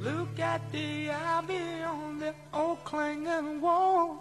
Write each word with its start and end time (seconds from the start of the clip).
Look 0.00 0.38
at 0.38 0.60
the 0.70 1.10
ivy 1.10 1.82
on 1.82 2.20
the 2.20 2.32
old 2.54 2.84
clanging 2.84 3.60
wall. 3.60 4.16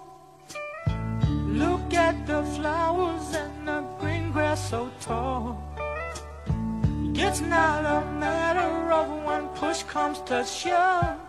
Look 1.45 1.93
at 1.93 2.25
the 2.25 2.41
flowers 2.55 3.35
and 3.35 3.67
the 3.67 3.81
green 3.99 4.31
grass 4.31 4.71
so 4.71 4.89
tall. 4.99 5.61
It's 7.13 7.41
not 7.41 7.85
a 7.85 8.03
matter 8.13 8.91
of 8.91 9.23
when 9.23 9.49
push 9.49 9.83
comes 9.83 10.19
to 10.21 10.43
shove. 10.45 11.19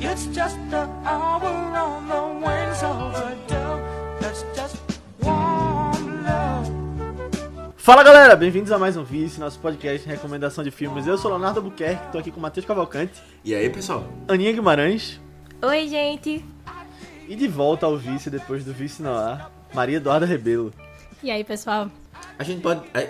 It's 0.00 0.26
just 0.26 0.58
the 0.70 0.88
hour 1.04 1.54
on 1.86 2.08
the 2.08 2.24
wings 2.44 2.82
of 2.82 3.14
a 3.14 3.38
dove. 3.46 4.20
That's 4.20 4.42
Fala 7.86 8.02
galera, 8.02 8.34
bem-vindos 8.34 8.72
a 8.72 8.78
mais 8.80 8.96
um 8.96 9.04
Vice, 9.04 9.38
nosso 9.38 9.60
podcast 9.60 10.04
de 10.04 10.12
recomendação 10.12 10.64
de 10.64 10.72
filmes. 10.72 11.06
Eu 11.06 11.16
sou 11.16 11.30
Leonardo 11.30 11.62
Buquerque, 11.62 12.10
tô 12.10 12.18
aqui 12.18 12.32
com 12.32 12.40
o 12.40 12.42
Matheus 12.42 12.66
Cavalcante, 12.66 13.22
E 13.44 13.54
aí, 13.54 13.70
pessoal? 13.70 14.04
Aninha 14.26 14.50
Guimarães 14.50 15.20
Oi, 15.62 15.86
gente. 15.86 16.44
e 17.28 17.36
de 17.36 17.46
volta 17.46 17.86
ao 17.86 17.96
Vice 17.96 18.28
depois 18.28 18.64
do 18.64 18.72
Vice 18.72 19.00
no 19.00 19.14
ar, 19.14 19.52
Maria 19.72 19.98
Eduarda 19.98 20.26
Rebelo. 20.26 20.74
E 21.22 21.30
aí, 21.30 21.44
pessoal? 21.44 21.88
A 22.36 22.42
gente 22.42 22.60
pode. 22.60 22.82
A, 22.92 23.06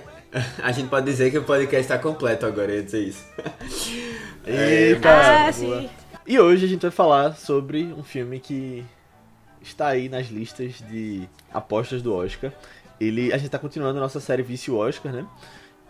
a 0.68 0.72
gente 0.72 0.90
pode 0.90 1.06
dizer 1.06 1.30
que 1.30 1.38
o 1.38 1.44
podcast 1.44 1.80
está 1.80 1.98
completo 1.98 2.44
agora, 2.44 2.70
eu 2.70 2.76
ia 2.76 2.82
dizer 2.82 3.02
isso. 3.02 3.24
Eita! 4.44 5.08
ah, 5.08 5.40
boa. 5.44 5.52
sim. 5.54 5.88
E 6.26 6.38
hoje 6.38 6.66
a 6.66 6.68
gente 6.68 6.82
vai 6.82 6.90
falar 6.90 7.34
sobre 7.34 7.82
um 7.84 8.02
filme 8.02 8.38
que 8.38 8.84
está 9.62 9.88
aí 9.88 10.10
nas 10.10 10.26
listas 10.26 10.74
de 10.90 11.26
apostas 11.50 12.02
do 12.02 12.14
Oscar. 12.14 12.52
Ele, 13.00 13.32
a 13.32 13.38
gente 13.38 13.50
tá 13.50 13.58
continuando 13.58 13.98
a 13.98 14.00
nossa 14.00 14.20
série 14.20 14.42
Vice 14.42 14.70
Oscar, 14.70 15.12
né? 15.12 15.26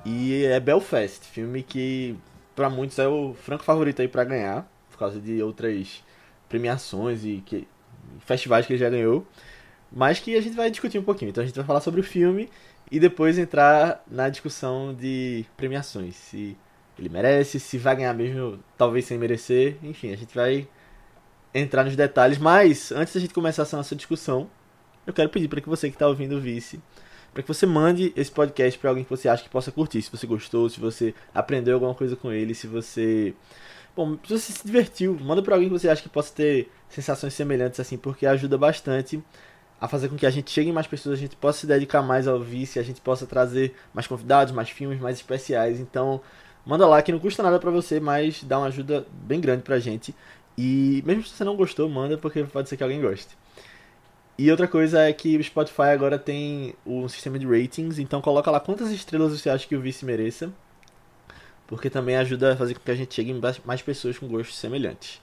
E 0.05 0.45
é 0.45 0.61
Belfast, 0.61 1.25
filme 1.25 1.63
que 1.63 2.17
pra 2.55 2.71
muitos 2.71 2.99
é 2.99 3.07
o 3.07 3.35
franco 3.35 3.65
favorito 3.65 4.01
aí 4.01 4.09
pra 4.09 4.25
ganhar, 4.25 4.71
por 4.91 4.99
causa 4.99 5.21
de 5.21 5.43
outras 5.43 6.03
premiações 6.49 7.25
e 7.25 7.43
que, 7.45 7.67
festivais 8.21 8.67
que 8.67 8.73
ele 8.73 8.81
já 8.81 8.89
ganhou, 8.89 9.27
mas 9.93 10.19
que 10.19 10.37
a 10.37 10.41
gente 10.41 10.57
vai 10.57 10.71
discutir 10.71 10.99
um 10.99 11.03
pouquinho. 11.03 11.31
Então 11.31 11.43
a 11.43 11.47
gente 11.47 11.57
vai 11.57 11.65
falar 11.65 11.81
sobre 11.81 12.01
o 12.01 12.05
filme 12.05 12.49
e 12.91 13.01
depois 13.01 13.39
entrar 13.39 14.05
na 14.11 14.29
discussão 14.29 14.95
de 14.95 15.45
premiações, 15.57 16.15
se 16.15 16.57
ele 16.99 17.09
merece, 17.09 17.61
se 17.61 17.77
vai 17.77 17.97
ganhar 17.97 18.15
mesmo, 18.15 18.59
talvez 18.79 19.05
sem 19.05 19.19
merecer, 19.19 19.77
enfim, 19.83 20.13
a 20.13 20.17
gente 20.17 20.35
vai 20.35 20.67
entrar 21.53 21.85
nos 21.85 21.97
detalhes, 21.97 22.39
mas 22.39 22.93
antes 22.93 23.15
da 23.15 23.21
gente 23.21 23.35
começar 23.35 23.63
essa 23.63 23.77
nossa 23.77 23.95
discussão, 23.95 24.49
eu 25.07 25.13
quero 25.13 25.29
pedir 25.29 25.49
para 25.49 25.61
que 25.61 25.69
você 25.69 25.89
que 25.89 25.95
está 25.95 26.09
ouvindo 26.09 26.37
o 26.37 26.41
Vice, 26.41 26.81
para 27.33 27.43
que 27.43 27.49
você 27.49 27.67
mande 27.67 28.13
esse 28.17 28.31
podcast 28.31 28.79
para 28.79 28.91
alguém 28.91 29.05
que 29.05 29.11
você 29.11 29.29
acha 29.29 29.43
que 29.43 29.49
possa 29.49 29.71
curtir, 29.71 30.03
se 30.03 30.11
você 30.11 30.27
gostou, 30.27 30.69
se 30.69 30.81
você 30.81 31.15
aprendeu 31.35 31.75
alguma 31.75 31.95
coisa 31.95 32.17
com 32.17 32.33
ele, 32.33 32.55
se 32.55 32.67
você 32.67 33.35
Bom, 33.97 34.19
se 34.27 34.39
você 34.39 34.53
se 34.53 34.67
divertiu, 34.67 35.19
manda 35.19 35.43
para 35.43 35.55
alguém 35.55 35.71
que 35.71 35.73
você 35.73 35.89
acha 35.89 36.03
que 36.03 36.09
possa 36.11 36.31
ter 36.35 36.71
sensações 36.87 37.33
semelhantes 37.33 37.81
assim, 37.81 37.97
porque 37.97 38.27
ajuda 38.27 38.59
bastante 38.59 39.23
a 39.81 39.89
fazer 39.89 40.11
com 40.11 40.17
que 40.17 40.27
a 40.27 40.31
gente 40.31 40.51
chegue 40.51 40.69
em 40.69 40.73
mais 40.73 40.87
pessoas, 40.87 41.19
a 41.19 41.21
gente 41.21 41.35
possa 41.35 41.61
se 41.61 41.67
dedicar 41.67 42.03
mais 42.03 42.29
ao 42.29 42.39
vice, 42.39 42.79
a 42.79 42.83
gente 42.83 43.01
possa 43.01 43.25
trazer 43.25 43.75
mais 43.95 44.07
convidados, 44.07 44.53
mais 44.53 44.69
filmes, 44.69 45.01
mais 45.01 45.17
especiais. 45.17 45.81
Então, 45.81 46.21
manda 46.67 46.87
lá 46.87 47.01
que 47.01 47.11
não 47.11 47.19
custa 47.19 47.43
nada 47.43 47.59
pra 47.59 47.71
você, 47.71 47.99
mas 47.99 48.45
dá 48.45 48.59
uma 48.59 48.67
ajuda 48.67 49.07
bem 49.11 49.41
grande 49.41 49.63
pra 49.63 49.79
gente. 49.79 50.15
E 50.59 51.03
mesmo 51.07 51.23
se 51.23 51.31
você 51.31 51.45
não 51.45 51.57
gostou, 51.57 51.89
manda 51.89 52.19
porque 52.19 52.45
pode 52.45 52.69
ser 52.69 52.77
que 52.77 52.83
alguém 52.83 53.01
goste. 53.01 53.35
E 54.39 54.51
outra 54.51 54.69
coisa 54.69 55.01
é 55.01 55.13
que 55.13 55.37
o 55.37 55.43
Spotify 55.43 55.83
agora 55.95 56.19
tem 56.19 56.75
um 56.85 57.09
sistema 57.09 57.39
de 57.39 57.47
ratings, 57.47 57.99
então 57.99 58.21
coloca 58.21 58.51
lá 58.51 58.61
quantas 58.61 58.91
estrelas 58.91 59.33
você 59.39 59.49
acha 59.49 59.67
que 59.67 59.75
o 59.75 59.81
vice 59.81 60.05
mereça. 60.05 60.53
Porque 61.67 61.91
também 61.91 62.17
ajuda 62.17 62.53
a 62.53 62.57
fazer 62.57 62.75
com 62.75 62.81
que 62.81 62.91
a 62.91 62.95
gente 62.95 63.15
chegue 63.15 63.31
em 63.33 63.41
mais- 63.65 63.83
pessoas 63.83 64.19
com 64.19 64.29
gostos 64.29 64.57
semelhantes. 64.59 65.21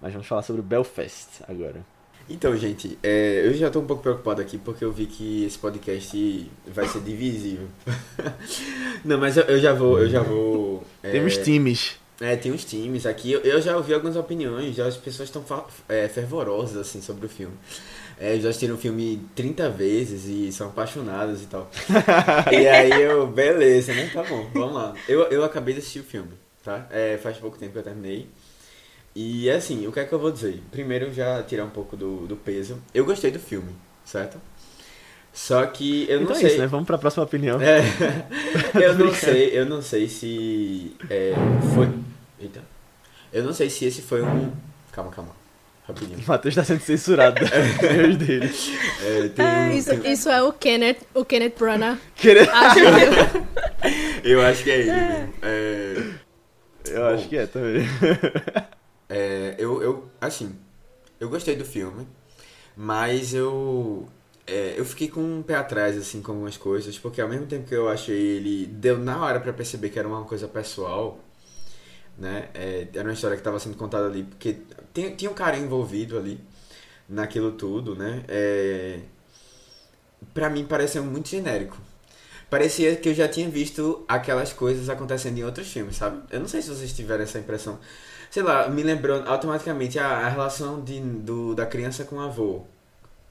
Mas 0.00 0.12
vamos 0.12 0.26
falar 0.28 0.42
sobre 0.42 0.60
o 0.60 0.64
Belfast 0.64 1.42
agora. 1.48 1.84
Então, 2.28 2.56
gente, 2.56 2.98
é, 3.02 3.42
eu 3.46 3.52
já 3.54 3.70
tô 3.70 3.80
um 3.80 3.86
pouco 3.86 4.02
preocupado 4.02 4.40
aqui 4.40 4.56
porque 4.56 4.84
eu 4.84 4.92
vi 4.92 5.06
que 5.06 5.44
esse 5.44 5.58
podcast 5.58 6.50
vai 6.66 6.86
ser 6.86 7.00
divisível. 7.00 7.66
Não, 9.04 9.18
mas 9.18 9.36
eu, 9.36 9.44
eu 9.44 9.58
já 9.58 9.72
vou, 9.72 9.98
eu 9.98 10.08
já 10.08 10.22
vou. 10.22 10.84
é, 11.02 11.10
Temos 11.10 11.36
times. 11.38 11.98
É, 12.20 12.36
tem 12.36 12.52
uns 12.52 12.64
times 12.64 13.04
aqui. 13.06 13.32
Eu, 13.32 13.60
já 13.60 13.76
ouvi 13.76 13.92
algumas 13.92 14.16
opiniões, 14.16 14.76
já 14.76 14.86
as 14.86 14.96
pessoas 14.96 15.28
estão 15.28 15.44
é, 15.88 16.08
fervorosas 16.08 16.76
assim 16.76 17.02
sobre 17.02 17.26
o 17.26 17.28
filme. 17.28 17.54
É, 18.18 18.38
já 18.38 18.48
assistiram 18.48 18.76
o 18.76 18.78
filme 18.78 19.20
30 19.34 19.70
vezes 19.70 20.26
e 20.26 20.52
são 20.52 20.68
apaixonadas 20.68 21.42
e 21.42 21.46
tal. 21.46 21.70
e 22.52 22.68
aí 22.68 23.02
eu, 23.02 23.26
beleza, 23.26 23.92
né? 23.92 24.10
Tá 24.12 24.22
bom, 24.22 24.48
vamos 24.54 24.74
lá. 24.74 24.94
Eu, 25.08 25.22
eu 25.24 25.44
acabei 25.44 25.74
de 25.74 25.80
assistir 25.80 26.00
o 26.00 26.04
filme, 26.04 26.30
tá? 26.62 26.86
É, 26.90 27.18
faz 27.18 27.36
pouco 27.38 27.58
tempo 27.58 27.72
que 27.72 27.78
eu 27.78 27.82
terminei. 27.82 28.28
E 29.16 29.50
assim, 29.50 29.86
o 29.86 29.92
que 29.92 30.00
é 30.00 30.04
que 30.04 30.12
eu 30.12 30.18
vou 30.18 30.30
dizer? 30.30 30.60
Primeiro, 30.70 31.12
já 31.12 31.42
tirar 31.42 31.64
um 31.64 31.70
pouco 31.70 31.96
do, 31.96 32.26
do 32.26 32.36
peso. 32.36 32.80
Eu 32.92 33.04
gostei 33.04 33.30
do 33.30 33.38
filme, 33.38 33.72
certo? 34.04 34.38
Só 35.32 35.66
que 35.66 36.08
eu 36.08 36.22
então 36.22 36.30
não 36.30 36.36
é 36.36 36.40
sei. 36.40 36.50
isso, 36.50 36.58
né? 36.58 36.66
Vamos 36.68 36.86
pra 36.86 36.96
próxima 36.96 37.24
opinião. 37.24 37.60
É, 37.60 37.80
eu 38.80 38.96
não 38.96 39.12
sei, 39.12 39.58
eu 39.58 39.66
não 39.66 39.82
sei 39.82 40.08
se 40.08 40.96
é, 41.10 41.32
foi. 41.74 41.88
Eita. 42.40 42.62
Eu 43.32 43.42
não 43.42 43.52
sei 43.52 43.68
se 43.68 43.84
esse 43.84 44.00
foi 44.00 44.22
um. 44.22 44.52
Calma, 44.92 45.10
calma. 45.10 45.43
Rapidinho. 45.86 46.18
O 46.18 46.28
Matheus 46.28 46.54
tá 46.54 46.64
sendo 46.64 46.80
censurado 46.80 47.36
dele. 48.18 48.50
É, 49.02 49.28
tem 49.28 49.44
Ah, 49.44 49.74
isso, 49.74 49.90
tem- 50.00 50.12
isso 50.12 50.28
é 50.30 50.42
o 50.42 50.52
Kenneth, 50.52 50.96
o 51.14 51.24
Kenneth 51.24 51.54
Branagh. 51.58 51.98
Querer... 52.16 52.48
agindo. 52.50 53.46
Eu 54.24 54.40
acho 54.40 54.62
que 54.64 54.70
é 54.70 54.78
ele 54.80 54.92
mesmo. 54.92 55.34
É, 55.42 55.96
Eu 56.88 57.00
Bom. 57.00 57.06
acho 57.08 57.28
que 57.28 57.36
é 57.36 57.46
também. 57.46 57.82
é, 59.08 59.54
eu, 59.58 59.82
eu, 59.82 60.08
assim, 60.20 60.54
eu 61.20 61.28
gostei 61.28 61.54
do 61.56 61.64
filme, 61.66 62.06
mas 62.74 63.34
eu. 63.34 64.08
é, 64.46 64.74
eu 64.78 64.84
fiquei 64.86 65.08
com 65.08 65.20
um 65.20 65.42
pé 65.42 65.54
atrás, 65.56 65.96
assim, 65.98 66.22
com 66.22 66.32
algumas 66.32 66.56
coisas, 66.56 66.98
porque 66.98 67.20
ao 67.20 67.28
mesmo 67.28 67.44
tempo 67.46 67.68
que 67.68 67.74
eu 67.74 67.88
achei 67.90 68.16
ele. 68.16 68.66
Deu 68.66 68.98
na 68.98 69.22
hora 69.22 69.38
pra 69.38 69.52
perceber 69.52 69.90
que 69.90 69.98
era 69.98 70.08
uma 70.08 70.24
coisa 70.24 70.48
pessoal, 70.48 71.18
né? 72.18 72.48
É, 72.54 72.86
era 72.94 73.04
uma 73.06 73.12
história 73.14 73.36
que 73.36 73.40
estava 73.42 73.58
sendo 73.58 73.76
contada 73.76 74.06
ali, 74.06 74.22
porque 74.24 74.56
tinha, 74.94 75.10
tinha 75.10 75.30
um 75.30 75.34
cara 75.34 75.58
envolvido 75.58 76.16
ali 76.16 76.40
naquilo 77.08 77.52
tudo, 77.52 77.94
né? 77.94 78.24
É, 78.28 79.00
pra 80.32 80.48
mim 80.48 80.64
pareceu 80.64 81.04
muito 81.04 81.28
genérico. 81.28 81.76
Parecia 82.48 82.94
que 82.96 83.08
eu 83.08 83.14
já 83.14 83.26
tinha 83.28 83.48
visto 83.48 84.04
aquelas 84.06 84.52
coisas 84.52 84.88
acontecendo 84.88 85.38
em 85.38 85.44
outros 85.44 85.68
filmes, 85.72 85.96
sabe? 85.96 86.22
Eu 86.30 86.40
não 86.40 86.48
sei 86.48 86.62
se 86.62 86.68
vocês 86.68 86.92
tiveram 86.92 87.24
essa 87.24 87.38
impressão. 87.38 87.78
Sei 88.30 88.42
lá, 88.42 88.68
me 88.68 88.82
lembrou 88.82 89.22
automaticamente 89.26 89.98
a, 89.98 90.06
a 90.06 90.28
relação 90.28 90.80
de, 90.82 91.00
do, 91.00 91.54
da 91.54 91.66
criança 91.66 92.04
com 92.04 92.16
o 92.16 92.20
avô. 92.20 92.64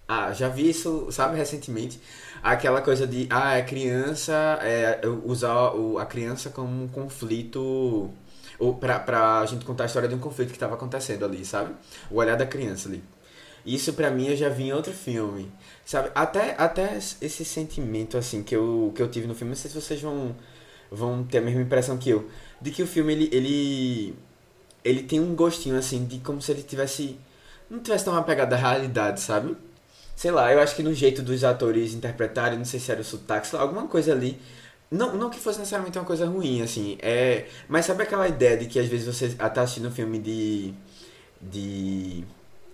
Ah, 0.07 0.33
já 0.33 0.49
vi 0.49 0.69
isso, 0.69 1.07
sabe, 1.11 1.37
recentemente. 1.37 1.99
Aquela 2.41 2.81
coisa 2.81 3.07
de, 3.07 3.27
ah, 3.29 3.55
a 3.55 3.61
criança, 3.63 4.33
é, 4.61 4.99
usar 5.23 5.73
o, 5.73 5.97
a 5.97 6.05
criança 6.05 6.49
como 6.49 6.83
um 6.83 6.87
conflito, 6.87 8.11
pra, 8.71 8.99
pra 8.99 9.45
gente 9.45 9.65
contar 9.65 9.83
a 9.83 9.87
história 9.87 10.07
de 10.07 10.15
um 10.15 10.19
conflito 10.19 10.49
que 10.49 10.55
estava 10.55 10.75
acontecendo 10.75 11.25
ali, 11.25 11.43
sabe? 11.43 11.73
O 12.09 12.17
olhar 12.17 12.37
da 12.37 12.45
criança 12.45 12.87
ali. 12.87 13.03
Isso 13.65 13.93
pra 13.93 14.11
mim 14.11 14.27
eu 14.27 14.35
já 14.35 14.49
vi 14.49 14.63
em 14.63 14.73
outro 14.73 14.93
filme, 14.93 15.51
sabe? 15.85 16.11
Até, 16.13 16.55
até 16.57 16.97
esse 16.97 17.45
sentimento, 17.45 18.17
assim, 18.17 18.43
que 18.43 18.55
eu, 18.55 18.91
que 18.95 19.01
eu 19.01 19.09
tive 19.09 19.25
no 19.25 19.33
filme, 19.33 19.49
não 19.49 19.55
sei 19.55 19.71
se 19.71 19.79
vocês 19.79 20.01
vão, 20.01 20.35
vão 20.91 21.23
ter 21.23 21.37
a 21.37 21.41
mesma 21.41 21.61
impressão 21.61 21.97
que 21.97 22.09
eu, 22.09 22.29
de 22.61 22.71
que 22.71 22.83
o 22.83 22.87
filme, 22.87 23.13
ele, 23.13 23.29
ele, 23.31 24.15
ele 24.83 25.03
tem 25.03 25.19
um 25.19 25.33
gostinho, 25.33 25.77
assim, 25.77 26.05
de 26.05 26.19
como 26.19 26.41
se 26.41 26.51
ele 26.51 26.61
tivesse, 26.63 27.17
não 27.69 27.79
tivesse 27.79 28.05
tão 28.05 28.15
apegado 28.15 28.53
à 28.53 28.57
realidade, 28.57 29.21
sabe? 29.21 29.55
Sei 30.15 30.29
lá, 30.29 30.51
eu 30.53 30.59
acho 30.59 30.75
que 30.75 30.83
no 30.83 30.93
jeito 30.93 31.21
dos 31.21 31.43
atores 31.43 31.93
interpretarem, 31.93 32.57
não 32.57 32.65
sei 32.65 32.79
se 32.79 32.91
era 32.91 33.01
o 33.01 33.03
sotaque, 33.03 33.47
sei 33.47 33.57
lá, 33.57 33.63
alguma 33.63 33.87
coisa 33.87 34.11
ali. 34.11 34.39
Não, 34.93 35.17
não 35.17 35.29
que 35.31 35.39
fosse 35.39 35.57
necessariamente 35.57 35.97
uma 35.97 36.05
coisa 36.05 36.27
ruim, 36.27 36.61
assim, 36.61 36.97
é... 37.01 37.47
Mas 37.67 37.85
sabe 37.85 38.03
aquela 38.03 38.27
ideia 38.27 38.55
de 38.55 38.67
que 38.67 38.79
às 38.79 38.87
vezes 38.87 39.07
você 39.07 39.27
tá 39.29 39.63
assistindo 39.63 39.87
um 39.87 39.91
filme 39.91 40.19
de... 40.19 40.73
De... 41.41 42.23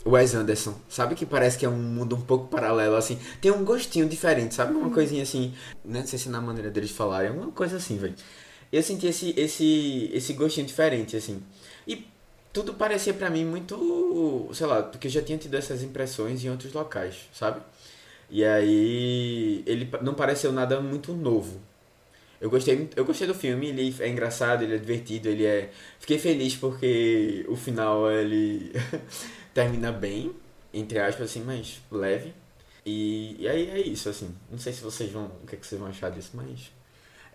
Wes 0.05 0.33
Anderson, 0.33 0.75
sabe 0.89 1.15
que 1.15 1.25
parece 1.25 1.57
que 1.57 1.65
é 1.65 1.69
um 1.69 1.77
mundo 1.77 2.15
um 2.15 2.21
pouco 2.21 2.47
paralelo, 2.47 2.95
assim. 2.95 3.17
Tem 3.41 3.51
um 3.51 3.63
gostinho 3.63 4.07
diferente, 4.07 4.55
sabe? 4.55 4.73
Uma 4.73 4.89
coisinha 4.89 5.23
assim, 5.23 5.53
não 5.83 6.05
sei 6.05 6.19
se 6.19 6.29
na 6.29 6.41
maneira 6.41 6.69
deles 6.69 6.91
falarem, 6.91 7.29
é 7.29 7.31
uma 7.31 7.51
coisa 7.51 7.77
assim, 7.77 7.97
velho. 7.97 8.15
Eu 8.71 8.83
senti 8.83 9.07
esse, 9.07 9.33
esse, 9.37 10.09
esse 10.13 10.33
gostinho 10.33 10.65
diferente, 10.67 11.15
assim. 11.15 11.41
E 11.87 12.05
tudo 12.51 12.73
parecia 12.73 13.13
pra 13.13 13.29
mim 13.29 13.45
muito, 13.45 14.49
sei 14.53 14.67
lá, 14.67 14.83
porque 14.83 15.07
eu 15.07 15.11
já 15.11 15.21
tinha 15.21 15.37
tido 15.37 15.55
essas 15.55 15.83
impressões 15.83 16.43
em 16.43 16.49
outros 16.49 16.73
locais, 16.73 17.15
sabe? 17.33 17.61
E 18.29 18.43
aí 18.43 19.63
ele 19.65 19.89
não 20.01 20.13
pareceu 20.13 20.51
nada 20.51 20.81
muito 20.81 21.13
novo. 21.13 21.68
Eu 22.41 22.49
gostei, 22.49 22.89
eu 22.95 23.03
gostei 23.03 23.27
do 23.27 23.33
filme, 23.33 23.67
ele 23.67 23.95
é 23.99 24.07
engraçado, 24.07 24.63
ele 24.63 24.75
é 24.75 24.77
divertido, 24.77 25.27
ele 25.27 25.45
é. 25.45 25.71
Fiquei 25.99 26.17
feliz 26.17 26.55
porque 26.55 27.45
o 27.49 27.55
final 27.55 28.09
ele 28.09 28.71
termina 29.53 29.91
bem, 29.91 30.33
entre 30.73 30.99
aspas, 30.99 31.29
assim, 31.31 31.43
mas 31.43 31.81
leve. 31.91 32.33
E, 32.85 33.35
e 33.39 33.47
aí 33.47 33.69
é 33.69 33.79
isso, 33.79 34.07
assim. 34.07 34.33
Não 34.49 34.57
sei 34.57 34.71
se 34.71 34.81
vocês 34.81 35.11
vão. 35.11 35.25
O 35.43 35.47
que, 35.47 35.55
é 35.55 35.57
que 35.57 35.67
vocês 35.67 35.79
vão 35.79 35.89
achar 35.89 36.09
disso, 36.11 36.31
mas. 36.33 36.71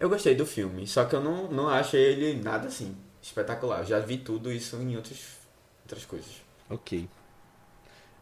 Eu 0.00 0.08
gostei 0.08 0.34
do 0.34 0.46
filme, 0.46 0.86
só 0.86 1.04
que 1.04 1.14
eu 1.14 1.20
não, 1.20 1.50
não 1.50 1.68
acho 1.68 1.96
ele 1.96 2.34
nada 2.42 2.68
assim 2.68 2.96
espetacular. 3.22 3.84
Já 3.84 4.00
vi 4.00 4.18
tudo 4.18 4.52
isso 4.52 4.76
em 4.76 4.96
outras, 4.96 5.38
outras 5.82 6.04
coisas. 6.04 6.42
Ok. 6.68 7.08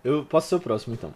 Eu 0.04 0.24
posso 0.24 0.48
ser 0.48 0.54
o 0.56 0.60
próximo 0.60 0.94
então. 0.94 1.14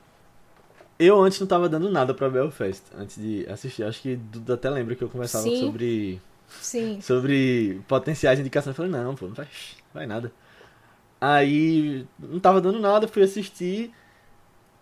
Eu 0.99 1.23
antes 1.23 1.39
não 1.39 1.47
tava 1.47 1.69
dando 1.69 1.91
nada 1.91 2.15
pra 2.15 2.31
Belfast, 2.31 2.83
antes 2.97 3.21
de 3.21 3.47
assistir. 3.49 3.85
Acho 3.85 4.01
que 4.01 4.17
Duda 4.17 4.55
até 4.55 4.71
lembra 4.71 4.95
que 4.95 5.05
eu 5.05 5.09
conversava 5.09 5.45
Sim. 5.45 5.61
sobre 5.61 6.21
Sim. 6.49 7.01
sobre 7.01 7.83
potenciais 7.87 8.39
de 8.39 8.43
indicação. 8.43 8.71
Eu 8.71 8.75
falei, 8.75 8.91
não, 8.91 9.15
pô, 9.15 9.27
não 9.27 9.35
vai, 9.35 9.49
vai 9.93 10.07
nada. 10.07 10.33
Aí 11.21 12.07
não 12.19 12.39
tava 12.41 12.61
dando 12.61 12.79
nada, 12.79 13.09
fui 13.09 13.23
assistir. 13.23 13.93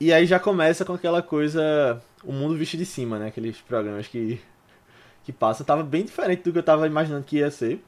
E 0.00 0.12
aí 0.12 0.26
já 0.26 0.38
começa 0.38 0.84
com 0.84 0.92
aquela 0.94 1.22
coisa. 1.22 2.02
O 2.22 2.32
mundo 2.32 2.56
visto 2.56 2.76
de 2.76 2.84
cima, 2.84 3.18
né? 3.18 3.28
Aqueles 3.28 3.60
programas 3.60 4.06
que. 4.08 4.40
que 5.24 5.32
passam. 5.32 5.64
Tava 5.64 5.82
bem 5.82 6.04
diferente 6.04 6.42
do 6.42 6.52
que 6.52 6.58
eu 6.58 6.62
tava 6.62 6.86
imaginando 6.86 7.24
que 7.24 7.36
ia 7.38 7.50
ser. 7.50 7.82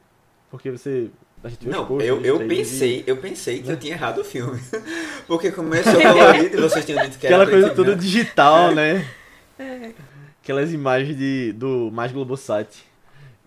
Porque 0.49 0.71
você. 0.71 1.11
Não, 1.61 1.99
eu, 2.01 2.21
eu 2.21 2.47
pensei, 2.47 3.03
eu 3.07 3.17
pensei 3.17 3.61
que 3.61 3.69
eu 3.69 3.77
tinha 3.77 3.93
errado 3.93 4.19
o 4.19 4.23
filme. 4.23 4.59
Porque 5.27 5.51
começou 5.51 5.93
colorido 5.93 6.57
e 6.57 6.61
vocês 6.61 6.85
tinham 6.85 7.03
dito 7.03 7.17
que 7.17 7.27
era 7.27 7.43
Aquela 7.43 7.51
coisa 7.51 7.75
toda 7.75 7.95
digital, 7.95 8.73
né? 8.73 9.07
Aquelas 10.41 10.71
imagens 10.73 11.17
de, 11.17 11.53
do 11.53 11.89
Mais 11.91 12.11
Globosat. 12.11 12.67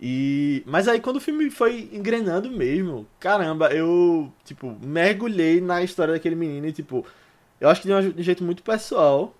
E... 0.01 0.63
Mas 0.65 0.87
aí 0.87 0.99
quando 0.99 1.17
o 1.17 1.21
filme 1.21 1.49
foi 1.49 1.89
engrenando 1.93 2.49
mesmo, 2.49 3.05
caramba, 3.19 3.73
eu, 3.73 4.31
tipo, 4.43 4.75
mergulhei 4.81 5.61
na 5.61 5.83
história 5.83 6.13
daquele 6.13 6.35
menino 6.35 6.67
e, 6.67 6.71
tipo, 6.71 7.05
eu 7.59 7.69
acho 7.69 7.81
que 7.81 7.87
de 7.87 7.93
um 7.93 8.23
jeito 8.23 8.43
muito 8.43 8.63
pessoal, 8.63 9.35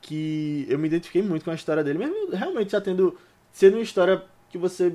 que 0.00 0.66
eu 0.68 0.78
me 0.78 0.86
identifiquei 0.86 1.22
muito 1.22 1.44
com 1.44 1.50
a 1.50 1.54
história 1.54 1.82
dele, 1.82 1.98
mesmo 1.98 2.30
realmente 2.30 2.72
já 2.72 2.80
tendo, 2.80 3.18
sendo 3.50 3.74
uma 3.74 3.82
história 3.82 4.22
que 4.50 4.58
você, 4.58 4.94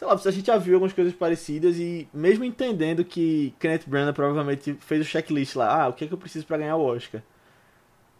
sei 0.00 0.08
lá, 0.08 0.14
a 0.14 0.30
gente 0.30 0.46
já 0.46 0.56
viu 0.56 0.76
algumas 0.76 0.94
coisas 0.94 1.12
parecidas 1.12 1.76
e 1.76 2.08
mesmo 2.10 2.42
entendendo 2.42 3.04
que 3.04 3.54
Kenneth 3.60 3.82
Branagh 3.86 4.14
provavelmente 4.14 4.74
fez 4.80 5.02
o 5.02 5.04
checklist 5.04 5.56
lá, 5.56 5.82
ah, 5.82 5.88
o 5.88 5.92
que 5.92 6.04
é 6.04 6.08
que 6.08 6.14
eu 6.14 6.16
preciso 6.16 6.46
pra 6.46 6.56
ganhar 6.56 6.76
o 6.76 6.82
Oscar? 6.82 7.20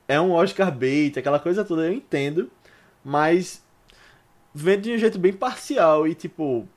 É 0.07 0.21
um 0.21 0.33
Oscar 0.33 0.71
bait, 0.71 1.19
aquela 1.19 1.39
coisa 1.39 1.65
toda, 1.65 1.87
eu 1.87 1.95
entendo, 1.95 2.51
mas 3.03 3.63
vendo 4.55 4.83
de 4.83 4.93
um 4.93 4.99
jeito 4.99 5.19
bem 5.19 5.33
parcial 5.33 6.07
e, 6.07 6.15
tipo, 6.15 6.69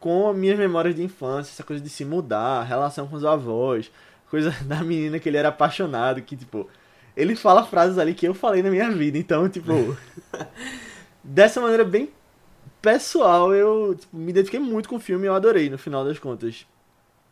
com 0.00 0.30
as 0.30 0.34
minhas 0.34 0.58
memórias 0.58 0.94
de 0.94 1.02
infância, 1.02 1.52
essa 1.52 1.62
coisa 1.62 1.82
de 1.82 1.90
se 1.90 2.02
mudar, 2.02 2.62
relação 2.62 3.06
com 3.06 3.16
os 3.16 3.26
avós, 3.26 3.92
coisa 4.30 4.50
da 4.64 4.82
menina 4.82 5.18
que 5.18 5.28
ele 5.28 5.36
era 5.36 5.50
apaixonado, 5.50 6.22
que, 6.22 6.38
tipo, 6.38 6.70
ele 7.14 7.36
fala 7.36 7.66
frases 7.66 7.98
ali 7.98 8.14
que 8.14 8.26
eu 8.26 8.32
falei 8.32 8.62
na 8.62 8.70
minha 8.70 8.90
vida, 8.92 9.18
então, 9.18 9.46
tipo, 9.46 9.94
dessa 11.22 11.60
maneira 11.60 11.84
bem 11.84 12.08
pessoal, 12.82 13.54
eu 13.54 13.94
tipo, 13.96 14.16
me 14.16 14.30
identifiquei 14.30 14.60
muito 14.60 14.88
com 14.88 14.96
o 14.96 15.00
filme 15.00 15.26
e 15.26 15.28
eu 15.28 15.34
adorei, 15.34 15.70
no 15.70 15.78
final 15.78 16.04
das 16.04 16.18
contas. 16.18 16.66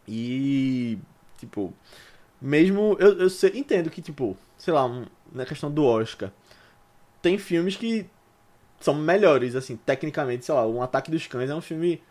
E, 0.08 0.98
tipo, 1.38 1.74
mesmo, 2.40 2.96
eu, 3.00 3.18
eu 3.20 3.30
sei- 3.30 3.52
entendo 3.56 3.90
que, 3.90 4.02
tipo, 4.02 4.36
sei 4.58 4.74
lá, 4.74 4.86
um- 4.86 5.06
na 5.32 5.46
questão 5.46 5.70
do 5.72 5.84
Oscar, 5.84 6.32
tem 7.22 7.38
filmes 7.38 7.76
que 7.76 8.06
são 8.80 8.94
melhores, 8.94 9.56
assim, 9.56 9.76
tecnicamente, 9.76 10.44
sei 10.46 10.54
lá, 10.54 10.66
Um 10.66 10.82
Ataque 10.82 11.10
dos 11.10 11.26
Cães 11.26 11.50
é 11.50 11.54
um 11.56 11.60
filme 11.62 12.02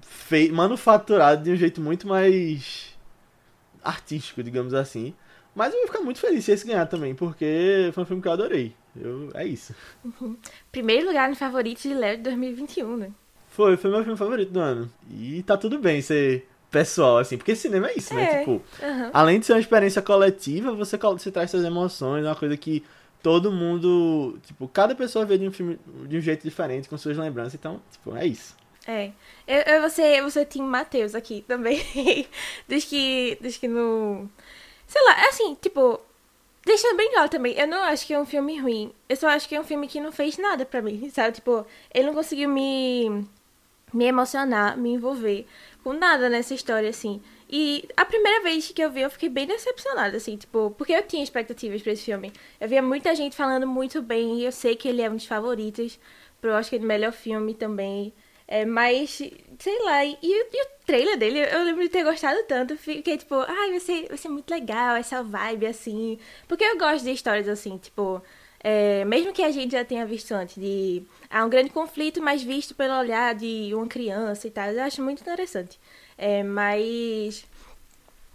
fei 0.00 0.50
manufaturado 0.50 1.42
de 1.44 1.50
um 1.50 1.56
jeito 1.56 1.80
muito 1.80 2.06
mais 2.06 2.96
artístico, 3.82 4.42
digamos 4.42 4.74
assim. 4.74 5.14
Mas 5.54 5.72
eu 5.74 5.80
vou 5.80 5.88
ficar 5.88 6.02
muito 6.02 6.20
feliz 6.20 6.44
se 6.44 6.52
esse 6.52 6.66
ganhar 6.66 6.86
também, 6.86 7.14
porque 7.14 7.90
foi 7.94 8.04
um 8.04 8.06
filme 8.06 8.22
que 8.22 8.28
eu 8.28 8.32
adorei. 8.32 8.74
Eu, 8.96 9.30
é 9.34 9.46
isso. 9.46 9.74
Primeiro 10.70 11.06
lugar 11.06 11.28
no 11.28 11.36
favorito 11.36 11.82
de 11.82 11.94
Léo 11.94 12.18
de 12.18 12.22
2021, 12.24 12.96
né? 12.96 13.10
Foi, 13.48 13.76
foi 13.76 13.90
meu 13.90 14.02
filme 14.02 14.18
favorito 14.18 14.50
do 14.50 14.60
ano. 14.60 14.92
E 15.10 15.42
tá 15.42 15.56
tudo 15.56 15.78
bem 15.78 16.00
ser 16.00 16.46
pessoal, 16.70 17.18
assim, 17.18 17.36
porque 17.36 17.54
cinema 17.54 17.88
é 17.88 17.94
isso, 17.96 18.14
né? 18.14 18.24
É. 18.24 18.38
Tipo, 18.38 18.62
Aham. 18.82 19.10
além 19.12 19.38
de 19.38 19.46
ser 19.46 19.52
uma 19.52 19.60
experiência 19.60 20.00
coletiva, 20.00 20.72
você, 20.72 20.96
você 20.96 21.30
traz 21.30 21.50
suas 21.50 21.64
emoções, 21.64 22.24
é 22.24 22.28
uma 22.28 22.34
coisa 22.34 22.56
que 22.56 22.82
todo 23.22 23.52
mundo, 23.52 24.38
tipo, 24.42 24.66
cada 24.68 24.94
pessoa 24.94 25.24
vê 25.24 25.36
de 25.36 25.46
um 25.46 25.52
filme 25.52 25.78
de 26.08 26.16
um 26.16 26.20
jeito 26.20 26.42
diferente, 26.42 26.88
com 26.88 26.96
suas 26.96 27.16
lembranças, 27.16 27.54
então, 27.54 27.80
tipo, 27.90 28.16
é 28.16 28.26
isso. 28.26 28.56
É. 28.86 29.12
Eu, 29.46 29.74
eu 29.74 29.80
vou 29.80 29.90
ser, 29.90 30.18
eu 30.18 30.22
vou 30.22 30.30
ser 30.30 30.44
Tim 30.46 30.62
Matheus 30.62 31.14
aqui 31.14 31.44
também. 31.46 31.80
dos 32.68 32.84
que. 32.84 33.38
Dos 33.40 33.56
que 33.56 33.68
não. 33.68 34.28
Sei 34.86 35.02
lá, 35.04 35.28
assim, 35.28 35.54
tipo. 35.60 36.00
Deixando 36.64 36.96
bem 36.96 37.10
claro 37.12 37.28
também, 37.28 37.54
eu 37.58 37.66
não 37.66 37.82
acho 37.84 38.06
que 38.06 38.14
é 38.14 38.20
um 38.20 38.24
filme 38.24 38.58
ruim. 38.58 38.92
Eu 39.08 39.16
só 39.16 39.28
acho 39.28 39.48
que 39.48 39.54
é 39.54 39.60
um 39.60 39.64
filme 39.64 39.88
que 39.88 40.00
não 40.00 40.12
fez 40.12 40.38
nada 40.38 40.64
pra 40.64 40.80
mim, 40.80 41.10
sabe? 41.10 41.34
Tipo, 41.36 41.66
ele 41.92 42.06
não 42.06 42.14
conseguiu 42.14 42.48
me. 42.48 43.26
me 43.92 44.04
emocionar, 44.04 44.76
me 44.78 44.90
envolver 44.90 45.46
com 45.82 45.92
nada 45.92 46.28
nessa 46.28 46.54
história, 46.54 46.88
assim. 46.88 47.20
E 47.50 47.86
a 47.96 48.04
primeira 48.04 48.42
vez 48.42 48.70
que 48.70 48.82
eu 48.82 48.90
vi, 48.90 49.02
eu 49.02 49.10
fiquei 49.10 49.28
bem 49.28 49.46
decepcionada, 49.46 50.16
assim, 50.16 50.36
tipo, 50.36 50.74
porque 50.78 50.92
eu 50.92 51.02
tinha 51.02 51.22
expectativas 51.22 51.82
pra 51.82 51.92
esse 51.92 52.04
filme. 52.04 52.32
Eu 52.60 52.68
via 52.68 52.80
muita 52.80 53.14
gente 53.14 53.36
falando 53.36 53.66
muito 53.66 54.00
bem, 54.00 54.38
e 54.38 54.44
eu 54.44 54.52
sei 54.52 54.74
que 54.76 54.88
ele 54.88 55.02
é 55.02 55.10
um 55.10 55.16
dos 55.16 55.26
favoritos 55.26 55.98
pro 56.40 56.52
Oscar 56.52 56.78
de 56.78 56.86
melhor 56.86 57.12
filme 57.12 57.54
também. 57.54 58.12
É, 58.48 58.64
mas, 58.64 59.10
sei 59.58 59.82
lá, 59.84 60.04
e, 60.04 60.18
e 60.22 60.42
o 60.42 60.46
trailer 60.86 61.18
dele, 61.18 61.40
eu 61.40 61.64
lembro 61.64 61.82
de 61.82 61.88
ter 61.88 62.04
gostado 62.04 62.42
tanto. 62.44 62.76
Fiquei 62.76 63.16
tipo, 63.18 63.34
ai, 63.34 63.70
vai 63.70 63.80
ser, 63.80 64.08
vai 64.08 64.16
ser 64.16 64.28
muito 64.28 64.50
legal 64.50 64.96
essa 64.96 65.22
vibe 65.22 65.66
assim. 65.66 66.18
Porque 66.48 66.64
eu 66.64 66.78
gosto 66.78 67.04
de 67.04 67.12
histórias 67.12 67.48
assim, 67.48 67.78
tipo, 67.78 68.22
é, 68.62 69.04
mesmo 69.04 69.32
que 69.32 69.42
a 69.42 69.50
gente 69.50 69.72
já 69.72 69.84
tenha 69.84 70.06
visto 70.06 70.32
antes, 70.32 70.54
de 70.56 71.02
há 71.28 71.44
um 71.44 71.48
grande 71.50 71.70
conflito, 71.70 72.22
mas 72.22 72.42
visto 72.42 72.74
pelo 72.74 72.96
olhar 72.98 73.34
de 73.34 73.72
uma 73.74 73.86
criança 73.88 74.46
e 74.46 74.50
tal, 74.50 74.68
eu 74.68 74.82
acho 74.82 75.02
muito 75.02 75.20
interessante. 75.20 75.80
É, 76.16 76.42
mas. 76.42 77.44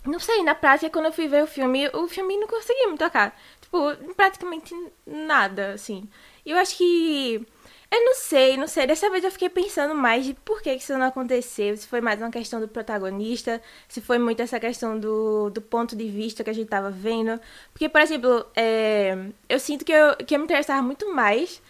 Não 0.06 0.20
sei, 0.20 0.42
na 0.44 0.56
prática, 0.56 0.90
quando 0.90 1.08
eu 1.08 1.12
fui 1.12 1.28
ver 1.28 1.44
o 1.44 1.48
filme, 1.48 1.90
o 1.90 2.08
filme 2.08 2.38
não 2.38 2.48
conseguia 2.48 2.88
me 2.90 2.98
tocar. 2.98 3.38
Tipo, 3.62 3.96
praticamente 4.16 4.74
nada, 5.06 5.74
assim. 5.74 6.08
Eu 6.48 6.58
acho 6.58 6.78
que. 6.78 7.46
Eu 7.90 8.06
não 8.06 8.16
sei, 8.16 8.58
não 8.58 8.68
sei. 8.68 8.88
Dessa 8.88 9.10
vez 9.10 9.24
eu 9.24 9.32
fiquei 9.32 9.50
pensando 9.50 9.96
mais 9.96 10.26
de 10.26 10.34
por 10.34 10.62
que 10.62 10.74
isso 10.74 10.98
não 10.98 11.06
aconteceu. 11.06 11.76
Se 11.78 11.88
foi 11.88 12.02
mais 12.02 12.20
uma 12.22 12.32
questão 12.32 12.60
do 12.60 12.68
protagonista, 12.68 13.62
se 13.88 14.02
foi 14.02 14.18
muito 14.18 14.42
essa 14.42 14.60
questão 14.60 15.00
do, 15.00 15.50
do 15.50 15.62
ponto 15.62 15.96
de 15.96 16.08
vista 16.10 16.44
que 16.44 16.50
a 16.50 16.54
gente 16.54 16.68
tava 16.68 16.90
vendo. 16.92 17.40
Porque, 17.72 17.88
por 17.90 18.02
exemplo, 18.02 18.46
é, 18.56 19.18
eu 19.50 19.60
sinto 19.60 19.86
que 19.86 19.92
eu, 19.94 20.16
que 20.18 20.36
eu 20.36 20.40
me 20.40 20.46
interessava 20.46 20.82
muito 20.82 21.14
mais 21.14 21.62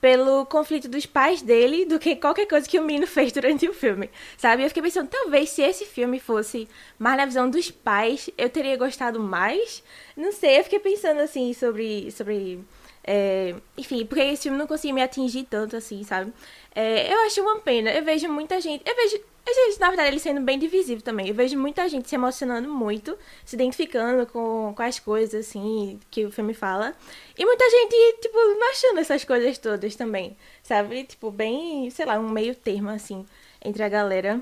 pelo 0.00 0.46
conflito 0.46 0.88
dos 0.88 1.06
pais 1.06 1.42
dele 1.42 1.84
do 1.84 1.98
que 1.98 2.16
qualquer 2.16 2.46
coisa 2.46 2.68
que 2.68 2.78
o 2.78 2.84
menino 2.84 3.06
fez 3.08 3.32
durante 3.32 3.68
o 3.68 3.74
filme, 3.74 4.10
sabe? 4.36 4.62
Eu 4.62 4.68
fiquei 4.68 4.82
pensando, 4.82 5.08
talvez 5.08 5.50
se 5.50 5.62
esse 5.62 5.84
filme 5.84 6.20
fosse 6.20 6.68
mais 6.98 7.16
na 7.16 7.26
visão 7.26 7.50
dos 7.50 7.70
pais, 7.70 8.30
eu 8.38 8.48
teria 8.48 8.76
gostado 8.76 9.20
mais. 9.20 9.82
Não 10.16 10.32
sei, 10.32 10.58
eu 10.58 10.64
fiquei 10.64 10.78
pensando 10.78 11.20
assim 11.20 11.52
sobre. 11.52 12.10
sobre 12.10 12.64
é, 13.10 13.54
enfim, 13.74 14.04
porque 14.04 14.20
esse 14.20 14.42
filme 14.42 14.58
não 14.58 14.66
conseguia 14.66 14.92
me 14.92 15.00
atingir 15.00 15.44
tanto 15.44 15.74
assim, 15.74 16.04
sabe? 16.04 16.30
É, 16.74 17.10
eu 17.10 17.20
acho 17.20 17.40
uma 17.40 17.58
pena. 17.58 17.90
Eu 17.90 18.04
vejo 18.04 18.28
muita 18.28 18.60
gente. 18.60 18.82
Eu 18.86 18.94
vejo. 18.94 19.16
Eu 19.16 19.54
vejo, 19.54 19.80
na 19.80 19.88
verdade, 19.88 20.08
ele 20.10 20.18
sendo 20.18 20.42
bem 20.42 20.58
divisível 20.58 21.02
também. 21.02 21.26
Eu 21.26 21.34
vejo 21.34 21.58
muita 21.58 21.88
gente 21.88 22.06
se 22.06 22.14
emocionando 22.14 22.68
muito, 22.68 23.16
se 23.46 23.56
identificando 23.56 24.26
com, 24.26 24.74
com 24.76 24.82
as 24.82 24.98
coisas, 24.98 25.46
assim, 25.46 25.98
que 26.10 26.26
o 26.26 26.30
filme 26.30 26.52
fala. 26.52 26.94
E 27.34 27.46
muita 27.46 27.64
gente, 27.70 28.20
tipo, 28.20 28.36
não 28.36 28.70
achando 28.70 29.00
essas 29.00 29.24
coisas 29.24 29.56
todas 29.56 29.96
também, 29.96 30.36
sabe? 30.62 31.04
Tipo, 31.04 31.30
bem, 31.30 31.88
sei 31.88 32.04
lá, 32.04 32.18
um 32.18 32.28
meio 32.28 32.54
termo, 32.54 32.90
assim, 32.90 33.24
entre 33.64 33.82
a 33.82 33.88
galera. 33.88 34.38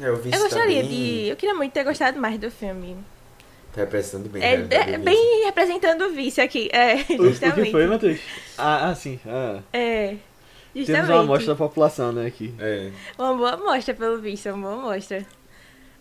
É, 0.00 0.08
eu 0.08 0.16
vi 0.16 0.32
Eu 0.34 0.40
gostaria 0.40 0.82
também, 0.82 0.88
de. 0.96 1.28
Eu 1.28 1.36
queria 1.36 1.54
muito 1.54 1.72
ter 1.72 1.84
gostado 1.84 2.18
mais 2.18 2.40
do 2.40 2.50
filme. 2.50 2.96
Tá 3.72 3.82
representando 3.82 4.28
bem. 4.28 4.42
É, 4.42 4.56
né, 4.58 4.66
é 4.94 4.98
bem 4.98 5.44
representando 5.44 6.02
o 6.06 6.10
vício 6.10 6.42
aqui. 6.42 6.68
É, 6.72 6.94
O, 6.94 6.98
o 6.98 7.04
que 7.04 7.16
justamente. 7.28 7.70
foi, 7.70 7.86
Matheus? 7.86 8.20
Ah, 8.58 8.88
ah, 8.90 8.94
sim. 8.94 9.18
Ah. 9.26 9.60
É. 9.72 10.16
Temos 10.72 10.86
Justamente. 10.88 11.10
uma 11.12 11.20
amostra 11.20 11.46
da 11.54 11.56
população, 11.56 12.12
né, 12.12 12.26
aqui. 12.26 12.54
É. 12.58 12.90
Uma 13.18 13.34
boa 13.34 13.52
amostra, 13.54 13.92
pelo 13.94 14.18
visto, 14.20 14.48
uma 14.50 14.70
boa 14.70 14.82
amostra. 14.92 15.24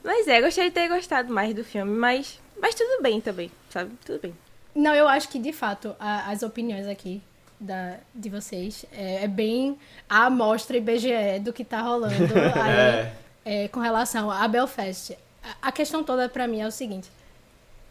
Mas 0.04 0.28
é, 0.28 0.42
gostaria 0.42 0.70
de 0.70 0.74
ter 0.76 0.88
gostado 0.88 1.34
mais 1.34 1.54
do 1.54 1.64
filme, 1.64 1.92
mas, 1.92 2.40
mas 2.62 2.74
tudo 2.76 3.02
bem 3.02 3.20
também, 3.20 3.52
sabe? 3.70 3.92
Tudo 4.06 4.20
bem. 4.22 4.36
Não, 4.76 4.94
eu 4.94 5.08
acho 5.08 5.28
que 5.30 5.40
de 5.40 5.52
fato 5.52 5.96
a- 6.00 6.30
as 6.32 6.42
opiniões 6.44 6.88
aqui 6.88 7.22
da, 7.60 7.96
de 8.16 8.30
vocês 8.30 8.86
é, 8.94 9.24
é 9.24 9.28
bem 9.28 9.78
a 10.08 10.28
amostra 10.28 10.78
IBGE 10.78 11.40
do 11.42 11.52
que 11.52 11.66
tá 11.66 11.82
rolando 11.82 12.14
aí, 12.56 13.12
é, 13.44 13.68
com 13.68 13.80
relação 13.80 14.30
a 14.32 14.48
Belfast. 14.48 15.18
A, 15.44 15.68
a 15.68 15.72
questão 15.72 16.04
toda 16.04 16.30
pra 16.30 16.48
mim 16.48 16.62
é 16.62 16.68
o 16.68 16.72
seguinte: 16.72 17.10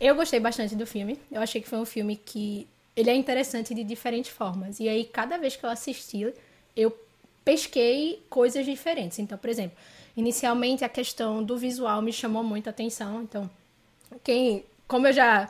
eu 0.01 0.15
gostei 0.15 0.41
bastante 0.41 0.75
do 0.77 0.87
filme. 0.87 1.19
Eu 1.31 1.41
achei 1.41 1.61
que 1.61 1.69
foi 1.69 1.79
um 1.79 1.85
filme 1.85 2.17
que 2.17 2.67
ele 2.97 3.11
é 3.11 3.15
interessante 3.15 3.75
de 3.75 3.85
diferentes 3.85 4.31
formas. 4.31 4.81
E 4.81 4.89
aí 4.89 5.05
cada 5.05 5.39
vez 5.39 5.57
que 5.57 5.65
eu 5.65 5.71
assisti, 5.71 6.33
eu 6.77 6.97
pesquei 7.45 8.23
coisas 8.29 8.67
diferentes. 8.67 9.19
Então, 9.19 9.39
por 9.39 9.49
exemplo, 9.49 9.77
inicialmente 10.17 10.85
a 10.85 10.89
questão 10.89 11.43
do 11.43 11.57
visual 11.57 12.03
me 12.03 12.13
chamou 12.13 12.43
muito 12.43 12.67
a 12.67 12.71
atenção. 12.71 13.23
Então, 13.23 13.49
quem, 14.23 14.65
como 14.87 15.07
eu 15.07 15.13
já 15.13 15.49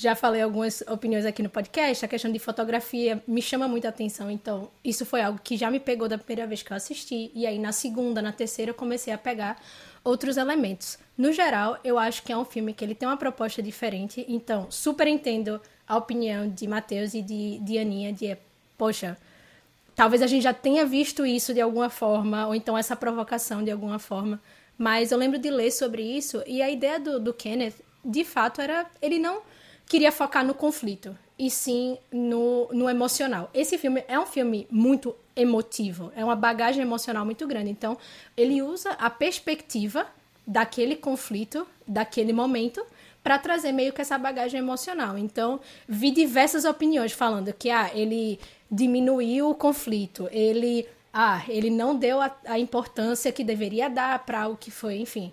já 0.00 0.14
falei 0.14 0.40
algumas 0.40 0.80
opiniões 0.82 1.26
aqui 1.26 1.42
no 1.42 1.50
podcast, 1.50 2.02
a 2.02 2.08
questão 2.08 2.32
de 2.32 2.38
fotografia 2.38 3.22
me 3.26 3.42
chama 3.42 3.68
muita 3.68 3.88
atenção. 3.88 4.30
Então, 4.30 4.70
isso 4.82 5.04
foi 5.04 5.20
algo 5.20 5.38
que 5.44 5.58
já 5.58 5.70
me 5.70 5.78
pegou 5.78 6.08
da 6.08 6.16
primeira 6.16 6.46
vez 6.46 6.62
que 6.62 6.72
eu 6.72 6.76
assisti. 6.76 7.30
E 7.34 7.46
aí, 7.46 7.58
na 7.58 7.70
segunda, 7.70 8.22
na 8.22 8.32
terceira, 8.32 8.70
eu 8.70 8.74
comecei 8.74 9.12
a 9.12 9.18
pegar 9.18 9.60
outros 10.02 10.36
elementos. 10.36 10.98
No 11.16 11.32
geral, 11.32 11.78
eu 11.84 11.98
acho 11.98 12.22
que 12.22 12.32
é 12.32 12.36
um 12.36 12.44
filme 12.44 12.72
que 12.72 12.84
ele 12.84 12.94
tem 12.94 13.08
uma 13.08 13.16
proposta 13.16 13.62
diferente. 13.62 14.24
Então, 14.28 14.70
super 14.70 15.06
entendo 15.06 15.60
a 15.86 15.96
opinião 15.96 16.48
de 16.48 16.66
Matheus 16.66 17.14
e 17.14 17.22
de, 17.22 17.58
de 17.58 17.78
Aninha 17.78 18.12
de, 18.12 18.36
poxa, 18.78 19.18
talvez 19.94 20.22
a 20.22 20.26
gente 20.26 20.42
já 20.42 20.54
tenha 20.54 20.86
visto 20.86 21.26
isso 21.26 21.52
de 21.52 21.60
alguma 21.60 21.90
forma, 21.90 22.46
ou 22.46 22.54
então 22.54 22.76
essa 22.76 22.96
provocação 22.96 23.62
de 23.62 23.70
alguma 23.70 23.98
forma. 23.98 24.40
Mas 24.78 25.12
eu 25.12 25.18
lembro 25.18 25.38
de 25.38 25.50
ler 25.50 25.70
sobre 25.70 26.02
isso 26.02 26.42
e 26.46 26.62
a 26.62 26.70
ideia 26.70 26.98
do, 26.98 27.20
do 27.20 27.34
Kenneth, 27.34 27.74
de 28.02 28.24
fato, 28.24 28.62
era. 28.62 28.86
Ele 29.02 29.18
não 29.18 29.42
queria 29.86 30.10
focar 30.10 30.46
no 30.46 30.54
conflito, 30.54 31.14
e 31.40 31.50
sim 31.50 31.98
no, 32.12 32.68
no 32.70 32.88
emocional. 32.88 33.50
Esse 33.54 33.78
filme 33.78 34.04
é 34.06 34.18
um 34.18 34.26
filme 34.26 34.66
muito 34.70 35.16
emotivo, 35.40 36.12
é 36.14 36.24
uma 36.24 36.36
bagagem 36.36 36.82
emocional 36.82 37.24
muito 37.24 37.46
grande. 37.46 37.70
Então, 37.70 37.96
ele 38.36 38.62
usa 38.62 38.90
a 38.92 39.08
perspectiva 39.08 40.06
daquele 40.46 40.96
conflito, 40.96 41.66
daquele 41.86 42.32
momento, 42.32 42.84
para 43.22 43.38
trazer 43.38 43.72
meio 43.72 43.92
que 43.92 44.00
essa 44.00 44.18
bagagem 44.18 44.58
emocional. 44.58 45.16
Então, 45.16 45.60
vi 45.86 46.10
diversas 46.10 46.64
opiniões 46.64 47.12
falando 47.12 47.52
que 47.52 47.70
ah, 47.70 47.90
ele 47.94 48.38
diminuiu 48.70 49.50
o 49.50 49.54
conflito, 49.54 50.28
ele 50.32 50.86
ah, 51.12 51.42
ele 51.48 51.70
não 51.70 51.96
deu 51.96 52.20
a, 52.20 52.34
a 52.46 52.58
importância 52.58 53.32
que 53.32 53.42
deveria 53.42 53.90
dar 53.90 54.20
para 54.20 54.48
o 54.48 54.56
que 54.56 54.70
foi, 54.70 54.96
enfim. 54.98 55.32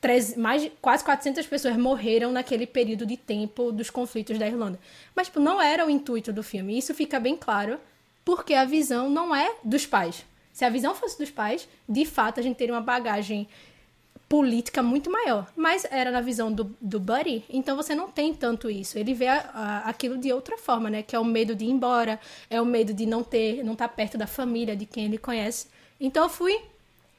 Três, 0.00 0.34
mais 0.34 0.70
quase 0.80 1.04
400 1.04 1.46
pessoas 1.46 1.76
morreram 1.76 2.32
naquele 2.32 2.66
período 2.66 3.04
de 3.04 3.18
tempo 3.18 3.70
dos 3.70 3.90
conflitos 3.90 4.38
da 4.38 4.46
Irlanda. 4.46 4.78
Mas 5.14 5.26
tipo, 5.26 5.38
não 5.38 5.60
era 5.60 5.86
o 5.86 5.90
intuito 5.90 6.32
do 6.32 6.42
filme. 6.42 6.78
Isso 6.78 6.94
fica 6.94 7.20
bem 7.20 7.36
claro, 7.36 7.78
porque 8.30 8.54
a 8.54 8.64
visão 8.64 9.10
não 9.10 9.34
é 9.34 9.56
dos 9.64 9.84
pais. 9.84 10.24
Se 10.52 10.64
a 10.64 10.70
visão 10.70 10.94
fosse 10.94 11.18
dos 11.18 11.32
pais, 11.32 11.68
de 11.88 12.06
fato 12.06 12.38
a 12.38 12.42
gente 12.44 12.56
teria 12.56 12.72
uma 12.72 12.80
bagagem 12.80 13.48
política 14.28 14.84
muito 14.84 15.10
maior. 15.10 15.50
Mas 15.56 15.84
era 15.90 16.12
na 16.12 16.20
visão 16.20 16.52
do, 16.52 16.72
do 16.80 17.00
Buddy, 17.00 17.44
então 17.50 17.76
você 17.76 17.92
não 17.92 18.08
tem 18.08 18.32
tanto 18.32 18.70
isso. 18.70 18.96
Ele 18.96 19.14
vê 19.14 19.26
a, 19.26 19.50
a, 19.52 19.78
aquilo 19.88 20.16
de 20.16 20.32
outra 20.32 20.56
forma, 20.56 20.88
né? 20.88 21.02
Que 21.02 21.16
é 21.16 21.18
o 21.18 21.24
medo 21.24 21.56
de 21.56 21.64
ir 21.64 21.70
embora, 21.70 22.20
é 22.48 22.60
o 22.60 22.64
medo 22.64 22.94
de 22.94 23.04
não 23.04 23.24
ter, 23.24 23.64
não 23.64 23.72
estar 23.72 23.88
tá 23.88 23.94
perto 23.94 24.16
da 24.16 24.28
família, 24.28 24.76
de 24.76 24.86
quem 24.86 25.06
ele 25.06 25.18
conhece. 25.18 25.66
Então 26.00 26.22
eu 26.22 26.30
fui 26.30 26.56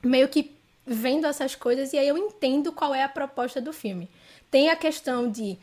meio 0.01 0.30
que 0.30 0.56
vendo 0.88 1.27
essas 1.27 1.56
coisas 1.56 1.91
e 1.91 1.98
aí 1.98 2.08
eu 2.08 2.18
entendo 2.18 2.72
qual 2.72 2.96
é 2.96 3.03
a 3.03 3.10
proposta 3.10 3.60
do 3.60 3.74
filme. 3.74 4.10
Tem 4.50 4.70
a 4.70 4.77
questão 4.77 5.30
de 5.30 5.58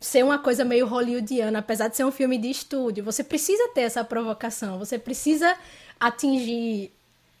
ser 0.00 0.24
uma 0.24 0.38
coisa 0.38 0.64
meio 0.64 0.86
hollywoodiana, 0.86 1.58
apesar 1.58 1.88
de 1.88 1.96
ser 1.96 2.04
um 2.04 2.10
filme 2.10 2.38
de 2.38 2.50
estúdio. 2.50 3.04
Você 3.04 3.24
precisa 3.24 3.68
ter 3.74 3.82
essa 3.82 4.04
provocação, 4.04 4.78
você 4.78 4.98
precisa 4.98 5.56
atingir 5.98 6.92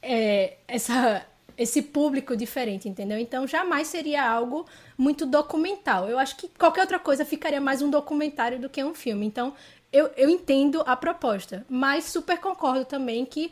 é, 0.02 0.56
essa 0.66 1.24
esse 1.56 1.82
público 1.82 2.36
diferente, 2.36 2.88
entendeu? 2.88 3.18
Então 3.18 3.44
jamais 3.44 3.88
seria 3.88 4.24
algo 4.30 4.64
muito 4.96 5.26
documental. 5.26 6.08
Eu 6.08 6.16
acho 6.16 6.36
que 6.36 6.48
qualquer 6.56 6.82
outra 6.82 7.00
coisa 7.00 7.24
ficaria 7.24 7.60
mais 7.60 7.82
um 7.82 7.90
documentário 7.90 8.60
do 8.60 8.68
que 8.68 8.82
um 8.84 8.94
filme. 8.94 9.26
Então 9.26 9.52
eu, 9.92 10.08
eu 10.16 10.30
entendo 10.30 10.84
a 10.86 10.94
proposta, 10.94 11.66
mas 11.68 12.04
super 12.04 12.38
concordo 12.38 12.84
também 12.84 13.24
que 13.24 13.50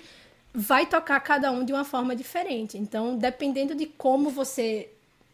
vai 0.55 0.87
tocar 0.87 1.19
cada 1.21 1.51
um 1.51 1.65
de 1.65 1.73
uma 1.73 1.85
forma 1.85 2.15
diferente. 2.15 2.79
Então, 2.79 3.19
dependendo 3.19 3.75
de 3.75 3.87
como 3.87 4.31
você 4.31 4.89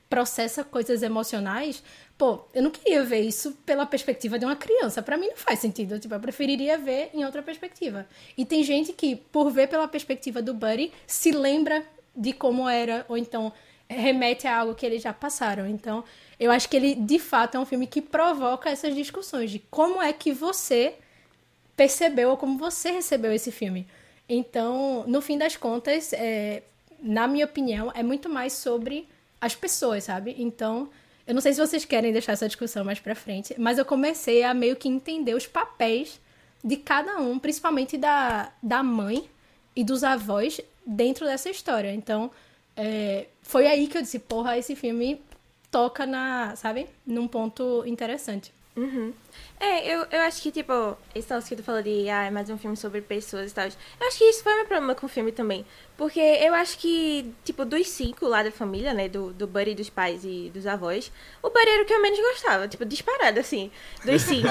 processa 0.08 0.64
coisas 0.64 1.02
emocionais, 1.02 1.82
pô, 2.22 2.38
eu 2.54 2.62
não 2.62 2.70
queria 2.70 3.02
ver 3.02 3.22
isso 3.22 3.50
pela 3.66 3.84
perspectiva 3.84 4.38
de 4.38 4.44
uma 4.44 4.54
criança. 4.54 5.02
Para 5.02 5.16
mim 5.16 5.26
não 5.26 5.36
faz 5.36 5.58
sentido. 5.58 5.98
Tipo, 5.98 6.14
eu 6.14 6.20
preferiria 6.20 6.78
ver 6.78 7.10
em 7.12 7.24
outra 7.24 7.42
perspectiva. 7.42 8.06
E 8.38 8.44
tem 8.44 8.62
gente 8.62 8.92
que, 8.92 9.16
por 9.16 9.50
ver 9.50 9.66
pela 9.68 9.88
perspectiva 9.88 10.40
do 10.40 10.54
Buddy, 10.54 10.92
se 11.04 11.32
lembra 11.32 11.84
de 12.14 12.32
como 12.32 12.68
era, 12.68 13.04
ou 13.08 13.18
então 13.18 13.52
remete 13.88 14.46
a 14.46 14.56
algo 14.56 14.72
que 14.72 14.86
eles 14.86 15.02
já 15.02 15.12
passaram. 15.12 15.66
Então, 15.66 16.04
eu 16.38 16.52
acho 16.52 16.68
que 16.68 16.76
ele, 16.76 16.94
de 16.94 17.18
fato, 17.18 17.56
é 17.56 17.58
um 17.58 17.66
filme 17.66 17.88
que 17.88 18.00
provoca 18.00 18.70
essas 18.70 18.94
discussões 18.94 19.50
de 19.50 19.58
como 19.58 20.00
é 20.00 20.12
que 20.12 20.30
você 20.30 20.94
percebeu 21.76 22.30
ou 22.30 22.36
como 22.36 22.56
você 22.56 22.92
recebeu 22.92 23.32
esse 23.32 23.50
filme. 23.50 23.84
Então, 24.28 25.02
no 25.08 25.20
fim 25.20 25.36
das 25.36 25.56
contas, 25.56 26.12
é, 26.12 26.62
na 27.02 27.26
minha 27.26 27.46
opinião, 27.46 27.90
é 27.92 28.02
muito 28.04 28.28
mais 28.28 28.52
sobre 28.52 29.08
as 29.40 29.56
pessoas, 29.56 30.04
sabe? 30.04 30.36
Então, 30.38 30.88
eu 31.26 31.34
não 31.34 31.40
sei 31.40 31.52
se 31.52 31.60
vocês 31.60 31.84
querem 31.84 32.12
deixar 32.12 32.32
essa 32.32 32.46
discussão 32.46 32.84
mais 32.84 32.98
pra 32.98 33.14
frente, 33.14 33.54
mas 33.58 33.78
eu 33.78 33.84
comecei 33.84 34.42
a 34.42 34.52
meio 34.52 34.76
que 34.76 34.88
entender 34.88 35.34
os 35.34 35.46
papéis 35.46 36.20
de 36.64 36.76
cada 36.76 37.18
um, 37.18 37.38
principalmente 37.38 37.96
da, 37.96 38.52
da 38.62 38.82
mãe 38.82 39.28
e 39.74 39.84
dos 39.84 40.04
avós 40.04 40.60
dentro 40.86 41.26
dessa 41.26 41.50
história. 41.50 41.92
Então, 41.92 42.30
é, 42.76 43.26
foi 43.42 43.66
aí 43.66 43.86
que 43.86 43.98
eu 43.98 44.02
disse, 44.02 44.18
porra, 44.18 44.58
esse 44.58 44.74
filme 44.76 45.20
toca 45.70 46.04
na, 46.06 46.54
sabe, 46.56 46.86
num 47.06 47.26
ponto 47.26 47.82
interessante. 47.86 48.52
Uhum. 48.76 49.12
É, 49.58 49.94
eu, 49.94 50.06
eu 50.10 50.20
acho 50.22 50.42
que, 50.42 50.50
tipo, 50.50 50.96
esse 51.14 51.28
tal 51.28 51.40
que 51.40 51.54
tu 51.54 51.62
falou 51.62 51.82
de, 51.82 52.08
ah, 52.08 52.24
é 52.24 52.30
mais 52.30 52.50
um 52.50 52.58
filme 52.58 52.76
sobre 52.76 53.00
pessoas 53.00 53.52
e 53.52 53.54
tal. 53.54 53.64
Eu 53.64 54.06
acho 54.08 54.18
que 54.18 54.24
isso 54.24 54.42
foi 54.42 54.54
meu 54.54 54.64
problema 54.64 54.94
com 54.94 55.06
o 55.06 55.08
filme 55.08 55.30
também. 55.30 55.64
Porque 55.96 56.18
eu 56.18 56.52
acho 56.54 56.78
que, 56.78 57.32
tipo, 57.44 57.64
dos 57.64 57.86
cinco 57.88 58.26
lá 58.26 58.42
da 58.42 58.50
família, 58.50 58.92
né, 58.92 59.08
do, 59.08 59.32
do 59.32 59.46
Buddy, 59.46 59.74
dos 59.74 59.88
pais 59.88 60.24
e 60.24 60.50
dos 60.52 60.66
avós, 60.66 61.12
o 61.40 61.48
Buddy 61.48 61.68
era 61.68 61.82
o 61.82 61.86
que 61.86 61.92
eu 61.92 62.02
menos 62.02 62.18
gostava, 62.18 62.66
tipo, 62.66 62.84
disparado, 62.84 63.38
assim, 63.38 63.70
dos 64.04 64.22
cinco. 64.22 64.48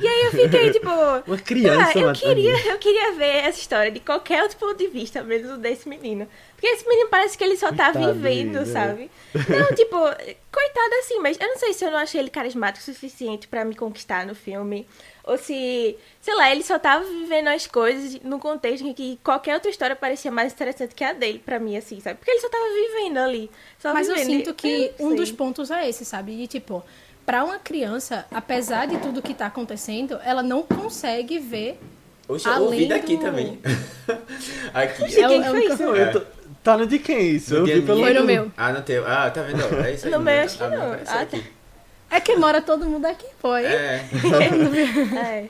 e 0.00 0.06
aí 0.06 0.24
eu 0.26 0.30
fiquei, 0.30 0.70
tipo... 0.70 0.88
Uma 1.26 1.38
criança, 1.38 1.98
ah, 1.98 2.02
eu 2.02 2.12
queria, 2.12 2.66
eu 2.68 2.78
queria 2.78 3.12
ver 3.14 3.44
essa 3.44 3.58
história 3.58 3.90
de 3.90 3.98
qualquer 3.98 4.42
outro 4.42 4.58
ponto 4.58 4.76
de 4.76 4.86
vista, 4.86 5.24
menos 5.24 5.50
o 5.50 5.56
desse 5.56 5.88
menino. 5.88 6.28
Porque 6.54 6.66
esse 6.68 6.88
menino 6.88 7.08
parece 7.08 7.36
que 7.36 7.42
ele 7.42 7.56
só 7.56 7.72
tá 7.72 7.92
Coitado 7.92 8.14
vivendo, 8.14 8.60
dele, 8.60 8.66
sabe? 8.66 9.10
Não, 9.34 9.74
tipo, 9.74 9.96
coitado 9.98 10.94
assim, 11.00 11.18
mas 11.18 11.36
eu 11.40 11.48
não 11.48 11.58
sei 11.58 11.72
se 11.72 11.84
eu 11.84 11.90
não 11.90 11.98
achei 11.98 12.20
ele 12.20 12.30
carismático 12.30 12.88
o 12.88 12.94
suficiente 12.94 13.48
para 13.48 13.64
me 13.64 13.74
conquistar 13.74 14.21
no 14.24 14.34
filme. 14.34 14.86
Ou 15.24 15.38
se, 15.38 15.96
sei 16.20 16.34
lá, 16.34 16.50
ele 16.50 16.62
só 16.62 16.78
tava 16.78 17.04
vivendo 17.04 17.48
as 17.48 17.66
coisas 17.66 18.20
no 18.22 18.38
contexto 18.38 18.86
em 18.86 18.92
que 18.92 19.18
qualquer 19.22 19.54
outra 19.54 19.70
história 19.70 19.94
parecia 19.94 20.30
mais 20.30 20.52
interessante 20.52 20.94
que 20.94 21.04
a 21.04 21.12
dele, 21.12 21.38
para 21.38 21.58
mim, 21.58 21.76
assim, 21.76 22.00
sabe? 22.00 22.18
Porque 22.18 22.30
ele 22.30 22.40
só 22.40 22.48
tava 22.48 22.64
vivendo 22.64 23.18
ali. 23.18 23.50
Mas 23.84 24.08
vivendo. 24.08 24.18
eu 24.18 24.24
sinto 24.24 24.54
que 24.54 24.92
eu 24.98 25.06
um 25.06 25.14
dos 25.14 25.30
pontos 25.30 25.70
é 25.70 25.88
esse, 25.88 26.04
sabe? 26.04 26.36
De 26.36 26.46
tipo, 26.46 26.82
para 27.24 27.44
uma 27.44 27.58
criança, 27.58 28.26
apesar 28.30 28.86
de 28.86 28.98
tudo 28.98 29.22
que 29.22 29.32
tá 29.32 29.46
acontecendo, 29.46 30.18
ela 30.24 30.42
não 30.42 30.62
consegue 30.62 31.38
ver. 31.38 31.78
Oxe, 32.26 32.48
eu 32.48 32.62
ouvi 32.62 32.86
daqui 32.86 33.16
do... 33.16 33.22
também. 33.22 33.60
aqui. 34.74 35.04
Oxe, 35.04 35.14
quem 35.14 35.40
é, 35.40 35.50
foi 35.50 35.66
isso? 35.66 35.82
Eu 35.82 36.12
tô... 36.12 36.42
Tá 36.62 36.76
no 36.76 36.86
de 36.86 36.98
quem 36.98 37.30
isso? 37.30 37.54
eu 37.56 37.64
vi 37.64 37.82
pelo 37.82 38.00
Foi 38.00 38.14
no 38.14 38.24
meu. 38.24 38.52
Ah, 38.56 38.72
no 38.72 38.82
teu. 38.82 39.04
Ah, 39.06 39.28
tá 39.30 39.42
vendo? 39.42 39.62
É 39.84 39.94
isso 39.94 40.06
aí. 40.06 40.12
No 40.12 40.20
meu 40.20 40.44
acho 40.44 40.58
que 40.58 40.66
não. 40.68 40.92
Ah, 40.92 41.26
tá. 41.26 41.38
É 42.12 42.20
que 42.20 42.36
mora 42.36 42.60
todo 42.60 42.84
mundo 42.84 43.06
aqui, 43.06 43.26
foi. 43.38 43.64
É. 43.64 44.04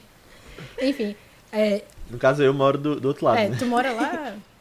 é. 0.78 0.86
Enfim. 0.88 1.16
É... 1.52 1.82
No 2.08 2.18
caso, 2.18 2.40
eu 2.42 2.54
moro 2.54 2.78
do, 2.78 3.00
do 3.00 3.08
outro 3.08 3.24
lado. 3.24 3.38
É, 3.38 3.48
né? 3.48 3.56
tu 3.58 3.66
mora 3.66 3.92
lá. 3.92 4.36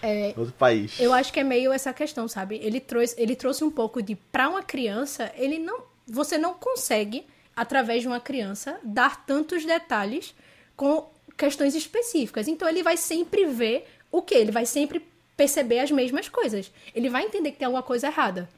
É, 0.00 0.32
outro 0.36 0.54
país. 0.56 1.00
Eu 1.00 1.12
acho 1.12 1.32
que 1.32 1.40
é 1.40 1.42
meio 1.42 1.72
essa 1.72 1.92
questão, 1.92 2.28
sabe? 2.28 2.60
Ele 2.62 2.78
trouxe, 2.78 3.20
ele 3.20 3.34
trouxe 3.34 3.64
um 3.64 3.70
pouco 3.70 4.00
de. 4.00 4.14
Pra 4.14 4.48
uma 4.48 4.62
criança, 4.62 5.32
ele 5.34 5.58
não. 5.58 5.82
Você 6.06 6.38
não 6.38 6.54
consegue, 6.54 7.26
através 7.56 8.02
de 8.02 8.06
uma 8.06 8.20
criança, 8.20 8.78
dar 8.84 9.26
tantos 9.26 9.64
detalhes 9.64 10.36
com 10.76 11.10
questões 11.36 11.74
específicas. 11.74 12.46
Então 12.46 12.68
ele 12.68 12.80
vai 12.80 12.96
sempre 12.96 13.44
ver 13.46 13.88
o 14.12 14.22
que? 14.22 14.36
Ele 14.36 14.52
vai 14.52 14.66
sempre 14.66 15.04
perceber 15.36 15.80
as 15.80 15.90
mesmas 15.90 16.28
coisas. 16.28 16.70
Ele 16.94 17.08
vai 17.08 17.24
entender 17.24 17.50
que 17.50 17.58
tem 17.58 17.66
alguma 17.66 17.82
coisa 17.82 18.06
errada. 18.06 18.48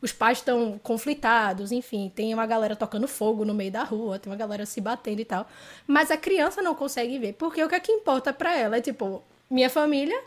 Os 0.00 0.12
pais 0.12 0.38
estão 0.38 0.78
conflitados, 0.82 1.72
enfim, 1.72 2.12
tem 2.14 2.32
uma 2.32 2.46
galera 2.46 2.76
tocando 2.76 3.08
fogo 3.08 3.44
no 3.44 3.52
meio 3.52 3.72
da 3.72 3.82
rua, 3.82 4.18
tem 4.18 4.30
uma 4.30 4.38
galera 4.38 4.64
se 4.64 4.80
batendo 4.80 5.20
e 5.20 5.24
tal. 5.24 5.48
Mas 5.86 6.10
a 6.10 6.16
criança 6.16 6.62
não 6.62 6.74
consegue 6.74 7.18
ver, 7.18 7.32
porque 7.32 7.62
o 7.62 7.68
que 7.68 7.74
é 7.74 7.80
que 7.80 7.90
importa 7.90 8.32
para 8.32 8.56
ela 8.56 8.76
é 8.76 8.80
tipo, 8.80 9.22
minha 9.50 9.68
família 9.68 10.18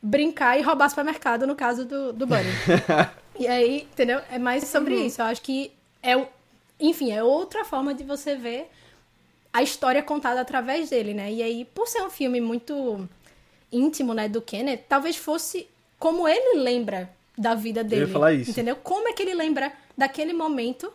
brincar 0.00 0.58
e 0.58 0.62
roubar 0.62 0.88
supermercado, 0.88 1.46
no 1.46 1.56
caso 1.56 1.84
do, 1.84 2.12
do 2.12 2.26
Bunny. 2.26 2.50
e 3.38 3.46
aí, 3.46 3.88
entendeu? 3.92 4.20
É 4.30 4.38
mais 4.38 4.64
sobre 4.64 4.94
uhum. 4.94 5.06
isso. 5.06 5.20
Eu 5.20 5.26
acho 5.26 5.42
que 5.42 5.72
é, 6.02 6.14
enfim, 6.78 7.10
é 7.10 7.22
outra 7.22 7.64
forma 7.64 7.92
de 7.92 8.04
você 8.04 8.36
ver 8.36 8.70
a 9.52 9.62
história 9.62 10.02
contada 10.02 10.40
através 10.40 10.90
dele, 10.90 11.14
né? 11.14 11.32
E 11.32 11.42
aí, 11.42 11.64
por 11.64 11.88
ser 11.88 12.02
um 12.02 12.10
filme 12.10 12.40
muito 12.40 13.08
íntimo, 13.72 14.14
né, 14.14 14.28
do 14.28 14.40
Kenneth, 14.40 14.84
talvez 14.88 15.16
fosse 15.16 15.68
como 15.98 16.28
ele 16.28 16.60
lembra 16.60 17.10
da 17.38 17.54
vida 17.54 17.84
dele. 17.84 18.02
Eu 18.02 18.06
ia 18.08 18.12
falar 18.12 18.32
isso. 18.32 18.50
Entendeu? 18.50 18.76
Como 18.76 19.08
é 19.08 19.12
que 19.12 19.22
ele 19.22 19.34
lembra 19.34 19.72
daquele 19.96 20.32
momento 20.32 20.92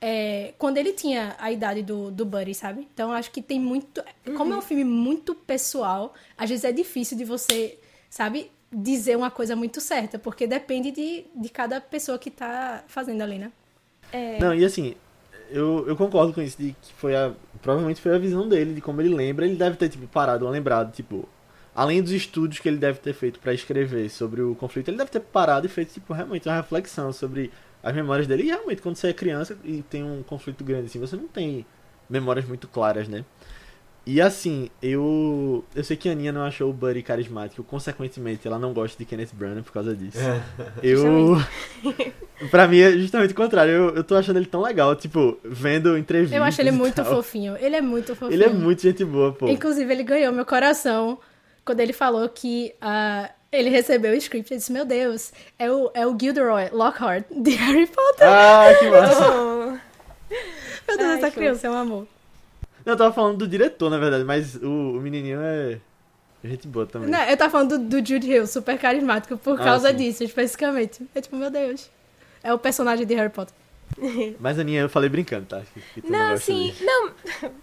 é, 0.00 0.54
quando 0.58 0.78
ele 0.78 0.92
tinha 0.92 1.36
a 1.38 1.52
idade 1.52 1.82
do, 1.82 2.10
do 2.10 2.24
Buddy, 2.24 2.54
sabe? 2.54 2.88
Então 2.92 3.12
acho 3.12 3.30
que 3.30 3.40
tem 3.40 3.60
muito. 3.60 4.02
Uhum. 4.26 4.34
Como 4.34 4.52
é 4.52 4.56
um 4.56 4.62
filme 4.62 4.84
muito 4.84 5.34
pessoal, 5.34 6.14
às 6.36 6.50
vezes 6.50 6.64
é 6.64 6.72
difícil 6.72 7.16
de 7.16 7.24
você, 7.24 7.78
sabe, 8.10 8.50
dizer 8.72 9.16
uma 9.16 9.30
coisa 9.30 9.54
muito 9.54 9.80
certa, 9.80 10.18
porque 10.18 10.46
depende 10.46 10.90
de, 10.90 11.24
de 11.36 11.48
cada 11.48 11.80
pessoa 11.80 12.18
que 12.18 12.30
tá 12.30 12.82
fazendo 12.88 13.22
ali, 13.22 13.38
né? 13.38 13.52
É... 14.12 14.38
Não, 14.40 14.54
e 14.54 14.64
assim, 14.64 14.94
eu, 15.52 15.84
eu 15.86 15.94
concordo 15.94 16.32
com 16.32 16.40
isso, 16.40 16.56
de 16.58 16.74
que 16.80 16.92
foi 16.94 17.14
a. 17.14 17.32
Provavelmente 17.60 18.00
foi 18.00 18.14
a 18.14 18.18
visão 18.18 18.48
dele, 18.48 18.74
de 18.74 18.80
como 18.80 19.00
ele 19.00 19.14
lembra. 19.14 19.46
Ele 19.46 19.54
deve 19.54 19.76
ter, 19.76 19.88
tipo, 19.88 20.06
parado, 20.08 20.48
lembrado, 20.48 20.92
tipo. 20.92 21.28
Além 21.74 22.02
dos 22.02 22.12
estudos 22.12 22.58
que 22.58 22.68
ele 22.68 22.76
deve 22.76 22.98
ter 22.98 23.14
feito 23.14 23.40
para 23.40 23.54
escrever 23.54 24.10
sobre 24.10 24.42
o 24.42 24.54
conflito, 24.54 24.88
ele 24.88 24.98
deve 24.98 25.10
ter 25.10 25.20
parado 25.20 25.66
e 25.66 25.70
feito, 25.70 25.94
tipo, 25.94 26.12
realmente 26.12 26.46
uma 26.48 26.56
reflexão 26.56 27.12
sobre 27.12 27.50
as 27.82 27.94
memórias 27.94 28.26
dele. 28.26 28.42
E 28.42 28.46
realmente, 28.46 28.82
quando 28.82 28.96
você 28.96 29.08
é 29.08 29.12
criança 29.12 29.56
e 29.64 29.82
tem 29.82 30.04
um 30.04 30.22
conflito 30.22 30.62
grande 30.62 30.86
assim, 30.86 30.98
você 30.98 31.16
não 31.16 31.28
tem 31.28 31.64
memórias 32.08 32.46
muito 32.46 32.68
claras, 32.68 33.08
né? 33.08 33.24
E 34.04 34.20
assim, 34.20 34.68
eu 34.82 35.64
eu 35.76 35.84
sei 35.84 35.96
que 35.96 36.08
a 36.08 36.12
Aninha 36.12 36.32
não 36.32 36.42
achou 36.42 36.68
o 36.68 36.72
Buddy 36.72 37.02
carismático, 37.02 37.62
consequentemente 37.62 38.48
ela 38.48 38.58
não 38.58 38.72
gosta 38.72 38.98
de 38.98 39.04
Kenneth 39.04 39.28
Branagh 39.32 39.62
por 39.62 39.72
causa 39.72 39.94
disso. 39.94 40.18
eu 40.82 41.36
Pra 42.50 42.66
mim 42.66 42.80
é 42.80 42.92
justamente 42.98 43.30
o 43.30 43.36
contrário, 43.36 43.72
eu, 43.72 43.94
eu 43.94 44.02
tô 44.02 44.16
achando 44.16 44.38
ele 44.38 44.46
tão 44.46 44.60
legal, 44.60 44.96
tipo, 44.96 45.38
vendo 45.44 45.96
entrevistas. 45.96 46.36
Eu 46.36 46.42
acho 46.42 46.60
ele 46.60 46.70
e 46.70 46.72
muito 46.72 46.96
tal. 46.96 47.04
fofinho. 47.04 47.56
Ele 47.60 47.76
é 47.76 47.80
muito 47.80 48.16
fofinho. 48.16 48.32
Ele 48.32 48.44
é 48.44 48.48
muito 48.48 48.82
gente 48.82 49.04
boa, 49.04 49.32
pô. 49.32 49.48
Inclusive, 49.48 49.92
ele 49.92 50.02
ganhou 50.02 50.32
meu 50.32 50.44
coração 50.44 51.20
quando 51.64 51.80
ele 51.80 51.92
falou 51.92 52.28
que 52.28 52.74
ah, 52.80 53.30
ele 53.50 53.68
recebeu 53.70 54.12
o 54.12 54.16
script. 54.16 54.52
Ele 54.52 54.58
disse: 54.58 54.72
Meu 54.72 54.84
Deus, 54.84 55.32
é 55.58 55.70
o, 55.70 55.90
é 55.94 56.06
o 56.06 56.16
Gilderoy 56.18 56.68
Lockhart 56.72 57.24
de 57.30 57.50
Harry 57.56 57.86
Potter. 57.86 58.26
Ah, 58.28 58.74
que 58.78 58.88
massa. 58.90 59.30
Oh. 59.30 59.78
Meu 60.88 60.96
Deus, 60.98 61.10
Ai, 61.10 61.18
essa 61.18 61.30
criança 61.30 61.66
é 61.66 61.70
um 61.70 61.74
amor. 61.76 62.06
Não, 62.84 62.94
eu 62.94 62.96
tava 62.96 63.12
falando 63.14 63.36
do 63.38 63.46
diretor, 63.46 63.88
na 63.90 63.98
verdade, 63.98 64.24
mas 64.24 64.56
o, 64.56 64.66
o 64.96 65.00
menininho 65.00 65.40
é 65.40 65.78
gente 66.42 66.66
boa 66.66 66.84
também. 66.86 67.08
Não, 67.08 67.22
eu 67.22 67.36
tava 67.36 67.50
falando 67.50 67.78
do, 67.78 68.00
do 68.00 68.06
Jude 68.06 68.28
Hill, 68.28 68.46
super 68.48 68.76
carismático, 68.78 69.36
por 69.36 69.60
Ah, 69.60 69.64
causa 69.64 69.90
sim. 69.90 69.96
disso, 69.96 70.24
especificamente. 70.24 71.06
É 71.14 71.20
tipo, 71.20 71.36
meu 71.36 71.50
Deus. 71.50 71.88
É 72.42 72.52
o 72.52 72.58
personagem 72.58 73.06
de 73.06 73.14
Harry 73.14 73.30
Potter. 73.30 73.54
Mas 74.38 74.58
a 74.58 74.62
Aninha 74.62 74.82
eu 74.82 74.88
falei 74.88 75.08
brincando, 75.08 75.46
tá? 75.46 75.62
Que, 75.72 76.00
que 76.00 76.10
não, 76.10 76.30
Não, 76.30 76.36
dele. 76.36 76.74
não, 76.82 77.12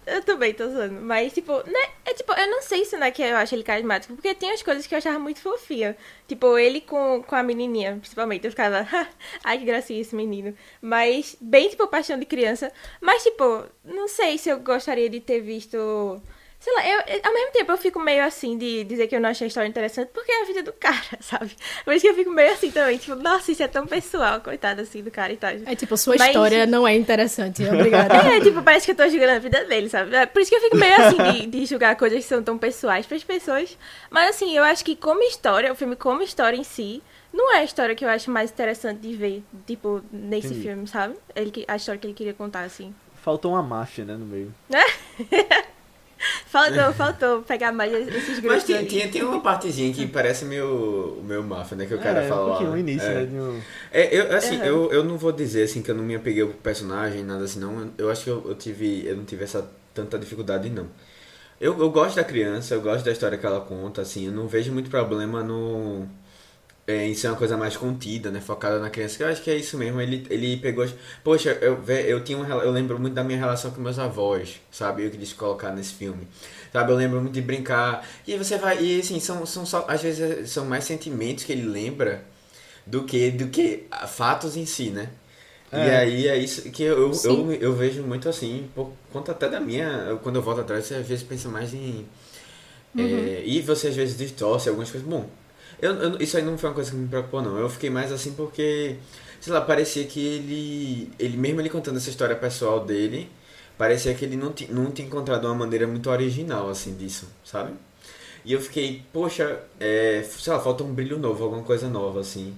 eu 0.06 0.22
também 0.22 0.54
tô 0.54 0.68
zoando, 0.68 1.00
mas, 1.00 1.32
tipo, 1.32 1.52
né, 1.68 1.88
é 2.04 2.14
tipo, 2.14 2.32
eu 2.32 2.50
não 2.50 2.62
sei 2.62 2.84
se 2.84 2.96
não 2.96 3.06
é 3.06 3.10
que 3.10 3.22
eu 3.22 3.36
acho 3.36 3.54
ele 3.54 3.62
carismático, 3.62 4.14
porque 4.14 4.34
tem 4.34 4.52
as 4.52 4.62
coisas 4.62 4.86
que 4.86 4.94
eu 4.94 4.98
achava 4.98 5.18
muito 5.18 5.40
fofinha, 5.40 5.96
tipo, 6.26 6.58
ele 6.58 6.80
com, 6.80 7.22
com 7.22 7.34
a 7.34 7.42
menininha, 7.42 7.96
principalmente, 8.00 8.44
eu 8.44 8.50
ficava, 8.50 8.86
ai, 9.44 9.58
que 9.58 9.64
gracinha 9.64 10.00
esse 10.00 10.14
menino, 10.14 10.54
mas, 10.80 11.36
bem, 11.40 11.68
tipo, 11.68 11.86
paixão 11.86 12.18
de 12.18 12.26
criança, 12.26 12.72
mas, 13.00 13.22
tipo, 13.22 13.64
não 13.84 14.08
sei 14.08 14.38
se 14.38 14.48
eu 14.48 14.60
gostaria 14.60 15.08
de 15.08 15.20
ter 15.20 15.40
visto... 15.40 16.20
Sei 16.60 16.74
lá, 16.74 16.86
eu, 16.86 16.98
ao 17.24 17.32
mesmo 17.32 17.52
tempo 17.52 17.72
eu 17.72 17.78
fico 17.78 17.98
meio 17.98 18.22
assim 18.22 18.58
de 18.58 18.84
dizer 18.84 19.06
que 19.06 19.16
eu 19.16 19.20
não 19.20 19.30
achei 19.30 19.46
a 19.46 19.48
história 19.48 19.66
interessante, 19.66 20.10
porque 20.12 20.30
é 20.30 20.42
a 20.42 20.44
vida 20.44 20.62
do 20.62 20.74
cara, 20.74 21.00
sabe? 21.18 21.56
Por 21.86 21.94
isso 21.94 22.02
que 22.04 22.10
eu 22.10 22.14
fico 22.14 22.30
meio 22.30 22.52
assim 22.52 22.70
também, 22.70 22.98
tipo, 22.98 23.16
nossa, 23.16 23.50
isso 23.50 23.62
é 23.62 23.66
tão 23.66 23.86
pessoal, 23.86 24.42
coitado 24.42 24.82
assim 24.82 25.02
do 25.02 25.10
cara 25.10 25.32
e 25.32 25.38
tal. 25.38 25.50
É 25.64 25.74
tipo, 25.74 25.96
sua 25.96 26.16
Mas- 26.18 26.28
história 26.28 26.66
não 26.66 26.86
é 26.86 26.94
interessante. 26.94 27.64
Obrigada. 27.66 28.14
É, 28.14 28.40
tipo, 28.40 28.62
parece 28.62 28.84
que 28.84 28.92
eu 28.92 28.96
tô 28.96 29.08
julgando 29.08 29.32
a 29.32 29.38
vida 29.38 29.64
dele, 29.64 29.88
sabe? 29.88 30.14
É 30.14 30.26
Por 30.26 30.42
isso 30.42 30.50
que 30.50 30.56
eu 30.56 30.60
fico 30.60 30.76
meio 30.76 30.94
assim 31.02 31.16
de, 31.32 31.46
de 31.46 31.64
julgar 31.64 31.96
coisas 31.96 32.18
que 32.22 32.28
são 32.28 32.42
tão 32.42 32.58
pessoais 32.58 33.06
pras 33.06 33.24
pessoas. 33.24 33.78
Mas 34.10 34.28
assim, 34.36 34.54
eu 34.54 34.62
acho 34.62 34.84
que 34.84 34.94
como 34.94 35.22
história, 35.22 35.72
o 35.72 35.74
filme 35.74 35.96
como 35.96 36.20
história 36.20 36.58
em 36.58 36.62
si, 36.64 37.02
não 37.32 37.54
é 37.54 37.60
a 37.60 37.64
história 37.64 37.94
que 37.94 38.04
eu 38.04 38.08
acho 38.10 38.30
mais 38.30 38.50
interessante 38.50 38.98
de 39.00 39.14
ver, 39.16 39.42
tipo, 39.66 40.02
nesse 40.12 40.48
Entendi. 40.48 40.62
filme, 40.62 40.86
sabe? 40.86 41.14
Ele, 41.34 41.64
a 41.66 41.76
história 41.76 41.98
que 41.98 42.06
ele 42.06 42.12
queria 42.14 42.34
contar, 42.34 42.64
assim. 42.64 42.94
Faltou 43.22 43.52
uma 43.52 43.62
máfia, 43.62 44.04
né, 44.04 44.14
no 44.14 44.26
meio. 44.26 44.52
Faltou, 46.46 46.92
faltou 46.92 47.42
pegar 47.42 47.72
mais 47.72 47.92
esses 47.92 48.40
grupos 48.40 48.56
Mas 48.56 48.64
tinha, 48.64 48.84
tinha, 48.84 49.08
tinha 49.08 49.26
uma 49.26 49.40
partezinha 49.40 49.92
que 49.92 50.06
parece 50.06 50.44
meio, 50.44 51.18
o 51.18 51.24
meu 51.24 51.42
Mafia, 51.42 51.76
né? 51.76 51.86
Que 51.86 51.94
o 51.94 51.98
cara 51.98 52.22
é, 52.22 52.28
fala 52.28 52.60
um 52.60 52.64
lá. 52.64 52.70
o 52.72 52.76
início, 52.76 53.08
é. 53.08 53.14
né, 53.14 53.24
de 53.24 53.36
um... 53.36 53.60
É, 53.90 54.16
eu, 54.16 54.36
assim, 54.36 54.58
Uhum. 54.58 54.64
eu, 54.64 54.92
eu 54.92 55.04
não 55.04 55.16
vou 55.16 55.32
dizer 55.32 55.62
assim 55.64 55.82
que 55.82 55.90
eu 55.90 55.94
não 55.94 56.04
me 56.04 56.14
apeguei 56.14 56.42
ao 56.42 56.48
personagem, 56.48 57.22
nada 57.24 57.44
assim, 57.44 57.58
não. 57.60 57.90
Eu 57.96 58.10
acho 58.10 58.24
que 58.24 58.30
eu, 58.30 58.44
eu 58.46 58.54
tive. 58.54 59.06
Eu 59.06 59.16
não 59.16 59.24
tive 59.24 59.44
essa 59.44 59.66
tanta 59.94 60.18
dificuldade, 60.18 60.68
não. 60.68 60.86
Eu, 61.60 61.78
eu 61.78 61.90
gosto 61.90 62.16
da 62.16 62.24
criança, 62.24 62.74
eu 62.74 62.80
gosto 62.80 63.04
da 63.04 63.12
história 63.12 63.36
que 63.36 63.44
ela 63.44 63.60
conta, 63.60 64.00
assim, 64.02 64.26
eu 64.26 64.32
não 64.32 64.48
vejo 64.48 64.72
muito 64.72 64.90
problema 64.90 65.42
no. 65.42 66.06
É, 66.90 67.06
em 67.06 67.14
ser 67.14 67.28
uma 67.28 67.36
coisa 67.36 67.56
mais 67.56 67.76
contida, 67.76 68.30
né? 68.30 68.40
Focada 68.40 68.78
na 68.78 68.90
criança, 68.90 69.16
que 69.16 69.22
eu 69.22 69.28
acho 69.28 69.42
que 69.42 69.50
é 69.50 69.56
isso 69.56 69.76
mesmo. 69.78 70.00
Ele, 70.00 70.26
ele 70.30 70.56
pegou. 70.58 70.86
Poxa, 71.24 71.50
eu, 71.60 71.82
eu 71.86 72.24
tinha 72.24 72.38
um, 72.38 72.46
eu 72.46 72.70
lembro 72.70 72.98
muito 72.98 73.14
da 73.14 73.24
minha 73.24 73.38
relação 73.38 73.70
com 73.70 73.80
meus 73.80 73.98
avós, 73.98 74.60
sabe? 74.70 75.04
Eu 75.04 75.10
quis 75.10 75.32
colocar 75.32 75.70
nesse 75.72 75.94
filme. 75.94 76.26
Sabe, 76.72 76.92
eu 76.92 76.96
lembro 76.96 77.20
muito 77.20 77.34
de 77.34 77.42
brincar. 77.42 78.06
E 78.26 78.36
você 78.36 78.58
vai. 78.58 78.82
E 78.82 79.00
assim, 79.00 79.18
são, 79.20 79.44
são 79.46 79.64
só. 79.66 79.84
Às 79.88 80.02
vezes 80.02 80.50
são 80.50 80.64
mais 80.66 80.84
sentimentos 80.84 81.44
que 81.44 81.52
ele 81.52 81.66
lembra 81.66 82.24
do 82.86 83.04
que 83.04 83.30
do 83.30 83.48
que 83.48 83.84
fatos 84.08 84.56
em 84.56 84.66
si, 84.66 84.90
né? 84.90 85.10
E 85.72 85.88
É. 85.88 85.96
aí 85.98 86.28
é 86.28 86.36
isso 86.36 86.70
que 86.70 86.82
eu, 86.82 87.12
eu, 87.12 87.20
eu, 87.24 87.52
eu 87.54 87.74
vejo 87.74 88.02
muito 88.02 88.28
assim, 88.28 88.68
por 88.74 88.92
conta 89.12 89.32
até 89.32 89.48
da 89.48 89.60
minha. 89.60 90.18
Quando 90.22 90.36
eu 90.36 90.42
volto 90.42 90.60
atrás, 90.62 90.84
você 90.86 90.94
às 90.96 91.06
vezes 91.06 91.24
pensa 91.24 91.48
mais 91.48 91.72
em. 91.74 92.06
é, 92.96 93.42
e 93.44 93.60
você 93.62 93.88
às 93.88 93.96
vezes 93.96 94.16
distorce 94.16 94.68
algumas 94.68 94.90
coisas. 94.90 95.08
Bom, 95.08 95.28
eu, 95.82 95.94
eu- 95.94 96.18
isso 96.20 96.36
aí 96.36 96.42
não 96.42 96.56
foi 96.58 96.68
uma 96.70 96.74
coisa 96.74 96.90
que 96.90 96.96
me 96.96 97.08
preocupou, 97.08 97.42
não. 97.42 97.58
Eu 97.58 97.68
fiquei 97.70 97.90
mais 97.90 98.12
assim 98.12 98.32
porque, 98.34 98.96
sei 99.40 99.52
lá, 99.52 99.60
parecia 99.60 100.04
que 100.06 100.20
ele. 100.24 101.10
ele 101.18 101.36
mesmo 101.36 101.60
ele 101.60 101.70
contando 101.70 101.96
essa 101.98 102.10
história 102.10 102.36
pessoal 102.36 102.84
dele, 102.84 103.28
parecia 103.78 104.14
que 104.14 104.24
ele 104.24 104.36
não, 104.36 104.54
não 104.70 104.90
tinha 104.90 105.06
encontrado 105.06 105.44
uma 105.46 105.54
maneira 105.54 105.86
muito 105.86 106.10
original, 106.10 106.68
assim, 106.70 106.94
disso, 106.96 107.28
sabe? 107.44 107.72
E 108.44 108.52
eu 108.52 108.60
fiquei, 108.60 109.02
poxa, 109.12 109.60
é, 109.80 110.24
sei 110.24 110.52
lá, 110.52 110.60
falta 110.60 110.84
um 110.84 110.94
brilho 110.94 111.18
novo, 111.18 111.44
alguma 111.44 111.62
coisa 111.64 111.88
nova, 111.88 112.20
assim. 112.20 112.54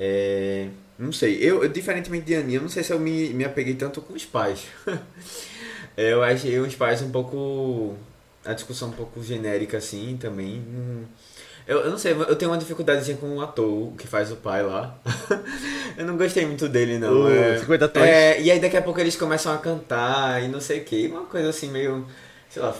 É, 0.00 0.68
não 0.98 1.12
sei, 1.12 1.36
eu, 1.40 1.62
eu, 1.64 1.68
diferentemente 1.70 2.26
de 2.26 2.34
Aninha, 2.36 2.60
não 2.60 2.68
sei 2.68 2.82
se 2.84 2.92
eu 2.92 3.00
me, 3.00 3.30
me 3.34 3.44
apeguei 3.44 3.74
tanto 3.74 4.00
com 4.02 4.14
os 4.14 4.24
pais. 4.26 4.64
É, 5.96 6.12
eu 6.12 6.22
achei 6.22 6.58
os 6.58 6.74
pais 6.74 7.02
um 7.02 7.10
pouco. 7.10 7.96
A 8.44 8.54
discussão 8.54 8.88
um 8.88 8.92
pouco 8.92 9.22
genérica, 9.22 9.76
assim, 9.78 10.16
também. 10.20 10.62
Eu, 11.66 11.80
eu 11.80 11.90
não 11.90 11.98
sei, 11.98 12.12
eu 12.12 12.34
tenho 12.36 12.50
uma 12.50 12.58
dificuldadezinha 12.58 13.16
com 13.16 13.36
o 13.36 13.40
ator 13.40 13.92
que 13.96 14.06
faz 14.06 14.32
o 14.32 14.36
pai 14.36 14.62
lá. 14.62 14.96
eu 15.96 16.04
não 16.04 16.16
gostei 16.16 16.44
muito 16.44 16.68
dele, 16.68 16.98
não. 16.98 17.22
O 17.22 17.30
é, 17.30 17.58
50 17.58 17.88
tons. 17.88 18.02
é, 18.02 18.40
e 18.40 18.50
aí 18.50 18.58
daqui 18.60 18.76
a 18.76 18.82
pouco 18.82 18.98
eles 19.00 19.16
começam 19.16 19.52
a 19.52 19.58
cantar 19.58 20.42
e 20.42 20.48
não 20.48 20.60
sei 20.60 20.80
o 20.80 20.84
que. 20.84 21.06
Uma 21.08 21.24
coisa 21.24 21.50
assim 21.50 21.70
meio. 21.70 22.06
Sei 22.50 22.60
lá. 22.60 22.74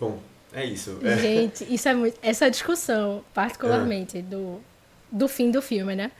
Bom, 0.00 0.18
é 0.52 0.64
isso. 0.64 0.98
É. 1.02 1.16
Gente, 1.16 1.72
isso 1.72 1.88
é 1.88 1.94
muito. 1.94 2.18
Essa 2.22 2.50
discussão, 2.50 3.24
particularmente, 3.32 4.20
do, 4.20 4.60
do 5.10 5.28
fim 5.28 5.50
do 5.50 5.62
filme, 5.62 5.94
né? 5.94 6.10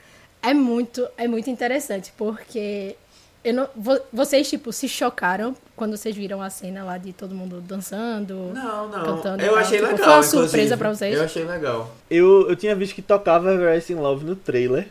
É 0.41 0.53
muito, 0.53 1.07
é 1.17 1.27
muito 1.27 1.49
interessante, 1.49 2.13
porque 2.15 2.95
eu 3.43 3.53
não, 3.53 3.69
vo- 3.75 4.01
vocês, 4.13 4.49
tipo, 4.49 4.71
se 4.71 4.87
chocaram 4.87 5.55
quando 5.75 5.97
vocês 5.97 6.15
viram 6.15 6.41
a 6.41 6.49
cena 6.49 6.83
lá 6.83 6.97
de 6.97 7.11
todo 7.13 7.35
mundo 7.35 7.61
dançando. 7.61 8.51
Não, 8.53 8.87
não. 8.89 9.03
Cantando 9.03 9.43
eu 9.43 9.55
achei 9.57 9.79
Tipo, 9.79 9.91
legal. 9.91 9.97
foi 10.05 10.13
uma 10.13 10.19
inclusive. 10.25 10.43
surpresa 10.49 10.77
pra 10.77 10.89
vocês? 10.93 11.15
Eu 11.17 11.23
achei 11.23 11.43
legal. 11.43 11.91
Eu, 12.09 12.49
eu 12.49 12.55
tinha 12.55 12.75
visto 12.75 12.95
que 12.95 13.01
tocava 13.01 13.51
Everest 13.53 13.91
in 13.91 13.97
Love 13.97 14.25
no 14.25 14.35
trailer, 14.35 14.87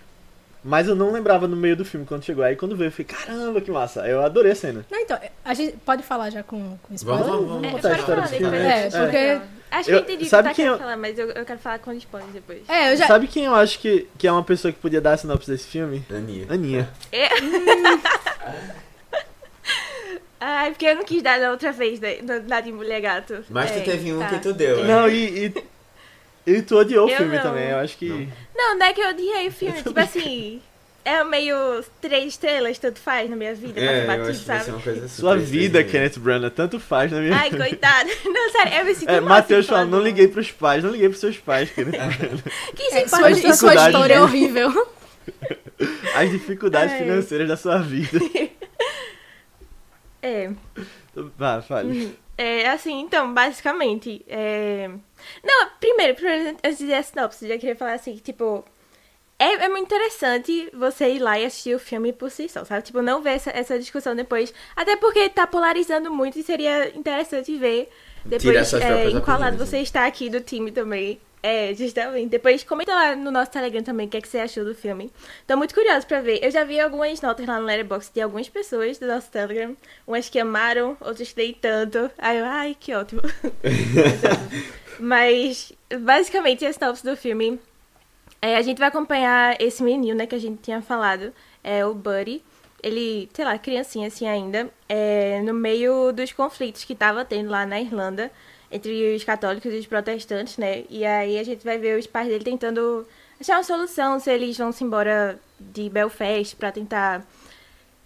mas 0.63 0.87
eu 0.89 0.95
não 0.95 1.11
lembrava 1.13 1.47
no 1.49 1.57
meio 1.57 1.77
do 1.77 1.85
filme 1.85 2.05
quando 2.07 2.25
chegou. 2.25 2.45
Aí 2.45 2.57
quando 2.57 2.77
veio 2.77 2.89
eu 2.89 2.93
fiquei, 2.93 3.17
caramba, 3.17 3.61
que 3.61 3.71
massa. 3.71 4.07
Eu 4.07 4.23
adorei 4.23 4.53
a 4.53 4.55
cena. 4.57 4.85
Não, 4.91 4.99
então, 5.01 5.19
a 5.45 5.55
gente 5.55 5.77
pode 5.85 6.03
falar 6.03 6.31
já 6.31 6.43
com, 6.43 6.77
com 6.83 6.95
spoiler? 6.95 7.25
Vamos, 7.25 7.49
vamos, 7.49 7.69
É, 7.69 7.71
contar 7.73 7.89
a 7.93 7.99
história 7.99 8.23
do 8.23 8.29
filme. 8.29 8.57
É, 8.57 8.91
porque- 8.91 9.41
Acho 9.71 9.91
Eu- 9.91 9.95
que 10.05 10.13
eu 10.13 10.15
entendi 10.15 10.17
o 10.23 10.25
que 10.27 10.31
sabe 10.31 10.49
tá 10.51 10.55
quem 10.55 10.65
querendo 10.67 10.75
eu- 10.75 10.79
falar, 10.79 10.97
mas 10.97 11.19
eu, 11.19 11.31
eu 11.33 11.45
quero 11.45 11.59
falar 11.59 11.81
com 11.81 11.93
spoiler 11.95 12.31
depois. 12.31 12.61
É, 12.69 12.93
eu 12.93 12.97
já. 12.97 13.09
Sabe 13.09 13.27
quem 13.27 13.47
eu 13.47 13.55
acho 13.57 13.81
que, 13.81 14.07
que 14.17 14.29
é 14.29 14.31
uma 14.31 14.45
pessoa 14.45 14.71
que 14.71 14.79
podia 14.79 15.01
dar 15.01 15.15
a 15.15 15.17
sinopse 15.17 15.51
desse 15.51 15.67
filme? 15.67 16.05
Aninha. 16.09 16.47
Aninha. 16.49 16.89
Ai, 20.47 20.71
porque 20.73 20.85
eu 20.85 20.97
não 20.97 21.05
quis 21.05 21.23
dar 21.23 21.41
da 21.41 21.51
outra 21.51 21.73
vez, 21.73 21.99
né, 22.01 22.17
da, 22.23 22.39
da 22.39 22.61
de 22.61 22.71
Mulher 22.71 23.01
Gato. 23.01 23.45
Mas 23.49 23.71
É, 23.71 23.81
tu 23.81 23.85
teve 23.85 24.13
um 24.13 24.19
tá. 24.19 24.29
que 24.29 24.39
tu 24.41 24.53
deu, 24.53 24.85
né? 24.85 24.95
Não, 24.95 25.09
e, 25.09 25.47
e, 25.47 25.55
e 26.53 26.61
tu 26.63 26.77
odiou 26.77 27.07
o 27.07 27.09
filme 27.09 27.37
não. 27.37 27.43
também. 27.43 27.71
Eu 27.71 27.79
acho 27.79 27.97
que. 27.97 28.29
Não, 28.55 28.77
não 28.79 28.87
é 28.87 28.93
que 28.93 29.01
eu 29.01 29.09
odiei 29.09 29.49
o 29.49 29.53
filme, 29.53 29.83
tipo 29.83 29.99
assim... 29.99 30.61
É 31.07 31.23
meio 31.23 31.85
três 32.01 32.29
estrelas, 32.33 32.79
tanto 32.79 32.99
faz 32.99 33.29
na 33.29 33.37
minha 33.37 33.55
vida, 33.55 33.79
É, 33.79 34.07
batido, 34.07 34.35
sabe? 34.39 34.71
uma 34.71 34.81
coisa 34.81 35.05
assim. 35.05 35.21
Sua 35.21 35.37
vida, 35.37 35.81
três, 35.81 35.93
Kenneth 35.93 36.19
Branagh, 36.19 36.51
tanto 36.51 36.81
faz 36.81 37.13
na 37.13 37.21
minha 37.21 37.37
Ai, 37.37 37.51
coitado. 37.51 38.09
Não, 38.25 38.51
sério, 38.51 38.73
eu 38.73 38.85
me 38.87 38.95
sinto 38.95 39.11
É, 39.11 39.21
Matheus 39.21 39.61
assim, 39.67 39.69
falando, 39.69 39.91
não 39.91 40.01
liguei 40.01 40.29
pros 40.29 40.51
pais, 40.51 40.83
não 40.83 40.91
liguei 40.91 41.09
pros 41.11 41.21
seus 41.21 41.37
pais, 41.37 41.71
Kenneth. 41.71 41.93
Que 42.75 42.85
se 42.91 42.97
É, 42.97 43.07
sua, 43.09 43.55
sua 43.55 43.75
história 43.75 44.15
é 44.15 44.17
né? 44.17 44.23
horrível. 44.23 44.89
As 46.15 46.31
dificuldades 46.31 46.93
Ai. 46.95 47.01
financeiras 47.01 47.49
da 47.49 47.57
sua 47.59 47.79
vida. 47.81 48.19
É, 50.25 50.51
Vá, 51.37 51.61
fale. 51.61 52.17
é, 52.39 52.71
assim, 52.71 53.01
então, 53.01 53.35
basicamente, 53.35 54.25
é... 54.27 54.89
Não, 55.45 55.69
primeiro, 55.79 56.15
primeiro, 56.15 56.57
antes 56.65 56.79
de 56.79 56.85
dizer 56.85 56.95
a 56.95 57.03
sinopse, 57.03 57.45
eu 57.45 57.51
já 57.51 57.59
queria 57.59 57.77
falar 57.77 57.93
assim, 57.93 58.15
que, 58.15 58.23
tipo... 58.23 58.65
É, 59.39 59.65
é 59.65 59.69
muito 59.69 59.85
interessante 59.85 60.71
você 60.73 61.11
ir 61.11 61.19
lá 61.19 61.39
e 61.39 61.45
assistir 61.45 61.75
o 61.75 61.79
filme 61.79 62.13
por 62.13 62.31
si 62.31 62.49
só, 62.49 62.65
sabe? 62.65 62.83
Tipo, 62.85 63.03
não 63.03 63.21
ver 63.21 63.33
essa, 63.33 63.51
essa 63.51 63.79
discussão 63.79 64.15
depois. 64.15 64.55
Até 64.77 64.97
porque 64.97 65.29
tá 65.29 65.45
polarizando 65.45 66.11
muito 66.11 66.39
e 66.39 66.43
seria 66.45 66.97
interessante 66.97 67.55
ver 67.59 67.91
depois 68.25 68.73
é, 68.75 69.11
em 69.11 69.21
qual 69.21 69.41
lado 69.41 69.59
você 69.59 69.79
está 69.79 70.07
aqui 70.07 70.31
do 70.31 70.41
time 70.41 70.71
também. 70.71 71.21
É, 71.47 71.75
justamente. 71.75 72.31
Depois 72.31 72.65
comenta 72.65 72.95
lá 72.95 73.15
no 73.15 73.31
nosso 73.31 73.51
Telegram 73.51 73.83
também 73.83 74.07
o 74.07 74.09
que, 74.09 74.17
é 74.17 74.21
que 74.23 74.27
você 74.27 74.39
achou 74.39 74.65
do 74.65 74.75
filme. 74.75 75.13
Tô 75.47 75.59
muito 75.59 75.75
curiosa 75.75 76.07
pra 76.07 76.23
ver. 76.23 76.43
Eu 76.43 76.51
já 76.51 76.65
vi 76.65 76.81
algumas 76.81 77.21
notas 77.21 77.47
lá 77.47 77.61
no 77.61 77.67
Letterboxd 77.67 78.15
de 78.15 78.23
algumas 78.23 78.49
pessoas 78.49 78.97
do 78.97 79.07
nosso 79.07 79.31
Telegram. 79.31 79.77
Umas 80.07 80.31
que 80.31 80.39
amaram, 80.39 80.97
outras 81.03 81.35
que 81.35 81.43
nem 81.43 81.53
tanto. 81.53 82.11
Aí 82.17 82.39
eu, 82.39 82.47
ai, 82.47 82.75
que 82.81 82.95
ótimo. 82.95 83.21
Mas, 84.99 85.71
basicamente, 86.01 86.65
a 86.65 86.73
sinopse 86.73 87.05
do 87.05 87.15
filme 87.15 87.61
é, 88.41 88.57
a 88.57 88.63
gente 88.63 88.79
vai 88.79 88.89
acompanhar 88.89 89.61
esse 89.61 89.83
menino, 89.83 90.17
né, 90.17 90.27
que 90.27 90.35
a 90.35 90.41
gente 90.41 90.63
tinha 90.63 90.81
falado, 90.81 91.31
é 91.63 91.85
o 91.85 91.93
Buddy. 91.93 92.43
Ele, 92.83 93.29
sei 93.35 93.45
lá, 93.45 93.59
criancinha 93.59 94.09
assim 94.09 94.27
ainda, 94.27 94.71
é, 94.89 95.43
no 95.43 95.53
meio 95.53 96.11
dos 96.11 96.33
conflitos 96.33 96.85
que 96.85 96.95
tava 96.95 97.23
tendo 97.23 97.51
lá 97.51 97.67
na 97.67 97.79
Irlanda 97.79 98.31
entre 98.75 99.15
os 99.15 99.23
católicos 99.23 99.73
e 99.73 99.79
os 99.79 99.87
protestantes, 99.87 100.59
né? 100.59 100.83
E 100.91 101.05
aí 101.05 101.39
a 101.39 101.45
gente 101.45 101.65
vai 101.65 101.79
ver 101.79 101.97
os 101.97 102.09
pais 102.09 102.29
dele 102.29 102.45
tentando 102.45 103.07
achar 103.41 103.57
uma 103.57 103.63
solução 103.63 104.19
se 104.19 104.33
eles 104.33 104.59
vão 104.59 104.73
se 104.73 104.83
embora 104.83 105.39
de 105.61 105.89
Belfast 105.89 106.57
para 106.57 106.73
tentar 106.73 107.25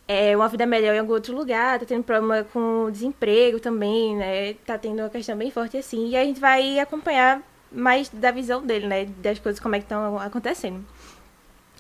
é, 0.06 0.36
uma 0.36 0.46
vida 0.46 0.66
melhor 0.66 0.94
em 0.94 0.98
algum 0.98 1.14
outro 1.14 1.34
lugar, 1.34 1.78
tá 1.78 1.86
tendo 1.86 2.04
problema 2.04 2.44
com 2.52 2.90
desemprego 2.90 3.58
também, 3.58 4.14
né? 4.14 4.54
Tá 4.66 4.76
tendo 4.76 5.00
uma 5.00 5.08
questão 5.08 5.36
bem 5.36 5.50
forte 5.50 5.78
assim. 5.78 6.10
E 6.10 6.16
a 6.16 6.24
gente 6.24 6.38
vai 6.38 6.78
acompanhar 6.78 7.42
mais 7.72 8.10
da 8.10 8.30
visão 8.30 8.64
dele, 8.64 8.86
né? 8.86 9.06
Das 9.22 9.38
coisas 9.38 9.58
como 9.58 9.74
é 9.74 9.78
que 9.78 9.86
estão 9.86 10.18
acontecendo. 10.18 10.84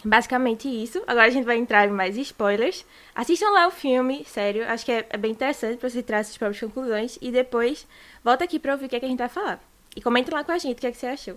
Basicamente 0.04 0.68
isso. 0.68 1.02
Agora 1.06 1.26
a 1.26 1.30
gente 1.30 1.44
vai 1.44 1.56
entrar 1.56 1.86
em 1.86 1.90
mais 1.90 2.16
spoilers. 2.16 2.84
Assistam 3.14 3.50
lá 3.50 3.66
o 3.66 3.70
filme, 3.70 4.24
sério. 4.24 4.64
Acho 4.68 4.84
que 4.84 4.92
é, 4.92 5.06
é 5.10 5.16
bem 5.16 5.32
interessante 5.32 5.78
para 5.78 5.88
você 5.88 6.02
tirar 6.02 6.24
suas 6.24 6.38
próprias 6.38 6.60
conclusões. 6.60 7.18
E 7.20 7.30
depois 7.30 7.86
volta 8.22 8.44
aqui 8.44 8.58
para 8.58 8.72
ouvir 8.72 8.86
o 8.86 8.88
que, 8.88 8.96
é 8.96 9.00
que 9.00 9.06
a 9.06 9.08
gente 9.08 9.18
vai 9.18 9.28
falar. 9.28 9.60
E 9.96 10.00
comenta 10.00 10.34
lá 10.34 10.44
com 10.44 10.52
a 10.52 10.58
gente 10.58 10.76
o 10.76 10.80
que, 10.80 10.86
é 10.86 10.92
que 10.92 10.98
você 10.98 11.06
achou. 11.06 11.36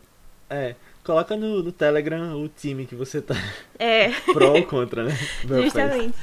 É, 0.50 0.76
coloca 1.04 1.36
no, 1.36 1.64
no 1.64 1.72
Telegram 1.72 2.36
o 2.42 2.48
time 2.50 2.86
que 2.86 2.94
você 2.94 3.22
tá 3.22 3.36
é. 3.80 4.10
pró 4.34 4.54
ou 4.54 4.66
contra, 4.66 5.06
né? 5.06 5.18
Justamente. 5.64 6.16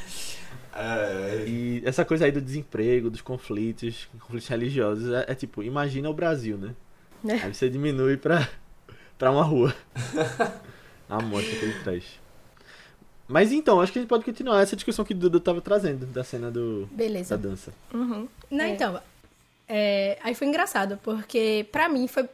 É... 0.74 1.44
E 1.46 1.82
essa 1.84 2.04
coisa 2.04 2.26
aí 2.26 2.30
do 2.30 2.40
desemprego, 2.40 3.10
dos 3.10 3.20
conflitos, 3.20 4.08
conflitos 4.20 4.48
religiosos, 4.48 5.12
é, 5.12 5.24
é 5.28 5.34
tipo, 5.34 5.62
imagina 5.62 6.08
o 6.08 6.14
Brasil, 6.14 6.56
né? 6.56 6.74
É. 7.26 7.46
Aí 7.46 7.54
você 7.54 7.68
diminui 7.68 8.16
pra, 8.16 8.48
pra 9.18 9.32
uma 9.32 9.42
rua. 9.42 9.74
a 11.08 11.20
morte 11.20 11.50
que 11.56 11.64
ele 11.64 11.74
traz. 11.82 12.04
Mas 13.28 13.52
então, 13.52 13.80
acho 13.80 13.92
que 13.92 13.98
a 13.98 14.02
gente 14.02 14.08
pode 14.08 14.24
continuar 14.24 14.62
essa 14.62 14.74
discussão 14.74 15.04
que 15.04 15.12
o 15.12 15.16
Duda 15.16 15.38
tava 15.38 15.60
trazendo, 15.60 16.06
da 16.06 16.24
cena 16.24 16.50
do, 16.50 16.88
Beleza. 16.90 17.36
da 17.36 17.48
dança. 17.48 17.72
Uhum. 17.92 18.26
Não, 18.50 18.64
É. 18.64 18.70
então, 18.70 19.00
é, 19.68 20.16
aí 20.22 20.34
foi 20.34 20.46
engraçado, 20.46 20.98
porque 21.02 21.66
pra 21.70 21.88
mim 21.90 22.08
foi, 22.08 22.26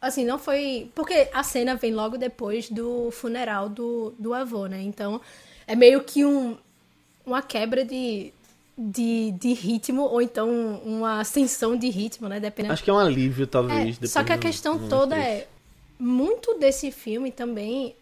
assim, 0.00 0.24
não 0.24 0.38
foi... 0.38 0.88
Porque 0.94 1.28
a 1.32 1.42
cena 1.42 1.74
vem 1.74 1.92
logo 1.92 2.16
depois 2.16 2.70
do 2.70 3.10
funeral 3.10 3.68
do, 3.68 4.14
do 4.18 4.32
avô, 4.32 4.66
né? 4.66 4.80
Então, 4.82 5.20
é 5.66 5.74
meio 5.74 6.04
que 6.04 6.24
um, 6.24 6.56
uma 7.26 7.42
quebra 7.42 7.84
de, 7.84 8.32
de, 8.78 9.32
de 9.32 9.52
ritmo, 9.52 10.02
ou 10.02 10.22
então 10.22 10.48
uma 10.84 11.18
ascensão 11.20 11.76
de 11.76 11.88
ritmo, 11.90 12.28
né? 12.28 12.38
Dependendo 12.38 12.72
Acho 12.72 12.84
que 12.84 12.90
é 12.90 12.92
um 12.92 12.98
alívio, 12.98 13.42
É, 13.42 13.46
talvez. 13.46 13.94
depois 13.96 14.12
só 14.12 14.22
que 14.22 14.32
a 14.32 14.38
questão 14.38 14.88
toda 14.88 15.16
é 15.16 15.48
muito 15.98 16.54
desse 16.54 16.92
filme 16.92 17.32
também 17.32 17.96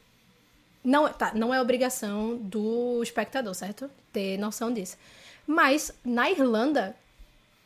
não 0.84 1.08
tá, 1.12 1.32
não 1.34 1.52
é 1.52 1.60
obrigação 1.60 2.36
do 2.36 3.02
espectador, 3.02 3.54
certo? 3.54 3.90
Ter 4.12 4.36
noção 4.38 4.72
disso. 4.72 4.96
Mas 5.46 5.90
na 6.04 6.30
Irlanda 6.30 6.94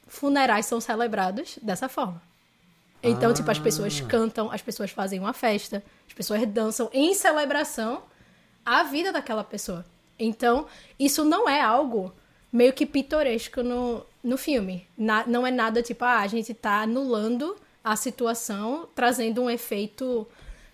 funerais 0.06 0.66
são 0.66 0.80
celebrados 0.80 1.58
dessa 1.60 1.88
forma. 1.88 2.22
Então, 3.02 3.32
tipo, 3.32 3.48
as 3.50 3.58
pessoas 3.58 4.00
cantam, 4.00 4.50
as 4.50 4.62
pessoas 4.62 4.90
fazem 4.90 5.20
uma 5.20 5.32
festa, 5.32 5.82
as 6.06 6.12
pessoas 6.14 6.44
dançam 6.48 6.90
em 6.92 7.14
celebração 7.14 8.02
à 8.64 8.82
vida 8.82 9.12
daquela 9.12 9.44
pessoa. 9.44 9.84
Então, 10.18 10.66
isso 10.98 11.24
não 11.24 11.48
é 11.48 11.60
algo 11.60 12.12
meio 12.52 12.72
que 12.72 12.84
pitoresco 12.84 13.62
no, 13.62 14.04
no 14.24 14.36
filme. 14.36 14.86
Na- 14.96 15.24
não 15.26 15.46
é 15.46 15.50
nada 15.50 15.80
tipo, 15.82 16.04
ah, 16.04 16.18
a 16.18 16.26
gente 16.26 16.52
tá 16.54 16.82
anulando 16.82 17.56
a 17.84 17.94
situação, 17.94 18.88
trazendo 18.96 19.42
um 19.42 19.48
efeito 19.50 20.26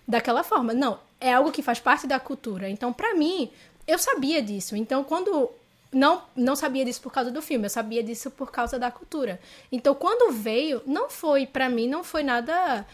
daquela 0.07 0.43
forma. 0.43 0.73
Não, 0.73 0.99
é 1.19 1.33
algo 1.33 1.51
que 1.51 1.61
faz 1.61 1.79
parte 1.79 2.07
da 2.07 2.19
cultura. 2.19 2.69
Então, 2.69 2.91
pra 2.91 3.13
mim, 3.15 3.51
eu 3.87 3.97
sabia 3.97 4.41
disso. 4.41 4.75
Então, 4.75 5.03
quando 5.03 5.49
não 5.91 6.23
não 6.35 6.55
sabia 6.55 6.83
disso 6.83 7.01
por 7.01 7.11
causa 7.11 7.31
do 7.31 7.41
filme, 7.41 7.65
eu 7.65 7.69
sabia 7.69 8.03
disso 8.03 8.29
por 8.31 8.51
causa 8.51 8.77
da 8.77 8.91
cultura. 8.91 9.39
Então, 9.71 9.95
quando 9.95 10.31
veio, 10.31 10.81
não 10.85 11.09
foi 11.09 11.47
pra 11.47 11.69
mim, 11.69 11.87
não 11.87 12.03
foi 12.03 12.23
nada 12.23 12.85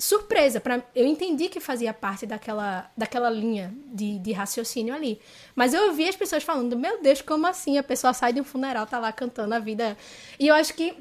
surpresa. 0.00 0.60
Pra, 0.60 0.82
eu 0.94 1.06
entendi 1.06 1.48
que 1.48 1.60
fazia 1.60 1.92
parte 1.92 2.26
daquela, 2.26 2.90
daquela 2.96 3.30
linha 3.30 3.72
de, 3.86 4.18
de 4.18 4.32
raciocínio 4.32 4.94
ali. 4.94 5.20
Mas 5.54 5.74
eu 5.74 5.88
ouvi 5.88 6.08
as 6.08 6.16
pessoas 6.16 6.42
falando, 6.42 6.76
meu 6.76 7.02
Deus, 7.02 7.20
como 7.20 7.46
assim? 7.46 7.78
A 7.78 7.82
pessoa 7.82 8.12
sai 8.12 8.32
de 8.32 8.40
um 8.40 8.44
funeral, 8.44 8.86
tá 8.86 8.98
lá 8.98 9.12
cantando 9.12 9.54
a 9.54 9.58
vida. 9.58 9.96
E 10.38 10.48
eu 10.48 10.54
acho 10.54 10.74
que 10.74 10.96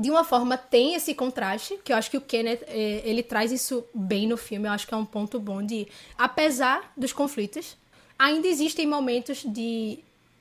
de 0.00 0.10
uma 0.10 0.24
forma 0.24 0.56
tem 0.56 0.94
esse 0.94 1.14
contraste, 1.14 1.78
que 1.84 1.92
eu 1.92 1.96
acho 1.96 2.10
que 2.10 2.16
o 2.16 2.20
Kenneth, 2.20 2.62
eh, 2.66 3.02
ele 3.04 3.22
traz 3.22 3.52
isso 3.52 3.84
bem 3.94 4.26
no 4.26 4.36
filme, 4.36 4.66
eu 4.66 4.72
acho 4.72 4.86
que 4.86 4.94
é 4.94 4.96
um 4.96 5.04
ponto 5.04 5.38
bom 5.38 5.62
de, 5.62 5.86
apesar 6.16 6.92
dos 6.96 7.12
conflitos, 7.12 7.76
ainda 8.18 8.48
existem 8.48 8.86
momentos 8.86 9.42
de 9.44 9.98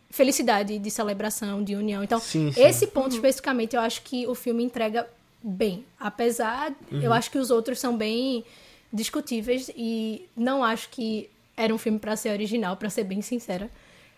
felicidade, 0.09 0.79
de 0.79 0.89
celebração, 0.89 1.63
de 1.63 1.75
união. 1.75 2.03
Então, 2.03 2.19
Sim, 2.19 2.51
sim. 2.51 2.63
esse 2.63 2.87
ponto 2.87 3.13
especificamente 3.13 3.75
eu 3.75 3.81
acho 3.81 4.01
que 4.01 4.25
o 4.27 4.33
filme 4.33 4.63
entrega 4.63 5.07
bem, 5.43 5.85
apesar, 5.99 6.73
eu 6.91 7.13
acho 7.13 7.29
que 7.29 7.37
os 7.37 7.51
outros 7.51 7.79
são 7.79 7.95
bem 7.95 8.43
discutíveis 8.91 9.69
e 9.75 10.25
não 10.35 10.63
acho 10.63 10.89
que 10.89 11.29
era 11.55 11.73
um 11.73 11.77
filme 11.77 11.99
pra 11.99 12.15
ser 12.15 12.31
original, 12.31 12.75
pra 12.77 12.89
ser 12.89 13.03
bem 13.03 13.21
sincera. 13.21 13.69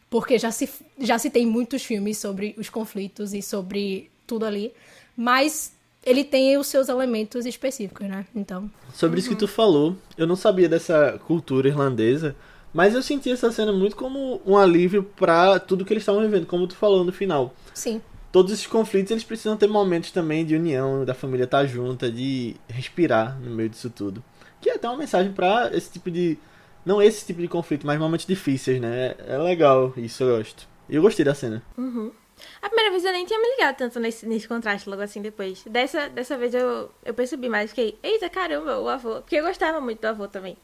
Porque 0.10 0.38
já 0.38 0.52
se, 0.52 0.70
já 1.00 1.18
se 1.18 1.30
tem 1.30 1.46
muitos 1.46 1.84
filmes 1.84 2.18
sobre 2.18 2.54
os 2.58 2.70
conflitos 2.70 3.34
e 3.34 3.42
sobre 3.42 4.10
tudo 4.28 4.46
ali. 4.46 4.74
Mas 5.16 5.74
ele 6.06 6.24
tem 6.24 6.58
os 6.58 6.68
seus 6.68 6.90
elementos 6.90 7.46
específicos, 7.46 8.08
né? 8.08 8.26
Então. 8.36 8.70
Sobre 8.94 9.20
isso 9.20 9.30
que 9.30 9.36
tu 9.36 9.48
falou, 9.48 9.96
eu 10.18 10.26
não 10.26 10.36
sabia 10.36 10.68
dessa 10.68 11.20
cultura 11.28 11.68
irlandesa, 11.68 12.36
mas 12.74 12.96
eu 12.96 13.04
senti 13.04 13.30
essa 13.30 13.52
cena 13.52 13.72
muito 13.72 13.96
como 13.96 14.42
um 14.46 14.58
alívio 14.58 15.04
pra 15.04 15.60
tudo 15.60 15.86
que 15.86 15.94
eles 15.94 16.02
estavam 16.02 16.22
vivendo, 16.22 16.46
como 16.46 16.68
tu 16.68 16.76
falou 16.76 17.04
no 17.04 17.12
final. 17.12 17.54
Sim. 17.74 18.02
Todos 18.32 18.54
esses 18.54 18.66
conflitos, 18.66 19.12
eles 19.12 19.26
precisam 19.26 19.58
ter 19.58 19.68
momentos 19.68 20.10
também 20.12 20.46
de 20.46 20.56
união, 20.56 21.04
da 21.04 21.14
família 21.14 21.44
estar 21.44 21.66
junta, 21.66 22.10
de 22.10 22.56
respirar 22.70 23.38
no 23.40 23.52
meio 23.52 23.70
disso 23.70 23.90
tudo. 23.90 24.24
Que 24.62 24.70
é 24.70 24.76
até 24.76 24.88
uma 24.88 24.98
mensagem 24.98 25.34
pra 25.34 25.70
esse 25.74 25.92
tipo 25.92 26.10
de... 26.10 26.38
Não 26.86 27.02
esse 27.02 27.26
tipo 27.26 27.42
de 27.42 27.48
conflito, 27.48 27.86
mas 27.86 28.00
momentos 28.00 28.26
difíceis, 28.26 28.80
né? 28.80 29.16
É 29.28 29.38
legal, 29.38 29.94
isso 29.98 30.24
eu 30.24 30.38
gosto. 30.38 30.68
E 30.90 30.96
eu 30.96 31.02
gostei 31.02 31.26
da 31.26 31.36
cena. 31.36 31.62
A 32.62 32.68
primeira 32.68 32.92
vez 32.92 33.04
eu 33.04 33.12
nem 33.12 33.26
tinha 33.26 33.40
me 33.40 33.50
ligado 33.52 33.78
tanto 33.78 34.00
nesse, 34.00 34.26
nesse 34.26 34.48
contraste 34.48 34.90
logo 34.90 35.02
assim 35.02 35.22
depois. 35.22 35.64
Dessa, 35.66 36.10
dessa 36.10 36.38
vez 36.38 36.54
eu, 36.54 36.92
eu 37.04 37.14
percebi 37.14 37.50
mais. 37.50 37.72
Fiquei, 37.72 37.98
eita 38.04 38.30
caramba, 38.30 38.80
o 38.80 38.88
avô. 38.88 39.22
Porque 39.22 39.36
eu 39.36 39.44
gostava 39.44 39.80
muito 39.80 40.02
do 40.02 40.06
avô 40.06 40.28
também. 40.28 40.58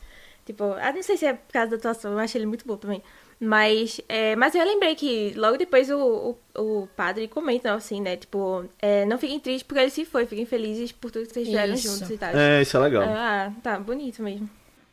Tipo, 0.46 0.64
ah, 0.80 0.94
não 0.94 1.04
sei 1.04 1.18
se 1.18 1.26
é 1.26 1.34
por 1.34 1.52
causa 1.52 1.72
da 1.72 1.76
atuação, 1.78 2.14
eu 2.14 2.20
achei 2.20 2.40
ele 2.40 2.46
muito 2.46 2.66
bom 2.66 2.78
também. 2.78 3.04
Mas, 3.40 4.02
é, 4.08 4.36
mas 4.36 4.56
eu 4.56 4.66
lembrei 4.66 4.96
que 4.96 5.34
logo 5.36 5.58
depois 5.58 5.92
o, 5.92 6.38
o, 6.56 6.62
o 6.62 6.88
padre 6.96 7.28
comenta 7.28 7.74
assim, 7.74 8.02
né? 8.02 8.16
Tipo, 8.16 8.66
é, 8.82 9.06
não 9.06 9.18
fiquem 9.20 9.40
tristes 9.40 9.64
porque 9.64 9.82
ele 9.82 9.92
se 9.92 10.06
foi, 10.06 10.26
fiquem 10.26 10.46
felizes 10.46 10.92
por 10.92 11.12
tudo 11.12 11.28
que 11.28 11.34
vocês 11.34 11.48
fizeram 11.48 11.76
juntos 11.76 12.10
e 12.10 12.18
tal. 12.18 12.30
É, 12.30 12.62
isso 12.62 12.78
é 12.78 12.80
legal. 12.80 13.04
Ah, 13.04 13.52
tá, 13.62 13.78
bonito 13.78 14.24
mesmo. 14.24 14.50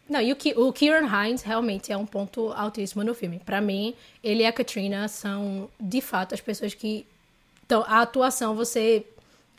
Não, 0.09 0.21
e 0.21 0.33
o, 0.33 0.37
Ki- 0.37 0.55
o 0.57 0.73
Kieran 0.73 1.07
Hines 1.07 1.43
realmente 1.43 1.91
é 1.91 1.97
um 1.97 2.05
ponto 2.05 2.53
altíssimo 2.53 3.03
no 3.03 3.15
filme. 3.15 3.41
Pra 3.45 3.61
mim, 3.61 3.95
ele 4.23 4.43
e 4.43 4.47
a 4.47 4.53
Katrina 4.53 5.09
são, 5.09 5.69
de 5.81 6.01
fato, 6.01 6.35
as 6.35 6.41
pessoas 6.41 6.75
que. 6.75 7.07
Então, 7.65 7.83
a 7.87 8.03
atuação, 8.03 8.55
você. 8.55 9.05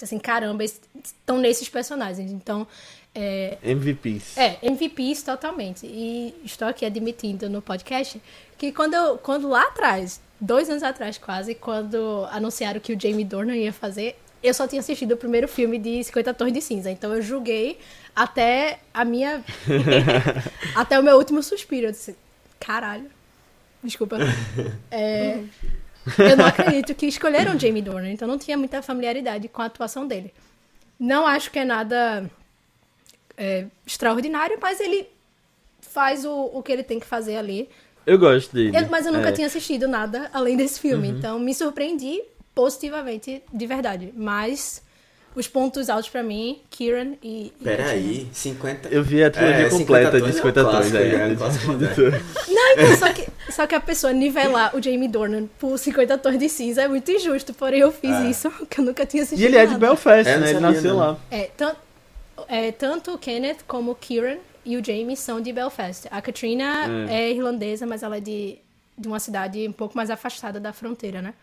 Assim, 0.02 0.20
caramba, 0.20 0.64
estão 0.64 1.38
nesses 1.40 1.68
personagens. 1.70 2.32
Então, 2.32 2.68
é, 3.14 3.58
MVPs. 3.64 4.38
É, 4.38 4.58
MVPs 4.62 5.24
totalmente. 5.24 5.86
E 5.88 6.36
estou 6.44 6.68
aqui 6.68 6.86
admitindo 6.86 7.50
no 7.50 7.62
podcast 7.62 8.22
que 8.58 8.72
quando, 8.72 8.94
eu, 8.94 9.18
quando 9.18 9.48
lá 9.48 9.64
atrás, 9.64 10.22
dois 10.40 10.70
anos 10.70 10.84
atrás 10.84 11.18
quase, 11.18 11.56
quando 11.56 12.28
anunciaram 12.30 12.80
que 12.80 12.94
o 12.94 13.00
Jamie 13.00 13.24
Dornan 13.26 13.56
ia 13.56 13.72
fazer, 13.74 14.20
eu 14.48 14.54
só 14.54 14.68
tinha 14.68 14.80
assistido 14.80 15.14
o 15.14 15.18
primeiro 15.18 15.48
filme 15.48 15.78
de 15.78 16.04
50 16.04 16.34
Tons 16.34 16.52
de 16.54 16.62
Cinza. 16.62 16.90
Então 16.92 17.14
eu 17.14 17.22
julguei 17.22 17.78
até 18.16 18.80
a 18.94 19.04
minha. 19.06 19.44
até 20.76 21.00
o 21.00 21.04
meu 21.04 21.18
último 21.18 21.42
suspiro. 21.44 21.88
Eu 21.88 21.92
disse, 21.92 22.16
caralho. 22.60 23.10
Desculpa. 23.84 24.18
É, 24.90 25.40
eu 26.18 26.38
não 26.38 26.46
acredito 26.46 26.94
que 26.96 27.06
escolheram 27.06 27.58
Jamie 27.60 27.82
Dornan, 27.82 28.12
então 28.12 28.28
não 28.28 28.38
tinha 28.38 28.58
muita 28.58 28.82
familiaridade 28.82 29.48
com 29.48 29.62
a 29.62 29.66
atuação 29.66 30.08
dele. 30.08 30.34
Não 31.00 31.28
acho 31.28 31.52
que 31.52 31.60
é 31.60 31.66
nada 31.66 32.30
é, 33.38 33.66
extraordinário, 33.86 34.58
mas 34.62 34.80
ele 34.80 35.08
faz 35.82 36.26
o, 36.26 36.32
o 36.54 36.64
que 36.64 36.72
ele 36.72 36.84
tem 36.84 37.00
que 37.00 37.06
fazer 37.06 37.36
ali. 37.38 37.70
Eu 38.06 38.18
gosto 38.18 38.54
dele. 38.54 38.76
Eu- 38.78 38.88
mas 38.90 39.06
eu 39.06 39.14
nunca 39.14 39.30
É. 39.30 39.32
tinha 39.32 39.48
assistido 39.48 39.88
nada 39.88 40.30
além 40.34 40.56
desse 40.58 40.80
filme, 40.80 41.08
então 41.10 41.40
me 41.40 41.54
surpreendi 41.54 42.22
positivamente, 42.56 43.44
de 43.54 43.68
verdade. 43.68 44.14
Mas 44.16 44.82
os 45.36 45.48
pontos 45.50 45.90
altos 45.90 46.10
pra 46.10 46.24
mim, 46.24 46.62
Kieran 46.70 47.16
e. 47.22 47.52
Peraí, 47.62 48.28
50. 48.32 48.88
Eu 48.90 49.04
vi 49.04 49.22
a 49.24 49.30
trilogia 49.30 49.66
É, 49.68 49.70
50 49.70 49.78
completa 49.84 50.12
de 50.12 50.20
tons 50.22 50.28
é 50.28 50.30
um 50.30 50.34
50 50.38 50.64
tons, 50.64 50.94
é 50.94 51.28
um 51.28 51.36
clássico 51.36 51.68
moderno. 51.74 52.24
Não, 52.48 52.72
então, 52.74 52.98
só 52.98 53.14
que, 53.14 53.28
só 53.52 53.68
que 53.68 53.76
a 53.76 53.80
pessoa 53.82 54.14
nivelar 54.14 54.76
o 54.76 54.82
Jamie 54.82 55.10
Dornan 55.10 55.48
por 55.60 55.78
50 55.78 56.18
tons 56.18 56.40
de 56.40 56.48
cinza 56.50 56.84
é 56.84 56.88
muito 56.88 57.12
injusto, 57.12 57.54
porém 57.54 57.82
eu 57.82 57.92
fiz 57.92 58.12
É. 58.16 58.30
isso, 58.30 58.50
que 58.70 58.80
eu 58.80 58.86
nunca 58.86 59.06
tinha 59.06 59.24
assistido. 59.24 59.44
E 59.44 59.46
ele 59.48 59.58
é 59.58 59.66
de 59.66 59.74
nada. 59.74 59.86
Belfast, 59.86 60.30
É, 60.30 60.38
né? 60.38 60.50
Ele 60.52 60.60
nasceu 60.62 60.92
não. 60.92 60.98
lá. 60.98 61.18
É, 61.30 61.50
tan- 61.58 61.76
é, 62.48 62.72
tanto 62.72 63.14
o 63.14 63.18
Kenneth 63.18 63.60
como 63.68 63.92
o 63.92 63.96
Kieran 63.96 64.38
e 64.64 64.78
o 64.78 64.84
Jamie 64.84 65.18
são 65.18 65.42
de 65.42 65.52
Belfast. 65.52 66.08
A 66.10 66.22
Katrina 66.22 66.86
é, 67.10 67.30
irlandesa, 67.32 67.86
mas 67.86 68.04
ela 68.04 68.18
é 68.18 68.20
de, 68.22 68.58
de 68.98 69.08
uma 69.08 69.20
cidade 69.20 69.68
um 69.68 69.72
pouco 69.74 69.96
mais 69.98 70.10
afastada 70.10 70.60
da 70.62 70.72
fronteira, 70.74 71.22
né? 71.22 71.34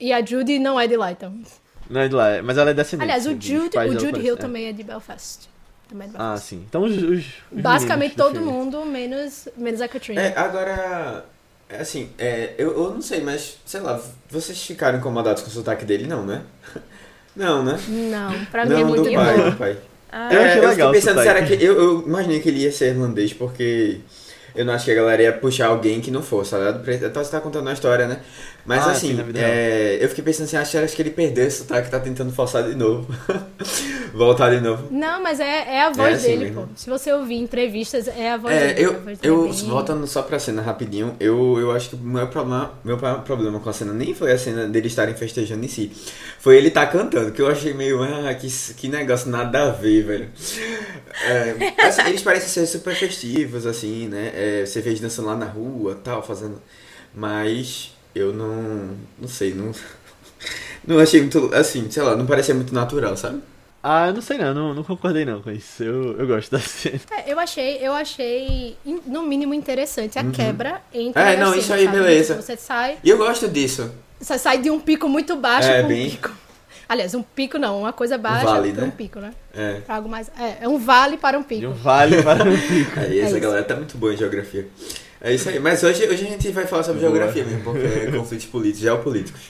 E 0.00 0.12
a 0.12 0.24
Judy 0.24 0.58
não 0.58 0.80
é 0.80 0.86
de 0.88 0.96
lá, 0.96 1.12
então. 1.12 1.32
Não 1.88 2.00
é 2.00 2.08
de 2.08 2.14
lá, 2.14 2.42
mas 2.42 2.56
ela 2.56 2.70
é 2.70 2.74
descendente. 2.74 3.04
Aliás, 3.10 3.26
o 3.26 3.30
Jude, 3.40 3.76
o 3.76 3.98
Jude 4.00 4.20
Hill 4.20 4.34
é. 4.34 4.38
também 4.38 4.66
é 4.66 4.72
de 4.72 4.82
Belfast. 4.82 5.48
Também 5.88 6.06
é 6.08 6.10
de 6.10 6.16
Ah, 6.16 6.18
Belfast. 6.30 6.46
sim. 6.48 6.64
Então 6.68 6.82
os, 6.84 6.96
os- 6.96 7.24
os 7.52 7.60
Basicamente 7.60 8.14
todo 8.16 8.36
filme. 8.36 8.50
mundo, 8.50 8.84
menos, 8.86 9.48
menos 9.56 9.80
a 9.80 9.88
Katrina. 9.88 10.20
É, 10.20 10.38
agora. 10.38 11.24
Assim, 11.78 12.10
é, 12.18 12.54
eu, 12.58 12.72
eu 12.72 12.90
não 12.94 13.02
sei, 13.02 13.20
mas 13.20 13.58
sei 13.64 13.80
lá, 13.80 14.00
vocês 14.28 14.60
ficaram 14.60 14.98
incomodados 14.98 15.42
com 15.42 15.48
o 15.48 15.52
sotaque 15.52 15.84
dele, 15.84 16.06
não, 16.06 16.24
né? 16.24 16.42
Não, 17.36 17.62
né? 17.64 17.78
Não, 17.88 18.44
pra 18.46 18.66
não, 18.66 18.76
mim 18.76 18.82
é 18.82 18.84
muito 18.84 19.04
do 19.04 19.14
pai, 19.14 19.50
do 19.50 19.56
pai. 19.56 19.76
Ah, 20.10 20.34
Eu 20.34 20.40
É, 20.40 20.44
achei 20.46 20.58
eu 20.64 20.68
legal 20.68 20.90
o 20.90 20.94
fiquei 20.94 21.12
pensando, 21.12 21.22
será 21.22 21.42
que. 21.46 21.52
Eu, 21.64 21.74
eu 21.80 22.02
imaginei 22.06 22.40
que 22.40 22.48
ele 22.48 22.58
ia 22.62 22.72
ser 22.72 22.88
irlandês, 22.88 23.32
porque 23.32 24.00
eu 24.52 24.64
não 24.64 24.74
acho 24.74 24.84
que 24.84 24.90
a 24.90 24.94
galera 24.96 25.22
ia 25.22 25.32
puxar 25.32 25.68
alguém 25.68 26.00
que 26.00 26.10
não 26.10 26.22
fosse, 26.24 26.50
tá 26.50 26.58
ligado? 26.58 27.06
Então 27.06 27.22
você 27.24 27.30
tá 27.30 27.40
contando 27.40 27.62
uma 27.68 27.72
história, 27.72 28.08
né? 28.08 28.20
Mas 28.70 28.86
Ah, 28.86 28.90
assim, 28.92 29.08
sim, 29.08 29.14
na 29.14 29.24
vida 29.24 29.40
é, 29.40 29.98
eu 30.00 30.08
fiquei 30.08 30.22
pensando 30.22 30.44
assim, 30.44 30.56
acho, 30.56 30.78
acho 30.78 30.94
que 30.94 31.02
ele 31.02 31.10
perdeu 31.10 31.44
esse 31.44 31.58
sotaque 31.58 31.90
tá 31.90 31.98
tentando 31.98 32.32
forçar 32.32 32.62
de 32.62 32.76
novo. 32.76 33.12
Voltar 34.14 34.50
de 34.50 34.60
novo. 34.60 34.86
Não, 34.92 35.20
mas 35.20 35.40
é, 35.40 35.74
é 35.76 35.82
a 35.82 35.90
voz 35.90 36.08
É 36.08 36.12
assim 36.12 36.26
dele, 36.28 36.44
mesmo. 36.50 36.62
pô. 36.62 36.68
Se 36.76 36.88
você 36.88 37.12
ouvir 37.12 37.34
entrevistas, 37.36 38.06
é 38.06 38.30
a 38.32 38.36
voz 38.36 38.54
É, 38.54 38.74
dele. 38.74 38.86
eu, 38.86 39.00
voz 39.02 39.18
eu 39.22 39.44
é 39.44 39.52
bem- 39.52 39.68
voltando 39.68 40.06
só 40.06 40.22
pra 40.22 40.38
cena 40.38 40.62
rapidinho, 40.62 41.16
eu, 41.18 41.58
eu 41.58 41.72
acho 41.72 41.90
que 41.90 41.96
o 41.96 41.98
meu 41.98 42.28
problema, 42.28 42.72
meu 42.84 42.96
problema 42.96 43.58
com 43.58 43.68
a 43.68 43.72
cena 43.72 43.92
nem 43.92 44.14
foi 44.14 44.30
a 44.30 44.38
cena 44.38 44.68
dele 44.68 44.86
estarem 44.86 45.16
festejando 45.16 45.64
em 45.64 45.68
si. 45.68 45.90
Foi 46.38 46.56
ele 46.56 46.70
tá 46.70 46.86
cantando, 46.86 47.32
que 47.32 47.42
eu 47.42 47.48
achei 47.48 47.74
meio, 47.74 48.00
ah, 48.04 48.32
que, 48.34 48.46
que 48.76 48.86
negócio 48.88 49.28
nada 49.30 49.64
a 49.68 49.70
ver, 49.70 50.04
velho. 50.04 50.28
É, 51.28 51.86
assim, 51.88 52.02
eles 52.06 52.22
parecem 52.22 52.48
ser 52.48 52.66
super 52.66 52.94
festivos, 52.94 53.66
assim, 53.66 54.06
né? 54.06 54.30
É, 54.34 54.64
você 54.64 54.80
vê 54.80 54.90
eles 54.90 55.00
dançando 55.00 55.26
lá 55.26 55.34
na 55.34 55.46
rua 55.46 55.98
tal, 56.04 56.22
fazendo. 56.22 56.60
Mas 57.12 57.92
eu 58.14 58.32
não. 58.32 58.90
Não 59.18 59.28
sei, 59.28 59.54
não. 59.54 59.72
Não 60.86 60.98
achei 60.98 61.20
muito. 61.20 61.50
Assim, 61.54 61.90
sei 61.90 62.02
lá, 62.02 62.16
não 62.16 62.24
parecia 62.24 62.54
muito 62.54 62.74
natural, 62.74 63.14
sabe? 63.16 63.42
Ah, 63.82 64.08
eu 64.08 64.14
não 64.14 64.22
sei 64.22 64.38
não, 64.38 64.54
não, 64.54 64.74
não 64.74 64.82
concordei 64.84 65.24
não 65.26 65.40
com 65.42 65.50
isso. 65.50 65.82
Eu, 65.82 66.18
eu 66.18 66.26
gosto 66.26 66.50
da 66.50 66.58
cena. 66.60 67.00
É, 67.10 67.30
eu 67.32 67.38
achei, 67.38 67.76
eu 67.86 67.92
achei, 67.92 68.76
no 69.06 69.22
mínimo, 69.22 69.52
interessante 69.52 70.18
a 70.18 70.24
quebra 70.30 70.80
entre 70.92 71.20
É, 71.22 71.36
não, 71.36 71.48
cenas, 71.50 71.64
isso 71.64 71.72
aí, 71.74 71.84
sabe? 71.84 71.96
beleza. 71.98 72.34
Você 72.40 72.56
sai, 72.56 72.98
E 73.04 73.10
eu 73.10 73.18
gosto 73.18 73.46
disso. 73.48 73.90
você 74.18 74.38
sai 74.38 74.58
de 74.58 74.70
um 74.70 74.80
pico 74.80 75.06
muito 75.08 75.36
baixo 75.36 75.68
É, 75.68 75.78
pra 75.78 75.84
um 75.84 75.88
bem- 75.88 76.10
pico. 76.10 76.30
Aliás, 76.88 77.14
um 77.14 77.22
pico 77.22 77.58
não, 77.58 77.80
uma 77.80 77.92
coisa 77.92 78.16
baixa 78.18 78.46
vale, 78.46 78.72
pra 78.72 78.82
né? 78.82 78.88
um 78.88 78.90
pico, 78.90 79.20
né? 79.20 79.32
É. 79.54 79.74
Pra 79.80 79.96
algo 79.96 80.08
mais. 80.08 80.30
É, 80.38 80.64
é 80.64 80.68
um 80.68 80.78
vale 80.78 81.16
para 81.18 81.38
um 81.38 81.42
De 81.42 81.48
pico. 81.48 81.66
um 81.66 81.72
vale 81.74 82.22
para 82.22 82.44
um 82.44 82.56
pico. 82.68 82.98
Aí, 83.00 83.20
essa 83.20 83.32
isso. 83.32 83.40
galera 83.40 83.62
tá 83.64 83.76
muito 83.76 83.96
boa 83.96 84.12
em 84.12 84.16
geografia. 84.16 84.66
É 85.20 85.34
isso 85.34 85.48
aí. 85.48 85.58
Mas 85.58 85.82
hoje, 85.82 86.04
hoje 86.06 86.24
a 86.26 86.28
gente 86.30 86.50
vai 86.50 86.66
falar 86.66 86.82
sobre 86.82 87.00
Boa. 87.00 87.12
geografia 87.12 87.44
mesmo, 87.44 87.62
porque 87.62 87.86
é 87.86 88.10
conflitos 88.10 88.46
políticos, 88.46 88.80
geopolíticos. 88.80 89.40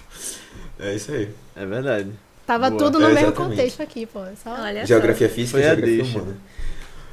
É 0.79 0.95
isso 0.95 1.13
aí. 1.13 1.29
É 1.55 1.65
verdade. 1.67 2.11
Tava 2.47 2.71
Boa. 2.71 2.83
tudo 2.83 2.99
no 2.99 3.09
É, 3.11 3.15
mesmo 3.15 3.33
contexto 3.33 3.81
aqui, 3.83 4.07
pô. 4.07 4.21
Só... 4.43 4.51
olha 4.51 4.85
Geografia 4.85 5.29
física 5.29 5.59
Foi 5.59 5.61
e 5.61 5.65
geografia 5.65 6.03
deixa. 6.03 6.19
humana. 6.19 6.37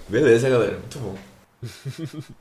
Beleza, 0.09 0.49
galera. 0.49 0.77
Muito 0.79 0.99
bom. 0.99 1.15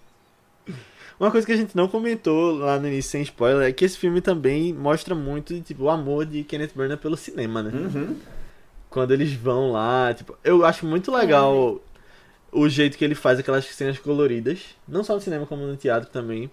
Uma 1.18 1.31
coisa 1.31 1.46
que 1.46 1.52
a 1.52 1.57
gente 1.57 1.74
não 1.74 1.88
comentou 1.88 2.59
lá 2.59 2.79
no 2.79 2.87
início 2.88 3.11
sem 3.12 3.22
spoiler 3.22 3.66
é 3.68 3.72
que 3.72 3.85
esse 3.85 3.96
filme 3.96 4.20
também 4.20 4.72
mostra 4.74 5.14
muito 5.14 5.59
tipo, 5.62 5.85
o 5.85 5.90
amor 5.90 6.26
de 6.26 6.42
Kenneth 6.44 6.72
Branagh 6.74 6.98
pelo 6.98 7.16
cinema, 7.16 7.62
né? 7.62 7.70
Uhum. 7.72 8.16
Quando 8.90 9.12
eles 9.12 9.33
vão 9.33 9.72
lá, 9.72 10.12
tipo, 10.12 10.37
eu 10.44 10.64
acho 10.64 10.85
muito 10.85 11.11
legal 11.11 11.81
o 12.59 12.69
jeito 12.69 12.97
que 12.97 13.05
ele 13.05 13.14
faz 13.14 13.38
aquelas 13.38 13.64
cenas 13.66 13.99
coloridas, 13.99 14.61
não 14.88 15.05
só 15.05 15.14
no 15.14 15.21
cinema 15.21 15.47
como 15.47 15.66
no 15.66 15.77
teatro 15.77 16.09
também. 16.11 16.51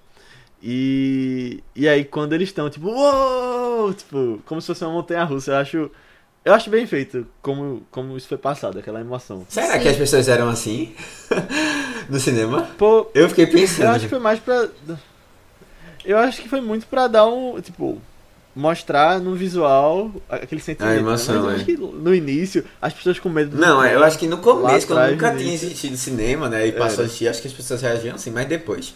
E 0.62 1.62
e 1.76 1.88
aí 1.88 2.06
quando 2.06 2.34
eles 2.34 2.50
estão 2.50 2.70
tipo, 2.70 2.88
uou, 2.90 3.94
tipo, 3.94 4.42
como 4.46 4.62
se 4.62 4.68
fosse 4.68 4.84
uma 4.84 4.94
montanha 4.94 5.24
russa, 5.24 5.52
eu 5.52 5.58
acho 5.58 5.92
eu 6.46 6.54
acho 6.54 6.70
bem 6.70 6.86
feito 6.86 7.26
como 7.42 7.84
como 7.92 8.16
isso 8.18 8.28
foi 8.28 8.38
passado, 8.38 8.80
aquela 8.80 9.02
emoção. 9.02 9.46
Será 9.50 9.74
Sim. 9.74 9.80
que 9.82 9.88
as 9.90 9.98
pessoas 9.98 10.28
eram 10.28 10.50
assim? 10.50 10.94
no 12.10 12.20
cinema? 12.20 12.70
Pô, 12.78 13.08
Eu 13.14 13.30
fiquei 13.30 13.46
Eu 13.46 13.52
pensando. 13.52 13.88
acho 13.90 14.02
que 14.06 14.10
foi 14.10 14.20
mais 14.20 14.40
pra. 14.40 14.70
Eu 16.06 16.18
acho 16.18 16.42
que 16.42 16.50
foi 16.50 16.60
muito 16.62 16.86
pra 16.88 17.08
dar 17.08 17.26
um. 17.28 17.60
Tipo, 17.62 18.02
mostrar 18.56 19.20
no 19.20 19.36
visual 19.36 20.12
aquele 20.30 20.62
sentimento. 20.62 20.92
A 20.92 20.96
emoção, 20.96 21.48
né? 21.48 21.58
Mas 21.58 21.68
eu 21.68 21.88
é. 21.88 22.02
no 22.02 22.14
início, 22.14 22.64
as 22.82 22.94
pessoas 22.94 23.20
com 23.20 23.30
medo 23.30 23.52
do. 23.52 23.58
Não, 23.58 23.84
é, 23.84 23.96
eu 23.96 24.04
acho 24.04 24.18
que 24.18 24.28
no 24.28 24.38
começo, 24.38 24.88
quando 24.88 25.12
nunca 25.12 25.36
tinha 25.36 25.54
existido 25.54 25.98
cinema, 25.98 26.50
né? 26.50 26.68
E 26.68 26.72
passou 26.72 27.04
a 27.04 27.08
assistir, 27.08 27.28
acho 27.28 27.42
que 27.42 27.48
as 27.48 27.54
pessoas 27.54 27.82
reagiam 27.82 28.16
assim, 28.16 28.32
mas 28.32 28.48
depois. 28.48 28.94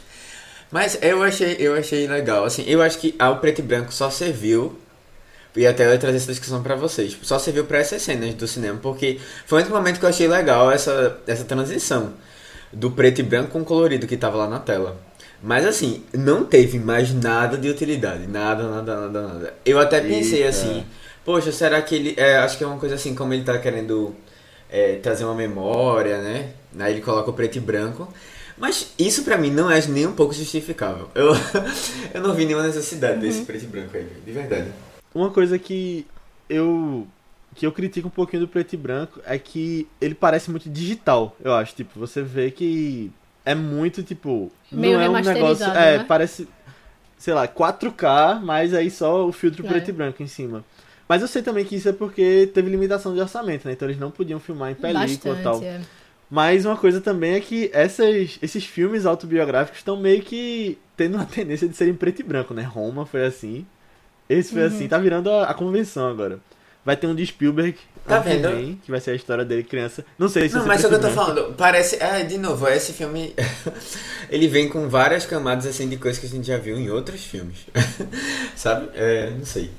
Mas 0.72 1.00
eu 1.02 1.24
achei, 1.24 1.56
eu 1.60 1.76
achei 1.76 2.08
legal. 2.08 2.46
Assim, 2.46 2.64
eu 2.68 2.82
acho 2.82 2.98
que 3.00 3.16
a 3.18 3.30
o 3.30 3.38
preto 3.38 3.60
e 3.60 3.62
branco 3.62 3.94
só 3.94 4.10
serviu. 4.10 4.78
E 5.56 5.66
até 5.66 5.88
eu 5.88 5.92
ia 5.92 5.98
trazer 5.98 6.18
essa 6.18 6.28
discussão 6.28 6.62
pra 6.62 6.76
vocês. 6.76 7.12
tipo, 7.14 7.26
Só 7.26 7.40
serviu 7.40 7.66
pra 7.66 7.80
essas 7.80 8.04
cenas 8.04 8.36
do 8.36 8.48
cinema, 8.48 8.78
porque 8.80 9.20
foi 9.48 9.58
o 9.58 9.62
único 9.62 9.76
momento 9.76 10.00
que 10.00 10.06
eu 10.06 10.10
achei 10.10 10.28
legal 10.28 10.70
essa, 10.70 11.18
essa 11.26 11.44
transição 11.46 12.14
do 12.72 12.92
preto 12.92 13.22
e 13.22 13.24
branco 13.24 13.50
com 13.50 13.64
colorido 13.64 14.06
que 14.06 14.18
tava 14.18 14.38
lá 14.38 14.48
na 14.48 14.60
tela. 14.60 15.00
Mas 15.42 15.66
assim, 15.66 16.04
não 16.14 16.44
teve 16.44 16.80
mais 16.80 17.14
nada 17.14 17.58
de 17.58 17.70
utilidade. 17.70 18.28
Nada, 18.28 18.68
nada, 18.70 19.02
nada, 19.02 19.22
nada. 19.22 19.54
Eu 19.66 19.80
até 19.80 20.02
pensei 20.02 20.40
Eita. 20.40 20.50
assim, 20.50 20.86
poxa, 21.24 21.52
será 21.52 21.82
que 21.82 21.96
ele. 21.96 22.14
É, 22.18 22.38
acho 22.38 22.58
que 22.58 22.64
é 22.64 22.68
uma 22.68 22.80
coisa 22.80 22.96
assim, 22.96 23.14
como 23.14 23.34
ele 23.34 23.44
tá 23.44 23.58
querendo 23.60 24.16
é, 24.70 24.96
trazer 24.96 25.26
uma 25.26 25.36
memória, 25.36 26.22
né? 26.22 26.52
Aí 26.80 26.94
ele 26.94 27.02
coloca 27.02 27.30
o 27.30 27.34
preto 27.34 27.58
e 27.58 27.62
branco. 27.62 28.12
Mas 28.58 28.92
isso 28.98 29.24
pra 29.24 29.38
mim 29.38 29.52
não 29.52 29.70
é 29.70 29.86
nem 29.88 30.08
um 30.08 30.14
pouco 30.14 30.34
justificável. 30.34 31.10
Eu, 31.14 31.34
eu 32.14 32.22
não 32.22 32.34
vi 32.34 32.46
nenhuma 32.46 32.66
necessidade 32.66 33.20
desse 33.20 33.44
preto 33.44 33.66
e 33.66 33.68
branco 33.68 33.96
aí, 33.96 34.08
de 34.26 34.32
verdade. 34.32 34.72
Uma 35.14 35.30
coisa 35.30 35.60
que 35.60 36.08
eu. 36.50 37.08
que 37.56 37.66
eu 37.66 37.72
critico 37.72 38.08
um 38.08 38.12
pouquinho 38.12 38.42
do 38.42 38.48
preto 38.48 38.74
e 38.74 38.78
branco 38.78 39.22
é 39.26 39.38
que 39.38 39.88
ele 40.02 40.16
parece 40.16 40.50
muito 40.50 40.70
digital, 40.70 41.36
eu 41.44 41.54
acho. 41.54 41.76
Tipo, 41.76 42.00
você 42.00 42.24
vê 42.24 42.50
que 42.50 43.12
é 43.52 43.56
muito, 43.56 44.04
tipo. 44.04 44.52
Meio 44.72 44.98
não 44.98 45.04
é 45.04 45.10
um 45.10 45.14
negócio. 45.14 45.66
É, 45.66 45.98
né? 46.00 46.06
parece. 46.08 46.48
Sei 47.18 47.34
lá, 47.34 47.48
4K, 47.48 48.40
mas 48.44 48.74
aí 48.74 48.92
só 48.92 49.26
o 49.28 49.32
filtro 49.32 49.66
É. 49.66 49.70
preto 49.70 49.90
e 49.90 49.92
branco 49.92 50.22
em 50.22 50.28
cima. 50.28 50.64
Mas 51.10 51.22
eu 51.22 51.28
sei 51.28 51.42
também 51.42 51.64
que 51.66 51.76
isso 51.76 51.88
é 51.90 51.94
porque 51.94 52.50
teve 52.54 52.70
limitação 52.70 53.14
de 53.14 53.20
orçamento, 53.22 53.66
né? 53.66 53.74
Então 53.74 53.88
eles 53.88 54.00
não 54.00 54.12
podiam 54.12 54.40
filmar 54.40 54.72
em 54.72 54.76
película 54.76 55.40
e 55.40 55.44
tal. 55.44 55.64
É. 55.64 55.82
Mas 56.30 56.66
uma 56.66 56.76
coisa 56.76 57.00
também 57.00 57.36
é 57.36 57.40
que 57.40 57.72
essas, 57.74 58.38
esses 58.42 58.66
filmes 58.66 59.06
autobiográficos 59.06 59.80
estão 59.80 59.96
meio 59.98 60.22
que 60.22 60.78
tendo 60.98 61.16
uma 61.16 61.26
tendência 61.26 61.68
de 61.68 61.76
serem 61.76 61.94
preto 61.94 62.20
e 62.20 62.24
branco, 62.24 62.54
né? 62.54 62.62
Roma 62.64 63.06
foi 63.06 63.26
assim. 63.26 63.66
Esse 64.30 64.52
foi 64.52 64.62
Uhum. 64.62 64.68
assim, 64.68 64.88
tá 64.90 64.98
virando 64.98 65.32
a, 65.32 65.46
a 65.46 65.54
convenção 65.54 66.08
agora. 66.10 66.40
Vai 66.88 66.96
ter 66.96 67.06
um 67.06 67.14
de 67.14 67.26
Spielberg, 67.26 67.78
Tá 68.06 68.20
vendo? 68.20 68.50
vem, 68.50 68.80
que 68.82 68.90
vai 68.90 69.02
ser 69.02 69.12
a 69.12 69.16
história 69.16 69.44
dele 69.44 69.62
criança. 69.62 70.06
Não 70.18 70.30
sei 70.30 70.48
se 70.48 70.56
Não, 70.56 70.66
mas 70.66 70.82
é 70.82 70.88
o 70.88 70.90
que 70.90 70.96
eu 70.96 71.02
tô 71.02 71.10
falando. 71.10 71.54
Parece. 71.58 72.02
É, 72.02 72.24
de 72.24 72.38
novo, 72.38 72.66
esse 72.70 72.94
filme. 72.94 73.36
ele 74.32 74.48
vem 74.48 74.70
com 74.70 74.88
várias 74.88 75.26
camadas 75.26 75.66
assim 75.66 75.90
de 75.90 75.98
coisas 75.98 76.18
que 76.18 76.26
a 76.26 76.30
gente 76.30 76.48
já 76.48 76.58
viu 76.58 76.78
em 76.78 76.90
outros 76.90 77.26
filmes. 77.26 77.58
Sabe? 78.56 78.88
É, 78.96 79.32
não 79.32 79.44
sei. 79.44 79.70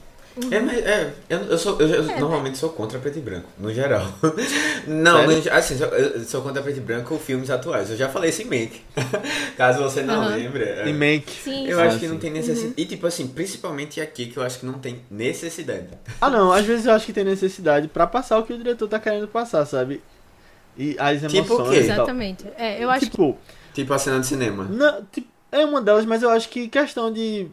É, 0.51 0.61
mas, 0.61 0.79
é, 0.79 1.12
eu, 1.29 1.38
eu 1.40 1.59
sou, 1.59 1.81
eu, 1.81 1.88
eu 1.88 2.03
normalmente 2.20 2.57
sou 2.59 2.70
contra 2.70 2.98
preto 2.98 3.18
e 3.18 3.22
branco, 3.22 3.48
no 3.59 3.72
geral. 3.72 4.07
Não, 4.87 5.27
no- 5.27 5.53
assim, 5.53 5.77
sou- 5.77 5.88
eu 5.88 6.24
sou 6.24 6.42
contra 6.42 6.62
preto 6.62 6.77
e 6.79 6.81
branco 6.81 7.16
filmes 7.18 7.51
atuais. 7.51 7.90
Eu 7.90 7.96
já 7.96 8.09
falei 8.09 8.31
isso 8.31 8.42
em 8.42 8.44
Mank. 8.46 8.81
Caso 9.57 9.83
você 9.83 10.03
não 10.03 10.22
Aham. 10.22 10.37
lembre. 10.37 10.64
é. 10.64 10.88
E 10.88 10.92
Mank. 10.92 11.31
Sim, 11.31 11.66
Eu 11.68 11.81
Ah, 11.81 11.85
acho 11.85 11.98
que 11.98 12.07
sim. 12.07 12.12
não 12.12 12.18
tem 12.18 12.31
necessidade. 12.31 12.74
E 12.77 12.85
tipo 12.87 13.07
assim, 13.07 13.27
principalmente 13.29 14.01
aqui 14.01 14.27
que 14.27 14.37
eu 14.37 14.42
acho 14.42 14.61
que 14.61 14.66
não 14.66 14.74
tem 14.74 15.01
necessidade. 15.11 15.88
Ah 16.20 16.31
não, 16.31 16.53
às 16.53 16.64
vezes 16.64 16.87
eu 16.87 16.92
acho 16.92 17.07
que 17.07 17.12
tem 17.12 17.24
necessidade 17.24 17.88
pra 17.88 18.07
passar 18.07 18.38
o 18.38 18.44
que 18.44 18.53
o 18.53 18.59
diretor 18.59 18.88
tá 18.88 18.98
querendo 18.98 19.29
passar, 19.29 19.64
sabe? 19.66 20.01
E 20.77 20.96
as 20.98 21.20
Tipo 21.20 21.33
o 21.35 21.37
emoções 21.38 21.68
quê? 21.70 21.74
e 21.85 21.87
tal. 21.87 21.96
Exatamente. 21.96 22.44
É, 22.57 22.83
eu 22.83 22.88
acho 22.90 23.01
que 23.07 23.11
Tipo, 23.11 23.37
Tipo 23.74 23.92
a 23.94 23.98
cena 23.98 24.20
de 24.20 24.27
cinema. 24.27 24.64
Não, 24.64 25.05
tipo, 25.12 25.29
é 25.53 25.64
uma 25.64 25.81
delas, 25.81 26.05
mas 26.05 26.22
eu 26.22 26.31
acho 26.31 26.48
que 26.48 26.68
questão 26.68 27.12
de. 27.12 27.48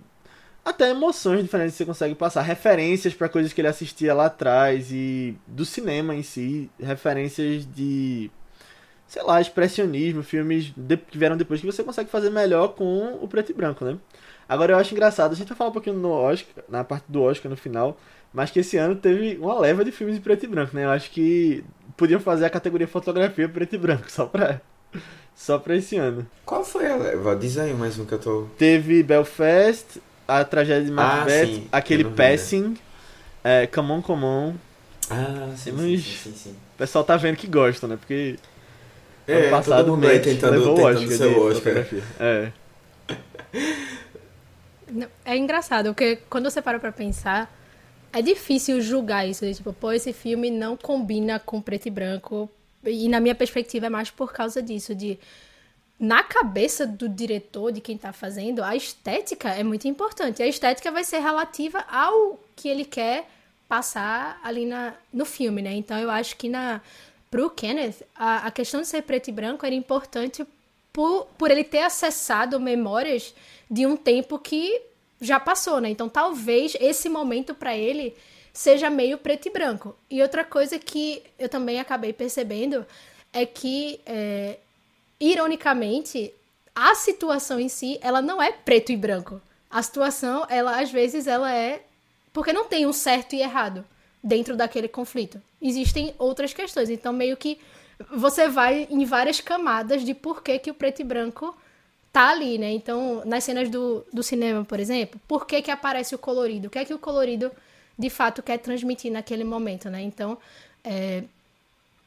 Até 0.65 0.89
emoções 0.89 1.43
diferentes 1.43 1.75
você 1.75 1.86
consegue 1.86 2.15
passar. 2.15 2.41
Referências 2.41 3.13
pra 3.13 3.30
coisas 3.30 3.54
que 3.54 3.62
ele 3.62 3.67
assistia 3.67 4.13
lá 4.15 4.25
atrás 4.25 4.91
e 4.91 5.38
do 5.45 5.63
cinema 5.63 6.15
em 6.15 6.23
si. 6.23 6.69
Referências 6.80 7.65
de. 7.71 8.32
Sei 9.08 9.21
lá, 9.21 9.39
expressionismo, 9.39 10.23
filmes 10.23 10.73
de- 10.75 10.97
que 10.97 11.17
vieram 11.17 11.38
depois 11.38 11.62
que 11.62 11.65
você 11.67 11.84
consegue 11.84 12.10
fazer 12.10 12.32
melhor 12.32 12.69
com 12.69 13.19
o 13.21 13.28
preto 13.28 13.51
e 13.51 13.54
branco, 13.54 13.86
né? 13.86 13.97
Agora 14.49 14.73
eu 14.73 14.78
acho 14.78 14.93
engraçado, 14.93 15.32
a 15.32 15.36
gente 15.36 15.47
vai 15.47 15.58
falar 15.58 15.69
um 15.69 15.73
pouquinho 15.73 15.95
no 15.97 16.10
Oscar, 16.10 16.63
na 16.67 16.84
parte 16.84 17.06
do 17.08 17.21
Oscar 17.21 17.49
no 17.49 17.56
final, 17.56 17.97
mas 18.34 18.49
que 18.49 18.60
esse 18.60 18.78
ano 18.78 18.95
teve 18.95 19.38
uma 19.39 19.60
leva 19.60 19.86
de 19.86 19.91
filmes 19.91 20.17
em 20.17 20.21
preto 20.21 20.45
e 20.45 20.47
branco, 20.47 20.75
né? 20.75 20.86
Eu 20.86 20.89
acho 20.89 21.12
que 21.12 21.63
podiam 21.95 22.19
fazer 22.19 22.45
a 22.45 22.49
categoria 22.49 22.88
fotografia 22.88 23.47
preto 23.47 23.75
e 23.75 23.78
branco, 23.78 24.06
só 24.12 24.25
pra, 24.25 24.60
só 25.36 25.60
pra 25.60 25.75
esse 25.75 25.95
ano. 25.97 26.25
Qual 26.43 26.63
foi 26.63 26.88
a 26.91 26.95
leva? 26.95 27.36
Diz 27.36 27.58
aí 27.60 27.73
mais 27.75 27.97
um 27.99 28.06
que 28.06 28.13
eu 28.13 28.19
tô. 28.19 28.47
Teve 28.58 29.04
Belfast, 29.04 29.99
a 30.28 30.44
tragédia 30.44 30.84
de 30.86 30.92
Macbeth, 30.92 31.44
Ah, 31.44 31.46
sim, 31.46 31.68
aquele 31.72 32.04
né? 32.04 32.12
Passing, 32.16 32.78
é, 33.44 33.68
Come 33.68 33.92
On, 33.92 34.02
Come 34.02 34.24
On. 34.24 34.54
Ah, 35.10 35.50
sim, 35.52 35.56
sim, 35.58 35.64
Temos- 35.78 36.04
sim, 36.04 36.18
sim, 36.18 36.34
sim. 36.36 36.52
O 36.52 36.78
pessoal 36.78 37.04
tá 37.04 37.16
vendo 37.16 37.38
que 37.38 37.48
gosta, 37.48 37.88
né? 37.88 37.96
Porque 37.96 38.38
É, 39.28 39.34
ano 39.34 39.50
passado 39.52 39.86
todo 39.86 39.96
mundo 39.96 40.08
aí 40.08 40.20
tentando, 40.20 40.52
levou 40.54 40.74
o 40.74 40.76
tentando 40.76 41.04
Oscar 41.04 41.18
ser 41.18 41.38
Oscar. 41.38 41.86
É. 42.20 42.52
É 45.24 45.36
engraçado, 45.36 45.88
porque 45.94 46.18
quando 46.30 46.50
você 46.50 46.62
para 46.62 46.80
pra 46.80 46.92
pensar, 46.92 47.52
é 48.14 48.22
difícil 48.22 48.82
julgar 48.82 49.28
isso. 49.28 49.46
de, 49.46 49.54
Tipo, 49.56 49.74
pô, 49.74 49.92
esse 49.92 50.14
filme 50.14 50.50
não 50.52 50.78
combina 50.78 51.40
com 51.40 51.62
preto 51.62 51.88
e 51.88 51.92
branco. 51.92 52.50
E 52.84 53.10
na 53.10 53.20
minha 53.20 53.34
perspectiva 53.36 53.88
é 53.88 53.90
mais 53.90 54.12
por 54.12 54.32
causa 54.32 54.62
disso, 54.62 54.94
de... 54.94 55.20
Na 56.00 56.24
cabeça 56.24 56.86
do 56.86 57.08
diretor, 57.08 57.72
de 57.72 57.80
quem 57.80 57.98
tá 57.98 58.12
fazendo, 58.12 58.64
a 58.64 58.76
estética 58.76 59.50
é 59.50 59.64
muito 59.64 59.88
importante. 59.88 60.44
A 60.44 60.48
estética 60.48 60.92
vai 60.92 61.04
ser 61.04 61.20
relativa 61.20 61.86
ao 61.90 62.40
que 62.56 62.68
ele 62.68 62.84
quer 62.84 63.30
passar 63.68 64.40
ali 64.44 64.66
na, 64.66 64.94
no 65.12 65.26
filme, 65.26 65.62
né? 65.62 65.74
Então 65.74 65.98
eu 65.98 66.10
acho 66.10 66.36
que 66.36 66.50
na 66.50 66.82
pro 67.32 67.50
Kenneth, 67.50 68.04
a, 68.16 68.48
a 68.48 68.52
questão 68.52 68.82
de 68.82 68.88
ser 68.88 69.02
preto 69.02 69.30
e 69.30 69.34
branco 69.34 69.66
era 69.66 69.76
importante 69.76 70.46
por, 70.94 71.26
por 71.38 71.52
ele 71.52 71.64
ter 71.64 71.80
acessado 71.80 72.60
memórias 72.60 73.34
de 73.70 73.86
um 73.86 73.98
tempo 73.98 74.40
que 74.40 74.82
já 75.20 75.40
passou, 75.40 75.82
né? 75.82 75.90
Então 75.90 76.08
talvez 76.08 76.78
esse 76.80 77.10
momento 77.10 77.54
pra 77.54 77.76
ele 77.76 78.16
seja 78.54 78.90
meio 78.90 79.18
preto 79.18 79.48
e 79.48 79.52
branco. 79.52 79.96
E 80.10 80.22
outra 80.22 80.44
coisa 80.44 80.80
que 80.80 81.22
eu 81.38 81.50
também 81.50 81.80
acabei 81.80 82.14
percebendo 82.14 82.86
é 83.34 83.46
que, 83.46 84.00
é, 84.06 84.58
ironicamente, 85.19 86.34
a 86.73 86.93
situação 86.95 87.60
em 87.60 87.69
si, 87.69 87.97
ela 88.01 88.21
não 88.21 88.41
é 88.41 88.51
preto 88.51 88.91
e 88.91 88.97
branco. 88.97 89.41
A 89.69 89.82
situação, 89.82 90.45
ela 90.49 90.80
às 90.80 90.91
vezes 90.91 91.28
ela 91.28 91.54
é 91.54 91.84
porque 92.34 92.51
não 92.51 92.65
tem 92.65 92.86
um 92.86 92.93
certo 92.93 93.34
e 93.34 93.41
errado 93.41 93.86
dentro 94.21 94.58
daquele 94.58 94.88
conflito. 94.88 95.41
Existem 95.62 96.13
outras 96.17 96.54
questões, 96.54 96.89
então 96.89 97.13
meio 97.13 97.38
que 97.38 97.58
você 98.12 98.49
vai 98.49 98.88
em 98.89 99.06
várias 99.06 99.39
camadas 99.39 100.04
de 100.04 100.13
por 100.13 100.43
que, 100.43 100.60
que 100.60 100.71
o 100.71 100.73
preto 100.73 101.01
e 101.01 101.06
branco 101.06 101.56
tá 102.12 102.32
ali, 102.32 102.58
né? 102.58 102.71
Então, 102.71 103.23
nas 103.25 103.43
cenas 103.43 103.69
do, 103.69 104.06
do 104.12 104.23
cinema, 104.23 104.65
por 104.65 104.80
exemplo, 104.80 105.19
por 105.28 105.45
que, 105.45 105.62
que 105.62 105.71
aparece 105.71 106.13
o 106.13 106.17
colorido? 106.17 106.67
O 106.67 106.69
que 106.69 106.80
é 106.80 106.86
que 106.86 106.93
o 106.93 106.99
colorido 106.99 107.51
de 107.97 108.10
fato 108.10 108.43
quer 108.43 108.58
transmitir 108.58 109.12
naquele 109.12 109.43
momento, 109.43 109.89
né? 109.89 110.01
Então, 110.01 110.38
é, 110.84 111.23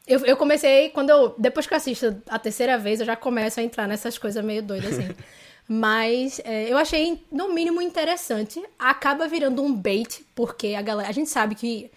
eu, 0.08 0.24
eu 0.24 0.36
comecei, 0.36 0.88
quando 0.88 1.10
eu. 1.10 1.34
Depois 1.38 1.66
que 1.66 1.74
eu 1.74 1.76
assisto 1.76 2.22
a 2.28 2.38
terceira 2.38 2.78
vez, 2.78 3.00
eu 3.00 3.06
já 3.06 3.14
começo 3.14 3.60
a 3.60 3.62
entrar 3.62 3.86
nessas 3.86 4.16
coisas 4.16 4.42
meio 4.44 4.62
doidas, 4.62 4.98
assim. 4.98 5.08
Mas 5.68 6.40
é, 6.44 6.72
eu 6.72 6.78
achei, 6.78 7.22
no 7.30 7.52
mínimo, 7.52 7.82
interessante. 7.82 8.62
Acaba 8.78 9.28
virando 9.28 9.62
um 9.62 9.72
bait, 9.72 10.24
porque 10.34 10.68
a 10.68 10.80
galera. 10.80 11.08
A 11.08 11.12
gente 11.12 11.28
sabe 11.28 11.54
que 11.54 11.90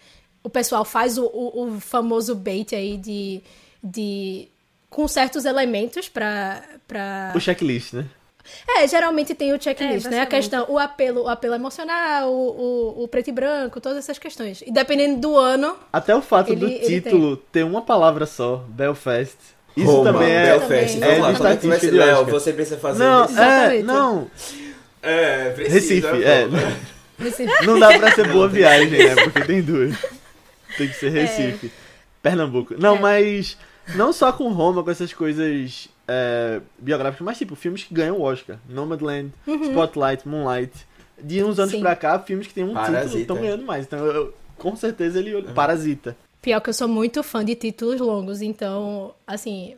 o 0.43 0.50
pessoal 0.50 0.84
faz 0.84 1.17
o, 1.17 1.26
o, 1.26 1.76
o 1.76 1.80
famoso 1.80 2.36
bait 2.36 2.76
aí 2.76 2.97
de. 2.97 3.41
de 3.82 4.50
com 4.89 5.08
certos 5.08 5.45
elementos 5.45 6.10
pra. 6.10 6.62
pra... 6.86 7.32
O 7.34 7.39
checklist, 7.39 7.93
né? 7.93 8.06
É, 8.68 8.88
geralmente 8.88 9.34
tem 9.36 9.54
o 9.54 9.62
checklist, 9.62 10.06
É, 10.06 10.10
né? 10.10 10.20
A 10.22 10.26
questão, 10.26 10.66
o 10.70 10.78
apelo, 10.80 11.24
o 11.24 11.28
apelo 11.28 11.54
emocional, 11.56 12.32
o, 12.32 12.96
o, 13.00 13.04
o 13.04 13.08
preto 13.08 13.30
e 13.30 13.32
branco, 13.32 13.80
todas 13.80 13.98
essas 14.00 14.18
questões. 14.18 14.62
E 14.66 14.72
dependendo 14.72 15.20
do 15.20 15.38
ano, 15.38 15.76
Até 15.92 16.16
o 16.16 16.22
fato 16.22 16.52
Ele- 16.52 16.80
do 16.80 16.86
título 16.86 17.38
ter 17.38 17.64
uma 17.64 17.82
palavra 17.82 18.26
só, 18.26 18.64
Belfast. 18.68 19.38
Isso 19.76 19.86
Roma, 19.90 20.12
também 20.12 20.32
é. 20.32 20.46
Belfast. 20.58 21.00
Também. 21.00 21.22
Vamos 21.22 21.40
lá, 21.40 21.50
É 21.52 21.54
é 21.54 21.92
Léo, 21.92 22.26
você 22.26 22.52
precisa 22.54 22.78
fazer 22.78 23.00
Não, 23.04 23.26
isso. 23.26 23.40
é, 23.40 23.44
Exatamente. 23.78 23.84
não. 23.84 24.32
É, 25.02 25.50
precisa. 25.52 25.74
Recife, 26.12 26.24
é. 26.24 26.48
esse- 27.28 27.66
Não 27.66 27.80
dá 27.80 27.98
pra 27.98 28.12
ser 28.12 28.28
boa 28.28 28.48
viagem, 28.50 28.90
né? 28.90 29.16
Porque 29.24 29.42
tem 29.42 29.62
duas. 29.62 29.96
Tem 30.78 30.88
que 30.88 30.94
ser 30.96 31.10
Recife. 31.10 31.72
Pernambuco. 32.22 32.76
Não, 32.78 32.98
É. 32.98 33.00
mas. 33.00 33.58
Não 33.96 34.14
só 34.14 34.32
com 34.32 34.50
Roma, 34.50 34.84
com 34.84 34.92
essas 34.92 35.12
coisas 35.12 35.90
é, 36.08 36.62
biográficas, 36.78 37.26
mas 37.26 37.38
tipo, 37.38 37.56
filmes 37.56 37.84
que 37.84 37.94
ganham 37.94 38.18
o 38.18 38.22
Oscar. 38.22 38.58
Nomadland, 38.68 39.32
Spotlight, 39.48 40.28
Moonlight. 40.28 40.72
De 41.24 41.44
uns 41.44 41.60
anos 41.60 41.72
Sim. 41.72 41.82
pra 41.82 41.96
cá, 41.96 42.18
filmes 42.20 42.48
que 42.48 42.54
tem 42.54 42.64
um 42.64 42.70
título 42.70 42.86
Parasita. 42.88 43.20
estão 43.20 43.36
ganhando 43.38 43.64
mais. 43.64 43.86
Então, 43.86 44.00
eu- 44.00 44.12
eu- 44.14 44.34
com 44.58 44.76
certeza 44.76 45.20
ele. 45.20 45.42
Parasita. 45.54 46.16
Pior 46.42 46.60
que 46.60 46.70
eu 46.70 46.74
sou 46.74 46.88
muito 46.88 47.22
fã 47.22 47.46
de 47.46 47.54
títulos 47.54 48.00
longos, 48.02 48.42
então, 48.42 49.14
assim, 49.28 49.76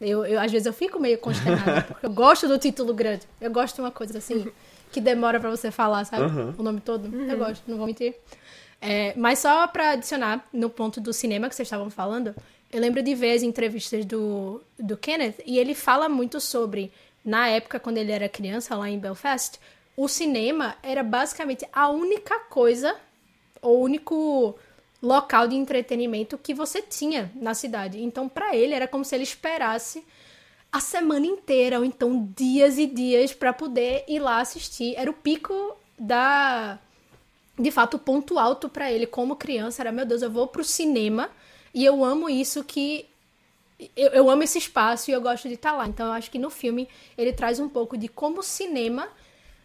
eu, 0.00 0.24
eu 0.26 0.38
às 0.38 0.52
vezes 0.52 0.66
eu 0.66 0.72
fico 0.74 1.00
meio 1.00 1.16
consternada, 1.18 1.82
porque 1.88 2.04
eu 2.06 2.10
gosto 2.10 2.46
do 2.46 2.58
título 2.58 2.92
grande. 2.92 3.22
Eu 3.40 3.50
gosto 3.50 3.76
de 3.76 3.80
uma 3.80 3.90
coisa 3.90 4.18
assim, 4.18 4.46
que 4.92 5.00
demora 5.00 5.40
pra 5.40 5.48
você 5.50 5.70
falar, 5.70 6.04
sabe? 6.04 6.24
Aham. 6.24 6.54
O 6.58 6.62
nome 6.62 6.80
todo. 6.80 7.08
Eu 7.30 7.38
gosto, 7.38 7.62
não 7.66 7.78
vou 7.78 7.86
mentir. 7.86 8.14
É, 8.80 9.12
mas 9.16 9.38
só 9.40 9.66
pra 9.66 9.92
adicionar 9.92 10.46
no 10.52 10.68
ponto 10.70 11.00
do 11.00 11.12
cinema 11.12 11.48
que 11.48 11.54
vocês 11.56 11.66
estavam 11.66 11.88
falando, 11.90 12.34
eu 12.72 12.80
lembro 12.80 13.02
de 13.02 13.14
ver 13.14 13.32
as 13.32 13.42
entrevistas 13.42 14.04
do, 14.04 14.62
do 14.78 14.96
Kenneth 14.96 15.36
e 15.46 15.58
ele 15.58 15.74
fala 15.74 16.08
muito 16.08 16.40
sobre, 16.40 16.92
na 17.24 17.48
época 17.48 17.80
quando 17.80 17.98
ele 17.98 18.12
era 18.12 18.28
criança 18.28 18.76
lá 18.76 18.88
em 18.88 18.98
Belfast, 18.98 19.58
o 19.96 20.06
cinema 20.06 20.76
era 20.82 21.02
basicamente 21.02 21.66
a 21.72 21.88
única 21.88 22.38
coisa, 22.40 22.94
o 23.62 23.72
único 23.72 24.56
local 25.02 25.48
de 25.48 25.56
entretenimento 25.56 26.36
que 26.36 26.54
você 26.54 26.82
tinha 26.82 27.30
na 27.34 27.54
cidade. 27.54 28.02
Então, 28.02 28.28
pra 28.28 28.54
ele 28.54 28.74
era 28.74 28.86
como 28.86 29.04
se 29.04 29.14
ele 29.14 29.24
esperasse 29.24 30.04
a 30.70 30.80
semana 30.80 31.26
inteira 31.26 31.78
ou 31.78 31.84
então 31.84 32.28
dias 32.36 32.78
e 32.78 32.86
dias 32.86 33.32
pra 33.32 33.52
poder 33.52 34.04
ir 34.06 34.18
lá 34.18 34.40
assistir. 34.40 34.94
Era 34.96 35.10
o 35.10 35.14
pico 35.14 35.76
da 35.98 36.78
de 37.58 37.72
fato, 37.72 37.94
o 37.94 37.98
ponto 37.98 38.38
alto 38.38 38.68
pra 38.68 38.92
ele 38.92 39.04
como 39.04 39.34
criança 39.34 39.82
era, 39.82 39.90
meu 39.90 40.06
Deus, 40.06 40.22
eu 40.22 40.30
vou 40.30 40.46
pro 40.46 40.62
cinema 40.62 41.28
e 41.72 41.84
eu 41.84 42.04
amo 42.04 42.28
isso 42.28 42.64
que 42.64 43.06
eu, 43.96 44.08
eu 44.10 44.30
amo 44.30 44.42
esse 44.42 44.58
espaço 44.58 45.10
e 45.10 45.14
eu 45.14 45.20
gosto 45.20 45.48
de 45.48 45.54
estar 45.54 45.72
lá. 45.72 45.86
Então 45.86 46.06
eu 46.06 46.12
acho 46.12 46.30
que 46.30 46.38
no 46.38 46.50
filme 46.50 46.88
ele 47.16 47.32
traz 47.32 47.60
um 47.60 47.68
pouco 47.68 47.96
de 47.96 48.08
como 48.08 48.40
o 48.40 48.42
cinema 48.42 49.08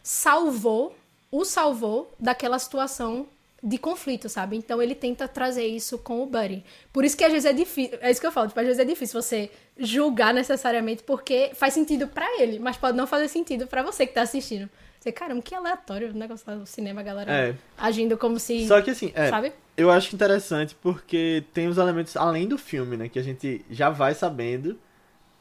salvou, 0.02 0.96
o 1.32 1.44
salvou 1.44 2.14
daquela 2.20 2.60
situação 2.60 3.28
de 3.64 3.78
conflito, 3.78 4.28
sabe? 4.28 4.58
Então 4.58 4.82
ele 4.82 4.94
tenta 4.94 5.26
trazer 5.26 5.66
isso 5.66 5.98
com 5.98 6.22
o 6.22 6.26
Buddy. 6.26 6.66
Por 6.92 7.06
isso 7.06 7.16
que 7.16 7.24
às 7.24 7.32
vezes 7.32 7.50
é 7.50 7.54
difícil, 7.54 7.98
é 8.02 8.12
isso 8.12 8.20
que 8.20 8.28
eu 8.28 8.32
falo, 8.32 8.50
tipo, 8.50 8.60
às 8.60 8.66
vezes 8.66 8.80
é 8.80 8.86
difícil 8.86 9.22
você 9.22 9.50
julgar 9.78 10.34
necessariamente 10.34 11.02
porque 11.04 11.52
faz 11.56 11.74
sentido 11.74 12.08
pra 12.08 12.28
ele, 12.42 12.60
mas 12.60 12.76
pode 12.76 12.98
não 12.98 13.08
fazer 13.08 13.30
sentido 13.30 13.66
pra 13.66 13.82
você 13.82 14.06
que 14.06 14.14
tá 14.14 14.24
assistindo. 14.24 14.70
Você, 15.04 15.12
caramba, 15.12 15.42
que 15.42 15.54
aleatório 15.54 16.12
o 16.12 16.14
negócio 16.14 16.46
lá 16.50 16.56
do 16.56 16.66
cinema, 16.66 17.02
a 17.02 17.04
galera 17.04 17.30
É. 17.30 17.56
agindo 17.78 18.18
como 18.18 18.40
se, 18.40 18.66
Só 18.66 18.82
que 18.82 18.90
assim, 18.90 19.12
é, 19.14 19.30
sabe? 19.30 19.52
eu 19.76 19.92
acho 19.92 20.16
interessante 20.16 20.78
porque 20.82 21.44
tem 21.54 21.68
os 21.68 21.78
elementos 21.78 22.16
além 22.16 22.48
do 22.48 22.58
filme, 22.58 22.96
né? 22.96 23.10
Que 23.10 23.20
a 23.20 23.22
gente 23.22 23.66
já 23.70 23.90
vai 23.90 24.14
sabendo 24.14 24.80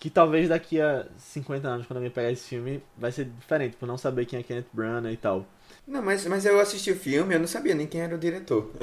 que 0.00 0.10
talvez 0.10 0.48
daqui 0.48 0.80
a 0.80 1.06
50 1.16 1.68
anos, 1.68 1.86
quando 1.86 1.98
alguém 1.98 2.10
pegar 2.10 2.32
esse 2.32 2.48
filme, 2.48 2.82
vai 2.98 3.12
ser 3.12 3.26
diferente, 3.26 3.76
por 3.76 3.86
não 3.86 3.96
saber 3.96 4.26
quem 4.26 4.40
é 4.40 4.42
Kenneth 4.42 4.66
Branagh 4.72 5.12
e 5.12 5.16
tal. 5.16 5.46
Não, 5.86 6.02
mas, 6.02 6.26
mas 6.26 6.44
eu 6.44 6.58
assisti 6.58 6.90
o 6.90 6.96
filme, 6.96 7.32
eu 7.32 7.38
não 7.38 7.46
sabia 7.46 7.72
nem 7.76 7.86
quem 7.86 8.00
era 8.00 8.16
o 8.16 8.18
diretor. 8.18 8.68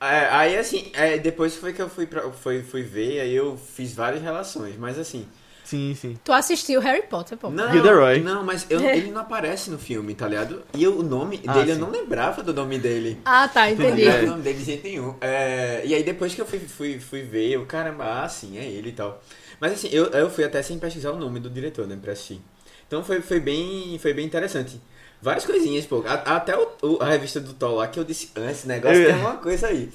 É, 0.00 0.28
aí 0.28 0.56
assim, 0.56 0.92
é, 0.94 1.18
depois 1.18 1.56
foi 1.56 1.72
que 1.72 1.82
eu 1.82 1.88
fui, 1.88 2.06
pra, 2.06 2.30
fui, 2.30 2.62
fui 2.62 2.82
ver, 2.82 3.20
aí 3.20 3.34
eu 3.34 3.56
fiz 3.56 3.94
várias 3.94 4.22
relações, 4.22 4.76
mas 4.76 4.96
assim. 4.96 5.26
Sim, 5.68 5.94
sim. 5.94 6.16
Tu 6.24 6.32
assistiu 6.32 6.80
Harry 6.80 7.02
Potter, 7.02 7.36
pô. 7.36 7.50
Não, 7.50 7.70
Gilderoy. 7.70 8.20
não, 8.20 8.42
mas 8.42 8.66
eu- 8.70 8.80
ele 8.88 9.10
não 9.10 9.20
aparece 9.20 9.70
no 9.70 9.78
filme, 9.78 10.14
tá 10.14 10.26
ligado? 10.26 10.62
E 10.74 10.82
eu- 10.82 10.98
o 10.98 11.02
nome 11.02 11.42
Ah, 11.46 11.52
dele, 11.52 11.72
eu 11.72 11.74
sim. 11.74 11.80
não 11.82 11.90
lembrava 11.90 12.42
do 12.42 12.54
nome 12.54 12.78
dele. 12.78 13.18
Ah, 13.24 13.46
tá, 13.48 13.66
Não 13.66 13.72
entendi. 13.72 14.02
lembrava 14.04 14.22
o 14.24 14.26
nome 14.30 14.42
dele 14.42 14.58
de 14.58 14.64
jeito 14.64 14.84
nenhum. 14.84 15.14
É, 15.20 15.82
e 15.84 15.94
aí 15.94 16.02
depois 16.02 16.34
que 16.34 16.40
eu 16.40 16.46
fui, 16.46 16.58
fui, 16.60 16.98
fui 16.98 17.20
ver, 17.22 17.50
eu, 17.50 17.66
caramba, 17.66 18.22
ah, 18.24 18.28
sim, 18.30 18.56
é 18.56 18.64
ele 18.64 18.88
e 18.88 18.92
tal. 18.92 19.22
Mas 19.60 19.72
assim, 19.72 19.88
eu, 19.92 20.06
eu 20.06 20.30
fui 20.30 20.44
até 20.44 20.62
sem 20.62 20.78
pesquisar 20.78 21.10
o 21.12 21.18
nome 21.18 21.38
do 21.38 21.50
diretor, 21.50 21.86
né, 21.86 21.98
pra 22.00 22.12
assistir. 22.12 22.40
Então 22.86 23.04
foi, 23.04 23.20
foi, 23.20 23.38
bem, 23.38 23.98
foi 24.00 24.14
bem 24.14 24.24
interessante. 24.24 24.80
Várias 25.20 25.44
coisinhas, 25.44 25.84
pô. 25.84 26.02
A- 26.06 26.36
até 26.36 26.56
o, 26.56 26.68
o- 26.80 26.98
a 27.02 27.06
revista 27.10 27.40
do 27.40 27.52
Thor 27.52 27.74
lá 27.74 27.88
que 27.88 27.98
eu 28.00 28.04
disse, 28.04 28.30
ah, 28.36 28.50
esse 28.50 28.66
negócio 28.66 28.96
Eu- 29.02 29.12
tem 29.12 29.20
uma 29.20 29.36
coisa 29.36 29.66
aí. 29.66 29.90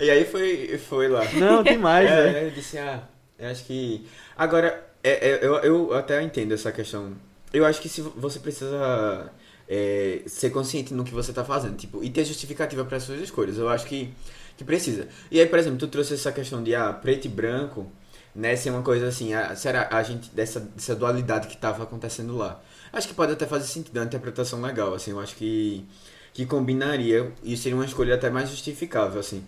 E 0.00 0.08
aí 0.08 0.24
foi, 0.24 0.78
foi 0.88 1.08
lá. 1.08 1.22
Não, 1.34 1.62
tem 1.62 1.76
mais, 1.76 2.08
né? 2.08 2.40
É, 2.40 2.46
eu 2.46 2.50
disse, 2.52 2.78
ah, 2.78 3.02
eu 3.38 3.50
acho 3.50 3.64
que. 3.64 4.06
Agora, 4.36 4.87
é, 5.02 5.30
é, 5.30 5.44
eu, 5.44 5.54
eu 5.56 5.94
até 5.94 6.22
entendo 6.22 6.52
essa 6.52 6.72
questão. 6.72 7.12
Eu 7.52 7.64
acho 7.64 7.80
que 7.80 7.88
se 7.88 8.00
você 8.00 8.38
precisa 8.38 9.30
é, 9.68 10.22
ser 10.26 10.50
consciente 10.50 10.94
no 10.94 11.04
que 11.04 11.12
você 11.12 11.32
tá 11.32 11.44
fazendo, 11.44 11.76
tipo, 11.76 12.02
e 12.02 12.10
ter 12.10 12.24
justificativa 12.24 12.84
para 12.84 13.00
suas 13.00 13.20
escolhas. 13.20 13.58
Eu 13.58 13.68
acho 13.68 13.86
que, 13.86 14.10
que 14.56 14.64
precisa. 14.64 15.08
E 15.30 15.40
aí, 15.40 15.46
por 15.46 15.58
exemplo, 15.58 15.78
tu 15.78 15.88
trouxe 15.88 16.14
essa 16.14 16.32
questão 16.32 16.62
de 16.62 16.74
ah, 16.74 16.92
preto 16.92 17.26
e 17.26 17.28
branco 17.28 17.90
né, 18.34 18.54
ser 18.56 18.70
uma 18.70 18.82
coisa 18.82 19.08
assim, 19.08 19.34
a, 19.34 19.54
será 19.56 19.88
a 19.90 20.02
gente 20.02 20.30
dessa, 20.30 20.60
dessa 20.60 20.94
dualidade 20.94 21.48
que 21.48 21.54
estava 21.54 21.82
acontecendo 21.82 22.36
lá. 22.36 22.62
Acho 22.92 23.08
que 23.08 23.14
pode 23.14 23.32
até 23.32 23.46
fazer 23.46 23.66
sentido, 23.66 23.96
é 23.96 24.00
uma 24.00 24.06
interpretação 24.06 24.62
legal, 24.62 24.94
assim, 24.94 25.10
eu 25.10 25.20
acho 25.20 25.36
que 25.36 25.84
que 26.32 26.46
combinaria 26.46 27.32
e 27.42 27.56
seria 27.56 27.76
uma 27.76 27.84
escolha 27.84 28.14
até 28.14 28.30
mais 28.30 28.48
justificável, 28.48 29.18
assim. 29.18 29.44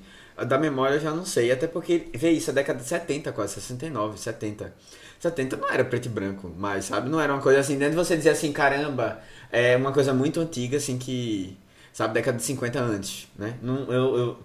Da 0.49 0.59
memória 0.59 0.97
eu 0.97 1.01
já 1.01 1.13
não 1.13 1.25
sei, 1.25 1.53
até 1.53 1.69
porque, 1.69 2.09
vê 2.13 2.31
isso, 2.33 2.51
a 2.51 2.53
década 2.53 2.81
de 2.81 2.89
70 2.89 3.31
quase, 3.31 3.55
69, 3.55 4.19
70. 4.19 4.75
70 5.21 5.57
não 5.59 5.71
era 5.71 5.85
preto 5.85 6.07
e 6.07 6.09
branco, 6.09 6.51
mas, 6.59 6.87
sabe, 6.87 7.09
não 7.09 7.21
era 7.21 7.33
uma 7.33 7.43
coisa 7.43 7.61
assim, 7.61 7.77
dentro 7.79 7.91
de 7.91 7.97
você 7.97 8.17
dizer 8.17 8.31
assim, 8.31 8.53
caramba, 8.53 9.21
é 9.53 9.77
uma 9.77 9.93
coisa 9.93 10.13
muito 10.15 10.41
antiga, 10.41 10.79
assim, 10.79 10.99
que, 10.99 11.57
sabe, 11.93 12.15
década 12.15 12.39
de 12.39 12.43
50 12.43 12.81
antes, 12.81 13.29
né? 13.39 13.55
Não, 13.63 13.85
eu, 13.93 14.17
eu 14.17 14.39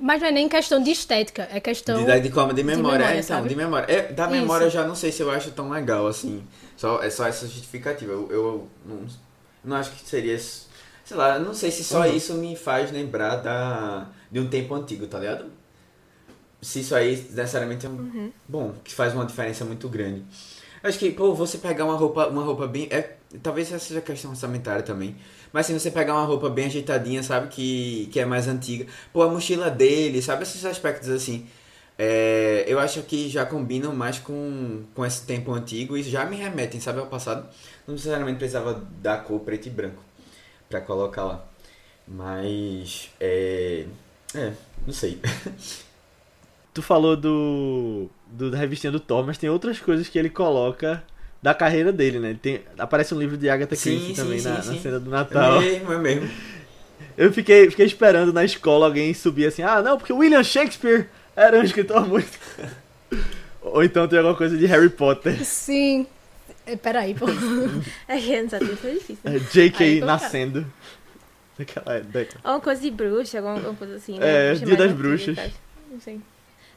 mas 0.00 0.22
não 0.22 0.28
é 0.28 0.32
nem 0.32 0.48
questão 0.48 0.82
de 0.82 0.90
estética, 0.90 1.46
é 1.52 1.60
questão. 1.60 2.02
De, 2.02 2.20
de 2.20 2.30
como? 2.30 2.54
De 2.54 2.62
memória, 2.62 2.98
memória, 3.00 3.04
é, 3.16 3.20
então, 3.20 3.36
sabe? 3.36 3.48
de 3.50 3.54
memória. 3.54 3.92
É, 3.92 4.10
da 4.10 4.24
Isso. 4.24 4.32
memória 4.32 4.64
eu 4.64 4.70
já 4.70 4.86
não 4.86 4.94
sei 4.94 5.12
se 5.12 5.20
eu 5.22 5.30
acho 5.30 5.50
tão 5.50 5.68
legal, 5.68 6.06
assim. 6.06 6.42
Só, 6.74 7.02
é 7.02 7.10
só 7.10 7.26
essa 7.26 7.46
justificativa. 7.46 8.10
Eu, 8.10 8.28
eu 8.30 8.68
não, 8.86 9.06
não 9.62 9.76
acho 9.76 9.90
que 9.90 10.08
seria. 10.08 10.38
Sei 10.38 11.16
lá, 11.16 11.36
eu 11.36 11.44
não 11.44 11.52
sei 11.52 11.70
se 11.70 11.84
só 11.84 12.06
Uhum. 12.06 12.16
isso 12.16 12.32
me 12.34 12.56
faz 12.56 12.90
lembrar 12.90 13.36
da, 13.36 14.06
de 14.32 14.40
um 14.40 14.48
tempo 14.48 14.74
antigo, 14.74 15.06
tá 15.06 15.18
ligado? 15.18 15.44
Se 16.60 16.80
isso 16.80 16.94
aí 16.94 17.16
necessariamente 17.30 17.86
é 17.86 17.88
um. 17.88 18.30
Bom, 18.48 18.74
que 18.84 18.92
faz 18.94 19.14
uma 19.14 19.24
diferença 19.24 19.64
muito 19.64 19.88
grande. 19.88 20.24
Acho 20.82 20.98
que, 20.98 21.10
pô, 21.10 21.34
você 21.34 21.58
pegar 21.58 21.84
uma 21.84 21.94
roupa, 21.94 22.28
uma 22.28 22.42
roupa 22.42 22.66
bem. 22.66 22.88
É, 22.90 23.16
talvez 23.42 23.68
essa 23.68 23.78
seja 23.78 24.00
questão 24.00 24.30
orçamentária 24.30 24.82
também. 24.82 25.16
Mas 25.52 25.66
se 25.66 25.72
você 25.72 25.90
pegar 25.90 26.14
uma 26.14 26.24
roupa 26.24 26.48
bem 26.48 26.66
ajeitadinha, 26.66 27.22
sabe, 27.22 27.48
que, 27.48 28.08
que 28.12 28.20
é 28.20 28.24
mais 28.24 28.48
antiga. 28.48 28.86
Pô, 29.12 29.22
a 29.22 29.28
mochila 29.28 29.70
dele, 29.70 30.22
sabe, 30.22 30.42
esses 30.42 30.64
aspectos 30.64 31.08
assim. 31.08 31.46
É, 31.98 32.64
eu 32.66 32.78
acho 32.78 33.02
que 33.02 33.28
já 33.28 33.44
combinam 33.44 33.94
mais 33.94 34.18
com, 34.18 34.84
com 34.94 35.04
esse 35.04 35.26
tempo 35.26 35.52
antigo 35.52 35.98
e 35.98 36.02
já 36.02 36.24
me 36.24 36.36
remetem, 36.36 36.80
sabe, 36.80 36.98
ao 36.98 37.06
passado. 37.06 37.46
Não 37.86 37.94
necessariamente 37.94 38.38
precisava 38.38 38.82
da 39.02 39.18
cor 39.18 39.40
preto 39.40 39.66
e 39.66 39.70
branco 39.70 40.02
pra 40.68 40.80
colocar 40.80 41.24
lá. 41.24 41.46
Mas. 42.08 43.10
É. 43.20 43.84
É, 44.34 44.52
não 44.86 44.94
sei. 44.94 45.20
Tu 46.72 46.82
falou 46.82 47.16
do, 47.16 48.08
do 48.26 48.50
da 48.50 48.58
revistinha 48.58 48.92
do 48.92 49.00
Thor, 49.00 49.26
mas 49.26 49.38
tem 49.38 49.50
outras 49.50 49.80
coisas 49.80 50.08
que 50.08 50.18
ele 50.18 50.30
coloca 50.30 51.02
da 51.42 51.54
carreira 51.54 51.92
dele, 51.92 52.18
né? 52.18 52.30
Ele 52.30 52.38
tem, 52.38 52.60
aparece 52.78 53.14
um 53.14 53.18
livro 53.18 53.36
de 53.36 53.48
Agatha 53.48 53.76
Christie 53.76 54.14
também 54.14 54.38
sim, 54.38 54.48
na, 54.48 54.54
na 54.56 54.62
sim. 54.62 54.80
cena 54.80 55.00
do 55.00 55.10
É 55.10 55.12
Natal. 55.12 55.60
mesmo, 55.60 55.92
é 55.92 55.98
mesmo. 55.98 56.30
Eu 57.16 57.32
fiquei, 57.32 57.68
fiquei 57.70 57.86
esperando 57.86 58.32
na 58.32 58.44
escola 58.44 58.86
alguém 58.86 59.12
subir 59.14 59.46
assim, 59.46 59.62
ah, 59.62 59.82
não, 59.82 59.98
porque 59.98 60.12
William 60.12 60.42
Shakespeare 60.42 61.08
era 61.34 61.58
um 61.58 61.62
escritor 61.62 62.06
muito. 62.06 62.38
Ou 63.62 63.82
então 63.84 64.06
tem 64.08 64.18
alguma 64.18 64.36
coisa 64.36 64.56
de 64.56 64.64
Harry 64.66 64.88
Potter. 64.88 65.44
Sim. 65.44 66.06
É, 66.66 66.76
Peraí, 66.76 67.14
pô. 67.14 67.26
É 68.08 68.18
que 68.18 68.34
anos 68.34 68.54
atrás 68.54 68.78
foi 68.78 68.94
difícil. 68.94 69.18
É, 69.24 69.38
J.K. 69.38 69.84
Aí, 69.84 70.00
nascendo. 70.00 70.66
Naquela 71.58 72.00
década. 72.00 72.40
Ou 72.44 72.52
uma 72.52 72.60
coisa 72.60 72.80
de 72.80 72.90
bruxa, 72.90 73.38
alguma, 73.38 73.56
alguma 73.56 73.74
coisa 73.74 73.96
assim. 73.96 74.18
É, 74.20 74.50
Bruxa 74.50 74.66
Dia 74.66 74.76
das 74.76 74.92
Bruxas. 74.92 75.38
Não 75.90 76.00
sei. 76.00 76.20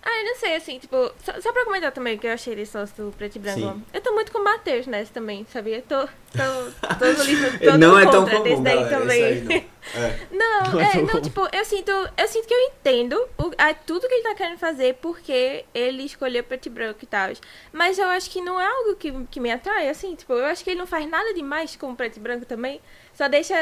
Ah, 0.05 0.19
eu 0.19 0.25
não 0.25 0.35
sei, 0.35 0.55
assim, 0.55 0.79
tipo, 0.79 0.95
só, 1.23 1.39
só 1.39 1.53
pra 1.53 1.63
comentar 1.63 1.91
também 1.93 2.17
que 2.17 2.27
eu 2.27 2.33
achei 2.33 2.53
esse 2.59 2.73
sócio 2.73 3.05
do 3.05 3.11
preto 3.13 3.37
e 3.37 3.39
branco. 3.39 3.59
Sim. 3.59 3.83
Eu 3.93 4.01
tô 4.01 4.11
muito 4.13 4.33
com 4.33 4.39
o 4.39 4.43
Matheus 4.43 4.85
nessa 4.85 5.13
também, 5.13 5.45
sabia? 5.49 5.81
Tô, 5.87 6.01
tô, 6.05 6.95
tô 6.99 7.05
no 7.05 7.23
livro 7.23 7.47
Ele 7.55 7.57
todo 7.59 7.77
não 7.77 7.97
é 7.97 8.05
tão 8.11 8.27
comum, 8.27 8.43
desse 8.43 8.61
daí 8.61 8.83
galera, 8.83 8.99
também. 8.99 9.43
não. 9.43 9.55
É. 9.55 10.19
Não, 10.31 10.71
Não 10.71 10.79
é 10.79 10.91
é, 10.97 11.01
não, 11.01 11.21
tipo, 11.21 11.45
eu 11.51 11.65
sinto, 11.65 11.91
eu 11.91 12.27
sinto 12.27 12.47
que 12.47 12.53
eu 12.53 12.59
entendo 12.69 13.15
o, 13.37 13.51
a, 13.57 13.73
tudo 13.73 14.07
que 14.07 14.13
ele 14.13 14.23
tá 14.23 14.33
querendo 14.33 14.57
fazer 14.57 14.93
porque 15.01 15.65
ele 15.73 16.03
escolheu 16.03 16.41
preto 16.41 16.67
e 16.67 16.69
branco 16.69 16.99
e 17.01 17.05
tal. 17.05 17.31
Mas 17.71 17.99
eu 17.99 18.07
acho 18.07 18.29
que 18.29 18.39
não 18.39 18.59
é 18.59 18.65
algo 18.65 18.95
que, 18.95 19.11
que 19.25 19.39
me 19.41 19.51
atrai, 19.51 19.89
assim, 19.89 20.15
tipo, 20.15 20.31
eu 20.33 20.45
acho 20.45 20.63
que 20.63 20.69
ele 20.69 20.79
não 20.79 20.87
faz 20.87 21.05
nada 21.09 21.33
demais 21.33 21.75
com 21.75 21.91
o 21.91 21.95
preto 21.95 22.15
e 22.15 22.19
branco 22.21 22.45
também. 22.45 22.79
Só 23.13 23.27
deixa. 23.27 23.53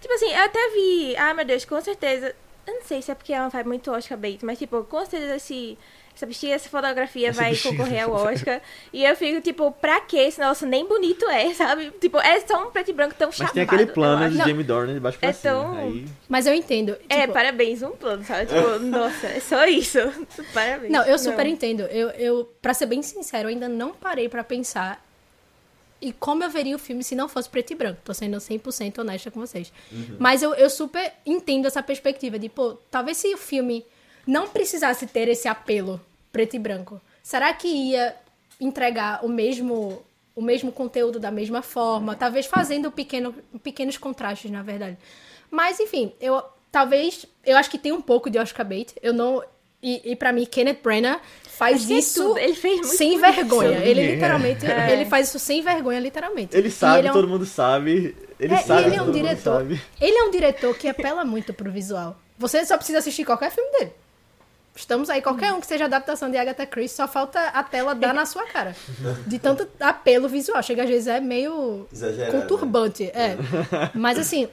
Tipo 0.00 0.14
assim, 0.14 0.32
eu 0.32 0.42
até 0.44 0.70
vi. 0.70 1.14
Ah, 1.16 1.34
meu 1.34 1.44
Deus, 1.44 1.64
com 1.66 1.80
certeza. 1.80 2.34
Eu 2.66 2.74
não 2.74 2.82
sei 2.82 3.02
se 3.02 3.10
é 3.10 3.14
porque 3.14 3.32
é 3.32 3.40
uma 3.40 3.48
vibe 3.50 3.66
muito 3.68 3.90
Oscar 3.90 4.16
bait, 4.18 4.38
mas 4.44 4.58
tipo, 4.58 4.82
com 4.84 5.04
certeza 5.04 5.36
esse. 5.36 5.76
Essa 6.16 6.26
bexiga, 6.26 6.54
essa 6.54 6.68
fotografia 6.68 7.30
Essa 7.30 7.40
vai 7.40 7.50
bexiga. 7.50 7.76
concorrer 7.76 8.04
ao 8.04 8.12
Oscar. 8.12 8.60
e 8.92 9.04
eu 9.04 9.16
fico, 9.16 9.40
tipo, 9.40 9.72
pra 9.72 10.00
quê? 10.00 10.18
Esse 10.18 10.38
negócio 10.38 10.64
nem 10.64 10.86
bonito 10.86 11.28
é, 11.28 11.52
sabe? 11.54 11.90
Tipo, 12.00 12.18
é 12.20 12.38
só 12.38 12.68
um 12.68 12.70
preto 12.70 12.90
e 12.90 12.94
branco 12.94 13.16
tão 13.18 13.26
Mas 13.26 13.34
chapado. 13.36 13.54
tem 13.54 13.62
aquele 13.64 13.86
plano 13.86 14.22
acho. 14.24 14.30
de 14.36 14.38
Jamie 14.38 14.62
Dornan 14.62 14.94
de 14.94 15.00
baixo 15.00 15.18
pra 15.18 15.30
É 15.30 15.32
cima. 15.32 15.52
tão- 15.54 15.76
Aí, 15.76 16.04
Mas 16.28 16.46
eu 16.46 16.54
entendo. 16.54 16.96
É, 17.08 17.22
tipo, 17.22 17.32
parabéns, 17.32 17.82
um 17.82 17.90
plano, 17.90 18.22
sabe? 18.24 18.46
Tipo, 18.46 18.78
nossa, 18.86 19.26
é 19.26 19.40
só 19.40 19.66
isso. 19.66 19.98
Parabéns. 20.54 20.92
Não, 20.92 21.02
eu 21.02 21.18
super 21.18 21.46
entendo. 21.46 21.80
Eu, 21.90 22.10
eu, 22.10 22.44
pra 22.62 22.72
ser 22.74 22.86
bem 22.86 23.02
sincero, 23.02 23.46
eu 23.48 23.52
ainda 23.52 23.68
não 23.68 23.92
parei 23.92 24.28
pra 24.28 24.44
pensar 24.44 25.03
e 26.04 26.12
como 26.12 26.44
eu 26.44 26.50
veria 26.50 26.76
o 26.76 26.78
filme 26.78 27.02
se 27.02 27.14
não 27.14 27.28
fosse 27.28 27.48
preto 27.48 27.72
e 27.72 27.74
branco. 27.74 28.00
Tô 28.04 28.12
sendo 28.12 28.36
100% 28.36 28.98
honesta 28.98 29.30
com 29.30 29.40
vocês. 29.40 29.72
Mas 30.18 30.42
eu, 30.42 30.54
eu 30.54 30.68
super 30.68 31.14
entendo 31.24 31.66
essa 31.66 31.82
perspectiva 31.82 32.38
de, 32.38 32.50
pô, 32.50 32.74
talvez 32.90 33.16
se 33.16 33.32
o 33.32 33.38
filme 33.38 33.86
não 34.26 34.46
precisasse 34.46 35.06
ter 35.06 35.28
esse 35.28 35.48
apelo 35.48 35.98
preto 36.30 36.56
e 36.56 36.58
branco, 36.58 37.00
será 37.22 37.54
que 37.54 37.68
ia 37.68 38.14
entregar 38.60 39.24
o 39.24 39.28
mesmo 39.28 40.04
o 40.36 40.42
mesmo 40.42 40.72
conteúdo 40.72 41.20
da 41.20 41.30
mesma 41.30 41.62
forma, 41.62 42.16
talvez 42.16 42.44
fazendo 42.46 42.90
pequeno, 42.90 43.32
pequenos 43.62 43.96
contrastes, 43.96 44.50
na 44.50 44.62
verdade. 44.62 44.98
Mas 45.48 45.78
enfim, 45.78 46.12
eu 46.20 46.42
talvez 46.72 47.24
eu 47.46 47.56
acho 47.56 47.70
que 47.70 47.78
tem 47.78 47.92
um 47.92 48.02
pouco 48.02 48.28
de 48.28 48.38
Oscar 48.38 48.66
bait. 48.66 48.92
Eu 49.00 49.12
não 49.12 49.42
e, 49.82 50.12
e 50.12 50.16
para 50.16 50.32
mim 50.32 50.44
Kenneth 50.44 50.80
Branagh 50.82 51.20
faz 51.56 51.90
é 51.90 51.94
isso. 51.94 52.36
Ele 52.38 52.54
fez 52.54 52.80
muito 52.80 52.96
sem 52.96 53.12
isso. 53.12 53.20
vergonha. 53.20 53.78
Ele 53.78 54.00
É. 54.00 54.14
literalmente, 54.14 54.66
É. 54.66 54.92
ele 54.92 55.04
faz 55.06 55.28
isso 55.28 55.38
sem 55.38 55.62
vergonha, 55.62 55.98
literalmente. 56.00 56.56
ele 56.56 56.70
sabe, 56.70 56.98
ele 57.00 57.08
é 57.08 57.10
um- 57.10 57.14
todo 57.14 57.28
mundo 57.28 57.46
sabe. 57.46 58.16
Ele 58.38 58.52
é, 58.54 58.58
sabe, 58.58 58.82
ele 58.88 58.96
é 58.96 59.02
um 59.02 59.06
todo 59.06 59.14
mundo 59.14 59.22
diretor. 59.28 59.58
sabe. 59.58 59.82
Ele 60.00 60.16
é 60.18 60.22
um 60.24 60.30
diretor 60.30 60.76
que 60.76 60.88
apela 60.88 61.24
muito 61.24 61.54
pro 61.54 61.70
visual. 61.70 62.16
Você 62.38 62.64
só 62.66 62.76
precisa 62.76 62.98
assistir 62.98 63.24
qualquer 63.24 63.50
filme 63.50 63.70
dele. 63.78 63.92
Estamos 64.76 65.08
aí, 65.08 65.22
qualquer 65.22 65.52
um 65.52 65.60
que 65.60 65.68
seja 65.68 65.84
adaptação 65.84 66.28
de 66.28 66.36
Agatha 66.36 66.66
Christie, 66.66 66.96
só 66.96 67.06
falta 67.06 67.38
a 67.40 67.62
tela 67.62 67.94
dar 67.94 68.12
na 68.12 68.26
sua 68.26 68.44
cara. 68.46 68.74
De 69.24 69.38
tanto 69.38 69.68
apelo 69.78 70.28
visual. 70.28 70.60
Chega 70.64 70.82
às 70.82 70.88
vezes 70.88 71.06
é 71.06 71.20
meio 71.20 71.86
Exagerado, 71.92 72.40
conturbante. 72.40 73.04
É. 73.14 73.36
Mas 73.94 74.18
assim, 74.18 74.48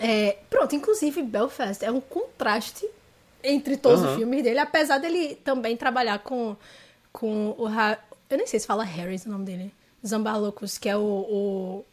é, 0.00 0.38
pronto, 0.50 0.74
inclusive 0.74 1.22
Belfast 1.22 1.84
é 1.84 1.90
um 1.92 2.00
contraste 2.00 2.84
entre 3.44 3.76
todos 3.76 4.00
os 4.00 4.06
Aham. 4.06 4.16
filmes 4.16 4.42
dele, 4.42 4.58
apesar 4.58 4.98
dele 4.98 5.36
também 5.44 5.76
trabalhar 5.76 6.18
com, 6.20 6.56
com 7.12 7.54
o. 7.58 7.66
Ha- 7.66 7.98
Eu 8.30 8.38
nem 8.38 8.46
sei 8.46 8.58
se 8.58 8.66
fala 8.66 8.82
Harris 8.82 9.24
o 9.26 9.30
nome 9.30 9.44
dele. 9.44 9.72
Zambalocos, 10.04 10.76
que 10.78 10.88
é 10.88 10.96
o, 10.96 11.00
o, 11.00 11.84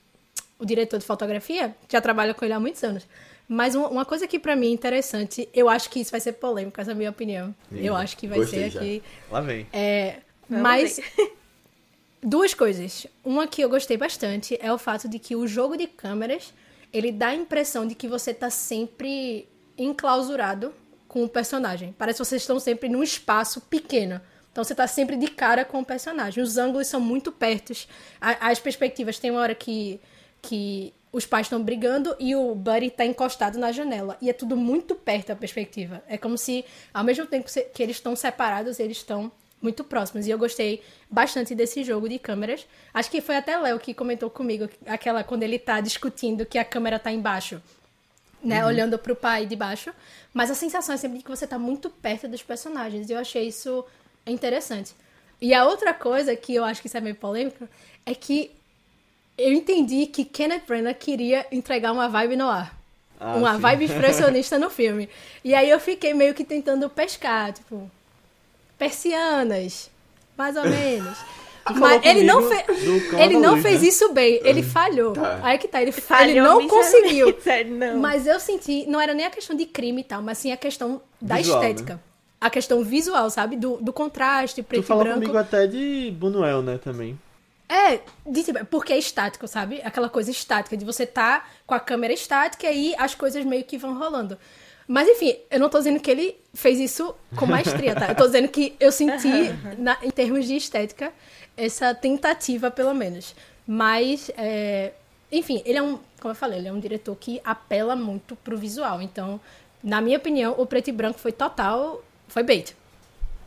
o 0.60 0.66
diretor 0.66 0.98
de 1.00 1.06
fotografia, 1.06 1.76
já 1.90 2.02
trabalha 2.02 2.34
com 2.34 2.44
ele 2.44 2.54
há 2.54 2.60
muitos 2.60 2.84
anos. 2.84 3.06
Mas 3.48 3.76
um- 3.76 3.86
uma 3.86 4.06
coisa 4.06 4.26
que 4.28 4.40
pra 4.40 4.56
mim 4.56 4.68
é 4.68 4.74
interessante, 4.74 5.48
eu 5.54 5.68
acho 5.70 5.90
que 5.90 6.00
isso 6.00 6.12
vai 6.12 6.20
ser 6.22 6.34
polêmico, 6.34 6.80
essa 6.80 6.92
é 6.92 6.94
a 6.94 6.96
minha 6.96 7.10
opinião. 7.10 7.54
Eu 7.72 7.96
acho 7.96 8.16
que 8.18 8.28
vai 8.28 8.44
ser 8.46 8.70
já. 8.70 8.80
aqui. 8.80 9.04
Lá 9.30 9.42
vem. 9.42 9.68
É, 9.74 10.18
mas 10.50 11.00
duas 12.24 12.54
coisas. 12.54 13.08
Uma 13.24 13.48
que 13.48 13.62
eu 13.62 13.70
gostei 13.70 13.98
bastante 13.98 14.58
é 14.62 14.72
o 14.72 14.78
fato 14.78 15.08
de 15.10 15.20
que 15.20 15.36
o 15.36 15.48
jogo 15.48 15.76
de 15.78 15.88
câmeras, 15.88 16.54
ele 16.94 17.12
dá 17.12 17.28
a 17.28 17.36
impressão 17.36 17.86
de 17.88 17.96
que 17.96 18.08
você 18.08 18.34
tá 18.34 18.50
sempre 18.50 19.48
enclausurado 19.78 20.74
com 21.12 21.26
o 21.26 21.28
personagem. 21.28 21.94
Parece 21.98 22.20
que 22.20 22.26
vocês 22.26 22.42
estão 22.42 22.58
sempre 22.58 22.88
num 22.88 23.04
espaço 23.04 23.60
pequeno. 23.60 24.22
Então 24.50 24.64
você 24.64 24.74
tá 24.74 24.88
sempre 24.88 25.18
de 25.18 25.28
cara 25.28 25.66
com 25.66 25.82
o 25.82 25.86
personagem. 25.86 26.42
Os 26.42 26.58
ângulos 26.58 26.88
são 26.88 27.02
muito 27.02 27.34
pertos. 27.34 27.86
As 28.22 28.62
perspectivas, 28.62 29.20
tem 29.20 29.30
uma 29.30 29.42
hora 29.42 29.54
que, 29.54 30.00
que 30.42 30.94
os 31.12 31.26
pais 31.26 31.48
estão 31.48 31.62
brigando 31.62 32.16
e 32.18 32.34
o 32.34 32.56
Buddy 32.56 32.92
tá 32.92 33.06
encostado 33.06 33.60
na 33.60 33.74
janela. 33.74 34.18
E 34.22 34.30
é 34.30 34.34
tudo 34.34 34.56
muito 34.56 34.96
perto 34.96 35.34
a 35.34 35.36
perspectiva. 35.36 36.02
É 36.08 36.18
como 36.18 36.38
se, 36.38 36.64
ao 36.94 37.04
mesmo 37.04 37.26
tempo 37.26 37.50
que 37.74 37.84
eles 37.84 37.98
estão 37.98 38.16
separados, 38.16 38.80
eles 38.80 38.96
estão 38.96 39.30
muito 39.62 39.84
próximos. 39.84 40.28
E 40.28 40.30
eu 40.30 40.38
gostei 40.38 40.82
bastante 41.10 41.54
desse 41.54 41.84
jogo 41.84 42.08
de 42.08 42.20
câmeras. 42.20 42.66
Acho 42.94 43.12
que 43.12 43.20
foi 43.20 43.36
até 43.36 43.58
Léo 43.58 43.82
que 43.82 43.94
comentou 43.94 44.30
comigo 44.30 44.70
aquela 44.86 45.26
quando 45.26 45.44
ele 45.44 45.60
tá 45.60 45.82
discutindo 45.82 46.46
que 46.46 46.58
a 46.58 46.64
câmera 46.64 46.98
tá 46.98 47.12
embaixo. 47.12 47.62
Né, 48.44 48.66
olhando 48.66 48.98
pro 48.98 49.16
pai 49.16 49.46
de 49.46 49.56
baixo. 49.56 49.94
Mas 50.34 50.50
a 50.50 50.56
sensação 50.56 50.96
é 50.96 50.98
sempre 50.98 51.20
de 51.20 51.24
que 51.24 51.30
você 51.30 51.46
tá 51.46 51.60
muito 51.60 51.90
perto 51.90 52.28
dos 52.28 52.42
personagens. 52.42 53.10
E 53.10 53.14
eu 53.14 53.20
achei 53.20 53.48
isso 53.48 53.86
interessante. 54.26 54.96
E 55.40 55.54
a 55.54 55.66
outra 55.66 55.94
coisa 55.94 56.36
que 56.36 56.56
eu 56.56 56.64
acho 56.64 56.82
que 56.82 56.88
isso 56.88 56.98
é 56.98 57.02
meio 57.02 57.16
polêmico 57.16 57.68
é 58.06 58.16
que 58.16 58.52
eu 59.38 59.52
entendi 59.54 60.06
que 60.06 60.24
Kenneth 60.24 60.64
Branagh 60.68 60.94
queria 60.94 61.46
entregar 61.52 61.92
uma 61.92 62.08
vibe 62.08 62.36
no 62.36 62.48
ar. 62.48 62.78
Ah, 63.20 63.36
uma 63.36 63.54
sim. 63.56 63.60
vibe 63.60 63.86
expressionista 63.86 64.58
no 64.58 64.70
filme. 64.72 65.10
E 65.44 65.54
aí 65.54 65.70
eu 65.70 65.80
fiquei 65.80 66.14
meio 66.14 66.34
que 66.34 66.44
tentando 66.44 66.90
pescar, 66.90 67.54
tipo, 67.54 67.90
persianas, 68.78 69.90
mais 70.38 70.56
ou 70.56 70.64
menos. 70.70 71.18
Mas 71.76 72.04
ele 72.06 72.24
não, 72.24 72.42
Cão 72.50 73.20
ele 73.20 73.38
não 73.38 73.52
Luz, 73.52 73.62
fez 73.64 73.82
né? 73.82 73.88
isso 73.88 74.12
bem, 74.14 74.40
ele 74.44 74.64
falhou. 74.64 75.14
Tá. 75.14 75.40
Aí 75.44 75.58
que 75.58 75.68
tá, 75.68 75.82
ele, 75.82 75.92
ele 75.92 76.02
Falhou 76.02 76.44
não 76.44 76.62
miseravelmente, 76.62 76.70
conseguiu. 76.70 77.38
Não. 77.78 77.98
Mas 78.00 78.26
eu 78.26 78.40
senti, 78.40 78.86
não 78.88 79.00
era 79.00 79.14
nem 79.14 79.26
a 79.26 79.30
questão 79.30 79.56
de 79.56 79.66
crime 79.66 80.02
e 80.02 80.04
tal, 80.04 80.22
mas 80.22 80.38
sim 80.40 80.52
a 80.52 80.58
questão 80.58 81.02
da 81.22 81.36
Visual, 81.38 81.62
estética. 81.64 82.02
a 82.40 82.50
questão 82.50 82.84
visual, 82.84 83.30
sabe? 83.30 83.56
Do, 83.56 83.78
do 83.78 83.94
contraste, 83.94 84.64
preto 84.64 84.84
tu 84.84 84.88
falou 84.88 85.04
e 85.04 85.06
branco. 85.06 85.20
comigo 85.22 85.38
até 85.38 85.68
de 85.68 86.12
Bunuel, 86.18 86.62
né, 86.64 86.80
também. 86.84 87.20
É, 87.70 88.00
de, 88.26 88.44
tipo, 88.44 88.66
porque 88.66 88.92
é 88.94 88.98
estático, 88.98 89.48
sabe? 89.48 89.80
Aquela 89.84 90.10
coisa 90.10 90.30
estática, 90.32 90.76
de 90.76 90.84
você 90.84 91.06
tá 91.06 91.46
com 91.66 91.74
a 91.76 91.80
câmera 91.80 92.12
estática 92.12 92.66
e 92.66 92.70
aí 92.70 92.96
as 92.98 93.14
coisas 93.16 93.46
meio 93.46 93.64
que 93.64 93.78
vão 93.78 93.98
rolando. 93.98 94.38
Mas 94.88 95.08
enfim, 95.08 95.36
eu 95.50 95.58
não 95.58 95.70
tô 95.70 95.78
dizendo 95.78 96.00
que 96.02 96.12
ele 96.12 96.36
fez 96.54 96.78
isso 96.80 97.16
com 97.38 97.46
maestria, 97.46 97.96
tá? 97.96 98.08
Eu 98.10 98.16
tô 98.16 98.26
dizendo 98.26 98.50
que 98.50 98.76
eu 98.78 98.92
senti, 98.92 99.30
na- 99.78 99.98
em 100.04 100.10
termos 100.10 100.46
de 100.46 100.58
estética, 100.58 101.14
essa 101.66 101.94
tentativa, 101.94 102.70
pelo 102.72 102.94
menos. 102.94 103.36
Mas, 103.68 104.32
é, 104.38 104.92
enfim, 105.32 105.62
ele 105.66 105.78
é 105.78 105.82
um, 105.84 105.98
como 106.20 106.32
eu 106.32 106.36
falei, 106.36 106.60
ele 106.60 106.68
é 106.68 106.74
um 106.74 106.80
diretor 106.80 107.16
que 107.16 107.40
apela 107.44 107.96
muito 107.96 108.36
pro 108.38 108.58
visual. 108.58 109.02
Então, 109.02 109.40
na 109.84 110.02
minha 110.02 110.18
opinião, 110.18 110.56
o 110.58 110.66
preto 110.66 110.90
e 110.90 110.92
branco 110.92 111.20
foi 111.20 111.32
total, 111.32 112.04
foi 112.28 112.44
bait. 112.44 112.76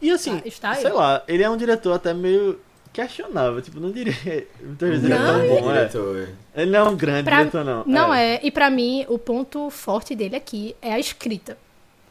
E 0.00 0.10
assim, 0.10 0.38
Tá, 0.38 0.48
está 0.48 0.70
aí. 0.72 0.82
sei 0.82 0.92
lá, 0.92 1.22
ele 1.26 1.42
é 1.42 1.48
um 1.50 1.56
diretor 1.56 1.92
até 1.92 2.12
meio 2.12 2.60
questionável, 2.92 3.60
tipo, 3.60 3.80
não 3.80 3.90
diria 3.90 4.14
muitas 4.62 4.88
vezes 4.88 5.04
ele 5.04 5.14
é 5.14 5.18
Não, 5.18 5.38
tão 5.40 5.48
bom, 5.48 5.70
é. 5.70 5.74
diretor. 5.74 6.28
Ele 6.54 6.70
não 6.70 6.78
é 6.78 6.82
um 6.90 6.96
grande 6.96 7.24
Pra- 7.24 7.38
diretor, 7.38 7.64
não. 7.64 7.84
Não 7.86 8.14
é. 8.14 8.38
E 8.42 8.50
pra 8.50 8.70
mim, 8.70 9.04
o 9.08 9.18
ponto 9.18 9.68
forte 9.70 10.14
dele 10.14 10.36
aqui 10.36 10.76
é 10.80 10.92
a 10.92 10.98
escrita. 10.98 11.56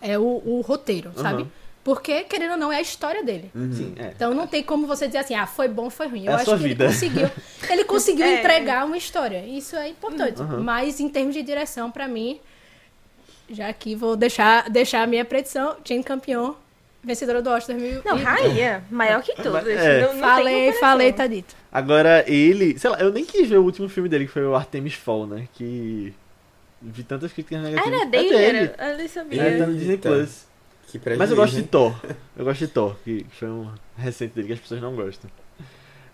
É 0.01 0.19
o, 0.19 0.41
o 0.45 0.61
roteiro, 0.61 1.13
sabe? 1.15 1.47
Porque, 1.83 2.23
querendo 2.23 2.51
ou 2.51 2.57
não, 2.57 2.71
é 2.71 2.77
a 2.77 2.81
história 2.81 3.21
dele. 3.23 3.51
Sim, 3.53 3.93
é. 3.97 4.13
Então 4.15 4.33
não 4.33 4.47
tem 4.47 4.63
como 4.63 4.87
você 4.87 5.05
dizer 5.05 5.17
assim, 5.19 5.35
ah, 5.35 5.45
foi 5.45 5.67
bom, 5.67 5.89
foi 5.89 6.07
ruim. 6.07 6.25
Eu 6.25 6.31
É 6.31 6.33
a 6.33 6.35
acho 6.37 6.45
sua 6.45 6.57
que 6.57 6.63
vida. 6.63 6.85
ele 6.85 6.93
conseguiu. 6.93 7.29
Ele 7.69 7.83
conseguiu 7.83 8.25
É. 8.25 8.39
entregar 8.39 8.85
uma 8.85 8.95
história. 8.97 9.45
Isso 9.45 9.75
é 9.75 9.89
importante. 9.89 10.41
Aham. 10.41 10.59
Mas 10.61 10.99
em 11.01 11.09
termos 11.09 11.33
de 11.35 11.43
direção, 11.43 11.91
pra 11.91 12.07
mim, 12.07 12.39
já 13.49 13.67
aqui 13.67 13.95
vou 13.95 14.15
deixar, 14.15 14.69
deixar 14.69 15.01
a 15.03 15.07
minha 15.07 15.25
predição, 15.25 15.75
Jane 15.83 16.03
Campion, 16.03 16.53
vencedora 17.03 17.41
do 17.41 17.49
Oscar 17.49 17.75
2000. 17.75 18.01
Não, 18.05 18.15
rainha. 18.17 18.83
Maior 18.89 19.21
que 19.21 19.33
todos. 19.35 19.67
É. 19.67 20.01
Não, 20.05 20.13
não 20.13 20.19
Falei, 20.21 20.71
falei, 20.73 21.11
tá 21.11 21.27
dito. 21.27 21.53
Agora, 21.69 22.23
ele. 22.31 22.79
Sei 22.79 22.89
lá, 22.89 22.97
eu 23.01 23.11
nem 23.11 23.25
quis 23.25 23.45
ver 23.49 23.57
o 23.57 23.63
último 23.63 23.89
filme 23.89 24.07
dele, 24.07 24.25
que 24.25 24.31
foi 24.31 24.45
o 24.45 24.55
Artemis 24.55 24.93
Fall, 24.93 25.27
né? 25.27 25.47
Que. 25.53 26.13
Vi 26.81 27.03
tantas 27.03 27.33
críticas 27.33 27.61
negativas. 27.61 27.93
era 27.99 28.05
dele? 28.09 28.27
É 28.27 28.31
dele. 28.53 28.71
Era, 28.77 28.91
eu 28.91 28.97
nem 28.97 29.07
sabia. 29.09 29.41
É, 29.41 29.57
tá 29.57 29.65
no 29.67 29.73
Disney. 29.77 29.97
Plus. 29.97 30.45
Mas 31.17 31.29
eu 31.31 31.35
gosto 31.35 31.55
de? 31.55 31.63
Thor. 31.63 31.95
Eu 32.35 32.45
gosto 32.45 32.59
de 32.59 32.67
Thor, 32.67 32.95
que 33.03 33.25
foi 33.37 33.47
um 33.47 33.69
recente 33.97 34.33
dele 34.35 34.47
que 34.47 34.53
as 34.53 34.59
pessoas 34.59 34.81
não 34.81 34.95
gostam. 34.95 35.29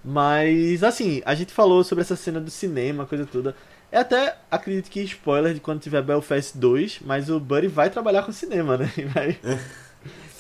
Mas, 0.04 0.84
assim, 0.84 1.22
a 1.26 1.36
gente 1.36 1.52
falou 1.54 1.84
sobre 1.84 2.02
essa 2.04 2.16
cena 2.16 2.40
do 2.40 2.50
cinema, 2.50 3.06
coisa 3.06 3.26
toda. 3.26 3.56
É 3.92 3.98
até, 4.00 4.38
acredito 4.50 4.90
que 4.90 5.02
spoiler 5.02 5.54
de 5.54 5.60
quando 5.60 5.82
tiver 5.82 6.02
Belfast 6.02 6.58
2, 6.58 7.00
mas 7.02 7.30
o 7.30 7.40
Buddy 7.40 7.68
vai 7.68 7.90
trabalhar 7.90 8.24
com 8.24 8.32
cinema, 8.32 8.78
né? 8.78 8.90
Vai, 9.14 9.40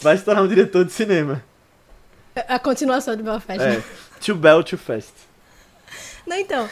vai 0.02 0.18
se 0.18 0.24
tornar 0.24 0.44
um 0.44 0.48
diretor 0.48 0.86
de 0.86 0.92
cinema. 0.94 1.44
A 2.48 2.58
continuação 2.60 3.18
do 3.18 3.24
Belfast. 3.24 3.62
É, 3.62 3.84
Too 4.24 4.36
Bell, 4.36 4.64
Too 4.64 4.78
Fast. 4.80 5.12
Não, 6.26 6.38
então, 6.38 6.70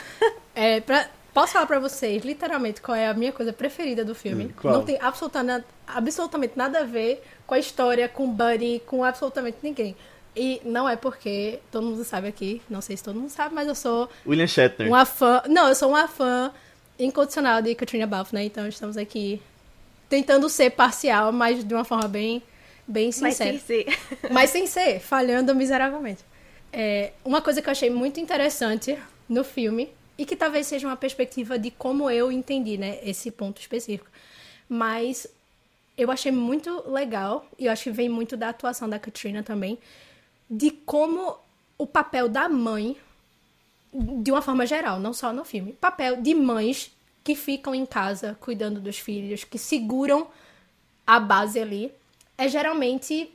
é, 0.55 0.79
pra- 0.79 1.09
posso 1.37 1.53
falar 1.53 1.67
pra 1.67 1.79
vocês, 1.79 2.25
literalmente, 2.25 2.81
qual 2.81 2.97
é 2.97 3.07
a 3.07 3.13
minha 3.13 3.31
coisa 3.31 3.53
preferida 3.53 4.03
do 4.03 4.15
filme? 4.15 4.45
Hum, 4.45 4.51
qual? 4.59 4.73
Não 4.73 4.83
tem 4.83 4.97
absolutamente, 4.99 5.65
absolutamente 5.85 6.53
nada 6.57 6.79
a 6.79 6.83
ver 6.83 7.23
com 7.45 7.53
a 7.53 7.59
história, 7.59 8.09
com 8.09 8.23
o 8.23 8.27
Buddy, 8.29 8.81
com 8.87 9.03
absolutamente 9.03 9.57
ninguém. 9.61 9.95
E 10.35 10.59
não 10.65 10.89
é 10.89 10.95
porque, 10.95 11.59
todo 11.71 11.85
mundo 11.85 12.03
sabe 12.03 12.27
aqui, 12.27 12.59
não 12.67 12.81
sei 12.81 12.97
se 12.97 13.03
todo 13.03 13.19
mundo 13.19 13.29
sabe, 13.29 13.53
mas 13.53 13.67
eu 13.67 13.75
sou 13.75 14.09
William 14.25 14.47
Shatner. 14.47 14.87
uma 14.87 15.05
fã... 15.05 15.43
Não, 15.47 15.67
eu 15.67 15.75
sou 15.75 15.89
uma 15.89 16.07
fã 16.07 16.51
incondicional 16.97 17.61
de 17.61 17.75
Katrina 17.75 18.07
Balfe, 18.07 18.33
né? 18.33 18.43
Então 18.43 18.67
estamos 18.67 18.97
aqui 18.97 19.39
tentando 20.09 20.49
ser 20.49 20.71
parcial, 20.71 21.31
mas 21.31 21.63
de 21.63 21.71
uma 21.71 21.85
forma 21.85 22.07
bem, 22.07 22.41
bem 22.87 23.07
Mas 23.07 23.35
sincera. 23.35 23.51
sem 23.51 23.59
ser. 23.59 23.99
Mas 24.33 24.49
sem 24.49 24.65
ser, 24.65 24.99
falhando 25.01 25.53
miseravelmente. 25.53 26.23
É, 26.73 27.11
uma 27.23 27.43
coisa 27.43 27.61
que 27.61 27.69
eu 27.69 27.71
achei 27.71 27.91
muito 27.91 28.19
interessante 28.19 28.97
no 29.29 29.43
filme, 29.43 29.89
e 30.17 30.25
que 30.25 30.35
talvez 30.35 30.67
seja 30.67 30.87
uma 30.87 30.95
perspectiva 30.95 31.59
de 31.59 31.71
como 31.71 32.09
eu 32.09 32.31
entendi, 32.31 32.77
né, 32.77 32.99
esse 33.03 33.29
ponto 33.31 33.61
específico. 33.61 34.09
Mas 34.67 35.27
eu 35.97 36.11
achei 36.11 36.31
muito 36.31 36.89
legal, 36.89 37.45
e 37.57 37.65
eu 37.65 37.71
acho 37.71 37.83
que 37.83 37.91
vem 37.91 38.09
muito 38.09 38.35
da 38.35 38.49
atuação 38.49 38.89
da 38.89 38.99
Katrina 38.99 39.43
também, 39.43 39.77
de 40.49 40.71
como 40.71 41.37
o 41.77 41.85
papel 41.85 42.27
da 42.29 42.47
mãe, 42.47 42.97
de 43.93 44.31
uma 44.31 44.41
forma 44.41 44.65
geral, 44.65 44.99
não 44.99 45.13
só 45.13 45.31
no 45.31 45.43
filme, 45.43 45.73
papel 45.73 46.21
de 46.21 46.33
mães 46.33 46.91
que 47.23 47.35
ficam 47.35 47.75
em 47.75 47.85
casa 47.85 48.37
cuidando 48.39 48.79
dos 48.79 48.97
filhos, 48.97 49.43
que 49.43 49.57
seguram 49.57 50.27
a 51.05 51.19
base 51.19 51.59
ali, 51.59 51.91
é 52.37 52.47
geralmente 52.47 53.29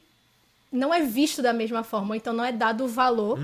não 0.71 0.93
é 0.93 1.03
visto 1.03 1.43
da 1.43 1.53
mesma 1.53 1.83
forma, 1.83 2.17
então 2.17 2.33
não 2.33 2.45
é 2.45 2.53
dado 2.53 2.85
o 2.85 2.89
valor 2.89 3.39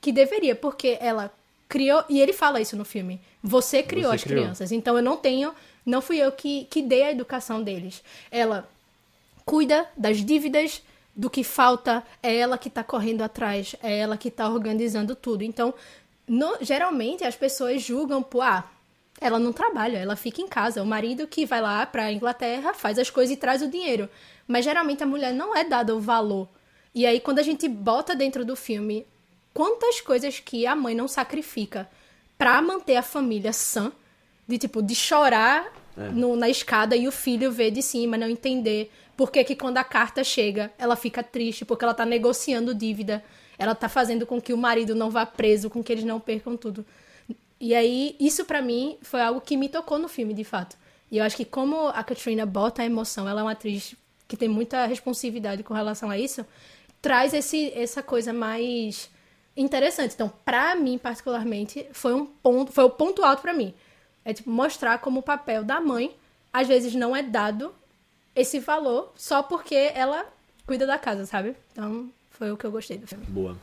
que 0.00 0.10
deveria, 0.10 0.54
porque 0.54 0.96
ela 1.00 1.30
criou, 1.70 2.04
e 2.08 2.20
ele 2.20 2.32
fala 2.34 2.60
isso 2.60 2.76
no 2.76 2.84
filme, 2.84 3.18
você 3.42 3.82
criou 3.82 4.10
Você 4.10 4.16
as 4.16 4.24
criou. 4.24 4.42
crianças, 4.42 4.72
então 4.72 4.96
eu 4.96 5.02
não 5.02 5.16
tenho, 5.16 5.54
não 5.86 6.02
fui 6.02 6.18
eu 6.18 6.30
que, 6.32 6.64
que 6.68 6.82
dei 6.82 7.04
a 7.04 7.10
educação 7.12 7.62
deles. 7.62 8.02
Ela 8.30 8.68
cuida 9.46 9.86
das 9.96 10.18
dívidas, 10.18 10.82
do 11.14 11.28
que 11.30 11.42
falta, 11.42 12.02
é 12.22 12.34
ela 12.36 12.56
que 12.56 12.70
tá 12.70 12.82
correndo 12.84 13.22
atrás, 13.22 13.74
é 13.82 13.98
ela 13.98 14.16
que 14.16 14.30
tá 14.30 14.48
organizando 14.48 15.14
tudo. 15.14 15.42
Então, 15.42 15.72
no- 16.26 16.56
geralmente 16.60 17.24
as 17.24 17.36
pessoas 17.36 17.82
julgam 17.82 18.22
por, 18.22 18.42
ah, 18.42 18.64
ela 19.20 19.38
não 19.38 19.52
trabalha, 19.52 19.98
ela 19.98 20.16
fica 20.16 20.40
em 20.40 20.48
casa. 20.48 20.82
O 20.82 20.86
marido 20.86 21.26
que 21.26 21.44
vai 21.44 21.60
lá 21.60 21.84
pra 21.84 22.12
Inglaterra 22.12 22.72
faz 22.72 22.98
as 22.98 23.10
coisas 23.10 23.34
e 23.34 23.36
traz 23.38 23.60
o 23.60 23.68
dinheiro. 23.68 24.08
Mas 24.46 24.64
geralmente 24.64 25.02
a 25.02 25.06
mulher 25.06 25.32
não 25.34 25.54
é 25.54 25.62
dada 25.64 25.94
o 25.94 26.00
valor. 26.00 26.48
E 26.94 27.04
aí, 27.04 27.20
quando 27.20 27.38
a 27.38 27.42
gente 27.42 27.68
bota 27.68 28.14
dentro 28.16 28.44
do 28.44 28.56
filme 28.56 29.04
quantas 29.60 30.00
coisas 30.00 30.40
que 30.40 30.66
a 30.66 30.74
mãe 30.74 30.94
não 30.94 31.06
sacrifica 31.06 31.86
pra 32.38 32.62
manter 32.62 32.96
a 32.96 33.02
família 33.02 33.52
sã, 33.52 33.92
de 34.48 34.56
tipo, 34.56 34.80
de 34.82 34.94
chorar 34.94 35.70
no- 36.14 36.34
na 36.34 36.48
escada 36.48 36.96
e 36.96 37.06
o 37.06 37.12
filho 37.12 37.52
ver 37.52 37.70
de 37.70 37.82
cima, 37.82 38.16
não 38.16 38.26
entender 38.26 38.90
por 39.18 39.30
que, 39.30 39.44
que 39.44 39.54
quando 39.54 39.76
a 39.76 39.84
carta 39.84 40.24
chega, 40.24 40.72
ela 40.78 40.96
fica 40.96 41.22
triste, 41.22 41.62
porque 41.66 41.84
ela 41.84 41.92
tá 41.92 42.06
negociando 42.06 42.74
dívida, 42.74 43.22
ela 43.58 43.74
tá 43.74 43.86
fazendo 43.86 44.24
com 44.24 44.40
que 44.40 44.54
o 44.54 44.56
marido 44.56 44.94
não 44.94 45.10
vá 45.10 45.26
preso, 45.26 45.68
com 45.68 45.84
que 45.84 45.92
eles 45.92 46.04
não 46.04 46.18
percam 46.18 46.56
tudo. 46.56 46.86
E 47.60 47.74
aí, 47.74 48.16
isso 48.18 48.46
pra 48.46 48.62
mim 48.62 48.96
foi 49.02 49.20
algo 49.20 49.42
que 49.42 49.58
me 49.58 49.68
tocou 49.68 49.98
no 49.98 50.08
filme, 50.08 50.32
de 50.32 50.42
fato. 50.42 50.74
E 51.12 51.18
eu 51.18 51.24
acho 51.24 51.36
que 51.36 51.44
como 51.44 51.88
a 51.88 52.02
Katrina 52.02 52.46
bota 52.46 52.80
a 52.80 52.86
emoção, 52.86 53.28
ela 53.28 53.40
é 53.40 53.44
uma 53.44 53.52
atriz 53.52 53.94
que 54.26 54.38
tem 54.38 54.48
muita 54.48 54.86
responsividade 54.86 55.62
com 55.62 55.74
relação 55.74 56.08
a 56.08 56.16
isso, 56.18 56.46
traz 57.02 57.34
esse, 57.34 57.70
essa 57.74 58.02
coisa 58.02 58.32
mais 58.32 59.10
interessante. 59.56 60.14
Então, 60.14 60.32
pra 60.44 60.74
mim, 60.74 60.98
particularmente, 60.98 61.86
foi 61.92 62.14
um 62.14 62.24
ponto, 62.26 62.72
foi 62.72 62.84
o 62.84 62.90
ponto 62.90 63.24
alto 63.24 63.42
pra 63.42 63.52
mim. 63.52 63.74
É 64.24 64.32
tipo 64.32 64.50
mostrar 64.50 64.98
como 64.98 65.20
o 65.20 65.22
papel 65.22 65.64
da 65.64 65.80
mãe 65.80 66.14
às 66.52 66.66
vezes 66.68 66.94
não 66.94 67.14
é 67.14 67.22
dado 67.22 67.74
esse 68.34 68.58
valor 68.58 69.12
só 69.16 69.42
porque 69.42 69.92
ela 69.94 70.26
cuida 70.66 70.86
da 70.86 70.98
casa, 70.98 71.26
sabe? 71.26 71.56
Então, 71.72 72.10
foi 72.30 72.50
o 72.50 72.56
que 72.56 72.64
eu 72.64 72.70
gostei 72.70 72.98
do 72.98 73.06
filme. 73.06 73.24
Boa. 73.26 73.56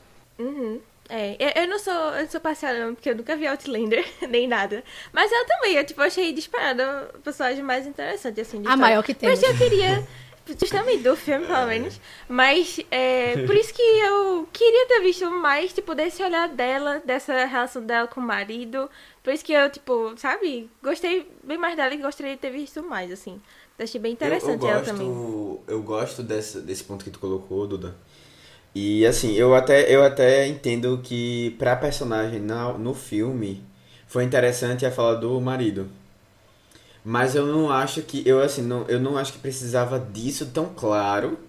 É, 1.10 1.64
eu, 1.64 1.68
não 1.68 1.80
sou, 1.80 1.94
eu 1.94 2.24
não 2.24 2.30
sou 2.30 2.42
parcial 2.42 2.74
não, 2.74 2.96
porque 2.96 3.10
eu 3.10 3.16
nunca 3.16 3.36
vi 3.36 3.48
Outlander, 3.48 4.06
nem 4.30 4.48
nada. 4.48 4.84
Mas 5.14 5.32
eu 5.32 5.46
também, 5.46 5.76
eu 5.76 5.86
tipo, 5.86 6.02
achei 6.02 6.34
disparada 6.34 7.10
o 7.16 7.20
personagem 7.20 7.64
mais 7.64 7.88
interessante, 7.88 8.42
assim, 8.42 8.62
de 8.62 8.68
A 8.68 8.72
história. 8.72 8.82
maior 8.82 9.04
que 9.04 9.14
temos. 9.14 9.40
Mas 9.40 9.50
eu 9.50 9.58
queria, 9.58 10.06
justamente 10.60 11.04
do 11.04 11.16
filme, 11.16 11.46
pelo 11.46 11.68
menos, 11.68 12.00
mas 12.28 12.80
é, 12.92 13.46
por 13.46 13.56
isso 13.56 13.74
que 13.74 13.82
eu 13.82 14.48
queria 14.52 14.88
ter 14.88 15.02
visto 15.02 15.30
mais, 15.30 15.74
tipo, 15.74 15.94
desse 15.96 16.24
olhar 16.24 16.48
dela, 16.50 17.02
dessa 17.06 17.46
relação 17.46 17.86
dela 17.86 18.08
com 18.08 18.20
o 18.20 18.24
marido. 18.24 18.90
Por 19.24 19.34
isso 19.34 19.44
que 19.44 19.54
eu, 19.54 19.70
tipo, 19.70 20.14
sabe, 20.18 20.70
gostei 20.82 21.30
bem 21.44 21.58
mais 21.58 21.76
dela 21.76 21.94
e 21.94 21.98
gostaria 21.98 22.34
de 22.34 22.42
ter 22.42 22.52
visto 22.52 22.82
mais, 22.84 23.12
assim. 23.12 23.42
Achei 23.80 24.02
bem 24.02 24.14
interessante 24.14 24.64
eu, 24.64 24.68
eu 24.68 24.74
ela 24.74 24.80
gosto, 24.80 24.92
também. 24.92 25.60
Eu 25.68 25.82
gosto 25.84 26.24
desse, 26.24 26.60
desse 26.62 26.84
ponto 26.84 27.04
que 27.04 27.12
tu 27.12 27.20
colocou, 27.20 27.68
Duda. 27.68 27.96
E 28.74 29.06
assim, 29.06 29.34
eu 29.34 29.56
até, 29.56 29.94
eu 29.94 30.04
até 30.04 30.48
entendo 30.48 31.00
que 31.04 31.56
pra 31.58 31.76
personagem 31.76 32.40
na, 32.40 32.74
no 32.74 32.94
filme 32.94 33.64
foi 34.08 34.24
interessante 34.24 34.86
a 34.86 34.92
fala 34.92 35.16
do 35.16 35.40
marido. 35.42 35.88
Mas 37.10 37.36
eu 37.36 37.46
não 37.46 37.72
acho 37.72 38.02
que. 38.02 38.22
Eu 38.28 38.42
assim, 38.42 38.62
não, 38.62 38.84
eu 38.90 39.00
não 39.00 39.18
acho 39.18 39.32
que 39.32 39.40
precisava 39.40 39.98
disso 39.98 40.48
tão 40.48 40.66
claro. 40.66 41.40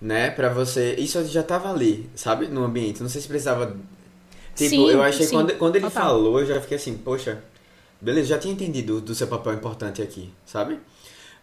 Né, 0.00 0.30
pra 0.30 0.48
você. 0.48 0.94
Isso 0.94 1.24
já 1.24 1.42
tava 1.42 1.68
ali, 1.68 2.08
sabe? 2.14 2.46
No 2.46 2.62
ambiente. 2.62 3.02
Não 3.02 3.08
sei 3.08 3.20
se 3.20 3.26
precisava. 3.26 3.76
Tipo, 4.54 4.70
Sim, 4.70 4.90
eu 4.90 5.02
achei 5.02 5.26
sim, 5.26 5.34
quando, 5.34 5.54
quando 5.58 5.74
ele 5.74 5.90
falou, 5.90 6.38
eu 6.38 6.46
já 6.46 6.60
fiquei 6.60 6.76
assim, 6.76 6.96
poxa, 6.96 7.42
beleza, 8.00 8.28
já 8.28 8.38
tinha 8.38 8.52
entendido 8.52 9.00
do 9.00 9.14
seu 9.14 9.26
papel 9.26 9.54
importante 9.54 10.00
aqui, 10.00 10.30
sabe? 10.44 10.78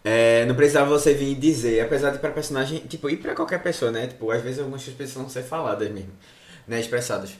É, 0.03 0.45
não 0.45 0.55
precisava 0.55 0.89
você 0.89 1.13
vir 1.13 1.35
dizer, 1.35 1.81
apesar 1.81 2.11
de 2.11 2.19
pra 2.19 2.29
personagem, 2.29 2.79
tipo, 2.81 3.09
e 3.09 3.17
pra 3.17 3.33
qualquer 3.35 3.61
pessoa, 3.63 3.91
né? 3.91 4.07
Tipo, 4.07 4.31
às 4.31 4.41
vezes 4.41 4.59
algumas 4.59 4.81
coisas 4.81 4.95
precisam 4.95 5.27
ser 5.27 5.43
faladas 5.43 5.89
mesmo, 5.91 6.11
né? 6.67 6.79
Expressadas. 6.79 7.31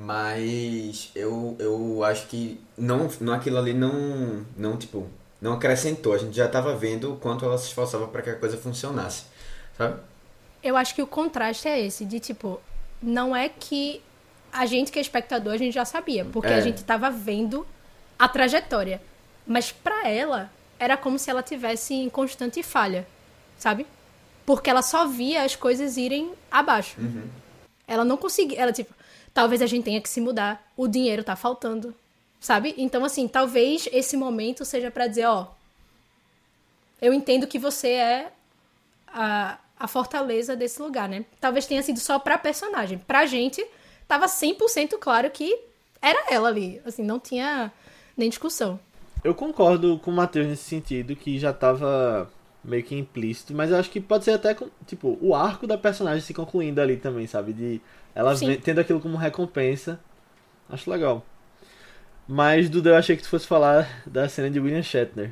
Mas 0.00 1.10
eu, 1.14 1.56
eu 1.58 2.04
acho 2.04 2.28
que 2.28 2.60
não, 2.76 3.08
não 3.20 3.32
aquilo 3.32 3.58
ali 3.58 3.74
não, 3.74 4.46
não, 4.56 4.76
tipo, 4.76 5.08
não 5.40 5.54
acrescentou. 5.54 6.12
A 6.14 6.18
gente 6.18 6.36
já 6.36 6.46
tava 6.48 6.74
vendo 6.76 7.12
o 7.14 7.16
quanto 7.16 7.44
ela 7.44 7.58
se 7.58 7.66
esforçava 7.66 8.06
pra 8.06 8.22
que 8.22 8.30
a 8.30 8.36
coisa 8.36 8.56
funcionasse, 8.56 9.24
sabe? 9.76 10.00
eu 10.60 10.76
acho 10.76 10.92
que 10.94 11.00
o 11.00 11.06
contraste 11.06 11.68
é 11.68 11.80
esse, 11.80 12.04
de 12.04 12.18
tipo, 12.18 12.60
não 13.00 13.34
é 13.34 13.48
que 13.48 14.02
a 14.52 14.66
gente 14.66 14.90
que 14.90 14.98
é 14.98 15.02
espectador, 15.02 15.52
a 15.52 15.56
gente 15.56 15.72
já 15.72 15.84
sabia, 15.84 16.24
porque 16.24 16.48
É. 16.52 16.54
a 16.56 16.60
gente 16.60 16.82
tava 16.84 17.10
vendo 17.10 17.64
a 18.18 18.28
trajetória. 18.28 19.00
Mas 19.46 19.70
pra 19.70 20.08
ela, 20.08 20.50
era 20.78 20.96
como 20.96 21.16
se 21.18 21.30
ela 21.30 21.42
tivesse 21.44 21.94
em 21.94 22.08
constante 22.10 22.60
falha, 22.62 23.06
sabe? 23.56 23.86
Porque 24.44 24.68
ela 24.68 24.82
só 24.82 25.06
via 25.06 25.44
as 25.44 25.54
coisas 25.54 25.96
irem 25.96 26.32
abaixo. 26.50 26.96
Ela 27.86 28.04
não 28.04 28.16
conseguia, 28.16 28.60
ela 28.60 28.72
tipo, 28.72 28.92
talvez 29.32 29.62
a 29.62 29.66
gente 29.66 29.84
tenha 29.84 30.00
que 30.00 30.08
se 30.08 30.20
mudar, 30.20 30.70
o 30.76 30.88
dinheiro 30.88 31.24
tá 31.24 31.36
faltando, 31.36 31.94
sabe? 32.40 32.74
Então 32.76 33.04
assim, 33.04 33.26
talvez 33.28 33.88
esse 33.92 34.16
momento 34.16 34.64
seja 34.64 34.90
pra 34.90 35.06
dizer, 35.06 35.26
ó, 35.26 35.48
eu 37.00 37.12
entendo 37.12 37.46
que 37.46 37.58
você 37.58 37.88
é 37.88 38.32
a, 39.06 39.58
a 39.78 39.88
fortaleza 39.88 40.56
desse 40.56 40.82
lugar, 40.82 41.08
né? 41.08 41.24
Talvez 41.40 41.66
tenha 41.66 41.82
sido 41.82 42.00
só 42.00 42.18
pra 42.18 42.36
personagem. 42.36 42.98
Pra 42.98 43.26
gente, 43.26 43.64
tava 44.06 44.26
100% 44.26 44.98
claro 44.98 45.30
que 45.30 45.58
era 46.02 46.32
ela 46.32 46.48
ali. 46.48 46.80
Assim, 46.84 47.02
não 47.02 47.20
tinha 47.20 47.72
nem 48.16 48.28
discussão. 48.28 48.78
Eu 49.22 49.34
concordo 49.34 49.98
com 49.98 50.10
o 50.10 50.14
Matheus 50.14 50.46
nesse 50.46 50.64
sentido, 50.64 51.14
que 51.14 51.38
já 51.38 51.52
tava 51.52 52.30
meio 52.62 52.82
que 52.82 52.94
implícito, 52.94 53.54
mas 53.54 53.70
eu 53.70 53.76
acho 53.76 53.90
que 53.90 54.00
pode 54.00 54.24
ser 54.24 54.32
até, 54.32 54.56
tipo, 54.86 55.16
o 55.20 55.34
arco 55.34 55.66
da 55.66 55.78
personagem 55.78 56.20
se 56.20 56.34
concluindo 56.34 56.80
ali 56.80 56.96
também, 56.96 57.26
sabe? 57.26 57.52
De 57.52 57.80
ela 58.18 58.36
Sim. 58.36 58.48
ve- 58.48 58.56
tendo 58.56 58.80
aquilo 58.80 59.00
como 59.00 59.16
recompensa. 59.16 59.98
Acho 60.68 60.90
legal. 60.90 61.24
Mas, 62.26 62.68
Duda, 62.68 62.90
eu 62.90 62.96
achei 62.96 63.16
que 63.16 63.22
tu 63.22 63.28
fosse 63.28 63.46
falar 63.46 64.02
da 64.06 64.28
cena 64.28 64.50
de 64.50 64.58
William 64.60 64.82
Shatner. 64.82 65.30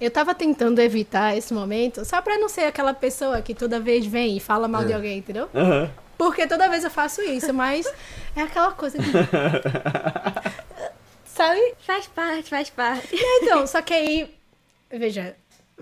Eu 0.00 0.10
tava 0.10 0.34
tentando 0.34 0.80
evitar 0.80 1.36
esse 1.36 1.54
momento, 1.54 2.04
só 2.04 2.20
pra 2.20 2.38
não 2.38 2.48
ser 2.48 2.62
aquela 2.62 2.92
pessoa 2.92 3.40
que 3.40 3.54
toda 3.54 3.78
vez 3.78 4.04
vem 4.06 4.36
e 4.36 4.40
fala 4.40 4.66
mal 4.66 4.84
de 4.84 4.92
É. 4.92 4.96
alguém, 4.96 5.18
entendeu? 5.18 5.48
Aham. 5.54 5.90
Porque 6.18 6.46
toda 6.46 6.68
vez 6.68 6.84
eu 6.84 6.90
faço 6.90 7.22
isso, 7.22 7.52
mas 7.54 7.86
é 8.36 8.42
aquela 8.42 8.72
coisa 8.72 8.98
de. 8.98 9.08
Sabe? 11.24 11.60
Faz 11.86 12.06
parte, 12.08 12.50
faz 12.50 12.68
parte. 12.70 13.08
Então, 13.12 13.66
só 13.66 13.80
que 13.80 13.94
aí. 13.94 14.34
Veja, 14.90 15.34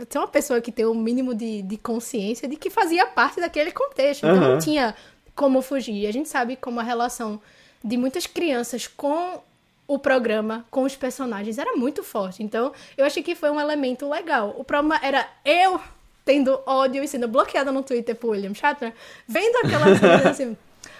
tem 0.08 0.20
uma 0.20 0.28
pessoa 0.28 0.60
que 0.60 0.70
tem 0.70 0.84
o 0.84 0.94
mínimo 0.94 1.34
de, 1.34 1.62
de 1.62 1.76
consciência 1.78 2.46
de 2.46 2.56
que 2.56 2.68
fazia 2.70 3.06
parte 3.06 3.40
daquele 3.40 3.72
contexto. 3.72 4.24
Então 4.26 4.36
Aham. 4.36 4.48
não 4.52 4.58
tinha 4.58 4.94
como 5.38 5.62
fugir. 5.62 5.94
E 6.02 6.06
a 6.06 6.12
gente 6.12 6.28
sabe 6.28 6.56
como 6.56 6.80
a 6.80 6.82
relação 6.82 7.40
de 7.82 7.96
muitas 7.96 8.26
crianças 8.26 8.86
com 8.88 9.40
o 9.86 9.98
programa, 9.98 10.66
com 10.70 10.82
os 10.82 10.96
personagens, 10.96 11.56
era 11.58 11.74
muito 11.76 12.02
forte. 12.02 12.42
Então, 12.42 12.72
eu 12.96 13.06
achei 13.06 13.22
que 13.22 13.34
foi 13.34 13.50
um 13.50 13.60
elemento 13.60 14.08
legal. 14.10 14.54
O 14.58 14.64
problema 14.64 15.00
era 15.02 15.26
eu 15.44 15.80
tendo 16.24 16.60
ódio 16.66 17.02
e 17.02 17.08
sendo 17.08 17.26
bloqueada 17.28 17.70
no 17.72 17.82
Twitter 17.82 18.14
por 18.16 18.30
William 18.32 18.52
Shatner, 18.52 18.92
vendo 19.26 19.56
aquelas 19.64 19.96
coisas 20.00 20.26
assim. 20.26 20.56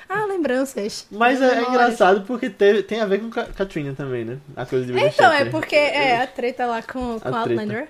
Ah, 0.08 0.24
lembranças. 0.24 1.06
Mas 1.10 1.42
é, 1.42 1.58
é 1.58 1.68
engraçado 1.68 2.22
porque 2.26 2.48
teve- 2.48 2.82
tem 2.82 3.00
a 3.00 3.04
ver 3.06 3.20
com 3.20 3.28
Ka- 3.28 3.44
Katrina 3.54 3.92
também, 3.94 4.24
né? 4.24 4.38
A 4.56 4.64
coisa 4.64 4.86
de 4.86 4.92
William 4.92 5.08
Então, 5.08 5.26
é 5.30 5.36
Shatner. 5.38 5.50
porque 5.52 5.76
é 5.76 6.22
a 6.22 6.26
treta 6.26 6.64
lá 6.64 6.80
com, 6.82 7.18
com 7.20 7.28
A 7.28 7.42
treta. 7.42 7.60
Outlander. 7.60 7.88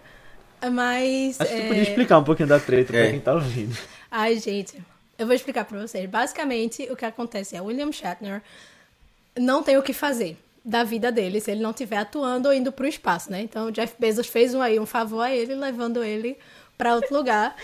Mas. 0.72 1.40
Acho 1.40 1.50
que 1.50 1.56
tu 1.56 1.62
é, 1.62 1.68
podia 1.68 1.82
explicar 1.82 2.18
um 2.18 2.24
pouquinho 2.24 2.48
da 2.48 2.58
treta 2.58 2.92
pra 2.92 3.00
É. 3.02 3.10
quem 3.10 3.20
tá 3.20 3.34
ouvindo. 3.34 3.76
Ai, 4.10 4.36
gente, 4.40 4.76
eu 5.18 5.26
vou 5.26 5.34
explicar 5.34 5.64
pra 5.64 5.80
vocês. 5.86 6.08
Basicamente, 6.08 6.88
o 6.90 6.96
que 6.96 7.04
acontece 7.04 7.56
é 7.56 7.60
William 7.60 7.90
Shatner 7.90 8.40
não 9.36 9.62
tem 9.62 9.76
o 9.76 9.82
que 9.82 9.92
fazer 9.92 10.36
da 10.64 10.84
vida 10.84 11.10
dele 11.10 11.40
se 11.40 11.50
ele 11.50 11.62
não 11.62 11.70
estiver 11.70 11.96
atuando 11.96 12.48
ou 12.48 12.54
indo 12.54 12.70
pro 12.70 12.86
espaço, 12.86 13.30
né? 13.30 13.42
Então, 13.42 13.66
o 13.66 13.72
Jeff 13.72 13.94
Bezos 13.98 14.28
fez 14.28 14.54
um 14.54 14.62
aí 14.62 14.78
um 14.78 14.86
favor 14.86 15.22
a 15.22 15.34
ele, 15.34 15.54
levando 15.54 16.04
ele 16.04 16.38
pra 16.76 16.94
outro 16.94 17.16
lugar. 17.16 17.56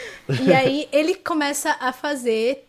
E 0.45 0.53
aí 0.53 0.89
ele 0.91 1.15
começa 1.15 1.77
a 1.81 1.93
fazer 1.93 2.67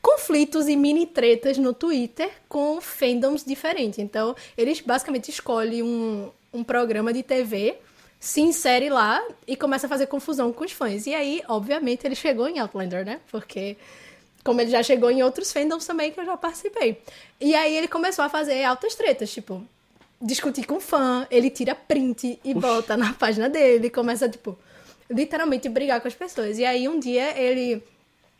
conflitos 0.00 0.66
e 0.66 0.76
mini 0.76 1.06
tretas 1.06 1.58
no 1.58 1.74
Twitter 1.74 2.30
com 2.48 2.80
fandoms 2.80 3.44
diferentes. 3.44 3.98
Então, 3.98 4.34
eles 4.56 4.80
basicamente 4.80 5.30
escolhem 5.30 5.82
um, 5.82 6.30
um 6.52 6.64
programa 6.64 7.12
de 7.12 7.22
TV, 7.22 7.76
se 8.20 8.42
insere 8.42 8.90
lá 8.90 9.26
e 9.46 9.56
começa 9.56 9.86
a 9.86 9.88
fazer 9.88 10.06
confusão 10.06 10.52
com 10.52 10.62
os 10.62 10.72
fãs. 10.72 11.06
E 11.06 11.14
aí, 11.14 11.42
obviamente, 11.48 12.06
ele 12.06 12.14
chegou 12.14 12.46
em 12.46 12.58
Outlander, 12.58 13.04
né? 13.04 13.18
Porque, 13.30 13.78
como 14.44 14.60
ele 14.60 14.70
já 14.70 14.82
chegou 14.82 15.10
em 15.10 15.22
outros 15.22 15.50
fandoms 15.50 15.86
também 15.86 16.12
que 16.12 16.20
eu 16.20 16.26
já 16.26 16.36
participei. 16.36 17.00
E 17.40 17.54
aí 17.54 17.74
ele 17.74 17.88
começou 17.88 18.22
a 18.22 18.28
fazer 18.28 18.62
altas 18.62 18.94
tretas, 18.94 19.32
tipo, 19.32 19.66
discutir 20.20 20.64
com 20.64 20.78
fã, 20.78 21.26
ele 21.30 21.48
tira 21.48 21.74
print 21.74 22.38
e 22.44 22.52
bota 22.52 22.94
na 22.94 23.14
página 23.14 23.48
dele, 23.48 23.88
começa, 23.88 24.28
tipo, 24.28 24.56
literalmente 25.08 25.66
brigar 25.70 25.98
com 26.02 26.08
as 26.08 26.14
pessoas. 26.14 26.58
E 26.58 26.64
aí 26.64 26.86
um 26.86 27.00
dia 27.00 27.38
ele. 27.40 27.82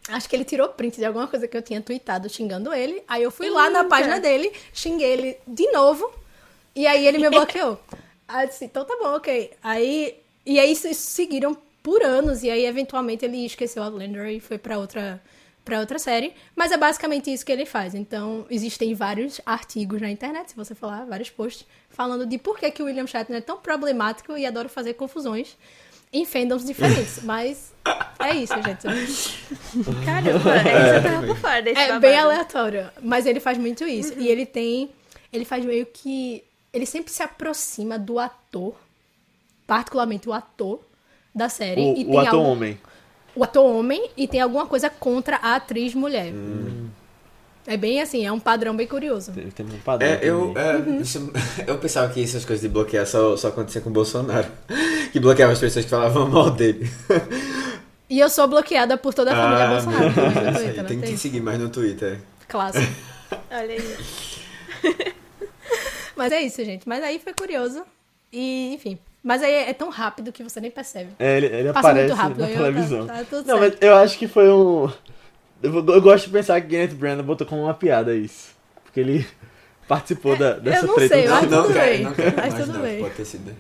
Acho 0.08 0.28
que 0.28 0.36
ele 0.36 0.44
tirou 0.44 0.68
print 0.68 0.96
de 0.96 1.04
alguma 1.04 1.26
coisa 1.26 1.46
que 1.48 1.56
eu 1.56 1.62
tinha 1.62 1.80
tweetado 1.80 2.28
xingando 2.28 2.72
ele. 2.72 3.02
Aí 3.08 3.22
eu 3.22 3.30
fui 3.30 3.48
lá 3.48 3.70
na 3.70 3.80
Eita. 3.80 3.88
página 3.88 4.20
dele, 4.20 4.52
xinguei 4.74 5.10
ele 5.10 5.36
de 5.46 5.70
novo. 5.72 6.10
E 6.74 6.86
aí 6.86 7.06
ele 7.06 7.18
me 7.18 7.30
bloqueou. 7.30 7.78
aí 8.32 8.44
eu 8.44 8.48
disse, 8.48 8.64
então 8.64 8.84
tá 8.84 8.96
bom, 9.00 9.14
ok. 9.16 9.50
Aí. 9.62 10.16
E 10.46 10.58
aí 10.58 10.72
isso, 10.72 10.88
isso 10.88 11.10
seguiram 11.10 11.56
por 11.82 12.02
anos. 12.02 12.42
E 12.42 12.50
aí, 12.50 12.64
eventualmente, 12.64 13.24
ele 13.24 13.44
esqueceu 13.44 13.82
Outlander 13.82 14.26
e 14.28 14.40
foi 14.40 14.58
pra 14.58 14.78
outra. 14.78 15.20
Pra 15.62 15.78
outra 15.78 15.98
série, 15.98 16.32
mas 16.56 16.72
é 16.72 16.76
basicamente 16.78 17.30
isso 17.30 17.44
que 17.44 17.52
ele 17.52 17.66
faz. 17.66 17.94
Então, 17.94 18.46
existem 18.48 18.94
vários 18.94 19.42
artigos 19.44 20.00
na 20.00 20.10
internet, 20.10 20.50
se 20.50 20.56
você 20.56 20.74
lá, 20.80 21.04
vários 21.04 21.28
posts, 21.28 21.66
falando 21.90 22.24
de 22.24 22.38
por 22.38 22.58
que, 22.58 22.70
que 22.70 22.82
o 22.82 22.86
William 22.86 23.06
Shatner 23.06 23.38
é 23.38 23.40
tão 23.42 23.58
problemático 23.58 24.36
e 24.38 24.46
adora 24.46 24.70
fazer 24.70 24.94
confusões 24.94 25.58
em 26.10 26.24
fandoms 26.24 26.64
diferentes. 26.64 27.20
mas 27.22 27.72
é 28.18 28.34
isso, 28.36 28.54
gente. 28.54 28.86
Caramba, 30.04 30.56
é, 30.56 30.96
eu 30.96 31.02
tava 31.02 31.26
por 31.26 31.36
fora 31.36 31.62
desse 31.62 31.78
É 31.78 31.86
babado. 31.88 32.00
bem 32.00 32.18
aleatório, 32.18 32.90
mas 33.02 33.26
ele 33.26 33.38
faz 33.38 33.58
muito 33.58 33.84
isso. 33.86 34.14
E 34.18 34.28
ele 34.28 34.46
tem. 34.46 34.90
Ele 35.30 35.44
faz 35.44 35.62
meio 35.64 35.84
que. 35.86 36.42
Ele 36.72 36.86
sempre 36.86 37.12
se 37.12 37.22
aproxima 37.22 37.98
do 37.98 38.18
ator, 38.18 38.74
particularmente 39.66 40.28
o 40.28 40.32
ator 40.32 40.80
da 41.34 41.48
série. 41.48 41.80
e 41.80 42.04
O, 42.04 42.08
o 42.08 42.10
tem 42.12 42.18
ator 42.20 42.34
algum- 42.38 42.50
homem. 42.50 42.78
O 43.34 43.44
ator 43.44 43.64
homem 43.64 44.10
e 44.16 44.26
tem 44.26 44.40
alguma 44.40 44.66
coisa 44.66 44.90
contra 44.90 45.36
a 45.36 45.54
atriz 45.56 45.94
mulher. 45.94 46.32
É 47.66 47.76
bem 47.76 48.00
assim, 48.00 48.24
é 48.26 48.32
um 48.32 48.40
padrão 48.40 48.74
bem 48.74 48.86
curioso. 48.86 49.32
Tem, 49.32 49.48
tem 49.50 49.66
um 49.66 49.78
padrão. 49.80 50.08
É, 50.08 50.18
eu, 50.22 50.52
é, 50.56 51.00
isso- 51.00 51.30
eu 51.66 51.78
pensava 51.78 52.12
que 52.12 52.22
essas 52.22 52.44
coisas 52.44 52.62
de 52.62 52.68
bloquear 52.68 53.06
só, 53.06 53.36
só 53.36 53.48
acontecia 53.48 53.80
com 53.80 53.90
o 53.90 53.92
Bolsonaro. 53.92 54.48
Que 55.12 55.18
bloqueava 55.18 55.52
as 55.52 55.58
pessoas 55.58 55.84
que 55.84 55.90
falavam 55.90 56.28
mal 56.28 56.50
dele. 56.52 56.88
E 58.08 58.20
eu 58.20 58.30
sou 58.30 58.46
bloqueada 58.46 58.96
por 58.96 59.12
toda 59.12 59.32
a 59.32 59.34
família 59.36 59.64
Ah, 59.64 59.70
Bolsonaro. 59.70 60.54
Twitter, 60.58 60.84
tem? 60.86 61.00
que 61.00 61.16
seguir 61.16 61.40
mais 61.40 61.58
no 61.58 61.68
Twitter. 61.68 62.20
Clássico. 62.46 62.92
Olha 63.50 63.74
aí. 63.74 65.14
Mas 66.16 66.32
é 66.32 66.40
isso, 66.42 66.64
gente. 66.64 66.88
Mas 66.88 67.02
aí 67.02 67.18
foi 67.18 67.32
curioso. 67.32 67.82
E, 68.32 68.72
enfim. 68.74 68.98
Mas 69.22 69.42
aí 69.42 69.52
é 69.52 69.72
tão 69.74 69.90
rápido 69.90 70.32
que 70.32 70.42
você 70.42 70.60
nem 70.60 70.70
percebe. 70.70 71.10
É, 71.18 71.36
ele, 71.36 71.46
ele 71.46 71.72
Passa 71.72 71.88
aparece 71.88 72.06
muito 72.08 72.18
rápido, 72.22 72.38
na 72.40 72.50
eu- 72.50 72.56
televisão. 72.56 73.06
tá- 73.06 73.14
tá 73.14 73.24
tudo 73.24 73.46
não, 73.46 73.58
certo. 73.58 73.78
mas 73.80 73.88
eu 73.90 73.96
acho 73.96 74.18
que 74.18 74.26
foi 74.28 74.48
um. 74.50 74.90
Eu, 75.62 75.74
eu 75.74 76.00
gosto 76.00 76.26
de 76.26 76.30
pensar 76.32 76.60
que 76.60 76.68
Kenneth 76.68 76.94
Branagh 76.94 77.22
botou 77.22 77.46
como 77.46 77.62
uma 77.64 77.74
piada 77.74 78.14
isso. 78.14 78.54
Porque 78.82 79.00
ele 79.00 79.26
participou 79.86 80.36
da, 80.36 80.54
dessa 80.54 80.84
É, 80.84 80.86
não 80.86 80.94
treta. 80.94 81.14
sei, 81.14 81.26
eu 81.26 81.30
não, 81.30 81.40
tudo 81.42 81.74
quero, 81.74 81.90
bem. 81.90 82.02
não 82.04 82.14
quero 82.14 82.36
Mas 82.36 82.54
tudo 82.54 82.78
bem. 82.78 83.00
pode 83.02 83.14
ter 83.14 83.24
sido. 83.26 83.56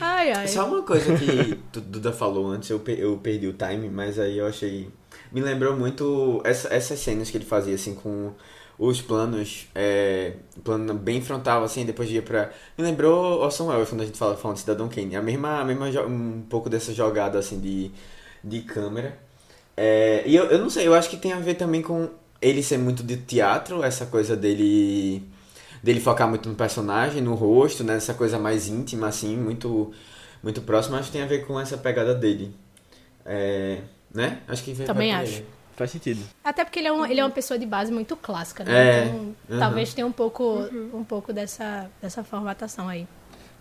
Ai, 0.00 0.32
ai. 0.32 0.46
Só 0.48 0.66
uma 0.66 0.82
coisa 0.82 1.16
que 1.16 1.56
tu- 1.72 1.80
Duda 1.80 2.12
falou 2.12 2.46
antes, 2.46 2.70
eu, 2.70 2.78
pe- 2.78 2.96
eu 2.98 3.16
perdi 3.18 3.48
o 3.48 3.52
time, 3.52 3.88
mas 3.90 4.18
aí 4.18 4.38
eu 4.38 4.46
achei. 4.46 4.88
Me 5.32 5.40
lembrou 5.40 5.76
muito 5.76 6.40
essa- 6.44 6.72
essas 6.72 6.98
cenas 7.00 7.28
que 7.30 7.36
ele 7.36 7.44
fazia, 7.44 7.74
assim, 7.74 7.94
com 7.94 8.32
os 8.80 9.02
planos, 9.02 9.66
é, 9.74 10.32
plano 10.64 10.94
bem 10.94 11.20
frontal, 11.20 11.62
assim, 11.62 11.84
depois 11.84 12.10
ia 12.10 12.22
pra. 12.22 12.50
Me 12.78 12.82
lembrou 12.82 13.38
Orson 13.42 13.66
Welles 13.66 13.90
quando 13.90 14.00
a 14.00 14.06
gente 14.06 14.16
fala 14.16 14.38
falando 14.38 14.56
de 14.56 14.62
Cidadão 14.62 14.88
Kane. 14.88 15.14
A 15.16 15.20
mesma, 15.20 15.60
a 15.60 15.64
mesma 15.66 15.86
um 16.06 16.40
pouco 16.48 16.70
dessa 16.70 16.94
jogada, 16.94 17.38
assim, 17.38 17.60
de, 17.60 17.90
de 18.42 18.62
câmera. 18.62 19.18
É, 19.76 20.22
e 20.24 20.34
eu, 20.34 20.46
eu 20.46 20.58
não 20.58 20.70
sei, 20.70 20.88
eu 20.88 20.94
acho 20.94 21.10
que 21.10 21.18
tem 21.18 21.34
a 21.34 21.38
ver 21.38 21.56
também 21.56 21.82
com 21.82 22.08
ele 22.40 22.62
ser 22.62 22.78
muito 22.78 23.02
de 23.02 23.18
teatro, 23.18 23.84
essa 23.84 24.06
coisa 24.06 24.34
dele 24.34 25.22
dele 25.82 26.00
focar 26.00 26.28
muito 26.28 26.48
no 26.48 26.54
personagem, 26.54 27.20
no 27.20 27.34
rosto, 27.34 27.84
né? 27.84 27.96
Essa 27.96 28.14
coisa 28.14 28.38
mais 28.38 28.66
íntima, 28.66 29.08
assim, 29.08 29.36
muito, 29.36 29.92
muito 30.42 30.62
próxima, 30.62 30.98
acho 30.98 31.08
que 31.08 31.12
tem 31.12 31.22
a 31.22 31.26
ver 31.26 31.46
com 31.46 31.60
essa 31.60 31.76
pegada 31.76 32.14
dele. 32.14 32.54
É, 33.26 33.78
né? 34.12 34.40
Acho 34.48 34.64
que 34.64 34.72
vem 34.72 34.86
Também 34.86 35.14
acho. 35.14 35.36
aí. 35.36 35.59
Faz 35.80 35.92
sentido. 35.92 36.22
Até 36.44 36.62
porque 36.62 36.78
ele 36.78 36.88
é, 36.88 36.92
um, 36.92 37.06
ele 37.06 37.20
é 37.20 37.24
uma 37.24 37.30
pessoa 37.30 37.58
de 37.58 37.64
base 37.64 37.90
muito 37.90 38.14
clássica, 38.14 38.62
né? 38.64 38.72
É. 39.00 39.04
Então, 39.06 39.34
Uhum. 39.48 39.58
talvez 39.58 39.94
tenha 39.94 40.06
um 40.06 40.12
pouco, 40.12 40.58
um 40.92 41.02
pouco 41.02 41.32
dessa, 41.32 41.90
dessa 42.02 42.22
formatação 42.22 42.86
aí. 42.86 43.08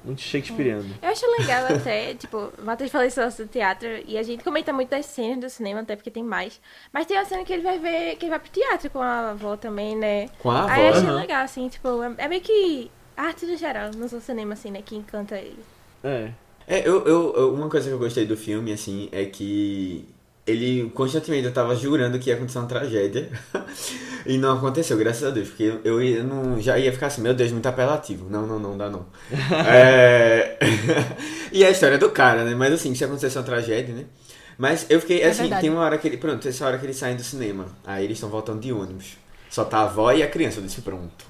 Muito 0.03 0.19
shakespeareano. 0.21 0.89
Eu 1.01 1.09
acho 1.09 1.25
legal 1.39 1.65
até, 1.73 2.13
tipo, 2.19 2.51
o 2.57 2.65
Matheus 2.65 2.91
falou 2.91 3.07
isso 3.07 3.21
do 3.37 3.47
teatro 3.47 3.87
e 4.05 4.17
a 4.17 4.23
gente 4.23 4.43
comenta 4.43 4.73
muito 4.73 4.89
das 4.89 5.05
cenas 5.05 5.39
do 5.39 5.49
cinema, 5.49 5.79
até 5.79 5.95
porque 5.95 6.11
tem 6.11 6.21
mais. 6.21 6.59
Mas 6.91 7.05
tem 7.05 7.15
uma 7.17 7.23
cena 7.23 7.45
que 7.45 7.53
ele 7.53 7.63
vai 7.63 7.79
ver, 7.79 8.17
que 8.17 8.25
ele 8.25 8.31
vai 8.31 8.39
pro 8.39 8.49
teatro 8.51 8.89
com 8.89 8.99
a 9.01 9.29
avó 9.31 9.55
também, 9.55 9.95
né? 9.95 10.27
Com 10.39 10.51
a 10.51 10.63
avó. 10.63 10.73
Aí 10.73 10.87
eu 10.87 10.93
achei 10.93 11.09
legal, 11.11 11.41
assim, 11.45 11.69
tipo, 11.69 11.87
é, 12.03 12.13
é 12.17 12.27
meio 12.27 12.41
que 12.41 12.91
arte 13.15 13.45
no 13.45 13.55
geral, 13.55 13.91
não 13.95 14.09
só 14.09 14.19
cinema, 14.19 14.53
assim, 14.55 14.71
né, 14.71 14.81
que 14.85 14.93
encanta 14.93 15.37
ele. 15.37 15.63
É. 16.03 16.31
É, 16.67 16.87
eu, 16.87 17.05
eu, 17.07 17.33
eu- 17.35 17.53
uma 17.53 17.69
coisa 17.69 17.87
que 17.87 17.93
eu 17.93 17.99
gostei 17.99 18.25
do 18.25 18.35
filme, 18.37 18.73
assim, 18.73 19.07
é 19.11 19.23
que 19.25 20.05
ele 20.49 20.89
constantemente 20.91 21.45
eu 21.45 21.53
tava 21.53 21.75
jurando 21.75 22.17
que 22.19 22.29
ia 22.29 22.35
acontecer 22.35 22.59
uma 22.59 22.67
tragédia. 22.67 23.29
e 24.25 24.37
não 24.37 24.57
aconteceu, 24.57 24.97
graças 24.97 25.23
a 25.23 25.29
Deus. 25.29 25.49
Porque 25.49 25.63
eu, 25.83 26.01
eu 26.01 26.23
não, 26.23 26.59
já 26.59 26.77
ia 26.77 26.91
ficar 26.91 27.07
assim, 27.07 27.21
meu 27.21 27.33
Deus, 27.33 27.51
muito 27.51 27.67
apelativo. 27.67 28.29
Não, 28.29 28.45
não, 28.45 28.59
não, 28.59 28.77
dá 28.77 28.89
não. 28.89 29.05
é... 29.67 30.57
e 31.51 31.63
a 31.63 31.69
história 31.69 31.97
do 31.97 32.09
cara, 32.09 32.43
né? 32.43 32.55
Mas 32.55 32.73
assim, 32.73 32.93
se 32.95 33.03
acontecesse 33.03 33.37
uma 33.37 33.43
tragédia, 33.43 33.93
né? 33.93 34.05
Mas 34.57 34.85
eu 34.89 34.99
fiquei, 34.99 35.23
assim, 35.23 35.43
verdade. 35.43 35.61
tem 35.61 35.69
uma 35.69 35.81
hora 35.81 35.97
que 35.97 36.07
ele. 36.07 36.17
Pronto, 36.17 36.45
essa 36.45 36.65
hora 36.65 36.77
que 36.77 36.85
eles 36.85 36.97
saem 36.97 37.15
do 37.15 37.23
cinema. 37.23 37.65
Aí 37.85 38.03
eles 38.03 38.17
estão 38.17 38.29
voltando 38.29 38.59
de 38.59 38.73
ônibus. 38.73 39.17
Só 39.49 39.63
tá 39.63 39.79
a 39.79 39.83
avó 39.83 40.11
e 40.11 40.21
a 40.21 40.27
criança. 40.27 40.59
Eu 40.59 40.63
disse, 40.63 40.81
pronto. 40.81 41.25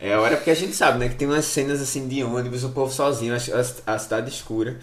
É 0.00 0.14
a 0.14 0.20
hora 0.20 0.36
porque 0.36 0.50
a 0.50 0.54
gente 0.54 0.74
sabe, 0.74 0.98
né? 0.98 1.08
Que 1.08 1.14
tem 1.16 1.28
umas 1.28 1.44
cenas 1.44 1.82
assim 1.82 2.08
de 2.08 2.24
ônibus, 2.24 2.64
o 2.64 2.70
povo 2.70 2.90
sozinho, 2.90 3.34
a, 3.34 3.36
a, 3.36 3.94
a 3.94 3.98
cidade 3.98 4.30
escura. 4.30 4.78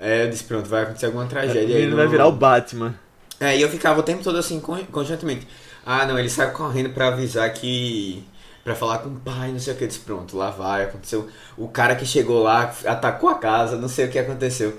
É, 0.00 0.24
eu 0.24 0.30
disse, 0.30 0.44
pronto, 0.44 0.68
vai 0.68 0.84
acontecer 0.84 1.06
alguma 1.06 1.26
tragédia. 1.26 1.74
Ele 1.74 1.94
vai 1.94 2.06
virar 2.06 2.26
o 2.26 2.32
Batman. 2.32 2.94
É, 3.40 3.56
e 3.56 3.62
eu 3.62 3.68
ficava 3.68 4.00
o 4.00 4.02
tempo 4.02 4.22
todo 4.22 4.38
assim, 4.38 4.60
constantemente. 4.60 5.46
Ah, 5.84 6.06
não, 6.06 6.18
ele 6.18 6.28
sai 6.28 6.50
correndo 6.52 6.90
para 6.90 7.08
avisar 7.08 7.52
que. 7.52 8.24
Pra 8.62 8.74
falar 8.74 8.98
com 8.98 9.08
o 9.08 9.20
pai, 9.20 9.50
não 9.50 9.58
sei 9.58 9.72
o 9.72 9.76
que. 9.76 9.84
Eu 9.84 9.88
disse, 9.88 10.00
pronto, 10.00 10.36
lá 10.36 10.50
vai, 10.50 10.84
aconteceu. 10.84 11.26
O 11.56 11.68
cara 11.68 11.96
que 11.96 12.04
chegou 12.04 12.42
lá 12.42 12.74
atacou 12.84 13.30
a 13.30 13.34
casa, 13.34 13.76
não 13.76 13.88
sei 13.88 14.06
o 14.06 14.10
que 14.10 14.18
aconteceu. 14.18 14.76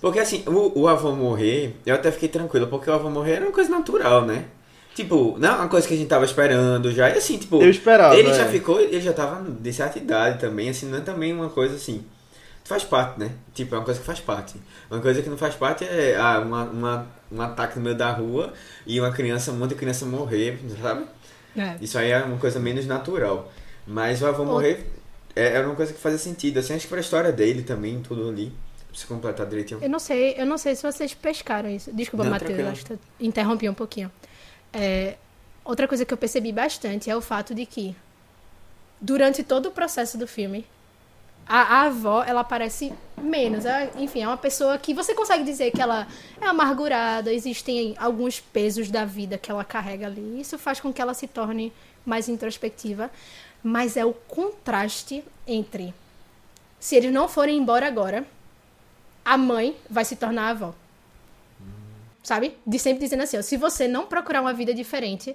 Porque 0.00 0.18
assim, 0.18 0.42
o, 0.46 0.80
o 0.80 0.88
avô 0.88 1.12
morrer, 1.12 1.76
eu 1.84 1.94
até 1.94 2.10
fiquei 2.10 2.28
tranquilo, 2.28 2.66
porque 2.66 2.90
o 2.90 2.92
avô 2.92 3.10
morrer 3.10 3.34
era 3.34 3.44
uma 3.44 3.52
coisa 3.52 3.70
natural, 3.70 4.24
né? 4.24 4.44
Tipo, 4.94 5.36
não 5.38 5.48
é 5.48 5.52
uma 5.52 5.68
coisa 5.68 5.86
que 5.86 5.94
a 5.94 5.96
gente 5.96 6.08
tava 6.08 6.24
esperando 6.24 6.90
já. 6.90 7.08
E 7.08 7.18
assim, 7.18 7.38
tipo. 7.38 7.62
Eu 7.62 7.70
esperava. 7.70 8.16
Ele 8.16 8.32
já 8.34 8.44
é. 8.44 8.48
ficou, 8.48 8.80
ele 8.80 9.00
já 9.00 9.12
tava 9.12 9.48
de 9.48 9.72
certa 9.72 9.98
idade 9.98 10.40
também, 10.40 10.68
assim, 10.68 10.86
não 10.86 10.98
é 10.98 11.00
também 11.00 11.32
uma 11.32 11.48
coisa 11.48 11.76
assim 11.76 12.04
faz 12.68 12.84
parte, 12.84 13.18
né? 13.18 13.32
Tipo, 13.54 13.74
é 13.74 13.78
uma 13.78 13.84
coisa 13.84 13.98
que 13.98 14.06
faz 14.06 14.20
parte. 14.20 14.60
Uma 14.90 15.00
coisa 15.00 15.22
que 15.22 15.30
não 15.30 15.38
faz 15.38 15.54
parte 15.54 15.84
é 15.84 16.16
ah, 16.16 16.40
uma, 16.40 16.64
uma, 16.64 17.06
um 17.32 17.40
ataque 17.40 17.78
no 17.78 17.84
meio 17.84 17.96
da 17.96 18.12
rua 18.12 18.52
e 18.86 19.00
uma 19.00 19.10
criança, 19.10 19.50
um 19.50 19.56
monte 19.56 19.70
de 19.70 19.76
criança 19.76 20.04
morrer, 20.04 20.60
sabe? 20.82 21.06
É. 21.56 21.76
Isso 21.80 21.98
aí 21.98 22.10
é 22.10 22.22
uma 22.22 22.36
coisa 22.36 22.60
menos 22.60 22.86
natural. 22.86 23.50
Mas 23.86 24.20
o 24.20 24.26
avô 24.26 24.44
morrer 24.44 24.86
é, 25.34 25.54
é 25.54 25.60
uma 25.60 25.74
coisa 25.74 25.94
que 25.94 25.98
fazia 25.98 26.18
sentido. 26.18 26.58
Assim, 26.58 26.74
acho 26.74 26.84
que 26.84 26.90
pra 26.90 27.00
história 27.00 27.32
dele 27.32 27.62
também, 27.62 28.02
tudo 28.02 28.28
ali. 28.28 28.52
Pra 28.86 28.98
se 28.98 29.06
completar 29.06 29.46
direitinho. 29.46 29.80
Eu 29.82 29.88
não 29.88 29.98
sei, 29.98 30.34
eu 30.36 30.44
não 30.44 30.58
sei 30.58 30.76
se 30.76 30.82
vocês 30.82 31.14
pescaram 31.14 31.70
isso. 31.70 31.90
Desculpa, 31.90 32.24
Matheus, 32.24 32.60
acho 32.68 32.84
que 32.84 32.98
interrompi 33.18 33.66
um 33.66 33.74
pouquinho. 33.74 34.12
É, 34.74 35.16
outra 35.64 35.88
coisa 35.88 36.04
que 36.04 36.12
eu 36.12 36.18
percebi 36.18 36.52
bastante 36.52 37.08
é 37.08 37.16
o 37.16 37.22
fato 37.22 37.54
de 37.54 37.64
que 37.64 37.96
durante 39.00 39.42
todo 39.42 39.66
o 39.66 39.70
processo 39.70 40.18
do 40.18 40.26
filme, 40.26 40.66
a, 41.48 41.60
a, 41.60 41.82
avó, 41.84 42.22
ela 42.22 42.44
parece 42.44 42.92
menos. 43.16 43.64
Ela, 43.64 43.90
enfim, 43.96 44.22
é 44.22 44.26
uma 44.26 44.36
pessoa 44.36 44.76
que 44.78 44.92
você 44.92 45.14
consegue 45.14 45.42
dizer 45.44 45.70
que 45.70 45.80
ela 45.80 46.06
é 46.40 46.46
amargurada, 46.46 47.32
existem 47.32 47.94
alguns 47.98 48.38
pesos 48.38 48.90
da 48.90 49.04
vida 49.04 49.38
que 49.38 49.50
ela 49.50 49.64
carrega 49.64 50.06
ali. 50.06 50.40
Isso 50.40 50.58
faz 50.58 50.78
com 50.78 50.92
que 50.92 51.00
ela 51.00 51.14
se 51.14 51.26
torne 51.26 51.72
mais 52.04 52.28
introspectiva. 52.28 53.10
Mas 53.62 53.96
é 53.96 54.04
o 54.04 54.12
contraste 54.12 55.24
entre 55.46 55.94
se 56.78 56.94
eles 56.94 57.12
não 57.12 57.28
forem 57.28 57.58
embora 57.58 57.86
agora, 57.86 58.24
a 59.24 59.36
mãe 59.36 59.76
vai 59.90 60.04
se 60.04 60.16
tornar 60.16 60.42
a 60.42 60.50
avó. 60.50 60.74
Sabe? 62.22 62.56
De 62.66 62.78
sempre 62.78 63.02
dizendo 63.02 63.22
assim, 63.22 63.38
ó, 63.38 63.42
se 63.42 63.56
você 63.56 63.88
não 63.88 64.06
procurar 64.06 64.40
uma 64.40 64.52
vida 64.52 64.72
diferente, 64.72 65.34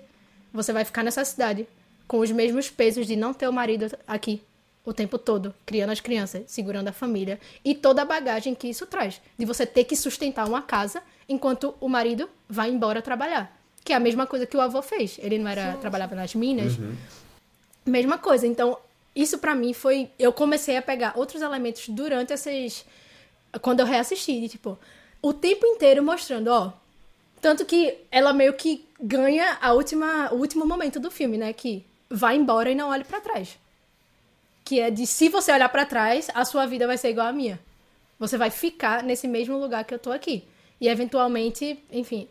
você 0.53 0.72
vai 0.72 0.86
ficar 0.86 1.03
nessa 1.03 1.26
cidade 1.26 1.68
com 2.07 2.20
os 2.20 2.32
mesmos 2.32 2.70
pesos 2.70 3.07
de 3.07 3.16
não 3.16 3.34
ter 3.34 3.47
o 3.47 3.53
marido 3.53 3.88
aqui 4.07 4.41
o 4.86 4.93
tempo 4.93 5.17
todo, 5.17 5.53
criando 5.65 5.91
as 5.91 5.99
crianças, 5.99 6.43
segurando 6.47 6.89
a 6.89 6.93
família 6.93 7.39
e 7.63 7.73
toda 7.73 8.01
a 8.01 8.05
bagagem 8.05 8.53
que 8.53 8.67
isso 8.67 8.86
traz, 8.86 9.21
de 9.38 9.45
você 9.45 9.65
ter 9.65 9.86
que 9.86 9.95
sustentar 9.95 10.47
uma 10.47 10.61
casa 10.61 11.01
enquanto 11.27 11.73
o 11.79 11.88
marido 11.88 12.29
vai 12.49 12.69
embora 12.69 13.01
trabalhar, 13.01 13.55
que 13.84 13.93
é 13.93 13.95
a 13.95 13.99
mesma 13.99 14.27
coisa 14.27 14.45
que 14.45 14.57
o 14.57 14.61
avô 14.61 14.81
fez. 14.81 15.17
Ele 15.19 15.38
não 15.38 15.49
era 15.49 15.73
Sim. 15.73 15.79
trabalhava 15.79 16.15
nas 16.15 16.36
minas, 16.36 16.77
uhum. 16.77 16.95
mesma 17.86 18.17
coisa. 18.17 18.45
Então 18.45 18.77
isso 19.15 19.38
para 19.38 19.55
mim 19.55 19.73
foi, 19.73 20.09
eu 20.19 20.34
comecei 20.34 20.75
a 20.75 20.81
pegar 20.81 21.13
outros 21.15 21.41
elementos 21.41 21.88
durante 21.88 22.34
esses, 22.34 22.86
quando 23.61 23.79
eu 23.79 23.86
reassisti, 23.86 24.49
tipo 24.49 24.77
o 25.21 25.31
tempo 25.31 25.65
inteiro 25.65 26.03
mostrando, 26.03 26.49
ó, 26.49 26.73
tanto 27.39 27.63
que 27.63 27.97
ela 28.11 28.34
meio 28.34 28.53
que 28.53 28.86
ganha 28.99 29.57
a 29.61 29.71
última, 29.71 30.29
o 30.34 30.36
último 30.36 30.65
momento 30.65 30.99
do 30.99 31.09
filme, 31.09 31.38
né, 31.38 31.53
que 31.53 31.86
vai 32.09 32.36
embora 32.36 32.69
e 32.69 32.75
não 32.75 32.89
olhe 32.89 33.05
para 33.05 33.21
trás 33.21 33.57
que 34.64 34.80
é 34.80 34.89
de 34.89 35.05
se 35.05 35.30
você 35.30 35.51
olhar 35.51 35.70
para 35.70 35.86
trás, 35.86 36.30
a 36.34 36.45
sua 36.45 36.66
vida 36.66 36.88
vai 36.88 36.97
ser 36.97 37.09
igual 37.09 37.28
à 37.28 37.34
minha. 37.34 37.59
Você 38.20 38.38
vai 38.38 38.49
ficar 38.49 39.03
nesse 39.03 39.28
mesmo 39.28 39.57
lugar 39.57 39.84
que 39.84 39.93
eu 39.93 39.99
tô 39.99 40.11
aqui. 40.11 40.43
E 40.80 40.88
eventualmente, 40.88 41.78
enfim, 41.91 42.28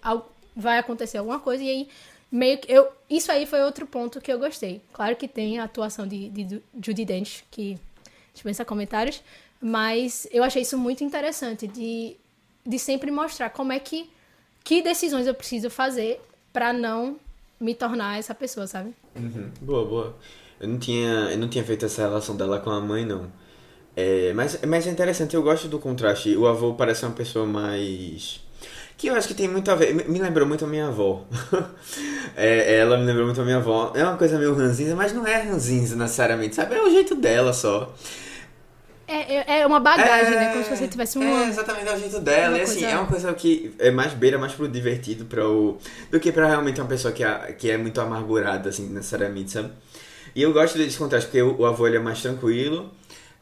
vai 0.54 0.78
acontecer 0.78 1.18
alguma 1.18 1.38
coisa 1.38 1.62
e 1.62 1.70
aí 1.70 1.88
meio 2.30 2.58
que 2.58 2.72
eu 2.72 2.88
isso 3.08 3.30
aí 3.30 3.44
foi 3.44 3.60
outro 3.62 3.86
ponto 3.86 4.20
que 4.20 4.32
eu 4.32 4.38
gostei. 4.38 4.80
Claro 4.92 5.16
que 5.16 5.28
tem 5.28 5.58
a 5.58 5.64
atuação 5.64 6.06
de, 6.06 6.28
de 6.30 6.62
Judy 6.82 7.04
Dench 7.04 7.44
que 7.50 7.78
dispensa 8.32 8.64
comentários, 8.64 9.22
mas 9.60 10.26
eu 10.30 10.42
achei 10.42 10.62
isso 10.62 10.78
muito 10.78 11.04
interessante 11.04 11.66
de 11.66 12.16
de 12.64 12.78
sempre 12.78 13.10
mostrar 13.10 13.50
como 13.50 13.72
é 13.72 13.78
que 13.78 14.10
que 14.64 14.80
decisões 14.80 15.26
eu 15.26 15.34
preciso 15.34 15.68
fazer 15.68 16.20
para 16.52 16.72
não 16.72 17.16
me 17.60 17.74
tornar 17.74 18.18
essa 18.18 18.34
pessoa, 18.34 18.66
sabe? 18.66 18.94
Uhum. 19.16 19.50
Boa, 19.60 19.84
boa. 19.84 20.16
Eu 20.62 20.68
não 20.68 20.78
tinha, 20.78 21.10
eu 21.32 21.38
não 21.38 21.48
tinha 21.48 21.64
feito 21.64 21.84
essa 21.84 22.02
relação 22.02 22.36
dela 22.36 22.60
com 22.60 22.70
a 22.70 22.80
mãe, 22.80 23.04
não. 23.04 23.26
É, 23.96 24.32
mas, 24.32 24.60
mas 24.66 24.86
é 24.86 24.90
interessante, 24.90 25.34
eu 25.34 25.42
gosto 25.42 25.66
do 25.66 25.78
contraste. 25.80 26.36
O 26.36 26.46
avô 26.46 26.74
parece 26.74 27.04
uma 27.04 27.12
pessoa 27.12 27.44
mais. 27.44 28.40
Que 28.96 29.08
eu 29.08 29.14
acho 29.16 29.26
que 29.26 29.34
tem 29.34 29.48
muito 29.48 29.68
a 29.72 29.74
ver. 29.74 29.92
Me 30.08 30.20
lembrou 30.20 30.46
muito 30.46 30.64
a 30.64 30.68
minha 30.68 30.86
avó. 30.86 31.24
é, 32.36 32.78
ela 32.78 32.96
me 32.96 33.04
lembrou 33.04 33.26
muito 33.26 33.40
a 33.40 33.44
minha 33.44 33.56
avó. 33.56 33.92
É 33.96 34.04
uma 34.04 34.16
coisa 34.16 34.38
meio 34.38 34.54
ranzinza, 34.54 34.94
mas 34.94 35.12
não 35.12 35.26
é 35.26 35.42
ranzinza 35.42 35.96
necessariamente, 35.96 36.54
sabe? 36.54 36.76
É 36.76 36.82
o 36.82 36.90
jeito 36.90 37.16
dela 37.16 37.52
só. 37.52 37.92
É, 39.08 39.34
é, 39.34 39.60
é 39.60 39.66
uma 39.66 39.80
bagagem, 39.80 40.32
é, 40.32 40.36
né? 40.36 40.52
Como 40.52 40.64
se 40.64 40.70
você 40.76 40.88
tivesse 40.88 41.18
um. 41.18 41.22
É, 41.22 41.48
exatamente, 41.48 41.88
é 41.88 41.94
o 41.94 41.98
jeito 41.98 42.20
dela. 42.20 42.56
E 42.56 42.62
assim, 42.62 42.80
coisa... 42.80 42.94
é 42.94 42.98
uma 42.98 43.06
coisa 43.06 43.34
que 43.34 43.74
é 43.78 43.90
mais 43.90 44.14
beira 44.14 44.38
mais 44.38 44.52
pro 44.52 44.68
divertido 44.68 45.24
pra 45.24 45.46
o, 45.46 45.76
do 46.10 46.20
que 46.20 46.32
pra 46.32 46.46
realmente 46.46 46.80
uma 46.80 46.86
pessoa 46.86 47.12
que 47.12 47.24
é, 47.24 47.52
que 47.52 47.70
é 47.70 47.76
muito 47.76 48.00
amargurada, 48.00 48.70
assim, 48.70 48.88
necessariamente, 48.88 49.50
sabe? 49.50 49.70
E 50.34 50.42
eu 50.42 50.52
gosto 50.52 50.78
desse 50.78 50.96
contraste, 50.96 51.28
porque 51.28 51.42
o, 51.42 51.60
o 51.60 51.66
avô 51.66 51.86
ele 51.86 51.96
é 51.96 52.00
mais 52.00 52.20
tranquilo. 52.22 52.90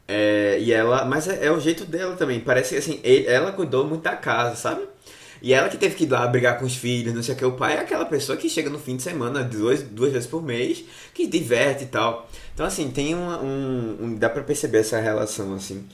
É, 0.07 0.57
e 0.59 0.73
ela. 0.73 1.05
Mas 1.05 1.27
é, 1.27 1.45
é, 1.45 1.51
o 1.51 1.59
jeito 1.59 1.85
dela 1.85 2.15
também. 2.15 2.39
Parece 2.39 2.73
que 2.73 2.79
assim, 2.79 2.99
ele, 3.03 3.27
ela 3.27 3.51
cuidou 3.51 3.85
muito 3.85 4.03
da 4.03 4.15
casa, 4.15 4.55
sabe? 4.55 4.81
E 5.41 5.53
ela 5.53 5.69
que 5.69 5.77
teve 5.77 5.95
que 5.95 6.03
ir 6.03 6.09
lá 6.09 6.27
brigar 6.27 6.59
com 6.59 6.65
os 6.65 6.75
filhos, 6.75 7.13
não 7.15 7.23
sei 7.23 7.33
o 7.33 7.37
que. 7.37 7.45
O 7.45 7.53
pai 7.53 7.75
é 7.77 7.79
aquela 7.79 8.05
pessoa 8.05 8.37
que 8.37 8.47
chega 8.47 8.69
no 8.69 8.77
fim 8.77 8.95
de 8.95 9.01
semana, 9.01 9.41
duas, 9.43 9.81
duas 9.81 10.11
vezes 10.11 10.27
por 10.27 10.43
mês, 10.43 10.83
que 11.13 11.25
diverte 11.25 11.85
e 11.85 11.87
tal. 11.87 12.29
Então, 12.53 12.65
assim, 12.65 12.91
tem 12.91 13.15
um. 13.15 14.01
um, 14.01 14.15
dá 14.15 14.29
pra 14.29 14.43
perceber 14.43 14.79
essa 14.79 14.99
relação, 14.99 15.53
assim, 15.55 15.87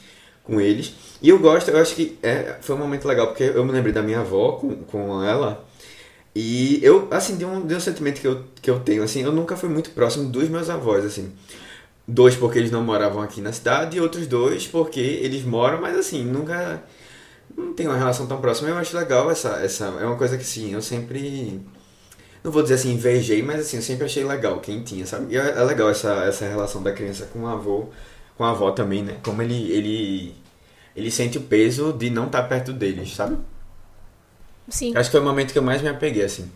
com 0.43 0.59
eles. 0.59 0.93
E 1.21 1.29
eu 1.29 1.39
gosto, 1.39 1.69
eu 1.69 1.77
acho 1.77 1.95
que 1.95 2.17
é, 2.21 2.57
foi 2.61 2.75
um 2.75 2.79
momento 2.79 3.07
legal, 3.07 3.27
porque 3.27 3.43
eu 3.43 3.63
me 3.63 3.71
lembrei 3.71 3.93
da 3.93 4.01
minha 4.01 4.19
avó 4.19 4.53
com, 4.53 4.75
com 4.83 5.23
ela. 5.23 5.65
E 6.39 6.79
eu, 6.83 7.07
assim, 7.09 7.35
de 7.35 7.43
um, 7.43 7.65
de 7.65 7.73
um 7.73 7.79
sentimento 7.79 8.21
que 8.21 8.27
eu, 8.27 8.43
que 8.61 8.69
eu 8.69 8.79
tenho, 8.79 9.01
assim, 9.01 9.23
eu 9.23 9.31
nunca 9.31 9.57
fui 9.57 9.67
muito 9.69 9.89
próximo 9.89 10.29
dos 10.29 10.47
meus 10.49 10.69
avós, 10.69 11.03
assim. 11.03 11.33
Dois 12.07 12.35
porque 12.35 12.59
eles 12.59 12.69
não 12.69 12.83
moravam 12.83 13.23
aqui 13.23 13.41
na 13.41 13.51
cidade 13.51 13.97
e 13.97 13.99
outros 13.99 14.27
dois 14.27 14.67
porque 14.67 14.99
eles 14.99 15.43
moram, 15.43 15.81
mas 15.81 15.97
assim, 15.97 16.23
nunca 16.23 16.83
não 17.57 17.73
tem 17.73 17.87
uma 17.87 17.97
relação 17.97 18.27
tão 18.27 18.39
próxima. 18.39 18.69
Eu 18.69 18.77
acho 18.77 18.95
legal 18.95 19.31
essa 19.31 19.49
essa 19.63 19.85
é 19.99 20.05
uma 20.05 20.15
coisa 20.15 20.37
que 20.37 20.45
sim, 20.45 20.73
eu 20.73 20.81
sempre 20.81 21.59
não 22.43 22.51
vou 22.51 22.61
dizer 22.61 22.75
assim 22.75 22.93
invejei, 22.93 23.41
mas 23.41 23.61
assim, 23.61 23.77
eu 23.77 23.83
sempre 23.83 24.05
achei 24.05 24.23
legal 24.23 24.59
quem 24.59 24.83
tinha, 24.83 25.07
sabe? 25.07 25.33
E 25.33 25.37
é, 25.37 25.41
é 25.41 25.63
legal 25.63 25.89
essa 25.89 26.13
essa 26.25 26.47
relação 26.47 26.83
da 26.83 26.91
criança 26.93 27.25
com 27.33 27.39
o 27.41 27.47
avô, 27.47 27.87
com 28.37 28.43
a 28.43 28.51
avó 28.51 28.71
também, 28.71 29.03
né? 29.03 29.17
Como 29.23 29.41
ele 29.41 29.71
ele 29.71 30.35
ele 30.95 31.11
sente 31.11 31.37
o 31.39 31.41
peso 31.41 31.93
de 31.93 32.09
não 32.11 32.27
estar 32.27 32.43
perto 32.43 32.71
deles, 32.73 33.15
sabe? 33.15 33.37
Sim. 34.69 34.95
Acho 34.95 35.09
que 35.09 35.11
foi 35.11 35.21
o 35.21 35.23
momento 35.23 35.51
que 35.51 35.57
eu 35.57 35.63
mais 35.63 35.81
me 35.81 35.89
apeguei, 35.89 36.23
assim. 36.23 36.51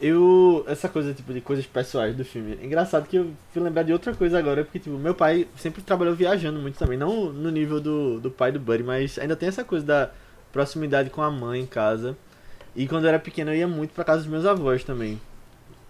Eu. 0.00 0.64
Essa 0.66 0.88
coisa, 0.88 1.12
tipo, 1.12 1.32
de 1.32 1.40
coisas 1.40 1.66
pessoais 1.66 2.16
do 2.16 2.24
filme. 2.24 2.58
É 2.60 2.64
engraçado 2.64 3.06
que 3.06 3.16
eu 3.16 3.30
fui 3.52 3.62
lembrar 3.62 3.82
de 3.82 3.92
outra 3.92 4.14
coisa 4.14 4.38
agora, 4.38 4.64
porque, 4.64 4.78
tipo, 4.78 4.96
meu 4.96 5.14
pai 5.14 5.46
sempre 5.56 5.82
trabalhou 5.82 6.14
viajando 6.14 6.58
muito 6.58 6.78
também. 6.78 6.96
Não 6.98 7.32
no 7.32 7.50
nível 7.50 7.80
do, 7.80 8.18
do 8.18 8.30
pai 8.30 8.50
do 8.50 8.58
Buddy, 8.58 8.82
mas 8.82 9.18
ainda 9.18 9.36
tem 9.36 9.48
essa 9.48 9.62
coisa 9.62 9.84
da 9.84 10.10
proximidade 10.52 11.10
com 11.10 11.22
a 11.22 11.30
mãe 11.30 11.60
em 11.60 11.66
casa. 11.66 12.16
E 12.74 12.86
quando 12.86 13.04
eu 13.04 13.08
era 13.10 13.18
pequeno 13.18 13.50
eu 13.50 13.56
ia 13.56 13.68
muito 13.68 13.92
pra 13.92 14.04
casa 14.04 14.20
dos 14.20 14.28
meus 14.30 14.46
avós 14.46 14.82
também. 14.84 15.20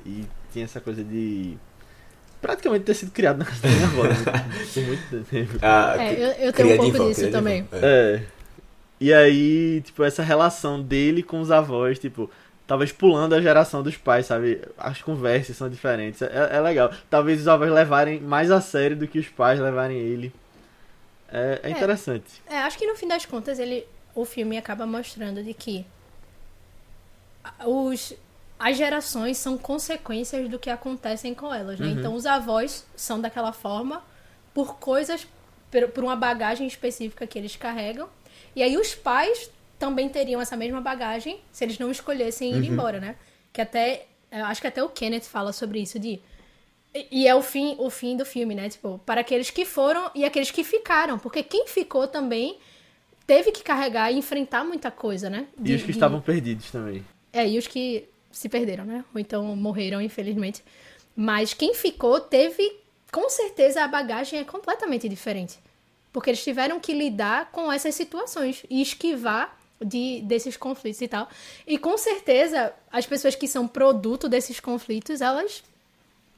E 0.04 0.24
tinha 0.52 0.64
essa 0.64 0.80
coisa 0.80 1.04
de. 1.04 1.56
Praticamente 2.40 2.84
ter 2.84 2.94
sido 2.94 3.12
criado 3.12 3.38
na 3.38 3.44
casa 3.44 3.60
da 3.60 3.68
minha 3.68 3.84
avó 3.84 4.02
né? 4.04 4.14
por 4.72 4.82
muito 4.82 5.24
tempo. 5.30 5.58
Ah, 5.60 5.94
é, 5.98 6.14
eu, 6.14 6.46
eu 6.46 6.52
tenho 6.52 6.72
um 6.72 6.90
pouco 6.90 7.08
disso 7.08 7.30
também. 7.30 7.68
É. 7.72 8.22
E 9.00 9.14
aí, 9.14 9.80
tipo, 9.80 10.04
essa 10.04 10.22
relação 10.22 10.82
dele 10.82 11.22
com 11.22 11.40
os 11.40 11.50
avós, 11.50 11.98
tipo, 11.98 12.30
talvez 12.66 12.92
pulando 12.92 13.34
a 13.34 13.40
geração 13.40 13.82
dos 13.82 13.96
pais, 13.96 14.26
sabe? 14.26 14.60
As 14.76 15.00
conversas 15.00 15.56
são 15.56 15.70
diferentes. 15.70 16.20
É, 16.20 16.56
é 16.56 16.60
legal. 16.60 16.92
Talvez 17.08 17.40
os 17.40 17.48
avós 17.48 17.72
levarem 17.72 18.20
mais 18.20 18.50
a 18.50 18.60
sério 18.60 18.96
do 18.96 19.08
que 19.08 19.18
os 19.18 19.26
pais 19.28 19.58
levarem 19.58 19.96
ele. 19.96 20.32
É, 21.32 21.60
é, 21.62 21.68
é 21.68 21.70
interessante. 21.70 22.42
É, 22.46 22.58
acho 22.58 22.76
que 22.76 22.86
no 22.86 22.94
fim 22.94 23.08
das 23.08 23.24
contas 23.24 23.58
ele, 23.58 23.86
o 24.14 24.24
filme 24.24 24.58
acaba 24.58 24.86
mostrando 24.86 25.42
de 25.42 25.54
que 25.54 25.86
os, 27.64 28.12
as 28.58 28.76
gerações 28.76 29.38
são 29.38 29.56
consequências 29.56 30.48
do 30.48 30.58
que 30.58 30.68
acontecem 30.68 31.34
com 31.34 31.52
elas, 31.52 31.80
né? 31.80 31.88
Então 31.88 32.14
os 32.14 32.26
avós 32.26 32.86
são 32.94 33.20
daquela 33.20 33.52
forma 33.52 34.02
por 34.52 34.76
coisas, 34.78 35.26
por, 35.70 35.88
por 35.88 36.04
uma 36.04 36.16
bagagem 36.16 36.66
específica 36.66 37.26
que 37.26 37.38
eles 37.38 37.56
carregam. 37.56 38.08
E 38.54 38.62
aí 38.62 38.76
os 38.76 38.94
pais 38.94 39.50
também 39.78 40.08
teriam 40.08 40.40
essa 40.40 40.56
mesma 40.56 40.80
bagagem 40.80 41.40
se 41.52 41.64
eles 41.64 41.78
não 41.78 41.90
escolhessem 41.90 42.52
ir 42.54 42.68
embora, 42.70 43.00
né? 43.00 43.16
Que 43.52 43.60
até, 43.60 44.06
eu 44.30 44.44
acho 44.44 44.60
que 44.60 44.66
até 44.66 44.82
o 44.82 44.88
Kenneth 44.88 45.22
fala 45.22 45.52
sobre 45.52 45.80
isso 45.80 45.98
de 45.98 46.20
e- 46.94 47.06
e 47.10 47.28
é 47.28 47.34
o 47.34 47.40
fim, 47.42 47.76
o 47.78 47.88
fim 47.88 48.16
do 48.16 48.24
filme, 48.26 48.54
né? 48.54 48.68
Tipo, 48.68 49.00
para 49.06 49.20
aqueles 49.20 49.48
que 49.50 49.64
foram 49.64 50.10
e 50.14 50.24
aqueles 50.24 50.50
que 50.50 50.64
ficaram, 50.64 51.18
porque 51.18 51.42
quem 51.42 51.66
ficou 51.68 52.08
também 52.08 52.58
teve 53.26 53.52
que 53.52 53.62
carregar 53.62 54.10
e 54.12 54.18
enfrentar 54.18 54.64
muita 54.64 54.90
coisa, 54.90 55.30
né? 55.30 55.46
E 55.58 55.62
De- 55.62 55.74
os 55.74 55.80
que 55.82 55.86
de- 55.86 55.92
estavam 55.92 56.20
perdidos 56.20 56.70
também. 56.70 57.04
é, 57.32 57.48
e 57.48 57.56
os 57.58 57.66
que 57.68 58.08
se 58.32 58.48
perderam, 58.48 58.84
né? 58.84 59.04
Ou 59.14 59.20
então 59.20 59.54
morreram, 59.56 60.00
infelizmente. 60.02 60.64
Mas 61.14 61.54
quem 61.54 61.74
ficou 61.74 62.18
teve, 62.20 62.76
com 63.12 63.28
certeza, 63.30 63.84
a 63.84 63.88
bagagem 63.88 64.40
é 64.40 64.44
completamente 64.44 65.08
diferente. 65.08 65.58
Porque 66.12 66.30
eles 66.30 66.42
tiveram 66.42 66.80
que 66.80 66.92
lidar 66.92 67.50
com 67.52 67.70
essas 67.72 67.94
situações 67.94 68.64
e 68.68 68.82
esquivar 68.82 69.56
de, 69.80 70.20
desses 70.22 70.56
conflitos 70.56 71.00
e 71.00 71.08
tal. 71.08 71.28
E 71.66 71.78
com 71.78 71.96
certeza, 71.96 72.72
as 72.92 73.06
pessoas 73.06 73.34
que 73.34 73.46
são 73.46 73.66
produto 73.68 74.28
desses 74.28 74.60
conflitos, 74.60 75.20
elas 75.20 75.62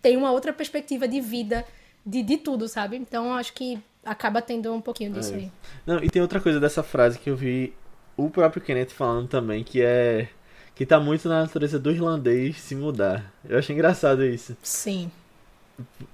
têm 0.00 0.16
uma 0.16 0.30
outra 0.30 0.52
perspectiva 0.52 1.08
de 1.08 1.20
vida, 1.20 1.64
de, 2.04 2.22
de 2.22 2.36
tudo, 2.36 2.68
sabe? 2.68 2.96
Então, 2.96 3.34
acho 3.34 3.52
que 3.52 3.78
acaba 4.04 4.42
tendo 4.42 4.72
um 4.72 4.80
pouquinho 4.80 5.12
disso 5.12 5.32
É. 5.32 5.36
aí. 5.36 5.52
Não, 5.86 6.02
e 6.02 6.10
tem 6.10 6.20
outra 6.20 6.40
coisa 6.40 6.60
dessa 6.60 6.82
frase 6.82 7.18
que 7.18 7.30
eu 7.30 7.36
vi 7.36 7.72
o 8.16 8.28
próprio 8.28 8.62
Kenneth 8.62 8.90
falando 8.90 9.28
também, 9.28 9.64
que 9.64 9.80
é. 9.82 10.28
Que 10.74 10.86
tá 10.86 10.98
muito 10.98 11.28
na 11.28 11.42
natureza 11.42 11.78
do 11.78 11.90
irlandês 11.90 12.58
se 12.60 12.74
mudar. 12.74 13.30
Eu 13.46 13.58
achei 13.58 13.74
engraçado 13.74 14.24
isso. 14.24 14.56
Sim. 14.62 15.10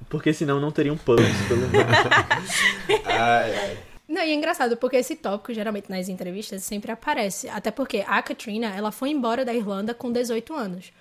Porque 0.09 0.33
senão 0.33 0.61
não 0.61 0.71
teriam 0.71 0.97
pubs 0.97 1.27
pelo 1.47 1.63
mundo. 1.63 1.73
Ai, 3.05 3.57
ai. 3.57 3.79
Não, 4.09 4.23
e 4.23 4.31
é 4.31 4.35
engraçado, 4.35 4.75
porque 4.77 4.97
esse 4.97 5.15
tópico, 5.17 5.53
geralmente 5.53 5.91
nas 5.91 6.09
entrevistas, 6.09 6.63
sempre 6.63 6.91
aparece. 6.91 7.47
Até 7.51 7.71
porque 7.71 8.03
a 8.07 8.23
Katrina, 8.23 8.69
ela 8.75 8.91
foi 8.91 9.11
embora 9.11 9.45
da 9.45 9.53
Irlanda 9.53 9.93
com 9.93 10.11
18 10.11 10.55
anos. 10.55 10.93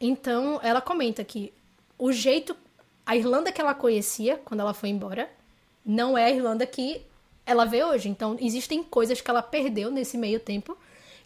Então, 0.00 0.58
ela 0.62 0.80
comenta 0.80 1.22
que 1.22 1.52
o 1.98 2.10
jeito... 2.10 2.56
A 3.06 3.14
Irlanda 3.14 3.52
que 3.52 3.60
ela 3.60 3.74
conhecia, 3.74 4.40
quando 4.46 4.60
ela 4.60 4.72
foi 4.72 4.88
embora, 4.88 5.28
não 5.84 6.16
é 6.16 6.24
a 6.24 6.30
Irlanda 6.30 6.64
que 6.64 7.02
ela 7.44 7.66
vê 7.66 7.84
hoje. 7.84 8.08
Então, 8.08 8.34
existem 8.40 8.82
coisas 8.82 9.20
que 9.20 9.30
ela 9.30 9.42
perdeu 9.42 9.90
nesse 9.90 10.16
meio 10.16 10.40
tempo, 10.40 10.74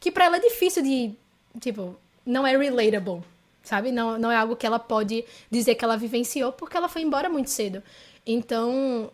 que 0.01 0.11
pra 0.11 0.25
ela 0.25 0.39
é 0.39 0.41
difícil 0.41 0.83
de... 0.83 1.13
Tipo, 1.61 1.97
não 2.27 2.45
é 2.45 2.57
relatable, 2.57 3.23
sabe? 3.63 3.93
Não, 3.93 4.19
não 4.19 4.31
é 4.31 4.37
algo 4.37 4.57
que 4.57 4.67
ela 4.67 4.79
pode 4.79 5.25
dizer 5.51 5.75
que 5.75 5.85
ela 5.85 5.97
vivenciou, 5.97 6.53
porque 6.53 6.77
ela 6.77 6.89
foi 6.89 7.03
embora 7.03 7.29
muito 7.29 7.51
cedo. 7.51 7.83
Então, 8.27 9.11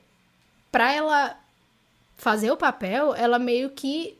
pra 0.71 0.93
ela 0.93 1.37
fazer 2.17 2.51
o 2.51 2.57
papel, 2.57 3.15
ela 3.15 3.39
meio 3.39 3.71
que 3.71 4.17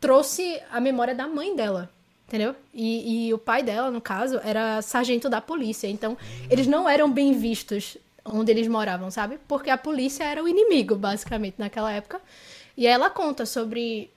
trouxe 0.00 0.60
a 0.70 0.80
memória 0.80 1.14
da 1.14 1.26
mãe 1.26 1.54
dela, 1.54 1.90
entendeu? 2.26 2.54
E, 2.72 3.28
e 3.28 3.34
o 3.34 3.38
pai 3.38 3.62
dela, 3.62 3.90
no 3.90 4.00
caso, 4.00 4.40
era 4.42 4.80
sargento 4.82 5.28
da 5.28 5.40
polícia. 5.40 5.86
Então, 5.86 6.16
eles 6.48 6.66
não 6.66 6.88
eram 6.88 7.10
bem 7.10 7.32
vistos 7.32 7.96
onde 8.24 8.50
eles 8.50 8.68
moravam, 8.68 9.10
sabe? 9.10 9.38
Porque 9.46 9.70
a 9.70 9.78
polícia 9.78 10.24
era 10.24 10.42
o 10.42 10.48
inimigo, 10.48 10.94
basicamente, 10.94 11.56
naquela 11.58 11.92
época. 11.92 12.20
E 12.76 12.86
aí 12.86 12.92
ela 12.92 13.10
conta 13.10 13.44
sobre 13.44 14.10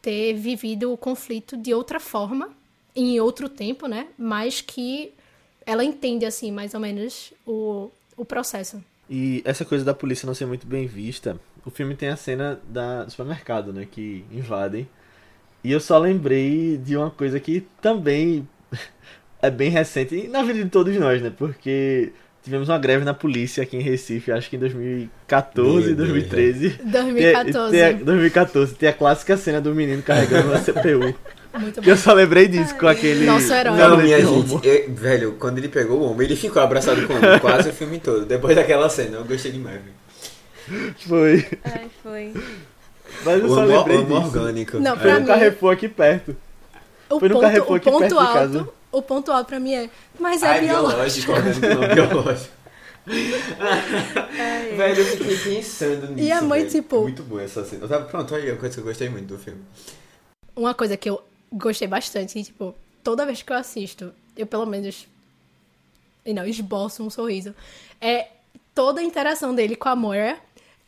ter 0.00 0.34
vivido 0.34 0.92
o 0.92 0.96
conflito 0.96 1.56
de 1.56 1.74
outra 1.74 1.98
forma, 1.98 2.50
em 2.96 3.20
outro 3.20 3.48
tempo, 3.48 3.86
né? 3.86 4.08
Mas 4.18 4.60
que 4.60 5.12
ela 5.66 5.84
entende, 5.84 6.24
assim, 6.24 6.50
mais 6.50 6.72
ou 6.74 6.80
menos 6.80 7.32
o, 7.46 7.90
o 8.16 8.24
processo. 8.24 8.82
E 9.08 9.42
essa 9.44 9.64
coisa 9.64 9.84
da 9.84 9.94
polícia 9.94 10.26
não 10.26 10.34
ser 10.34 10.46
muito 10.46 10.66
bem 10.66 10.86
vista, 10.86 11.38
o 11.64 11.70
filme 11.70 11.94
tem 11.94 12.08
a 12.08 12.16
cena 12.16 12.60
da, 12.68 13.04
do 13.04 13.10
supermercado, 13.10 13.72
né? 13.72 13.86
Que 13.90 14.24
invadem. 14.32 14.88
E 15.62 15.70
eu 15.70 15.80
só 15.80 15.98
lembrei 15.98 16.78
de 16.78 16.96
uma 16.96 17.10
coisa 17.10 17.38
que 17.38 17.66
também 17.80 18.48
é 19.42 19.50
bem 19.50 19.70
recente, 19.70 20.14
e 20.14 20.28
na 20.28 20.42
vida 20.42 20.64
de 20.64 20.70
todos 20.70 20.96
nós, 20.96 21.20
né? 21.20 21.30
Porque 21.36 22.12
tivemos 22.42 22.68
uma 22.68 22.78
greve 22.78 23.04
na 23.04 23.12
polícia 23.12 23.64
aqui 23.64 23.76
em 23.76 23.80
Recife, 23.80 24.30
acho 24.30 24.48
que 24.48 24.54
em 24.54 24.60
2014, 24.60 25.86
Meu 25.88 25.96
Deus, 25.96 25.96
2013. 25.96 26.68
2014. 26.84 27.70
Tem, 27.76 27.80
tem 27.80 28.02
a, 28.02 28.04
2014, 28.04 28.74
tem 28.76 28.88
a 28.88 28.92
clássica 28.92 29.36
cena 29.36 29.60
do 29.60 29.74
menino 29.74 30.02
carregando 30.02 30.50
uma 30.50 30.60
CPU. 30.60 31.12
Muito 31.58 31.80
eu 31.88 31.96
só 31.96 32.12
lembrei 32.12 32.46
disso 32.48 32.74
com 32.76 32.86
aquele. 32.86 33.24
Nosso 33.26 33.52
herói. 33.52 33.76
Não, 33.76 33.96
minha 33.96 34.20
gente, 34.24 34.66
eu- 34.66 34.94
velho, 34.94 35.32
quando 35.38 35.58
ele 35.58 35.68
pegou 35.68 35.98
o 36.00 36.10
homem, 36.10 36.26
ele 36.26 36.36
ficou 36.36 36.60
abraçado 36.62 37.06
com 37.06 37.12
o 37.12 37.16
homem 37.16 37.38
quase 37.38 37.70
o 37.70 37.72
filme 37.72 37.98
todo. 37.98 38.24
Depois 38.26 38.54
daquela 38.56 38.88
cena, 38.88 39.16
eu 39.18 39.24
gostei 39.24 39.52
demais. 39.52 39.80
velho. 40.68 40.94
Foi. 41.08 41.46
Ai, 41.64 41.86
foi. 42.02 42.32
Mas 43.24 43.38
eu 43.40 43.46
O 43.46 43.48
só 43.54 43.62
amor, 43.62 43.78
lembrei 43.88 44.02
disso. 44.04 44.14
orgânico. 44.14 44.78
Não, 44.78 44.92
Foi 44.96 45.02
pra 45.02 45.14
no 45.14 45.20
mim- 45.20 45.26
Carrefour 45.26 45.72
aqui 45.72 45.88
perto. 45.88 46.36
O 47.08 47.20
Foi 47.20 47.28
no 47.28 47.34
ponto, 47.36 47.42
Carrefour 47.44 47.76
aqui 47.76 47.90
perto 47.90 48.08
de 48.08 48.14
alto, 48.18 48.32
casa. 48.32 48.68
o 48.90 49.02
ponto 49.02 49.32
alto 49.32 49.46
pra 49.46 49.60
mim 49.60 49.74
é, 49.74 49.88
mas 50.18 50.42
é 50.42 50.56
é 50.56 50.60
biológico. 50.60 51.32
biológico, 51.32 51.66
não, 51.66 51.94
biológico. 51.94 52.56
Ai, 54.38 54.74
Velho, 54.76 54.98
eu 55.00 55.04
fiquei 55.06 55.36
pensando 55.36 56.08
nisso. 56.12 56.28
E 56.28 56.32
a 56.32 56.42
mãe, 56.42 56.60
velho. 56.60 56.72
tipo- 56.72 57.02
Muito 57.02 57.22
boa 57.22 57.42
essa 57.42 57.64
cena. 57.64 57.86
Pronto, 58.00 58.34
aí 58.34 58.48
é 58.48 58.52
uma 58.52 58.58
coisa 58.58 58.74
que 58.74 58.80
eu 58.80 58.84
gostei 58.84 59.08
muito 59.08 59.26
do 59.34 59.38
filme. 59.38 59.60
Uma 60.54 60.74
coisa 60.74 60.96
que 60.96 61.08
eu 61.08 61.22
gostei 61.52 61.86
bastante, 61.88 62.38
e, 62.38 62.44
tipo, 62.44 62.74
toda 63.02 63.24
vez 63.26 63.42
que 63.42 63.52
eu 63.52 63.56
assisto, 63.56 64.12
eu 64.36 64.46
pelo 64.46 64.66
menos 64.66 65.06
e 66.24 66.32
não, 66.32 66.44
esboço 66.44 67.02
um 67.04 67.10
sorriso, 67.10 67.54
é 68.00 68.28
toda 68.74 69.00
a 69.00 69.04
interação 69.04 69.54
dele 69.54 69.76
com 69.76 69.88
a 69.88 69.94
Moira, 69.96 70.38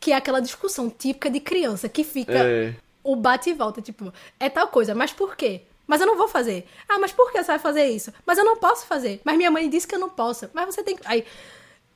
que 0.00 0.12
é 0.12 0.16
aquela 0.16 0.40
discussão 0.40 0.90
típica 0.90 1.30
de 1.30 1.40
criança 1.40 1.88
que 1.88 2.02
fica 2.04 2.32
É. 2.38 2.74
o 3.04 3.14
bate 3.16 3.50
e 3.50 3.54
volta, 3.54 3.80
tipo, 3.80 4.12
é 4.38 4.48
tal 4.48 4.68
coisa, 4.68 4.94
mas 4.94 5.12
por 5.12 5.36
quê? 5.36 5.62
Mas 5.86 6.00
eu 6.00 6.06
não 6.06 6.16
vou 6.18 6.28
fazer. 6.28 6.66
Ah, 6.88 6.98
mas 6.98 7.12
por 7.12 7.32
que 7.32 7.38
você 7.38 7.46
vai 7.46 7.58
fazer 7.58 7.86
isso? 7.86 8.12
Mas 8.26 8.36
eu 8.36 8.44
não 8.44 8.56
posso 8.58 8.84
fazer. 8.86 9.22
Mas 9.24 9.38
minha 9.38 9.50
mãe 9.50 9.70
disse 9.70 9.86
que 9.88 9.94
eu 9.94 9.98
não 9.98 10.10
posso. 10.10 10.50
Mas 10.52 10.66
você 10.66 10.82
tem 10.82 10.94
que. 10.96 11.02
Aí. 11.06 11.24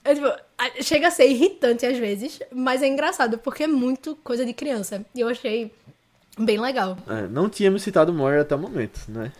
eu, 0.02 0.14
tipo, 0.14 0.26
a- 0.28 0.82
chega 0.82 1.08
a 1.08 1.10
ser 1.10 1.26
irritante 1.28 1.84
às 1.84 1.98
vezes, 1.98 2.40
mas 2.50 2.80
é 2.82 2.86
engraçado, 2.88 3.36
porque 3.38 3.64
é 3.64 3.66
muito 3.66 4.16
coisa 4.24 4.46
de 4.46 4.54
criança. 4.54 5.04
E 5.14 5.20
eu 5.20 5.28
achei 5.28 5.70
bem 6.38 6.60
legal. 6.60 6.96
É, 7.08 7.26
não 7.28 7.48
tínhamos 7.48 7.82
citado 7.82 8.12
Moira 8.12 8.42
até 8.42 8.54
o 8.54 8.58
momento, 8.58 9.00
né? 9.08 9.32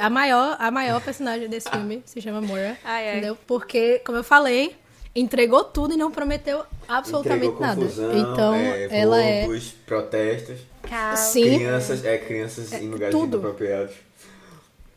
A 0.00 0.08
maior, 0.08 0.56
a 0.60 0.70
maior 0.70 1.00
personagem 1.02 1.48
desse 1.48 1.68
filme 1.68 2.02
se 2.06 2.20
chama 2.20 2.40
Moira. 2.40 2.76
Ai, 2.84 3.08
ai. 3.08 3.12
Entendeu? 3.18 3.36
Porque, 3.46 3.98
como 4.04 4.16
eu 4.18 4.22
falei, 4.24 4.76
entregou 5.14 5.64
tudo 5.64 5.94
e 5.94 5.96
não 5.96 6.10
prometeu 6.10 6.62
absolutamente 6.88 7.46
Entregou 7.46 7.60
nada. 7.66 7.80
confusão, 7.80 8.16
Então, 8.16 8.54
é, 8.54 8.88
ela 9.00 9.20
é. 9.20 9.40
roubos, 9.44 9.72
protestos. 9.84 10.58
Calma. 10.82 11.16
Sim. 11.16 11.56
Crianças, 11.56 12.04
é, 12.04 12.16
crianças 12.18 12.72
em 12.74 12.88
lugares 12.88 13.12
tudo. 13.12 13.38
inapropriados. 13.38 13.94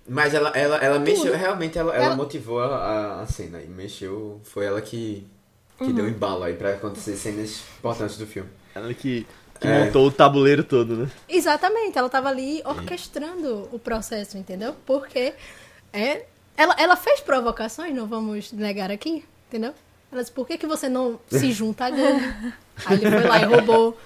Mas 0.08 0.34
ela, 0.34 0.50
ela, 0.50 0.78
ela 0.78 1.00
mexeu, 1.00 1.36
realmente, 1.36 1.78
ela, 1.78 1.96
ela 1.96 2.06
Ela- 2.06 2.16
motivou 2.16 2.60
a, 2.62 3.22
a 3.22 3.26
cena. 3.28 3.60
E 3.62 3.68
mexeu, 3.68 4.40
foi 4.44 4.66
ela 4.66 4.82
que, 4.82 5.26
que 5.78 5.84
Uhum. 5.86 5.94
deu 5.94 6.08
embalo 6.10 6.44
aí 6.44 6.54
pra 6.54 6.72
acontecer 6.72 7.16
cenas 7.16 7.64
importantes 7.80 8.18
do 8.18 8.26
filme. 8.28 8.50
Ela 8.76 8.94
que, 8.94 9.26
que 9.60 9.68
É. 9.68 9.86
montou 9.86 10.07
o 10.07 10.12
tabuleiro 10.12 10.64
todo, 10.64 10.95
né? 10.95 11.10
Exatamente, 11.28 11.97
ela 11.97 12.10
tava 12.10 12.30
ali 12.30 12.62
orquestrando 12.66 13.68
o 13.72 13.80
processo, 13.80 14.38
entendeu? 14.38 14.76
Porque 14.86 15.34
é, 15.93 16.26
ela, 16.55 16.76
ela 16.78 16.95
fez 16.95 17.20
provocações, 17.20 17.93
não 17.93 18.07
vamos 18.07 18.51
negar 18.51 18.91
aqui, 18.91 19.24
entendeu? 19.47 19.74
Ela 20.12 20.22
disse, 20.22 20.32
por 20.32 20.47
que, 20.47 20.57
que 20.57 20.66
você 20.68 20.88
não 20.89 21.20
se 21.30 21.51
junta 21.53 21.86
à 21.86 21.89
gangue? 21.89 22.53
Aí 22.86 22.97
ele 22.97 23.12
foi 23.12 23.24
lá 23.28 23.39
e 23.41 23.45
roubou, 23.45 23.97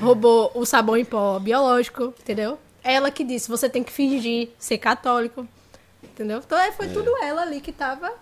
roubou 0.00 0.50
o 0.54 0.64
sabão 0.64 0.96
em 0.96 1.04
pó 1.04 1.38
biológico, 1.38 2.14
entendeu? 2.20 2.58
Ela 2.82 3.10
que 3.10 3.24
disse, 3.24 3.48
você 3.48 3.68
tem 3.68 3.82
que 3.82 3.92
fingir 3.92 4.50
ser 4.58 4.78
católico, 4.78 5.46
entendeu? 6.02 6.42
Então 6.44 6.58
é, 6.58 6.72
foi 6.72 6.88
tudo 6.88 7.10
ela 7.22 7.42
ali 7.42 7.60
que 7.60 7.72
tava 7.72 8.12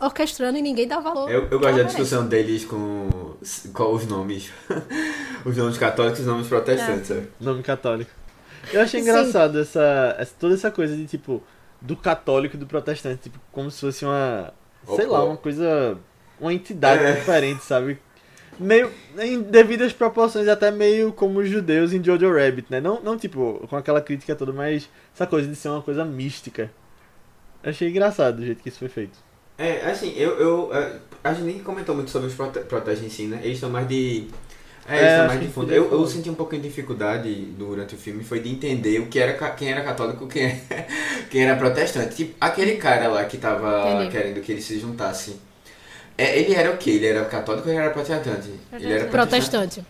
orquestrando 0.00 0.58
e 0.58 0.62
ninguém 0.62 0.86
dá 0.86 0.98
valor. 1.00 1.30
Eu, 1.30 1.48
eu 1.50 1.58
gosto 1.60 1.76
da 1.76 1.82
discussão 1.84 2.26
deles 2.26 2.64
com, 2.64 3.08
com 3.72 3.92
os 3.94 4.06
nomes. 4.06 4.50
os 5.44 5.56
nomes 5.56 5.78
católicos 5.78 6.18
e 6.18 6.22
os 6.22 6.28
nomes 6.28 6.46
protestantes. 6.48 7.06
sabe? 7.08 7.28
Nome 7.40 7.62
católico. 7.62 8.10
Eu 8.72 8.80
achei 8.82 9.00
engraçado 9.00 9.58
essa, 9.60 10.16
essa- 10.18 10.34
toda 10.38 10.54
essa 10.54 10.70
coisa 10.70 10.96
de 10.96 11.06
tipo 11.06 11.42
do 11.80 11.94
católico 11.96 12.56
e 12.56 12.58
do 12.58 12.66
protestante, 12.66 13.22
tipo, 13.24 13.38
como 13.52 13.70
se 13.70 13.80
fosse 13.80 14.04
uma, 14.04 14.52
sei 14.96 15.04
Opa. 15.06 15.18
lá, 15.18 15.24
uma 15.24 15.36
coisa, 15.36 15.96
uma 16.40 16.52
entidade 16.52 17.04
É. 17.04 17.12
diferente, 17.12 17.62
sabe? 17.64 17.98
Meio 18.58 18.90
em 19.18 19.40
devidas 19.42 19.92
proporções 19.92 20.48
até 20.48 20.70
meio 20.70 21.12
como 21.12 21.38
os 21.40 21.48
judeus 21.48 21.92
em 21.92 22.02
Jojo 22.02 22.32
Rabbit, 22.32 22.66
né? 22.70 22.80
Não, 22.80 23.00
não 23.02 23.16
tipo 23.16 23.64
com 23.68 23.76
aquela 23.76 24.00
crítica 24.00 24.34
toda, 24.34 24.52
mas 24.52 24.88
essa 25.14 25.26
coisa 25.26 25.46
de 25.46 25.54
ser 25.54 25.68
uma 25.68 25.82
coisa 25.82 26.04
mística. 26.04 26.70
Eu 27.62 27.70
achei 27.70 27.88
engraçado 27.90 28.38
o 28.38 28.44
jeito 28.44 28.62
que 28.62 28.70
isso 28.70 28.78
foi 28.78 28.88
feito. 28.88 29.18
É, 29.58 29.86
assim, 29.90 30.12
eu, 30.16 30.38
eu 30.38 30.74
é, 30.74 30.96
a 31.24 31.32
gente 31.32 31.44
nem 31.44 31.58
comentou 31.60 31.94
muito 31.94 32.10
sobre 32.10 32.28
os 32.28 32.34
prote 32.34 32.60
protestos 32.60 33.06
em 33.06 33.10
si, 33.10 33.22
né? 33.24 33.40
Eles 33.42 33.54
estão 33.54 33.70
mais 33.70 33.88
de. 33.88 34.28
É, 34.88 34.98
eles 34.98 35.12
É, 35.12 35.26
mais 35.26 35.40
de 35.40 35.48
fundo. 35.48 35.72
Eu, 35.72 35.90
eu 35.90 36.06
senti 36.06 36.28
um 36.30 36.34
pouquinho 36.34 36.62
de 36.62 36.68
dificuldade 36.68 37.34
durante 37.58 37.94
o 37.94 37.98
filme, 37.98 38.22
foi 38.22 38.38
de 38.40 38.50
entender 38.50 39.00
o 39.00 39.06
que 39.06 39.18
era, 39.18 39.32
quem 39.50 39.70
era 39.72 39.82
católico, 39.82 40.26
quem, 40.28 40.44
é- 40.44 40.60
quem 40.68 40.84
Quem 41.30 41.44
era 41.44 41.56
protestante. 41.56 42.14
Tipo, 42.14 42.34
aquele 42.40 42.76
cara 42.76 43.08
lá 43.08 43.24
que 43.24 43.36
tava 43.38 43.90
Entendi. 43.94 44.10
querendo 44.10 44.40
que 44.40 44.52
ele 44.52 44.62
se 44.62 44.78
juntasse. 44.78 45.40
É, 46.18 46.38
ele 46.38 46.54
era 46.54 46.70
o 46.72 46.76
quê? 46.78 46.90
Ele 46.90 47.06
era 47.06 47.24
católico 47.24 47.66
ou 47.68 47.74
ele 47.74 47.82
era 47.82 47.90
protestante? 47.92 48.48
Ele 48.72 48.92
era 48.92 49.04
Protestante. 49.06 49.84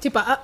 Tipo, 0.00 0.18
a, 0.18 0.40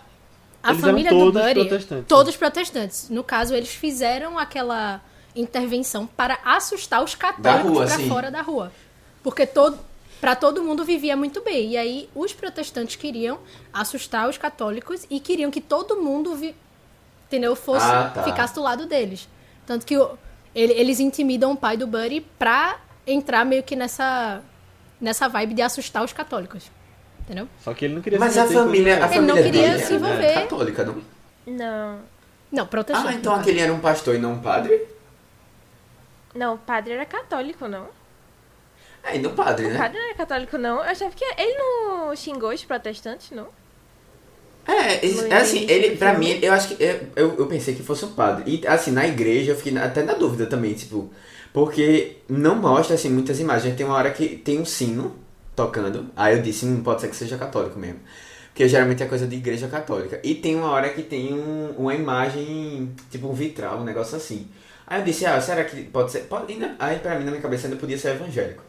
a 0.63 0.71
Eles 0.71 0.81
família 0.81 1.11
do 1.11 1.31
Buddy, 1.31 1.55
protestantes. 1.69 2.07
todos 2.09 2.37
protestantes. 2.37 3.09
No 3.11 3.23
caso, 3.23 3.55
eles 3.55 3.69
fizeram 3.69 4.37
aquela 4.39 5.01
intervenção 5.35 6.07
para 6.07 6.39
assustar 6.45 7.03
os 7.03 7.15
católicos 7.15 7.93
para 7.93 7.99
fora 8.09 8.31
da 8.31 8.41
rua. 8.43 8.73
Porque 9.23 9.47
todo 9.47 9.79
para 10.21 10.35
todo 10.35 10.63
mundo 10.63 10.85
vivia 10.85 11.17
muito 11.17 11.43
bem. 11.43 11.73
E 11.73 11.77
aí 11.77 12.09
os 12.15 12.33
protestantes 12.33 12.97
queriam 12.97 13.39
assustar 13.73 14.29
os 14.29 14.39
católicos 14.39 15.05
e 15.11 15.21
queriam 15.21 15.51
que 15.51 15.61
todo 15.61 16.01
mundo 16.01 16.35
vi, 16.35 16.55
entendeu, 17.27 17.55
fosse 17.55 17.85
Ah, 17.85 18.11
tá. 18.15 18.23
ficasse 18.23 18.55
do 18.55 18.63
lado 18.63 18.87
deles. 18.87 19.29
Tanto 19.67 19.85
que 19.85 19.99
o- 19.99 20.17
ele- 20.55 20.73
eles 20.75 20.99
intimidam 21.01 21.53
o 21.53 21.57
pai 21.57 21.77
do 21.77 21.87
Buddy 21.87 22.21
pra 22.39 22.79
entrar 23.07 23.45
meio 23.45 23.63
que 23.63 23.77
nessa 23.77 24.41
nessa 25.01 25.29
vibe 25.29 25.53
de 25.55 25.61
assustar 25.63 26.03
os 26.03 26.13
católicos. 26.15 26.71
Entendeu? 27.21 27.47
Só 27.63 27.75
que 27.75 27.85
ele 27.87 27.95
não 27.95 28.01
queria 28.03 28.19
Mas 28.19 28.33
se 28.35 28.39
a 28.39 28.47
família, 28.47 28.97
a 28.97 28.99
coisa- 29.01 29.15
Ele 29.17 29.27
não 29.27 29.35
família 29.37 29.53
queria 29.53 29.71
dele 29.73 29.85
se 29.87 29.95
envolver. 29.95 30.35
católica, 30.35 30.85
não? 30.85 31.03
Não. 31.47 31.99
Não, 32.53 32.67
protestante. 32.67 33.09
Ah, 33.09 33.13
então 33.15 33.35
aquele 33.35 33.61
era 33.61 33.73
um 33.73 33.81
pastor 33.81 34.15
e 34.15 34.19
não 34.19 34.33
um 34.35 34.39
padre? 34.39 34.81
Não, 36.35 36.55
o 36.55 36.59
padre 36.59 36.93
era 36.93 37.07
católico, 37.07 37.67
não. 37.67 37.89
É, 39.03 39.17
e 39.17 39.19
não 39.19 39.35
padre, 39.35 39.67
O 39.67 39.69
né? 39.71 39.79
padre 39.79 39.99
não 39.99 40.07
era 40.07 40.15
católico, 40.15 40.59
não. 40.59 40.77
Eu 40.77 40.83
achava 40.91 41.15
que 41.15 41.25
ele 41.25 41.55
não 41.59 42.15
xingou 42.17 42.53
os 42.53 42.65
protestantes, 42.65 43.31
não. 43.31 43.49
É, 44.67 45.05
esse- 45.05 45.23
No 45.23 45.33
é 45.33 45.37
assim, 45.37 45.67
ele, 45.69 45.97
pra 45.97 46.15
mim, 46.19 46.39
eu 46.43 46.53
acho 46.53 46.69
que. 46.75 46.83
Eu, 47.17 47.35
eu, 47.37 47.47
pensei 47.47 47.75
que 47.75 47.83
fosse 47.83 48.05
um 48.05 48.13
padre. 48.15 48.45
E 48.63 48.67
assim, 48.67 48.91
na 48.93 49.07
igreja 49.07 49.53
eu 49.53 49.57
fiquei 49.57 49.77
até 49.77 50.03
na 50.03 50.15
dúvida 50.15 50.47
também, 50.47 50.73
tipo. 50.75 51.11
Porque 51.53 52.17
não 52.29 52.57
mostra 52.57 52.95
assim 52.95 53.11
muitas 53.11 53.39
imagens. 53.39 53.77
Tem 53.77 53.85
uma 53.87 53.95
hora 53.95 54.11
que 54.11 54.37
tem 54.39 54.59
um 54.59 54.65
sino 54.65 55.15
tocando. 55.55 56.07
Aí 56.17 56.35
eu 56.37 56.43
disse, 56.43 56.65
hum, 56.67 56.83
pode 56.83 57.01
ser 57.03 57.09
que 57.09 57.17
seja 57.17 57.37
católico 57.37 57.79
mesmo. 57.79 58.01
Porque 58.49 58.69
geralmente 58.69 59.03
é 59.03 59.07
coisa 59.07 59.27
de 59.27 59.37
igreja 59.37 59.69
católica. 59.69 60.19
E 60.25 60.35
tem 60.35 60.57
uma 60.57 60.71
hora 60.71 60.89
que 60.91 61.03
tem 61.03 61.33
um- 61.35 61.75
uma 61.77 61.95
imagem, 61.95 62.93
tipo 63.11 63.29
um 63.29 63.33
vitral, 63.35 63.79
um 63.81 63.85
negócio 63.85 64.17
assim. 64.17 64.49
Aí 64.87 65.01
eu 65.01 65.05
disse, 65.05 65.25
ah, 65.27 65.41
será 65.41 65.65
que 65.65 65.85
pode 65.85 66.13
ser? 66.13 66.21
Pode, 66.23 66.53
ainda- 66.53 66.77
aí 66.79 66.99
pra 66.99 67.19
mim 67.19 67.25
na 67.25 67.31
minha 67.31 67.43
cabeça 67.43 67.67
ainda 67.67 67.79
podia 67.79 67.99
ser 67.99 68.11
evangélico. 68.17 68.63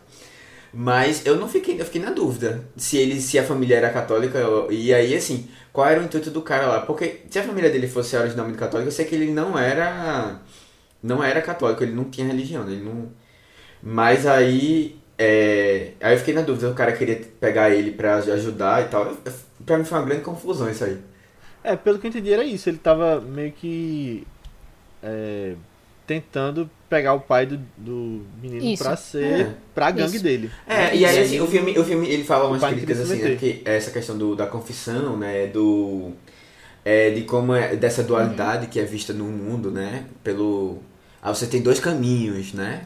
Mas 0.74 1.26
eu 1.26 1.38
não 1.38 1.48
fiquei, 1.48 1.80
eu 1.80 1.86
fiquei 1.86 2.02
na 2.02 2.12
dúvida 2.12 2.64
se 2.78 2.98
ele, 2.98 3.22
se 3.22 3.40
a 3.40 3.44
família 3.44 3.78
era 3.78 3.90
católica 3.92 4.40
e 4.70 4.94
aí 4.94 5.16
assim, 5.16 5.50
qual 5.72 5.88
era 5.88 6.02
o 6.02 6.04
intuito 6.04 6.30
do 6.32 6.42
cara 6.42 6.68
lá? 6.68 6.82
Porque 6.82 7.22
se 7.30 7.40
a 7.40 7.44
família 7.44 7.70
dele 7.70 7.88
fosse 7.88 8.16
originalmente 8.18 8.58
católica, 8.58 8.88
eu 8.90 8.92
sei 8.92 9.06
que 9.06 9.16
ele 9.16 9.32
não 9.32 9.58
era 9.58 10.42
não 11.04 11.24
era 11.24 11.42
católico, 11.42 11.84
ele 11.84 11.94
não 11.94 12.06
tinha 12.06 12.28
religião, 12.28 12.70
ele 12.70 12.84
não 12.84 13.10
Mas 13.84 14.26
aí 14.28 14.98
é, 15.18 15.94
aí 16.02 16.14
eu 16.16 16.20
fiquei 16.20 16.34
na 16.34 16.42
dúvida, 16.42 16.70
o 16.72 16.76
cara 16.76 16.94
queria 16.94 17.22
pegar 17.40 17.70
ele 17.72 17.92
pra 17.92 18.18
ajudar 18.18 18.84
e 18.84 18.90
tal. 18.90 19.16
Pra 19.66 19.78
mim 19.78 19.86
foi 19.86 19.98
uma 20.00 20.06
grande 20.06 20.24
confusão 20.24 20.70
isso 20.70 20.84
aí. 20.86 21.00
É, 21.64 21.76
pelo 21.76 22.00
que 22.00 22.08
eu 22.08 22.10
entendi 22.10 22.32
era 22.34 22.44
isso. 22.44 22.70
Ele 22.70 22.78
tava 22.78 23.20
meio 23.22 23.52
que 23.52 24.28
é, 25.04 25.56
tentando 26.08 26.70
pegar 26.90 27.14
o 27.14 27.20
pai 27.20 27.46
do, 27.46 27.58
do 27.78 28.22
menino 28.42 28.64
Isso. 28.64 28.84
pra 28.84 28.96
ser 28.96 29.42
É. 29.42 29.52
pra 29.74 29.92
gangue 29.92 30.16
Isso. 30.16 30.24
dele. 30.24 30.52
É, 30.68 30.96
e 30.96 31.06
aí 31.06 31.20
assim, 31.20 31.40
o 31.42 31.48
filme, 31.48 31.78
o 31.78 31.84
filme 31.84 32.08
ele 32.08 32.24
fala 32.24 32.48
umas 32.48 32.64
críticas 32.64 33.00
assim, 33.02 33.22
né, 33.22 33.36
que 33.36 33.62
essa 33.66 33.92
questão 33.92 34.18
do, 34.18 34.36
da 34.36 34.46
confissão, 34.46 35.18
né, 35.18 35.48
do 35.48 36.12
é, 36.84 37.10
de 37.10 37.22
como 37.24 37.54
é 37.54 37.76
dessa 37.76 38.04
dualidade 38.04 38.68
que 38.68 38.80
é 38.80 38.84
vista 38.84 39.14
no 39.14 39.26
mundo, 39.26 39.72
né, 39.72 40.06
pelo 40.24 40.78
ah, 41.22 41.34
você 41.34 41.48
tem 41.48 41.62
dois 41.62 41.80
caminhos, 41.80 42.54
né? 42.54 42.86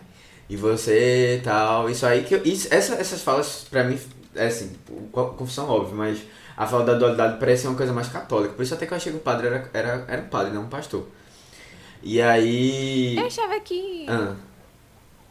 E 0.49 0.55
você 0.55 1.41
tal, 1.43 1.89
isso 1.89 2.05
aí 2.05 2.23
que 2.23 2.33
eu- 2.35 2.41
isso, 2.43 2.67
essa, 2.73 2.95
essas 2.95 3.21
falas 3.21 3.67
pra 3.69 3.83
mim 3.83 3.99
é 4.33 4.47
assim, 4.47 4.71
co- 5.11 5.27
confissão 5.31 5.67
óbvio, 5.69 5.95
mas 5.95 6.19
a 6.57 6.65
fala 6.65 6.85
da 6.85 6.93
dualidade 6.93 7.37
parece 7.37 7.67
uma 7.67 7.75
coisa 7.75 7.91
mais 7.93 8.07
católica, 8.07 8.53
por 8.53 8.63
isso 8.63 8.73
até 8.73 8.85
que 8.85 8.93
eu 8.93 8.97
achei 8.97 9.11
que 9.11 9.17
o 9.17 9.21
padre 9.21 9.47
era 9.47 9.69
era, 9.73 10.05
era 10.07 10.21
um 10.21 10.25
padre, 10.27 10.53
não 10.53 10.63
um 10.63 10.67
pastor. 10.69 11.05
E 12.01 12.21
aí 12.21 13.17
Eu 13.17 13.25
achava 13.25 13.59
que. 13.59 14.05
ah, 14.07 14.35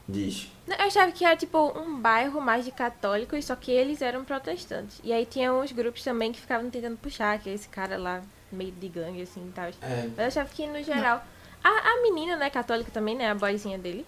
diz. 0.08 0.48
Eu 0.66 0.84
achava 0.84 1.10
que 1.12 1.24
era 1.24 1.34
tipo 1.36 1.72
um 1.78 1.98
bairro 1.98 2.40
mais 2.40 2.64
de 2.64 2.70
católicos, 2.70 3.44
só 3.44 3.56
que 3.56 3.70
eles 3.70 4.02
eram 4.02 4.24
protestantes. 4.24 5.00
E 5.02 5.12
aí 5.12 5.24
tinha 5.24 5.52
uns 5.52 5.72
grupos 5.72 6.02
também 6.02 6.30
que 6.30 6.40
ficavam 6.40 6.68
tentando 6.68 6.96
puxar, 6.98 7.38
que 7.38 7.48
é 7.48 7.54
esse 7.54 7.68
cara 7.68 7.96
lá, 7.96 8.22
meio 8.52 8.72
de 8.72 8.88
gangue, 8.88 9.22
assim 9.22 9.46
e 9.48 9.52
tal. 9.52 9.66
É. 9.80 10.08
Mas 10.08 10.18
eu 10.18 10.24
achava 10.26 10.48
que 10.50 10.66
no 10.66 10.82
geral. 10.82 11.24
A, 11.64 11.68
a 11.68 12.02
menina, 12.02 12.36
né, 12.36 12.50
católica 12.50 12.90
também, 12.90 13.16
né? 13.16 13.30
A 13.30 13.34
boizinha 13.34 13.78
dele. 13.78 14.04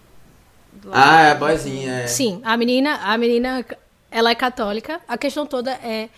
Ah, 0.91 1.21
é 1.23 1.31
a 1.31 1.35
boizinha, 1.35 1.91
é. 2.01 2.07
Sim, 2.07 2.41
a 2.43 2.55
menina, 2.55 2.95
a 2.95 3.17
menina, 3.17 3.65
ela 4.09 4.29
é 4.29 4.35
católica. 4.35 5.01
A 5.07 5.17
questão 5.17 5.45
toda 5.45 5.71
é, 5.71 6.09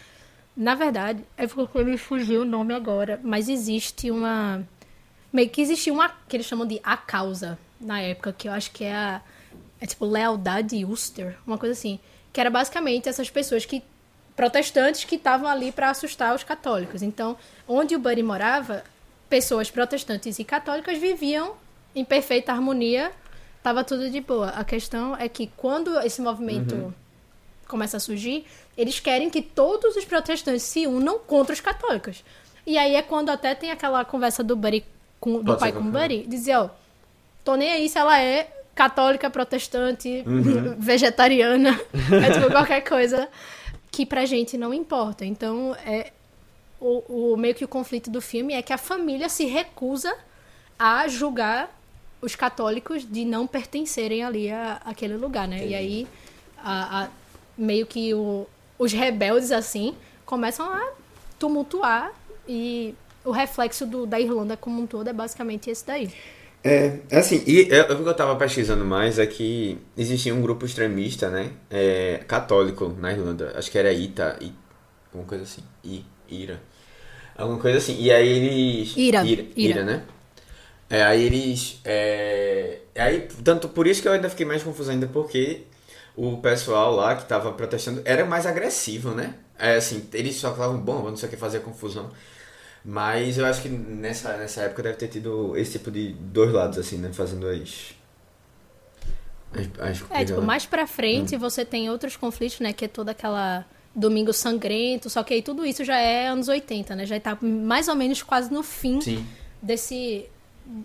na 0.56 0.76
verdade, 0.76 1.24
é 1.38 1.48
porque 1.48 1.84
me 1.84 1.98
fugiu 1.98 2.42
o 2.42 2.46
nome 2.46 2.74
agora, 2.74 3.20
mas 3.24 3.50
existe 3.50 4.12
uma 4.12 4.64
meio 5.34 5.50
que 5.50 5.62
existia 5.62 5.92
uma 5.92 6.10
que 6.30 6.38
eles 6.38 6.46
chamam 6.46 6.68
de 6.68 6.80
a 6.84 6.96
causa 6.96 7.58
na 7.82 8.00
época, 8.00 8.32
que 8.32 8.48
eu 8.48 8.52
acho 8.54 8.72
que 8.72 8.84
é 8.84 8.94
a 8.94 9.22
é 9.82 9.86
tipo 9.86 10.06
lealdade 10.06 10.86
Ulster, 10.86 11.36
uma 11.46 11.58
coisa 11.58 11.74
assim, 11.74 12.00
que 12.32 12.40
era 12.40 12.50
basicamente 12.50 13.10
essas 13.10 13.30
pessoas 13.30 13.66
que 13.66 13.84
protestantes 14.34 15.04
que 15.04 15.16
estavam 15.16 15.48
ali 15.48 15.74
para 15.74 15.90
assustar 15.90 16.34
os 16.34 16.44
católicos. 16.44 17.02
Então, 17.02 17.36
onde 17.68 17.94
o 17.94 18.00
Buddy 18.00 18.24
morava, 18.24 18.84
pessoas 19.30 19.70
protestantes 19.70 20.40
e 20.40 20.44
católicas 20.46 20.98
viviam 20.98 21.56
em 21.94 22.06
perfeita 22.06 22.54
harmonia, 22.54 23.12
tava 23.62 23.84
tudo 23.84 24.10
de 24.10 24.22
boa. 24.22 24.50
A 24.50 24.64
questão 24.64 25.18
é 25.18 25.28
que 25.28 25.52
quando 25.58 26.00
esse 26.00 26.22
movimento 26.22 26.94
começa 27.68 27.98
a 27.98 28.00
surgir, 28.00 28.46
eles 28.78 29.00
querem 29.00 29.30
que 29.30 29.42
todos 29.42 29.96
os 29.98 30.06
protestantes 30.06 30.64
se 30.64 30.88
unam 30.88 31.20
contra 31.20 31.54
os 31.54 31.60
católicos. 31.60 32.24
E 32.66 32.78
aí 32.78 32.96
é 32.96 33.02
quando 33.02 33.30
até 33.30 33.54
tem 33.54 33.70
aquela 33.70 34.06
conversa 34.06 34.44
do 34.44 34.56
Buddy 34.56 34.86
com, 35.24 35.40
do 35.40 35.46
Pode 35.46 35.60
pai 35.60 35.72
com 35.72 35.80
o. 35.80 35.84
Buddy, 35.92 36.26
dizer, 36.28 36.56
ó, 36.58 36.70
tô 37.46 37.56
nem 37.56 37.72
aí 37.72 37.88
se 37.88 37.98
ela 37.98 38.20
é 38.22 38.50
católica, 38.76 39.30
protestante, 39.30 40.24
Uhum. 40.26 40.76
vegetariana, 40.80 41.80
é 42.26 42.32
tipo 42.34 42.52
qualquer 42.52 42.82
coisa 42.82 43.30
que 43.92 44.06
pra 44.06 44.26
gente 44.26 44.58
não 44.58 44.74
importa. 44.74 45.24
Então, 45.24 45.76
é 45.86 46.12
o, 46.82 47.32
o 47.34 47.38
meio 47.38 47.56
que 47.56 47.64
o 47.64 47.68
conflito 47.68 48.10
do 48.12 48.20
filme 48.22 48.54
é 48.54 48.62
que 48.62 48.74
a 48.74 48.78
família 48.78 49.30
se 49.30 49.46
recusa 49.46 50.14
a 50.78 51.08
julgar 51.08 51.70
os 52.22 52.36
católicos 52.36 53.06
de 53.10 53.24
não 53.24 53.46
pertencerem 53.48 54.24
ali 54.24 54.52
a, 54.52 54.82
àquele 54.84 55.16
lugar, 55.16 55.48
né? 55.48 55.66
E 55.66 55.74
aí, 55.76 56.08
a- 56.58 57.04
a- 57.04 57.10
meio 57.58 57.86
que 57.86 58.14
o- 58.14 58.46
os 58.80 58.92
rebeldes, 58.92 59.52
assim, 59.52 59.96
começam 60.26 60.66
a 60.66 60.90
tumultuar 61.40 62.12
e 62.48 62.96
o 63.26 63.32
reflexo 63.32 63.86
do- 63.86 64.06
da 64.06 64.20
Irlanda 64.20 64.58
como 64.58 64.82
um 64.82 64.88
todo 64.88 65.08
é 65.10 65.14
basicamente 65.14 65.70
esse 65.70 65.86
daí. 65.86 66.12
É, 66.64 67.00
assim, 67.12 67.44
e 67.46 67.68
eu, 67.70 67.84
o 68.00 68.04
que 68.04 68.10
eu 68.10 68.14
tava 68.16 68.36
pesquisando 68.38 68.86
mais 68.86 69.20
é 69.20 69.28
que 69.28 69.78
existia 69.98 70.34
um 70.34 70.42
grupo 70.42 70.66
extremista, 70.66 71.30
né? 71.30 71.52
É, 71.70 72.20
católico 72.28 72.88
na 73.00 73.12
Irlanda. 73.12 73.54
Acho 73.58 73.70
que 73.70 73.78
era 73.78 73.92
Ita, 73.92 74.38
I, 74.42 74.54
alguma 75.08 75.28
coisa 75.28 75.44
assim. 75.44 75.64
I, 75.84 76.06
Ira. 76.30 76.62
Alguma 77.38 77.60
coisa 77.60 77.80
assim. 77.80 77.98
E 78.02 78.12
aí 78.12 78.28
eles. 78.30 79.02
Ira, 79.06 79.22
Ira, 79.22 79.44
Ira. 79.56 79.80
Ira, 79.80 79.84
né? 79.86 80.04
É, 80.90 81.04
aí 81.04 81.24
eles. 81.24 81.80
É, 81.86 82.80
aí, 82.98 83.28
tanto 83.44 83.70
por 83.70 83.88
isso 83.88 84.02
que 84.02 84.08
eu 84.08 84.14
ainda 84.14 84.30
fiquei 84.30 84.46
mais 84.46 84.64
confuso 84.64 84.92
ainda, 84.92 85.08
porque 85.08 85.64
o 86.16 86.38
pessoal 86.38 86.94
lá 86.96 87.16
que 87.16 87.26
tava 87.26 87.52
protestando 87.54 88.02
era 88.06 88.26
mais 88.26 88.46
agressivo, 88.46 89.12
né? 89.12 89.36
É 89.58 89.76
assim, 89.76 90.08
eles 90.14 90.36
só 90.36 90.54
falavam 90.56 90.80
bomba, 90.80 91.10
não 91.10 91.18
sei 91.18 91.28
o 91.30 91.32
que, 91.32 91.38
fazer 91.38 91.62
confusão. 91.62 92.12
Mas 92.86 93.38
eu 93.38 93.46
acho 93.46 93.62
que 93.62 93.70
nessa, 93.70 94.36
nessa 94.38 94.62
época 94.62 94.84
deve 94.84 94.98
ter 94.98 95.08
tido 95.08 95.56
esse 95.56 95.74
tipo 95.74 95.90
de 95.90 96.12
dois 96.14 96.52
lados, 96.52 96.78
assim, 96.78 96.98
né? 96.98 97.12
Fazendo 97.14 97.48
as. 97.48 97.94
as, 99.54 100.02
as 100.02 100.12
É, 100.12 100.26
tipo, 100.26 100.42
mais 100.42 100.66
pra 100.66 100.84
Hum. 100.84 100.88
frente 100.88 101.38
você 101.38 101.64
tem 101.64 101.90
outros 101.90 102.18
conflitos, 102.18 102.60
né? 102.60 102.74
Que 102.74 102.86
é 102.86 102.88
toda 102.90 103.12
aquela 103.12 103.66
Domingo 103.96 104.34
Sangrento, 104.34 105.10
só 105.10 105.24
que 105.24 105.34
aí 105.34 105.42
tudo 105.42 105.66
isso 105.66 105.86
já 105.86 105.98
é 105.98 106.28
anos 106.28 106.48
80, 106.50 106.96
né? 106.96 107.06
Já 107.06 107.20
tá 107.20 107.38
mais 107.42 107.88
ou 107.88 107.96
menos 107.96 108.22
quase 108.22 108.52
no 108.52 108.64
fim 108.64 109.00
Sim. 109.00 109.26
desse, 109.62 110.26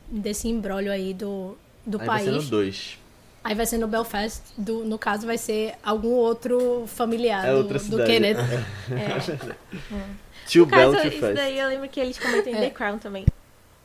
desse 0.08 0.46
embrólio 0.46 0.92
aí 0.92 1.12
do, 1.14 1.56
do 1.84 2.00
Aí 2.00 2.06
vai 2.06 2.20
ser 2.20 2.30
no 2.30 2.36
país. 2.36 2.50
2. 2.50 2.98
Aí 3.42 3.54
vai 3.54 3.66
ser 3.66 3.78
no 3.78 3.88
Belfast, 3.88 4.42
do, 4.58 4.84
no 4.84 4.98
caso 4.98 5.26
vai 5.26 5.38
ser 5.38 5.74
algum 5.82 6.10
outro 6.10 6.84
familiar 6.86 7.46
É 7.46 7.52
do, 7.52 7.58
outra 7.58 7.78
do. 7.78 8.04
Kenneth. 8.04 8.36
Tio 10.48 10.64
No 10.64 10.70
caso, 10.70 10.92
Bell 10.92 11.00
to 11.02 11.08
isso 11.08 11.20
Fest. 11.20 11.34
daí 11.36 11.58
eu 11.58 11.68
lembro 11.68 11.88
que 11.88 12.00
eles 12.00 12.18
comentam 12.18 12.52
em 12.52 12.56
É. 12.56 12.60
The 12.60 12.70
Crown 12.70 12.98
também. 12.98 13.26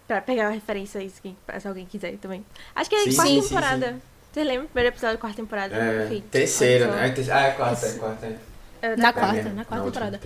Pra 0.07 0.21
pegar 0.21 0.43
uma 0.45 0.51
referência 0.51 0.99
a 0.99 1.03
isso, 1.03 1.21
quem- 1.21 1.37
se 1.59 1.67
alguém 1.67 1.85
quiser 1.85 2.17
também. 2.17 2.43
Acho 2.75 2.89
que 2.89 2.95
é 2.95 2.99
Sim, 3.03 3.15
quarta 3.15 3.31
sim, 3.31 3.41
sim, 3.41 3.47
temporada. 3.49 3.95
Você 4.31 4.43
lembra 4.43 4.65
o 4.65 4.67
primeiro 4.67 4.89
episódio 4.95 5.15
da 5.17 5.21
quarta 5.21 5.35
temporada? 5.37 5.75
É, 5.75 6.05
Enfim, 6.05 6.23
terceira, 6.31 6.85
só. 6.87 6.91
né? 6.95 7.07
É, 7.07 7.11
terceira- 7.11 7.39
Ah, 7.39 7.43
é 7.43 7.51
quarta, 7.51 7.85
é 7.85 7.91
quarta. 7.93 8.25
É. 8.25 8.37
É, 8.81 8.95
Na 8.97 9.13
quarta, 9.13 9.37
É, 9.37 9.43
na 9.43 9.63
quarta 9.65 9.85
última 9.85 10.11
temporada. 10.11 10.19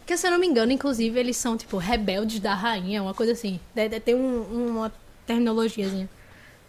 Porque 0.00 0.16
se 0.18 0.26
eu 0.26 0.30
não 0.32 0.38
me 0.38 0.46
engano, 0.46 0.70
inclusive, 0.72 1.18
eles 1.18 1.36
são, 1.36 1.56
tipo, 1.56 1.78
rebeldes 1.78 2.38
da 2.40 2.54
rainha, 2.54 3.02
uma 3.02 3.14
coisa 3.14 3.32
assim. 3.32 3.58
Ter 4.04 4.14
um- 4.14 4.42
uma 4.76 4.92
terminologiazinha. 5.26 6.08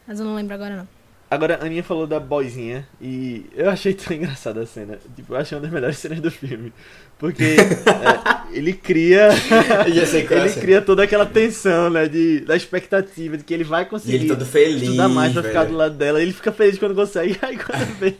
Mas 0.07 0.19
eu 0.19 0.25
não 0.25 0.35
lembro 0.35 0.53
agora, 0.53 0.77
não. 0.77 0.87
Agora, 1.29 1.57
a 1.61 1.65
Aninha 1.65 1.83
falou 1.83 2.05
da 2.05 2.19
boizinha 2.19 2.87
e 3.01 3.45
eu 3.55 3.69
achei 3.69 3.93
tão 3.93 4.15
engraçada 4.15 4.61
a 4.61 4.65
cena. 4.65 4.99
Tipo, 5.15 5.33
eu 5.33 5.37
achei 5.37 5.55
uma 5.57 5.61
das 5.63 5.71
melhores 5.71 5.97
cenas 5.97 6.19
do 6.19 6.29
filme. 6.29 6.71
Porque 7.17 7.43
é, 7.57 8.55
ele 8.57 8.73
cria. 8.73 9.29
Ele 9.87 10.53
cria 10.61 10.81
toda 10.81 11.03
aquela 11.03 11.25
tensão, 11.25 11.89
né? 11.89 12.07
De, 12.07 12.41
da 12.41 12.55
expectativa 12.55 13.37
de 13.37 13.43
que 13.43 13.53
ele 13.53 13.63
vai 13.63 13.83
E 13.83 13.85
conseguir. 13.85 14.15
ele 14.15 14.27
todo 14.27 14.45
feliz. 14.45 14.81
estudar 14.83 15.07
mais 15.09 15.33
pra 15.33 15.41
ficar 15.43 15.59
velho. 15.61 15.71
do 15.71 15.77
lado 15.77 15.95
dela. 15.95 16.21
Ele 16.21 16.33
fica 16.33 16.51
feliz 16.51 16.77
quando 16.77 16.93
consegue. 16.93 17.37
Aí 17.41 17.57
quando 17.57 17.85
vê, 17.99 18.15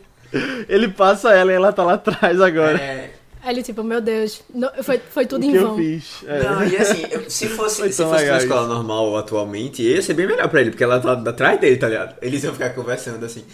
ele 0.68 0.88
passa 0.88 1.32
ela 1.32 1.52
e 1.52 1.54
ela 1.54 1.72
tá 1.72 1.84
lá 1.84 1.94
atrás 1.94 2.40
agora. 2.40 2.78
É, 2.78 3.10
Aí 3.46 3.54
ele, 3.54 3.62
tipo, 3.62 3.84
meu 3.84 4.00
Deus, 4.00 4.42
não- 4.52 4.72
foi, 4.82 4.98
foi 5.08 5.24
tudo 5.24 5.42
o 5.42 5.46
em 5.46 5.52
que 5.52 5.56
eu 5.56 5.66
vão. 5.68 5.76
fiz? 5.76 6.16
É. 6.26 6.42
Não, 6.42 6.64
e 6.66 6.76
assim, 6.76 7.04
eu- 7.08 7.30
se 7.30 7.46
fosse, 7.46 7.92
se 7.92 8.02
fosse 8.02 8.16
legal 8.22 8.36
na 8.36 8.42
escola 8.42 8.66
normal 8.66 9.16
atualmente, 9.16 9.82
ia 9.84 10.02
ser 10.02 10.14
bem 10.14 10.26
melhor 10.26 10.48
pra 10.48 10.60
ele, 10.60 10.70
porque 10.70 10.82
ela 10.82 10.98
tá 10.98 11.12
atrás 11.12 11.60
dele, 11.60 11.76
tá 11.76 11.88
ligado? 11.88 12.16
Eles 12.20 12.42
iam 12.42 12.52
ficar 12.52 12.70
conversando 12.70 13.24
assim. 13.24 13.44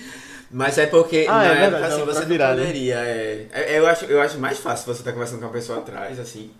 Mas 0.51 0.78
é 0.78 0.86
porque 0.86 1.26
Ah, 1.28 1.32
na 1.32 1.45
é 1.45 1.49
época 1.64 1.70
verdade, 1.80 1.95
assim, 1.95 2.05
você 2.07 2.24
virar, 2.24 2.49
não 2.51 2.57
né? 2.57 2.61
poderia. 2.68 2.95
É, 2.97 3.47
é- 3.53 3.78
eu, 3.78 3.86
acho, 3.86 4.05
eu 4.07 4.20
acho 4.22 4.38
mais 4.38 4.59
fácil 4.59 4.86
você 4.95 5.03
tá 5.03 5.12
conversando 5.12 5.40
com 5.40 5.45
uma 5.47 5.53
pessoa 5.53 5.78
atrás, 5.80 6.18
assim, 6.18 6.51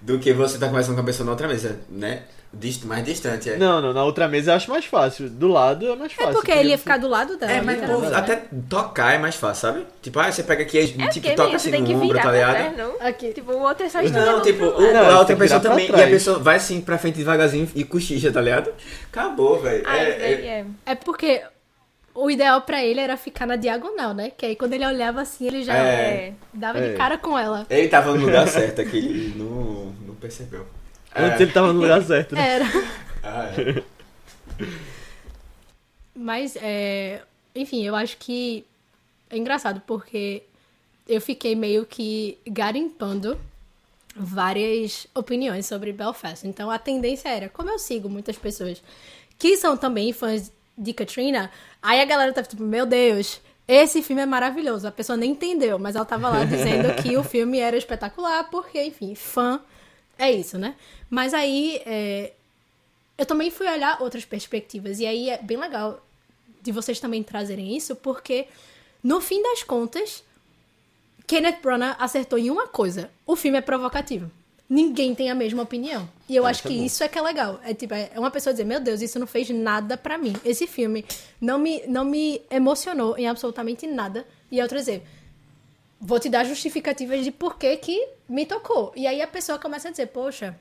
do 0.00 0.20
que 0.20 0.32
você 0.32 0.56
tá 0.56 0.68
conversando 0.68 0.94
com 0.94 1.00
uma 1.00 1.06
pessoa 1.06 1.24
na 1.26 1.32
outra 1.32 1.48
mesa, 1.48 1.76
né? 1.90 2.22
Dist, 2.52 2.84
mais 2.84 3.04
distante, 3.04 3.48
é. 3.48 3.56
Não, 3.56 3.80
não, 3.80 3.92
na 3.92 4.02
outra 4.02 4.26
mesa 4.26 4.50
eu 4.50 4.56
acho 4.56 4.68
mais 4.68 4.84
fácil. 4.84 5.30
Do 5.30 5.46
lado 5.46 5.92
é 5.92 5.94
mais 5.94 6.12
fácil. 6.12 6.30
É 6.30 6.32
porque 6.34 6.50
ele 6.50 6.70
ia 6.70 6.78
ficar 6.78 6.96
do 6.96 7.06
lado 7.06 7.36
dela. 7.36 7.52
É, 7.52 7.60
mas 7.62 7.78
pô, 7.80 7.98
né? 8.00 8.10
até 8.16 8.42
tocar 8.68 9.14
é 9.14 9.18
mais 9.18 9.36
fácil, 9.36 9.60
sabe? 9.68 9.86
Tipo, 10.02 10.18
ah, 10.18 10.32
você 10.32 10.42
pega 10.42 10.62
aqui 10.64 10.76
e 10.78 11.00
É 11.00 11.08
tipo, 11.08 11.28
toca 11.36 11.54
assim 11.54 11.58
você 11.66 11.70
tem 11.70 11.80
no 11.82 11.86
que 11.86 11.94
ombro, 11.94 12.08
virar 12.08 12.22
tá 12.24 12.32
ligado? 12.32 12.76
não. 12.76 12.94
Aqui. 13.06 13.32
Tipo, 13.32 13.52
o 13.52 13.60
outro 13.60 13.86
é 13.86 13.88
só 13.88 14.02
Não, 14.02 14.42
tipo, 14.42 14.64
o. 14.64 14.92
Não, 14.92 15.10
a 15.10 15.18
outra 15.20 15.36
pessoa 15.36 15.60
também, 15.60 15.88
e 15.88 16.02
a 16.02 16.08
pessoa 16.08 16.40
vai 16.40 16.56
assim 16.56 16.80
pra 16.80 16.98
frente 16.98 17.18
devagarzinho 17.18 17.68
e 17.72 17.84
cochicha, 17.84 18.32
tá 18.32 18.40
ligado? 18.40 18.72
Acabou, 19.12 19.60
velho. 19.60 19.86
É- 19.88 20.08
é- 20.10 20.32
é. 20.32 20.64
É 20.86 20.94
porque 20.96 21.42
o 22.12 22.28
ideal 22.32 22.62
pra 22.62 22.84
ele 22.84 22.98
era 22.98 23.16
ficar 23.16 23.46
na 23.46 23.54
diagonal, 23.54 24.12
né? 24.12 24.32
Que 24.36 24.46
aí 24.46 24.56
quando 24.56 24.72
ele 24.72 24.84
olhava 24.84 25.20
assim, 25.20 25.46
ele 25.46 25.62
já 25.62 25.74
É. 25.76 26.32
dava 26.52 26.80
É. 26.80 26.90
de 26.90 26.96
cara 26.96 27.16
com 27.16 27.38
ela. 27.38 27.64
Ele 27.70 27.86
tava 27.86 28.12
no 28.12 28.26
lugar 28.26 28.48
certo 28.48 28.80
aqui, 28.80 28.98
ele 28.98 29.34
não, 29.38 29.94
não 30.04 30.14
percebeu. 30.16 30.66
Antes 31.14 31.40
ele 31.40 31.52
tava 31.52 31.72
no 31.72 31.80
lugar 31.80 32.02
certo, 32.02 32.34
né? 32.34 32.54
Era. 32.54 32.64
Ah, 33.22 33.50
é. 33.56 33.82
Mas, 36.14 36.56
é... 36.56 37.22
enfim, 37.54 37.84
eu 37.84 37.96
acho 37.96 38.16
que 38.18 38.64
é 39.28 39.36
engraçado 39.36 39.80
porque 39.86 40.42
eu 41.08 41.20
fiquei 41.20 41.54
meio 41.54 41.84
que 41.86 42.38
garimpando 42.46 43.38
várias 44.14 45.06
opiniões 45.14 45.66
sobre 45.66 45.92
Belfast. 45.92 46.46
Então 46.46 46.70
a 46.70 46.78
tendência 46.78 47.28
era, 47.28 47.48
como 47.48 47.70
eu 47.70 47.78
sigo 47.78 48.08
muitas 48.08 48.36
pessoas 48.36 48.82
que 49.38 49.56
são 49.56 49.76
também 49.76 50.12
fãs 50.12 50.52
de 50.76 50.92
Katrina, 50.92 51.50
aí 51.82 52.00
a 52.00 52.04
galera 52.04 52.32
tava 52.32 52.46
tipo, 52.46 52.62
meu 52.62 52.86
Deus, 52.86 53.40
esse 53.66 54.02
filme 54.02 54.22
é 54.22 54.26
maravilhoso. 54.26 54.86
A 54.86 54.92
pessoa 54.92 55.16
nem 55.16 55.30
entendeu, 55.32 55.78
mas 55.78 55.96
ela 55.96 56.04
tava 56.04 56.28
lá 56.28 56.44
dizendo 56.44 56.94
que 57.02 57.16
o 57.16 57.22
filme 57.22 57.58
era 57.58 57.76
espetacular, 57.76 58.50
porque, 58.50 58.82
enfim, 58.82 59.14
fã 59.14 59.60
é 60.20 60.30
isso, 60.32 60.58
né? 60.58 60.74
Mas 61.08 61.34
aí 61.34 61.80
é, 61.86 62.32
eu 63.18 63.26
também 63.26 63.50
fui 63.50 63.66
olhar 63.68 64.00
outras 64.00 64.24
perspectivas. 64.24 65.00
E 65.00 65.06
aí 65.06 65.30
é 65.30 65.38
bem 65.38 65.56
legal 65.56 66.04
de 66.62 66.70
vocês 66.72 67.00
também 67.00 67.22
trazerem 67.22 67.76
isso, 67.76 67.96
porque 67.96 68.46
no 69.02 69.20
fim 69.20 69.42
das 69.42 69.62
contas, 69.62 70.22
Kenneth 71.26 71.60
Branagh 71.62 71.96
acertou 71.98 72.38
em 72.38 72.50
uma 72.50 72.66
coisa: 72.66 73.10
o 73.26 73.34
filme 73.36 73.58
é 73.58 73.62
provocativo. 73.62 74.30
Ninguém 74.68 75.16
tem 75.16 75.28
a 75.28 75.34
mesma 75.34 75.62
opinião. 75.64 76.08
E 76.28 76.36
eu 76.36 76.46
Ah, 76.46 76.50
acho 76.50 76.62
que 76.62 76.68
é 76.68 76.76
bom. 76.76 76.84
isso 76.84 77.02
é 77.02 77.08
que 77.08 77.18
é 77.18 77.22
legal. 77.22 77.58
É 77.64 77.74
tipo, 77.74 77.92
é 77.92 78.12
uma 78.16 78.30
pessoa 78.30 78.52
dizer, 78.52 78.62
meu 78.64 78.78
Deus, 78.78 79.00
isso 79.02 79.18
não 79.18 79.26
fez 79.26 79.50
nada 79.50 79.96
pra 79.96 80.16
mim. 80.16 80.32
Esse 80.44 80.64
filme 80.68 81.04
não 81.40 81.58
me, 81.58 81.82
não 81.88 82.04
me 82.04 82.40
emocionou 82.48 83.18
em 83.18 83.26
absolutamente 83.26 83.84
nada. 83.88 84.24
E 84.48 84.62
outra 84.62 84.78
dizer, 84.78 85.02
vou 86.00 86.18
te 86.18 86.28
dar 86.28 86.44
justificativas 86.44 87.22
de 87.24 87.30
por 87.30 87.58
que 87.58 87.76
que 87.76 88.08
me 88.28 88.46
tocou. 88.46 88.92
E 88.96 89.06
aí 89.06 89.20
a 89.20 89.26
pessoa 89.26 89.58
começa 89.58 89.88
a 89.88 89.90
dizer, 89.90 90.06
poxa, 90.06 90.58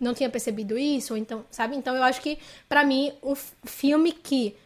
não 0.00 0.14
tinha 0.14 0.30
percebido 0.30 0.78
isso, 0.78 1.12
ou 1.12 1.18
então, 1.18 1.44
sabe? 1.50 1.76
Então 1.76 1.94
eu 1.94 2.02
acho 2.02 2.20
que, 2.22 2.38
pra 2.68 2.84
mim, 2.84 3.12
f- 3.24 3.52
filme 3.64 4.12
que 4.12 4.56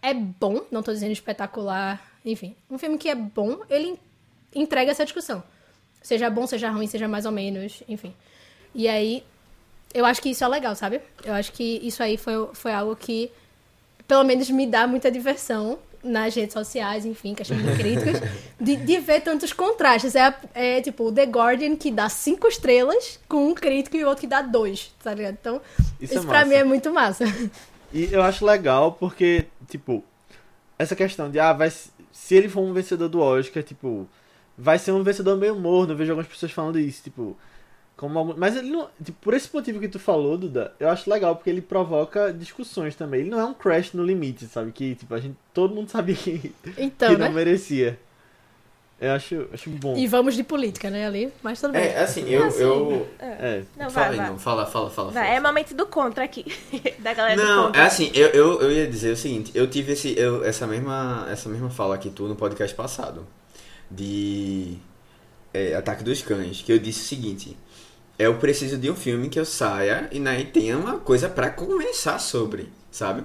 é 0.00 0.14
bom, 0.14 0.62
não 0.70 0.82
tô 0.82 0.92
dizendo 0.92 1.12
espetacular, 1.12 2.00
enfim, 2.24 2.54
um 2.70 2.78
filme 2.78 2.96
que 2.96 3.08
é 3.08 3.14
bom, 3.14 3.58
ele 3.68 3.98
entrega 4.54 4.90
essa 4.90 5.04
discussão. 5.04 5.42
Seja 6.00 6.30
bom, 6.30 6.46
seja 6.46 6.70
ruim, 6.70 6.86
seja 6.86 7.08
mais 7.08 7.26
ou 7.26 7.32
menos, 7.32 7.82
enfim. 7.88 8.14
E 8.74 8.86
aí, 8.88 9.24
eu 9.92 10.06
acho 10.06 10.22
que 10.22 10.30
isso 10.30 10.44
é 10.44 10.48
legal, 10.48 10.74
sabe? 10.76 11.00
Eu 11.24 11.34
acho 11.34 11.52
que 11.52 11.80
isso 11.82 12.02
aí 12.02 12.16
foi, 12.16 12.34
foi 12.54 12.72
algo 12.72 12.94
que, 12.94 13.30
pelo 14.06 14.22
menos, 14.22 14.48
me 14.48 14.66
dá 14.66 14.86
muita 14.86 15.10
diversão 15.10 15.78
nas 16.06 16.34
redes 16.34 16.52
sociais, 16.52 17.04
enfim, 17.04 17.34
questão 17.34 17.56
de 17.56 17.76
críticas, 17.76 18.20
de, 18.60 18.76
de 18.76 18.98
ver 18.98 19.20
tantos 19.20 19.52
contrastes. 19.52 20.14
É, 20.14 20.34
é 20.54 20.80
tipo 20.80 21.08
o 21.08 21.12
The 21.12 21.24
Guardian 21.24 21.76
que 21.76 21.90
dá 21.90 22.08
cinco 22.08 22.46
estrelas 22.46 23.18
com 23.28 23.48
um 23.48 23.54
crítico 23.54 23.96
e 23.96 24.04
o 24.04 24.08
outro 24.08 24.22
que 24.22 24.26
dá 24.26 24.42
dois, 24.42 24.92
tá 25.02 25.12
ligado? 25.14 25.36
Então, 25.40 25.60
Isso 26.00 26.14
isso, 26.14 26.24
é 26.24 26.26
pra 26.26 26.44
mim 26.44 26.54
é 26.54 26.64
muito 26.64 26.92
massa. 26.92 27.24
E 27.92 28.12
eu 28.12 28.22
acho 28.22 28.44
legal 28.44 28.92
porque, 28.92 29.46
tipo, 29.68 30.04
essa 30.78 30.94
questão 30.96 31.30
de, 31.30 31.38
ah, 31.38 31.52
vai, 31.52 31.70
se 31.70 32.34
ele 32.34 32.48
for 32.48 32.60
um 32.60 32.72
vencedor 32.72 33.08
do 33.08 33.20
Oscar, 33.20 33.62
tipo, 33.62 34.06
vai 34.56 34.78
ser 34.78 34.92
um 34.92 35.02
vencedor 35.02 35.36
meio 35.36 35.54
morno. 35.54 35.92
Eu 35.92 35.96
vejo 35.96 36.12
algumas 36.12 36.28
pessoas 36.28 36.52
falando 36.52 36.78
isso, 36.78 37.02
tipo, 37.02 37.36
como 37.96 38.18
algum... 38.18 38.34
Mas 38.36 38.54
ele 38.56 38.70
não. 38.70 38.88
Tipo, 39.02 39.18
por 39.20 39.32
esse 39.32 39.48
motivo 39.54 39.80
que 39.80 39.88
tu 39.88 39.98
falou, 39.98 40.36
Duda, 40.36 40.74
eu 40.78 40.90
acho 40.90 41.08
legal 41.08 41.34
porque 41.34 41.48
ele 41.48 41.62
provoca 41.62 42.32
discussões 42.32 42.94
também. 42.94 43.20
Ele 43.20 43.30
não 43.30 43.40
é 43.40 43.44
um 43.44 43.54
crash 43.54 43.94
no 43.94 44.04
limite, 44.04 44.46
sabe? 44.46 44.70
Que, 44.70 44.94
tipo, 44.94 45.14
a 45.14 45.18
gente. 45.18 45.36
Todo 45.54 45.74
mundo 45.74 45.88
sabia 45.90 46.14
que, 46.14 46.54
Então, 46.76 47.08
que 47.08 47.16
né? 47.16 47.26
não 47.26 47.34
merecia. 47.34 47.98
Eu 48.98 49.12
acho, 49.12 49.46
acho 49.52 49.68
bom. 49.70 49.94
E 49.94 50.06
vamos 50.06 50.34
de 50.34 50.42
política, 50.42 50.88
né, 50.88 51.06
ali, 51.06 51.30
mas 51.42 51.60
tudo 51.60 51.74
bem. 51.74 51.82
É, 51.82 52.00
assim, 52.00 52.28
eu. 52.30 52.46
Assim, 52.46 52.62
eu... 52.62 53.06
É. 53.18 53.62
Não, 53.76 53.90
fala 53.90 54.06
vai, 54.06 54.10
aí, 54.10 54.16
vai. 54.16 54.30
não. 54.30 54.38
Fala, 54.38 54.66
fala, 54.66 54.90
fala. 54.90 55.10
Vai, 55.10 55.24
fala. 55.24 55.36
é 55.36 55.40
momento 55.40 55.74
do 55.74 55.86
contra 55.86 56.24
aqui. 56.24 56.46
da 57.00 57.12
galera 57.12 57.40
do 57.40 57.46
Não, 57.46 57.64
contra. 57.66 57.82
é 57.82 57.84
assim, 57.84 58.10
eu, 58.14 58.28
eu, 58.28 58.62
eu 58.62 58.72
ia 58.72 58.86
dizer 58.86 59.12
o 59.12 59.16
seguinte, 59.16 59.52
eu 59.54 59.66
tive 59.66 59.92
esse, 59.92 60.18
eu, 60.18 60.42
essa, 60.44 60.66
mesma, 60.66 61.26
essa 61.30 61.46
mesma 61.48 61.68
fala 61.68 61.98
que 61.98 62.08
tu 62.08 62.26
no 62.26 62.36
podcast 62.36 62.74
passado, 62.74 63.26
de 63.90 64.78
é, 65.52 65.74
Ataque 65.74 66.02
dos 66.02 66.22
Cães, 66.22 66.62
que 66.62 66.72
eu 66.72 66.78
disse 66.78 67.00
o 67.00 67.04
seguinte, 67.04 67.54
eu 68.18 68.34
preciso 68.36 68.78
de 68.78 68.90
um 68.90 68.96
filme 68.96 69.28
que 69.28 69.38
eu 69.38 69.44
saia 69.44 70.08
e 70.12 70.18
né, 70.18 70.44
tenha 70.44 70.76
uma 70.76 70.98
coisa 70.98 71.28
pra 71.28 71.50
conversar 71.50 72.18
sobre, 72.18 72.68
sabe? 72.90 73.22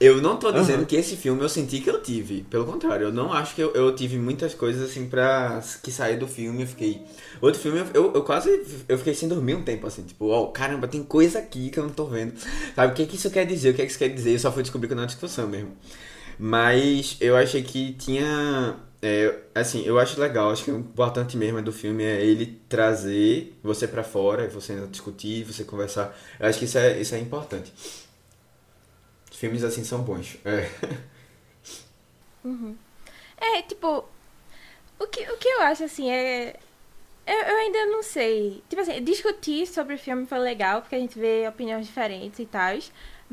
Eu 0.00 0.20
não 0.20 0.36
tô 0.36 0.50
dizendo 0.50 0.78
Aham. 0.78 0.84
que 0.84 0.96
esse 0.96 1.14
filme 1.16 1.40
eu 1.42 1.48
senti 1.48 1.80
que 1.80 1.88
eu 1.88 2.02
tive, 2.02 2.42
pelo 2.50 2.64
contrário, 2.64 3.06
eu 3.06 3.12
não 3.12 3.32
acho 3.32 3.54
que 3.54 3.60
eu, 3.62 3.72
eu 3.72 3.94
tive 3.94 4.18
muitas 4.18 4.52
coisas 4.52 4.90
assim 4.90 5.08
pra 5.08 5.62
que 5.80 5.92
sair 5.92 6.16
do 6.16 6.26
filme, 6.26 6.62
eu 6.62 6.66
fiquei... 6.66 7.02
Outro 7.40 7.60
filme, 7.60 7.78
eu, 7.78 7.86
eu, 7.94 8.12
eu 8.14 8.22
quase, 8.24 8.50
eu 8.88 8.98
fiquei 8.98 9.14
sem 9.14 9.28
dormir 9.28 9.54
um 9.54 9.62
tempo 9.62 9.86
assim, 9.86 10.02
tipo, 10.02 10.26
ó, 10.28 10.46
caramba, 10.48 10.88
tem 10.88 11.04
coisa 11.04 11.38
aqui 11.38 11.70
que 11.70 11.78
eu 11.78 11.84
não 11.84 11.90
tô 11.90 12.06
vendo. 12.06 12.34
Sabe, 12.74 12.92
o 12.92 12.96
que 12.96 13.06
que 13.06 13.14
isso 13.14 13.30
quer 13.30 13.46
dizer, 13.46 13.70
o 13.70 13.74
que 13.74 13.82
é 13.82 13.84
que 13.84 13.90
isso 13.92 13.98
quer 13.98 14.08
dizer, 14.08 14.32
eu 14.32 14.38
só 14.40 14.50
fui 14.50 14.62
descobrir 14.64 14.92
na 14.92 15.06
discussão 15.06 15.46
mesmo. 15.46 15.70
Mas 16.38 17.16
eu 17.20 17.36
achei 17.36 17.62
que 17.62 17.92
tinha. 17.94 18.76
É, 19.02 19.36
assim, 19.54 19.84
eu 19.84 19.98
acho 19.98 20.20
legal, 20.20 20.50
acho 20.52 20.64
que 20.64 20.70
o 20.70 20.78
importante 20.78 21.36
mesmo 21.36 21.60
do 21.60 21.72
filme 21.72 22.04
é 22.04 22.24
ele 22.24 22.60
trazer 22.68 23.58
você 23.62 23.88
pra 23.88 24.04
fora, 24.04 24.48
você 24.48 24.86
discutir, 24.86 25.44
você 25.44 25.64
conversar. 25.64 26.16
Eu 26.38 26.48
acho 26.48 26.58
que 26.58 26.66
isso 26.66 26.78
é, 26.78 27.00
isso 27.00 27.14
é 27.14 27.18
importante. 27.18 27.72
Filmes 29.32 29.64
assim 29.64 29.82
são 29.84 30.02
bons. 30.02 30.38
É. 30.44 30.70
É, 33.38 33.62
tipo, 33.62 34.04
o 34.98 35.06
que, 35.06 35.20
o 35.30 35.36
que 35.36 35.48
eu 35.48 35.62
acho, 35.62 35.84
assim, 35.84 36.10
é... 36.10 36.56
Eu, 37.26 37.34
eu 37.34 37.56
ainda 37.56 37.86
não 37.86 38.02
sei. 38.02 38.62
Tipo 38.68 38.82
assim, 38.82 39.02
discutir 39.02 39.66
sobre 39.66 39.94
o 39.94 39.98
filme 39.98 40.26
foi 40.26 40.38
legal, 40.38 40.80
porque 40.80 40.94
a 40.96 40.98
gente 40.98 41.18
vê 41.18 41.46
opiniões 41.48 41.86
diferentes 41.86 42.38
e 42.40 42.46
tal. 42.46 42.78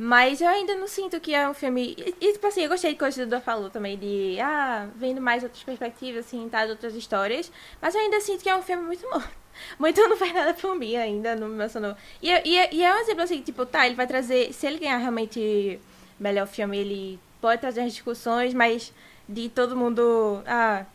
Mas 0.02 0.40
eu 0.40 0.48
ainda 0.48 0.76
não 0.76 0.88
sinto 0.88 1.20
que 1.20 1.36
é 1.36 1.50
um 1.50 1.54
filme... 1.54 1.94
E, 2.22 2.32
tipo 2.32 2.48
assim, 2.48 2.62
eu 2.62 2.70
gostei 2.70 2.94
de 2.94 2.98
coisa 2.98 3.18
que 3.18 3.22
o 3.22 3.26
Duda 3.26 3.42
falou 3.42 3.70
também, 3.70 3.98
de... 3.98 4.40
Ah, 4.40 4.88
vendo 4.96 5.20
mais 5.20 5.44
outras 5.44 5.62
perspectivas, 5.62 6.26
assim, 6.26 6.48
tá, 6.48 6.64
de 6.64 6.72
outras 6.72 6.96
histórias. 6.96 7.52
Mas 7.82 7.96
eu 7.96 8.00
ainda 8.00 8.22
sinto 8.22 8.42
que 8.42 8.48
é 8.48 8.56
um 8.56 8.62
filme 8.62 8.82
muito 8.82 9.06
bom. 9.12 9.22
Muito 9.78 10.00
não 10.08 10.16
faz 10.16 10.34
nada 10.34 10.54
por 10.54 10.74
mim 10.74 10.96
ainda, 10.96 11.36
não 11.36 11.50
me 11.50 11.56
emocionou. 11.56 11.94
E, 12.22 12.30
e, 12.32 12.76
e 12.78 12.82
é 12.82 12.96
um 12.96 13.00
exemplo 13.00 13.24
assim, 13.24 13.42
tipo, 13.42 13.66
tá, 13.66 13.86
ele 13.86 13.96
vai 13.96 14.08
trazer... 14.08 14.54
Se 14.54 14.66
ele 14.66 14.80
ganhar 14.80 14.96
realmente 15.00 15.78
melhor 16.18 16.48
filme, 16.48 16.78
ele 16.78 17.20
pode 17.42 17.60
trazer 17.60 17.82
as 17.82 17.92
discussões, 17.92 18.54
mas 18.54 18.94
de 19.28 19.50
todo 19.50 19.76
mundo. 19.76 20.42
Ah, 20.48 20.86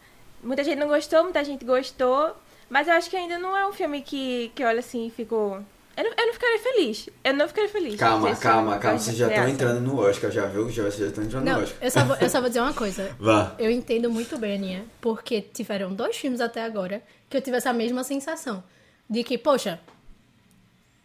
muita 0.43 0.65
gente 0.65 0.79
não 0.79 0.89
gostou, 0.89 1.25
muita 1.25 1.45
gente 1.45 1.63
gostou. 1.63 2.35
Mas 2.71 2.89
eu 2.89 2.95
acho 2.95 3.11
que 3.11 3.17
ainda 3.19 3.37
não 3.39 3.55
é 3.55 3.67
um 3.67 3.73
filme 3.75 4.01
que, 4.01 4.51
que 4.55 4.65
olha 4.65 4.81
assim 4.81 5.13
ficou. 5.15 5.63
Eu 5.97 6.05
não, 6.05 6.11
eu 6.19 6.27
não 6.27 6.33
ficaria 6.35 6.59
feliz. 6.59 7.09
Eu 7.23 7.35
não 7.35 7.47
ficaria 7.49 7.71
feliz. 7.71 7.97
Calma, 7.97 8.35
calma, 8.37 8.79
calma. 8.79 8.99
fosse 8.99 9.11
Vocês 9.11 9.17
já 9.19 9.29
estão 9.29 9.49
estrear, 9.49 9.71
entrando 9.71 9.81
no 9.87 10.01
Oscar, 10.01 10.31
já 10.31 10.47
viu? 10.47 10.69
Já, 10.71 10.83
vocês 10.83 10.97
já 10.99 11.07
estão 11.07 11.23
entrando 11.25 11.45
Não, 11.45 11.59
no 11.59 11.63
Oscar. 11.63 11.79
eu 11.81 11.91
só, 11.91 12.05
vou, 12.05 12.17
eu 12.17 12.29
só 12.29 12.41
vou 12.41 12.49
dizer 12.49 12.61
uma 12.61 12.73
coisa. 12.75 13.15
Vá. 13.21 13.55
Eu 13.59 13.71
entendo 13.71 14.11
muito 14.11 14.37
bem, 14.37 14.55
Aninha, 14.57 14.85
porque 15.01 15.41
tiveram 15.41 15.93
dois 15.95 16.17
filmes 16.17 16.41
até 16.41 16.65
agora 16.65 17.03
que 17.31 17.37
eu 17.37 17.41
tive 17.41 17.57
essa 17.57 17.73
mesma 17.73 18.03
sensação. 18.03 18.63
De 19.09 19.23
que, 19.23 19.39
poxa, 19.39 19.79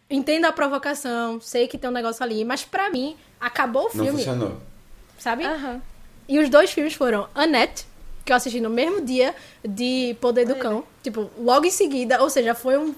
entendo 0.10 0.46
a 0.46 0.52
provocação, 0.52 1.40
sei 1.40 1.68
que 1.68 1.78
tem 1.78 1.90
um 1.90 1.94
negócio 1.94 2.24
ali, 2.24 2.44
mas 2.44 2.64
pra 2.66 2.90
mim, 2.90 3.16
acabou 3.40 3.84
o 3.84 3.98
Não 3.98 4.06
filme. 4.06 4.12
funcionou. 4.20 4.58
sabe? 5.18 5.44
Aham. 5.46 5.82
E 6.28 6.40
os 6.40 6.50
dois 6.50 6.72
filmes 6.72 6.94
foram 6.94 7.28
Annette, 7.36 7.86
que 8.26 8.32
eu 8.32 8.36
assisti 8.36 8.62
no 8.62 8.70
mesmo 8.70 9.02
dia 9.02 9.36
de 9.68 10.16
Poder 10.22 10.46
do 10.46 10.56
Cão. 10.56 10.84
Tipo, 11.04 11.30
logo 11.40 11.66
em 11.66 11.72
seguida, 11.72 12.22
ou 12.22 12.30
seja, 12.30 12.54
foi 12.56 12.78
um. 12.78 12.96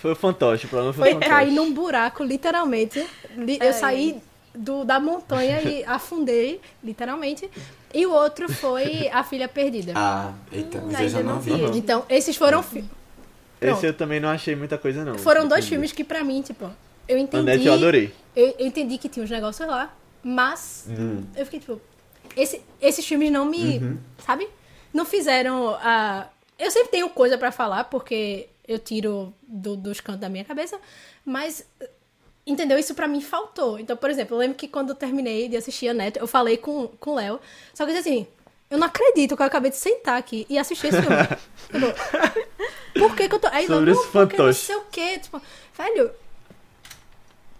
Foi 0.00 0.12
o 0.12 0.16
fantoche, 0.16 0.66
o 0.66 0.68
problema 0.68 0.92
foi, 0.92 1.02
Foi 1.02 1.10
o 1.10 1.14
fantoche. 1.14 1.30
cair 1.30 1.50
num 1.52 1.72
buraco, 1.72 2.24
literalmente. 2.24 3.06
Li- 3.36 3.58
Eu 3.60 3.66
Ai. 3.68 3.72
saí 3.74 4.22
do, 4.54 4.84
da 4.84 4.98
montanha 4.98 5.60
e 5.62 5.84
afundei, 5.84 6.60
literalmente. 6.82 7.48
E 7.92 8.06
o 8.06 8.12
outro 8.12 8.50
foi 8.52 9.08
A 9.12 9.22
Filha 9.22 9.46
Perdida. 9.48 9.92
Ah, 9.94 10.32
eita, 10.52 10.80
mas 10.80 11.00
eu 11.00 11.08
já 11.08 11.22
não 11.22 11.34
não 11.34 11.40
vi. 11.40 11.52
vi. 11.54 11.78
Então, 11.78 12.04
esses 12.08 12.36
foram. 12.36 12.62
fi- 12.62 12.84
Esse 13.60 13.86
eu 13.86 13.92
também 13.94 14.18
não 14.20 14.28
achei 14.30 14.56
muita 14.56 14.78
coisa, 14.78 15.04
não. 15.04 15.18
Foram 15.18 15.42
dois 15.42 15.60
Entendi. 15.60 15.68
filmes 15.68 15.92
que, 15.92 16.02
pra 16.02 16.24
mim, 16.24 16.40
tipo, 16.40 16.70
eu 17.06 17.18
entendi. 17.18 17.42
Annette 17.50 17.66
eu 17.66 17.74
adorei. 17.74 18.12
Eu, 18.34 18.54
eu 18.58 18.66
entendi 18.66 18.96
que 18.96 19.08
tinha 19.08 19.22
uns 19.24 19.30
negócios 19.30 19.68
lá, 19.68 19.92
mas 20.22 20.86
Hum. 20.88 21.24
eu 21.36 21.44
fiquei 21.44 21.60
tipo. 21.60 21.80
Esse, 22.36 22.62
esses 22.80 23.04
filmes 23.06 23.30
não 23.30 23.44
me. 23.44 23.78
Uhum. 23.78 23.98
Sabe? 24.24 24.48
Não 24.94 25.04
fizeram 25.04 25.70
a. 25.82 26.26
Eu 26.58 26.70
sempre 26.70 26.90
tenho 26.90 27.08
coisa 27.10 27.36
pra 27.36 27.50
falar, 27.52 27.84
porque 27.84 28.46
eu 28.66 28.78
tiro 28.78 29.32
do- 29.42 29.76
dos 29.76 30.00
cantos 30.00 30.20
da 30.20 30.28
minha 30.28 30.44
cabeça, 30.44 30.78
mas. 31.24 31.66
Entendeu? 32.46 32.78
Isso 32.78 32.94
pra 32.94 33.06
mim 33.06 33.20
faltou. 33.20 33.78
Então, 33.78 33.96
por 33.96 34.10
exemplo, 34.10 34.34
eu 34.34 34.40
lembro 34.40 34.56
que 34.56 34.66
quando 34.66 34.88
eu 34.90 34.94
terminei 34.94 35.46
de 35.48 35.56
assistir 35.56 35.88
a 35.88 35.94
Neto, 35.94 36.18
eu 36.18 36.26
falei 36.26 36.56
com, 36.56 36.88
com 36.88 37.10
o 37.12 37.14
Léo. 37.16 37.38
Só 37.74 37.84
que 37.84 37.92
eu 37.92 37.96
disse 37.96 38.08
assim, 38.08 38.26
eu 38.70 38.78
não 38.78 38.86
acredito 38.86 39.36
que 39.36 39.42
eu 39.42 39.46
acabei 39.46 39.70
de 39.70 39.76
sentar 39.76 40.18
aqui 40.18 40.46
e 40.48 40.58
assistir 40.58 40.88
esse 40.88 41.00
filme. 41.02 41.16
Tipo, 42.92 43.08
por 43.08 43.14
que, 43.16 43.28
que 43.28 43.34
eu 43.34 43.38
tô. 43.38 43.46
Aí 43.48 43.66
Sobre 43.66 43.92
não, 43.92 44.00
esse 44.00 44.10
porque 44.10 44.36
não 44.36 44.44
fantoche. 44.46 44.66
sei 44.66 44.76
o 44.76 44.84
quê. 44.90 45.18
Tipo, 45.18 45.40
velho, 45.76 46.10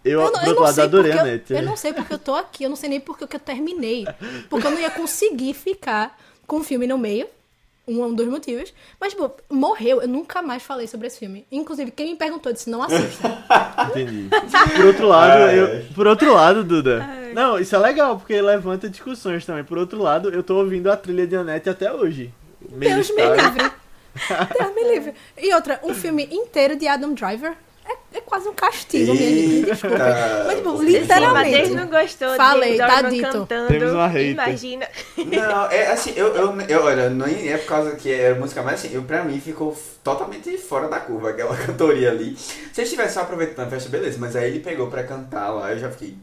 Eu, 0.05 0.21
eu, 0.23 0.33
não- 0.33 0.45
eu 0.45 0.55
não 0.55 0.73
sei 0.73 0.85
adorei 0.85 1.13
porque 1.13 1.29
a 1.29 1.57
eu, 1.57 1.57
eu 1.61 1.63
não 1.63 1.77
sei 1.77 1.93
porque 1.93 2.15
eu 2.15 2.19
tô 2.19 2.35
aqui, 2.35 2.65
eu 2.65 2.71
não 2.71 2.77
sei 2.77 2.89
nem 2.89 3.01
porque 3.01 3.27
que 3.27 3.37
eu 3.37 3.41
terminei. 3.41 4.07
Porque 4.49 4.67
eu 4.67 4.71
não 4.71 4.81
ia 4.81 4.91
conseguir 4.91 5.53
ficar 5.55 6.19
com 6.47 6.57
o 6.57 6.65
filme 6.65 6.87
no 6.87 6.97
meio. 6.99 7.29
Um, 7.91 8.05
um 8.05 8.15
dos 8.15 8.27
motivos. 8.27 8.73
Mas, 9.01 9.13
tipo, 9.13 9.31
morreu. 9.51 10.01
Eu 10.01 10.09
nunca 10.09 10.41
mais 10.43 10.63
falei 10.63 10.87
sobre 10.87 11.07
esse 11.09 11.19
filme. 11.19 11.47
Inclusive, 11.51 11.91
quem 11.91 12.13
me 12.13 12.17
perguntou 12.17 12.53
disse, 12.53 12.71
não 12.71 12.83
assista. 12.83 13.39
Entendi. 13.91 14.29
Por 14.77 14.85
outro 14.87 15.09
lado, 15.09 15.43
Ai, 15.43 15.59
eu, 15.59 15.67
ai. 15.67 15.87
por 15.95 16.07
outro 16.07 16.33
lado, 16.33 16.65
Duda. 16.65 17.07
Não, 17.35 17.59
isso 17.59 17.75
é 17.75 17.79
legal, 17.79 18.17
porque 18.19 18.41
levanta 18.41 18.89
discussões 18.89 19.45
também. 19.45 19.65
Por 19.65 19.79
outro 19.79 20.01
lado, 20.01 20.31
eu 20.31 20.43
tô 20.43 20.57
ouvindo 20.57 20.91
a 20.91 20.97
trilha 20.97 21.27
de 21.27 21.37
Annette 21.37 21.69
até 21.69 21.93
hoje. 21.93 22.33
Meio 22.71 22.95
Deus 22.95 23.11
me 23.11 23.23
livre. 23.23 23.73
Deus 24.59 24.75
me 24.75 24.85
livre. 24.95 25.15
E 25.39 25.55
outra, 25.55 25.81
um 25.83 25.95
filme 25.95 26.29
inteiro 26.31 26.77
de 26.77 26.87
Adam 26.87 27.15
Driver 27.15 27.55
é, 27.91 28.19
é 28.19 28.21
quase 28.21 28.49
um 28.49 28.53
castigo, 28.55 29.13
minha 29.15 29.29
gente. 29.29 29.63
Desculpa. 29.67 29.97
Mas, 30.47 30.61
Você 30.61 30.85
literalmente. 30.85 31.51
Matheus 31.59 31.75
não 31.77 31.87
gostou 31.89 32.35
Falei, 32.37 32.77
tá 32.79 33.03
dito. 33.03 33.23
cantando. 33.33 33.69
Temos 33.69 33.93
uma 33.93 34.07
hater. 34.07 34.31
Imagina. 34.33 34.89
Não, 35.17 35.67
é 35.71 35.87
assim, 35.93 36.13
eu, 36.17 36.29
eu, 36.35 36.61
eu 36.63 36.85
olha, 36.85 37.11
nem 37.11 37.49
é 37.53 37.59
por 37.59 37.67
causa 37.67 37.97
que 37.97 38.13
é 38.13 38.35
música, 38.35 38.63
mas 38.63 38.75
assim, 38.85 38.95
eu, 38.95 39.03
pra 39.03 39.25
mim 39.25 39.41
ficou 39.41 39.77
totalmente 40.05 40.57
fora 40.59 40.89
da 40.89 41.01
curva 41.01 41.31
aquela 41.31 41.57
cantoria 41.67 42.11
ali. 42.11 42.37
Se 42.37 42.53
eles 42.81 42.91
estivessem 42.91 43.15
só 43.15 43.21
aproveitando 43.23 43.67
a 43.67 43.71
festa, 43.71 43.89
beleza, 43.89 44.17
mas 44.21 44.35
aí 44.37 44.49
ele 44.51 44.61
pegou 44.61 44.87
pra 44.89 45.03
cantar 45.03 45.51
lá, 45.51 45.73
eu 45.73 45.79
já 45.79 45.91
fiquei. 45.91 46.17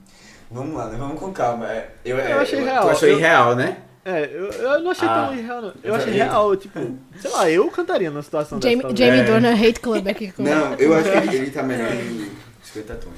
Vamos 0.50 0.78
lá, 0.78 0.86
né? 0.88 0.96
Vamos 0.98 1.20
com 1.20 1.34
calma. 1.34 1.70
É, 1.70 1.90
Eu, 2.06 2.18
Eu 2.18 2.40
achei 2.40 2.62
real. 2.64 2.84
Tu 2.86 2.90
achou 2.90 3.10
Eu- 3.10 3.18
irreal, 3.18 3.56
né? 3.56 3.78
É, 4.10 4.24
eu, 4.34 4.46
eu 4.52 4.80
não 4.80 4.92
achei 4.92 5.06
Ah. 5.08 5.26
tão 5.28 5.38
irreal, 5.38 5.62
não. 5.62 5.74
Eu 5.84 5.94
achei 5.96 6.14
já- 6.18 6.24
real, 6.24 6.56
tipo, 6.56 6.98
sei 7.20 7.30
lá, 7.32 7.52
eu 7.52 7.70
cantaria 7.70 8.10
numa 8.10 8.22
situação 8.24 8.58
Jamie, 8.62 8.78
dessa. 8.82 8.96
Jamie 8.96 9.20
É. 9.20 9.24
Dornan 9.24 9.54
Hate 9.54 9.80
Club 9.82 10.08
aqui. 10.08 10.32
Com... 10.32 10.44
Não, 10.48 10.74
eu 10.76 10.94
acho 10.94 11.12
que 11.12 11.18
ele, 11.18 11.36
ele 11.36 11.52
tá 11.52 11.62
melhor 11.64 11.92
em 11.94 12.32
50 12.64 12.96
tons. 12.96 13.14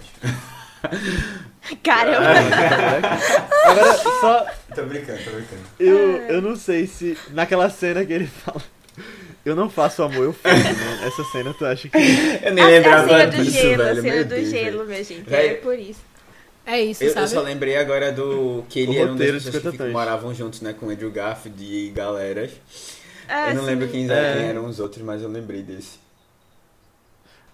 Caramba. 1.84 2.28
Agora, 3.66 3.94
só, 3.98 4.45
tô 4.74 4.84
brincando, 4.84 5.20
tô 5.24 5.30
brincando. 5.32 5.61
eu, 5.80 5.98
eu 6.28 6.41
não 6.41 6.56
sei 6.56 6.88
se 6.88 7.18
naquela 7.32 7.70
cena 7.70 8.03
que 8.06 8.14
ele 8.14 8.28
fala. 8.28 8.61
Eu 9.45 9.56
não 9.56 9.70
faço 9.70 10.03
amor, 10.03 10.24
eu 10.26 10.34
faço, 10.34 10.56
né? 10.56 10.99
Essa 11.06 11.24
cena 11.32 11.53
tu 11.57 11.66
acha 11.66 11.88
que. 11.88 11.98
Eu 12.44 12.53
nem 12.53 12.64
A, 12.64 12.68
a 12.68 12.70
lembrava 12.72 13.07
cena 13.07 13.28
do 13.28 13.44
disso, 13.44 13.52
gelo, 13.61 13.78
velho. 13.84 13.99
a 13.99 14.02
cena 14.02 14.16
meu 14.16 14.24
do 14.26 14.30
Deus, 14.30 14.49
gelo, 14.49 14.78
velho. 14.78 14.86
minha 14.90 15.03
gente. 15.03 15.30
Velho. 15.30 15.49
É 15.49 15.53
por 15.56 15.80
isso. 15.80 16.02
É 16.72 16.82
isso, 16.82 17.04
Eu, 17.04 17.08
eu 17.08 17.14
sabe? 17.16 17.28
só 17.30 17.41
lembrei 17.41 17.76
agora 17.78 18.12
do 18.12 18.64
que 18.70 18.82
ele 18.82 18.98
O 18.98 19.02
era 19.02 19.12
um 19.12 19.18
pessoas 19.18 19.44
que 19.46 19.52
50 19.54 19.78
tons. 19.86 19.91
moravam 19.91 20.34
juntos, 20.36 20.62
né, 20.62 20.72
com 20.74 20.86
o 20.86 20.90
Andrew 20.91 21.10
Garfield 21.12 21.64
e 21.64 21.90
galeras. 21.90 22.52
Ah, 23.28 23.50
eu 23.50 23.56
não 23.56 23.62
sim. 23.64 23.68
lembro 23.70 23.88
quem, 23.88 24.10
É. 24.12 24.34
quem 24.34 24.44
eram 24.50 24.66
os 24.68 24.80
outros, 24.80 25.04
mas 25.04 25.22
eu 25.24 25.30
lembrei 25.30 25.64
desse. 25.64 25.98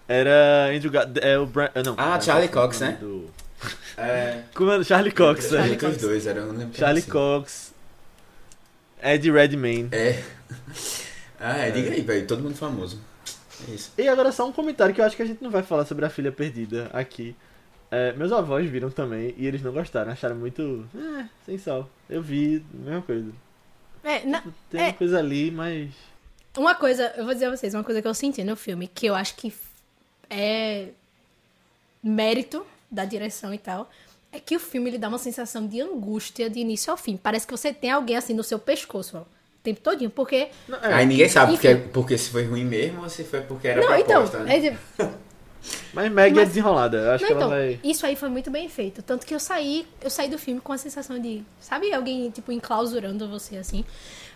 Era 0.08 0.70
Andrew 0.74 0.90
Ga- 0.90 1.08
é 1.20 1.38
o 1.38 1.46
Bra... 1.46 1.70
ah, 1.74 1.82
não. 1.82 1.94
Ah, 1.96 2.04
Brian 2.10 2.20
Charlie 2.20 2.48
Cox, 2.48 2.78
Cox, 2.78 2.80
né? 2.80 2.98
do- 3.00 3.30
É. 3.96 4.42
Como 4.54 4.70
é? 4.70 4.84
Charlie 4.84 5.12
Cox, 5.12 5.48
Charlie 5.48 5.70
né? 5.72 5.76
com 5.78 5.86
os 5.88 5.96
dois, 5.96 6.26
era, 6.26 6.40
eu 6.40 6.46
não 6.46 6.56
lembro 6.58 6.76
Charlie 6.78 7.02
era, 7.02 7.12
Cox. 7.12 7.72
Ed 9.02 9.30
Redmayne. 9.30 9.88
É. 9.92 10.22
Ah, 11.38 11.58
é, 11.58 11.70
diga 11.70 11.90
aí, 11.90 12.00
velho, 12.00 12.26
todo 12.26 12.42
mundo 12.42 12.54
famoso. 12.56 12.98
É 13.68 13.72
isso. 13.74 13.92
E 13.98 14.08
agora 14.08 14.32
só 14.32 14.48
um 14.48 14.52
comentário 14.52 14.94
que 14.94 15.02
eu 15.02 15.04
acho 15.04 15.14
que 15.14 15.20
a 15.22 15.26
gente 15.26 15.42
não 15.44 15.50
vai 15.50 15.62
falar 15.62 15.84
sobre 15.84 16.06
a 16.06 16.08
filha 16.08 16.32
perdida 16.32 16.88
aqui. 16.94 17.36
É, 17.90 18.12
meus 18.14 18.32
avós 18.32 18.68
viram 18.68 18.90
também 18.90 19.34
e 19.38 19.46
eles 19.46 19.62
não 19.62 19.72
gostaram, 19.72 20.10
acharam 20.12 20.34
muito. 20.36 20.84
É, 20.94 21.24
sem 21.44 21.56
sal. 21.58 21.88
Eu 22.10 22.20
vi, 22.22 22.64
mesma 22.72 23.02
coisa. 23.02 23.30
É, 24.02 24.24
na- 24.24 24.42
Tem 24.70 24.80
É. 24.80 24.84
uma 24.88 24.92
coisa 24.94 25.18
ali, 25.18 25.50
mas. 25.50 25.90
Uma 26.56 26.74
coisa, 26.74 27.12
eu 27.16 27.24
vou 27.24 27.34
dizer 27.34 27.46
a 27.46 27.50
vocês, 27.56 27.74
uma 27.74 27.84
coisa 27.84 28.00
que 28.00 28.08
eu 28.08 28.14
senti 28.14 28.42
no 28.42 28.56
filme, 28.56 28.88
que 28.88 29.06
eu 29.06 29.14
acho 29.14 29.36
que 29.36 29.52
é 30.30 30.88
mérito 32.02 32.64
da 32.90 33.04
direção 33.04 33.52
e 33.52 33.58
tal, 33.58 33.90
é 34.32 34.38
que 34.40 34.56
o 34.56 34.60
filme 34.60 34.90
ele 34.90 34.98
dá 34.98 35.08
uma 35.08 35.18
sensação 35.18 35.66
de 35.66 35.80
angústia 35.80 36.48
de 36.48 36.58
início 36.60 36.90
ao 36.90 36.96
fim. 36.96 37.16
Parece 37.16 37.46
que 37.46 37.52
você 37.52 37.72
tem 37.72 37.90
alguém 37.90 38.16
assim 38.16 38.32
no 38.34 38.42
seu 38.44 38.58
pescoço, 38.58 39.18
ó, 39.18 39.20
o 39.20 39.26
tempo 39.62 39.80
todinho, 39.80 40.10
porque... 40.10 40.48
Não, 40.68 40.78
é, 40.78 40.94
Aí 40.94 41.06
ninguém 41.06 41.28
sabe 41.28 41.54
Enfim. 41.54 41.74
porque, 41.74 41.88
porque 41.92 42.18
se 42.18 42.30
foi 42.30 42.44
ruim 42.44 42.64
mesmo 42.64 43.02
ou 43.02 43.08
se 43.08 43.24
foi 43.24 43.40
porque 43.42 43.68
era 43.68 43.80
não, 43.80 43.98
então, 43.98 44.24
né? 44.44 44.56
é 44.56 44.76
mas 45.92 46.12
Meg 46.12 46.38
é 46.38 46.44
desenrolada. 46.44 46.96
Eu 46.96 47.10
acho 47.12 47.22
não, 47.24 47.28
que 47.28 47.34
então, 47.34 47.52
ela 47.52 47.60
vai. 47.60 47.80
isso 47.82 48.06
aí 48.06 48.16
foi 48.16 48.28
muito 48.28 48.50
bem 48.50 48.68
feito. 48.68 49.02
Tanto 49.02 49.26
que 49.26 49.34
eu 49.34 49.40
saí, 49.40 49.86
eu 50.00 50.10
saí 50.10 50.28
do 50.28 50.38
filme 50.38 50.60
com 50.60 50.72
a 50.72 50.78
sensação 50.78 51.18
de, 51.18 51.42
sabe, 51.60 51.92
alguém, 51.92 52.30
tipo, 52.30 52.52
enclausurando 52.52 53.28
você, 53.28 53.56
assim. 53.56 53.84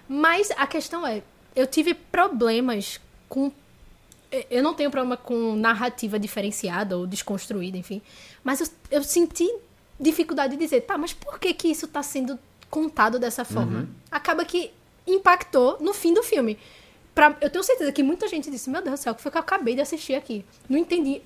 Mas 0.08 0.50
a 0.56 0.66
questão 0.66 1.06
é, 1.06 1.22
eu 1.54 1.66
tive 1.66 1.94
problemas 1.94 3.00
com. 3.28 3.52
Eu 4.48 4.62
não 4.62 4.74
tenho 4.74 4.90
problema 4.90 5.16
com 5.16 5.56
narrativa 5.56 6.18
diferenciada 6.18 6.96
ou 6.96 7.06
desconstruída, 7.06 7.76
enfim. 7.76 8.00
Mas 8.44 8.60
eu, 8.60 8.66
eu 8.92 9.02
senti 9.02 9.52
dificuldade 9.98 10.56
de 10.56 10.62
dizer, 10.62 10.82
tá, 10.82 10.96
mas 10.96 11.12
por 11.12 11.38
que 11.38 11.52
que 11.52 11.68
isso 11.68 11.88
tá 11.88 12.02
sendo 12.02 12.38
contado 12.70 13.18
dessa 13.18 13.44
forma? 13.44 13.88
Acaba 14.10 14.44
que 14.44 14.70
impactou 15.06 15.78
no 15.80 15.92
fim 15.92 16.14
do 16.14 16.22
filme. 16.22 16.56
Pra, 17.20 17.36
eu 17.42 17.50
tenho 17.50 17.62
certeza 17.62 17.92
que 17.92 18.02
muita 18.02 18.26
gente 18.28 18.50
disse, 18.50 18.70
meu 18.70 18.80
Deus 18.80 18.98
do 18.98 19.02
céu, 19.02 19.12
o 19.12 19.14
que 19.14 19.20
foi 19.20 19.30
que 19.30 19.36
eu 19.36 19.42
acabei 19.42 19.74
de 19.74 19.82
assistir 19.82 20.14
aqui? 20.14 20.42
Não 20.66 20.78
entendi 20.78 21.20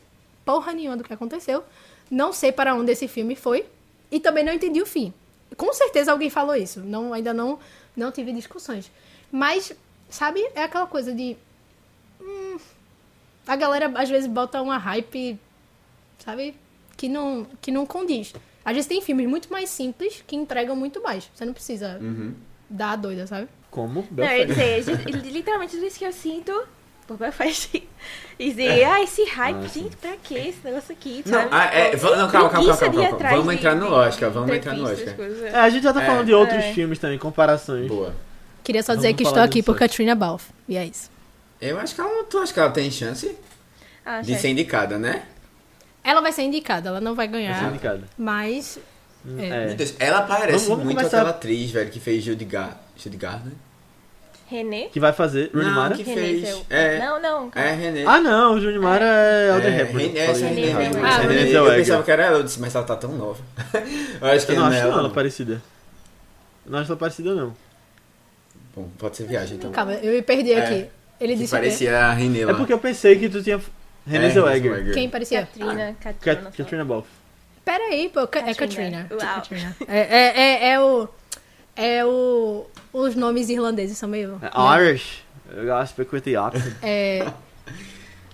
porra 0.44 0.72
nenhuma 0.72 0.96
do 0.96 1.04
que 1.04 1.12
aconteceu. 1.12 1.62
Não 2.10 2.32
sei 2.32 2.50
para 2.50 2.74
onde 2.74 2.90
esse 2.90 3.06
filme 3.06 3.36
foi. 3.36 3.64
E 4.10 4.18
também 4.18 4.42
não 4.42 4.52
entendi 4.52 4.82
o 4.82 4.86
fim. 4.86 5.14
Com 5.56 5.72
certeza 5.72 6.10
alguém 6.10 6.28
falou 6.28 6.56
isso. 6.56 6.80
Não, 6.80 7.12
ainda 7.12 7.32
não, 7.32 7.60
não 7.96 8.10
tive 8.10 8.32
discussões. 8.32 8.90
Mas, 9.30 9.72
sabe, 10.10 10.44
é 10.56 10.64
aquela 10.64 10.88
coisa 10.88 11.12
de. 11.14 11.36
hum, 12.20 12.58
a 13.46 13.54
galera 13.54 13.92
às 13.94 14.10
vezes 14.10 14.28
bota 14.28 14.60
uma 14.60 14.76
hype, 14.76 15.38
sabe, 16.18 16.56
que 16.96 17.08
não, 17.08 17.46
que 17.60 17.70
não 17.70 17.86
condiz. 17.86 18.34
Às 18.64 18.74
vezes 18.74 18.88
tem 18.88 19.00
filmes 19.00 19.28
muito 19.28 19.48
mais 19.48 19.70
simples 19.70 20.24
que 20.26 20.34
entregam 20.34 20.74
muito 20.74 21.00
mais. 21.00 21.30
Você 21.32 21.44
não 21.44 21.52
precisa 21.52 22.00
Uhum. 22.00 22.34
Dar 22.68 22.92
a 22.92 22.96
doida, 22.96 23.26
sabe? 23.26 23.48
Como? 23.70 24.06
Não, 24.10 24.24
eu 24.24 24.46
dizer, 24.46 24.84
literalmente 25.32 25.74
tudo 25.74 25.86
isso 25.86 25.98
que 25.98 26.04
eu 26.04 26.12
sinto 26.12 26.52
por 27.06 27.16
Belfast. 27.18 27.82
E 28.38 28.50
dizer, 28.50 28.84
ah, 28.84 29.02
esse 29.02 29.24
hype, 29.24 29.64
Ah, 29.64 29.68
sim. 29.68 29.82
gente, 29.84 29.96
pra 29.96 30.12
que 30.16 30.34
esse 30.34 30.58
negócio 30.64 30.92
aqui? 30.92 31.22
Não, 31.26 31.32
sabe? 31.40 31.48
ah, 31.52 31.64
é, 31.66 31.90
Tipo, 31.90 32.02
va- 32.08 32.16
não, 32.16 32.30
calma, 32.30 32.50
calma, 32.50 32.76
calma, 32.76 32.92
calma, 32.94 33.08
atrás 33.16 33.36
vamos 33.36 33.54
entrar 33.54 33.74
no 33.76 33.92
Oscar, 33.92 34.30
vamos 34.30 34.56
entrar 34.56 34.74
no 34.74 34.84
coisas. 34.84 35.42
É, 35.42 35.54
a 35.56 35.68
gente 35.70 35.82
já 35.82 35.92
tá 35.92 36.02
É. 36.02 36.06
falando 36.06 36.26
de 36.26 36.34
outros 36.34 36.64
É. 36.64 36.72
filmes 36.72 36.98
também, 36.98 37.18
comparações. 37.18 37.86
Boa. 37.88 38.14
Queria 38.62 38.82
só 38.82 38.92
Vamos 38.92 39.02
dizer 39.02 39.14
que 39.14 39.22
estou 39.24 39.42
aqui 39.42 39.62
por. 39.62 39.76
Katrina 39.76 40.14
Balfe. 40.14 40.50
E 40.68 40.76
é 40.76 40.84
isso. 40.86 41.10
Eu 41.60 41.78
acho 41.78 41.94
que 41.94 42.00
ela, 42.00 42.24
tu 42.24 42.38
acha 42.38 42.52
que 42.52 42.60
ela 42.60 42.70
tem 42.70 42.90
chance 42.90 43.36
Ah, 44.04 44.20
de 44.20 44.36
ser 44.38 44.48
indicada, 44.48 44.98
né? 44.98 45.24
Ela 46.02 46.20
vai 46.20 46.32
ser 46.32 46.42
indicada, 46.42 46.88
ela 46.90 47.00
não 47.00 47.14
vai 47.14 47.28
Vai 47.28 47.40
ser 47.42 47.46
ganhar. 47.48 47.68
indicada. 47.70 48.04
Mas. 48.18 48.78
É. 49.38 49.46
É. 49.46 49.66
Meu 49.68 49.74
Deus, 49.76 49.94
ela 49.98 50.22
parece 50.22 50.52
Vamos- 50.52 50.68
vamos 50.68 50.84
muito 50.84 50.96
começar- 50.98 51.16
aquela 51.18 51.30
atriz, 51.30 51.70
velho, 51.70 51.90
que 51.90 51.98
fez 52.00 52.22
Judy 52.22 52.44
Gar... 52.44 52.80
Judy 52.96 53.16
Garner? 53.16 53.52
René? 54.46 54.88
Que 54.92 55.00
vai 55.00 55.12
fazer 55.14 55.50
Rooney 55.54 55.68
Não, 55.70 55.74
Mara. 55.76 55.94
que 55.96 56.02
René, 56.02 56.20
fez. 56.20 56.48
seu- 56.48 56.66
É, 56.68 56.98
Não, 56.98 57.20
não. 57.20 57.50
calma. 57.50 57.68
é 57.68 57.72
René. 57.74 58.04
Ah, 58.06 58.20
não, 58.20 58.54
o 58.54 58.60
Júnior 58.60 58.82
Mara 58.82 59.04
é 59.04 59.50
Audrey 59.50 59.72
é, 59.72 59.80
Hepburn. 59.80 60.06
René, 60.08 60.20
essa 60.26 60.44
é 60.44 60.48
René 60.48 60.74
mesmo. 60.74 61.04
Ah, 61.06 61.08
é 61.08 61.22
Renée 61.22 61.44
René. 61.44 61.58
Eu 61.58 61.64
pensava 61.76 62.02
que 62.02 62.10
era 62.10 62.22
ela, 62.24 62.36
eu 62.38 62.42
disse, 62.42 62.60
mas 62.60 62.74
ela 62.74 62.84
tá 62.84 62.94
tão 62.96 63.12
nova. 63.12 63.42
eu 64.20 64.26
acho 64.28 64.46
que 64.46 64.52
Eu 64.52 64.56
não 64.56 64.66
acho 64.66 64.76
é 64.76 64.82
não 64.82 64.90
ela. 64.90 64.98
ela 65.00 65.10
parecida. 65.10 65.62
Eu 66.66 66.72
não 66.72 66.78
acho 66.78 66.90
ela 66.92 66.98
parecida, 66.98 67.34
não. 67.34 67.54
Bom, 68.76 68.88
pode 68.98 69.16
ser 69.16 69.26
viagem 69.26 69.56
então. 69.56 69.72
Calma, 69.72 69.94
eu 69.94 70.12
me 70.12 70.20
perdi 70.22 70.52
É, 70.52 70.62
aqui. 70.62 70.86
Ele 71.18 71.36
disse 71.36 71.50
parecia 71.50 71.96
a 71.98 72.12
René 72.12 72.44
lá. 72.44 72.52
É 72.52 72.54
porque 72.54 72.72
eu 72.72 72.78
pensei 72.78 73.16
que 73.18 73.28
tu 73.30 73.42
tinha... 73.42 73.58
Renée 74.06 74.28
É, 74.28 74.30
Zellweger. 74.32 74.92
Quem 74.92 75.08
parecia? 75.08 75.40
Katrina, 75.46 75.96
Cat- 75.98 76.16
Katrina. 76.20 76.50
Katrina 76.54 76.84
Balfe. 76.84 77.08
Pera 77.64 77.84
aí, 77.84 78.08
pô. 78.12 78.26
Ca- 78.26 78.40
É 78.40 78.54
Katrina. 78.54 79.06
Katrina. 79.08 79.08
Uau. 79.10 79.34
Katrina. 79.36 79.76
É, 79.88 79.98
é, 79.98 80.40
é, 80.40 80.68
é 80.72 80.80
o... 80.80 81.08
É 81.76 82.04
o. 82.04 82.66
Os 82.92 83.16
nomes 83.16 83.48
irlandeses 83.48 83.98
são 83.98 84.08
meio. 84.08 84.40
É 84.42 84.80
Irish. 84.90 85.24
Eu 85.52 85.64
gosto 85.64 85.82
de 85.86 85.88
speak 85.90 86.14
with 86.14 86.20
the 86.20 86.36
accent. 86.36 86.72
É, 86.82 87.26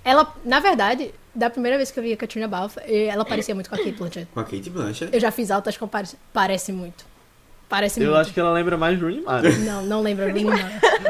ela, 0.04 0.34
na 0.44 0.60
verdade, 0.60 1.14
da 1.34 1.48
primeira 1.48 1.76
vez 1.78 1.90
que 1.90 1.98
eu 1.98 2.02
vi 2.02 2.12
a 2.12 2.16
Katrina 2.18 2.46
Balfe, 2.48 2.78
eh, 2.84 3.06
ela 3.06 3.24
parecia 3.24 3.54
muito 3.54 3.68
com 3.70 3.76
a 3.76 3.78
Kate 3.78 3.92
Blanchett. 3.92 4.28
Com 4.34 4.40
a 4.40 4.44
Kate 4.44 4.68
Blanchett. 4.70 5.14
Eu 5.14 5.20
já 5.20 5.30
fiz 5.30 5.50
altas 5.50 5.76
comparações. 5.76 6.20
Parece 6.32 6.70
muito. 6.72 7.04
Parece 7.68 8.00
Eu 8.00 8.08
muito. 8.10 8.20
acho 8.20 8.32
que 8.34 8.40
ela 8.40 8.52
lembra 8.52 8.76
mais 8.76 9.00
Rooney 9.00 9.20
Mara. 9.22 9.48
Não, 9.58 9.82
não 9.84 10.02
lembro 10.02 10.30
nenhuma. 10.32 10.58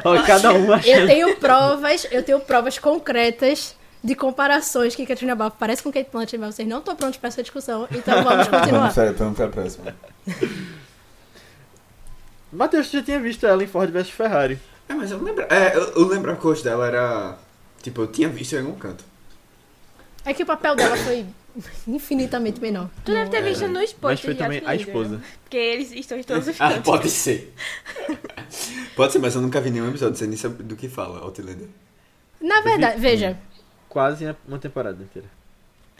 Ó, 0.04 0.16
Cada 0.26 0.52
um 0.52 0.66
Eu 0.66 0.74
achando. 0.74 1.06
tenho 1.06 1.36
provas, 1.36 2.06
eu 2.12 2.22
tenho 2.22 2.38
provas 2.40 2.78
concretas 2.78 3.74
de 4.02 4.14
comparações 4.14 4.94
que 4.96 5.04
Katrina 5.06 5.34
Balfe 5.34 5.56
parece 5.58 5.82
com 5.82 5.92
Kate 5.92 6.08
Blanchett, 6.10 6.38
mas 6.38 6.54
vocês 6.54 6.66
não 6.68 6.78
estão 6.78 6.96
prontos 6.96 7.18
para 7.18 7.28
essa 7.28 7.42
discussão, 7.42 7.86
então 7.90 8.22
vamos 8.24 8.48
continuar. 8.48 8.80
Vamos 8.80 8.94
para, 8.94 9.12
vamos 9.12 9.36
para 9.36 9.46
a 9.46 9.48
próxima. 9.48 9.94
Matheus, 12.52 12.88
você 12.88 12.98
já 12.98 13.02
tinha 13.04 13.20
visto 13.20 13.46
ela 13.46 13.62
em 13.62 13.66
Ford 13.66 13.90
vs 13.90 14.10
Ferrari. 14.10 14.58
É, 14.88 14.94
mas 14.94 15.10
eu 15.10 15.18
não 15.18 15.24
lembro. 15.24 15.44
É, 15.48 15.76
eu, 15.76 15.82
eu 15.92 16.06
lembro 16.08 16.34
que 16.36 16.44
o 16.44 16.48
rosto 16.50 16.64
dela 16.64 16.86
era. 16.86 17.38
Tipo, 17.82 18.02
eu 18.02 18.06
tinha 18.08 18.28
visto 18.28 18.54
em 18.54 18.58
algum 18.58 18.74
canto. 18.74 19.04
É 20.24 20.34
que 20.34 20.42
o 20.42 20.46
papel 20.46 20.74
dela 20.74 20.96
foi 20.96 21.24
infinitamente 21.86 22.60
menor. 22.60 22.88
Tu 23.04 23.12
deve 23.12 23.30
ter 23.30 23.42
visto 23.42 23.66
nos 23.68 23.78
Mas 23.80 23.92
posts 23.92 24.24
foi 24.24 24.34
de 24.34 24.40
também 24.40 24.58
a 24.58 24.70
Outlander, 24.72 24.86
esposa. 24.88 25.16
né? 25.16 25.22
Porque 25.44 25.56
eles 25.56 25.92
estão 25.92 26.18
em 26.18 26.22
todos 26.24 26.48
os 26.48 26.60
Ah, 26.60 26.68
cantos. 26.70 26.82
pode 26.84 27.08
ser. 27.10 27.54
pode 28.96 29.12
ser, 29.12 29.18
mas 29.20 29.34
eu 29.34 29.40
nunca 29.40 29.60
vi 29.60 29.70
nenhum 29.70 29.88
episódio, 29.88 30.16
sei 30.16 30.26
nem 30.26 30.36
sabe 30.36 30.62
do 30.62 30.74
que 30.76 30.88
fala, 30.88 31.20
Outlander. 31.20 31.68
Na 32.40 32.60
verdade, 32.62 33.00
veja, 33.00 33.38
Quase 33.90 34.34
uma 34.48 34.58
temporada 34.58 35.02
inteira. 35.02 35.28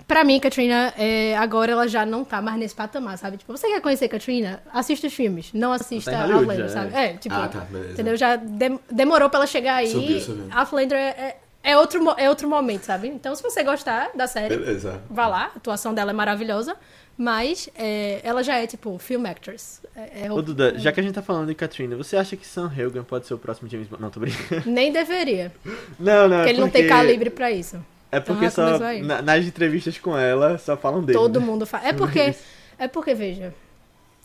pra 0.08 0.24
mim, 0.24 0.40
Katrina, 0.40 0.94
é, 0.96 1.36
agora 1.36 1.70
ela 1.72 1.86
já 1.86 2.06
não 2.06 2.24
tá 2.24 2.40
mais 2.40 2.58
nesse 2.58 2.74
patamar, 2.74 3.18
sabe? 3.18 3.36
Tipo, 3.36 3.56
você 3.56 3.68
quer 3.68 3.80
conhecer 3.82 4.08
Katrina? 4.08 4.62
Assista 4.72 5.06
os 5.08 5.12
filmes, 5.12 5.52
não 5.52 5.72
assista 5.72 6.10
Tá 6.10 6.22
Hollywood 6.22 6.40
Outlander, 6.62 6.68
já, 6.68 6.74
sabe? 6.74 6.94
é. 6.94 7.04
É, 7.04 7.16
tipo, 7.18 7.34
Ah, 7.34 7.48
tá, 7.48 7.60
beleza. 7.60 7.92
entendeu? 7.92 8.16
Já 8.16 8.36
dem- 8.36 8.80
demorou 8.90 9.28
pra 9.28 9.40
ela 9.40 9.46
chegar 9.46 9.74
aí. 9.74 9.88
Subiu, 9.90 10.20
subiu. 10.20 10.48
Outlander 10.50 10.96
é, 10.98 11.08
é, 11.08 11.36
é 11.62 11.76
outro, 11.76 12.02
é 12.16 12.28
outro 12.30 12.48
momento, 12.48 12.84
sabe? 12.84 13.06
Então, 13.08 13.34
se 13.34 13.42
você 13.42 13.62
gostar 13.62 14.10
da 14.14 14.26
série, 14.26 14.56
Beleza. 14.56 15.00
vá 15.10 15.26
lá, 15.28 15.42
a 15.54 15.56
atuação 15.58 15.92
dela 15.92 16.10
é 16.10 16.14
maravilhosa, 16.14 16.76
mas 17.16 17.68
é, 17.76 18.20
ela 18.24 18.42
já 18.42 18.56
é, 18.56 18.66
tipo, 18.66 18.98
film 18.98 19.26
actress. 19.26 19.79
É, 19.94 20.26
é 20.26 20.32
Ô 20.32 20.40
Duda, 20.40 20.78
já 20.78 20.92
que 20.92 21.00
a 21.00 21.02
gente 21.02 21.14
tá 21.14 21.22
falando 21.22 21.48
de 21.48 21.54
Katrina, 21.54 21.96
você 21.96 22.16
acha 22.16 22.36
que 22.36 22.46
Sam 22.46 22.72
Helgan 22.76 23.02
pode 23.04 23.26
ser 23.26 23.34
o 23.34 23.38
próximo 23.38 23.68
James 23.68 23.88
Bond? 23.88 24.02
Não, 24.02 24.10
tô 24.10 24.20
brincando. 24.20 24.62
Nem 24.70 24.92
deveria, 24.92 25.52
Não, 25.98 26.28
não, 26.28 26.36
porque 26.38 26.48
é 26.48 26.52
ele 26.52 26.60
não 26.60 26.70
tem 26.70 26.86
calibre 26.88 27.30
pra 27.30 27.50
isso. 27.50 27.76
É 28.12 28.18
porque 28.18 28.46
Então, 28.46 28.78
só 28.78 28.92
na- 29.02 29.22
nas 29.22 29.44
entrevistas 29.44 29.98
com 29.98 30.16
ela 30.16 30.58
só 30.58 30.76
falam 30.76 31.02
dele. 31.02 31.18
Todo 31.18 31.38
né? 31.40 31.46
mundo 31.46 31.64
fala. 31.66 31.88
É 31.88 31.92
porque, 31.92 32.34
é 32.78 32.88
porque, 32.88 33.14
veja, 33.14 33.54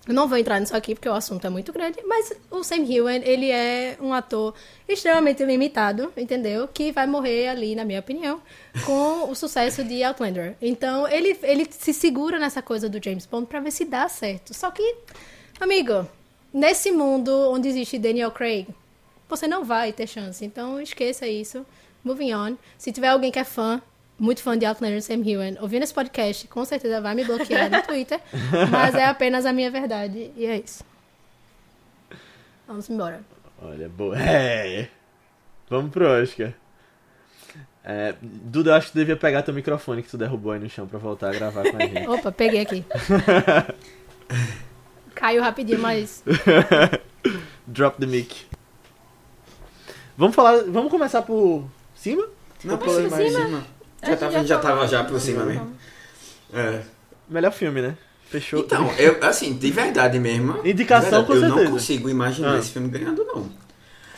eu 0.08 0.14
não 0.14 0.28
vou 0.28 0.38
entrar 0.38 0.60
nisso 0.60 0.76
aqui 0.76 0.94
porque 0.96 1.10
o 1.10 1.14
assunto 1.14 1.46
é 1.46 1.50
muito 1.50 1.74
grande, 1.74 1.98
mas 2.06 2.32
o 2.52 2.64
Sam 2.64 2.86
Hewen, 2.88 3.22
ele 3.24 3.50
é 3.52 3.98
um 4.00 4.14
ator 4.14 4.54
extremamente 4.88 5.44
limitado, 5.44 6.12
entendeu? 6.16 6.68
Que 6.68 6.92
vai 6.92 7.08
morrer 7.08 7.48
ali, 7.48 7.76
na 7.76 7.84
minha 7.84 8.00
opinião, 8.00 8.40
com 8.86 9.30
o 9.30 9.36
sucesso 9.36 9.84
de 9.84 10.04
Outlander. 10.04 10.56
Então, 10.62 11.08
ele, 11.08 11.38
ele 11.44 11.68
se 11.72 11.92
segura 11.94 12.38
nessa 12.40 12.62
coisa 12.62 12.88
do 12.88 13.04
James 13.04 13.26
Bond 13.26 13.48
pra 13.48 13.60
ver 13.60 13.72
se 13.72 13.84
dá 13.86 14.08
certo. 14.08 14.54
Só 14.54 14.70
que, 14.70 14.96
amigo, 15.60 16.08
nesse 16.54 16.92
mundo 16.92 17.32
onde 17.52 17.68
existe 17.68 17.98
Daniel 17.98 18.32
Craig, 18.32 18.68
você 19.28 19.48
não 19.48 19.64
vai 19.64 19.92
ter 19.92 20.08
chance. 20.08 20.44
Então, 20.46 20.80
esqueça 20.80 21.28
isso. 21.28 21.66
Moving 22.04 22.34
on. 22.34 22.58
Se 22.78 22.92
tiver 22.92 23.08
alguém 23.08 23.32
que 23.32 23.40
é 23.40 23.44
fã, 23.44 23.82
muito 24.18 24.42
fã 24.44 24.58
de 24.58 24.66
Outlander 24.66 25.02
Sam 25.02 25.28
Hewen, 25.28 25.58
ouvindo 25.60 25.84
esse 25.84 25.94
podcast, 25.94 26.48
com 26.48 26.64
certeza 26.64 27.02
vai 27.02 27.16
me 27.16 27.24
bloquear 27.26 27.70
no 27.70 27.82
Twitter. 27.82 28.20
Mas 28.72 28.94
é 28.96 29.06
apenas 29.06 29.46
a 29.46 29.52
minha 29.52 29.72
verdade. 29.72 30.32
E 30.38 30.46
é 30.46 30.58
isso. 30.58 30.84
Vamos 32.68 32.90
embora. 32.90 33.22
Olha, 33.62 33.90
boa. 33.90 34.16
É. 34.22 34.88
Vamos 35.68 35.92
pro 35.92 36.08
Oscar. 36.08 36.54
É, 37.84 38.16
Duda, 38.22 38.72
eu 38.72 38.76
acho 38.76 38.88
que 38.88 38.94
tu 38.94 38.98
devia 39.00 39.16
pegar 39.16 39.42
teu 39.44 39.54
microfone 39.54 40.02
que 40.04 40.10
tu 40.10 40.18
derrubou 40.18 40.52
aí 40.52 40.60
no 40.60 40.70
chão 40.70 40.88
pra 40.88 40.98
voltar 41.00 41.30
a 41.30 41.34
gravar 41.34 41.64
com 41.70 41.78
a 41.78 41.80
gente. 41.86 42.08
Opa, 42.08 42.32
peguei 42.32 42.62
aqui. 42.62 42.86
Caiu 45.16 45.42
rapidinho, 45.42 45.80
mas. 45.80 46.24
Drop 47.66 47.98
the 48.00 48.06
mic. 48.06 48.46
Vamos 50.18 50.36
falar. 50.36 50.64
Vamos 50.68 50.92
começar 50.92 51.22
por 51.22 51.66
cima? 51.96 52.26
Não, 52.64 52.78
por 52.78 52.88
mais 53.10 53.32
cima? 53.32 53.46
cima. 53.46 53.64
A 54.02 54.06
Já 54.06 54.12
gente 54.12 54.20
tava, 54.20 54.32
já 54.34 54.44
já 54.44 54.60
tava 54.60 54.88
já 54.88 55.04
por 55.04 55.20
cima 55.20 55.44
mesmo. 55.46 55.74
É. 56.54 56.82
Melhor 57.28 57.52
filme, 57.52 57.82
né? 57.82 57.98
Fechou. 58.30 58.60
Então, 58.60 58.92
eu, 58.98 59.18
assim, 59.24 59.54
de 59.54 59.72
verdade 59.72 60.20
mesmo. 60.20 60.60
Indicação, 60.66 61.24
de 61.24 61.28
verdade, 61.28 61.28
com 61.28 61.34
Eu 61.34 61.40
certeza. 61.42 61.64
não 61.64 61.72
consigo 61.72 62.10
imaginar 62.10 62.56
Ah. 62.56 62.60
esse 62.60 62.72
filme 62.72 62.88
ganhando, 62.90 63.24
não. 63.26 63.50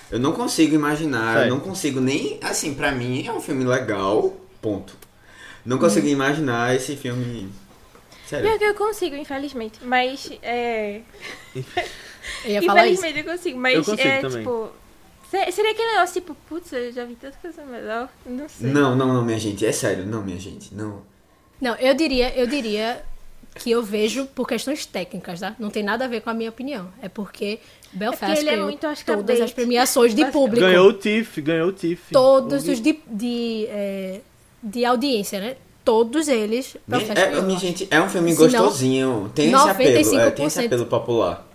Eu 0.09 0.19
não 0.19 0.31
consigo 0.31 0.73
imaginar, 0.75 1.33
Certo. 1.33 1.45
eu 1.47 1.49
não 1.49 1.59
consigo 1.59 1.99
nem. 1.99 2.39
Assim, 2.41 2.73
pra 2.73 2.91
mim 2.91 3.25
é 3.25 3.31
um 3.31 3.41
filme 3.41 3.63
legal, 3.65 4.35
ponto. 4.61 4.95
Não 5.65 5.75
Hum. 5.77 5.79
consigo 5.79 6.07
imaginar 6.07 6.75
esse 6.75 6.95
filme. 6.95 7.49
Sério. 8.27 8.47
Pior 8.49 8.59
que 8.59 8.65
eu 8.65 8.75
consigo, 8.75 9.15
infelizmente. 9.15 9.79
Mas, 9.83 10.29
é... 10.43 11.01
Eu 12.45 12.51
ia 12.51 12.61
falar 12.61 12.87
isso. 12.87 13.01
Infelizmente 13.05 13.27
eu 13.27 13.33
consigo, 13.33 13.59
mas 13.59 13.73
Eu 13.75 13.83
consigo 13.85 14.07
é, 14.07 14.19
também. 14.19 14.37
tipo... 14.39 14.69
se- 15.31 15.51
Seria 15.51 15.71
aquele 15.71 15.91
negócio, 15.93 16.13
tipo, 16.21 16.35
putz, 16.49 16.71
eu 16.73 16.91
já 16.91 17.05
vi 17.05 17.15
tanta 17.15 17.37
coisa 17.41 17.63
melhor. 17.63 18.09
Não 18.25 18.49
sei. 18.49 18.69
Não, 18.69 18.95
não, 18.95 19.13
não, 19.13 19.23
minha 19.23 19.39
gente. 19.39 19.65
É 19.65 19.71
sério, 19.71 20.05
não, 20.05 20.21
minha 20.23 20.39
gente. 20.39 20.73
Não. 20.73 21.01
Não, 21.61 21.75
eu 21.75 21.93
diria, 21.93 22.35
eu 22.37 22.45
diria 22.45 23.01
que 23.55 23.71
eu 23.71 23.81
vejo 23.81 24.25
por 24.27 24.47
questões 24.47 24.85
técnicas, 24.85 25.39
tá? 25.39 25.55
Não 25.57 25.69
tem 25.71 25.81
nada 25.81 26.05
a 26.05 26.07
ver 26.07 26.21
com 26.21 26.29
a 26.29 26.33
minha 26.33 26.49
opinião. 26.49 26.91
É 27.01 27.09
porque 27.09 27.59
Belfast 27.91 28.39
ele 28.39 28.49
é 28.49 28.51
ganhou 28.51 28.67
muito 28.67 28.85
Oscar 28.85 29.15
todas 29.15 29.41
as 29.41 29.51
premiações 29.51 30.13
de 30.13 30.25
público. 30.25 30.65
Ganhou 30.65 30.89
o 30.89 30.93
TIFF, 30.93 31.41
ganhou 31.41 31.69
o 31.69 31.71
TIFF. 31.71 32.11
todos 32.11 32.67
os 32.67 32.79
de, 32.79 32.99
de, 33.07 33.65
é, 33.69 34.21
de 34.61 34.85
audiência, 34.85 35.39
né? 35.39 35.55
Todos 35.87 36.27
eles. 36.27 36.75
É, 37.15 37.41
minha 37.41 37.57
gente, 37.57 37.87
é 37.89 38.01
um 38.01 38.09
filme 38.09 38.33
Se 38.33 38.37
não, 38.41 38.43
gostosinho. 38.49 39.31
Tem 39.33 39.53
esse 39.53 39.69
apelo, 39.69 39.89
é, 40.19 40.31
tem 40.31 40.45
esse 40.45 40.59
95%. 40.59 40.65
apelo 40.65 40.85
popular. 40.85 41.47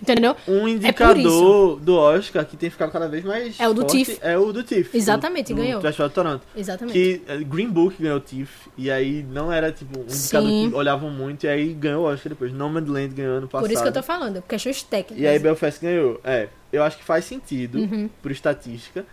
Entendeu? 0.00 0.36
Um 0.46 0.68
É 0.68 0.70
indicador 0.70 1.80
do 1.80 1.96
Oscar 1.96 2.46
que 2.46 2.56
tem 2.56 2.70
ficado 2.70 2.92
cada 2.92 3.08
vez 3.08 3.24
mais 3.24 3.58
É 3.58 3.68
o 3.68 3.74
do 3.74 3.80
forte 3.80 4.04
TIFF. 4.04 4.18
É 4.22 4.38
o 4.38 4.52
do 4.52 4.62
TIFF. 4.62 4.96
Exatamente, 4.96 5.52
do, 5.52 5.56
do 5.56 5.62
ganhou. 5.62 5.80
Festival 5.80 6.08
de 6.08 6.14
Toronto. 6.14 6.42
Exatamente. 6.56 6.92
Que 6.92 7.22
eh, 7.26 7.38
Green 7.38 7.68
Book 7.70 8.00
ganhou 8.00 8.18
o 8.18 8.20
TIFF, 8.20 8.68
e 8.78 8.88
aí 8.88 9.24
não 9.28 9.52
era 9.52 9.72
tipo 9.72 9.98
um 9.98 10.02
indicador 10.04 10.48
Sim. 10.48 10.70
que 10.70 10.76
olhavam 10.76 11.10
muito, 11.10 11.44
e 11.44 11.48
aí 11.48 11.72
ganhou 11.72 12.04
o 12.04 12.06
Oscar 12.08 12.30
depois. 12.30 12.52
Nomadland 12.52 13.12
ganhou 13.14 13.36
ano 13.38 13.48
passado. 13.48 13.66
Por 13.66 13.72
isso 13.72 13.82
que 13.82 13.88
eu 13.88 13.92
tô 13.92 14.02
falando, 14.04 14.40
questões 14.42 14.80
técnicas. 14.84 15.18
E 15.20 15.26
aí 15.26 15.40
Belfast 15.40 15.80
ganhou. 15.82 16.20
É, 16.22 16.48
eu 16.72 16.84
acho 16.84 16.98
que 16.98 17.04
faz 17.04 17.24
sentido, 17.24 17.78
Uhum. 17.78 18.08
por 18.22 18.30
estatística. 18.30 19.04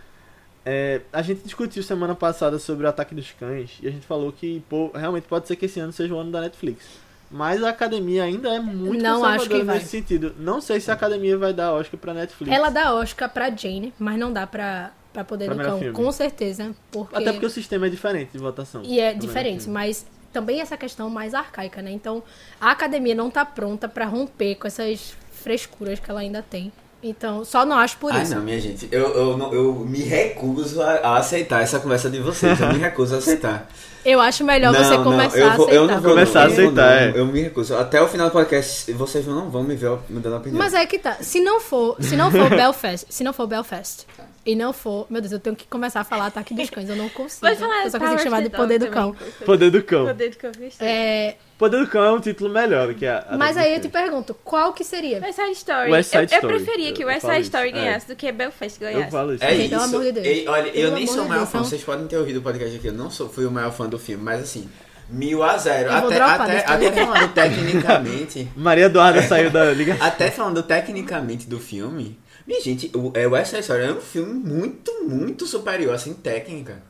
É, 0.64 1.00
a 1.12 1.22
gente 1.22 1.42
discutiu 1.42 1.82
semana 1.82 2.14
passada 2.14 2.58
sobre 2.58 2.84
o 2.86 2.88
Ataque 2.88 3.14
dos 3.14 3.30
Cães, 3.32 3.78
e 3.82 3.88
a 3.88 3.90
gente 3.90 4.06
falou 4.06 4.30
que 4.30 4.62
pô, 4.68 4.90
realmente 4.94 5.24
pode 5.24 5.48
ser 5.48 5.56
que 5.56 5.66
esse 5.66 5.80
ano 5.80 5.92
seja 5.92 6.14
o 6.14 6.18
ano 6.18 6.30
da 6.30 6.40
Netflix. 6.42 6.84
Mas 7.30 7.62
a 7.62 7.70
academia 7.70 8.24
ainda 8.24 8.48
é 8.52 8.58
muito 8.58 9.00
Não 9.00 9.24
acho 9.24 9.48
que 9.48 9.62
vai. 9.62 9.76
nesse 9.76 9.88
sentido. 9.88 10.34
Não 10.38 10.60
sei 10.60 10.80
se 10.80 10.90
a 10.90 10.94
academia 10.94 11.38
vai 11.38 11.52
dar 11.52 11.72
Oscar 11.72 11.98
pra 11.98 12.12
Netflix. 12.12 12.52
Ela 12.52 12.70
dá 12.70 12.92
Oscar 12.94 13.30
pra 13.30 13.48
Jane, 13.50 13.94
mas 14.00 14.18
não 14.18 14.32
dá 14.32 14.48
pra, 14.48 14.90
pra 15.12 15.22
Poder 15.24 15.44
Pra 15.46 15.54
do 15.54 15.62
Cão, 15.62 15.78
filme. 15.78 15.94
com 15.94 16.10
certeza. 16.10 16.74
Porque... 16.90 17.14
Até 17.16 17.30
porque 17.30 17.46
o 17.46 17.50
sistema 17.50 17.86
é 17.86 17.88
diferente 17.88 18.32
de 18.32 18.38
votação. 18.38 18.82
E 18.84 18.98
é 18.98 19.14
diferente, 19.14 19.68
mas 19.68 20.04
também 20.32 20.60
essa 20.60 20.76
questão 20.76 21.08
mais 21.08 21.32
arcaica, 21.32 21.80
né? 21.80 21.92
Então, 21.92 22.20
a 22.60 22.72
academia 22.72 23.14
não 23.14 23.30
tá 23.30 23.44
pronta 23.44 23.88
pra 23.88 24.06
romper 24.06 24.56
com 24.56 24.66
essas 24.66 25.14
frescuras 25.32 26.00
que 26.00 26.10
ela 26.10 26.20
ainda 26.20 26.42
tem. 26.42 26.72
Então, 27.02 27.44
só 27.46 27.64
não 27.64 27.76
acho 27.78 27.96
por 27.96 28.12
Ah, 28.12 28.22
isso. 28.22 28.34
não, 28.34 28.42
minha 28.42 28.60
gente. 28.60 28.86
Eu, 28.92 29.08
eu, 29.14 29.36
não- 29.38 29.52
eu 29.54 29.72
me 29.74 30.00
recuso 30.00 30.82
a, 30.82 30.90
a 30.96 31.16
aceitar 31.16 31.62
essa 31.62 31.80
conversa 31.80 32.10
de 32.10 32.20
vocês. 32.20 32.60
Eu 32.60 32.68
me 32.72 32.78
recuso 32.78 33.14
a 33.14 33.18
aceitar. 33.18 33.68
Eu 34.04 34.18
acho 34.20 34.44
melhor 34.44 34.74
você 34.74 34.96
começar 34.98 35.36
eu 35.38 35.46
a 35.50 35.56
vou, 35.56 35.66
aceitar. 35.66 35.74
eu 35.74 35.86
não 35.86 36.00
vou 36.00 36.10
Começar 36.12 36.40
não, 36.40 36.40
a 36.40 36.44
eu 36.44 36.48
não 36.48 36.54
aceitar, 36.82 36.90
não. 36.90 37.16
é. 37.16 37.20
Eu 37.20 37.26
me 37.26 37.40
recuso. 37.42 37.76
Até 37.76 38.00
o 38.02 38.08
final 38.08 38.28
do 38.28 38.32
podcast, 38.32 38.92
vocês 38.92 39.26
não 39.26 39.50
vão 39.50 39.62
me 39.62 39.74
ver 39.74 39.90
me 40.08 40.20
dando 40.20 40.36
opinião. 40.36 40.58
Mas 40.58 40.72
é 40.74 40.84
que 40.86 40.98
tá. 40.98 41.14
Se 41.20 41.40
não 41.40 41.60
for, 41.60 41.96
se 42.00 42.16
não 42.16 42.30
for 42.30 42.48
Belfast, 42.50 43.06
se 43.10 43.22
não 43.24 43.32
for 43.32 43.46
Belfast 43.46 44.06
e 44.44 44.54
não 44.56 44.72
for, 44.72 45.06
meu 45.10 45.20
Deus, 45.20 45.32
eu 45.32 45.38
tenho 45.40 45.54
que 45.56 45.66
começar 45.66 46.00
a 46.00 46.04
falar 46.04 46.26
Ataque 46.26 46.54
dos 46.54 46.70
Cães, 46.70 46.88
eu 46.88 46.96
não 46.96 47.08
consigo. 47.10 47.40
Pode 47.46 47.58
falar 47.58 47.84
eu 47.84 47.90
só 47.90 47.98
consigo 47.98 48.22
chamar 48.22 48.42
de 48.42 48.50
Poder 48.50 48.78
do 48.78 48.88
Cão. 48.88 49.14
Poder 49.44 49.70
do 49.70 49.82
Cão. 49.82 50.06
Poder 50.06 50.30
do 50.30 50.36
Cão. 50.36 50.52
É, 50.80 51.34
Poder 51.60 51.78
do 51.78 51.86
Cão 51.88 52.02
é 52.02 52.10
um 52.10 52.20
título 52.20 52.48
melhor 52.48 52.88
do 52.88 52.94
que 52.94 53.04
a. 53.04 53.18
a 53.28 53.36
mas 53.36 53.54
aí 53.54 53.74
eu 53.74 53.80
te 53.82 53.88
pergunto, 53.90 54.32
qual 54.42 54.72
que 54.72 54.82
seria? 54.82 55.20
West 55.20 55.38
Side 55.38 55.52
Story. 55.52 55.90
West 55.90 56.10
Side 56.10 56.22
eu, 56.32 56.38
Story. 56.38 56.54
eu 56.54 56.58
preferia 56.58 56.92
que 56.94 57.02
Eu 57.02 57.08
West 57.08 57.20
Side 57.20 57.32
isso, 57.32 57.42
Story 57.42 57.68
é. 57.68 57.72
ganhasse 57.72 58.08
do 58.08 58.16
que 58.16 58.32
Belfast 58.32 58.80
ganhasse. 58.80 59.04
Eu 59.04 59.10
falo 59.10 59.34
isso. 59.34 59.44
É 59.44 59.50
Gente, 59.50 59.60
isso. 59.60 59.68
pelo 59.68 59.82
amor 59.82 60.02
de 60.04 60.12
Deus. 60.12 60.26
Ei, 60.26 60.48
olha, 60.48 60.68
eu 60.68 60.72
Pelo 60.72 60.94
nem 60.94 61.04
amor 61.04 61.14
sou 61.14 61.24
o 61.24 61.28
maior 61.28 61.40
Deus, 61.40 61.50
fã. 61.50 61.58
Vocês 61.58 61.84
podem 61.84 62.06
ter 62.06 62.16
ouvido 62.16 62.38
o 62.38 62.42
podcast 62.42 62.74
aqui. 62.74 62.86
Eu 62.86 62.94
não 62.94 63.10
sou, 63.10 63.28
fui 63.28 63.44
o 63.44 63.50
maior 63.50 63.70
fã 63.72 63.86
do 63.86 63.98
filme, 63.98 64.24
mas 64.24 64.40
assim, 64.40 64.70
mil 65.10 65.42
a 65.42 65.58
zero. 65.58 65.90
Eu 65.90 66.00
vou 66.00 66.08
Até, 66.08 66.14
dropar 66.14 66.40
até, 66.40 66.64
até 66.64 66.92
falando 66.92 67.34
tecnicamente. 67.34 68.48
Maria 68.56 68.86
Eduarda 68.86 69.20
saiu 69.20 69.50
da 69.50 69.66
ligação. 69.74 70.06
Até 70.06 70.30
falando 70.30 70.62
tecnicamente 70.62 71.46
do 71.46 71.60
filme, 71.60 72.18
minha 72.46 72.62
gente, 72.62 72.90
o 72.96 73.12
é, 73.14 73.26
West 73.26 73.50
Side 73.50 73.60
Story 73.60 73.82
é 73.82 73.92
um 73.92 74.00
filme 74.00 74.32
muito, 74.32 75.04
muito 75.06 75.46
superior, 75.46 75.94
assim, 75.94 76.14
técnica. 76.14 76.82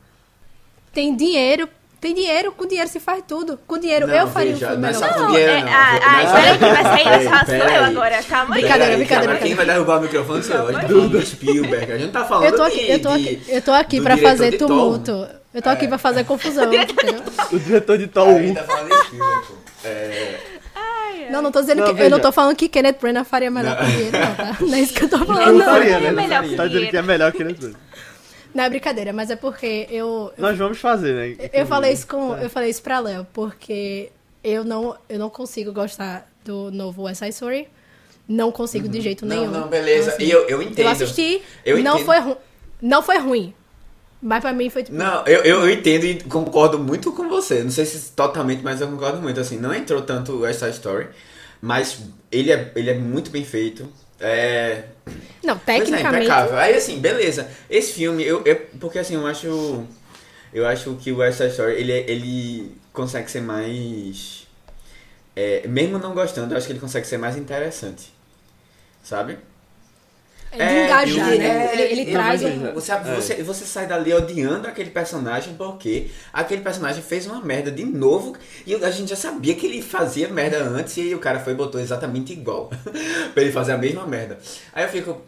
Tem 0.93 1.13
dinheiro 1.13 1.67
Tem 2.01 2.15
dinheiro, 2.15 2.51
com 2.51 2.65
dinheiro 2.65 2.89
se 2.89 2.99
faz 2.99 3.23
tudo. 3.27 3.59
Com 3.67 3.77
dinheiro 3.77 4.07
Não, 4.07 4.15
eu 4.15 4.27
faria 4.27 4.53
veja, 4.53 4.65
um 4.65 4.69
filme 4.71 4.81
não 4.81 4.89
é 4.89 4.91
melhor. 4.91 5.17
Não, 5.19 5.27
dinheiro, 5.27 5.51
é, 5.51 5.61
não. 5.61 5.67
ah, 5.71 5.91
Não 5.93 6.09
ah, 6.09 6.21
é 6.21 6.25
só- 6.25 6.37
espera 6.39 6.57
que 6.57 6.65
vai 6.65 6.83
sair, 6.83 7.23
sou 7.29 7.45
pera 7.45 7.63
eu 7.75 7.83
aí. 7.83 7.91
agora, 7.91 8.23
calma 8.23 8.55
aí. 8.55 8.61
Brincadeira, 8.61 8.97
brincadeira, 8.97 9.35
Quem 9.37 9.53
vai 9.53 9.65
derrubar 9.67 9.97
o 9.99 10.01
microfone 10.01 10.43
sou 10.43 10.55
eu. 10.55 11.09
Do 11.09 11.21
Spielberg. 11.25 11.91
A 11.91 11.97
gente 11.99 12.11
tá 12.11 12.25
falando 12.25 12.45
Eu 12.45 12.55
tô 12.55 12.63
aqui, 12.63 12.79
de- 12.85 12.91
eu 12.91 12.99
tô 13.01 13.17
de- 13.17 13.29
aqui, 13.29 13.41
eu 13.47 13.61
tô 13.61 13.71
aqui 13.71 14.01
pra 14.01 14.17
fazer 14.17 14.57
tumulto. 14.57 15.27
Eu 15.53 15.61
tô 15.61 15.69
aqui 15.69 15.85
É. 15.85 15.87
pra 15.87 15.97
fazer 15.99 16.23
confusão. 16.25 16.65
O 17.51 17.59
diretor 17.59 17.97
de 17.99 18.09
A 18.15 18.23
1. 18.23 18.39
gente 18.47 18.55
tá 18.55 18.63
falando 18.63 18.89
de 18.89 18.97
Spielberg, 19.05 19.41
pô. 19.47 19.53
É... 19.83 20.37
Não, 21.29 21.41
não 21.41 21.51
tô 21.51 21.61
dizendo 21.61 21.79
Não, 21.79 21.87
que. 21.87 21.93
veja. 21.93 22.05
Eu 22.05 22.09
não 22.09 22.19
tô 22.19 22.31
falando 22.31 22.55
que 22.55 22.67
Kenneth 22.67 22.97
Branagh 22.99 23.23
faria 23.25 23.49
melhor 23.51 23.77
com 23.77 23.85
dinheiro, 23.85 24.17
não, 24.17 24.35
tá? 24.35 24.57
Não 24.59 24.73
é 24.73 24.79
isso 24.81 24.93
que 24.93 25.03
eu 25.03 25.09
tô 25.09 25.17
Eu 25.21 25.25
falando. 25.25 25.45
não 25.45 25.57
Não, 25.59 25.65
faria, 25.65 25.91
não 25.91 25.97
é 25.97 26.01
né? 26.01 26.11
melhor 26.11 26.43
com 26.49 26.55
Tá 26.55 26.67
dizendo 26.67 26.89
que 26.89 26.97
é 26.97 27.01
melhor 27.01 27.31
que 27.31 27.43
ele 27.43 27.53
não 28.53 28.63
é 28.63 28.69
brincadeira, 28.69 29.13
mas 29.13 29.29
é 29.29 29.35
porque 29.35 29.87
eu. 29.89 30.31
Nós 30.37 30.57
vamos 30.57 30.79
fazer, 30.79 31.13
né? 31.37 31.49
Eu 31.53 31.65
falei 31.65 31.93
isso 31.93 32.07
com. 32.07 32.35
Eu 32.35 32.49
falei 32.49 32.69
isso 32.69 32.81
pra 32.81 32.99
Léo, 32.99 33.25
porque 33.33 34.11
eu 34.43 34.63
não, 34.63 34.95
eu 35.07 35.19
não 35.19 35.29
consigo 35.29 35.71
gostar 35.71 36.29
do 36.43 36.71
novo 36.71 37.03
West 37.03 37.19
Side 37.19 37.31
Story. 37.31 37.67
Não 38.27 38.51
consigo 38.51 38.87
de 38.87 39.01
jeito 39.01 39.25
Não, 39.25 39.35
nenhum. 39.35 39.51
não, 39.51 39.67
beleza. 39.67 40.11
Então, 40.11 40.15
assim, 40.15 40.25
E 40.25 40.31
eu, 40.31 40.47
eu 40.47 40.61
entendo. 40.61 40.85
Eu 40.85 40.89
assisti, 40.89 41.41
Eu 41.65 41.83
não 41.83 41.99
foi 41.99 42.19
ruim. 42.19 42.37
Não 42.81 43.03
foi 43.03 43.17
ruim. 43.17 43.53
Mas 44.21 44.41
pra 44.41 44.53
mim 44.53 44.69
foi 44.69 44.83
tipo. 44.83 44.95
Não, 44.95 45.25
eu, 45.25 45.41
eu, 45.43 45.61
eu 45.61 45.69
entendo 45.69 46.05
e 46.05 46.23
concordo 46.23 46.77
muito 46.77 47.11
com 47.11 47.27
você. 47.27 47.63
Não 47.63 47.71
sei 47.71 47.85
se 47.85 48.11
totalmente, 48.11 48.63
mas 48.63 48.79
eu 48.79 48.87
concordo 48.87 49.21
muito. 49.21 49.39
Assim, 49.39 49.57
não 49.57 49.73
entrou 49.73 50.01
tanto 50.01 50.33
o 50.33 50.39
West 50.41 50.59
Side 50.59 50.73
Story, 50.73 51.07
mas 51.59 51.99
ele 52.31 52.51
é, 52.51 52.71
ele 52.75 52.89
é 52.91 52.93
muito 52.93 53.31
bem 53.31 53.43
feito. 53.43 53.87
É, 54.21 54.83
Não, 55.43 55.55
é, 55.55 55.57
tecnicamente. 55.65 56.25
impecável. 56.25 56.57
Aí 56.57 56.75
assim, 56.75 56.99
beleza. 56.99 57.49
Esse 57.69 57.93
filme, 57.93 58.23
eu, 58.23 58.41
eu- 58.45 58.67
porque 58.79 58.99
assim, 58.99 59.15
eu 59.15 59.25
acho. 59.25 59.85
Eu 60.53 60.67
acho 60.67 60.95
que 60.95 61.11
o 61.11 61.17
West 61.17 61.37
Side 61.37 61.51
Story, 61.51 61.73
ele, 61.73 61.91
é- 61.91 62.09
ele 62.11 62.75
consegue 62.93 63.29
ser 63.31 63.41
mais. 63.41 64.45
é, 65.35 65.65
mesmo 65.67 65.97
não 65.97 66.13
gostando, 66.13 66.53
eu 66.53 66.57
acho 66.57 66.67
que 66.67 66.73
ele 66.73 66.79
consegue 66.79 67.07
ser 67.07 67.17
mais 67.17 67.37
interessante. 67.37 68.11
Sabe? 69.03 69.37
É 70.51 70.67
de 70.67 70.85
engajar, 70.85 71.29
ele- 71.33 71.37
né? 71.39 71.65
é, 71.67 71.73
Ele, 71.73 71.81
ele 71.83 72.01
ele- 72.01 72.11
traz 72.11 72.41
mas 72.41 72.53
um. 72.57 72.73
Você, 72.73 72.91
É. 72.91 72.99
você, 73.15 73.43
você 73.43 73.65
sai 73.65 73.87
dali 73.87 74.13
odiando 74.13 74.67
aquele 74.67 74.89
personagem 74.89 75.53
porque 75.55 76.09
aquele 76.33 76.61
personagem 76.61 77.01
fez 77.01 77.25
uma 77.25 77.41
merda 77.41 77.71
de 77.71 77.85
novo 77.85 78.35
e 78.65 78.75
a 78.75 78.91
gente 78.91 79.09
já 79.09 79.15
sabia 79.15 79.55
que 79.55 79.65
ele 79.65 79.81
fazia 79.81 80.27
merda 80.27 80.57
antes 80.63 80.97
e 80.97 81.01
aí 81.01 81.15
o 81.15 81.19
cara 81.19 81.39
foi 81.39 81.53
e 81.53 81.55
botou 81.55 81.79
exatamente 81.79 82.33
igual 82.33 82.69
pra 83.33 83.41
ele 83.43 83.51
fazer 83.51 83.71
a 83.73 83.77
mesma 83.77 84.05
merda. 84.05 84.37
Aí 84.73 84.83
eu 84.83 84.89
fico, 84.89 85.21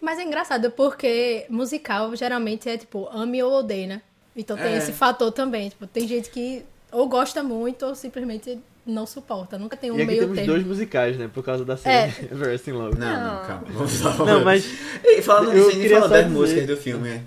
Mas 0.00 0.18
é 0.18 0.22
engraçado 0.22 0.70
porque 0.70 1.46
musical 1.48 2.14
geralmente 2.14 2.68
é 2.68 2.76
tipo 2.76 3.08
ame 3.10 3.42
ou 3.42 3.52
odeie, 3.60 3.86
né? 3.86 4.02
Então 4.36 4.56
tem 4.56 4.74
É. 4.74 4.76
esse 4.78 4.92
fator 4.92 5.30
também. 5.32 5.68
Tipo, 5.70 5.86
tem 5.86 6.06
gente 6.08 6.28
que 6.28 6.62
ou 6.92 7.08
gosta 7.08 7.42
muito 7.42 7.86
ou 7.86 7.94
simplesmente 7.94 8.58
não 8.86 9.06
suporta. 9.06 9.58
Nunca 9.58 9.76
tem 9.76 9.90
um 9.90 9.94
E 9.98 10.02
aqui 10.02 10.06
meio 10.06 10.20
temos 10.20 10.36
termo. 10.36 10.52
dois 10.52 10.66
musicais, 10.66 11.16
né? 11.16 11.30
Por 11.32 11.42
causa 11.44 11.64
da 11.64 11.76
série 11.76 12.12
in 12.68 12.72
Love. 12.72 12.98
Não, 12.98 13.06
não, 13.06 13.34
Não. 13.40 13.46
calma. 13.46 13.64
Vamos 13.70 14.00
lá. 14.00 14.16
Não, 14.24 14.44
mas. 14.44 14.64
E 15.04 15.22
falando 15.22 15.48
Eu 15.50 15.54
nisso, 15.54 15.68
a 15.68 15.72
gente 15.72 15.80
queria 15.82 16.00
só 16.00 16.08
das 16.08 16.24
dizer- 16.24 16.34
músicas 16.38 16.66
do 16.66 16.76
filme. 16.76 17.08
é. 17.08 17.22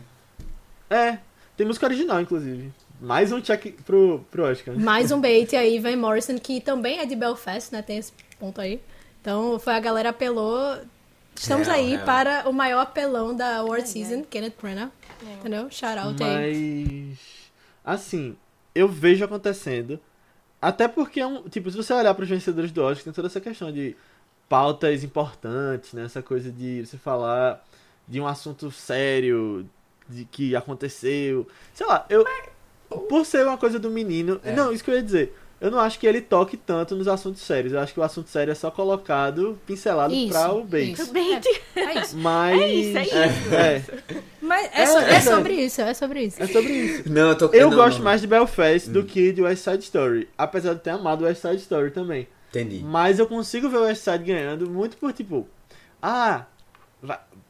É, 0.90 1.18
tem 1.58 1.68
música 1.68 1.86
original, 1.86 2.22
inclusive. 2.22 2.72
Mais 3.02 3.32
um 3.32 3.42
check 3.42 3.74
pro, 3.86 4.26
pro 4.32 4.44
Oscar. 4.46 4.74
né? 4.74 4.84
Mais 4.84 5.12
um 5.12 5.20
bait 5.22 5.54
aí, 5.56 5.80
Van 5.80 5.96
Morrison, 5.98 6.38
que 6.40 6.62
também 6.62 7.00
é 7.00 7.06
de 7.06 7.16
Belfast, 7.16 7.72
né? 7.74 7.82
Tem 7.82 7.98
esse 7.98 8.14
ponto 8.40 8.62
aí. 8.62 8.80
Então 9.22 9.60
foi 9.60 9.74
a 9.74 9.80
galera 9.80 10.10
apelou. 10.10 10.78
Estamos 11.36 11.68
Real, 11.68 11.80
aí 11.80 11.90
real. 11.92 12.06
para 12.06 12.50
o 12.50 12.54
maior 12.54 12.80
apelão 12.80 13.36
da 13.36 13.58
Award 13.58 13.88
Season, 13.88 14.24
Kenneth 14.24 14.54
Branagh. 14.62 14.90
Entendeu? 15.40 15.68
Shout 15.70 15.98
out 16.00 16.24
aí. 16.24 17.10
Mas. 17.10 17.18
Assim, 17.84 18.36
eu 18.74 18.88
vejo 18.88 19.24
acontecendo. 19.26 20.00
Até 20.62 20.88
porque, 20.88 21.20
é 21.20 21.28
um, 21.28 21.44
tipo, 21.50 21.70
se 21.70 21.78
você 21.78 21.94
olhar 21.94 22.14
para 22.14 22.24
os 22.24 22.30
vencedores 22.30 22.72
do 22.72 22.82
Oscar, 22.82 23.04
tem 23.04 23.14
toda 23.14 23.28
essa 23.28 23.40
questão 23.40 23.72
de 23.72 23.96
pautas 24.50 25.04
importantes, 25.04 25.94
né? 25.94 26.06
Essa 26.06 26.22
coisa 26.22 26.52
de 26.52 26.86
você 26.86 26.98
falar 26.98 27.64
de 28.08 28.20
um 28.20 28.28
assunto 28.28 28.72
sério, 28.72 29.68
de 30.10 30.26
que 30.26 30.56
aconteceu. 30.56 31.48
Sei 31.74 31.86
lá, 31.86 32.06
eu. 32.10 32.26
Por 33.10 33.26
ser 33.26 33.46
uma 33.46 33.58
coisa 33.58 33.78
do 33.78 33.90
menino. 33.90 34.40
É. 34.44 34.56
Não, 34.56 34.72
isso 34.72 34.84
que 34.84 34.90
eu 34.90 34.96
ia 34.96 35.04
dizer. 35.04 35.36
Eu 35.60 35.72
não 35.72 35.80
acho 35.80 36.00
que 36.00 36.06
ele 36.06 36.22
toque 36.22 36.56
tanto 36.56 36.96
nos 36.96 37.08
assuntos 37.08 37.42
sérios. 37.42 37.74
Eu 37.74 37.80
acho 37.80 37.94
que 37.94 38.00
o 38.00 38.04
assunto 38.04 38.30
sério 38.30 38.52
é 38.52 38.56
só 38.56 38.70
colocado, 38.70 39.60
pincelado 39.66 40.14
Isso, 40.14 40.32
para 40.32 40.54
o 40.54 40.64
bait. 40.64 40.94
isso. 40.94 41.12
Bait. 41.12 41.62
É 41.76 42.00
isso. 42.00 42.18
Mas. 42.18 42.62
É 42.62 42.68
isso, 42.70 42.98
é 42.98 43.04
isso. 43.04 43.54
É, 43.56 44.22
Mas 44.58 44.72
é, 44.74 44.82
É, 44.82 44.86
so- 44.88 44.98
é 44.98 45.14
é 45.16 45.22
sobre 45.22 45.54
isso, 45.54 45.82
é 45.82 45.94
sobre 45.94 46.22
isso. 46.24 46.42
é 46.42 46.48
sobre 46.48 46.74
isso. 46.74 47.10
Não, 47.12 47.30
eu 47.30 47.38
tô 47.38 47.46
Eu 47.54 47.70
não, 47.70 47.78
gosto 47.78 47.98
não. 47.98 48.06
mais 48.06 48.22
de 48.22 48.28
Belfast 48.28 48.90
do 48.90 49.02
Hum. 49.02 49.06
que 49.06 49.32
de 49.32 49.42
West 49.42 49.64
Side 49.64 49.84
Story. 49.84 50.28
Apesar 50.38 50.74
de 50.74 50.80
ter 50.82 50.90
amado 50.92 51.26
West 51.26 51.42
Side 51.42 51.58
Story 51.58 51.92
também. 51.92 52.28
Entendi. 52.50 52.82
Mas 52.84 53.20
eu 53.20 53.28
consigo 53.28 53.70
ver 53.70 53.78
o 53.78 53.84
West 53.84 54.02
Side 54.04 54.24
ganhando 54.24 54.68
muito 54.70 54.98
por 54.98 55.14
tipo. 55.14 55.48
Ah, 56.02 56.46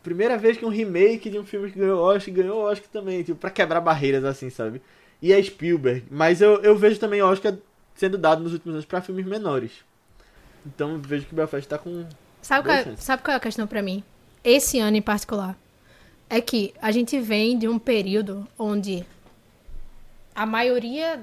primeira 0.04 0.38
vez 0.38 0.58
que 0.58 0.66
um 0.66 0.70
remake 0.70 1.30
de 1.30 1.40
um 1.40 1.46
filme 1.46 1.72
que 1.72 1.80
ganhou 1.80 2.00
Oscar 2.02 2.34
ganhou 2.34 2.60
Oscar 2.64 2.88
também, 2.92 3.24
tipo, 3.24 3.38
pra 3.40 3.50
quebrar 3.50 3.80
barreiras 3.82 4.24
assim, 4.26 4.50
sabe? 4.50 4.82
E 5.22 5.32
é 5.32 5.42
Spielberg. 5.42 6.04
Mas 6.12 6.42
eu, 6.42 6.62
eu 6.62 6.76
vejo 6.78 7.00
também 7.00 7.22
Oscar 7.22 7.54
sendo 7.96 8.18
dado 8.18 8.44
nos 8.44 8.54
últimos 8.54 8.76
anos 8.76 8.86
pra 8.86 9.02
filmes 9.02 9.26
menores. 9.26 9.72
Então 10.66 11.00
vejo 11.00 11.26
que 11.26 11.34
Belfast 11.36 11.68
tá 11.68 11.78
com. 11.78 12.06
Sabe 12.42 12.66
qual, 12.68 12.76
é, 12.78 12.96
sabe 12.98 13.24
qual 13.24 13.34
é 13.34 13.38
a 13.38 13.40
questão 13.40 13.66
pra 13.66 13.82
mim? 13.82 14.04
Esse 14.44 14.80
ano 14.80 14.98
em 14.98 15.02
particular. 15.02 15.56
É 16.30 16.42
que 16.42 16.74
a 16.82 16.92
gente 16.92 17.20
vem 17.20 17.58
de 17.58 17.68
um 17.68 17.80
período 17.80 18.48
onde 18.60 19.06
a 20.36 20.46
maioria 20.46 21.22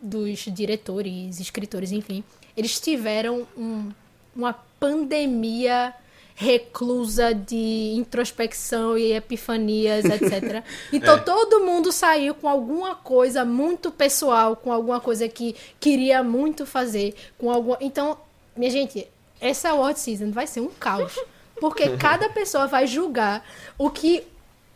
dos 0.00 0.40
diretores, 0.52 1.40
escritores, 1.40 1.90
enfim, 1.92 2.22
eles 2.56 2.78
tiveram 2.80 3.46
um- 3.56 3.90
uma 4.36 4.52
pandemia 4.78 5.92
reclusa 6.36 7.34
de 7.34 7.94
introspecção 7.96 8.96
e 8.96 9.12
epifanias, 9.12 10.04
etc. 10.06 10.62
Então 10.92 11.16
É. 11.16 11.20
todo 11.20 11.64
mundo 11.64 11.90
saiu 11.90 12.32
com 12.32 12.48
alguma 12.48 12.94
coisa 12.94 13.44
muito 13.44 13.90
pessoal, 13.90 14.54
com 14.54 14.70
alguma 14.72 15.00
coisa 15.00 15.28
que 15.28 15.56
queria 15.80 16.22
muito 16.22 16.64
fazer, 16.64 17.16
com 17.36 17.50
alguma. 17.50 17.76
Então, 17.80 18.16
minha 18.56 18.70
gente, 18.70 19.04
essa 19.40 19.70
award 19.70 19.98
season 19.98 20.30
vai 20.30 20.46
ser 20.46 20.60
um 20.60 20.68
caos, 20.68 21.12
porque 21.60 21.90
cada 21.98 22.28
pessoa 22.28 22.66
vai 22.66 22.86
julgar 22.86 23.44
o 23.76 23.90
que 23.90 24.24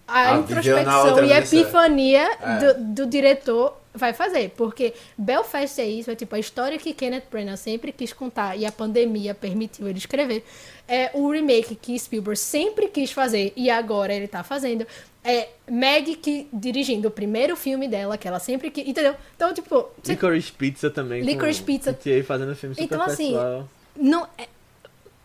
a 0.07 0.37
viveu 0.39 0.77
na 0.77 0.83
introspecção 0.83 1.19
e 1.25 1.29
dimensão. 1.29 1.61
epifania 1.61 2.31
É. 2.41 2.59
do, 2.75 2.85
do 2.95 3.07
diretor 3.07 3.75
vai 3.95 4.13
fazer, 4.15 4.51
porque 4.57 4.95
Belfast 5.19 5.79
é 5.81 5.85
isso, 5.87 6.11
é 6.11 6.15
tipo 6.15 6.35
a 6.35 6.39
história 6.39 6.79
que 6.79 6.95
Kenneth 6.95 7.25
Branagh 7.31 7.57
sempre 7.57 7.93
quis 7.93 8.11
contar 8.13 8.57
e 8.57 8.65
a 8.65 8.73
pandemia 8.73 9.35
permitiu 9.35 9.87
ele 9.87 9.99
escrever. 9.99 10.45
É 10.89 11.11
o 11.15 11.31
remake 11.31 11.75
que 11.75 11.99
Spielberg 11.99 12.39
sempre 12.39 12.89
quis 12.89 13.13
fazer 13.13 13.53
e 13.55 13.69
agora 13.71 14.13
ele 14.15 14.27
tá 14.27 14.43
fazendo. 14.43 14.87
É 15.25 15.49
Meg 15.71 16.17
que 16.17 16.49
dirigindo 16.53 17.07
o 17.09 17.11
primeiro 17.11 17.55
filme 17.55 17.87
dela, 17.87 18.17
que 18.19 18.27
ela 18.27 18.41
sempre 18.41 18.71
quis, 18.71 18.89
entendeu? 18.89 19.15
Então, 19.37 19.53
tipo, 19.55 19.87
você 20.03 20.13
Licorice 20.13 20.51
Pizza 20.53 20.91
também. 20.91 21.23
Licorice 21.23 21.63
Pizza. 21.63 21.93
TA 21.93 22.25
fazendo 22.27 22.57
filme 22.57 22.75
super 22.75 22.85
Então, 22.87 23.03
assim, 23.03 23.27
pessoal. 23.33 23.69
não 23.95 24.27
é- 24.39 24.49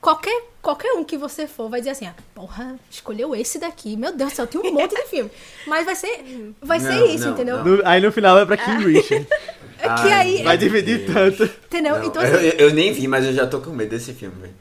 qualquer 0.01 0.41
qualquer 0.61 0.91
um 0.93 1.03
que 1.03 1.17
você 1.17 1.47
for 1.47 1.69
vai 1.69 1.79
dizer 1.79 1.91
assim, 1.91 2.05
ah, 2.07 2.13
porra, 2.35 2.75
escolheu 2.91 3.33
esse 3.35 3.57
daqui. 3.57 3.95
Meu 3.95 4.11
Deus 4.11 4.31
do 4.31 4.35
céu, 4.35 4.47
tem 4.47 4.59
um 4.59 4.73
monte 4.73 4.93
de 4.95 5.03
filme. 5.07 5.31
Mas 5.65 5.85
vai 5.85 5.95
ser 5.95 6.53
vai 6.61 6.79
ser 6.79 6.89
Não, 6.93 7.05
isso, 7.07 7.25
não, 7.25 7.33
entendeu? 7.33 7.57
não. 7.57 7.63
No- 7.77 7.81
aí 7.85 8.01
no 8.01 8.11
final 8.11 8.35
vai 8.35 8.45
pra 8.45 8.57
King 8.57 8.85
Richard. 8.93 9.27
É 9.79 9.83
que 9.83 10.11
Ai, 10.11 10.11
aí, 10.11 10.43
Vai 10.43 10.57
dividir 10.57 11.05
tanto. 11.05 11.43
entendeu? 11.43 11.99
Não, 11.99 12.03
então 12.05 12.23
eu, 12.23 12.35
assim, 12.35 12.45
eu- 12.47 12.67
eu 12.69 12.73
nem 12.73 12.91
vi, 12.91 13.07
mas 13.07 13.23
eu 13.25 13.31
já 13.31 13.45
tô 13.45 13.59
com 13.61 13.69
medo 13.69 13.91
desse 13.91 14.11
filme, 14.11 14.33
velho. 14.41 14.53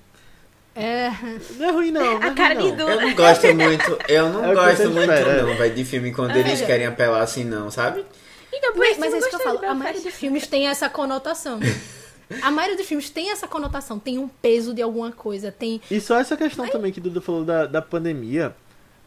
é, 0.74 1.10
Não 1.56 1.66
é 1.68 1.72
ruim, 1.72 1.90
não. 1.90 2.04
não 2.04 2.22
é 2.22 2.26
A 2.28 2.34
cara 2.34 2.54
de. 2.54 2.68
Eu 2.68 3.00
não 3.00 3.14
gosto 3.14 3.46
muito, 3.54 3.98
eu 4.08 4.28
não 4.28 4.44
É 4.44 4.54
gosto 4.54 4.90
muito 4.90 5.10
espera, 5.10 5.30
é. 5.38 5.42
não, 5.42 5.56
velho, 5.56 5.74
de 5.74 5.84
filme 5.86 6.12
quando 6.12 6.36
É. 6.36 6.40
eles 6.40 6.60
querem 6.60 6.84
apelar 6.86 7.22
assim 7.22 7.44
não, 7.44 7.70
sabe? 7.70 8.04
Então, 8.52 8.72
mas, 8.76 8.98
mas 8.98 9.10
é 9.14 9.16
eu 9.16 9.20
isso 9.20 9.30
que 9.30 9.36
eu 9.36 9.40
falo, 9.40 9.58
de 9.58 9.64
a 9.64 9.74
maioria 9.74 10.02
dos 10.02 10.12
filmes 10.12 10.46
tem 10.46 10.68
essa 10.68 10.86
conotação. 10.90 11.60
A 12.42 12.50
maioria 12.50 12.76
dos 12.76 12.86
filmes 12.86 13.08
tem 13.10 13.30
essa 13.30 13.46
conotação, 13.46 13.98
tem 13.98 14.18
um 14.18 14.26
peso 14.28 14.74
de 14.74 14.82
alguma 14.82 15.12
coisa, 15.12 15.52
tem 15.52 15.80
E 15.90 16.00
só 16.00 16.18
essa 16.18 16.36
questão 16.36 16.68
também 16.68 16.92
que 16.92 17.00
Duda 17.00 17.20
falou 17.20 17.44
da, 17.44 17.66
da 17.66 17.80
pandemia 17.82 18.54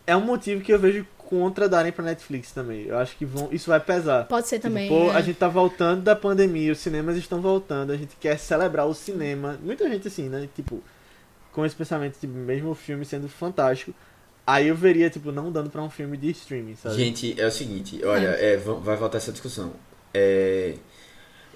é 0.08 0.16
um 0.16 0.22
motivo 0.22 0.62
que 0.62 0.72
eu 0.74 0.80
vejo 0.80 1.06
contra 1.18 1.70
darem 1.70 1.92
pra 1.92 2.04
Netflix 2.04 2.52
também. 2.52 2.86
Eu 2.88 2.98
acho 2.98 3.16
que 3.16 3.24
vão, 3.26 3.50
isso 3.52 3.70
vai 3.70 3.80
pesar. 3.80 4.26
pode 4.26 4.48
ser 4.48 4.58
também. 4.60 4.88
Tipo, 4.88 5.00
pô, 5.06 5.12
é. 5.12 5.16
a 5.16 5.22
gente 5.22 5.36
tá 5.38 5.48
voltando 5.48 6.02
da 6.02 6.16
pandemia, 6.16 6.72
os 6.72 6.80
cinemas 6.80 7.16
estão 7.18 7.40
voltando, 7.42 7.92
a 7.92 7.98
gente 7.98 8.16
quer 8.20 8.40
celebrar 8.40 8.88
o 8.88 8.94
cinema. 8.96 9.60
Muita 9.62 9.88
gente 9.88 10.08
assim, 10.08 10.28
né? 10.28 10.50
Tipo, 10.56 10.82
com 11.52 11.64
esse 11.66 11.76
pensamento 11.76 12.18
de 12.20 12.26
mesmo 12.28 12.72
o 12.72 12.76
filme 12.76 13.06
sendo 13.06 13.28
fantástico. 13.30 13.94
Aí 14.48 14.68
eu 14.70 14.76
veria, 14.76 15.10
tipo, 15.12 15.32
não 15.32 15.52
dando 15.52 15.70
pra 15.70 15.84
um 15.84 15.90
filme 15.92 16.18
de 16.18 16.32
streaming, 16.32 16.76
sabe? 16.76 16.96
Gente, 16.96 17.40
é 17.40 17.46
o 17.46 17.52
seguinte, 17.52 18.02
olha, 18.04 18.30
é, 18.30 18.58
va- 18.58 18.74
vai 18.74 18.96
voltar 18.96 19.18
essa 19.18 19.32
discussão. 19.32 19.74
É, 20.12 20.74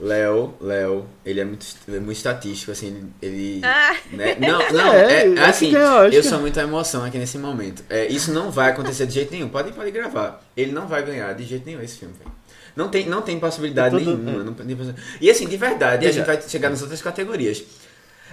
Léo, 0.03 0.53
Léo, 0.59 1.05
ele 1.25 1.39
é 1.39 1.45
muito, 1.45 1.65
ele 1.88 1.97
é 1.97 1.99
muito 2.01 2.17
estatístico, 2.17 2.71
assim, 2.71 3.09
ele... 3.21 3.61
Ah. 3.65 3.95
né? 4.11 4.35
Não, 4.39 4.59
não, 4.71 4.93
É, 4.93 5.21
é, 5.23 5.27
eu 5.27 5.34
acho 5.39 5.43
assim, 5.49 5.73
eu 6.11 6.23
sou 6.23 6.39
muita 6.39 6.61
emoção 6.61 7.05
aqui 7.05 7.17
nesse 7.17 7.38
momento. 7.38 7.84
É, 7.89 8.05
isso 8.07 8.34
não 8.34 8.51
vai 8.51 8.71
acontecer 8.71 9.05
de 9.07 9.13
jeito 9.13 9.31
nenhum, 9.31 9.47
pode, 9.47 9.71
pode 9.71 9.89
gravar. 9.91 10.43
Ele 10.57 10.71
não 10.73 10.88
vai 10.88 11.03
ganhar 11.03 11.34
de 11.34 11.45
jeito 11.45 11.65
nenhum 11.65 11.81
esse 11.81 11.97
filme, 11.99 12.13
velho. 12.19 12.31
Não 12.75 12.89
tem, 12.89 13.07
não 13.07 13.21
tem 13.21 13.39
possibilidade 13.39 13.95
tô- 13.97 14.01
nenhuma. 14.03 14.43
não 14.43 14.53
tem 14.53 14.75
possi- 14.75 14.95
E 15.21 15.30
assim, 15.30 15.47
de 15.47 15.55
verdade, 15.57 16.05
a 16.07 16.11
gente 16.11 16.25
vai 16.25 16.41
chegar 16.41 16.69
nas 16.69 16.81
outras 16.81 17.01
categorias. 17.01 17.63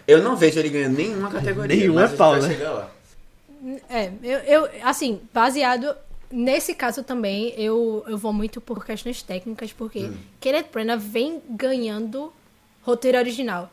Eu 0.09 0.23
não 0.23 0.35
vejo 0.35 0.59
ele 0.59 0.71
ganhando 0.71 0.97
nenhuma 0.97 1.31
categoria. 1.31 1.77
Nenhuma 1.77 2.01
mas 2.01 2.03
é 2.03 2.07
a 2.07 2.09
gente 2.09 2.19
pau, 2.19 2.33
vai 2.33 2.41
né? 2.43 2.49
chegar 2.49 2.71
lá. 2.73 2.91
É, 3.91 4.11
eu, 4.23 4.39
eu, 4.41 4.69
assim, 4.83 5.21
baseado 5.33 5.95
nesse 6.31 6.75
caso 6.75 7.03
também, 7.03 7.53
eu, 7.57 8.05
eu 8.07 8.17
vou 8.19 8.33
muito 8.33 8.61
por 8.61 8.85
questões 8.85 9.23
técnicas, 9.23 9.73
porque 9.73 10.01
Hum. 10.01 10.15
Kenneth 10.41 10.67
Branagh 10.73 10.99
vem 11.01 11.41
ganhando 11.51 12.33
roteiro 12.83 13.19
original. 13.19 13.71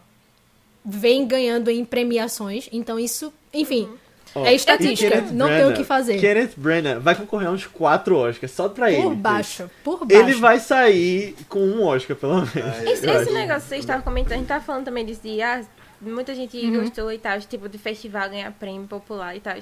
Vem 0.85 1.27
ganhando 1.27 1.69
em 1.69 1.83
premiações, 1.83 2.69
então 2.71 2.97
isso, 2.97 3.33
enfim, 3.53 3.89
Ó, 4.33 4.45
é 4.45 4.53
estatística, 4.53 5.09
Kenneth 5.09 5.31
não 5.33 5.47
tem 5.47 5.55
o 5.57 5.59
Branagh- 5.59 5.77
que 5.77 5.83
fazer. 5.83 6.19
Kenneth 6.19 6.51
Branagh 6.55 6.99
vai 6.99 7.13
concorrer 7.15 7.47
a 7.49 7.51
uns 7.51 7.65
4 7.65 8.15
Oscars 8.15 8.51
só 8.53 8.69
pra 8.69 8.89
ele. 8.91 9.01
Por 9.03 9.15
baixo, 9.15 9.69
por 9.83 10.05
baixo. 10.05 10.21
Ele 10.23 10.33
vai 10.35 10.59
sair 10.59 11.35
com 11.49 11.59
um 11.59 11.83
Oscar, 11.83 12.15
pelo 12.15 12.35
menos. 12.35 12.53
Esse, 12.83 13.05
eu 13.05 13.13
esse 13.13 13.23
acho. 13.23 13.33
negócio 13.33 13.63
que 13.63 13.67
vocês 13.69 13.79
estavam 13.81 14.01
comentando, 14.01 14.33
a 14.33 14.37
gente 14.37 14.47
tava 14.47 14.63
falando 14.63 14.85
também 14.85 15.05
disso 15.05 15.21
de, 15.23 15.41
ah, 15.41 15.61
muita 15.99 16.33
gente 16.33 16.55
Uhum. 16.57 16.79
gostou 16.83 17.11
e 17.11 17.17
tal, 17.17 17.37
tipo, 17.41 17.67
de 17.67 17.77
festival 17.77 18.29
ganhar 18.29 18.49
prêmio 18.53 18.87
popular 18.87 19.35
e 19.35 19.41
tal. 19.41 19.55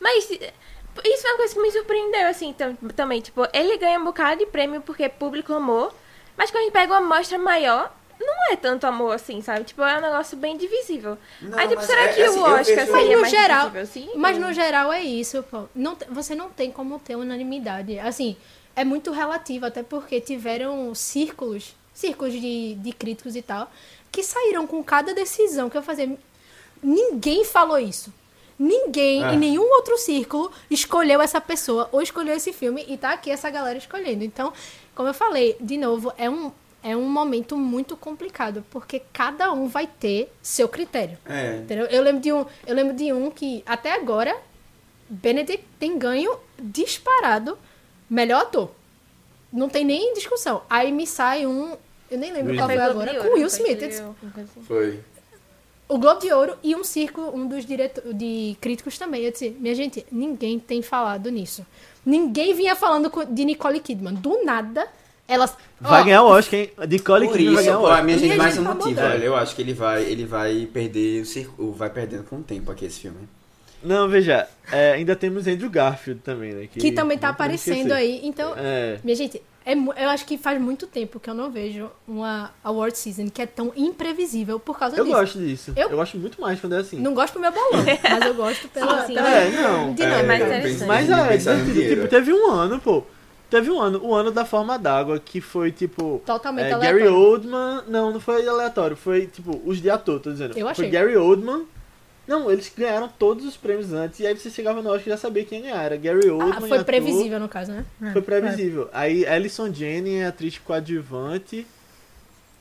Mas 0.00 0.28
isso 1.04 1.26
é 1.26 1.30
uma 1.30 1.36
coisa 1.38 1.54
que 1.54 1.60
me 1.60 1.70
surpreendeu, 1.70 2.26
assim, 2.28 2.52
tam- 2.52 2.74
também. 2.94 3.20
Tipo, 3.20 3.46
ele 3.52 3.76
ganha 3.78 3.98
um 3.98 4.04
bocado 4.04 4.38
de 4.40 4.46
prêmio 4.46 4.80
porque 4.80 5.08
público 5.08 5.52
amou, 5.52 5.92
mas 6.36 6.50
quando 6.50 6.62
a 6.62 6.64
gente 6.64 6.72
pega 6.72 6.92
uma 6.94 6.98
amostra 7.16 7.38
maior, 7.38 7.94
não 8.20 8.52
é 8.52 8.56
tanto 8.56 8.84
amor 8.86 9.14
assim, 9.14 9.40
sabe? 9.42 9.64
Tipo, 9.64 9.82
é 9.82 9.98
um 9.98 10.00
negócio 10.00 10.36
bem 10.36 10.56
divisível. 10.56 11.16
Não, 11.40 11.56
Aí, 11.58 11.68
tipo, 11.68 11.76
mas 11.80 11.86
será 11.86 12.02
é- 12.02 12.12
que 12.12 12.20
é 12.20 12.26
assim, 12.26 12.38
o 12.38 12.42
Oscar 12.42 12.64
seria 12.66 12.86
Mas 12.92 13.08
no 13.10 13.20
mais 13.20 13.30
geral, 13.30 13.70
divisível 13.70 13.82
assim? 13.82 14.18
mas 14.18 14.38
no 14.38 14.52
geral 14.52 14.92
é 14.92 15.02
isso, 15.02 15.42
pô. 15.44 15.64
Não, 15.74 15.96
você 16.10 16.34
não 16.34 16.50
tem 16.50 16.70
como 16.72 16.98
ter 16.98 17.16
unanimidade. 17.16 17.98
Assim, 18.00 18.36
é 18.74 18.84
muito 18.84 19.10
relativo, 19.12 19.66
até 19.66 19.82
porque 19.82 20.20
tiveram 20.20 20.94
círculos, 20.94 21.74
círculos 21.94 22.32
de, 22.32 22.74
de 22.74 22.92
críticos 22.92 23.36
e 23.36 23.42
tal, 23.42 23.70
que 24.10 24.22
saíram 24.22 24.66
com 24.66 24.82
cada 24.82 25.14
decisão 25.14 25.68
que 25.70 25.76
eu 25.78 25.82
fazia. 25.82 26.16
Ninguém 26.82 27.44
falou 27.44 27.78
isso. 27.78 28.12
Ninguém 28.58 29.24
É. 29.24 29.34
em 29.34 29.38
nenhum 29.38 29.62
outro 29.74 29.96
círculo 29.96 30.50
escolheu 30.68 31.20
essa 31.20 31.40
pessoa 31.40 31.88
ou 31.92 32.02
escolheu 32.02 32.34
esse 32.34 32.52
filme 32.52 32.84
e 32.88 32.96
tá 32.96 33.12
aqui 33.12 33.30
essa 33.30 33.48
galera 33.50 33.78
escolhendo. 33.78 34.24
Então, 34.24 34.52
como 34.94 35.08
eu 35.08 35.14
falei, 35.14 35.56
de 35.60 35.76
novo, 35.76 36.12
é 36.18 36.28
um, 36.28 36.50
é 36.82 36.96
um 36.96 37.08
momento 37.08 37.56
muito 37.56 37.96
complicado, 37.96 38.64
porque 38.70 39.00
cada 39.12 39.52
um 39.52 39.68
vai 39.68 39.86
ter 39.86 40.32
seu 40.42 40.68
critério. 40.68 41.16
É. 41.24 41.58
Entendeu? 41.58 41.86
Eu 41.86 42.02
lembro 42.02 42.20
de 42.20 42.32
um, 42.32 42.44
eu 42.66 42.74
lembro 42.74 42.94
de 42.94 43.12
um 43.12 43.30
que 43.30 43.62
até 43.64 43.92
agora 43.92 44.36
Benedict 45.08 45.64
tem 45.78 45.96
ganho 45.96 46.36
disparado 46.60 47.56
melhor 48.10 48.42
ator. 48.42 48.70
Não 49.52 49.68
tem 49.68 49.84
nem 49.84 50.12
discussão. 50.14 50.62
Aí 50.68 50.90
me 50.92 51.06
sai 51.06 51.46
um, 51.46 51.76
eu 52.10 52.18
nem 52.18 52.32
lembro 52.32 52.50
Will 52.50 52.58
qual 52.60 52.68
foi 52.68 52.78
agora, 52.78 53.14
com 53.22 53.34
Will? 53.34 53.46
Smith. 53.46 54.02
Foi. 54.66 55.00
O 55.88 55.98
Globo 55.98 56.20
de 56.20 56.30
Ouro 56.32 56.54
e 56.62 56.76
um 56.76 56.84
círculo, 56.84 57.34
um 57.34 57.46
dos 57.46 57.64
direto 57.64 58.12
de 58.12 58.56
críticos 58.60 58.98
também. 58.98 59.22
Eu 59.22 59.32
disse, 59.32 59.56
minha 59.58 59.74
gente, 59.74 60.04
ninguém 60.12 60.58
tem 60.58 60.82
falado 60.82 61.30
nisso. 61.30 61.64
Ninguém 62.04 62.54
vinha 62.54 62.76
falando 62.76 63.10
de 63.30 63.44
Nicole 63.44 63.80
Kidman. 63.80 64.14
Do 64.14 64.44
nada, 64.44 64.86
elas. 65.26 65.56
Vai 65.80 66.02
ó, 66.02 66.04
ganhar 66.04 66.22
o 66.22 66.26
Oscar, 66.26 66.60
hein? 66.60 66.70
De 66.86 66.98
Cole 66.98 67.26
Por 67.26 67.36
Kidman 67.36 67.54
vai 67.54 67.62
isso, 67.62 67.70
ganhar 67.70 67.78
o 67.78 67.80
pô, 67.80 67.86
a 67.86 67.90
Oscar. 67.90 68.04
minha 68.04 68.18
gente 68.18 68.32
a 68.32 68.36
mais 68.36 68.54
gente 68.54 68.62
um 68.62 68.66
tá 68.66 68.74
motivo, 68.74 69.00
velho. 69.00 69.24
Eu 69.24 69.36
acho 69.36 69.54
que 69.56 69.62
ele 69.62 69.72
vai, 69.72 70.02
ele 70.02 70.26
vai 70.26 70.68
perder 70.72 71.22
o 71.22 71.26
circo, 71.26 71.72
vai 71.72 71.88
perdendo 71.90 72.24
com 72.24 72.36
o 72.36 72.42
tempo 72.42 72.70
aqui 72.70 72.84
esse 72.84 73.00
filme. 73.00 73.28
Não, 73.82 74.08
veja, 74.08 74.48
é, 74.72 74.92
ainda 74.92 75.14
temos 75.14 75.46
Andrew 75.46 75.70
Garfield 75.70 76.20
também, 76.22 76.52
né? 76.52 76.68
Que 76.70 76.92
também 76.92 77.16
tá 77.16 77.28
aparecendo 77.28 77.92
aí. 77.92 78.20
Então, 78.24 78.52
É. 78.56 78.98
Minha 79.04 79.16
gente, 79.16 79.40
é 79.72 80.04
eu 80.04 80.08
acho 80.10 80.24
que 80.24 80.38
faz 80.38 80.60
muito 80.60 80.86
tempo 80.86 81.20
que 81.20 81.28
eu 81.28 81.34
não 81.34 81.50
vejo 81.50 81.90
uma 82.06 82.50
award 82.64 82.96
season 82.96 83.28
que 83.28 83.42
é 83.42 83.46
tão 83.46 83.72
imprevisível 83.76 84.58
por 84.58 84.78
causa 84.78 84.96
Eu 84.96 85.04
disso. 85.04 85.16
gosto 85.16 85.38
disso. 85.38 85.72
Eu- 85.76 85.90
Eu... 85.90 85.96
gosto 85.96 86.16
muito 86.16 86.40
mais 86.40 86.58
quando 86.60 86.74
é 86.74 86.78
assim. 86.78 86.98
Não 86.98 87.12
gosto 87.14 87.34
pro 87.34 87.42
meu 87.42 87.52
bolão, 87.52 87.84
mas 88.02 88.26
eu 88.26 88.34
gosto 88.34 88.68
pela, 88.68 89.00
Sim, 89.02 89.06
sim. 89.08 89.14
pela 89.14 89.28
É, 89.28 89.50
não. 89.50 89.92
dinâmica. 89.94 90.26
mais 90.26 90.40
eu 90.40 90.46
interessante. 90.46 90.86
Mas 90.88 91.08
eu 91.10 91.16
é, 91.16 91.36
divertido. 91.36 91.72
dinheiro. 91.72 91.94
tipo, 91.96 92.08
teve 92.08 92.32
um 92.32 92.50
ano, 92.50 92.80
pô. 92.80 93.02
Teve 93.50 93.70
um 93.70 93.80
ano, 93.80 93.98
o 94.04 94.14
ano 94.14 94.30
da 94.30 94.44
forma 94.44 94.78
d'água, 94.78 95.18
que 95.18 95.40
foi 95.40 95.72
tipo. 95.72 96.20
Totalmente 96.26 96.66
é, 96.66 96.72
aleatório. 96.72 97.04
Gary 97.04 97.14
Oldman. 97.14 97.82
Não, 97.88 98.12
não 98.12 98.20
foi 98.20 98.46
aleatório. 98.46 98.94
Foi 98.96 99.26
tipo, 99.26 99.60
os 99.64 99.80
de 99.80 99.88
ator, 99.88 100.20
tô 100.20 100.30
dizendo. 100.30 100.50
Eu 100.56 100.66
Foi 100.66 100.70
achei. 100.72 100.90
Gary 100.90 101.16
Oldman. 101.16 101.64
Não, 102.28 102.50
eles 102.50 102.70
ganharam 102.76 103.08
todos 103.08 103.44
os 103.46 103.56
prêmios 103.56 103.92
antes. 103.92 104.20
E 104.20 104.26
aí 104.26 104.38
você 104.38 104.50
chegava 104.50 104.82
no 104.82 104.90
Oscar 104.90 105.06
e 105.06 105.10
já 105.10 105.16
sabia 105.16 105.44
quem 105.44 105.60
ia 105.60 105.70
ganhar. 105.70 105.82
Era 105.82 105.96
Gary 105.96 106.28
Oldman. 106.28 106.52
Ah, 106.54 106.60
foi 106.60 106.72
ator. 106.72 106.84
previsível 106.84 107.40
no 107.40 107.48
caso, 107.48 107.72
né? 107.72 107.86
Foi 108.12 108.20
previsível. 108.22 108.90
Aí 108.92 109.26
Alison 109.26 109.72
Jenny 109.72 110.16
é 110.16 110.26
atriz 110.26 110.58
coadjuvante. 110.58 111.66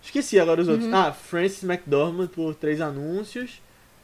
Esqueci 0.01 0.39
agora 0.39 0.61
os 0.61 0.67
Uhum. 0.67 0.75
outros. 0.75 0.93
Ah, 0.93 1.11
Francis 1.11 1.63
McDormand 1.63 2.27
por 2.27 2.55
três 2.55 2.79
anúncios. 2.79 3.61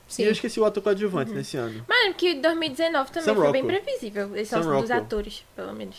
Sim. 0.08 0.24
E 0.24 0.26
eu 0.26 0.32
esqueci 0.34 0.60
o 0.60 0.66
ator 0.66 0.84
coadjuvante 0.84 1.32
Uhum. 1.32 1.38
nesse 1.38 1.56
ano. 1.56 1.84
Mas 1.88 2.14
que 2.18 2.34
2019 2.36 3.12
também 3.12 3.24
Sam 3.24 3.36
foi 3.42 3.52
bem 3.54 3.66
previsível. 3.66 4.36
Esses 4.36 4.50
Sam 4.50 4.64
são 4.64 4.82
dos 4.82 4.92
atores, 4.92 5.46
pelo 5.56 5.74
menos. 5.74 5.96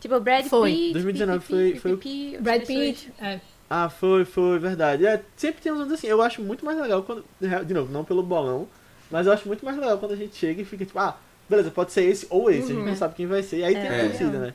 Tipo, 0.00 0.20
Brad 0.20 0.44
Foi. 0.46 0.70
Pitt. 0.70 0.92
2019 0.92 1.40
pipipi, 1.46 1.78
foi- 1.80 1.96
foi 1.96 2.34
as 2.36 2.42
Brad 2.42 2.66
Pitt. 2.66 3.12
É. 3.20 3.40
Ah, 3.70 3.88
foi, 3.88 4.24
foi, 4.24 4.58
verdade. 4.58 5.06
É, 5.06 5.22
sempre 5.36 5.60
tem 5.62 5.72
uns 5.72 5.80
anos 5.80 5.92
assim. 5.94 6.06
Eu 6.06 6.22
acho 6.22 6.40
muito 6.42 6.64
mais 6.64 6.78
legal 6.78 7.02
quando. 7.02 7.24
De 7.64 7.74
novo, 7.74 7.90
não 7.92 8.04
pelo 8.04 8.22
bolão. 8.22 8.68
Mas 9.10 9.26
eu 9.26 9.32
acho 9.32 9.46
muito 9.48 9.64
mais 9.64 9.76
legal 9.78 9.98
quando 9.98 10.12
a 10.12 10.16
gente 10.16 10.36
chega 10.36 10.60
e 10.62 10.64
fica 10.64 10.84
tipo, 10.84 10.98
ah, 10.98 11.16
beleza, 11.48 11.70
pode 11.70 11.92
ser 11.92 12.02
esse 12.04 12.26
ou 12.28 12.50
esse. 12.50 12.72
A 12.72 12.74
gente 12.74 12.84
não 12.86 12.96
sabe 12.96 13.14
quem 13.14 13.26
vai 13.26 13.42
ser. 13.42 13.58
E 13.58 13.64
aí 13.64 13.74
tem 13.74 13.88
a 13.88 13.92
É. 13.94 14.08
torcida, 14.08 14.38
né? 14.38 14.54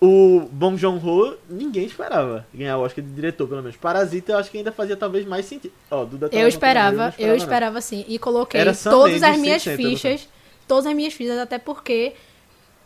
O 0.00 0.40
Bong 0.52 0.76
Joon-ho, 0.76 1.36
ninguém 1.48 1.86
esperava 1.86 2.46
ganhar 2.52 2.76
o 2.76 2.82
Oscar 2.82 3.02
de 3.02 3.10
diretor, 3.12 3.48
pelo 3.48 3.62
menos. 3.62 3.76
Parasita, 3.78 4.32
eu 4.32 4.38
acho 4.38 4.50
que 4.50 4.58
ainda 4.58 4.70
fazia 4.70 4.94
talvez 4.96 5.24
mais 5.24 5.46
sentido. 5.46 5.72
Ó, 5.90 6.04
Duda 6.04 6.28
tava 6.28 6.42
Eu 6.42 6.46
esperava, 6.48 7.14
não 7.18 7.26
eu 7.26 7.34
esperava 7.34 7.80
sim. 7.80 8.04
E 8.06 8.18
coloquei 8.18 8.60
Era 8.60 8.74
Sam 8.74 8.90
todas 8.90 9.22
as 9.22 9.38
minhas 9.38 9.62
160, 9.62 9.76
fichas, 9.90 10.28
todas 10.68 10.84
as 10.86 10.94
minhas 10.94 11.14
fichas, 11.14 11.38
até 11.38 11.58
porque 11.58 12.12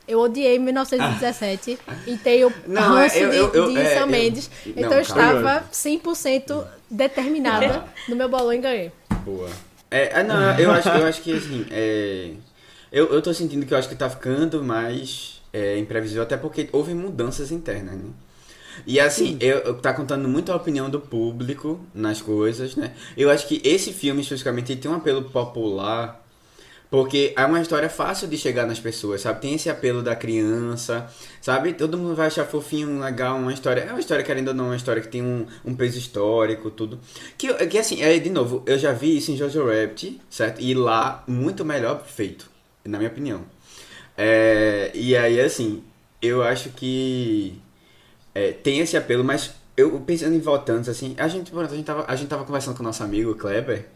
eu 0.06 0.20
odiei 0.20 0.56
1917 0.60 1.78
e 2.06 2.16
tenho 2.16 2.52
Não, 2.66 2.96
é, 2.96 3.02
ranço 3.02 3.18
eu- 3.18 3.30
de, 3.30 3.36
eu- 3.36 3.54
eu- 3.54 3.72
de 3.72 3.78
é, 3.78 3.94
Sam 3.94 4.00
eu- 4.02 4.06
Mendes. 4.06 4.50
não, 4.66 4.72
então 4.76 4.92
eu 4.98 5.04
calma. 5.06 5.38
estava 5.38 5.64
100% 5.72 6.64
determinada 6.88 7.84
no 8.08 8.14
meu 8.14 8.28
bolão 8.28 8.52
e 8.52 8.58
ganhei. 8.58 8.92
Boa. 9.24 9.48
É, 9.90 10.12
ah, 10.14 10.22
não, 10.22 10.58
eu 10.58 10.70
acho, 10.70 10.88
eu 10.88 11.06
acho 11.06 11.22
que 11.22 11.32
assim, 11.32 11.66
é, 11.70 12.30
eu, 12.92 13.12
eu 13.12 13.20
tô 13.20 13.34
sentindo 13.34 13.66
que 13.66 13.74
eu 13.74 13.78
acho 13.78 13.88
que 13.88 13.96
tá 13.96 14.08
ficando 14.08 14.62
mais 14.62 15.40
é, 15.52 15.78
imprevisível, 15.78 16.22
até 16.22 16.36
porque 16.36 16.68
houve 16.72 16.94
mudanças 16.94 17.50
internas, 17.50 17.96
né? 17.96 18.10
E 18.86 18.98
assim, 19.00 19.36
eu, 19.40 19.58
eu 19.58 19.74
tá 19.74 19.92
contando 19.92 20.28
muito 20.28 20.52
a 20.52 20.56
opinião 20.56 20.88
do 20.88 21.00
público 21.00 21.80
nas 21.94 22.22
coisas, 22.22 22.76
né? 22.76 22.92
Eu 23.16 23.30
acho 23.30 23.46
que 23.46 23.60
esse 23.64 23.92
filme, 23.92 24.22
especificamente, 24.22 24.76
tem 24.76 24.90
um 24.90 24.94
apelo 24.94 25.24
popular, 25.24 26.19
porque 26.90 27.32
é 27.36 27.44
uma 27.44 27.60
história 27.60 27.88
fácil 27.88 28.26
de 28.26 28.36
chegar 28.36 28.66
nas 28.66 28.80
pessoas, 28.80 29.20
sabe? 29.20 29.40
Tem 29.40 29.54
esse 29.54 29.70
apelo 29.70 30.02
da 30.02 30.16
criança, 30.16 31.08
sabe? 31.40 31.72
Todo 31.72 31.96
mundo 31.96 32.16
vai 32.16 32.26
achar 32.26 32.44
fofinho, 32.44 33.00
legal, 33.00 33.36
uma 33.36 33.52
história. 33.52 33.82
É 33.82 33.90
uma 33.90 34.00
história, 34.00 34.24
querendo 34.24 34.48
ou 34.48 34.54
não, 34.54 34.66
uma 34.66 34.76
história 34.76 35.00
que 35.00 35.06
tem 35.06 35.22
um, 35.22 35.46
um 35.64 35.74
peso 35.74 35.96
histórico, 35.96 36.68
tudo. 36.68 36.98
Que, 37.38 37.54
que 37.68 37.78
assim, 37.78 38.02
é, 38.02 38.18
de 38.18 38.28
novo, 38.28 38.64
eu 38.66 38.76
já 38.76 38.92
vi 38.92 39.16
isso 39.16 39.30
em 39.30 39.36
Jojo 39.36 39.64
Rabbit, 39.64 40.20
certo? 40.28 40.60
E 40.60 40.74
lá, 40.74 41.22
muito 41.28 41.64
melhor 41.64 42.04
feito, 42.04 42.50
na 42.84 42.98
minha 42.98 43.10
opinião. 43.10 43.42
É, 44.18 44.90
e 44.92 45.16
aí, 45.16 45.40
assim, 45.40 45.84
eu 46.20 46.42
acho 46.42 46.70
que 46.70 47.56
é, 48.34 48.50
tem 48.50 48.80
esse 48.80 48.96
apelo, 48.96 49.22
mas 49.22 49.52
eu 49.76 50.00
pensando 50.00 50.34
em 50.34 50.40
votantes, 50.40 50.88
assim, 50.88 51.14
a 51.16 51.28
gente, 51.28 51.52
a 51.56 51.64
gente, 51.68 51.84
tava, 51.84 52.04
a 52.08 52.16
gente 52.16 52.28
tava 52.28 52.44
conversando 52.44 52.76
com 52.76 52.82
o 52.82 52.86
nosso 52.86 53.02
amigo 53.04 53.34
Kleber. 53.36 53.86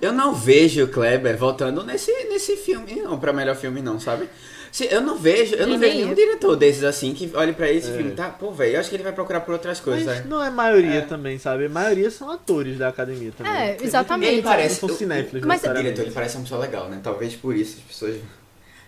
Eu 0.00 0.12
não 0.12 0.34
vejo 0.34 0.84
o 0.84 0.88
Kleber 0.88 1.36
voltando 1.36 1.82
nesse, 1.82 2.12
nesse 2.24 2.56
filme, 2.56 2.96
não, 2.96 3.18
pra 3.18 3.32
melhor 3.32 3.56
filme, 3.56 3.80
não, 3.80 3.98
sabe? 3.98 4.28
Se, 4.70 4.86
eu 4.92 5.00
não 5.00 5.16
vejo, 5.16 5.54
eu 5.54 5.66
não 5.66 5.78
vejo 5.78 5.94
nenhum 5.96 6.12
diretor 6.12 6.54
desses 6.54 6.84
assim 6.84 7.14
que 7.14 7.30
olhe 7.34 7.54
pra 7.54 7.70
esse 7.72 7.88
É. 7.90 7.94
filme, 7.96 8.10
tá? 8.10 8.28
Pô, 8.28 8.52
velho, 8.52 8.74
eu 8.74 8.80
acho 8.80 8.90
que 8.90 8.96
ele 8.96 9.02
vai 9.02 9.12
procurar 9.12 9.40
por 9.40 9.52
outras 9.54 9.80
coisas, 9.80 10.04
Mas 10.04 10.18
né? 10.18 10.24
não 10.28 10.42
é 10.44 10.50
maioria 10.50 10.98
É. 10.98 11.00
também, 11.00 11.38
sabe? 11.38 11.64
A 11.64 11.68
maioria 11.70 12.10
são 12.10 12.30
atores 12.30 12.76
da 12.76 12.88
academia 12.88 13.32
também. 13.34 13.52
É, 13.52 13.76
exatamente. 13.80 14.32
Ele 14.34 14.42
parece- 14.42 14.82
não 14.82 14.88
são 14.90 14.98
cinéfilos, 14.98 15.32
mas- 15.32 15.44
O 15.44 15.48
necessariamente. 15.48 15.84
diretor, 15.94 16.02
ele 16.08 16.14
parece 16.14 16.36
uma 16.36 16.42
pessoa 16.42 16.60
legal, 16.60 16.88
né? 16.90 17.00
Talvez 17.02 17.34
por 17.34 17.56
isso 17.56 17.76
as 17.78 17.84
pessoas... 17.84 18.16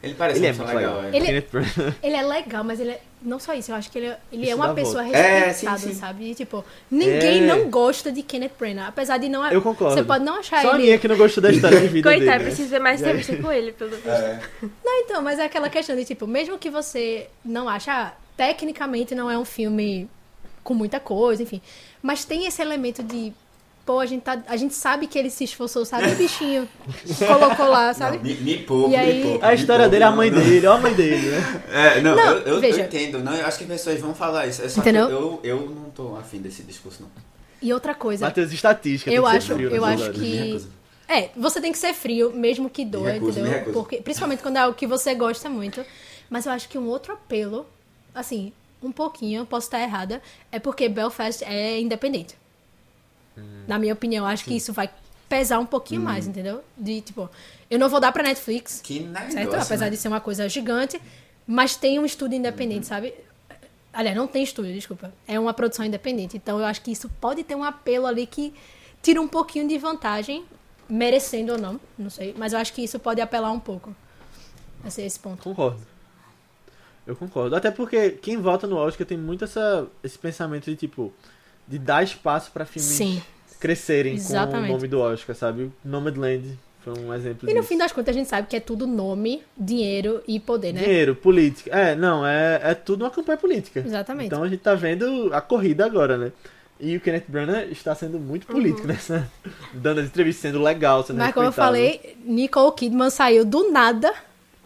Ele 0.03 0.15
parece 0.15 0.39
Ele 0.39 0.47
é 0.47 0.53
legal, 0.53 0.75
legal. 0.77 1.03
é. 1.05 1.17
Ele- 1.17 1.27
Kenneth 1.27 1.47
Branagh. 1.51 1.95
Ele 2.03 2.17
é 2.17 2.23
legal, 2.23 2.63
mas 2.65 2.79
ele 2.81 2.91
é. 2.93 3.01
Não 3.21 3.41
só 3.41 3.53
isso, 3.53 3.73
eu 3.73 3.75
acho 3.75 3.91
que 3.91 3.99
ele 3.99 4.07
é, 4.07 4.19
ele 4.33 4.43
Isso 4.45 4.53
é 4.53 4.55
uma 4.55 4.73
pessoa 4.73 5.03
volta. 5.03 5.19
É, 5.19 5.47
respeitada, 5.49 5.79
sim, 5.79 5.89
sim. 5.89 5.95
sabe? 5.95 6.31
E, 6.31 6.35
tipo, 6.37 6.65
ninguém 6.89 7.43
É. 7.43 7.47
não 7.47 7.69
gosta 7.69 8.13
de 8.13 8.23
Kenneth 8.23 8.53
Branagh. 8.57 8.87
Apesar 8.89 9.19
de 9.19 9.29
não. 9.29 9.45
Eu 9.51 9.61
concordo. 9.61 9.95
Você 9.95 10.05
pode 10.05 10.25
não 10.25 10.39
achar 10.39 10.63
Só 10.63 10.71
a 10.71 10.75
ele. 10.77 10.85
minha 10.85 10.99
que 10.99 11.09
não 11.09 11.17
gostou 11.17 11.43
da 11.43 11.51
história 11.51 11.81
de 11.81 11.89
vida 11.89 12.09
Coitado, 12.09 12.31
dele. 12.39 12.45
preciso 12.45 12.69
ver 12.71 12.79
mais 12.79 13.01
entrevista 13.01 13.37
com 13.37 13.51
ele, 13.51 13.73
pelo 13.73 13.91
visto. 13.91 14.09
É. 14.09 14.41
Não, 14.85 15.01
então, 15.01 15.21
mas 15.21 15.41
é 15.41 15.45
aquela 15.47 15.69
questão 15.69 15.97
de, 15.97 16.05
tipo, 16.05 16.29
mesmo 16.29 16.57
que 16.59 16.71
você 16.71 17.27
não 17.45 17.69
ache, 17.69 17.91
ah, 17.91 18.13
tecnicamente 18.37 19.17
não 19.17 19.29
é 19.29 19.37
um 19.37 19.45
filme 19.45 20.09
com 20.63 20.75
muita 20.75 21.01
coisa, 21.01 21.43
enfim. 21.43 21.61
Mas 22.01 22.25
tem 22.25 22.47
esse 22.47 22.63
elemento 22.63 23.03
de 23.03 23.33
pô, 23.89 24.01
a 24.01 24.05
gente, 24.05 24.21
tá, 24.21 24.43
a 24.47 24.55
gente 24.55 24.75
sabe 24.75 25.07
que 25.07 25.19
ele 25.19 25.31
se 25.31 25.45
esforçou, 25.45 25.83
sabe? 25.83 26.13
O 26.13 26.15
bichinho 26.15 26.69
colocou 27.27 27.67
lá, 27.69 27.95
sabe? 27.95 28.19
Não, 28.19 28.23
me, 28.25 28.35
me 28.35 28.59
pouco, 28.59 28.91
E 28.91 28.97
aí- 28.97 29.23
me 29.25 29.31
pouco. 29.31 29.47
A 29.47 29.55
história 29.55 29.85
pouco, 29.85 29.91
dele 29.93 30.05
é 30.05 30.07
a 30.07 30.11
não, 30.11 30.17
mãe 30.19 30.31
não. 30.31 30.39
dele, 30.43 30.67
ó 30.67 30.73
a 30.75 30.79
mãe 30.79 30.93
dele, 30.93 31.31
né? 31.31 31.63
É, 31.73 32.01
não, 32.03 32.15
Não, 32.15 32.23
eu, 32.33 32.39
eu, 32.57 32.61
veja. 32.61 32.81
eu 32.81 32.85
entendo. 32.85 33.19
Não, 33.21 33.35
eu 33.35 33.47
acho 33.47 33.57
que 33.57 33.65
as 33.65 33.71
pessoas 33.71 33.99
vão 33.99 34.15
falar 34.15 34.47
isso. 34.47 34.61
É 34.61 34.69
só 34.69 34.83
Entendeu? 34.83 35.07
que 35.07 35.13
eu, 35.15 35.41
eu 35.43 35.61
não 35.71 35.89
tô 35.89 36.17
afim 36.17 36.37
desse 36.39 36.63
discurso, 36.65 37.01
não. 37.01 37.09
E 37.63 37.73
outra 37.73 37.95
coisa, 37.95 38.27
Matheus, 38.27 38.53
estatística. 38.53 39.11
Eu 39.11 39.23
tem 39.23 39.31
que 39.31 39.37
acho- 39.39 39.47
ser 39.47 39.55
frio 39.55 39.71
eu 39.75 39.81
nessas 39.87 39.95
acho 39.95 40.05
horas. 40.11 40.19
que-. 40.21 40.67
É, 41.09 41.31
você 41.35 41.59
tem 41.59 41.73
que 41.73 41.79
ser 41.79 41.95
frio, 41.95 42.31
mesmo 42.35 42.69
que 42.69 42.85
doa, 42.85 43.11
recuso, 43.13 43.41
entendeu? 43.41 43.73
Porque, 43.73 44.03
principalmente 44.03 44.43
quando 44.43 44.59
é 44.59 44.61
algo 44.61 44.77
que 44.77 44.87
você 44.87 45.15
gosta 45.15 45.49
muito. 45.49 45.83
Mas 46.29 46.45
eu 46.45 46.53
acho 46.53 46.69
que 46.69 46.77
um 46.77 46.87
outro 46.89 47.15
apelo, 47.15 47.65
assim, 48.15 48.53
um 48.83 48.93
pouquinho, 48.93 49.47
posso 49.47 49.67
estar 49.69 49.81
errada, 49.81 50.21
é 50.53 50.59
porque 50.59 50.87
Belfast 50.91 51.43
é 51.43 51.81
independente. 51.81 52.37
Na 53.67 53.79
minha 53.79 53.93
opinião, 53.93 54.25
acho 54.27 54.45
que 54.45 54.55
isso 54.57 54.73
vai 54.73 54.91
pesar 55.29 55.59
um 55.59 55.67
pouquinho 55.67 56.01
mais, 56.01 56.27
entendeu? 56.27 56.63
De, 56.77 57.01
tipo, 57.03 57.29
eu 57.71 57.79
não 57.79 57.89
vou 57.89 58.01
dar 58.01 58.13
pra 58.13 58.23
Netflix, 58.23 58.81
Que 58.83 59.01
negócio, 59.01 59.33
certo? 59.33 59.53
né? 59.53 59.63
Apesar 59.63 59.89
de 59.91 59.97
ser 59.97 60.09
uma 60.09 60.21
coisa 60.21 60.49
gigante, 60.49 61.01
mas 61.47 61.77
tem 61.77 61.99
um 61.99 62.05
estúdio 62.05 62.37
independente, 62.39 62.87
sabe? 62.87 63.13
Aliás, 63.93 64.17
não 64.17 64.27
tem 64.27 64.43
estúdio, 64.43 64.73
desculpa. 64.73 65.13
É 65.27 65.39
uma 65.39 65.53
produção 65.53 65.85
independente. 65.85 66.37
Então 66.37 66.59
eu 66.59 66.65
acho 66.65 66.81
que 66.83 66.91
isso 66.91 67.11
pode 67.21 67.43
ter 67.43 67.55
um 67.55 67.65
apelo 67.65 68.07
ali 68.07 68.27
que 68.27 68.55
tira 69.03 69.21
um 69.21 69.29
pouquinho 69.29 69.67
de 69.69 69.77
vantagem, 69.77 70.45
merecendo 70.89 71.53
ou 71.53 71.59
não, 71.59 71.81
não 71.99 72.09
sei. 72.11 72.35
Mas 72.39 72.53
eu 72.53 72.59
acho 72.59 72.73
que 72.73 72.83
isso 72.83 72.99
pode 72.99 73.21
apelar 73.21 73.51
um 73.51 73.61
pouco. 73.61 73.95
Esse, 74.87 75.03
esse 75.03 75.19
ponto. 75.19 75.43
Concordo. 75.43 75.81
Eu 77.07 77.17
concordo. 77.17 77.57
Até 77.57 77.71
porque 77.71 78.11
quem 78.11 78.37
vota 78.37 78.67
no 78.67 78.77
Oscar 78.77 79.07
tem 79.07 79.17
muito 79.19 79.45
essa, 79.45 79.87
esse 80.03 80.19
pensamento 80.19 80.67
de 80.67 80.77
tipo. 80.77 81.13
De 81.69 81.79
dar 81.79 82.03
espaço 82.03 82.51
pra 82.51 82.65
filmes 82.65 82.91
Sim. 82.91 83.23
crescerem 83.61 84.15
Exatamente. 84.15 84.67
com 84.69 84.73
o 84.73 84.77
nome 84.77 84.89
do 84.89 85.01
Oscar, 85.01 85.37
sabe? 85.37 85.71
Nomadland 85.85 86.59
foi 86.83 86.95
um 86.99 87.13
exemplo 87.13 87.49
E 87.49 87.53
no 87.53 87.61
disso. 87.61 87.69
fim 87.69 87.77
das 87.79 87.93
contas 87.93 88.15
a 88.15 88.19
gente 88.19 88.29
sabe 88.29 88.47
que 88.49 88.57
é 88.57 88.61
tudo 88.61 88.87
nome, 88.87 89.43
dinheiro 89.57 90.23
e 90.27 90.41
poder, 90.41 90.73
né? 90.73 90.81
Dinheiro, 90.81 91.15
política. 91.15 91.71
É, 91.77 91.95
não, 91.95 92.27
é, 92.27 92.61
é 92.63 92.75
tudo 92.75 93.05
uma 93.05 93.11
campanha 93.11 93.37
política. 93.37 93.81
Exatamente. 93.85 94.27
Então 94.27 94.43
a 94.43 94.49
gente 94.49 94.61
tá 94.61 94.75
vendo 94.75 95.31
a 95.35 95.41
corrida 95.41 95.85
agora, 95.85 96.17
né? 96.17 96.33
E 96.81 96.97
o 96.97 97.01
Kenneth 97.01 97.25
Branagh 97.27 97.67
está 97.73 97.93
sendo 97.95 98.19
muito 98.21 98.47
político 98.47 98.87
nessa. 98.87 99.29
Dando 99.75 100.01
as 100.01 100.07
entrevistas, 100.07 100.43
sendo 100.43 100.63
legal, 100.63 101.03
sendo 101.03 101.19
Uhum. 101.19 101.25
Mas 101.25 101.35
como 101.35 101.47
eu 101.47 101.53
falei, 101.53 102.17
Nicole 102.25 102.73
Kidman 102.75 103.11
saiu 103.11 103.45
do 103.45 103.71
nada. 103.71 104.13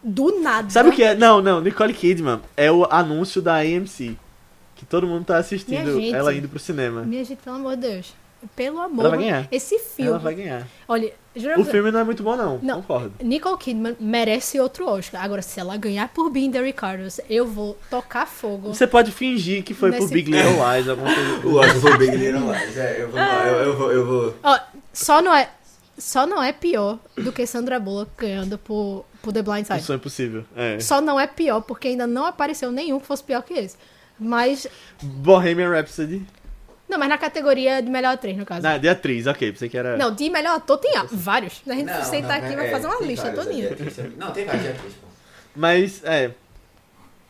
Do 0.05 0.41
nada. 0.41 0.69
Sabe 0.69 0.91
o 0.91 0.93
que 0.93 1.03
é? 1.03 1.15
Não, 1.15 1.41
não, 1.41 1.61
Nicole 1.61 1.95
Kidman 1.95 2.41
é 2.57 2.71
o 2.71 2.85
anúncio 2.91 3.41
da 3.41 3.57
AMC. 3.57 4.19
Que 4.83 4.87
todo 4.87 5.07
mundo 5.07 5.25
tá 5.25 5.37
assistindo 5.37 6.01
gente. 6.01 6.13
ela 6.13 6.35
indo 6.35 6.49
pro 6.49 6.59
cinema. 6.59 7.03
Minha 7.03 7.23
gente, 7.23 7.41
pelo 7.41 7.55
amor 7.55 7.77
de 7.77 7.83
Deus. 7.83 8.15
Pelo 8.57 8.81
amor. 8.81 9.03
Ela 9.05 9.11
vai 9.11 9.19
ganhar. 9.21 9.49
Esse 9.53 9.79
filme. 9.79 10.11
Ela 10.11 10.19
vai 10.19 10.35
ganhar. 10.35 10.67
Olha, 10.89 11.13
O 11.57 11.65
filme 11.65 11.93
não 11.93 12.01
é 12.01 12.05
muito 12.05 12.21
bom, 12.25 12.35
não. 12.35 12.59
Não. 12.61 12.83
Concordo. 12.83 13.13
Nicole 13.23 13.57
Kidman 13.59 13.97
merece 14.01 14.59
outro 14.59 14.89
Oscar. 14.89 15.23
Agora, 15.23 15.41
se 15.41 15.61
ela 15.61 15.77
ganhar 15.77 16.09
por 16.09 16.31
Being 16.31 16.51
the 16.51 16.61
Ricardos, 16.61 17.21
eu 17.31 17.47
vou 17.47 17.79
tocar 17.89 18.27
fogo. 18.27 18.75
Você 18.75 18.89
pode 18.89 19.13
fingir 19.13 19.63
que 19.63 19.73
foi 19.73 19.93
por 19.93 20.09
Big 20.11 20.29
Little 20.33 20.55
Lies, 20.55 20.89
alguma 20.89 21.15
coisa. 21.15 21.33
O 21.47 21.55
Oscar 21.55 21.81
foi 21.81 21.99
Big 21.99 22.17
Little 22.17 22.51
Lies. 22.51 22.77
É, 22.77 23.03
eu 23.03 23.09
vou, 23.09 23.21
eu, 23.21 23.57
eu 23.63 23.77
vou, 23.77 23.93
eu 23.93 24.07
vou. 24.07 24.35
Ó, 24.43 24.59
só 24.93 25.23
não 25.23 25.33
é. 25.33 25.49
Só 25.97 26.27
não 26.27 26.43
é 26.43 26.53
pior 26.53 26.99
do 27.17 27.31
que 27.31 27.47
Sandra 27.47 27.79
Bullock 27.79 28.11
ganhando 28.19 28.59
por, 28.59 29.05
por 29.23 29.33
The 29.33 29.43
Blind 29.43 29.65
Side. 29.65 29.79
Isso 29.79 29.93
é 29.93 29.97
impossível. 29.97 30.45
É. 30.57 30.81
Só 30.81 31.01
não 31.01 31.21
é 31.21 31.29
pior, 31.29 31.61
porque 31.61 31.87
ainda 31.87 32.09
não 32.09 32.27
apareceu 32.27 32.73
nenhum 32.73 32.99
que 32.99 33.07
fosse 33.07 33.23
pior 33.23 33.43
que 33.43 33.55
esse. 33.55 33.77
Mas. 34.23 34.67
Bohemian 35.03 35.71
Rhapsody. 35.71 36.23
Não, 36.89 36.99
mas 36.99 37.09
na 37.09 37.17
categoria 37.17 37.81
de 37.83 37.89
melhor 37.91 38.13
atriz, 38.13 38.37
no 38.37 38.45
caso. 38.45 38.63
Na, 38.63 38.77
de 38.77 38.87
atriz, 38.87 39.27
ok. 39.27 39.53
Pensei 39.53 39.69
que 39.69 39.79
era. 39.79 39.97
Não, 39.97 40.15
de 40.15 40.29
melhor 40.29 40.57
ator 40.57 40.77
tem 40.77 40.95
ah, 40.97 41.07
vários. 41.11 41.63
A 41.67 41.73
gente 41.73 41.87
Não, 41.87 42.05
sentar 42.05 42.39
não, 42.39 42.47
aqui 42.47 42.49
e 42.49 42.53
é, 42.53 42.57
vai 42.57 42.71
fazer 42.71 42.87
uma 42.87 43.01
lista 43.01 43.33
todinha. 43.33 43.71
atriz. 43.71 43.97
Não, 44.17 44.31
tem 44.31 44.45
vários 44.45 44.67
atrizes, 44.67 44.95
pô. 45.01 45.07
Mas, 45.57 46.05
é. 46.05 46.33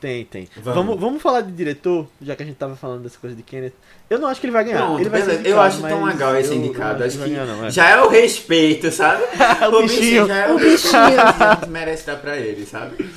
Tem, 0.00 0.24
tem. 0.24 0.48
Vamos. 0.56 0.74
Vamos, 0.74 1.00
vamos 1.00 1.22
falar 1.22 1.42
de 1.42 1.52
diretor, 1.52 2.08
já 2.20 2.34
que 2.34 2.42
a 2.42 2.46
gente 2.46 2.56
tava 2.56 2.74
falando 2.74 3.04
dessa 3.04 3.16
coisa 3.20 3.36
de 3.36 3.42
Kenneth. 3.44 3.72
Eu 4.10 4.18
não 4.18 4.26
acho 4.26 4.40
que 4.40 4.46
ele 4.46 4.52
vai 4.52 4.64
ganhar. 4.64 4.78
Pronto, 4.78 5.00
ele 5.00 5.08
vai 5.08 5.20
beleza. 5.20 5.38
eu 5.38 5.50
indicado, 5.52 5.60
acho 5.68 5.80
tão 5.82 6.04
legal 6.04 6.36
esse 6.36 6.54
indicado. 6.54 6.98
não 6.98 7.06
Acho 7.06 7.18
que 7.18 7.30
ganhar, 7.30 7.46
não, 7.46 7.64
é. 7.66 7.70
já 7.70 7.88
é 7.88 8.02
o 8.02 8.08
respeito, 8.08 8.90
sabe? 8.90 9.22
O 9.72 9.82
bichinho. 9.82 10.26
já 10.26 10.36
é 10.38 10.48
o, 10.50 10.56
O 10.56 10.58
bichinho. 10.58 11.02
gente 11.60 11.70
merece 11.70 12.04
dar 12.04 12.16
pra 12.16 12.36
ele, 12.36 12.66
sabe? 12.66 13.08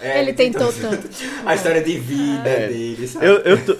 É, 0.00 0.20
Ele 0.20 0.32
tentou 0.32 0.68
então, 0.70 0.90
tanto. 0.90 1.08
A 1.44 1.54
história 1.54 1.82
de 1.82 1.98
vida 1.98 2.48
É. 2.48 2.68
dele, 2.68 3.06
sabe? 3.06 3.26
Eu, 3.26 3.34
eu, 3.40 3.64
tô, 3.64 3.76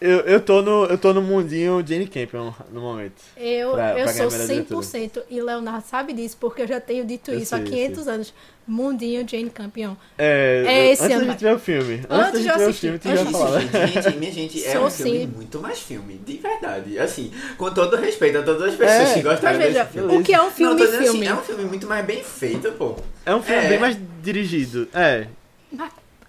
eu, 0.00 0.18
eu, 0.20 0.40
tô 0.40 0.62
no, 0.62 0.84
eu 0.86 0.96
tô 0.98 1.12
no 1.12 1.20
mundinho 1.20 1.84
Jane 1.86 2.06
Campion 2.06 2.52
no 2.72 2.80
momento. 2.80 3.20
Eu, 3.36 3.72
Pra- 3.72 3.98
eu 3.98 4.04
pra 4.04 4.12
sou 4.14 4.30
ganhar 4.30 4.46
melhor 4.48 4.64
100% 4.66 5.22
e 5.28 5.40
Leonardo 5.42 5.84
sabe 5.88 6.12
disso, 6.12 6.36
porque 6.40 6.62
eu 6.62 6.66
já 6.66 6.80
tenho 6.80 7.04
dito 7.04 7.30
Eu 7.30 7.38
isso 7.40 7.54
há 7.54 7.58
sei, 7.58 7.66
eu 7.66 7.70
500 7.72 8.08
anos. 8.08 8.34
Mundinho 8.68 9.26
Jane 9.28 9.48
Campion. 9.50 9.94
É, 10.18 10.62
É 10.66 10.92
esse 10.92 11.02
antes 11.04 11.16
ano, 11.16 11.20
da 11.26 11.26
vai. 11.26 11.32
gente 11.38 11.44
ver 11.44 11.54
o 11.54 11.58
filme. 11.58 11.94
Antes, 12.10 12.28
Antes 12.28 12.40
de 12.42 12.46
ver 12.48 12.50
o 12.50 12.54
assistir. 12.68 12.80
filme, 12.80 12.98
tu 12.98 13.08
Antes 13.08 13.22
já 13.32 13.58
de 13.58 13.62
gente, 13.88 14.02
gente, 14.02 14.16
minha 14.18 14.32
gente, 14.32 14.64
é 14.66 14.72
Sou 14.72 14.86
um 14.86 14.90
filme 14.90 15.10
sim. 15.20 15.26
muito 15.34 15.58
mais 15.60 15.78
filme, 15.80 16.20
de 16.24 16.36
verdade. 16.36 16.98
Assim, 16.98 17.32
com 17.56 17.70
todo 17.72 17.96
respeito 17.96 18.38
a 18.38 18.42
todas 18.42 18.62
as 18.62 18.74
pessoas 18.74 19.08
É, 19.10 19.14
que 19.14 19.22
gostaram 19.22 19.58
Mas 19.58 19.66
veja, 19.66 19.84
desse 19.84 19.92
filme. 19.98 20.16
o 20.16 20.22
que 20.22 20.34
é 20.34 20.42
um 20.42 20.50
filme 20.50 20.80
Não, 20.80 20.86
filme? 20.86 21.06
Assim, 21.08 21.26
é 21.26 21.34
um 21.34 21.42
filme 21.42 21.64
muito 21.64 21.86
mais 21.86 22.04
bem 22.04 22.22
feito, 22.22 22.70
pô. 22.72 22.94
É 23.24 23.34
um 23.34 23.42
filme 23.42 23.64
É. 23.64 23.68
bem 23.70 23.78
mais 23.78 23.96
dirigido. 24.22 24.86
É, 24.92 25.26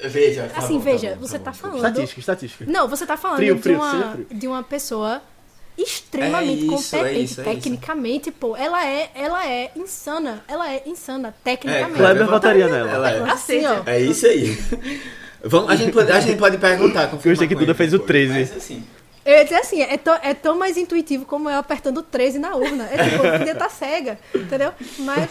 Veja, 0.02 0.48
tá 0.48 0.60
Assim, 0.60 0.76
bom, 0.76 0.80
veja, 0.80 1.10
tá 1.10 1.16
bom, 1.16 1.22
você 1.22 1.38
tá 1.40 1.46
tá 1.46 1.54
falando. 1.54 1.76
estatística, 1.78 2.20
estatística. 2.22 2.66
Não, 2.72 2.88
você 2.88 3.06
tá 3.06 3.18
falando 3.18 3.38
Frio, 3.38 3.56
de, 3.56 3.62
frio, 3.62 3.76
uma, 3.76 3.92
seja 3.92 4.12
frio. 4.12 4.28
de 4.32 4.48
uma 4.48 4.64
pessoa 4.64 5.22
extremamente 5.82 6.64
É 6.64 6.66
isso, 6.66 6.96
é 6.96 7.00
competente 7.00 7.24
isso, 7.24 7.42
é 7.42 7.44
isso. 7.44 7.44
tecnicamente, 7.44 8.32
pô. 8.32 8.56
Ela 8.56 8.86
é, 8.86 9.10
ela 9.16 9.48
é 9.48 9.72
insana. 9.76 10.44
Ela 10.48 10.72
é 10.72 10.84
insana 10.86 11.30
É, 11.30 11.34
tecnicamente. 11.44 11.98
Kleber 11.98 12.28
votaria 12.28 12.68
nela. 12.68 12.92
Ela 12.92 13.12
é. 13.12 13.32
Assim, 13.32 13.66
ó. 13.66 13.82
É 13.86 14.00
isso 14.00 14.26
aí. 14.26 14.58
Vamos, 15.44 15.70
a, 15.70 15.76
gente 15.76 15.94
pode, 15.94 16.12
a 16.12 16.20
gente 16.20 16.38
pode 16.38 16.58
perguntar. 16.58 17.04
Eu 17.04 17.18
gostei 17.18 17.48
que 17.48 17.56
Duda 17.56 17.74
fez 17.74 17.94
o 17.94 18.00
13. 18.00 18.34
Mas, 18.34 18.58
assim, 18.58 18.84
Eu 19.26 19.34
ia 19.34 19.44
dizer 19.44 19.56
assim, 19.56 19.82
é 19.82 19.98
tão, 19.98 20.16
é 20.22 20.34
tão 20.34 20.58
mais 20.58 20.76
intuitivo 20.78 21.26
como 21.26 21.50
eu 21.50 21.58
apertando 21.58 22.02
13 22.04 22.40
na 22.40 22.56
urna. 22.56 22.90
É 22.92 23.04
tipo, 23.04 23.24
eu 23.26 23.38
podia 23.38 23.54
estar 23.54 23.70
cega, 23.70 24.20
entendeu? 24.36 24.74
Mas, 25.00 25.30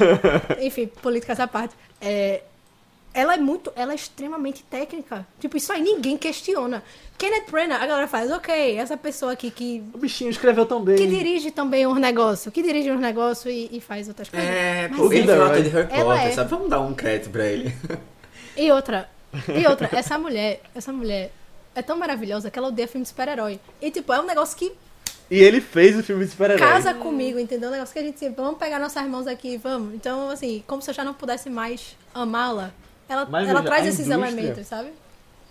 enfim, 0.60 0.86
política 1.02 1.32
essa 1.32 1.46
parte. 1.46 1.74
É, 2.00 2.42
ela 3.19 3.35
é 3.35 3.36
muito, 3.36 3.73
ela 3.74 3.93
é 3.93 3.95
extremamente 3.95 4.62
técnica. 4.65 5.27
Tipo, 5.40 5.57
isso 5.57 5.73
aí 5.73 5.82
ninguém 5.82 6.16
questiona. 6.16 6.82
Kenneth 7.19 7.51
Branagh, 7.51 7.82
a 7.82 7.86
galera 7.86 8.07
faz, 8.09 8.31
ok, 8.31 8.77
essa 8.77 8.97
pessoa 8.97 9.32
aqui 9.32 9.51
que, 9.51 9.82
O 9.93 9.99
bichinho 9.99 10.31
escreveu 10.31 10.65
tão 10.65 10.81
bem. 10.82 10.97
que 10.97 11.07
dirige 11.07 11.51
também 11.51 11.86
um 11.86 11.95
negócio, 11.95 12.53
que 12.53 12.62
dirige 12.62 12.90
um 12.93 12.99
negócio 12.99 13.51
e, 13.51 13.69
e 13.73 13.81
faz 13.81 14.07
outras 14.09 14.28
coisas. 14.28 14.49
é, 14.49 14.86
Mas 14.89 14.97
pô, 14.99 15.12
ele 15.12 15.24
foi 15.27 15.39
o 15.39 15.45
ator 15.45 15.62
de 15.62 15.69
Harry 15.70 15.89
Ela 15.90 16.15
Potter, 16.15 16.31
é. 16.31 16.35
sabe? 16.35 16.51
Vamos 16.51 16.69
dar 16.70 16.81
um 16.81 16.95
crédito 16.95 17.31
pra 17.31 17.45
ele. 17.47 17.74
E 18.57 18.70
outra, 18.73 19.09
e 19.55 19.66
outra, 19.66 19.89
essa 19.93 20.19
mulher, 20.19 20.61
essa 20.74 20.93
mulher 20.93 21.32
é 21.74 21.82
tão 21.82 21.97
maravilhosa 21.97 22.51
que 22.51 22.59
ela 22.59 22.69
odeia 22.69 22.89
filme 22.89 23.03
de 23.03 23.09
super-herói. 23.09 23.59
E 23.81 23.90
tipo, 23.90 24.12
é 24.12 24.20
um 24.20 24.27
negócio 24.27 24.57
que 24.57 24.73
E 25.31 25.39
ele 25.39 25.61
fez 25.61 25.97
o 25.99 26.03
filme 26.03 26.24
de 26.24 26.31
super-herói. 26.31 26.59
casa 26.66 26.95
comigo, 26.95 27.39
entendeu? 27.39 27.69
Um 27.69 27.73
negócio 27.73 27.93
que 27.93 27.99
a 27.99 28.03
gente, 28.03 28.28
vamos 28.31 28.59
pegar 28.59 28.78
nossas 28.78 29.07
mãos 29.07 29.27
aqui, 29.27 29.57
vamos. 29.57 29.95
Então, 29.95 30.31
assim, 30.31 30.62
como 30.66 30.81
se 30.82 30.90
eu 30.90 30.95
já 30.95 31.03
não 31.05 31.15
pudesse 31.15 31.51
mais 31.51 31.97
amá-la. 32.15 32.73
Ela, 33.09 33.26
Mas 33.28 33.48
ela 33.48 33.60
veja, 33.60 33.70
traz 33.72 33.86
esses 33.86 34.09
elementos, 34.09 34.66
sabe? 34.66 34.90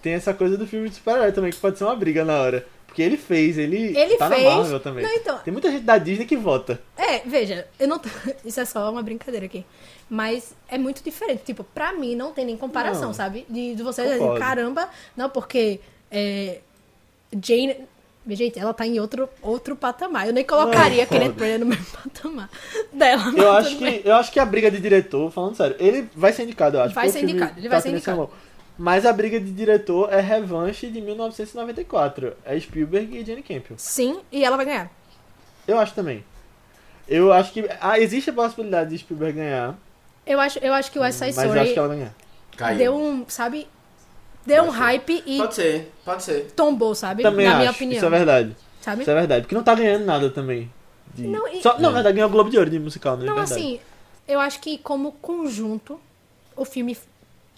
Tem 0.01 0.13
essa 0.13 0.33
coisa 0.33 0.57
do 0.57 0.67
filme 0.67 0.89
de 0.89 0.95
super-herói 0.95 1.31
também, 1.31 1.51
que 1.51 1.57
pode 1.57 1.77
ser 1.77 1.83
uma 1.85 1.95
briga 1.95 2.23
na 2.23 2.39
hora. 2.39 2.65
Porque 2.85 3.01
ele 3.01 3.17
fez, 3.17 3.57
ele, 3.57 3.97
Ele 3.97 4.15
tá 4.17 4.29
fez. 4.29 4.43
na 4.43 4.55
Marvel 4.55 4.79
também. 4.79 5.03
Não, 5.03 5.11
então- 5.13 5.37
Tem 5.39 5.51
muita 5.51 5.69
gente 5.69 5.83
da 5.83 5.97
Disney 5.97 6.25
que 6.25 6.37
vota. 6.37 6.81
É, 6.97 7.19
veja, 7.19 7.67
eu 7.79 7.87
não 7.87 7.99
tô... 7.99 8.09
Isso 8.45 8.59
é 8.59 8.65
só 8.65 8.89
uma 8.91 9.03
brincadeira 9.03 9.45
aqui. 9.45 9.65
Mas 10.09 10.55
é 10.69 10.77
muito 10.77 11.03
diferente. 11.03 11.43
Tipo, 11.43 11.63
pra 11.63 11.93
mim 11.93 12.15
não 12.15 12.31
tem 12.31 12.45
nem 12.45 12.55
comparação, 12.57 13.07
Não. 13.07 13.13
sabe? 13.13 13.45
De, 13.49 13.75
de 13.75 13.83
você 13.83 14.03
dizer, 14.03 14.17
Concordo. 14.19 14.39
caramba, 14.39 14.89
não, 15.15 15.29
porque 15.29 15.79
é, 16.09 16.59
Jane. 17.43 17.75
Gente, 18.35 18.59
ela 18.59 18.73
tá 18.73 18.85
em 18.85 18.99
outro, 18.99 19.29
outro 19.41 19.75
patamar. 19.75 20.27
Eu 20.27 20.33
nem 20.33 20.43
colocaria 20.43 21.03
Não, 21.03 21.07
Kenneth. 21.07 21.33
Branagh 21.33 21.59
no 21.59 21.65
mesmo 21.65 21.85
patamar 22.03 22.49
dela. 22.91 23.31
Eu 23.35 23.51
acho, 23.51 23.77
bem. 23.77 24.01
que, 24.01 24.07
eu 24.07 24.15
acho 24.15 24.31
que 24.31 24.39
a 24.39 24.45
briga 24.45 24.69
de 24.69 24.79
diretor, 24.79 25.31
falando 25.31 25.55
sério, 25.55 25.75
ele 25.79 26.09
vai 26.15 26.33
ser 26.33 26.43
indicado, 26.43 26.77
eu 26.77 26.81
acho. 26.81 26.95
Vai 26.95 27.09
ser 27.09 27.23
indicado, 27.23 27.53
ele 27.57 27.69
vai 27.69 27.77
tá 27.77 27.81
ser 27.81 27.89
tendo 27.89 27.97
indicado. 27.97 28.29
Mas 28.77 29.05
a 29.05 29.13
briga 29.13 29.39
de 29.39 29.51
diretor 29.51 30.13
é 30.13 30.19
revanche 30.19 30.87
de 30.87 31.01
1994. 31.01 32.33
É 32.45 32.59
Spielberg 32.59 33.17
e 33.17 33.25
Jane 33.25 33.41
Campion. 33.41 33.75
Sim, 33.77 34.19
e 34.31 34.43
ela 34.43 34.55
vai 34.55 34.65
ganhar. 34.65 34.91
Eu 35.67 35.79
acho 35.79 35.95
também. 35.95 36.23
Eu 37.07 37.33
acho 37.33 37.51
que 37.53 37.67
ah, 37.81 37.99
existe 37.99 38.29
a 38.29 38.33
possibilidade 38.33 38.89
de 38.89 38.97
Spielberg 38.97 39.37
ganhar, 39.37 39.75
Eu 40.25 40.39
acho, 40.39 40.59
eu 40.59 40.73
acho 40.73 40.91
que 40.91 40.99
o 40.99 41.01
West 41.01 41.19
Side 41.19 41.35
mas 41.35 41.45
eu 41.45 41.51
acho 41.51 41.59
Story 41.61 41.73
que 41.73 41.79
ela 41.79 41.87
vai 41.87 41.97
ganhar. 41.97 42.15
Caiu. 42.57 42.77
deu 42.77 42.95
um, 42.95 43.25
sabe? 43.29 43.67
Deu 44.47 44.63
um 44.63 44.71
ser. 44.71 44.77
hype 44.77 45.23
e 45.25 45.37
Pode 45.37 45.55
ser, 45.55 45.91
pode 46.05 46.23
ser. 46.23 46.51
tombou, 46.55 46.95
sabe? 46.95 47.21
Também 47.23 47.45
Na 47.45 47.51
acho. 47.51 47.59
minha 47.59 47.71
opinião. 47.71 47.97
Isso 47.97 48.05
é 48.05 48.09
verdade. 48.09 48.55
Sabe? 48.81 49.01
Isso 49.01 49.11
é 49.11 49.13
verdade. 49.13 49.41
Porque 49.43 49.55
não 49.55 49.63
tá 49.63 49.75
ganhando 49.75 50.05
nada 50.05 50.29
também. 50.29 50.71
de- 51.13 51.27
Não, 51.27 51.47
e- 51.47 51.61
Só, 51.61 51.73
não, 51.75 51.89
na 51.89 51.95
verdade, 51.95 52.15
ganhou 52.15 52.29
o 52.29 52.31
Globo 52.31 52.49
de 52.49 52.57
Ouro 52.57 52.69
de 52.69 52.79
musical, 52.79 53.17
né? 53.17 53.25
Não, 53.25 53.33
É 53.33 53.35
verdade. 53.37 53.53
assim, 53.53 53.79
eu 54.27 54.39
acho 54.39 54.59
que 54.59 54.77
como 54.77 55.11
conjunto, 55.13 55.99
o 56.55 56.63
filme 56.65 56.95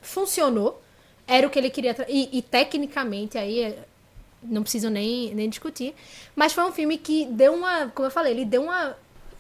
funcionou. 0.02 0.82
Era 1.28 1.46
o 1.46 1.50
que 1.50 1.60
ele 1.60 1.70
queria. 1.70 1.94
tra- 1.94 2.06
E, 2.10 2.30
e 2.32 2.42
tecnicamente, 2.42 3.38
aí, 3.38 3.62
é- 3.62 3.78
não 4.42 4.62
preciso 4.64 4.90
nem, 4.90 5.34
nem 5.36 5.48
discutir. 5.50 5.94
Mas 6.36 6.54
foi 6.54 6.64
um 6.64 6.72
filme 6.72 6.98
que 6.98 7.26
deu 7.26 7.54
uma, 7.54 7.88
como 7.94 8.08
eu 8.08 8.12
falei, 8.12 8.34
ele 8.34 8.46
deu 8.46 8.64
uma, 8.64 8.96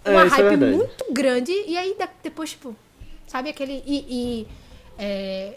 É, 0.05 0.11
uma 0.11 0.23
é 0.23 0.27
hype 0.27 0.49
verdade. 0.49 0.75
muito 0.77 1.05
grande. 1.11 1.51
E 1.65 1.77
aí 1.77 1.95
de- 1.97 2.09
depois, 2.21 2.51
tipo, 2.51 2.75
sabe 3.27 3.49
aquele. 3.49 3.81
E. 3.87 4.05
e, 4.09 4.47
é, 4.99 5.53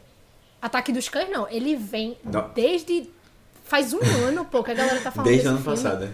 Ataque 0.62 0.92
dos 0.92 1.08
Cães, 1.08 1.28
não. 1.28 1.48
Ele 1.48 1.74
vem 1.76 2.16
Não. 2.24 2.48
desde. 2.54 3.10
Faz 3.64 3.92
um 3.92 4.00
ano, 4.26 4.44
pô, 4.44 4.62
que 4.62 4.70
a 4.70 4.74
galera 4.74 5.00
tá 5.00 5.10
falando 5.10 5.28
Desde 5.28 5.48
ano 5.48 5.58
filme. 5.60 5.76
passado. 5.76 6.04
é. 6.04 6.10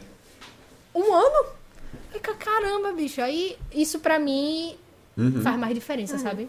Um 0.95 1.13
ano? 1.15 1.47
Fica 2.13 2.35
caramba, 2.35 2.93
bicho. 2.93 3.21
Aí 3.21 3.57
isso 3.73 4.01
pra 4.01 4.19
mim 4.19 4.75
Uhum. 5.17 5.43
faz 5.43 5.59
mais 5.59 5.75
diferença, 5.75 6.19
sabe? 6.19 6.49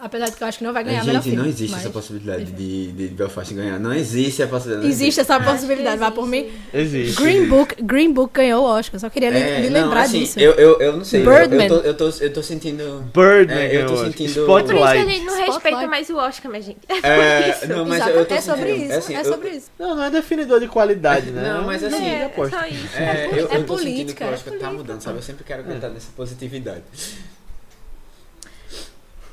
Apesar 0.00 0.26
de 0.26 0.32
que 0.32 0.42
eu 0.42 0.48
acho 0.48 0.58
que 0.58 0.64
não 0.64 0.72
vai 0.72 0.82
ganhar 0.84 1.00
É, 1.00 1.04
gente, 1.04 1.22
filme. 1.22 1.38
não 1.38 1.46
existe 1.46 1.70
mas- 1.72 1.80
essa 1.82 1.90
possibilidade 1.90 2.44
de, 2.52 2.92
de 2.92 3.06
Belfast 3.08 3.54
ganhar. 3.54 3.78
Não 3.78 3.92
existe 3.94 4.42
a 4.42 4.46
possibilidade. 4.48 4.88
Existe 4.88 5.20
essa 5.20 5.38
que 5.38 5.44
possibilidade, 5.46 5.96
vai 5.98 6.10
por 6.10 6.26
mim. 6.26 6.50
existe. 6.74 7.22
Green 7.22 7.46
Book, 7.48 7.80
Green 7.82 8.12
Book 8.12 8.32
ganhou 8.34 8.64
o 8.64 8.66
Oscar, 8.66 8.98
só 9.00 9.08
queria 9.08 9.28
É, 9.28 9.60
lhe 9.60 9.70
não, 9.70 9.82
lembrar 9.82 10.02
assim, 10.02 10.18
disso. 10.20 10.38
Eu, 10.40 10.52
eu, 10.54 10.80
eu 10.80 10.96
não 10.96 11.04
sei. 11.04 11.20
eu- 11.22 11.24
Eu, 11.32 11.38
Birdman. 11.48 11.68
tô, 11.68 11.76
eu, 11.76 11.94
tô, 11.96 12.08
eu 12.10 12.32
tô 12.32 12.42
sentindo. 12.42 13.04
Birdman, 13.14 13.56
É, 13.56 13.76
eu 13.82 13.86
tô 13.86 13.92
eu 13.94 14.00
acho. 14.00 14.04
sentindo- 14.10 14.46
Por 14.46 14.60
isso 14.60 14.66
que 14.68 14.72
a 14.72 14.76
Spotlight. 14.76 15.10
gente 15.10 15.24
não 15.24 15.32
Spotlight. 15.34 15.52
respeita 15.52 15.86
mais 15.86 16.10
o 16.10 16.16
Oscar, 16.16 16.50
minha 16.50 16.62
gente. 16.62 16.78
É 16.88 16.94
por 17.00 17.06
É, 17.08 17.50
isso. 17.50 17.68
não, 17.68 17.84
mas 17.86 17.94
Exato, 18.00 18.10
eu 18.10 18.26
tô 18.26 18.34
é 18.34 18.40
sobre 18.40 18.66
sentindo- 18.72 18.84
isso, 18.90 18.98
assim, 18.98 19.14
é 19.14 19.20
eu- 19.20 19.24
sobre 19.24 19.48
isso. 19.50 19.70
Não, 19.78 19.94
não 19.94 20.02
é 20.04 20.10
definidor 20.10 20.60
de 20.60 20.66
qualidade, 20.68 21.30
né? 21.30 21.52
Não, 21.54 21.64
mas 21.64 21.82
assim, 21.84 22.04
É, 22.04 22.08
É, 22.08 22.24
é 22.24 22.48
só 22.50 22.66
isso. 22.66 22.96
É, 22.98 23.28
eu, 23.32 23.48
é 23.48 23.56
eu 23.58 23.64
tô 23.64 23.78
sentindo 23.78 24.12
que 24.12 24.14
política, 24.14 24.24
o 24.24 24.28
é 24.28 24.32
Oscar 24.34 24.44
tá 24.54 24.58
política, 24.58 24.70
mudando, 24.72 25.00
sabe? 25.00 25.18
Eu 25.18 25.22
sempre 25.22 25.44
quero 25.44 25.60
acreditar 25.62 25.88
nessa 25.88 26.08
positividade. 26.16 26.82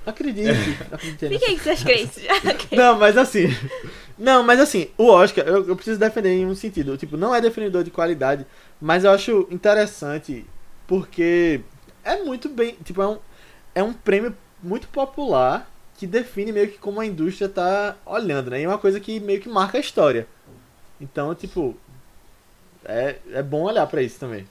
Acredite, 0.05 0.49
acredite 0.91 1.57
com 1.57 1.63
seus 1.63 1.83
crentes. 1.83 2.23
Ok. 2.49 2.77
Não, 2.77 2.97
mas 2.97 3.17
assim. 3.17 3.47
Não, 4.17 4.43
mas 4.43 4.59
assim, 4.59 4.87
o 4.97 5.07
Oscar, 5.07 5.45
eu, 5.47 5.67
eu 5.67 5.75
preciso 5.75 5.99
defender 5.99 6.29
em 6.29 6.45
um 6.45 6.55
sentido. 6.55 6.97
Tipo, 6.97 7.17
não 7.17 7.33
é 7.33 7.41
definidor 7.41 7.83
de 7.83 7.91
qualidade, 7.91 8.45
mas 8.79 9.03
eu 9.03 9.11
acho 9.11 9.47
interessante 9.51 10.45
porque 10.87 11.61
é 12.03 12.23
muito 12.23 12.49
bem. 12.49 12.75
Tipo, 12.83 13.01
é 13.01 13.07
um, 13.07 13.17
é 13.75 13.83
um 13.83 13.93
prêmio 13.93 14.35
muito 14.61 14.87
popular 14.87 15.69
que 15.97 16.07
define 16.07 16.51
meio 16.51 16.67
que 16.67 16.77
como 16.79 16.99
a 16.99 17.05
indústria 17.05 17.47
tá 17.47 17.95
olhando, 18.05 18.49
né? 18.49 18.61
E 18.61 18.63
é 18.63 18.67
uma 18.67 18.77
coisa 18.77 18.99
que 18.99 19.19
meio 19.19 19.39
que 19.39 19.49
marca 19.49 19.77
a 19.77 19.81
história. 19.81 20.27
Então, 20.99 21.33
tipo. 21.35 21.75
É, 22.83 23.17
é 23.33 23.43
bom 23.43 23.61
olhar 23.61 23.85
pra 23.85 24.01
isso 24.01 24.19
também. 24.19 24.47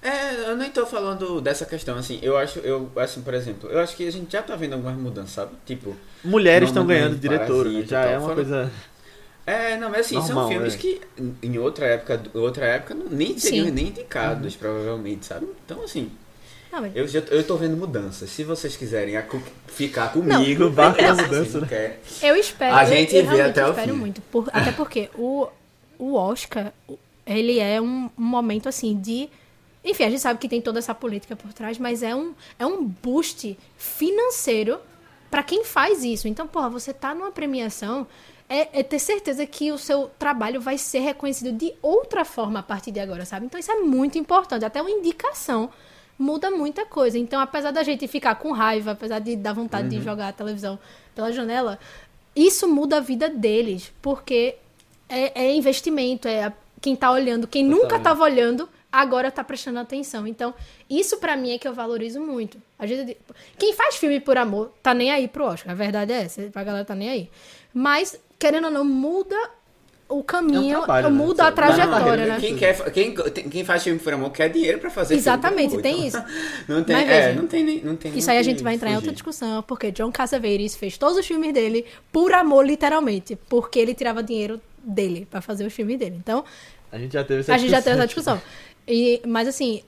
É, 0.00 0.50
eu 0.50 0.56
nem 0.56 0.70
tô 0.70 0.86
falando 0.86 1.40
dessa 1.40 1.66
questão, 1.66 1.96
assim, 1.96 2.20
eu 2.22 2.38
acho, 2.38 2.60
eu, 2.60 2.90
assim, 2.96 3.20
por 3.20 3.34
exemplo, 3.34 3.68
eu 3.68 3.80
acho 3.80 3.96
que 3.96 4.06
a 4.06 4.12
gente 4.12 4.30
já 4.30 4.40
tá 4.42 4.54
vendo 4.54 4.74
algumas 4.74 4.96
mudanças, 4.96 5.32
sabe? 5.32 5.52
Tipo, 5.66 5.96
Mulheres 6.24 6.68
estão 6.68 6.86
ganhando 6.86 7.16
diretora, 7.16 7.68
né? 7.68 7.84
Já 7.84 8.02
é 8.04 8.12
uma 8.16 8.20
fora- 8.20 8.34
coisa. 8.36 8.70
é, 9.44 9.76
não, 9.76 9.90
mas 9.90 10.06
assim, 10.06 10.14
Normal, 10.14 10.34
são 10.34 10.48
filmes 10.48 10.74
é. 10.74 10.76
que 10.76 11.00
em- 11.42 11.58
outra 11.58 11.86
época, 11.86 12.22
outra 12.34 12.64
época 12.66 12.96
nem 13.10 13.36
seriam 13.38 13.66
Sim. 13.66 13.72
nem 13.72 13.88
indicados, 13.88 14.54
provavelmente, 14.54 15.26
sabe? 15.26 15.48
Então, 15.64 15.82
assim, 15.82 16.12
Não, 16.70 16.80
mas- 16.82 16.94
eu, 16.94 17.08
já, 17.08 17.18
eu 17.30 17.42
tô 17.42 17.56
vendo 17.56 17.76
mudanças. 17.76 18.30
Se 18.30 18.44
vocês 18.44 18.76
quiserem 18.76 19.14
ficar 19.66 20.12
comigo, 20.12 20.70
barco 20.70 20.98
da 21.02 21.12
beleza, 21.14 21.22
mudança, 21.22 21.60
né? 21.62 21.66
quer. 21.68 22.00
Eu 22.22 22.36
espero. 22.36 22.76
A 22.76 22.84
eu- 22.84 22.88
gente 22.88 23.16
eu 23.16 23.22
vê 23.22 23.28
realmente 23.36 23.50
até 23.50 23.66
o 23.66 23.70
espero 23.70 23.92
fim. 23.94 23.98
muito. 23.98 24.20
por- 24.30 24.48
até 24.52 24.70
porque 24.70 25.10
o, 25.16 25.48
o 25.98 26.14
Oscar, 26.14 26.72
ele 27.26 27.58
é 27.58 27.80
um, 27.80 28.08
um 28.16 28.22
momento 28.22 28.68
assim 28.68 28.96
de. 28.96 29.28
Enfim, 29.88 30.04
a 30.04 30.10
gente 30.10 30.20
sabe 30.20 30.38
que 30.38 30.48
tem 30.48 30.60
toda 30.60 30.78
essa 30.78 30.94
política 30.94 31.34
por 31.34 31.52
trás, 31.52 31.78
mas 31.78 32.02
é 32.02 32.14
um, 32.14 32.34
é 32.58 32.66
um 32.66 32.84
boost 32.84 33.58
financeiro 33.76 34.78
pra 35.30 35.42
quem 35.42 35.64
faz 35.64 36.04
isso. 36.04 36.28
Então, 36.28 36.46
porra, 36.46 36.68
você 36.68 36.92
tá 36.92 37.14
numa 37.14 37.30
premiação. 37.32 38.06
É, 38.50 38.80
é 38.80 38.82
ter 38.82 38.98
certeza 38.98 39.44
que 39.46 39.70
o 39.70 39.76
seu 39.78 40.10
trabalho 40.18 40.58
vai 40.60 40.78
ser 40.78 41.00
reconhecido 41.00 41.52
de 41.52 41.74
outra 41.82 42.24
forma 42.24 42.60
a 42.60 42.62
partir 42.62 42.90
de 42.90 42.98
agora, 43.00 43.24
sabe? 43.26 43.44
Então 43.44 43.60
isso 43.60 43.70
é 43.70 43.76
muito 43.80 44.16
importante. 44.16 44.64
Até 44.64 44.80
uma 44.80 44.90
indicação 44.90 45.68
muda 46.18 46.50
muita 46.50 46.86
coisa. 46.86 47.18
Então, 47.18 47.40
apesar 47.40 47.70
da 47.72 47.82
gente 47.82 48.08
ficar 48.08 48.36
com 48.36 48.50
raiva, 48.52 48.92
apesar 48.92 49.18
de 49.18 49.36
dar 49.36 49.52
vontade 49.52 49.88
de 49.90 49.96
jogar 50.02 50.28
a 50.28 50.32
televisão 50.32 50.78
pela 51.14 51.30
janela, 51.30 51.78
isso 52.34 52.66
muda 52.66 52.96
a 52.96 53.00
vida 53.00 53.28
deles, 53.28 53.92
porque 54.00 54.56
é, 55.10 55.42
é 55.44 55.54
investimento, 55.54 56.26
é 56.26 56.44
a- 56.44 56.52
quem 56.80 56.96
tá 56.96 57.10
olhando, 57.10 57.46
quem 57.46 57.62
nunca 57.64 57.96
tava 58.02 58.24
olhando, 58.24 58.66
agora 58.90 59.30
tá 59.30 59.44
prestando 59.44 59.78
atenção. 59.78 60.26
Então, 60.26 60.54
isso 60.88 61.18
pra 61.18 61.36
mim 61.36 61.52
é 61.52 61.58
que 61.58 61.68
eu 61.68 61.74
valorizo 61.74 62.20
muito. 62.20 62.58
A 62.78 62.86
gente, 62.86 63.16
quem 63.58 63.72
faz 63.74 63.96
filme 63.96 64.18
por 64.20 64.36
amor 64.38 64.72
tá 64.82 64.94
nem 64.94 65.10
aí 65.10 65.28
pro 65.28 65.44
Oscar, 65.44 65.72
a 65.72 65.74
verdade 65.74 66.12
é 66.12 66.22
essa, 66.22 66.42
a 66.54 66.64
galera 66.64 66.84
tá 66.84 66.94
nem 66.94 67.08
aí. 67.10 67.30
Mas, 67.74 68.18
querendo 68.38 68.64
ou 68.66 68.70
não, 68.70 68.84
muda 68.84 69.36
o 70.08 70.22
caminho, 70.22 70.72
É 70.74 70.78
um 70.78 70.84
trabalho, 70.84 71.10
né? 71.10 71.16
muda 71.16 71.42
a 71.42 71.46
Sabe? 71.46 71.56
trajetória, 71.56 72.26
Não, 72.26 72.34
né? 72.34 72.40
Quem, 72.40 72.56
quer, 72.56 72.90
quem, 72.92 73.14
quem 73.14 73.62
faz 73.62 73.82
filme 73.84 73.98
por 74.00 74.10
amor 74.14 74.30
quer 74.30 74.48
dinheiro 74.48 74.78
pra 74.78 74.88
fazer 74.88 75.14
Exatamente, 75.14 75.72
filme 75.72 75.86
amor, 75.86 76.00
tem 76.00 76.06
então- 76.08 76.22
isso. 76.22 76.38
Não 76.66 76.82
tem, 76.82 76.96
Mas 76.96 77.08
é, 77.10 77.20
veja, 77.28 77.40
não 77.40 77.46
tem, 77.46 77.62
nem- 77.62 77.82
não 77.84 77.94
tem 77.94 78.16
Isso 78.16 78.30
aí 78.30 78.38
a 78.38 78.42
gente 78.42 78.62
vai 78.62 78.72
entrar 78.74 78.88
em 78.88 78.94
outra 78.94 79.10
fugir. 79.10 79.16
discussão, 79.16 79.62
porque 79.64 79.90
John 79.92 80.10
Cassavetes 80.10 80.76
fez 80.76 80.96
todos 80.96 81.18
os 81.18 81.26
filmes 81.26 81.52
dele 81.52 81.84
por 82.10 82.32
amor, 82.32 82.64
literalmente, 82.64 83.36
porque 83.50 83.78
ele 83.78 83.92
tirava 83.92 84.22
dinheiro 84.22 84.58
dele 84.82 85.26
pra 85.30 85.42
fazer 85.42 85.66
os 85.66 85.74
filmes 85.74 85.98
dele. 85.98 86.16
Então, 86.18 86.42
A 86.90 86.96
gente 86.96 87.12
já 87.12 87.22
teve 87.22 87.40
essa 87.42 88.06
discussão. 88.06 88.40
E, 88.88 89.20
mas 89.26 89.46
assim, 89.46 89.82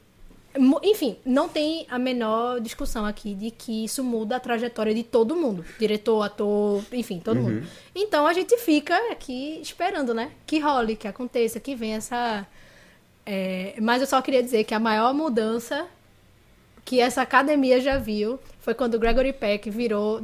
enfim, 0.82 1.16
não 1.24 1.48
tem 1.48 1.86
a 1.90 1.98
menor 1.98 2.60
discussão 2.60 3.06
aqui 3.06 3.34
de 3.34 3.50
que 3.50 3.84
isso 3.84 4.04
muda 4.04 4.36
a 4.36 4.40
trajetória 4.40 4.94
de 4.94 5.02
todo 5.02 5.34
mundo. 5.36 5.64
Diretor, 5.78 6.22
ator, 6.22 6.82
enfim, 6.92 7.18
todo 7.18 7.38
Uhum. 7.38 7.42
mundo. 7.44 7.66
Então 7.94 8.26
a 8.26 8.32
gente 8.32 8.56
fica 8.58 8.94
aqui 9.10 9.58
esperando, 9.62 10.12
né? 10.12 10.32
Que 10.46 10.58
role, 10.58 10.96
que 10.96 11.08
aconteça, 11.08 11.58
que 11.60 11.74
venha 11.74 11.96
essa. 11.96 12.46
é, 13.24 13.74
mas 13.80 14.00
eu 14.00 14.06
só 14.08 14.20
queria 14.20 14.42
dizer 14.42 14.64
que 14.64 14.74
a 14.74 14.78
maior 14.80 15.14
mudança 15.14 15.86
que 16.84 16.98
essa 17.00 17.22
academia 17.22 17.80
já 17.80 17.96
viu 17.98 18.38
foi 18.60 18.74
quando 18.74 18.94
o 18.94 18.98
Gregory 18.98 19.32
Peck 19.32 19.70
virou 19.70 20.22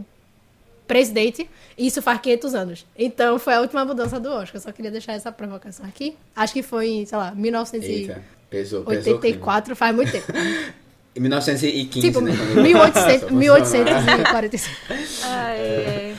presidente, 0.88 1.48
e 1.76 1.86
isso 1.86 2.00
faz 2.00 2.20
500 2.20 2.54
anos. 2.54 2.86
Então 2.96 3.38
foi 3.38 3.54
a 3.54 3.60
última 3.60 3.84
mudança 3.84 4.18
do 4.20 4.30
Oscar. 4.30 4.60
Só 4.60 4.72
queria 4.72 4.90
deixar 4.90 5.12
essa 5.14 5.30
provocação 5.32 5.84
aqui. 5.86 6.16
Acho 6.34 6.52
que 6.52 6.62
foi 6.62 7.04
sei 7.06 7.18
lá, 7.18 7.28
Eita, 7.28 7.36
1984, 7.40 8.22
pesou, 8.50 8.84
pesou 8.84 9.16
o 9.16 9.20
clima. 9.20 9.76
faz 9.76 9.94
muito 9.94 10.12
tempo. 10.12 10.26
Em 11.16 11.20
1915, 11.20 12.00
tipo, 12.06 12.20
né? 12.20 12.36
quando- 12.36 12.62
1800, 12.62 13.22
Nossa, 13.22 13.34
1845. 13.34 14.76
Ai, 15.24 15.58
ai. 15.86 16.16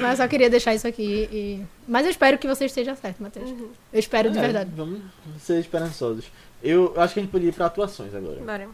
Mas 0.00 0.16
só 0.16 0.26
queria 0.26 0.48
deixar 0.48 0.74
isso 0.74 0.88
aqui. 0.88 1.28
E... 1.30 1.62
Mas 1.86 2.06
eu 2.06 2.10
espero 2.10 2.38
que 2.38 2.48
você 2.48 2.64
esteja 2.64 2.94
certo, 2.94 3.22
Matheus. 3.22 3.50
Eu 3.50 3.98
espero 4.00 4.30
de 4.30 4.38
É, 4.38 4.40
verdade. 4.40 4.70
Vamos 4.74 5.00
ser 5.38 5.60
esperançosos. 5.60 6.24
Eu 6.62 6.94
acho 6.96 7.12
que 7.12 7.20
a 7.20 7.22
gente 7.22 7.30
podia 7.30 7.50
ir 7.50 7.52
pra 7.52 7.66
atuações 7.66 8.14
agora. 8.14 8.40
Bora. 8.40 8.68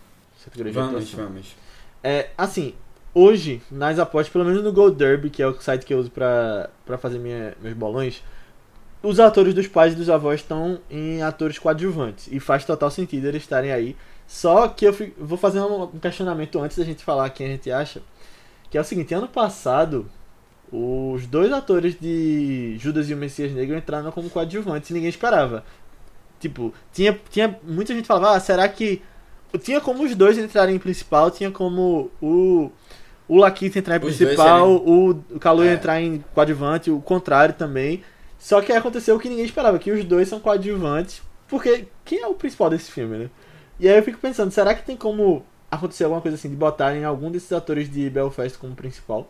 Vamos, 0.73 0.95
atuação. 0.95 1.25
vamos. 1.25 1.57
É, 2.05 2.29
assim, 2.39 2.75
hoje, 3.13 3.61
nas 3.69 3.99
apostas, 3.99 4.33
pelo 4.33 4.45
menos 4.45 4.63
no 4.63 4.73
Gold 4.73 4.97
Derby, 4.97 5.29
que 5.29 5.43
é 5.43 5.47
o 5.49 5.61
site 5.61 5.85
que 5.85 5.93
eu 5.93 5.99
uso 5.99 6.11
pra 6.11 6.71
fazer 7.01 7.19
minha, 7.19 7.57
meus 7.61 7.75
bolões, 7.75 8.23
os 9.03 9.21
atores 9.21 9.55
dos 9.55 9.67
pais 9.67 9.93
e 9.93 9.97
dos 9.97 10.11
avós 10.11 10.41
estão 10.41 10.81
em 10.91 11.23
atores 11.23 11.59
coadjuvantes. 11.59 12.29
E 12.31 12.41
faz 12.41 12.65
total 12.65 12.91
sentido 12.91 13.27
eles 13.27 13.43
estarem 13.43 13.73
aí. 13.73 13.97
Só 14.27 14.69
que 14.69 14.87
eu 14.87 14.95
vou 15.19 15.39
fazer 15.39 15.61
um, 15.61 15.87
questionamento 16.01 16.61
antes 16.61 16.77
da 16.77 16.85
gente 16.85 17.05
falar 17.05 17.31
quem 17.31 17.47
a 17.47 17.51
gente 17.51 17.71
acha. 17.71 18.03
Que 18.71 18.77
é 18.77 18.81
o 18.81 18.85
seguinte, 18.85 19.15
ano 19.15 19.29
passado, 19.29 20.07
os 20.71 21.27
dois 21.27 21.53
atores 21.53 21.99
de 21.99 22.77
Judas 22.79 23.09
e 23.09 23.15
o 23.15 23.17
Messias 23.17 23.53
Negro 23.53 23.77
entraram 23.77 24.11
como 24.13 24.29
coadjuvantes 24.29 24.91
e 24.91 24.93
ninguém 24.93 25.09
esperava. 25.09 25.65
Tipo, 26.39 26.75
tinha, 26.93 27.19
tinha 27.31 27.59
muita 27.63 27.95
gente 27.95 28.07
falava, 28.07 28.37
ah, 28.37 28.41
será 28.41 28.69
que 28.69 29.03
tinha 29.63 29.81
como 29.81 30.05
os 30.05 30.15
dois 30.15 30.37
entrarem 30.37 30.77
em 30.77 30.79
principal, 30.79 31.31
tinha 31.31 31.51
como 31.51 32.11
o 32.21 32.71
o 33.29 33.37
Laquita 33.37 33.79
entrar 33.79 33.97
em 33.97 34.07
Os 34.07 34.17
principal, 34.17 34.71
o, 34.71 35.11
o 35.11 35.39
Kalu 35.39 35.65
É. 35.65 35.75
entrar 35.75 36.01
em 36.01 36.25
coadjuvante, 36.35 36.91
o 36.91 36.99
contrário 36.99 37.55
também. 37.55 38.03
Só 38.39 38.61
que 38.63 38.73
aconteceu 38.73 39.17
o 39.17 39.19
que 39.19 39.29
ninguém 39.29 39.45
esperava, 39.45 39.79
que 39.79 39.91
os 39.91 40.05
dois 40.05 40.29
são 40.29 40.41
coadjuvantes, 40.41 41.23
porque 41.49 41.87
quem 42.05 42.21
é 42.21 42.27
o 42.27 42.35
principal 42.35 42.71
desse 42.71 42.91
filme, 42.91 43.17
né? 43.19 43.31
E 43.81 43.89
aí 43.89 43.97
eu 43.97 44.03
fico 44.03 44.19
pensando, 44.19 44.51
será 44.51 44.75
que 44.75 44.85
tem 44.85 44.97
como 44.97 45.45
acontecer 45.71 46.05
alguma 46.05 46.21
coisa 46.23 46.37
assim 46.37 46.49
de 46.51 46.57
botarem 46.57 47.05
algum 47.05 47.31
desses 47.31 47.53
atores 47.53 47.91
de 47.91 48.09
Belfast 48.11 48.57
como 48.59 48.75
principal? 48.75 49.29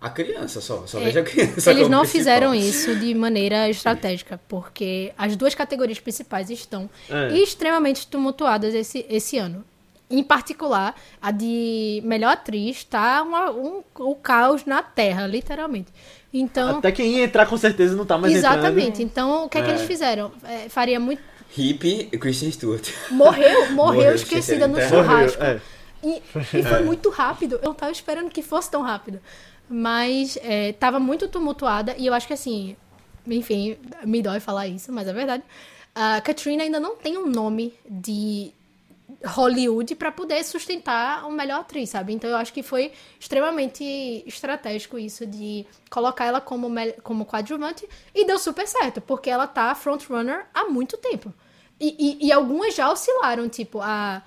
A 0.00 0.10
criança 0.10 0.60
só, 0.60 0.86
só 0.86 1.00
É, 1.00 1.04
veja 1.04 1.20
a 1.20 1.22
criança. 1.22 1.70
Eles 1.70 1.84
como 1.84 1.88
não 1.88 2.00
principal. 2.00 2.06
fizeram 2.06 2.54
isso 2.54 2.94
de 2.96 3.14
maneira 3.14 3.68
estratégica, 3.68 4.38
porque 4.46 5.12
as 5.16 5.34
duas 5.36 5.54
categorias 5.54 5.98
principais 5.98 6.50
estão 6.50 6.88
É. 7.08 7.36
extremamente 7.38 8.06
tumultuadas 8.06 8.74
esse, 8.74 9.06
esse 9.08 9.38
ano. 9.38 9.64
Em 10.08 10.22
particular, 10.22 10.94
a 11.20 11.30
de 11.32 12.00
melhor 12.04 12.32
atriz 12.34 12.84
tá 12.84 13.22
uma, 13.22 13.50
um, 13.50 13.82
o 13.98 14.14
caos 14.14 14.64
na 14.64 14.82
terra, 14.82 15.26
literalmente. 15.26 15.90
Então, 16.40 16.78
Até 16.78 16.92
quem 16.92 17.18
ia 17.18 17.24
entrar 17.24 17.46
com 17.46 17.56
certeza 17.56 17.94
não 17.96 18.04
tá 18.06 18.18
mais 18.18 18.34
exatamente. 18.34 19.02
entrando. 19.02 19.06
Então, 19.06 19.44
o 19.46 19.48
que 19.48 19.58
é, 19.58 19.62
que 19.62 19.70
É. 19.70 19.74
eles 19.74 19.82
fizeram? 19.86 20.32
É, 20.44 20.68
faria 20.68 20.98
muito. 21.00 21.22
Hippie 21.56 22.08
e 22.12 22.18
Kristen 22.18 22.50
Stewart. 22.50 22.90
Morreu, 23.10 23.70
morreu, 23.72 23.74
Morreu, 23.74 24.14
esquecida 24.14 24.66
no 24.66 24.74
Morreu, 24.74 24.88
churrasco. 24.88 25.42
é. 25.42 25.60
E, 26.04 26.22
e 26.58 26.62
foi 26.62 26.82
muito 26.82 27.08
rápido. 27.10 27.56
Eu 27.62 27.68
não 27.68 27.74
tava 27.74 27.90
esperando 27.92 28.30
que 28.30 28.42
fosse 28.42 28.70
tão 28.70 28.82
rápido. 28.82 29.18
Mas 29.68 30.38
é, 30.42 30.72
tava 30.72 30.98
muito 31.00 31.26
tumultuada. 31.28 31.94
E 31.98 32.06
eu 32.06 32.14
acho 32.14 32.26
que 32.26 32.32
assim. 32.34 32.76
enfim, 33.26 33.76
me 34.04 34.22
dói 34.22 34.38
falar 34.40 34.66
isso, 34.68 34.92
mas 34.92 35.08
é 35.08 35.12
verdade. 35.12 35.42
A 35.94 36.20
Katrina 36.20 36.62
ainda 36.62 36.78
não 36.78 36.94
tem 36.96 37.16
um 37.16 37.26
nome 37.26 37.72
de 37.88 38.52
Hollywood 39.24 39.94
para 39.94 40.12
poder 40.12 40.42
sustentar 40.44 41.24
uma 41.26 41.36
melhor 41.36 41.60
atriz, 41.60 41.90
sabe? 41.90 42.12
Então 42.12 42.28
eu 42.28 42.36
acho 42.36 42.52
que 42.52 42.62
foi 42.62 42.92
extremamente 43.18 43.84
estratégico 44.26 44.98
isso 44.98 45.26
de 45.26 45.66
colocar 45.90 46.26
ela 46.26 46.40
como, 46.40 46.68
como 47.02 47.24
coadjuvante 47.24 47.88
e 48.14 48.26
deu 48.26 48.38
super 48.38 48.66
certo, 48.66 49.00
porque 49.00 49.30
ela 49.30 49.46
tá 49.46 49.74
frontrunner 49.74 50.46
há 50.52 50.64
muito 50.64 50.96
tempo. 50.96 51.32
E, 51.80 52.18
e, 52.22 52.26
e 52.28 52.32
algumas 52.32 52.74
já 52.74 52.90
oscilaram, 52.90 53.48
tipo 53.48 53.80
a. 53.80 54.22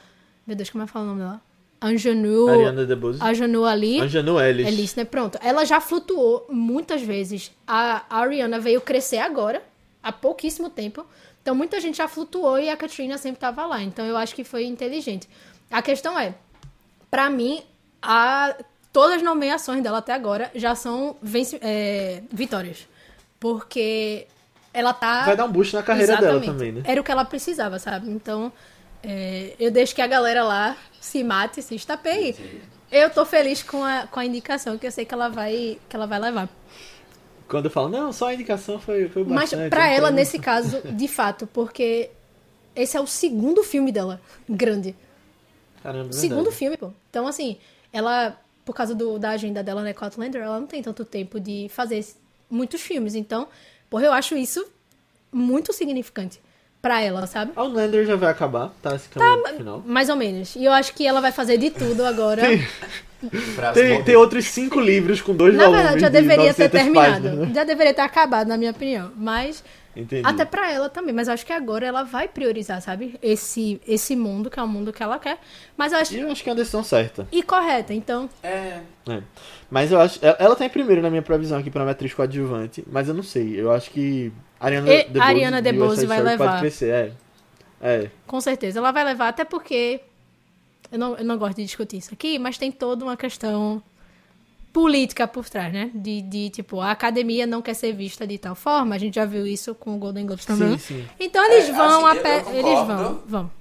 Meu 0.46 0.56
Deus, 0.56 0.70
como 0.70 0.84
é 0.84 0.88
que 0.88 0.92
fala 0.92 1.06
o 1.06 1.08
nome 1.10 1.22
dela? 1.22 1.42
Anjanu. 1.82 2.50
Ariana 2.50 2.86
DeBose. 2.86 3.20
Anjanu 3.22 3.66
ali. 3.66 4.02
Anjanu 4.02 4.40
Ellis. 4.40 4.68
Ellis, 4.68 4.96
né? 4.96 5.06
Pronto. 5.06 5.40
Ela 5.42 5.66
já 5.66 5.80
flutuou 5.80 6.46
muitas 6.50 7.02
vezes. 7.02 7.52
A 7.66 8.04
Ariana 8.10 8.60
veio 8.60 8.82
crescer 8.82 9.20
agora, 9.20 9.64
há 10.04 10.12
pouquíssimo 10.12 10.70
tempo. 10.70 11.06
Então 11.42 11.56
muita 11.56 11.80
gente 11.80 11.98
já 11.98 12.08
flutuou 12.08 12.60
e 12.60 12.70
a 12.70 12.78
Katrina 12.78 13.18
sempre 13.18 13.38
estava 13.38 13.66
lá. 13.66 13.82
Então 13.82 14.06
eu 14.06 14.18
acho 14.18 14.36
que 14.36 14.44
foi 14.44 14.66
inteligente. 14.66 15.28
A 15.72 15.82
questão 15.82 16.18
é, 16.20 16.36
para 17.10 17.30
mim, 17.30 17.64
a, 18.02 18.56
todas 18.92 19.18
as 19.18 19.24
nomeações 19.24 19.82
dela 19.82 20.00
até 20.00 20.14
agora 20.14 20.52
já 20.56 20.76
são 20.76 21.16
vence, 21.22 21.60
é, 21.62 22.22
vitórias. 22.32 22.88
Porque 23.40 24.28
ela 24.74 24.94
tá. 24.94 25.26
Vai 25.26 25.36
dar 25.36 25.46
um 25.46 25.52
boost 25.52 25.76
na 25.76 25.84
carreira 25.84 26.14
Exatamente. 26.14 26.42
dela 26.42 26.54
também, 26.54 26.72
né? 26.72 26.82
Era 26.86 27.02
o 27.02 27.04
que 27.04 27.12
ela 27.12 27.26
precisava, 27.26 27.80
sabe? 27.80 28.10
Então, 28.10 28.52
é, 29.04 29.54
eu 29.60 29.72
deixo 29.72 29.96
que 29.96 30.02
a 30.02 30.08
galera 30.08 30.44
lá 30.44 30.76
se 31.00 31.24
mate, 31.24 31.62
se 31.62 31.76
estapeie. 31.76 32.36
Eu 32.92 33.10
tô 33.10 33.26
feliz 33.26 33.64
com 33.64 33.84
a, 33.84 34.08
com 34.08 34.20
a 34.20 34.26
indicação, 34.26 34.78
que 34.78 34.88
eu 34.88 34.92
sei 34.92 35.06
que 35.06 35.14
ela 35.14 35.30
vai, 35.30 35.78
que 35.88 35.96
ela 35.96 36.08
vai 36.08 36.20
levar. 36.20 36.50
Quando 37.50 37.66
eu 37.66 37.72
falo, 37.72 37.90
não, 37.90 38.14
só 38.14 38.28
a 38.28 38.34
indicação 38.34 38.80
foi, 38.80 39.10
foi 39.10 39.24
Mas 39.24 39.52
bastante. 39.52 39.70
pra 39.70 39.90
ela, 39.90 40.12
nesse 40.12 40.38
caso, 40.40 40.82
de 40.84 41.08
fato, 41.08 41.48
porque 41.48 42.12
esse 42.76 42.96
é 42.96 43.02
o 43.02 43.08
segundo 43.08 43.64
filme 43.64 43.92
dela, 43.92 44.22
grande. 44.48 44.96
Caramba, 45.82 46.10
é 46.10 46.14
Segundo 46.14 46.52
filme, 46.52 46.78
pô. 46.78 46.92
Então, 47.10 47.28
assim, 47.28 47.58
ela, 47.92 48.40
por 48.64 48.76
causa 48.76 48.94
do, 48.94 49.18
da 49.18 49.32
agenda 49.32 49.64
dela, 49.64 49.82
né, 49.82 49.94
com 49.94 50.06
Outlander, 50.06 50.42
ela 50.42 50.60
não 50.60 50.68
tem 50.68 50.84
tanto 50.84 51.04
tempo 51.04 51.40
de 51.40 51.68
fazer 51.70 52.06
muitos 52.50 52.82
filmes. 52.82 53.16
Então, 53.16 53.48
porra, 53.90 54.06
eu 54.06 54.14
acho 54.14 54.38
isso 54.38 54.66
muito 55.32 55.74
significante 55.74 56.40
pra 56.82 57.02
ela, 57.02 57.26
sabe? 57.26 57.52
A 57.56 57.62
Outlander 57.62 58.06
já 58.06 58.16
vai 58.16 58.30
acabar, 58.30 58.72
tá? 58.82 58.96
Esse 58.96 59.10
caminho 59.10 59.58
final. 59.58 59.84
Mais 59.86 60.08
ou 60.08 60.16
menos. 60.16 60.56
E 60.56 60.64
eu 60.64 60.72
acho 60.72 60.94
que 60.94 61.06
ela 61.06 61.20
vai 61.20 61.32
fazer 61.32 61.58
de 61.58 61.72
tudo 61.72 62.06
agora. 62.06 62.44
Tem, 63.74 64.04
tem 64.04 64.16
outros 64.16 64.46
cinco 64.46 64.80
livros 64.80 65.22
com 65.22 65.36
dois 65.36 65.54
Na 65.56 65.64
volumes 65.66 65.84
verdade, 65.84 66.02
já 66.02 66.08
de 66.08 66.14
deveria 66.14 66.54
ter 66.54 66.64
900 66.64 66.72
terminado. 66.72 67.12
páginas, 67.24 67.48
né? 67.48 67.52
Já 67.54 67.64
deveria 67.64 67.94
ter 67.94 68.02
acabado, 68.02 68.48
na 68.48 68.58
minha 68.58 68.72
opinião. 68.72 69.12
Mas 69.16 69.64
Entendi. 69.96 70.22
até 70.26 70.46
pra 70.46 70.72
ela 70.72 70.88
também. 70.90 71.14
Mas 71.14 71.28
eu 71.28 71.34
acho 71.34 71.46
que 71.46 71.52
agora 71.52 71.86
ela 71.86 72.04
vai 72.04 72.28
priorizar, 72.28 72.82
sabe? 72.82 73.16
Esse, 73.22 73.82
esse 73.88 74.16
mundo, 74.16 74.50
que 74.50 74.60
é 74.60 74.64
o 74.64 74.68
mundo 74.68 74.94
que 74.94 75.04
ela 75.04 75.20
quer. 75.20 75.38
Mas 75.78 75.92
eu 75.92 76.00
acho. 76.00 76.14
E 76.16 76.20
eu 76.22 76.32
acho 76.32 76.42
que 76.44 76.50
é 76.50 76.52
uma 76.54 76.58
decisão 76.58 76.84
certa. 76.84 77.28
E 77.32 77.44
correta, 77.44 77.94
então. 77.94 78.30
É. 78.42 78.80
É. 79.08 79.22
Mas 79.70 79.92
eu 79.92 80.00
acho. 80.00 80.20
Ela, 80.22 80.36
ela 80.40 80.56
tá 80.56 80.66
em 80.66 80.70
primeiro 80.70 81.02
na 81.02 81.10
minha 81.10 81.22
previsão 81.22 81.60
aqui 81.60 81.70
pra 81.70 81.84
uma 81.84 81.92
atriz 81.92 82.14
coadjuvante, 82.14 82.84
mas 82.90 83.08
eu 83.08 83.14
não 83.14 83.24
sei. 83.24 83.60
Eu 83.60 83.72
acho 83.72 83.90
que 83.92 84.32
a 84.60 84.66
Ariana 84.66 84.90
E- 84.94 85.04
DeBose, 85.06 85.20
a 85.20 85.26
Ariana 85.26 85.62
DeBose 85.62 86.06
vai 86.06 86.22
levar. 86.22 86.48
Pode 86.48 86.60
crescer, 86.62 86.90
é. 86.94 87.12
É. 87.82 88.10
Com 88.28 88.40
certeza. 88.42 88.80
Ela 88.80 88.92
vai 88.92 89.04
levar, 89.04 89.28
até 89.30 89.44
porque. 89.44 90.02
Eu 90.92 90.98
não, 91.00 91.16
eu 91.18 91.24
não 91.26 91.38
gosto 91.38 91.58
de 91.58 91.64
discutir 91.66 91.98
isso 91.98 92.14
aqui, 92.14 92.40
mas 92.40 92.58
tem 92.58 92.72
toda 92.72 93.04
uma 93.06 93.16
questão 93.18 93.82
política 94.74 95.28
por 95.28 95.50
trás, 95.50 95.72
né? 95.74 95.90
De, 95.94 96.22
de 96.22 96.50
tipo, 96.50 96.80
a 96.80 96.92
academia 96.92 97.46
não 97.48 97.62
quer 97.62 97.74
ser 97.74 97.92
vista 97.94 98.26
de 98.26 98.38
tal 98.38 98.56
forma. 98.56 98.96
A 98.96 98.98
gente 98.98 99.16
já 99.16 99.26
viu 99.26 99.46
isso 99.46 99.74
com 99.76 99.96
o 99.96 99.98
Golden 99.98 100.26
Globes 100.26 100.46
também. 100.46 100.78
sim. 100.78 101.06
Então 101.20 101.44
eles 101.52 101.70
É, 101.70 101.74
vão 101.74 102.06
assim, 102.06 102.18
a 102.20 102.22
pé. 102.22 102.44
Eles 102.52 102.80
vão, 102.88 103.22
vão. 103.28 103.52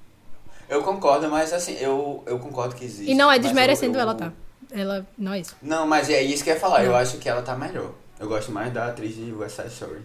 Eu 0.69 0.83
concordo, 0.83 1.31
mas 1.31 1.53
assim, 1.53 1.77
eu, 1.81 2.23
eu 2.27 2.39
concordo 2.39 2.75
que 2.75 2.85
existe. 2.85 3.11
E 3.11 3.15
não 3.15 3.27
é 3.31 3.37
mas 3.37 3.37
eu- 3.39 3.43
desmerecendo 3.45 3.97
eu- 3.97 4.03
ela, 4.03 4.15
tá? 4.15 4.33
Ela 4.71 5.07
não 5.17 5.33
é 5.33 5.41
isso. 5.41 5.57
Não, 5.63 5.87
mas 5.87 6.11
é 6.11 6.23
isso 6.23 6.45
que 6.45 6.51
eu 6.51 6.55
ia 6.55 6.61
falar. 6.61 6.85
Eu 6.85 6.95
acho 6.95 7.17
que 7.17 7.27
ela 7.29 7.41
tá 7.41 7.57
melhor. 7.57 7.93
Eu 8.21 8.29
gosto 8.29 8.53
mais 8.53 8.71
da 8.73 8.89
atriz 8.89 9.15
de 9.17 9.33
West 9.33 9.57
Side 9.57 9.69
Story. 9.69 10.01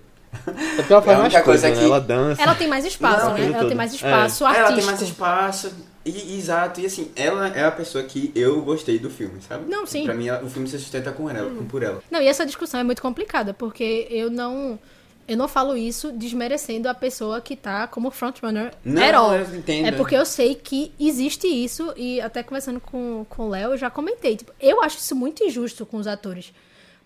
É 0.48 0.76
porque 0.78 0.94
ela 0.94 1.02
faz 1.02 1.12
É 1.18 1.20
a 1.20 1.22
mais 1.22 1.34
única 1.34 1.44
coisa, 1.44 1.68
coisa 1.68 1.70
né? 1.70 1.76
que- 1.76 1.86
Ela 1.86 2.00
dança. 2.00 2.41
Ela 2.41 2.56
tem 2.56 2.68
mais 2.68 2.86
espaço, 2.86 3.26
Não, 3.26 3.34
né? 3.38 3.52
Ela 3.52 3.68
tem 3.68 3.76
mais 3.76 3.91
É. 3.91 3.95
espaço 3.95 4.44
ela 4.45 4.52
artístico. 4.54 4.78
tem 4.78 4.86
mais 4.86 5.02
espaço. 5.02 5.74
E, 6.06 6.38
exato, 6.38 6.82
e 6.82 6.86
assim, 6.86 7.12
ela 7.16 7.48
é 7.48 7.64
a 7.64 7.72
pessoa 7.72 8.04
que 8.04 8.32
eu 8.36 8.62
gostei 8.62 9.00
do 9.00 9.10
filme, 9.10 9.42
sabe? 9.48 9.70
Não, 9.70 9.86
sim. 9.86 10.04
Pra 10.04 10.14
mim, 10.14 10.28
ela- 10.28 10.44
o 10.44 10.50
filme 10.50 10.68
se 10.68 10.78
sustenta 10.78 11.12
com 11.12 11.30
ela, 11.30 11.50
com 11.50 11.66
por 11.66 11.82
ela. 11.82 12.04
Não, 12.12 12.22
e 12.22 12.28
essa 12.28 12.46
discussão 12.46 12.80
é 12.80 12.84
muito 12.84 13.02
complicada, 13.02 13.54
porque 13.54 14.08
eu 14.10 14.30
não. 14.30 14.78
Eu 15.26 15.38
não 15.38 15.48
falo 15.48 15.78
isso 15.78 16.12
desmerecendo 16.12 16.90
a 16.90 16.94
pessoa 16.94 17.40
que 17.40 17.56
tá 17.56 17.88
como 17.88 18.12
frontrunner 18.12 18.74
Não, 18.84 19.02
all. 19.16 19.34
eu 19.36 19.56
entendo. 19.56 19.88
É 19.88 19.92
porque 19.94 20.18
eu 20.18 20.26
sei 20.26 20.54
que 20.54 20.92
existe 21.00 21.48
isso, 21.48 21.94
e 21.96 22.20
até 22.20 22.44
conversando 22.44 22.82
com, 22.82 23.26
com 23.30 23.44
o 23.44 23.50
Léo, 23.50 23.72
eu 23.72 23.78
já 23.78 23.90
comentei. 23.90 24.36
Tipo, 24.36 24.52
eu 24.60 24.84
acho 24.84 24.98
isso 24.98 25.16
muito 25.16 25.42
injusto 25.42 25.86
com 25.86 25.96
os 25.96 26.08
atores. 26.08 26.52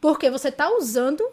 Porque 0.02 0.32
você 0.32 0.52
tá 0.52 0.68
usando 0.76 1.24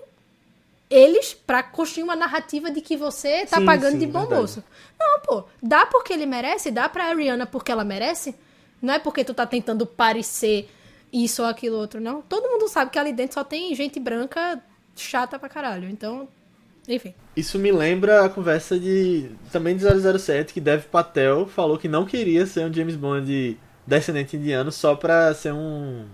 eles 0.94 1.34
pra 1.34 1.62
construir 1.62 2.04
uma 2.04 2.14
narrativa 2.14 2.70
de 2.70 2.80
que 2.80 2.96
você 2.96 3.44
tá 3.46 3.58
Sim, 3.58 3.64
pagando 3.66 3.92
sim, 3.92 3.98
de 3.98 4.06
bom 4.06 4.20
verdade. 4.20 4.40
moço. 4.40 4.64
Não, 4.98 5.20
pô. 5.20 5.44
Dá 5.62 5.86
porque 5.86 6.12
ele 6.12 6.26
merece, 6.26 6.70
dá 6.70 6.88
pra 6.88 7.06
Ariana 7.06 7.46
porque 7.46 7.72
ela 7.72 7.84
merece. 7.84 8.34
Não 8.80 8.94
é 8.94 8.98
porque 8.98 9.24
tu 9.24 9.34
tá 9.34 9.46
tentando 9.46 9.86
parecer 9.86 10.70
isso 11.12 11.42
ou 11.42 11.48
aquilo 11.48 11.76
outro, 11.76 12.00
não. 12.00 12.22
Todo 12.22 12.48
mundo 12.48 12.68
sabe 12.68 12.90
que 12.90 12.98
ali 12.98 13.12
dentro 13.12 13.34
só 13.34 13.44
tem 13.44 13.74
gente 13.74 13.98
branca 13.98 14.62
chata 14.94 15.38
pra 15.38 15.48
caralho. 15.48 15.88
Então, 15.88 16.28
enfim. 16.88 17.14
Isso 17.36 17.58
me 17.58 17.72
lembra 17.72 18.24
a 18.24 18.28
conversa 18.28 18.78
de. 18.78 19.30
Também 19.50 19.76
de 19.76 19.84
007, 19.84 20.52
que 20.52 20.60
Dev 20.60 20.84
Patel 20.84 21.46
falou 21.46 21.78
que 21.78 21.88
não 21.88 22.04
queria 22.04 22.46
ser 22.46 22.66
um 22.66 22.72
James 22.72 22.96
Bond 22.96 23.58
descendente 23.86 24.36
indiano 24.36 24.70
só 24.70 24.94
pra 24.94 25.34
ser 25.34 25.52
um. 25.52 26.06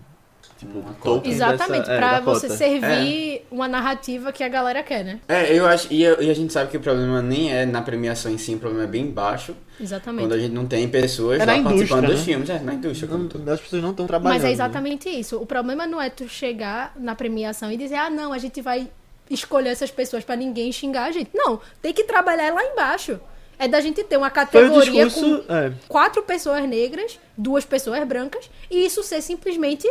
Tipo, 0.61 0.79
Uma 0.79 0.93
Tolkien 0.93 1.33
Exatamente, 1.35 1.81
dessa, 1.81 1.93
é, 1.93 1.97
pra 1.97 2.21
você 2.21 2.47
cota. 2.47 2.59
servir 2.59 3.47
uma 3.51 3.67
narrativa 3.67 4.31
que 4.31 4.45
a 4.45 4.49
galera 4.49 4.83
quer, 4.83 5.03
né? 5.03 5.19
É, 5.27 5.53
eu 5.59 5.67
acho. 5.67 5.91
E, 5.91 6.03
eu- 6.03 6.21
e 6.23 6.31
a 6.31 6.35
gente 6.35 6.53
sabe 6.53 6.71
que 6.71 6.77
o 6.77 6.81
problema 6.81 7.23
nem 7.23 7.51
é 7.51 7.65
na 7.65 7.81
premiação 7.81 8.31
em 8.31 8.37
si, 8.37 8.55
o 8.55 8.59
problema 8.59 8.85
é 8.85 8.87
bem 8.87 9.07
baixo. 9.11 9.57
Exatamente. 9.81 10.23
Quando 10.27 10.33
a 10.35 10.39
gente 10.39 10.53
não 10.53 10.67
tem 10.67 10.87
pessoas 10.87 11.41
É 11.41 11.47
lá 11.47 11.53
participando 11.63 11.73
indústria, 11.79 12.03
dos 12.03 12.19
né? 12.19 12.25
filmes. 12.25 12.51
É, 12.51 12.59
na 12.59 12.75
indústria. 12.75 13.09
como. 13.09 13.29
Não, 13.43 13.53
as 13.55 13.61
pessoas 13.61 13.83
não 13.83 13.91
estão 13.93 14.07
trabalhando. 14.07 14.35
Mas 14.35 14.45
é 14.45 14.49
né? 14.49 14.53
exatamente 14.53 15.09
isso. 15.09 15.39
O 15.39 15.47
problema 15.47 15.87
não 15.87 16.01
é 16.01 16.11
tu 16.11 16.29
chegar 16.29 16.93
na 16.97 17.15
premiação 17.15 17.73
e 17.73 17.79
dizer, 17.79 17.95
ah, 17.97 18.11
não, 18.11 18.31
a 18.31 18.39
gente 18.39 18.61
vai 18.61 18.87
escolher 19.31 19.71
essas 19.71 19.91
pessoas 19.91 20.25
pra 20.25 20.37
ninguém 20.37 20.71
xingar 20.73 21.05
a 21.05 21.11
gente. 21.11 21.31
Não, 21.33 21.59
tem 21.81 21.95
que 21.95 22.05
trabalhar 22.05 22.53
lá 22.53 22.63
embaixo. 22.63 23.19
É 23.59 23.67
da 23.67 23.81
gente 23.81 24.05
ter 24.05 24.17
uma 24.19 24.29
categoria 24.31 25.07
discurso. 25.07 25.43
com 25.47 25.55
É, 25.55 25.73
quatro 25.89 26.23
pessoas 26.23 26.67
negras, 26.69 27.19
duas 27.37 27.65
pessoas 27.65 28.03
brancas, 28.07 28.51
e 28.71 28.85
isso 28.85 29.03
ser 29.03 29.21
simplesmente 29.23 29.91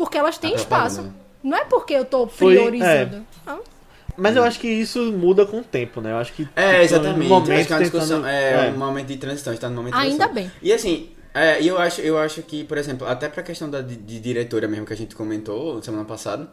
porque 0.00 0.16
elas 0.16 0.38
têm 0.38 0.54
espaço. 0.54 0.96
propaganda. 1.02 1.20
Não 1.42 1.56
é 1.58 1.64
porque 1.66 1.92
eu 1.92 2.04
tô 2.06 2.26
Foi- 2.26 2.54
priorizando. 2.54 3.22
Não. 3.46 3.60
mas 4.16 4.34
eu 4.34 4.42
acho 4.42 4.58
que 4.58 4.66
isso 4.68 5.12
muda 5.12 5.44
com 5.44 5.58
o 5.60 5.62
tempo, 5.62 6.00
né? 6.00 6.12
Eu 6.12 6.16
acho 6.16 6.32
que. 6.32 6.48
É, 6.56 6.70
tipo, 6.72 6.82
exatamente. 6.84 7.22
eu 7.22 7.28
momento 7.28 7.52
acho 7.52 7.66
que 7.66 7.72
é 7.72 7.76
uma 7.76 7.82
discussão. 7.82 8.16
tentando- 8.22 8.26
É, 8.28 8.66
é. 8.68 8.70
um 8.70 8.78
momento 8.78 9.06
de 9.08 9.16
transição, 9.18 9.52
está 9.52 9.68
no 9.68 9.76
momento 9.76 9.92
de 9.94 10.00
Ainda 10.00 10.26
transição. 10.28 10.34
bem. 10.34 10.52
E 10.62 10.72
assim, 10.72 11.10
é, 11.34 11.62
eu 11.62 11.78
acho, 11.78 12.00
eu 12.00 12.18
acho 12.18 12.42
que, 12.42 12.64
por 12.64 12.78
exemplo, 12.78 13.06
até 13.06 13.28
pra 13.28 13.42
questão 13.42 13.68
da, 13.70 13.80
de, 13.82 13.96
de 13.96 14.20
diretora 14.20 14.66
mesmo 14.66 14.86
que 14.86 14.92
a 14.92 14.96
gente 14.96 15.14
comentou 15.14 15.82
semana 15.82 16.04
passada, 16.04 16.48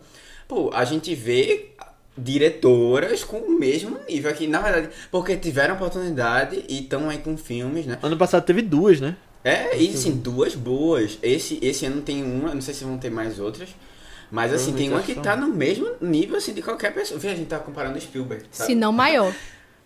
pô, 0.48 0.70
a 0.74 0.84
gente 0.86 1.16
vê 1.16 1.70
diretoras 2.18 3.24
com 3.24 3.38
o 3.38 3.60
mesmo 3.60 3.98
nível 4.10 4.30
aqui, 4.32 4.48
na 4.48 4.60
verdade, 4.60 4.90
porque 5.12 5.36
tiveram 5.38 5.76
oportunidade 5.76 6.64
e 6.68 6.80
estão 6.82 7.10
aí 7.10 7.20
com 7.20 7.38
filmes, 7.38 7.86
né? 7.86 7.98
Ano 8.02 8.18
passado 8.18 8.44
teve 8.44 8.62
duas, 8.62 9.00
né? 9.00 9.16
É, 9.48 9.78
e 9.78 9.90
assim, 9.90 10.12
duas 10.12 10.56
boas. 10.56 11.18
Esse, 11.24 11.58
esse 11.62 11.86
ano 11.86 12.02
tem 12.02 12.22
uma, 12.24 12.54
não 12.54 12.62
sei 12.62 12.74
se 12.74 12.84
vão 12.84 12.98
ter 12.98 13.10
mais 13.10 13.40
outras. 13.40 13.70
Mas 14.30 14.54
assim, 14.54 14.74
tem 14.74 14.90
uma 14.90 15.02
que 15.02 15.16
tá 15.16 15.38
no 15.38 15.48
mesmo 15.48 15.90
nível 16.02 16.36
assim 16.38 16.54
de 16.54 16.62
qualquer 16.62 16.94
pessoa. 16.94 17.18
Vê, 17.18 17.30
a 17.30 17.36
gente 17.36 17.48
tá 17.48 17.58
comparando 17.60 18.00
Spielberg. 18.00 18.44
Sabe? 18.52 18.72
Se 18.72 18.76
não 18.76 18.92
maior. 18.92 19.34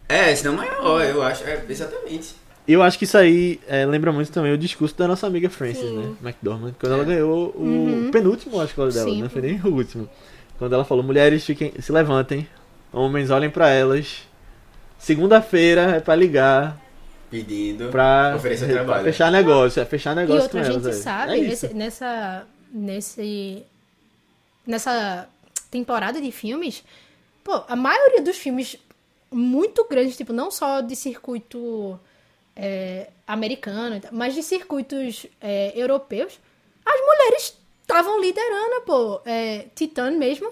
É, 0.10 0.36
se 0.36 0.44
não 0.44 0.54
maior, 0.54 1.04
eu 1.06 1.22
acho. 1.22 1.44
É, 1.44 1.64
exatamente. 1.70 2.34
E 2.68 2.74
eu 2.74 2.82
acho 2.82 2.98
que 2.98 3.06
isso 3.06 3.18
aí 3.18 3.60
é, 3.68 3.86
lembra 3.86 4.12
muito 4.12 4.32
também 4.32 4.52
o 4.52 4.58
discurso 4.58 4.96
da 4.98 5.08
nossa 5.08 5.28
amiga 5.28 5.50
Frances, 5.50 5.92
né? 5.92 6.12
McDormand, 6.24 6.74
quando 6.80 6.94
ela 6.94 7.04
ganhou 7.04 7.50
o 7.50 8.10
penúltimo 8.12 8.58
Oscar 8.58 8.90
dela, 8.92 9.10
Sim. 9.10 9.22
não 9.22 9.30
foi 9.30 9.42
nem 9.42 9.62
o 9.64 9.68
último. 9.68 10.10
Quando 10.58 10.74
ela 10.74 10.86
falou, 10.86 11.04
mulheres 11.04 11.46
fiquem, 11.46 11.74
se 11.80 11.92
levantem, 11.92 12.48
homens 12.92 13.30
olhem 13.30 13.50
pra 13.50 13.70
elas. 13.70 14.28
Segunda-feira 14.98 15.82
é 15.98 16.00
pra 16.00 16.16
ligar, 16.16 16.81
Pedindo. 17.32 17.90
pra, 17.90 18.34
Oferecer 18.36 18.66
pra 18.66 18.74
trabalho. 18.76 19.04
fechar 19.06 19.32
negócio, 19.32 19.82
é 19.82 19.86
fechar 19.86 20.12
E 20.12 20.16
negócio 20.18 20.44
outra, 20.44 20.60
a 20.60 20.64
com 20.66 20.70
elas. 20.70 20.84
gente 20.84 20.94
é. 20.96 21.02
sabe, 21.02 21.34
É 21.40 21.42
nesse- 21.42 21.74
nessa, 21.74 22.48
nesse, 22.72 23.64
nessa 24.68 25.28
temporada 25.72 26.22
de 26.22 26.32
filmes, 26.32 26.84
pô, 27.44 27.64
a 27.68 27.76
maioria 27.76 28.22
dos 28.22 28.38
filmes 28.38 28.78
muito 29.32 29.88
grandes, 29.90 30.18
tipo, 30.18 30.34
não 30.34 30.52
só 30.52 30.82
de 30.82 30.96
circuito 30.96 31.98
é, 32.56 33.08
americano, 33.26 33.96
e 33.96 34.02
mas 34.12 34.34
de 34.36 34.44
circuitos 34.44 35.26
é, 35.40 35.72
europeus, 35.76 36.38
as 36.86 37.00
mulheres 37.00 37.58
estavam 37.82 38.20
liderando, 38.20 38.82
pô. 38.86 39.22
É, 39.26 39.68
Titan 39.74 40.12
mesmo, 40.12 40.52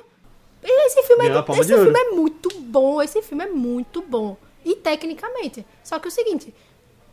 Esse 0.64 1.04
filme, 1.04 1.28
a 1.30 1.40
é, 1.40 1.60
esse 1.60 1.74
filme 1.74 2.00
é 2.00 2.10
muito 2.12 2.50
bom, 2.62 3.02
esse 3.02 3.22
filme 3.22 3.44
é 3.44 3.48
muito 3.50 4.02
bom. 4.02 4.38
E 4.66 4.76
tecnicamente. 4.76 5.66
Só 5.84 6.00
que 6.00 6.08
é 6.08 6.10
o 6.10 6.12
seguinte, 6.12 6.54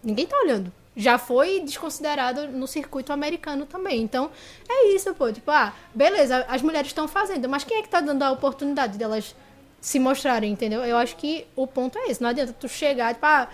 ninguém 0.07 0.27
tá 0.27 0.37
olhando. 0.39 0.73
Já 0.97 1.19
foi 1.19 1.61
desconsiderado 1.61 2.49
no 2.49 2.67
circuito 2.67 3.13
americano 3.13 3.67
também. 3.67 4.01
Então, 4.01 4.31
é 4.67 4.89
isso, 4.95 5.15
pô. 5.15 5.31
Tipo, 5.31 5.51
ah, 5.51 5.75
beleza, 5.95 6.47
as 6.49 6.63
mulheres 6.63 6.87
estão 6.89 7.07
fazendo, 7.07 7.47
mas 7.49 7.65
quem 7.65 7.79
é 7.79 7.83
que 7.83 7.89
tá 7.91 8.01
dando 8.01 8.23
a 8.23 8.31
oportunidade 8.33 8.97
delas 8.97 9.35
se 9.79 9.99
mostrarem, 9.99 10.51
entendeu? 10.51 10.83
Eu 10.83 10.97
acho 10.97 11.15
que 11.17 11.47
o 11.55 11.67
ponto 11.67 11.99
é 11.99 12.09
esse. 12.11 12.23
Não 12.23 12.31
adianta 12.31 12.55
tu 12.59 12.67
chegar, 12.67 13.13
tipo, 13.13 13.27
ah, 13.27 13.47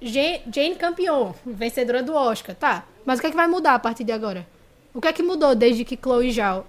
Jane, 0.00 0.74
campeão, 0.76 1.34
vencedora 1.44 2.02
do 2.02 2.14
Oscar, 2.14 2.56
tá. 2.56 2.84
Mas 3.04 3.18
o 3.18 3.20
que 3.20 3.26
é 3.28 3.30
que 3.30 3.36
vai 3.36 3.46
mudar 3.46 3.74
a 3.74 3.78
partir 3.78 4.04
de 4.04 4.12
agora? 4.12 4.46
O 4.94 5.00
que 5.00 5.08
é 5.08 5.12
que 5.12 5.22
mudou 5.22 5.54
desde 5.54 5.84
que 5.84 5.96
Chloe 5.96 6.32
Zhao 6.32 6.66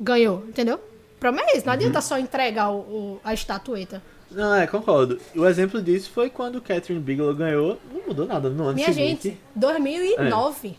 ganhou, 0.00 0.44
entendeu? 0.48 0.76
O 0.76 1.18
problema 1.18 1.48
é 1.50 1.56
esse, 1.56 1.66
não 1.66 1.72
adianta 1.72 2.00
só 2.00 2.18
entregar 2.18 2.70
o, 2.70 2.78
o- 2.80 3.20
a 3.24 3.32
estatueta. 3.32 4.02
Não, 4.36 4.54
é, 4.54 4.66
concordo. 4.66 5.18
O 5.34 5.46
exemplo 5.46 5.80
disso 5.80 6.10
foi 6.10 6.28
quando 6.28 6.60
Catherine 6.60 7.02
Bigelow 7.02 7.34
ganhou, 7.34 7.80
não 7.90 8.02
mudou 8.06 8.26
nada 8.26 8.50
no 8.50 8.64
ano 8.64 8.74
Minha 8.74 8.92
seguinte. 8.92 9.30
gente, 9.30 9.40
2009. 9.56 10.76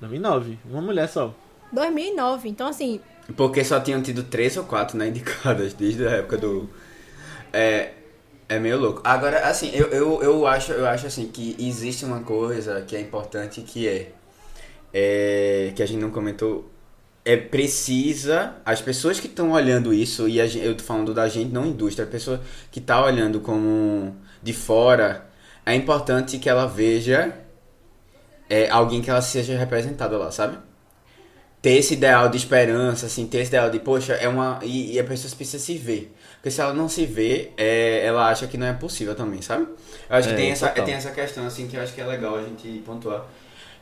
2009, 0.00 0.58
uma 0.64 0.80
mulher 0.80 1.06
só. 1.06 1.34
2009. 1.70 2.48
Então, 2.48 2.66
assim, 2.66 2.98
Porque 3.36 3.62
só 3.62 3.78
tinham 3.78 4.02
tido 4.02 4.22
três 4.22 4.56
ou 4.56 4.64
quatro, 4.64 4.96
né, 4.96 5.08
indicadas 5.08 5.74
desde 5.74 6.06
a 6.06 6.12
época 6.12 6.38
do. 6.38 6.68
É. 7.52 7.92
É 8.48 8.58
meio 8.58 8.78
louco. 8.78 9.00
Agora, 9.04 9.46
assim, 9.46 9.70
eu, 9.72 9.86
eu, 9.88 10.22
eu, 10.22 10.46
acho, 10.46 10.72
eu 10.72 10.86
acho 10.86 11.06
assim 11.06 11.26
que 11.26 11.56
existe 11.58 12.04
uma 12.04 12.20
coisa 12.20 12.82
que 12.82 12.94
é 12.94 13.00
importante 13.00 13.62
que 13.62 13.88
é, 13.88 14.12
é 14.92 15.72
que 15.74 15.82
a 15.82 15.86
gente 15.86 16.00
não 16.00 16.10
comentou. 16.10 16.70
É 17.24 17.36
precisa. 17.36 18.56
As 18.64 18.80
pessoas 18.82 19.20
que 19.20 19.26
estão 19.28 19.52
olhando 19.52 19.94
isso, 19.94 20.28
e 20.28 20.38
eu 20.38 20.76
tô 20.76 20.82
falando 20.82 21.14
da 21.14 21.28
gente, 21.28 21.52
não 21.52 21.66
indústria, 21.66 22.04
a 22.06 22.10
pessoa 22.10 22.40
que 22.70 22.80
tá 22.80 23.04
olhando 23.04 23.40
como 23.40 24.16
de 24.42 24.52
fora, 24.52 25.26
é 25.64 25.74
importante 25.74 26.38
que 26.38 26.48
ela 26.48 26.66
veja 26.66 27.32
é, 28.48 28.68
alguém 28.70 29.00
que 29.02 29.10
ela 29.10 29.22
seja 29.22 29.56
representada 29.56 30.16
lá, 30.16 30.30
sabe? 30.30 30.58
ter 31.60 31.72
esse 31.76 31.94
ideal 31.94 32.28
de 32.28 32.36
esperança, 32.36 33.06
assim, 33.06 33.26
ter 33.26 33.38
esse 33.38 33.48
ideal 33.50 33.70
de, 33.70 33.78
poxa, 33.78 34.14
é 34.14 34.28
uma. 34.28 34.58
E, 34.62 34.94
e 34.94 35.00
a 35.00 35.04
pessoa 35.04 35.32
precisa 35.36 35.62
se 35.62 35.78
ver. 35.78 36.12
Porque 36.34 36.50
se 36.50 36.60
ela 36.60 36.74
não 36.74 36.88
se 36.88 37.06
vê, 37.06 37.52
é, 37.56 38.04
ela 38.04 38.28
acha 38.28 38.46
que 38.48 38.58
não 38.58 38.66
é 38.66 38.72
possível 38.72 39.14
também, 39.14 39.40
sabe? 39.42 39.68
Eu 40.10 40.16
acho 40.16 40.28
É, 40.28 40.30
que 40.30 40.34
tem 40.34 40.50
essa, 40.50 40.70
tem 40.70 40.94
essa 40.94 41.10
questão, 41.12 41.46
assim, 41.46 41.68
que 41.68 41.76
eu 41.76 41.82
acho 41.82 41.94
que 41.94 42.00
é 42.00 42.04
legal 42.06 42.36
a 42.36 42.42
gente 42.42 42.82
pontuar. 42.84 43.26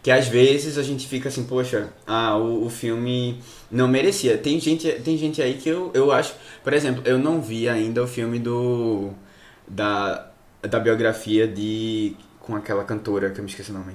Que 0.03 0.11
às 0.11 0.27
vezes 0.29 0.79
a 0.79 0.83
gente 0.83 1.07
fica 1.07 1.29
assim, 1.29 1.45
poxa, 1.45 1.91
ah, 2.07 2.35
o, 2.37 2.65
o 2.65 2.71
filme 2.71 3.39
não 3.71 3.87
merecia. 3.87 4.39
Tem 4.39 4.59
gente, 4.59 4.91
tem 5.05 5.17
gente 5.19 5.43
aí 5.43 5.55
que 5.55 5.69
eu, 5.69 5.91
eu 5.93 6.11
acho. 6.11 6.35
Por 6.65 6.73
exemplo, 6.73 7.03
eu 7.05 7.19
não 7.19 7.41
vi 7.43 7.69
ainda 7.69 8.03
o 8.03 8.07
filme 8.07 8.39
do. 8.39 9.11
Da, 9.69 10.31
da 10.63 10.81
biografia 10.81 11.47
de. 11.47 12.17
com 12.41 12.57
aquela 12.57 12.83
cantora 12.85 13.31
que 13.31 13.39
eu 13.41 13.45
me 13.45 13.51
esqueci 13.51 13.71
o 13.71 13.75
nome. 13.75 13.93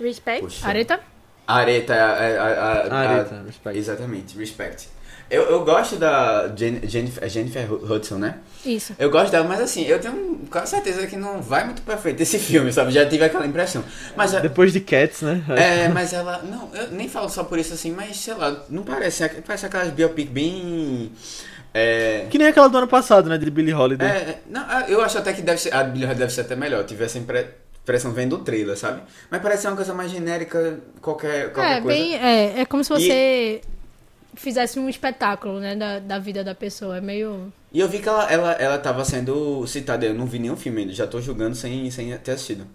Respect? 0.00 0.40
Poxa. 0.42 0.66
Areta? 0.66 1.00
Areta, 1.46 1.94
a, 1.94 1.98
a, 1.98 2.26
a, 2.26 2.72
a- 2.88 2.94
Areta, 3.12 3.34
a- 3.36 3.42
Respect. 3.42 3.78
Exatamente, 3.78 4.36
Respect. 4.36 4.88
Eu, 5.30 5.42
eu 5.44 5.64
gosto 5.64 5.96
da 5.96 6.48
Jen, 6.54 6.80
Jennifer, 6.84 7.28
Jennifer 7.28 7.72
Hudson, 7.72 8.16
né? 8.18 8.38
Isso. 8.64 8.94
Eu 8.98 9.10
gosto 9.10 9.30
dela, 9.32 9.46
mas 9.48 9.60
assim, 9.60 9.82
eu 9.84 9.98
tenho 9.98 10.40
quase 10.50 10.70
certeza 10.70 11.06
que 11.06 11.16
não 11.16 11.40
vai 11.42 11.64
muito 11.64 11.82
pra 11.82 11.96
frente 11.96 12.22
esse 12.22 12.38
filme, 12.38 12.72
sabe? 12.72 12.92
Já 12.92 13.06
tive 13.06 13.24
aquela 13.24 13.46
impressão. 13.46 13.82
Mas, 14.16 14.34
a- 14.34 14.40
Depois 14.40 14.72
de 14.72 14.80
Cats, 14.80 15.22
né? 15.22 15.42
é, 15.56 15.88
mas 15.88 16.12
ela. 16.12 16.42
Não, 16.42 16.70
eu 16.74 16.90
nem 16.90 17.08
falo 17.08 17.28
só 17.28 17.42
por 17.44 17.58
isso 17.58 17.74
assim, 17.74 17.90
mas 17.90 18.16
sei 18.18 18.34
lá, 18.34 18.64
não 18.68 18.82
parece. 18.82 19.26
Parece 19.46 19.66
aquelas 19.66 19.90
biopic 19.90 20.28
bem. 20.30 21.10
É. 21.72 22.26
Que 22.30 22.38
nem 22.38 22.46
aquela 22.48 22.68
do 22.68 22.78
ano 22.78 22.86
passado, 22.88 23.28
né? 23.28 23.36
De 23.36 23.50
Billie 23.50 23.74
Holiday. 23.74 24.06
É, 24.08 24.38
não, 24.48 24.62
eu 24.82 25.02
acho 25.02 25.18
até 25.18 25.32
que 25.32 25.42
deve 25.42 25.60
ser, 25.60 25.74
a 25.74 25.82
Billie 25.82 26.04
Holiday 26.04 26.18
deve 26.20 26.32
ser 26.32 26.42
até 26.42 26.54
melhor. 26.54 26.80
Eu 26.82 26.86
tive 26.86 27.04
essa 27.04 27.18
impre- 27.18 27.48
impressão 27.82 28.12
vendo 28.12 28.36
o 28.36 28.38
trailer, 28.38 28.76
sabe? 28.78 29.02
Mas 29.30 29.42
parece 29.42 29.62
ser 29.62 29.68
uma 29.68 29.76
coisa 29.76 29.92
mais 29.92 30.10
genérica, 30.10 30.78
qualquer, 31.00 31.52
qualquer 31.52 31.78
É, 31.78 31.80
coisa. 31.80 31.98
bem, 31.98 32.14
é, 32.14 32.60
é 32.60 32.64
como 32.64 32.84
se 32.84 32.90
você 32.90 33.60
fizesse 34.36 34.78
um 34.78 34.88
espetáculo, 34.88 35.60
né, 35.60 35.74
da, 35.76 35.98
da 35.98 36.18
vida 36.18 36.42
da 36.44 36.54
pessoa. 36.54 36.98
É 36.98 37.00
meio... 37.00 37.52
E 37.72 37.80
eu 37.80 37.88
vi 37.88 37.98
que 37.98 38.08
ela, 38.08 38.30
ela, 38.30 38.52
ela 38.52 38.78
tava 38.78 39.04
sendo 39.04 39.66
citada, 39.66 40.06
eu 40.06 40.14
não 40.14 40.26
vi 40.26 40.38
nenhum 40.38 40.56
filme 40.56 40.82
ainda, 40.82 40.92
já 40.92 41.06
tô 41.06 41.20
julgando 41.20 41.56
sem, 41.56 41.90
sem 41.90 42.16
ter 42.18 42.32
assistido. 42.32 42.66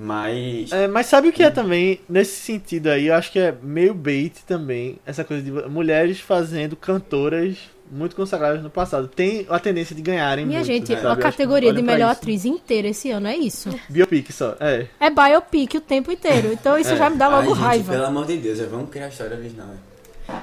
Mas. 0.00 0.70
É, 0.70 0.86
mas 0.86 1.06
sabe 1.06 1.28
o 1.28 1.32
que 1.32 1.42
é 1.42 1.50
também, 1.50 2.00
nesse 2.08 2.36
sentido 2.36 2.86
aí, 2.88 3.08
eu 3.08 3.14
acho 3.14 3.32
que 3.32 3.38
é 3.40 3.52
meio 3.60 3.92
bait 3.92 4.32
também, 4.46 4.98
essa 5.04 5.24
coisa 5.24 5.42
de 5.42 5.50
mulheres 5.68 6.20
fazendo 6.20 6.76
cantoras 6.76 7.56
muito 7.90 8.14
consagradas 8.14 8.62
no 8.62 8.70
passado. 8.70 9.08
Tem 9.08 9.44
a 9.48 9.58
tendência 9.58 9.96
de 9.96 10.02
ganharem 10.02 10.46
Minha 10.46 10.60
muito, 10.60 10.72
gente, 10.72 10.94
sabe? 10.94 11.06
a 11.06 11.16
categoria 11.16 11.72
de 11.72 11.82
melhor 11.82 12.12
isso. 12.12 12.20
atriz 12.20 12.44
inteira 12.44 12.88
esse 12.88 13.10
ano 13.10 13.26
é 13.26 13.36
isso. 13.36 13.70
Biopic 13.88 14.30
só, 14.30 14.56
é. 14.60 14.86
É 15.00 15.10
biopic 15.10 15.74
o 15.74 15.80
tempo 15.80 16.12
inteiro. 16.12 16.52
Então 16.52 16.78
isso 16.78 16.92
É. 16.92 16.96
já 16.96 17.10
me 17.10 17.16
dá 17.16 17.26
Ai, 17.26 17.32
logo 17.32 17.54
gente, 17.54 17.64
raiva. 17.64 17.92
Pelo 17.92 18.06
amor 18.06 18.26
de 18.26 18.36
Deus, 18.36 18.60
vamos 18.60 18.90
criar 18.90 19.06
a 19.06 19.08
história 19.08 19.36
original. 19.36 19.68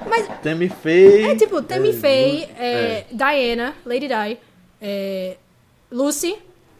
Mas 0.08 0.28
Tammy 0.42 0.68
Faye... 0.68 1.22
é 1.30 1.36
tipo, 1.36 1.62
Tammy 1.62 1.92
Faye, 1.92 2.48
é. 2.58 2.66
é, 2.66 3.06
Diana, 3.12 3.74
Lady 3.84 4.08
Di, 4.08 4.38
é, 4.80 5.36
Lucy. 5.90 6.36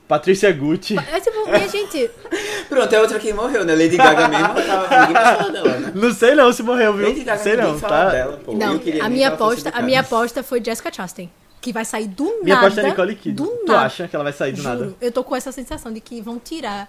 Patrícia 0.09 0.53
Gucci. 0.53 0.97
É 0.97 1.19
tipo, 1.19 1.45
minha 1.47 1.69
gente, 1.69 2.09
Pronto, 2.69 2.93
é 2.95 3.01
outra 3.01 3.19
que 3.19 3.33
morreu, 3.33 3.65
né? 3.65 3.75
Lady 3.75 3.97
Gaga 3.97 4.29
mesmo, 4.29 4.55
tava, 4.55 5.01
ninguém 5.01 5.53
dela, 5.53 5.79
né? 5.81 5.93
Não 5.97 6.13
sei 6.13 6.35
não 6.37 6.53
se 6.53 6.63
morreu, 6.63 6.93
viu? 6.93 7.09
Lady 7.09 7.25
Gaga 7.25 7.43
sei 7.43 7.57
não, 7.57 7.79
tá? 7.79 8.11
dela, 8.11 8.37
pô. 8.45 8.53
não, 8.53 8.81
a 9.03 9.09
minha 9.09 9.29
aposta, 9.29 9.71
a 9.71 9.83
minha 9.83 10.01
aposta 10.01 10.45
foi 10.45 10.63
Jessica 10.63 10.93
Chastain, 10.93 11.29
que 11.61 11.73
vai 11.73 11.85
sair 11.85 12.07
do 12.07 12.25
Minha 12.43 12.55
nada. 12.55 12.67
aposta 12.69 12.83
é 12.83 12.85
Nicole 12.91 13.17
Kidman. 13.17 13.35
Do 13.35 13.57
Tu 13.59 13.67
nada. 13.67 13.81
acha 13.81 14.07
que 14.07 14.15
ela 14.15 14.23
vai 14.23 14.33
sair 14.33 14.53
do 14.53 14.63
Juro, 14.63 14.69
nada? 14.79 14.95
eu 15.01 15.11
tô 15.11 15.25
com 15.25 15.35
essa 15.35 15.51
sensação 15.51 15.93
de 15.93 16.01
que 16.01 16.21
vão 16.21 16.39
tirar 16.39 16.89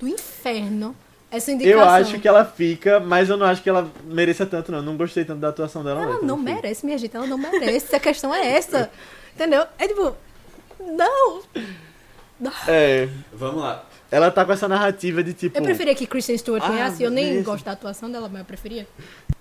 do 0.00 0.08
inferno 0.08 0.94
essa 1.30 1.52
indicação. 1.52 1.80
Eu 1.80 1.88
acho 1.88 2.18
que 2.20 2.28
ela 2.28 2.44
fica, 2.44 3.00
mas 3.00 3.28
eu 3.28 3.36
não 3.36 3.46
acho 3.46 3.62
que 3.62 3.68
ela 3.68 3.90
mereça 4.04 4.46
tanto, 4.46 4.70
não. 4.72 4.82
Não 4.82 4.96
gostei 4.96 5.24
tanto 5.24 5.40
da 5.40 5.48
atuação 5.48 5.82
dela, 5.84 6.02
Ela 6.02 6.22
não 6.22 6.36
merece, 6.36 6.84
minha 6.86 6.98
gente, 6.98 7.16
ela 7.16 7.26
não 7.26 7.38
merece. 7.38 7.94
A 7.94 8.00
questão 8.00 8.34
é 8.34 8.46
essa. 8.56 8.90
Entendeu? 9.34 9.64
É 9.78 9.86
tipo, 9.86 10.14
não. 10.80 11.42
É, 12.68 13.08
Vamos 13.32 13.62
lá. 13.62 13.84
ela 14.10 14.30
tá 14.30 14.44
com 14.44 14.52
essa 14.52 14.68
narrativa 14.68 15.22
de 15.22 15.32
tipo. 15.32 15.56
Eu 15.56 15.62
preferia 15.62 15.94
que 15.94 16.06
Kristen 16.06 16.36
Stewart 16.36 16.62
Ah, 16.64 16.68
ganhasse. 16.68 17.02
Eu 17.02 17.10
nem 17.10 17.42
gosto 17.42 17.64
da 17.64 17.72
atuação 17.72 18.10
dela, 18.10 18.28
mas 18.28 18.40
eu 18.40 18.44
preferia. 18.44 18.86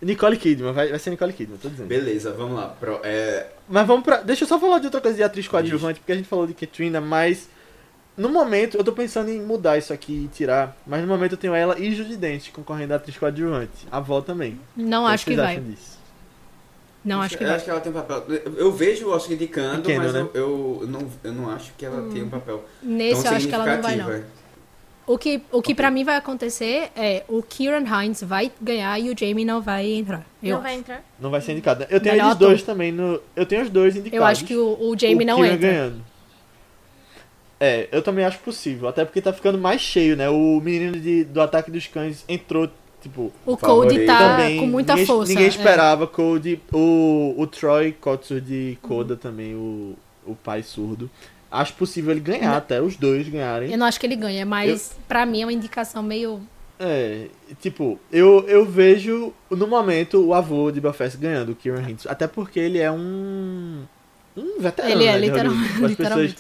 Nicole 0.02 0.38
Kidman, 0.38 0.72
vai, 0.74 0.90
vai 0.90 0.99
ser 0.99 1.10
Nicole 1.10 1.34
Kidman, 1.34 1.57
tô 1.57 1.70
dizendo. 1.70 1.88
Beleza, 1.88 2.32
vamos 2.32 2.56
lá. 2.57 2.70
Pro, 2.70 2.99
é, 3.03 3.48
Mas 3.68 3.86
vamos 3.86 4.03
pra. 4.03 4.18
Deixa 4.18 4.44
eu 4.44 4.48
só 4.48 4.60
falar 4.60 4.80
de 4.80 4.86
outra 4.86 5.02
coisa 5.02 5.16
de 5.18 5.24
atriz 5.24 5.48
coadjuvante, 5.48 5.99
porque 5.99 6.12
a 6.12 6.16
gente 6.16 6.28
falou 6.28 6.48
de 6.48 6.53
Katrina, 6.53 6.99
mas. 7.02 7.49
No 8.18 8.30
momento, 8.30 8.78
eu 8.78 8.84
tô 8.84 8.94
pensando 8.94 9.30
em 9.30 9.42
mudar 9.42 9.78
isso 9.78 9.92
aqui 9.92 10.24
e 10.26 10.28
tirar, 10.30 10.76
mas 10.88 11.02
no 11.02 11.08
momento 11.08 11.34
eu 11.34 11.38
tenho 11.38 11.54
ela 11.54 11.78
e 11.78 11.94
Judy 11.94 12.16
Dent 12.16 12.50
concorrendo 12.52 12.94
a 12.94 12.96
atriz 12.96 13.18
coadjuvante. 13.18 13.86
A 13.92 13.98
avó 13.98 14.22
também. 14.22 14.58
Não 14.76 15.04
O 15.04 15.08
acho 15.08 15.26
que 15.26 15.36
vai. 15.36 15.60
disso? 15.60 15.96
Não 17.04 17.22
acho 17.22 17.38
que 17.38 17.44
eu 17.44 17.48
vai. 17.48 17.56
acho 17.58 17.66
que 17.66 17.72
ela 17.72 17.80
tem 17.82 17.92
um 17.92 17.96
papel. 17.96 18.24
Eu, 18.58 18.72
vejo 18.72 19.08
o 19.08 19.12
Oscar 19.12 19.34
indicando, 19.34 19.82
Pequeno, 19.84 20.04
mas 20.04 20.14
né? 20.14 20.22
eu, 20.34 20.80
eu, 20.82 20.88
não, 20.88 21.08
eu 21.24 21.34
não 21.34 21.50
acho 21.52 21.72
que 21.78 21.86
ela 21.86 22.10
tem 22.12 22.24
um 22.24 22.30
papel. 22.30 22.64
Nesse 22.82 23.22
tão 23.22 23.32
eu 23.32 23.38
acho 23.38 23.48
que 23.48 23.54
ela 23.54 23.66
não 23.66 23.82
vai, 23.82 23.96
não. 23.96 24.06
significativo, 24.06 24.46
O 25.06 25.18
que, 25.20 25.42
o 25.52 25.62
que 25.62 25.76
pra 25.76 25.92
mim 25.92 26.04
vai 26.04 26.16
acontecer 26.16 26.90
é 26.96 27.24
o 27.28 27.44
Kieran 27.44 27.84
Hines 27.86 28.24
vai 28.24 28.52
ganhar 28.60 28.98
e 29.00 29.12
o 29.12 29.16
Jamie 29.18 29.46
não 29.46 29.62
vai 29.62 29.86
entrar. 29.86 30.26
Eu, 30.42 30.50
não 30.52 30.56
acho. 30.56 30.64
vai 30.64 30.76
entrar? 30.76 31.04
Não 31.20 31.30
vai 31.30 31.42
ser 31.42 31.52
indicada. 31.52 31.86
Eu 31.92 32.00
tenho 32.00 32.16
Melhor 32.16 32.28
eles 32.30 32.38
dois 32.40 32.64
também 32.64 32.92
no. 32.92 33.22
Eu 33.36 33.46
tenho 33.46 33.62
os 33.62 33.70
dois 33.70 33.96
indicados. 33.96 34.18
eu 34.18 34.26
acho 34.26 34.46
que 34.46 34.56
o, 34.56 34.90
o 34.90 34.98
Jamie 34.98 35.26
o 35.26 35.28
não 35.28 35.36
Kieran 35.36 35.54
entra. 35.54 35.68
ganhando. 35.70 36.15
É, 37.60 37.88
eu 37.91 38.02
também 38.02 38.26
acho 38.26 38.40
possível. 38.40 38.88
Até 38.88 39.06
porque 39.06 39.22
tá 39.22 39.32
ficando 39.32 39.57
mais 39.57 39.82
cheio, 39.82 40.15
né? 40.15 40.30
O 40.30 40.60
menino 40.60 40.99
de, 40.99 41.23
do 41.23 41.41
Ataque 41.41 41.72
dos 41.72 41.88
Cães 41.88 42.23
entrou, 42.27 42.69
tipo. 43.02 43.32
O. 43.45 43.56
Cody 43.56 44.06
tá 44.06 44.38
também. 44.38 44.60
com 44.60 44.68
muita 44.68 44.94
ninguém, 44.94 45.06
força. 45.06 45.30
Ninguém 45.30 45.45
é. 45.45 45.49
esperava. 45.49 46.07
Cody, 46.07 46.61
o, 46.73 47.34
o 47.38 47.48
Troy 47.48 47.94
Kotsu 47.94 48.41
de 48.41 48.77
Koda 48.82 49.15
também, 49.15 49.56
o, 49.56 49.95
o 50.26 50.36
pai 50.36 50.64
surdo. 50.64 51.10
Acho 51.49 51.73
possível 51.73 52.11
ele 52.11 52.19
ganhar, 52.19 52.49
Não. 52.49 52.57
até 52.57 52.82
os 52.82 52.98
dois 52.98 53.30
ganharem. 53.30 53.72
Eu 53.72 53.77
não 53.77 53.86
acho 53.86 53.99
que 53.99 54.06
ele 54.06 54.18
ganha, 54.18 54.45
mas 54.45 54.98
pra 55.07 55.26
mim 55.26 55.41
é 55.41 55.45
uma 55.45 55.53
indicação 55.53 56.03
meio. 56.03 56.41
É, 56.77 57.27
tipo, 57.61 57.98
eu, 58.11 58.44
eu 58.49 58.65
vejo 58.65 59.34
no 59.49 59.65
momento 59.65 60.22
o 60.26 60.34
avô 60.34 60.69
de 60.69 60.82
Belfast 60.82 61.18
ganhando, 61.18 61.53
o 61.53 61.56
Kieran 61.56 61.90
Hintz. 61.90 62.06
Até 62.07 62.27
porque 62.27 62.60
ele 62.60 62.80
é 62.80 62.91
um. 62.91 63.84
Um 64.36 64.60
veterano. 64.60 64.94
ele 64.94 65.06
é, 65.06 65.14
né, 65.14 65.19
literalmente. 65.19 65.95
pessoas- 65.95 66.36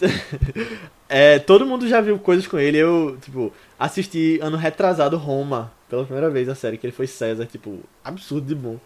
É, 1.10 1.38
todo 1.38 1.64
mundo 1.64 1.88
já 1.88 2.02
viu 2.02 2.18
coisas 2.18 2.46
com 2.46 2.58
ele. 2.58 2.76
Eu, 2.76 3.16
tipo, 3.22 3.50
assisti 3.78 4.38
ano 4.42 4.58
retrasado 4.58 5.16
Roma, 5.16 5.72
pela 5.88 6.04
primeira 6.04 6.28
vez 6.28 6.50
a 6.50 6.54
série, 6.54 6.76
que 6.76 6.86
ele 6.86 6.92
foi 6.92 7.06
César, 7.06 7.46
tipo, 7.46 7.78
absurdo 8.04 8.46
de 8.46 8.54
bom. 8.54 8.76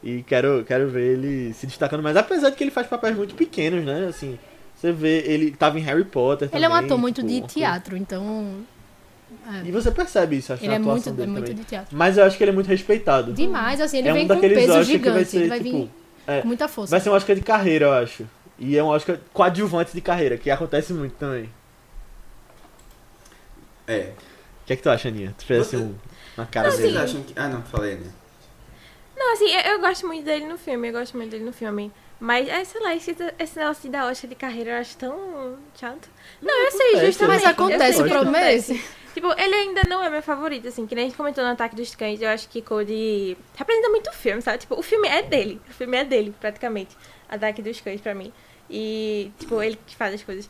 E 0.00 0.22
quero, 0.22 0.64
quero 0.64 0.88
ver 0.88 1.14
ele 1.18 1.52
se 1.54 1.66
destacando 1.66 2.00
mais, 2.02 2.16
apesar 2.16 2.50
de 2.50 2.56
que 2.56 2.62
ele 2.62 2.70
faz 2.70 2.86
papéis 2.86 3.16
muito 3.16 3.34
pequenos, 3.34 3.84
né? 3.84 4.06
Assim, 4.08 4.38
você 4.76 4.92
vê, 4.92 5.24
ele 5.26 5.50
tava 5.52 5.78
em 5.78 5.82
Harry 5.82 6.04
Potter 6.04 6.48
Ele 6.52 6.64
é 6.64 6.68
um 6.68 6.72
também, 6.72 6.84
ator 6.86 6.98
muito 6.98 7.20
tipo, 7.22 7.46
de 7.48 7.54
teatro, 7.54 7.96
então. 7.96 8.64
E 9.64 9.70
você 9.72 9.90
percebe 9.90 10.36
isso, 10.36 10.52
acho, 10.52 10.62
Ele 10.62 10.70
na 10.70 10.76
é 10.76 10.78
muito, 10.78 11.08
é 11.08 11.12
dele 11.12 11.30
muito 11.30 11.44
também. 11.46 11.62
de 11.62 11.64
teatro. 11.64 11.96
Mas 11.96 12.16
eu 12.16 12.24
acho 12.24 12.36
que 12.36 12.44
ele 12.44 12.50
é 12.50 12.54
muito 12.54 12.66
respeitado. 12.68 13.32
Demais, 13.32 13.80
assim, 13.80 13.98
ele 13.98 14.08
é 14.08 14.12
vem 14.12 14.24
um 14.24 14.28
com 14.28 14.34
um 14.34 14.40
peso 14.40 14.72
Oscar 14.72 14.84
que 14.84 14.84
vai 14.84 14.84
gigante. 14.84 15.30
ser, 15.30 15.36
ele 15.38 15.48
vai 15.48 15.60
tipo, 15.60 15.78
vir 15.78 15.90
é, 16.26 16.40
com 16.42 16.46
muita 16.48 16.68
força. 16.68 16.90
Vai 16.92 17.00
ser 17.00 17.10
um 17.10 17.14
Oscar 17.14 17.34
de 17.34 17.42
carreira, 17.42 17.86
eu 17.86 17.92
acho. 17.92 18.24
E 18.62 18.78
é 18.78 18.82
um 18.82 18.86
Oscar 18.86 19.18
coadjuvante 19.32 19.92
de 19.92 20.00
carreira, 20.00 20.38
que 20.38 20.48
acontece 20.48 20.92
muito 20.92 21.16
também. 21.16 21.50
É. 23.88 24.12
O 24.62 24.66
que 24.66 24.72
é 24.72 24.76
que 24.76 24.82
tu 24.82 24.88
acha, 24.88 25.08
Aninha? 25.08 25.34
Tu 25.36 25.44
fez 25.44 25.62
assim 25.62 25.78
um, 25.78 25.94
uma 26.36 26.46
cara 26.46 26.70
Vocês 26.70 26.92
dele. 26.92 26.98
acham 26.98 27.22
que. 27.24 27.32
Ah, 27.34 27.48
não, 27.48 27.60
falei, 27.64 27.96
né? 27.96 28.08
Não, 29.16 29.32
assim, 29.32 29.50
eu, 29.50 29.72
eu 29.72 29.80
gosto 29.80 30.06
muito 30.06 30.24
dele 30.24 30.46
no 30.46 30.56
filme, 30.56 30.88
eu 30.88 30.92
gosto 30.92 31.16
muito 31.16 31.30
dele 31.30 31.42
no 31.42 31.52
filme. 31.52 31.90
Mas, 32.20 32.48
é, 32.48 32.64
sei 32.64 32.80
lá, 32.80 32.94
esse, 32.94 33.16
esse 33.36 33.58
negócio 33.58 33.82
de 33.82 33.88
dar 33.88 34.08
Oscar 34.08 34.30
de 34.30 34.36
carreira 34.36 34.70
eu 34.70 34.76
acho 34.76 34.96
tão 34.96 35.58
chato. 35.74 36.08
Não, 36.40 36.56
eu 36.64 36.70
sei, 36.70 37.06
justamente. 37.06 37.42
Mas 37.42 37.50
acontece, 37.50 38.00
é 38.00 38.14
acontece. 38.14 38.84
Tipo, 39.12 39.32
ele 39.32 39.54
ainda 39.56 39.82
não 39.88 40.04
é 40.04 40.08
meu 40.08 40.22
favorito, 40.22 40.68
assim, 40.68 40.86
que 40.86 40.94
nem 40.94 41.06
a 41.06 41.08
gente 41.08 41.16
comentou 41.16 41.42
no 41.42 41.50
Ataque 41.50 41.74
dos 41.74 41.96
Cães, 41.96 42.22
eu 42.22 42.28
acho 42.28 42.48
que 42.48 42.62
Cody 42.62 43.36
representa 43.56 43.88
muito 43.88 44.08
o 44.08 44.12
filme, 44.12 44.40
sabe? 44.40 44.58
Tipo, 44.58 44.78
o 44.78 44.82
filme 44.82 45.08
é 45.08 45.20
dele, 45.20 45.60
o 45.68 45.72
filme 45.72 45.96
é 45.96 46.04
dele, 46.04 46.32
praticamente. 46.40 46.96
Ataque 47.28 47.60
dos 47.60 47.80
Cães 47.80 48.00
pra 48.00 48.14
mim. 48.14 48.32
E, 48.70 49.30
tipo, 49.38 49.62
ele 49.62 49.78
que 49.86 49.94
faz 49.96 50.14
as 50.14 50.22
coisas. 50.22 50.48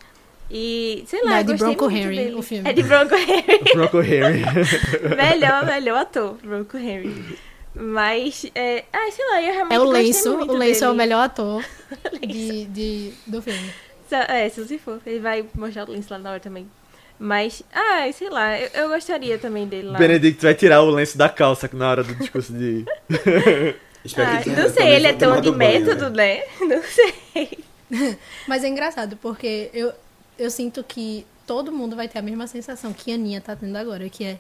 E, 0.50 1.04
sei 1.06 1.22
lá, 1.24 1.30
Não, 1.30 1.36
é 1.38 1.42
de 1.44 1.54
Bronco 1.54 1.90
Henry, 1.90 2.16
dele. 2.16 2.34
o 2.34 2.42
filme. 2.42 2.68
É 2.68 2.72
de 2.72 2.82
Bronco 2.82 3.14
Henry. 3.14 3.60
Bronco 3.74 4.00
Henry. 4.02 4.42
melhor, 5.16 5.64
melhor 5.66 5.98
ator, 6.02 6.36
Bronco 6.42 6.76
Henry. 6.76 7.38
Mas, 7.74 8.44
é... 8.54 8.84
Ai, 8.92 9.10
sei 9.12 9.24
lá, 9.30 9.40
eu 9.42 9.52
realmente 9.54 9.74
É 9.74 9.80
o 9.80 9.84
Lenço, 9.84 10.34
o 10.36 10.52
Lenço 10.52 10.84
é 10.84 10.90
o 10.90 10.94
melhor 10.94 11.22
ator 11.22 11.64
de, 12.20 12.66
de- 12.66 13.12
do 13.26 13.40
filme. 13.40 13.70
Só- 14.10 14.16
É, 14.28 14.46
se 14.50 14.62
você 14.62 14.76
for. 14.76 15.00
Ele 15.06 15.20
vai 15.20 15.42
mostrar 15.54 15.88
o 15.88 15.92
lenço 15.92 16.12
lá 16.12 16.18
na 16.18 16.30
hora 16.32 16.40
também. 16.40 16.68
Mas, 17.18 17.62
ai, 17.72 18.12
sei 18.12 18.28
lá, 18.28 18.58
eu, 18.60 18.68
eu 18.74 18.88
gostaria 18.90 19.38
também 19.38 19.66
dele 19.66 19.88
lá. 19.88 19.98
Benedict 19.98 20.42
vai 20.42 20.54
tirar 20.54 20.82
o 20.82 20.90
lenço 20.90 21.16
da 21.16 21.30
calça 21.30 21.70
na 21.72 21.88
hora 21.90 22.04
do 22.04 22.14
discurso 22.16 22.52
de. 22.52 22.84
Tenha 24.14 24.56
não 24.56 24.68
sei, 24.68 24.88
ele 24.96 25.06
é 25.06 25.12
tão 25.12 25.40
de 25.40 25.50
banho, 25.50 25.58
método, 25.86 26.10
né? 26.10 26.38
né? 26.38 26.42
Não 26.60 26.82
sei. 26.82 27.58
Mas 28.48 28.64
é 28.64 28.68
engraçado, 28.68 29.16
porque 29.20 29.70
eu, 29.72 29.92
eu 30.38 30.50
sinto 30.50 30.82
que 30.82 31.26
todo 31.46 31.72
mundo 31.72 31.94
vai 31.94 32.08
ter 32.08 32.18
a 32.18 32.22
mesma 32.22 32.46
sensação 32.46 32.92
que 32.92 33.12
a 33.12 33.14
Aninha 33.14 33.40
tá 33.40 33.54
tendo 33.54 33.76
agora, 33.76 34.08
que 34.08 34.24
é. 34.24 34.38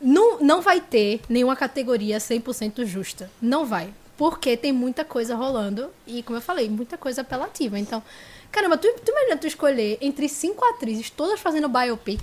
Não, 0.00 0.38
não 0.38 0.60
vai 0.60 0.80
ter 0.80 1.20
nenhuma 1.28 1.56
categoria 1.56 2.18
100% 2.18 2.84
justa. 2.84 3.28
Não 3.42 3.66
vai. 3.66 3.92
Porque 4.16 4.56
tem 4.56 4.72
muita 4.72 5.04
coisa 5.04 5.34
rolando 5.34 5.90
e, 6.06 6.22
como 6.22 6.36
eu 6.36 6.42
falei, 6.42 6.68
muita 6.68 6.96
coisa 6.96 7.22
apelativa. 7.22 7.78
Então, 7.78 8.00
caramba, 8.50 8.76
tu, 8.76 8.88
tu 9.04 9.10
imagina 9.10 9.36
tu 9.36 9.48
escolher 9.48 9.98
entre 10.00 10.28
cinco 10.28 10.64
atrizes, 10.64 11.10
todas 11.10 11.40
fazendo 11.40 11.68
biopic. 11.68 12.20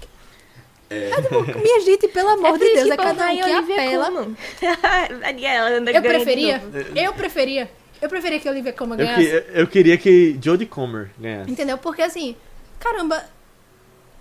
É. 0.90 1.10
É, 1.10 1.22
tipo, 1.22 1.42
minha 1.42 1.82
gente, 1.82 2.08
pelo 2.08 2.30
amor 2.36 2.58
de 2.58 2.74
Deus, 2.74 2.90
é 2.90 2.98
cada 2.98 3.30
um 3.30 3.36
que 3.36 3.52
apela. 3.52 4.10
Daniela 5.20 5.70
anda 5.78 5.92
Eu 5.92 6.02
preferia, 6.02 6.62
eu 6.96 7.14
preferia, 7.14 7.72
eu 8.02 8.10
preferia 8.10 8.40
que 8.40 8.48
a 8.48 8.52
Olivia 8.52 8.74
Colman 8.74 9.00
Eu, 9.00 9.06
ganhasse. 9.06 9.42
que- 9.42 9.60
eu 9.60 9.68
queria 9.68 9.98
que 9.98 10.38
Jodie 10.42 10.66
Comer 10.66 11.12
ganhasse. 11.18 11.52
Entendeu? 11.52 11.78
Porque 11.78 12.02
assim, 12.02 12.36
caramba, 12.80 13.24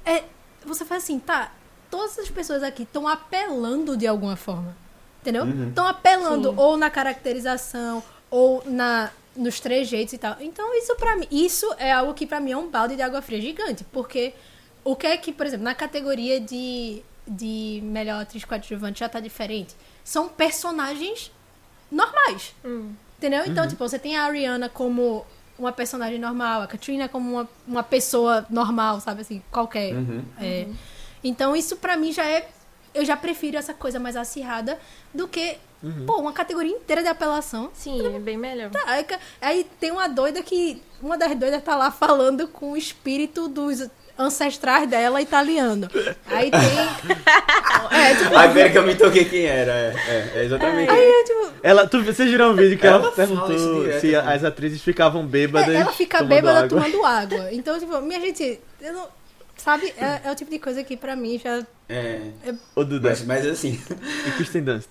é, 0.04 0.22
você 0.64 0.84
faz 0.84 1.02
assim, 1.04 1.18
tá, 1.18 1.52
todas 1.90 2.18
as 2.18 2.28
pessoas 2.30 2.62
aqui 2.62 2.82
estão 2.84 3.06
apelando 3.08 3.96
de 3.96 4.06
alguma 4.06 4.36
forma. 4.36 4.76
Entendeu? 5.22 5.44
Estão 5.68 5.86
apelando 5.86 6.50
Sim. 6.50 6.56
ou 6.58 6.76
na 6.76 6.90
caracterização, 6.90 8.02
ou 8.30 8.62
na 8.66 9.10
nos 9.36 9.58
trejeitos 9.58 10.12
e 10.14 10.18
tal. 10.18 10.36
Então, 10.40 10.72
isso 10.78 10.94
pra 10.94 11.16
mim, 11.16 11.26
isso 11.30 11.66
é 11.78 11.90
algo 11.90 12.14
que 12.14 12.24
pra 12.24 12.38
mim 12.38 12.52
é 12.52 12.56
um 12.56 12.68
balde 12.68 12.94
de 12.94 13.02
água 13.02 13.20
fria 13.20 13.40
gigante, 13.40 13.82
porque 13.92 14.32
o 14.84 14.94
que 14.94 15.06
é 15.08 15.16
que, 15.16 15.32
por 15.32 15.44
exemplo, 15.46 15.64
na 15.64 15.74
categoria 15.74 16.38
de 16.40 17.02
de 17.26 17.80
melhor 17.82 18.20
atriz 18.20 18.44
coadjuvante 18.44 19.00
já 19.00 19.08
tá 19.08 19.18
diferente. 19.18 19.74
São 20.04 20.28
personagens 20.28 21.32
normais. 21.90 22.54
Entendeu? 23.24 23.46
Então, 23.46 23.66
tipo, 23.66 23.88
você 23.88 23.98
tem 23.98 24.18
a 24.18 24.24
Ariana 24.24 24.68
como 24.68 25.24
uma 25.58 25.72
personagem 25.72 26.18
normal, 26.18 26.60
a 26.60 26.66
Katrina 26.66 27.08
como 27.08 27.30
uma, 27.30 27.48
uma 27.66 27.82
pessoa 27.82 28.44
normal, 28.50 29.00
sabe 29.00 29.22
assim, 29.22 29.42
qualquer. 29.50 29.94
É. 30.38 30.66
Então, 31.22 31.56
isso 31.56 31.76
pra 31.76 31.96
mim 31.96 32.12
já 32.12 32.26
é. 32.26 32.46
Eu 32.92 33.02
já 33.02 33.16
prefiro 33.16 33.56
essa 33.56 33.72
coisa 33.72 33.98
mais 33.98 34.14
acirrada 34.14 34.78
do 35.12 35.26
que, 35.26 35.56
pô, 36.06 36.20
uma 36.20 36.34
categoria 36.34 36.70
inteira 36.70 37.02
de 37.02 37.08
apelação. 37.08 37.70
Sim, 37.72 38.14
é 38.14 38.18
bem 38.18 38.36
melhor. 38.36 38.70
Tá, 38.70 38.82
aí, 38.86 39.06
aí 39.40 39.70
tem 39.80 39.90
uma 39.90 40.06
doida 40.06 40.42
que. 40.42 40.82
Uma 41.00 41.16
das 41.16 41.34
doidas 41.34 41.62
tá 41.62 41.76
lá 41.76 41.90
falando 41.90 42.46
com 42.46 42.72
o 42.72 42.76
espírito 42.76 43.48
dos 43.48 43.88
ancestrais 44.18 44.88
dela 44.88 45.20
italiano. 45.20 45.88
Aí 46.26 46.50
tem. 46.50 46.60
é, 47.98 48.14
tipo. 48.14 48.36
Agora 48.36 48.70
que 48.70 48.78
eu 48.78 48.82
me 48.86 48.94
toquei 48.94 49.24
quem 49.24 49.44
era. 49.46 49.72
É, 49.72 49.94
é, 50.08 50.32
é 50.36 50.44
exatamente. 50.44 50.90
Aí 50.90 51.04
eu, 51.08 51.24
tipo, 51.24 51.52
Ela, 51.62 51.86
tu, 51.86 52.02
você 52.02 52.24
virou 52.24 52.52
um 52.52 52.56
vídeo 52.56 52.78
que 52.78 52.86
ela, 52.86 52.98
Ela 53.04 53.12
perguntou 53.12 53.48
direto, 53.82 54.00
se 54.00 54.12
né? 54.12 54.18
as 54.18 54.44
atrizes 54.44 54.82
ficavam 54.82 55.26
bêbadas. 55.26 55.74
É, 55.74 55.80
ela 55.80 55.92
fica 55.92 56.18
tomando 56.18 56.34
bêbada 56.34 56.58
água. 56.64 56.68
tomando 56.68 57.04
água. 57.06 57.48
Então, 57.52 57.78
tipo, 57.78 58.00
minha 58.00 58.20
gente, 58.20 58.60
eu 58.80 58.92
não. 58.92 59.08
Sabe? 59.56 59.92
É, 59.96 60.28
é 60.28 60.30
o 60.30 60.34
tipo 60.34 60.50
de 60.50 60.58
coisa 60.58 60.82
que 60.84 60.96
pra 60.96 61.14
mim 61.16 61.40
já. 61.42 61.62
É. 61.88 62.20
Ô, 62.74 62.84
Duda, 62.84 63.10
Mas, 63.10 63.24
mas 63.24 63.46
assim. 63.46 63.80
e 64.26 64.30
Kristen 64.32 64.62
Dunst? 64.62 64.88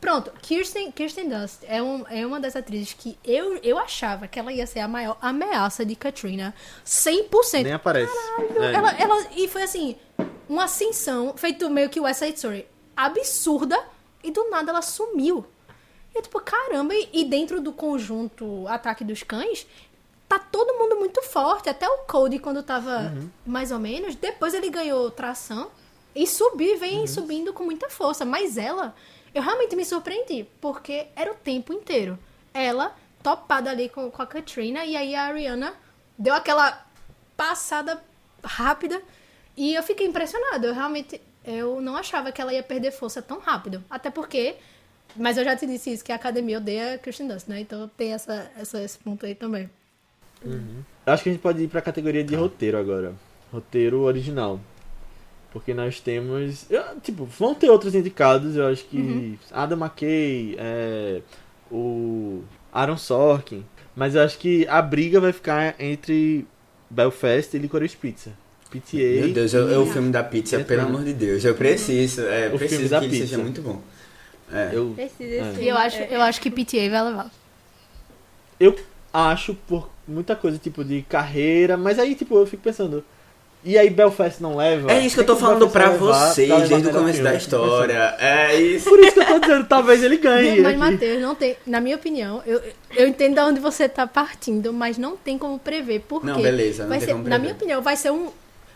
Pronto, 0.00 0.32
Kirsten, 0.40 0.90
Kirsten 0.90 1.28
Dunst 1.28 1.58
é, 1.68 1.82
um, 1.82 2.04
é 2.08 2.26
uma 2.26 2.40
das 2.40 2.56
atrizes 2.56 2.94
que 2.94 3.18
eu, 3.22 3.56
eu 3.62 3.78
achava 3.78 4.26
que 4.26 4.38
ela 4.38 4.50
ia 4.50 4.66
ser 4.66 4.80
a 4.80 4.88
maior 4.88 5.18
ameaça 5.20 5.84
de 5.84 5.94
Katrina. 5.94 6.54
100%. 6.86 7.62
Nem 7.62 7.72
aparece. 7.74 8.12
É. 8.58 8.72
Ela, 8.72 8.92
ela, 8.92 9.26
e 9.36 9.46
foi 9.46 9.62
assim, 9.62 9.96
uma 10.48 10.64
ascensão, 10.64 11.34
feito 11.36 11.68
meio 11.68 11.90
que 11.90 12.00
West 12.00 12.20
Side 12.20 12.36
Story, 12.36 12.66
absurda, 12.96 13.78
e 14.24 14.30
do 14.30 14.48
nada 14.48 14.70
ela 14.70 14.82
sumiu. 14.82 15.44
E 16.14 16.18
eu, 16.18 16.22
tipo, 16.22 16.40
caramba, 16.40 16.94
e, 16.94 17.08
e 17.12 17.24
dentro 17.24 17.60
do 17.60 17.72
conjunto 17.72 18.66
Ataque 18.68 19.04
dos 19.04 19.22
Cães, 19.22 19.66
tá 20.28 20.38
todo 20.38 20.78
mundo 20.78 20.96
muito 20.96 21.22
forte. 21.22 21.68
Até 21.68 21.88
o 21.88 21.98
Cody, 21.98 22.38
quando 22.38 22.62
tava 22.62 23.12
mais 23.44 23.70
ou 23.70 23.78
menos, 23.78 24.14
depois 24.14 24.54
ele 24.54 24.70
ganhou 24.70 25.10
tração 25.10 25.70
e 26.14 26.26
subiu, 26.26 26.74
e 26.74 26.76
vem 26.76 27.06
subindo 27.06 27.52
com 27.52 27.64
muita 27.64 27.88
força. 27.90 28.24
Mas 28.24 28.56
ela, 28.56 28.94
eu 29.34 29.42
realmente 29.42 29.76
me 29.76 29.84
surpreendi, 29.84 30.46
porque 30.60 31.06
era 31.14 31.30
o 31.32 31.36
tempo 31.36 31.72
inteiro. 31.72 32.18
Ela, 32.52 32.94
topada 33.22 33.70
ali 33.70 33.88
com, 33.88 34.10
com 34.10 34.22
a 34.22 34.26
Katrina, 34.26 34.84
e 34.84 34.96
aí 34.96 35.14
a 35.14 35.24
Ariana 35.24 35.74
deu 36.18 36.34
aquela 36.34 36.86
passada 37.36 38.02
rápida 38.44 39.00
e 39.56 39.74
eu 39.74 39.82
fiquei 39.82 40.06
impressionada. 40.06 40.66
Eu 40.66 40.74
realmente 40.74 41.20
eu 41.44 41.80
não 41.80 41.96
achava 41.96 42.30
que 42.30 42.40
ela 42.40 42.52
ia 42.52 42.62
perder 42.62 42.92
força 42.92 43.22
tão 43.22 43.38
rápido. 43.38 43.82
Até 43.88 44.10
porque, 44.10 44.56
mas 45.16 45.36
eu 45.36 45.44
já 45.44 45.56
te 45.56 45.66
disse 45.66 45.92
isso, 45.92 46.04
que 46.04 46.12
a 46.12 46.16
academia 46.16 46.58
odeia 46.58 46.98
Kristen 46.98 47.28
Dunst, 47.28 47.48
né? 47.48 47.60
Então 47.60 47.88
tem 47.96 48.12
essa, 48.12 48.50
essa, 48.58 48.82
esse 48.82 48.98
ponto 48.98 49.24
aí 49.24 49.34
também. 49.34 49.70
Eu 50.44 51.12
acho 51.12 51.22
que 51.22 51.28
a 51.28 51.32
gente 51.32 51.42
pode 51.42 51.62
ir 51.62 51.68
pra 51.68 51.82
categoria 51.82 52.24
de 52.24 52.34
roteiro 52.34 52.78
agora. 52.78 53.14
Roteiro 53.52 54.00
original. 54.02 54.60
Porque 55.52 55.74
nós 55.74 56.00
temos. 56.00 56.66
eu, 56.70 56.82
tipo, 57.02 57.24
vão 57.24 57.54
ter 57.54 57.70
outros 57.70 57.94
indicados, 57.94 58.56
eu 58.56 58.66
acho 58.68 58.84
que. 58.84 58.96
Uhum. 58.96 59.36
Adam 59.50 59.78
McKay, 59.78 60.56
é, 60.58 61.20
o 61.70 62.42
Aaron 62.72 62.96
Sorkin. 62.96 63.64
Mas 63.96 64.14
eu 64.14 64.22
acho 64.22 64.38
que 64.38 64.66
a 64.68 64.80
briga 64.80 65.20
vai 65.20 65.32
ficar 65.32 65.74
entre 65.80 66.46
Belfast 66.88 67.54
e 67.54 67.58
Licorice 67.58 67.96
Pizza. 67.96 68.32
PTA. 68.70 68.96
Meu 68.96 69.32
Deus, 69.32 69.52
é, 69.52 69.78
o 69.78 69.86
filme 69.86 70.12
da 70.12 70.22
pizza, 70.22 70.56
É, 70.56 70.64
pelo 70.64 70.82
amor 70.82 71.02
de 71.02 71.12
Deus. 71.12 71.44
Eu 71.44 71.56
preciso, 71.56 72.20
é, 72.22 72.46
O 72.46 72.50
filme 72.50 72.58
preciso 72.58 72.88
da 72.88 73.00
que 73.00 73.06
ele 73.06 73.12
pizza. 73.12 73.26
seja 73.26 73.42
muito 73.42 73.60
bom. 73.60 73.82
É. 74.52 74.70
Eu, 74.72 74.92
Precisa 74.94 75.34
É. 75.34 75.54
E 75.60 75.68
eu 75.68 75.76
acho, 75.76 75.98
eu 76.02 76.20
acho 76.22 76.40
que 76.40 76.50
PTA 76.50 76.88
vai 76.88 77.02
levar. 77.02 77.30
eu 78.60 78.76
acho 79.12 79.54
por 79.54 79.90
muita 80.06 80.36
coisa, 80.36 80.58
tipo, 80.58 80.84
de 80.84 81.02
carreira, 81.02 81.76
mas 81.76 81.98
aí, 81.98 82.14
tipo, 82.14 82.36
eu 82.36 82.46
fico 82.46 82.62
pensando. 82.62 83.04
E 83.62 83.76
aí 83.76 83.90
Belfast 83.90 84.40
não 84.42 84.56
leva? 84.56 84.90
É 84.90 85.00
isso 85.00 85.14
que 85.14 85.20
eu 85.20 85.26
tô 85.26 85.34
Tem 85.34 85.42
falando 85.42 85.66
Belfast 85.66 85.98
pra 85.98 85.98
vocês 85.98 86.48
pra 86.48 86.56
levar 86.58 86.68
desde 86.68 86.88
o 86.88 86.92
começo 86.92 87.22
da 87.22 87.34
história. 87.34 88.16
É 88.18 88.54
isso. 88.58 88.88
Por 88.88 88.98
isso 89.00 89.12
que 89.12 89.20
eu 89.20 89.26
tô 89.26 89.38
dizendo, 89.38 89.66
talvez 89.66 90.02
ele 90.02 90.16
ganhe. 90.16 90.62
Mas, 90.62 90.66
aqui. 90.66 90.78
Matheus, 90.78 91.20
não 91.20 91.34
tem. 91.34 91.56
Na 91.66 91.78
minha 91.80 91.96
opinião, 91.96 92.42
eu, 92.46 92.60
eu 92.96 93.06
entendo 93.06 93.34
de 93.34 93.40
onde 93.42 93.60
você 93.60 93.86
tá 93.86 94.06
partindo, 94.06 94.72
mas 94.72 94.96
não 94.96 95.14
tem 95.16 95.36
como 95.36 95.58
prever. 95.58 96.00
Porque 96.08 96.26
Não, 96.26 96.40
beleza, 96.40 96.84
não 96.84 96.88
vai 96.88 96.98
tem 96.98 97.08
ser, 97.08 97.12
como 97.14 97.28
Na 97.28 97.38
minha 97.38 97.52
opinião, 97.52 97.82
vai 97.82 97.96
ser 97.96 98.10
um. 98.10 98.30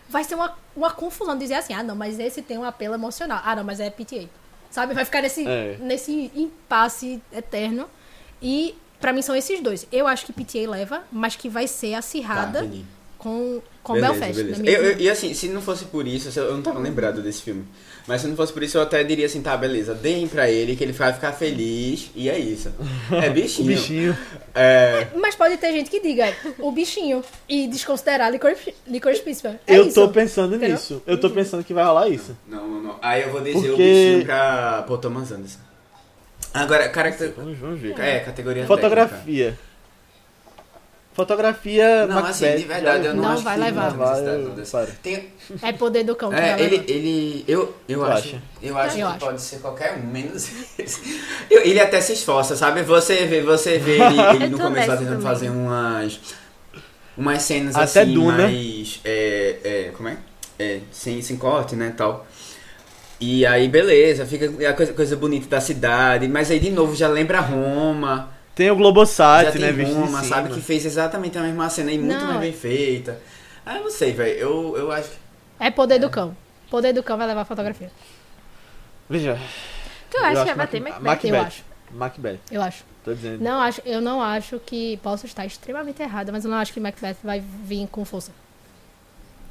Vai 0.07 0.23
ser 0.23 0.35
uma, 0.35 0.55
uma 0.75 0.91
confusão 0.91 1.35
dizer 1.35 1.55
assim, 1.55 1.73
ah, 1.73 1.81
não, 1.81 1.95
mas 1.95 2.19
esse 2.19 2.43
tem 2.43 2.57
um 2.59 2.63
apelo 2.63 2.93
emocional. 2.93 3.41
Ah, 3.43 3.55
não, 3.55 3.63
mas 3.63 3.79
é 3.79 3.89
PTA. 3.89 4.29
Sabe? 4.69 4.93
Vai 4.93 5.03
ficar 5.03 5.21
nesse, 5.21 5.47
É. 5.47 5.77
nesse 5.79 6.31
impasse 6.35 7.19
eterno. 7.35 7.87
E 8.39 8.75
pra 8.99 9.11
mim 9.11 9.23
são 9.23 9.35
esses 9.35 9.59
dois. 9.61 9.87
Eu 9.91 10.05
acho 10.05 10.27
que 10.27 10.31
PTA 10.33 10.69
leva, 10.69 11.01
mas 11.11 11.35
que 11.35 11.49
vai 11.49 11.65
ser 11.67 11.95
acirrada 11.95 12.59
Tá. 12.59 12.67
Com, 13.25 13.59
com 13.81 13.93
beleza, 13.93 14.13
Belfast. 14.13 14.35
beleza. 14.35 14.61
minha 14.61 14.75
Eu- 14.77 14.83
eu- 14.91 14.99
e 14.99 15.09
assim, 15.09 15.33
se 15.33 15.47
não 15.47 15.61
fosse 15.61 15.85
por 15.85 16.07
isso, 16.07 16.37
eu 16.39 16.53
não 16.53 16.61
tava 16.61 16.79
lembrado 16.79 17.21
desse 17.23 17.41
filme. 17.41 17.65
Mas 18.07 18.21
se 18.21 18.27
não 18.27 18.35
fosse 18.35 18.53
por 18.53 18.61
isso, 18.61 18.77
eu 18.77 18.83
até 18.83 19.03
diria 19.03 19.25
assim, 19.25 19.41
tá, 19.41 19.57
beleza, 19.57 19.95
deem 19.95 20.27
pra 20.27 20.47
ele 20.47 20.75
que 20.75 20.83
ele 20.83 20.91
vai 20.93 21.11
ficar 21.11 21.31
feliz 21.33 22.11
e 22.15 22.29
é 22.29 22.37
isso. 22.37 22.71
É 23.11 23.27
O 23.29 23.33
bichinho. 23.33 23.67
bichinho. 23.67 24.17
É, 24.53 25.07
Mas 25.15 25.33
pode 25.35 25.57
ter 25.57 25.71
gente 25.71 25.89
que 25.89 25.99
diga 25.99 26.31
o 26.59 26.71
bichinho 26.71 27.23
e 27.49 27.67
desconsiderar 27.67 28.31
Licorice, 28.31 28.75
licorice 28.87 29.23
Pizza. 29.23 29.59
É 29.65 29.77
eu 29.79 29.85
isso. 29.87 29.95
tô 29.95 30.07
pensando 30.09 30.55
Entendeu? 30.55 30.75
nisso. 30.75 31.01
Eu 31.07 31.19
tô 31.19 31.31
pensando 31.31 31.63
que 31.63 31.73
vai 31.73 31.83
rolar 31.83 32.07
isso. 32.07 32.37
não, 32.47 32.67
não, 32.67 32.81
não. 32.83 32.99
Aí 33.01 33.23
eu 33.23 33.31
vou 33.31 33.41
dizer 33.41 33.57
o 33.57 33.61
Porque- 33.69 33.83
bichinho 33.83 34.25
pra 34.25 34.83
Paul 34.87 34.99
Thomas 34.99 35.31
Anderson. 35.31 35.59
Agora, 36.53 36.87
caracter... 36.89 37.33
Vamos, 37.35 37.57
vamos 37.57 37.79
ver. 37.81 37.99
É, 37.99 38.19
categoria 38.19 38.65
Fotografia. 38.67 39.57
Fotografia, 41.15 42.05
Não, 42.07 42.15
Macbeth, 42.15 42.29
assim, 42.29 42.55
de 42.57 42.63
verdade, 42.65 43.05
eu 43.05 43.13
não, 43.15 43.23
Não 43.23 43.31
acho 43.31 43.43
vai 43.43 43.55
que 43.55 43.61
levar. 43.61 43.91
não 43.91 43.97
Vai, 43.97 44.19
eu-. 44.27 44.55
Tem, 45.01 45.29
É 45.61 45.71
poder 45.71 46.03
do 46.03 46.13
cão 46.13 46.29
que 46.29 46.35
É, 46.35 46.41
vai 46.51 46.61
ele, 46.61 46.71
levar. 46.77 46.89
ele, 46.89 47.45
eu, 47.47 47.73
eu 47.87 47.99
Tu 47.99 48.05
acho, 48.05 48.27
acha? 48.27 48.41
eu 48.61 48.77
acho 48.77 48.97
Eu 48.97 49.07
que 49.07 49.13
acho. 49.13 49.19
pode 49.25 49.41
ser 49.41 49.59
qualquer 49.59 49.93
um, 49.97 50.07
menos. 50.07 50.49
Eu- 51.49 51.61
ele 51.63 51.79
até 51.79 52.01
se 52.01 52.11
esforça, 52.11 52.55
sabe? 52.57 52.81
Você 52.83 53.25
vê, 53.27 53.41
você 53.41 53.77
vê 53.77 53.97
ele, 54.01 54.19
ele 54.35 54.47
no 54.49 54.57
começo 54.59 54.87
lá 54.89 54.93
nessa 54.95 55.05
tentando 55.05 55.21
fazer 55.21 55.49
umas, 55.49 56.19
umas 57.17 57.41
cenas 57.43 57.75
Até 57.77 58.01
assim, 58.01 58.13
Duna. 58.13 58.37
mais, 58.39 58.99
é, 59.05 59.55
é, 59.63 59.91
como 59.95 60.09
é? 60.09 60.17
É, 60.59 60.79
sem, 60.91 61.21
sem 61.21 61.37
corte, 61.37 61.77
né, 61.77 61.93
tal. 61.95 62.27
E 63.21 63.45
aí, 63.45 63.69
beleza, 63.69 64.25
fica 64.25 64.47
a 64.69 64.73
coisa, 64.73 64.91
coisa 64.91 65.15
bonita 65.15 65.47
da 65.47 65.61
cidade, 65.61 66.27
mas 66.27 66.51
aí 66.51 66.59
de 66.59 66.71
novo 66.71 66.93
já 66.93 67.07
lembra 67.07 67.39
Roma. 67.39 68.34
Tem 68.55 68.71
o 68.71 68.75
Globosat, 68.75 69.51
tem 69.51 69.61
né, 69.61 69.83
Roma, 69.83 70.05
cima. 70.07 70.23
sabe? 70.23 70.53
Que 70.53 70.61
fez 70.61 70.85
exatamente 70.85 71.37
a 71.37 71.41
mesma 71.41 71.69
cena 71.69 71.91
e 71.91 71.97
muito 71.99 72.17
Não, 72.17 72.25
mais 72.25 72.37
é- 72.37 72.39
bem 72.39 72.53
feita. 72.53 73.19
Ah, 73.65 73.77
eu 73.77 73.83
não 73.83 73.91
sei, 73.91 74.13
velho. 74.13 74.37
Eu, 74.39 74.77
eu 74.77 74.91
acho 74.91 75.09
que. 75.09 75.17
É 75.59 75.69
poder 75.69 75.99
do 75.99 76.09
cão. 76.09 76.35
Poder 76.69 76.93
do 76.93 77.03
cão 77.03 77.17
vai 77.17 77.27
levar 77.27 77.41
a 77.41 77.45
fotografia. 77.45 77.91
Veja, 79.09 79.37
Tu 80.09 80.17
eu 80.17 80.23
acha 80.25 80.39
que 80.41 80.45
vai 80.45 80.55
bater 80.55 80.81
Mac- 80.81 81.01
Macbeth? 81.01 81.27
Eu 81.27 81.31
Macbeth. 81.35 81.47
acho. 81.47 81.63
Macbeth, 81.91 82.39
Eu 82.51 82.61
acho. 82.61 82.83
tô 83.03 83.13
dizendo. 83.13 83.43
Não 83.43 83.59
acho, 83.61 83.81
eu 83.85 84.01
não 84.01 84.21
acho 84.21 84.59
que 84.65 84.97
posso 85.03 85.25
estar 85.25 85.45
extremamente 85.45 86.01
errada, 86.01 86.31
mas 86.31 86.43
eu 86.45 86.51
não 86.51 86.57
acho 86.57 86.73
que 86.73 86.79
Macbeth 86.79 87.17
vai 87.23 87.39
vir 87.63 87.87
com 87.91 88.03
força. 88.05 88.31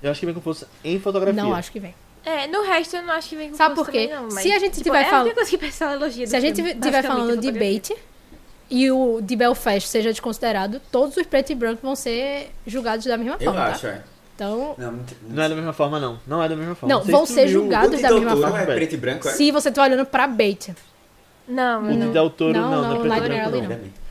Eu 0.02 0.10
acho 0.10 0.20
que 0.20 0.26
vem 0.26 0.34
com 0.34 0.40
força 0.40 0.66
em 0.82 0.98
fotografia. 0.98 1.42
Não 1.42 1.54
acho 1.54 1.70
que 1.70 1.78
vem. 1.80 1.94
É, 2.24 2.46
no 2.46 2.62
resto 2.62 2.96
eu 2.96 3.02
não 3.02 3.12
acho 3.14 3.28
que 3.28 3.36
vem 3.36 3.50
com 3.50 3.56
Sabe 3.56 3.74
força 3.74 3.90
por 3.90 3.98
quê? 3.98 4.08
também, 4.08 4.22
não, 4.22 4.34
mas, 4.34 4.42
Se 4.42 4.52
a 4.52 4.58
gente 4.58 4.72
tipo, 4.72 4.84
tiver 4.84 5.02
é 5.02 5.04
falando- 5.10 5.34
do 5.34 5.44
Se 5.46 6.36
a 6.36 6.40
gente 6.40 6.56
filme, 6.56 6.74
basicamente, 6.74 7.06
falando 7.06 7.30
de 7.40 7.46
fotografia. 7.48 7.52
bait 7.52 7.96
e 8.70 8.90
o 8.90 9.20
de 9.20 9.36
Belfast 9.36 9.88
seja 9.88 10.10
desconsiderado, 10.10 10.80
todos 10.90 11.16
os 11.16 11.26
preto 11.26 11.52
e 11.52 11.54
branco 11.54 11.80
vão 11.82 11.94
ser 11.94 12.50
julgados 12.66 13.04
da 13.06 13.16
mesma 13.16 13.36
Eu 13.40 13.52
forma, 13.52 13.64
acho, 13.66 13.82
tá? 13.82 13.88
é. 13.88 14.02
Não, 14.36 14.74
Não, 14.76 14.92
não, 14.92 15.04
Não 15.28 15.42
é 15.44 15.48
da 15.48 15.54
mesma 15.54 15.72
forma, 15.72 16.00
não. 16.00 16.18
Não 16.26 16.42
é 16.42 16.48
da 16.48 16.56
mesma 16.56 16.74
forma. 16.74 16.94
Não, 16.94 17.02
sei 17.02 17.12
vão 17.12 17.24
ser 17.26 17.46
julgados 17.48 18.00
da 18.00 18.10
mesma 18.10 18.36
forma. 18.36 18.60
é 18.60 18.66
preto 18.66 18.94
e 18.94 18.96
branco, 18.96 19.28
é? 19.28 19.32
se 19.32 19.50
você 19.52 19.70
tá 19.70 19.82
olhando 19.82 20.04
pra 20.04 20.26
bait. 20.26 20.74
Não, 21.46 21.84
O 21.84 21.88
de 21.92 21.96
não. 21.98 22.12
Del 22.12 22.30
Toro, 22.30 22.58
Não, 22.58 22.70
não, 22.70 22.82
não, 22.82 23.04
não, 23.04 23.14
é 23.14 23.20
preto 23.20 23.26
e 23.26 23.28
branco, 23.28 23.50
não. 23.56 23.68
não. 23.68 24.04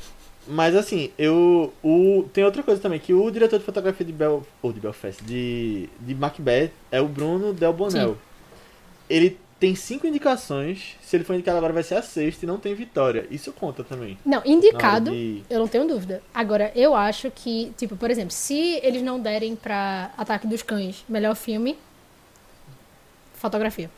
Mas 0.47 0.75
assim, 0.75 1.09
eu. 1.17 1.73
O, 1.83 2.25
tem 2.33 2.43
outra 2.43 2.61
coisa 2.63 2.81
também, 2.81 2.99
que 2.99 3.13
o 3.13 3.29
diretor 3.31 3.59
de 3.59 3.65
fotografia 3.65 4.05
de 4.05 4.11
Bel. 4.13 4.45
Ou 4.61 4.71
de 4.73 4.79
Belfast, 4.79 5.23
de, 5.23 5.89
de 5.99 6.13
Macbeth 6.15 6.71
é 6.91 7.01
o 7.01 7.07
Bruno 7.07 7.53
Del 7.53 7.73
Bonel. 7.73 8.09
Sim. 8.11 8.17
Ele 9.09 9.37
tem 9.63 9.75
cinco 9.75 10.05
indicações. 10.05 10.97
Se 11.01 11.15
ele 11.15 11.23
for 11.23 11.33
indicado 11.33 11.57
agora, 11.57 11.71
vai 11.71 11.83
ser 11.83 11.95
a 11.95 12.01
sexta 12.01 12.43
e 12.43 12.47
não 12.47 12.57
tem 12.57 12.75
vitória. 12.75 13.25
Isso 13.31 13.53
conta 13.53 13.81
também. 13.81 14.17
Não, 14.25 14.41
indicado, 14.45 15.09
de- 15.11 15.41
eu 15.49 15.57
não 15.59 15.67
tenho 15.69 15.87
dúvida. 15.87 16.21
Agora, 16.33 16.69
eu 16.75 16.93
acho 16.93 17.31
que, 17.31 17.71
tipo, 17.77 17.95
por 17.95 18.11
exemplo, 18.11 18.31
se 18.31 18.79
eles 18.83 19.01
não 19.01 19.17
derem 19.19 19.55
pra 19.55 20.11
Ataque 20.17 20.45
dos 20.47 20.61
Cães 20.61 21.05
melhor 21.07 21.33
filme, 21.35 21.77
fotografia. 23.35 23.89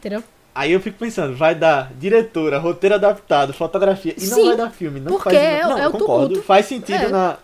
Entendeu? 0.00 0.22
Aí 0.54 0.72
eu 0.72 0.80
fico 0.80 0.98
pensando, 0.98 1.36
vai 1.36 1.54
dar 1.54 1.92
diretora, 1.94 2.58
roteiro 2.58 2.94
adaptado, 2.96 3.52
fotografia, 3.52 4.14
e 4.16 4.26
não 4.26 4.36
Sim, 4.36 4.46
vai 4.48 4.56
dar 4.56 4.70
filme. 4.70 5.00
Não 5.00 5.12
porque 5.12 5.30
faz, 5.30 5.36
é- 5.38 5.62
não, 5.62 5.78
é 5.78 5.88
o 5.88 5.92
concordo, 5.92 6.42
faz 6.42 6.66
sentido 6.66 7.04
É. 7.04 7.08
na. 7.08 7.38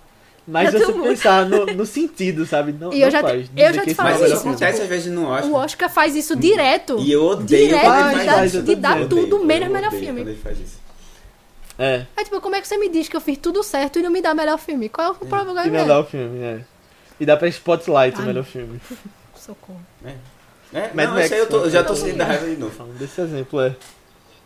Mas 0.47 0.75
É 0.75 0.79
se 0.79 0.85
você 0.85 0.93
pensar 0.93 1.47
no, 1.47 1.67
no 1.67 1.87
sentido, 1.87 2.45
sabe? 2.47 2.73
Não, 2.73 2.93
E 2.93 2.99
não 2.99 3.07
eu 3.07 3.11
já 3.11 3.19
te- 3.23 3.29
faz. 3.29 3.51
eu 3.57 3.73
já 3.75 3.85
te 3.85 3.95
falei 3.95 4.13
não 4.15 4.21
Mas 4.21 4.31
é 4.31 4.35
isso 4.35 4.49
acontece 4.49 4.83
às 4.83 4.89
vezes 4.89 5.13
no 5.13 5.29
Oscar. 5.29 5.51
O 5.51 5.55
Oscar 5.55 5.91
faz 5.91 6.17
isso 6.17 6.35
direto. 6.35 6.97
E 6.99 7.13
eu 7.13 7.25
odeio 7.25 7.69
Direto, 7.69 7.85
Faz, 7.85 8.25
faz 8.25 8.47
isso. 8.49 8.57
eu 8.57 8.63
de 8.63 8.75
tô 8.77 8.81
dar 8.81 8.95
dizendo. 8.95 9.09
tudo 9.09 9.37
Eu 9.37 9.45
menos 9.45 9.69
odeio 9.69 9.73
melhor 9.73 9.91
filme. 9.93 10.21
ele 10.23 10.35
faz 10.37 10.59
isso. 10.59 10.81
É, 11.79 12.05
É 12.17 12.25
tipo, 12.25 12.41
como 12.41 12.57
é 12.57 12.61
que 12.61 12.69
você 12.69 12.77
me 12.77 12.89
diz 12.89 13.09
que 13.09 13.17
eu 13.17 13.21
fiz 13.21 13.39
tudo 13.39 13.63
certo 13.63 13.99
e 13.99 14.03
não 14.03 14.11
me 14.11 14.21
dá 14.21 14.35
melhor 14.35 14.59
filme? 14.59 14.89
Qual 14.89 15.07
é 15.07 15.11
o 15.11 15.15
problema? 15.15 15.67
e 15.67 15.71
melhor 15.71 16.07
filme, 16.07 16.39
é. 16.43 16.61
E 17.19 17.25
dá 17.27 17.37
pra 17.37 17.49
Spotlight 17.49 18.19
o 18.19 18.23
melhor 18.23 18.45
filme. 18.45 18.81
Socorro. 19.35 19.81
É, 20.73 20.91
Mad 20.95 21.07
não, 21.07 21.15
Max, 21.15 21.25
isso 21.27 21.35
aí 21.35 21.41
eu, 21.41 21.47
tô, 21.49 21.57
eu 21.65 21.71
já 21.71 21.83
tô 21.83 21.93
né? 21.95 21.99
sentindo 21.99 22.19
da 22.19 22.25
raiva 22.27 22.47
de 22.47 22.57
novo. 22.57 22.73
Falando 22.75 22.99
desse 22.99 23.21
exemplo, 23.21 23.61
é. 23.61 23.75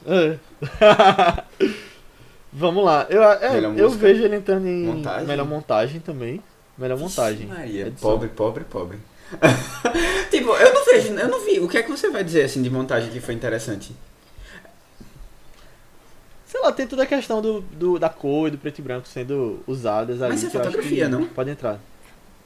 É. 0.06 0.38
Vamos 2.54 2.84
lá. 2.84 3.06
Eu, 3.10 3.22
é, 3.22 3.58
eu 3.76 3.90
vejo 3.90 4.22
ele 4.22 4.36
entrando 4.36 4.66
em 4.68 4.84
Montagem. 4.84 5.26
melhor 5.26 5.46
montagem 5.46 6.00
também. 6.00 6.40
Melhor 6.78 6.96
montagem. 6.98 7.46
Maria, 7.48 7.92
pobre, 8.00 8.28
pobre, 8.28 8.64
pobre. 8.64 8.98
tipo, 10.30 10.50
eu 10.50 10.72
não 10.74 10.84
vejo, 10.84 11.12
eu 11.14 11.28
não 11.28 11.44
vi. 11.44 11.58
O 11.60 11.68
que 11.68 11.78
é 11.78 11.82
que 11.82 11.90
você 11.90 12.10
vai 12.10 12.22
dizer 12.22 12.44
assim 12.44 12.62
de 12.62 12.70
montagem 12.70 13.10
que 13.10 13.20
foi 13.20 13.34
interessante? 13.34 13.92
Sei 16.46 16.60
lá, 16.60 16.70
tem 16.70 16.86
toda 16.86 17.02
a 17.02 17.06
questão 17.06 17.42
do, 17.42 17.60
do- 17.60 17.98
da 17.98 18.08
cor 18.08 18.46
e 18.48 18.50
do 18.52 18.58
preto 18.58 18.78
e 18.78 18.82
branco 18.82 19.08
sendo 19.08 19.60
usadas 19.66 20.22
ali. 20.22 20.32
Mas 20.34 20.44
é 20.44 20.50
fotografia, 20.50 21.08
não? 21.08 21.24
Pode 21.26 21.50
entrar. 21.50 21.80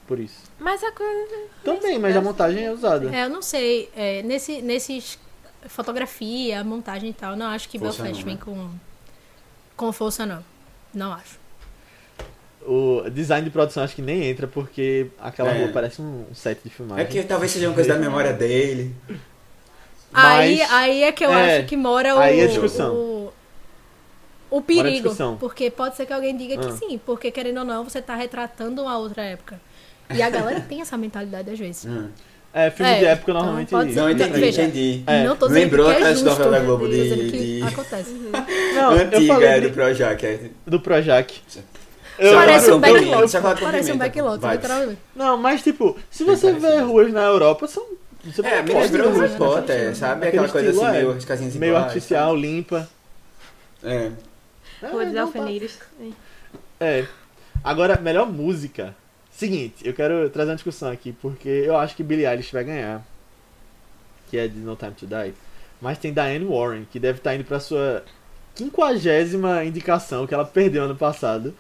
Por 0.07 0.19
isso. 0.19 0.41
Mas 0.59 0.83
a 0.83 0.91
coisa. 0.93 1.37
Também, 1.63 1.99
mas 1.99 2.17
a 2.17 2.23
montagem 2.23 2.65
é 2.65 2.73
usada. 2.73 3.15
É, 3.15 3.25
eu 3.25 3.29
não 3.29 3.43
sei. 3.43 3.91
é, 3.95 4.23
nesse, 4.23 4.63
nesses 4.63 5.19
fotografia, 5.67 6.65
montagem 6.65 7.11
e 7.11 7.13
tal, 7.13 7.37
não 7.37 7.47
acho 7.47 7.69
que 7.69 7.79
Belfast 7.79 8.23
vem 8.23 8.37
né? 8.37 8.41
com, 8.43 8.71
com 9.79 9.91
força, 9.93 10.27
não. 10.27 10.45
Não 10.93 11.13
acho. 11.13 11.39
O 12.67 13.09
design 13.11 13.45
de 13.45 13.51
produção 13.51 13.83
acho 13.83 13.95
que 13.95 14.03
nem 14.03 14.25
entra, 14.25 14.47
porque 14.47 15.07
aquela 15.19 15.51
É. 15.51 15.59
rua 15.63 15.73
parece 15.73 16.03
um 16.03 16.27
set 16.35 16.61
de 16.63 16.69
filmagem. 16.69 17.03
É 17.05 17.09
que 17.09 17.23
talvez 17.23 17.51
seja 17.53 17.69
uma 17.69 17.75
coisa 17.75 17.95
da 17.95 17.99
memória 17.99 18.33
dele. 18.35 18.95
Aí, 20.13 20.59
Mas- 20.59 20.73
aí 20.73 21.03
é 21.05 21.13
que 21.13 21.25
eu 21.25 21.33
é, 21.33 21.59
acho 21.59 21.67
que 21.67 21.77
mora 21.77 22.15
o, 22.15 22.19
aí 22.19 22.41
é 22.41 22.47
discussão. 22.47 22.95
o, 22.95 23.33
o 24.51 24.61
perigo. 24.61 25.15
Porque 25.39 25.71
pode 25.71 25.97
ser 25.97 26.05
que 26.07 26.13
alguém 26.13 26.37
diga 26.37 26.59
que 26.59 26.67
Ah. 26.69 26.73
sim, 26.73 26.99
porque 27.07 27.31
querendo 27.31 27.59
ou 27.59 27.65
não, 27.65 27.85
você 27.85 28.03
tá 28.03 28.15
retratando 28.15 28.83
uma 28.83 28.99
outra 28.99 29.23
época. 29.23 29.61
E 30.11 30.21
a 30.23 30.29
galera 30.31 30.61
tem 30.61 30.81
essa 30.81 30.97
mentalidade 30.97 31.51
às 31.51 31.59
vezes. 31.59 31.85
Hum. 31.87 32.09
É, 32.61 32.71
filme 32.71 32.91
É, 32.93 32.99
de 32.99 33.05
época 33.05 33.31
então 33.31 33.35
normalmente. 33.43 33.71
pode 33.71 33.93
ser. 33.93 34.01
Não, 34.01 34.11
entendi, 34.11 34.41
Veja, 34.41 34.63
entendi. 34.63 35.03
É. 35.07 35.25
Não 35.25 35.37
tô 35.37 35.47
Lembrou 35.47 35.87
que 35.87 35.93
é 35.93 35.95
aquela 35.97 36.13
justo, 36.13 36.25
novela 36.29 36.59
Globo 36.61 36.85
tô 36.87 36.91
de- 36.91 37.03
dizendo 37.03 37.31
que 37.31 37.39
de- 37.39 37.63
acontece. 37.63 38.11
Não, 38.75 38.93
eu 38.93 39.07
Antiga 39.07 39.35
falei 39.35 39.49
é 39.49 39.61
de- 39.61 39.69
do 39.69 39.75
Projac. 39.75 40.27
É. 40.27 40.41
do 40.67 40.81
Projac. 40.81 41.41
Só 41.49 41.63
Parece 42.35 42.71
um 42.73 42.75
com 42.75 42.81
pimenta, 42.81 43.05
backlot. 43.07 43.31
só 43.31 43.41
falar 43.41 43.55
com 43.55 43.65
Parece 43.65 43.93
um 43.93 43.97
backlot, 43.99 44.41
Vai. 44.41 44.57
literalmente. 44.57 44.99
Não, 45.15 45.37
mas 45.37 45.63
tipo, 45.63 45.97
se 46.11 46.25
você 46.25 46.53
vê 46.53 46.79
ruas 46.81 47.13
na 47.13 47.23
Europa, 47.23 47.69
são. 47.69 47.87
Você 48.25 48.45
É, 48.45 48.61
me 48.61 48.75
lembrou 48.75 49.07
Harry 49.07 49.19
ruas 49.19 49.33
Potter, 49.35 49.95
sabe? 49.95 50.27
Aquela 50.27 50.49
coisa 50.49 50.71
assim, 50.71 50.85
é. 50.85 50.91
meio 50.91 51.11
as 51.13 51.25
casinhas 51.25 51.55
meio 51.55 51.77
artificial, 51.77 52.35
limpa. 52.35 52.89
É. 53.85 54.11
Rua 54.83 55.05
É, 55.05 55.07
não, 55.07 55.23
Alfeneiros. 55.27 55.79
É. 56.81 57.05
Agora, 57.63 57.97
melhor 58.01 58.27
música. 58.31 58.95
Seguinte, 59.39 59.87
eu 59.87 59.95
quero 59.95 60.29
trazer 60.31 60.51
uma 60.51 60.57
discussão 60.57 60.91
aqui, 60.91 61.13
porque 61.13 61.49
eu 61.49 61.77
acho 61.77 61.95
que 61.95 62.03
Billie 62.03 62.27
Eilish 62.27 62.53
vai 62.53 62.65
ganhar. 62.65 63.07
Que 64.29 64.37
é 64.37 64.49
de 64.49 64.59
No 64.59 64.75
Time 64.75 64.91
to 64.91 65.07
Die. 65.07 65.33
Mas 65.81 65.97
tem 65.97 66.13
Diane 66.13 66.45
Warren, 66.45 66.85
que 66.91 66.99
deve 66.99 67.19
estar 67.19 67.37
indo 67.37 67.45
pra 67.45 67.61
sua 67.61 68.03
quinquagésima 68.57 69.65
indicação 69.65 70.27
que 70.27 70.35
ela 70.35 70.45
perdeu 70.45 70.83
ano 70.87 70.97
passado. 70.97 71.55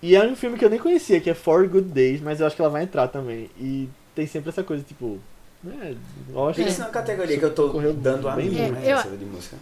E 0.00 0.16
é 0.16 0.24
um 0.24 0.34
filme 0.34 0.56
que 0.58 0.64
eu 0.64 0.70
nem 0.70 0.78
conhecia, 0.78 1.20
que 1.20 1.28
é 1.28 1.34
Four 1.34 1.68
Good 1.68 1.88
Days, 1.90 2.22
mas 2.22 2.40
eu 2.40 2.46
acho 2.46 2.56
que 2.56 2.62
ela 2.62 2.70
vai 2.70 2.82
entrar 2.82 3.06
também. 3.08 3.50
E 3.60 3.90
tem 4.14 4.26
sempre 4.26 4.48
essa 4.48 4.62
coisa, 4.64 4.82
tipo. 4.82 5.20
Né, 5.62 5.94
eu 6.32 6.48
acho 6.48 6.62
Isso 6.62 6.80
é 6.80 6.84
uma 6.86 6.90
categoria 6.90 7.38
que 7.38 7.44
eu 7.44 7.54
tô 7.54 7.68
dando 7.92 8.26
a 8.26 8.34
bem. 8.34 8.48
né, 8.48 8.80
É, 8.86 8.92
eu- 8.94 8.96
essa 8.96 9.10
de 9.10 9.24
música. 9.26 9.56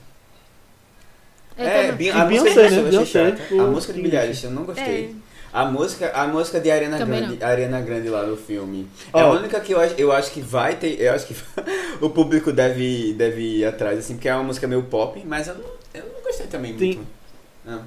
É, 1.59 1.89
também. 1.89 1.93
Bi- 1.97 2.05
E 2.06 2.10
a 2.10 2.24
música 2.24 2.44
Beyoncé, 2.55 2.68
de 2.68 2.77
né? 2.82 2.90
Beyoncé, 2.90 3.36
A 3.60 3.66
música 3.66 3.93
de. 3.93 4.02
Billie 4.02 4.18
Eilish 4.18 4.44
eu 4.44 4.51
não 4.52 4.62
gostei. 4.64 4.85
É. 5.27 5.30
A 5.52 5.64
música, 5.64 6.12
a 6.14 6.27
música 6.28 6.60
de 6.60 6.70
Ariana 6.70 6.97
Também 6.97 7.20
Grande, 7.20 7.44
Ariana 7.44 7.81
Grande 7.81 8.09
lá 8.09 8.22
no 8.24 8.36
filme. 8.36 8.89
É 9.12 9.22
Ó. 9.22 9.32
a 9.32 9.39
única 9.39 9.59
que 9.60 9.72
eu 9.72 9.81
acho, 9.81 9.94
eu 9.98 10.12
acho 10.12 10.31
que 10.31 10.40
vai 10.40 10.77
ter, 10.77 11.01
eu 11.01 11.12
acho 11.12 11.27
que 11.27 11.35
o 12.01 12.09
público 12.10 12.52
deve, 12.52 13.12
deve 13.14 13.59
ir 13.59 13.64
atrás, 13.64 13.98
assim, 13.98 14.14
porque 14.14 14.28
é 14.28 14.35
uma 14.35 14.44
música 14.44 14.68
meio 14.68 14.85
pop, 14.85 15.20
mas 15.27 15.48
eu 15.48 15.55
não, 15.55 15.64
eu 15.94 16.05
não 16.05 16.22
gostei 16.22 16.47
também 16.47 16.77
Tem- 16.77 16.94
muito. 16.94 17.09
Não. 17.64 17.82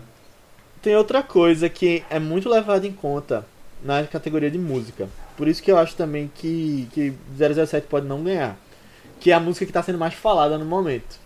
Tem 0.81 0.95
outra 0.98 1.23
coisa 1.23 1.69
que 1.69 2.03
é 2.10 2.19
muito 2.19 2.49
levada 2.49 2.85
em 2.85 2.91
conta 2.91 3.45
na 3.81 4.03
categoria 4.03 4.52
de 4.52 4.57
música. 4.57 5.07
Por 5.38 5.48
isso 5.48 5.64
que 5.64 5.72
eu 5.72 5.77
acho 5.77 5.95
também 5.95 6.30
que, 6.35 6.88
que 6.91 7.14
007 7.38 7.88
pode 7.88 8.06
não 8.06 8.22
ganhar. 8.23 8.57
Que 9.19 9.31
é 9.31 9.34
a 9.34 9.40
música 9.40 9.65
que 9.65 9.69
está 9.69 9.81
sendo 9.81 9.98
mais 9.98 10.14
falada 10.14 10.57
no 10.57 10.65
momento. 10.65 11.18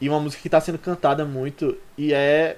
E 0.00 0.08
uma 0.08 0.18
música 0.18 0.42
que 0.42 0.48
está 0.48 0.60
sendo 0.60 0.78
cantada 0.78 1.24
muito. 1.24 1.76
E 1.96 2.12
é. 2.12 2.56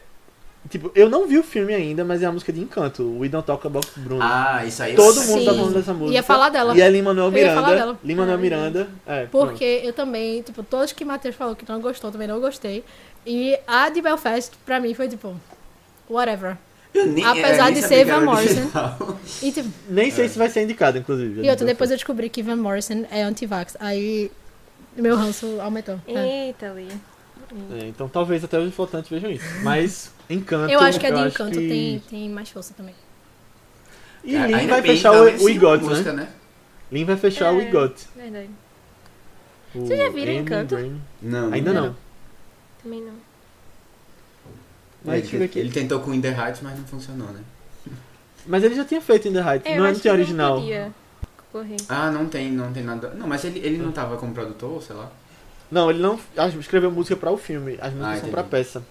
Tipo, 0.70 0.90
eu 0.94 1.08
não 1.08 1.26
vi 1.28 1.38
o 1.38 1.42
filme 1.42 1.74
ainda, 1.74 2.04
mas 2.04 2.22
é 2.22 2.26
a 2.26 2.32
música 2.32 2.52
de 2.52 2.60
Encanto. 2.60 3.18
We 3.18 3.28
Don't 3.28 3.46
Talk 3.46 3.66
About 3.66 3.86
Bruno. 3.96 4.20
Ah, 4.22 4.64
isso 4.66 4.82
aí 4.82 4.92
eu 4.92 4.96
Todo 4.96 5.22
mundo 5.22 5.44
tá 5.44 5.52
falando 5.54 5.74
dessa 5.74 5.94
música. 5.94 6.14
Ia 6.14 6.22
falar 6.22 6.48
dela. 6.48 6.76
E 6.76 6.80
é 6.80 6.88
Lin-Manuel 6.88 7.32
ia 7.36 7.48
falar 7.54 7.60
Miranda. 7.68 7.76
dela. 7.76 7.98
Lin-Manuel 8.04 8.34
Ah, 8.36 8.40
Miranda. 8.40 8.88
É, 9.06 9.26
pronto. 9.26 9.48
Porque 9.50 9.80
eu 9.84 9.92
também, 9.92 10.42
tipo, 10.42 10.62
todos 10.62 10.92
que 10.92 11.04
Matheus 11.04 11.34
falou 11.36 11.54
que 11.54 11.68
não 11.68 11.80
gostou, 11.80 12.10
também 12.10 12.26
não 12.28 12.40
gostei. 12.40 12.82
E 13.26 13.58
a 13.66 13.88
de 13.90 14.00
Belfast, 14.00 14.52
pra 14.64 14.80
mim, 14.80 14.94
foi 14.94 15.08
tipo, 15.08 15.34
whatever. 16.08 16.56
Eu 16.94 17.06
nem- 17.06 17.24
Apesar 17.24 17.68
eu 17.68 17.74
nem 17.74 17.74
de 17.74 17.82
ser 17.82 18.04
Van 18.06 18.20
Morrison. 18.22 18.70
E, 19.42 19.52
tipo, 19.52 19.68
Nem 19.88 20.10
sei 20.10 20.28
se 20.28 20.38
vai 20.38 20.48
ser 20.48 20.62
indicado, 20.62 20.96
inclusive. 20.98 21.42
e 21.44 21.50
outra, 21.50 21.66
depois 21.66 21.90
eu 21.90 21.96
descobri 21.96 22.28
que 22.30 22.42
Van 22.42 22.56
Morrison 22.56 23.04
é 23.10 23.22
anti-vax. 23.22 23.76
Aí 23.78 24.30
meu 24.96 25.14
ranço 25.16 25.58
aumentou. 25.60 26.00
É. 26.08 26.46
Eita, 26.46 26.68
Lia. 26.68 26.88
É, 27.80 27.86
então 27.86 28.08
talvez 28.08 28.42
até 28.42 28.58
os 28.58 28.74
votantes 28.74 29.10
vejam 29.10 29.30
isso. 29.30 29.44
Mas 29.62 30.10
Encanto. 30.28 30.72
Eu 30.72 30.80
acho 30.80 30.98
que 30.98 31.06
a 31.06 31.10
de 31.10 31.20
Encanto 31.20 31.58
que- 31.58 31.68
tem, 31.68 31.98
tem 32.08 32.28
mais 32.30 32.48
força 32.50 32.74
também. 32.74 32.94
E 34.24 34.36
Ainda 34.36 34.58
Lin 34.58 34.66
vai 34.66 34.82
fechar 34.82 35.12
o, 35.12 35.22
o 35.44 35.48
IGOT, 35.48 35.84
música, 35.84 36.12
né? 36.12 36.28
Lin 36.90 37.04
vai 37.04 37.16
fechar 37.16 37.52
o 37.52 37.60
É. 37.60 37.68
IGOT. 37.68 38.06
Verdade. 38.16 38.50
O 39.74 39.86
Vocês 39.86 39.98
já 40.00 40.08
viram 40.08 40.32
Encanto? 40.32 40.74
Green. 40.76 41.00
Não, 41.22 41.52
Ainda 41.52 41.72
não. 41.72 41.86
não. 41.86 41.96
Também 42.82 43.02
não. 43.02 43.14
Mas 45.04 45.32
ele, 45.32 45.44
aqui. 45.44 45.58
ele 45.60 45.70
tentou 45.70 46.00
com 46.00 46.12
In 46.12 46.20
The 46.20 46.30
Heights, 46.30 46.60
mas 46.62 46.76
não 46.76 46.84
funcionou, 46.86 47.28
né? 47.28 47.40
Mas 48.46 48.64
ele 48.64 48.74
já 48.74 48.84
tinha 48.84 49.00
feito 49.00 49.28
In 49.28 49.32
The 49.32 49.40
Heights. 49.40 49.70
É, 49.70 49.76
não, 49.78 49.86
é- 49.86 49.92
não 49.92 50.00
que 50.00 50.08
original. 50.08 50.62
Ah, 51.88 52.10
não 52.10 52.26
tem, 52.26 52.50
não 52.50 52.72
tem 52.72 52.82
nada. 52.82 53.10
Não, 53.10 53.26
mas 53.26 53.44
ele, 53.44 53.60
ele 53.60 53.78
não 53.78 53.92
tava 53.92 54.16
como 54.16 54.34
produtor, 54.34 54.82
sei 54.82 54.96
lá. 54.96 55.10
Não, 55.70 55.90
ele 55.90 56.00
não 56.00 56.18
ah, 56.36 56.48
escreveu 56.48 56.90
música 56.90 57.16
para 57.16 57.30
o 57.30 57.36
filme. 57.36 57.78
As 57.80 57.92
músicas 57.92 57.98
são 58.00 58.16
entendi. 58.18 58.30
pra 58.32 58.44
peça. 58.44 58.82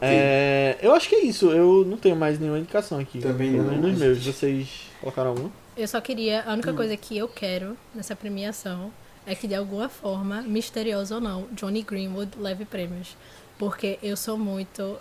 É, 0.00 0.78
eu 0.80 0.94
acho 0.94 1.08
que 1.08 1.14
é 1.16 1.24
isso. 1.24 1.50
Eu 1.50 1.84
não 1.84 1.96
tenho 1.96 2.16
mais 2.16 2.38
nenhuma 2.38 2.58
indicação 2.58 2.98
aqui. 2.98 3.18
Também 3.20 3.50
não, 3.52 3.76
nos 3.76 3.98
meus. 3.98 4.24
Vocês 4.24 4.68
colocaram 5.00 5.30
alguma? 5.30 5.50
Eu 5.76 5.86
só 5.88 6.00
queria. 6.00 6.42
A 6.42 6.50
Hum. 6.50 6.54
única 6.54 6.72
coisa 6.72 6.96
que 6.96 7.16
eu 7.16 7.28
quero 7.28 7.76
nessa 7.94 8.14
premiação 8.16 8.92
é 9.26 9.34
que, 9.34 9.46
de 9.46 9.54
alguma 9.54 9.88
forma, 9.88 10.42
misterioso 10.42 11.14
ou 11.16 11.20
não, 11.20 11.46
Johnny 11.52 11.82
Greenwood 11.82 12.32
leve 12.38 12.64
prêmios. 12.64 13.16
Porque 13.58 13.98
eu 14.02 14.16
sou 14.16 14.36
muito 14.36 14.96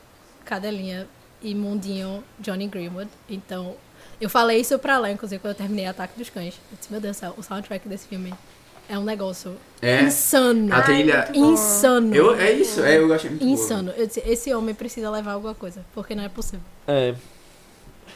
cadelinha 0.45 1.07
e 1.41 1.55
mundinho 1.55 2.23
Johnny 2.39 2.67
Greenwood. 2.67 3.09
Então, 3.29 3.75
eu 4.19 4.29
falei 4.29 4.59
isso 4.61 4.77
pra 4.77 4.99
lá, 4.99 5.11
inclusive, 5.11 5.39
quando 5.41 5.51
eu 5.53 5.57
terminei 5.57 5.85
Ataque 5.87 6.17
dos 6.17 6.29
Cães. 6.29 6.55
Eu 6.71 6.77
disse, 6.77 6.91
meu 6.91 7.01
Deus 7.01 7.17
do 7.17 7.19
céu, 7.19 7.33
o 7.37 7.41
soundtrack 7.43 7.87
desse 7.87 8.07
filme 8.07 8.33
é 8.89 8.97
um 8.97 9.03
negócio 9.03 9.55
É. 9.81 10.01
insano. 10.03 10.73
A 10.73 10.81
trilha. 10.81 11.27
bom. 11.33 11.53
Insano. 11.53 12.13
Eu, 12.15 12.35
é 12.35 12.51
isso, 12.51 12.81
é, 12.81 12.97
eu 12.97 13.13
achei 13.13 13.29
muito. 13.29 13.45
Insano. 13.45 13.91
Eu 13.95 14.05
disse, 14.07 14.21
esse 14.25 14.53
homem 14.53 14.75
precisa 14.75 15.09
levar 15.09 15.33
alguma 15.33 15.55
coisa, 15.55 15.85
porque 15.93 16.13
não 16.15 16.23
é 16.23 16.29
possível. 16.29 16.61
É. 16.87 17.15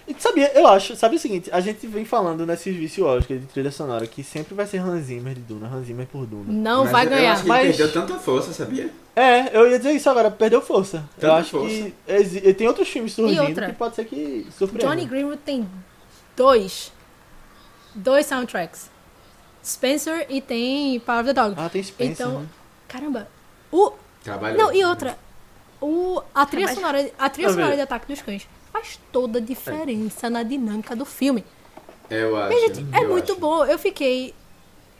E 0.07 0.15
sabia, 0.19 0.51
eu 0.53 0.67
acho, 0.67 0.95
sabe 0.95 1.15
o 1.15 1.19
seguinte, 1.19 1.49
a 1.51 1.59
gente 1.59 1.87
vem 1.87 2.05
falando 2.05 2.45
nesses 2.45 2.75
vícios 2.75 3.07
Oscar 3.07 3.37
de 3.37 3.45
trilha 3.47 3.71
sonora 3.71 4.05
que 4.05 4.21
sempre 4.23 4.53
vai 4.53 4.67
ser 4.67 4.77
Hans 4.77 5.05
Zimmer 5.05 5.33
de 5.33 5.41
Duna, 5.41 5.67
Hans 5.67 5.87
Zimmer 5.87 6.05
por 6.05 6.27
Duna. 6.27 6.45
Não 6.51 6.83
Mas 6.83 6.91
vai 6.91 7.05
eu- 7.05 7.09
Eu 7.11 7.17
ganhar. 7.17 7.33
acho 7.33 7.41
que 7.43 7.47
mas- 7.47 7.59
ele 7.65 7.73
perdeu 7.77 7.91
tanta 7.93 8.19
força, 8.19 8.53
sabia? 8.53 8.91
É, 9.15 9.57
eu 9.57 9.67
ia 9.71 9.77
dizer 9.79 9.93
isso 9.93 10.07
agora, 10.09 10.29
perdeu 10.29 10.61
força. 10.61 10.97
eu 11.17 11.21
Tanta 11.21 11.33
acho 11.35 11.49
força. 11.51 11.73
que 11.73 11.93
exi- 12.07 12.53
tem 12.53 12.67
outros 12.67 12.87
filmes 12.87 13.13
surgindo 13.13 13.41
outra? 13.47 13.67
que 13.67 13.73
pode 13.73 13.95
ser 13.95 14.05
que 14.05 14.45
surpreendam. 14.55 14.91
Johnny 14.95 15.07
Greenwood 15.07 15.39
tem 15.43 15.67
dois. 16.35 16.91
Dois 17.95 18.25
soundtracks. 18.27 18.91
Spencer 19.65 20.25
e 20.29 20.41
tem 20.41 20.99
Power 20.99 21.21
of 21.21 21.27
the 21.27 21.33
Dog. 21.33 21.55
Ah, 21.57 21.69
tem 21.69 21.81
Spencer, 21.81 22.25
Então, 22.27 22.41
né? 22.41 22.47
caramba. 22.87 23.27
O, 23.71 23.91
Trabalhou. 24.23 24.57
não, 24.57 24.73
e 24.73 24.83
outra. 24.85 25.17
O, 25.81 26.21
a 26.33 26.45
trilha 26.45 26.67
Mas- 26.67 26.75
sonora, 26.75 27.11
a 27.17 27.29
trilha 27.29 27.47
Tá 27.49 27.53
sonora 27.55 27.75
de 27.75 27.81
Ataque 27.81 28.07
dos 28.07 28.21
Cães 28.21 28.47
faz 28.71 28.99
toda 29.11 29.39
a 29.39 29.41
diferença 29.41 30.29
na 30.29 30.43
dinâmica 30.43 30.95
do 30.95 31.05
filme. 31.05 31.43
É, 32.09 32.21
eu 32.23 32.35
acho. 32.37 32.49
Minha 32.49 32.73
gente, 32.73 32.95
é 32.95 33.03
eu 33.03 33.09
muito 33.09 33.31
acho. 33.31 33.41
bom. 33.41 33.65
Eu 33.65 33.77
fiquei 33.79 34.33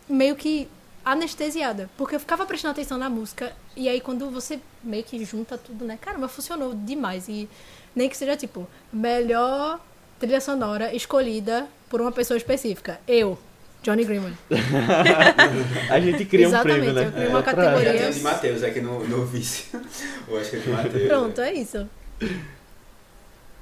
meio 0.10 0.36
que 0.36 0.68
anestesiada, 1.04 1.90
porque 1.98 2.16
eu 2.16 2.20
ficava 2.20 2.46
prestando 2.46 2.72
atenção 2.72 2.98
na 2.98 3.10
música 3.10 3.56
e 3.76 3.88
aí 3.88 4.02
quando 4.02 4.30
você 4.32 4.60
meio 4.84 5.04
que 5.04 5.24
junta 5.24 5.58
tudo, 5.58 5.86
né? 5.86 5.98
Caramba, 6.02 6.28
funcionou 6.28 6.74
demais 6.74 7.28
e 7.30 7.48
nem 7.96 8.10
que 8.10 8.18
seja 8.18 8.36
tipo 8.36 8.68
melhor 8.92 9.80
trilha 10.20 10.42
sonora 10.42 10.94
escolhida 10.96 11.68
por 11.90 12.02
uma 12.02 12.12
pessoa 12.12 12.38
específica. 12.38 13.00
Eu, 13.08 13.38
Johnny 13.86 14.04
Greenwood. 14.04 14.36
A 15.90 16.00
gente 16.00 16.26
cria 16.26 16.48
um 16.48 16.50
Exatamente, 16.50 16.80
prêmio, 16.80 16.94
né? 16.96 17.06
eu 17.08 17.12
crio 17.12 17.30
uma 17.30 17.44
pra- 17.44 17.54
categoria. 17.54 17.94
Já 17.94 18.00
tem 18.00 18.10
o 18.10 18.14
de 18.14 18.20
Matheus 18.22 18.64
aqui 18.64 18.82
no, 18.82 19.08
no 19.08 19.26
vice. 19.26 19.66
Eu 20.28 20.40
acho 20.40 20.50
que 20.50 20.56
é 20.56 20.60
de 20.60 20.70
Matheus. 20.70 21.08
Pronto, 21.08 21.42
é 21.42 21.54
isso. 21.54 21.88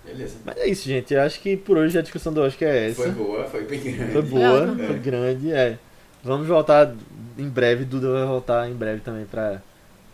Beleza. 0.05 0.35
Mas 0.45 0.57
é 0.57 0.67
isso, 0.67 0.87
gente. 0.87 1.13
Eu 1.13 1.21
acho 1.21 1.39
que 1.41 1.55
por 1.57 1.77
hoje 1.77 1.97
a 1.97 2.01
discussão 2.01 2.31
do 2.33 2.41
Oscar 2.41 2.69
é 2.69 2.89
essa. 2.89 3.01
Foi 3.01 3.11
boa, 3.11 3.43
foi 3.45 3.63
bem 3.65 3.79
grande. 3.81 4.11
Foi 4.13 4.21
boa, 4.21 4.75
É. 4.81 4.87
foi 4.87 4.99
grande, 4.99 5.51
é. 5.51 5.77
Vamos 6.23 6.47
voltar 6.47 6.93
em 7.37 7.49
breve, 7.49 7.83
Duda 7.83 8.11
vai 8.11 8.25
voltar 8.25 8.69
em 8.69 8.73
breve 8.73 9.01
também 9.01 9.25
pra 9.25 9.61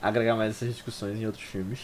agregar 0.02 0.36
mais 0.36 0.52
essas 0.56 0.69
discussões 0.73 1.19
em 1.19 1.26
outros 1.26 1.44
filmes. 1.44 1.80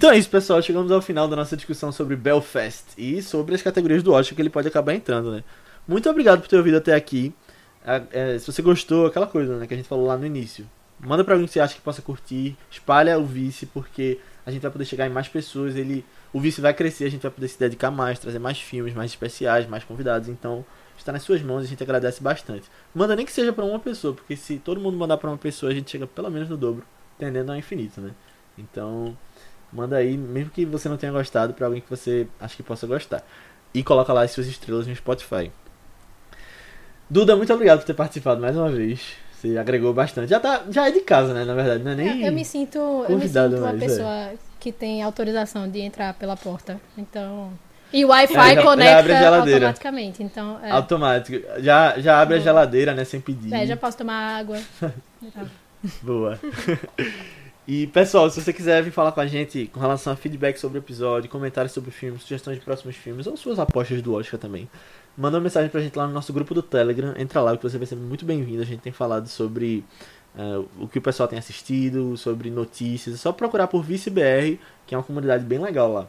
Então 0.00 0.10
é 0.10 0.16
isso, 0.16 0.30
pessoal. 0.30 0.62
Chegamos 0.62 0.90
ao 0.90 1.02
final 1.02 1.28
da 1.28 1.36
nossa 1.36 1.54
discussão 1.54 1.92
sobre 1.92 2.16
Belfast 2.16 2.86
e 2.96 3.20
sobre 3.20 3.54
as 3.54 3.60
categorias 3.60 4.02
do 4.02 4.14
Oscar 4.14 4.34
que 4.34 4.40
ele 4.40 4.48
pode 4.48 4.66
acabar 4.66 4.94
entrando, 4.94 5.30
né? 5.30 5.44
Muito 5.86 6.08
obrigado 6.08 6.40
por 6.40 6.48
ter 6.48 6.56
ouvido 6.56 6.78
até 6.78 6.94
aqui. 6.94 7.34
Ah, 7.84 8.00
é, 8.10 8.38
se 8.38 8.50
você 8.50 8.62
gostou, 8.62 9.04
aquela 9.04 9.26
coisa 9.26 9.58
né, 9.58 9.66
que 9.66 9.74
a 9.74 9.76
gente 9.76 9.86
falou 9.86 10.06
lá 10.06 10.16
no 10.16 10.24
início. 10.24 10.66
Manda 10.98 11.22
pra 11.22 11.34
alguém 11.34 11.46
que 11.46 11.52
você 11.52 11.60
acha 11.60 11.74
que 11.74 11.82
possa 11.82 12.00
curtir. 12.00 12.56
Espalha 12.70 13.18
o 13.18 13.26
Vice, 13.26 13.66
porque 13.66 14.18
a 14.46 14.50
gente 14.50 14.62
vai 14.62 14.70
poder 14.70 14.86
chegar 14.86 15.06
em 15.06 15.10
mais 15.10 15.28
pessoas. 15.28 15.76
Ele, 15.76 16.02
o 16.32 16.40
Vice 16.40 16.62
vai 16.62 16.72
crescer, 16.72 17.04
a 17.04 17.10
gente 17.10 17.20
vai 17.20 17.30
poder 17.30 17.48
se 17.48 17.58
dedicar 17.58 17.90
mais, 17.90 18.18
trazer 18.18 18.38
mais 18.38 18.58
filmes, 18.58 18.94
mais 18.94 19.10
especiais, 19.10 19.66
mais 19.66 19.84
convidados. 19.84 20.30
Então, 20.30 20.64
está 20.96 21.12
nas 21.12 21.22
suas 21.22 21.42
mãos 21.42 21.60
e 21.60 21.66
a 21.66 21.68
gente 21.68 21.82
agradece 21.82 22.22
bastante. 22.22 22.70
Manda 22.94 23.14
nem 23.14 23.26
que 23.26 23.32
seja 23.32 23.52
pra 23.52 23.66
uma 23.66 23.78
pessoa, 23.78 24.14
porque 24.14 24.34
se 24.34 24.58
todo 24.60 24.80
mundo 24.80 24.96
mandar 24.96 25.18
pra 25.18 25.28
uma 25.28 25.36
pessoa, 25.36 25.70
a 25.70 25.74
gente 25.74 25.90
chega 25.90 26.06
pelo 26.06 26.30
menos 26.30 26.48
no 26.48 26.56
dobro, 26.56 26.86
tendendo 27.18 27.52
ao 27.52 27.58
infinito, 27.58 28.00
né? 28.00 28.12
Então, 28.56 29.14
manda 29.72 29.96
aí, 29.96 30.16
mesmo 30.16 30.50
que 30.50 30.64
você 30.64 30.88
não 30.88 30.96
tenha 30.96 31.12
gostado, 31.12 31.54
pra 31.54 31.66
alguém 31.66 31.80
que 31.80 31.90
você 31.90 32.26
acha 32.40 32.56
que 32.56 32.62
possa 32.62 32.86
gostar. 32.86 33.22
E 33.72 33.82
coloca 33.82 34.12
lá 34.12 34.22
as 34.22 34.30
suas 34.32 34.46
estrelas 34.46 34.86
no 34.86 34.94
Spotify. 34.96 35.50
Duda, 37.08 37.36
muito 37.36 37.52
obrigado 37.52 37.78
por 37.80 37.84
ter 37.86 37.94
participado 37.94 38.40
mais 38.40 38.56
uma 38.56 38.70
vez. 38.70 39.00
Você 39.34 39.56
agregou 39.56 39.92
bastante. 39.94 40.28
Já, 40.28 40.38
tá, 40.38 40.64
já 40.70 40.88
é 40.88 40.90
de 40.90 41.00
casa, 41.00 41.32
né? 41.32 41.44
Na 41.44 41.54
verdade, 41.54 41.82
não 41.82 41.92
é 41.92 41.94
nem. 41.94 42.20
Eu, 42.20 42.26
eu 42.26 42.32
me 42.32 42.44
sinto, 42.44 42.78
eu 43.08 43.16
me 43.18 43.26
sinto 43.26 43.56
uma 43.56 43.72
mais, 43.72 43.82
é. 43.82 43.86
pessoa 43.86 44.32
que 44.60 44.70
tem 44.70 45.02
autorização 45.02 45.68
de 45.68 45.80
entrar 45.80 46.14
pela 46.14 46.36
porta. 46.36 46.80
Então. 46.96 47.52
E 47.92 48.04
o 48.04 48.08
Wi-Fi 48.08 48.34
Já- 48.34 48.54
já 48.54 48.62
conecta 48.62 49.02
geladeira. 49.18 49.38
automaticamente. 49.66 50.22
Então, 50.22 50.60
é, 50.62 50.70
Automático. 50.70 51.44
Já, 51.58 51.98
já 51.98 52.20
abre 52.20 52.36
a 52.36 52.38
geladeira, 52.40 52.94
né? 52.94 53.04
Sem 53.04 53.20
pedir. 53.20 53.52
é, 53.52 53.66
já 53.66 53.76
posso 53.76 53.96
tomar 53.98 54.38
água. 54.38 54.58
Boa. 56.02 56.38
e 57.72 57.86
pessoal, 57.86 58.28
se 58.28 58.42
você 58.42 58.52
quiser 58.52 58.82
vir 58.82 58.90
falar 58.90 59.12
com 59.12 59.20
a 59.20 59.26
gente 59.28 59.70
com 59.72 59.78
relação 59.78 60.12
a 60.12 60.16
feedback 60.16 60.56
sobre 60.58 60.78
o 60.78 60.80
episódio, 60.80 61.30
comentários 61.30 61.72
sobre 61.72 61.90
o 61.90 61.92
filme, 61.92 62.18
sugestões 62.18 62.58
de 62.58 62.64
próximos 62.64 62.96
filmes 62.96 63.28
ou 63.28 63.36
suas 63.36 63.60
apostas 63.60 64.02
do 64.02 64.12
Oscar 64.12 64.40
também, 64.40 64.68
manda 65.16 65.36
uma 65.36 65.44
mensagem 65.44 65.70
pra 65.70 65.80
gente 65.80 65.96
lá 65.96 66.04
no 66.04 66.12
nosso 66.12 66.32
grupo 66.32 66.52
do 66.52 66.62
Telegram. 66.62 67.14
Entra 67.16 67.40
lá 67.40 67.56
que 67.56 67.62
você 67.62 67.78
vai 67.78 67.86
ser 67.86 67.94
muito 67.94 68.24
bem-vindo. 68.24 68.60
A 68.60 68.66
gente 68.66 68.80
tem 68.80 68.90
falado 68.90 69.28
sobre 69.28 69.84
eh, 70.36 70.64
o 70.80 70.88
que 70.88 70.98
o 70.98 71.00
pessoal 71.00 71.28
tem 71.28 71.38
assistido, 71.38 72.16
sobre 72.16 72.50
notícias. 72.50 73.14
É 73.14 73.18
só 73.18 73.30
procurar 73.30 73.68
por 73.68 73.84
ViceBR, 73.84 74.58
que 74.84 74.92
é 74.92 74.98
uma 74.98 75.04
comunidade 75.04 75.44
bem 75.44 75.60
legal 75.60 75.92
lá. 75.92 76.08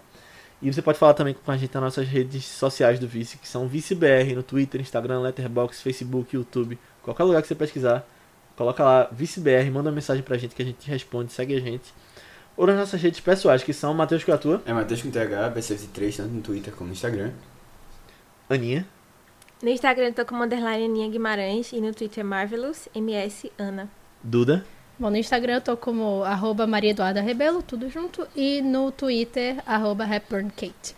E 0.63 0.73
você 0.73 0.81
pode 0.81 0.97
falar 0.97 1.13
também 1.13 1.35
com 1.35 1.51
a 1.51 1.57
gente 1.57 1.71
nas 1.75 1.83
nossas 1.83 2.07
redes 2.07 2.43
sociais 2.43 2.97
do 2.97 3.07
Vice, 3.07 3.37
que 3.37 3.47
são 3.47 3.67
ViceBR 3.67 4.33
no 4.33 4.41
Twitter, 4.41 4.81
Instagram, 4.81 5.19
Letterboxd, 5.19 5.83
Facebook, 5.83 6.35
YouTube, 6.35 6.79
qualquer 7.03 7.23
lugar 7.23 7.43
que 7.43 7.47
você 7.47 7.53
pesquisar. 7.53 8.03
Coloca 8.61 8.83
lá 8.83 9.09
ViceBR, 9.11 9.71
manda 9.71 9.89
uma 9.89 9.95
mensagem 9.95 10.21
pra 10.21 10.37
gente 10.37 10.53
que 10.53 10.61
a 10.61 10.65
gente 10.65 10.87
responde, 10.87 11.33
segue 11.33 11.55
a 11.55 11.59
gente. 11.59 11.91
Ou 12.55 12.67
nas 12.67 12.77
nossas 12.77 13.01
redes 13.01 13.19
pessoais, 13.19 13.63
que 13.63 13.73
são 13.73 13.91
Matheus 13.91 14.23
Catua, 14.23 14.61
É 14.67 14.71
Matheus 14.71 15.01
com 15.01 15.09
TH, 15.09 15.51
B73, 15.51 16.17
tanto 16.17 16.29
no 16.29 16.41
Twitter 16.43 16.71
como 16.75 16.89
no 16.89 16.93
Instagram. 16.93 17.31
Aninha, 18.47 18.85
No 19.63 19.69
Instagram 19.69 20.09
eu 20.09 20.13
tô 20.13 20.25
como 20.27 20.43
underline 20.43 20.85
Aninha 20.85 21.09
Guimarães 21.09 21.71
e 21.73 21.81
no 21.81 21.91
Twitter 21.91 22.23
Marvelous 22.23 22.87
MS 22.93 23.51
Ana. 23.57 23.89
Duda. 24.21 24.63
Bom, 24.99 25.09
no 25.09 25.17
Instagram 25.17 25.55
eu 25.55 25.61
tô 25.61 25.75
como 25.75 26.23
arroba 26.23 26.67
Maria 26.67 26.91
Eduarda 26.91 27.19
Rebelo, 27.19 27.63
tudo 27.63 27.89
junto. 27.89 28.27
E 28.35 28.61
no 28.61 28.91
Twitter, 28.91 29.57
arroba 29.65 30.05
Hepburn 30.05 30.51
Kate. 30.51 30.95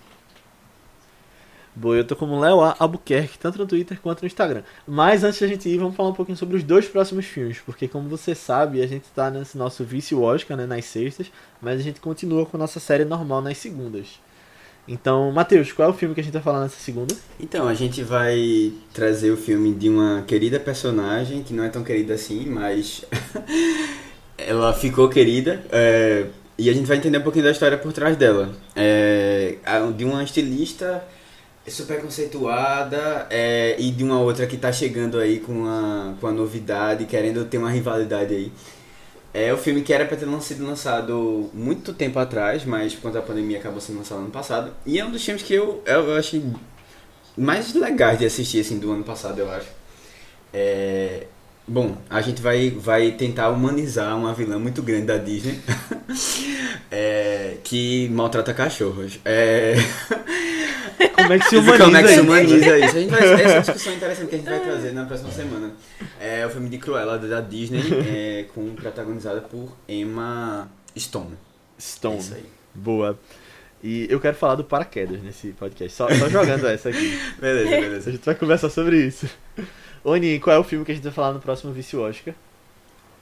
Boa, 1.76 1.96
eu 1.96 2.04
tô 2.06 2.16
como 2.16 2.40
Léo 2.40 2.62
A. 2.62 2.76
Albuquerque, 2.78 3.40
tanto 3.40 3.58
no 3.58 3.66
Twitter 3.66 4.00
quanto 4.00 4.22
no 4.22 4.28
Instagram. 4.28 4.62
Mas 4.88 5.24
antes 5.24 5.40
da 5.40 5.48
gente 5.48 5.68
ir, 5.68 5.80
vamos 5.80 5.96
falar 5.96 6.10
um 6.10 6.14
pouquinho 6.14 6.38
sobre 6.38 6.56
os 6.56 6.64
dois 6.64 6.88
próximos 6.88 7.26
filmes, 7.26 7.58
porque 7.66 7.88
como 7.88 8.08
você 8.08 8.36
sabe, 8.36 8.82
a 8.82 8.88
gente 8.88 9.06
tá 9.16 9.32
nesse 9.32 9.58
nosso 9.58 9.84
vício 9.84 10.22
Oscar, 10.22 10.56
né, 10.56 10.68
nas 10.68 10.86
sextas, 10.86 11.32
mas 11.60 11.80
a 11.80 11.84
gente 11.84 12.00
continua 12.00 12.46
com 12.46 12.60
nossa 12.60 12.80
série 12.80 13.06
normal 13.06 13.42
nas 13.42 13.58
segundas. 13.58 14.20
Então, 14.88 15.32
Matheus, 15.32 15.72
qual 15.72 15.88
é 15.88 15.92
o 15.92 15.96
filme 15.96 16.14
que 16.14 16.22
a 16.22 16.24
gente 16.24 16.34
vai 16.34 16.42
falar 16.42 16.62
nessa 16.62 16.80
segunda? 16.80 17.16
Então, 17.40 17.68
a 17.68 17.74
gente 17.74 18.04
vai 18.04 18.74
trazer 18.94 19.32
o 19.32 19.38
filme 19.38 19.74
de 19.74 19.90
uma 19.90 20.24
querida 20.28 20.60
personagem, 20.60 21.42
que 21.42 21.54
não 21.54 21.64
é 21.64 21.70
tão 21.70 21.84
querida 21.84 22.14
assim, 22.14 22.46
mas 22.46 23.06
ela 24.38 24.74
ficou 24.74 25.08
querida. 25.10 25.64
é, 25.72 26.28
E 26.58 26.70
a 26.70 26.74
gente 26.74 26.86
vai 26.86 26.98
entender 26.98 27.18
um 27.18 27.22
pouquinho 27.22 27.46
da 27.46 27.52
história 27.52 27.78
por 27.78 27.94
trás 27.94 28.18
dela. 28.18 28.54
É, 28.76 29.56
De 29.96 30.04
uma 30.04 30.22
estilista 30.22 31.02
super 31.72 32.02
conceituada 32.02 33.28
é, 33.30 33.76
e 33.80 33.92
de 33.92 34.04
uma 34.04 34.20
outra 34.20 34.46
que 34.46 34.58
tá 34.58 34.72
chegando 34.72 35.18
aí 35.18 35.40
com 35.40 35.66
a, 35.66 36.14
com 36.20 36.28
a 36.28 36.32
novidade, 36.32 37.06
querendo 37.06 37.46
ter 37.46 37.58
uma 37.58 37.70
rivalidade 37.70 38.34
aí. 38.34 38.52
É 39.34 39.52
o 39.52 39.58
filme 39.58 39.82
que 39.82 39.92
era 39.92 40.06
pra 40.06 40.16
ter 40.16 40.28
sido 40.42 40.66
lançado 40.66 41.50
muito 41.54 41.92
tempo 41.94 42.20
atrás, 42.20 42.66
mas 42.66 42.94
por 42.94 43.04
conta 43.04 43.20
da 43.20 43.26
pandemia 43.26 43.58
acabou 43.58 43.82
sendo 43.82 43.98
lançado 43.98 44.20
ano 44.20 44.30
passado. 44.30 44.72
E 44.86 45.00
é 45.00 45.06
um 45.06 45.10
dos 45.10 45.26
filmes 45.26 45.42
que 45.42 45.54
eu, 45.54 45.82
eu, 45.86 46.10
eu 46.10 46.18
achei 46.18 46.44
mais 47.36 47.74
legais 47.74 48.20
de 48.20 48.26
assistir, 48.26 48.60
assim, 48.60 48.78
do 48.78 48.92
ano 48.92 49.04
passado, 49.04 49.40
eu 49.40 49.50
acho. 49.50 49.68
É... 50.54 51.26
Bom, 51.66 51.98
a 52.10 52.22
gente 52.22 52.42
vai, 52.42 52.70
vai 52.72 53.12
tentar 53.12 53.50
humanizar 53.50 54.18
uma 54.18 54.34
vilã 54.34 54.60
muito 54.60 54.82
grande 54.84 55.06
da 55.06 55.18
Disney 55.18 55.60
é... 56.92 57.58
que 57.64 58.10
maltrata 58.10 58.54
cachorros. 58.54 59.20
É... 59.24 59.76
Como 61.16 61.34
é 61.34 61.40
que 61.40 61.46
se 61.46 61.56
humaniza, 61.56 61.84
Como 61.86 61.98
é 61.98 62.02
que 62.02 62.08
se 62.08 62.14
isso? 62.16 62.24
humaniza 62.24 62.80
isso? 62.80 62.98
A 62.98 63.00
gente 63.00 63.10
vai, 63.10 63.44
essa 63.44 63.60
discussão 63.72 63.94
é 63.94 63.96
interessante 63.96 64.30
que 64.30 64.36
a 64.36 64.38
gente 64.40 64.50
vai 64.50 64.60
trazer 64.60 64.92
na 64.92 65.06
próxima 65.06 65.32
semana. 65.32 65.72
É 66.20 66.46
o 66.46 66.50
filme 66.50 66.70
de 66.70 66.78
Cruella 66.78 67.18
da 67.18 67.40
Disney, 67.40 67.82
é, 68.08 68.46
com, 68.54 68.76
protagonizada 68.76 69.40
por 69.40 69.72
Emma 69.88 70.70
Stone. 70.98 71.38
Stone. 71.80 72.20
Isso 72.20 72.34
aí. 72.36 72.46
Boa. 72.76 73.18
E 73.82 74.08
eu 74.10 74.20
quero 74.20 74.36
falar 74.36 74.56
do 74.56 74.64
paraquedas 74.64 75.22
nesse 75.22 75.50
podcast. 75.50 75.96
Só, 75.96 76.10
só 76.14 76.30
jogando 76.30 76.68
essa 76.68 76.90
aqui. 76.90 77.18
Beleza, 77.40 77.68
A 77.68 77.80
beleza. 77.82 78.12
gente 78.12 78.26
vai 78.26 78.36
conversar 78.36 78.70
sobre 78.70 78.98
isso. 79.06 79.28
Aninha, 80.06 80.40
qual 80.40 80.56
é 80.56 80.60
o 80.60 80.64
filme 80.64 80.84
que 80.86 80.92
a 80.92 80.96
gente 80.96 81.04
vai 81.04 81.14
falar 81.14 81.34
no 81.34 81.40
próximo 81.40 81.72
Vice 81.72 81.96
Oscar? 81.96 82.34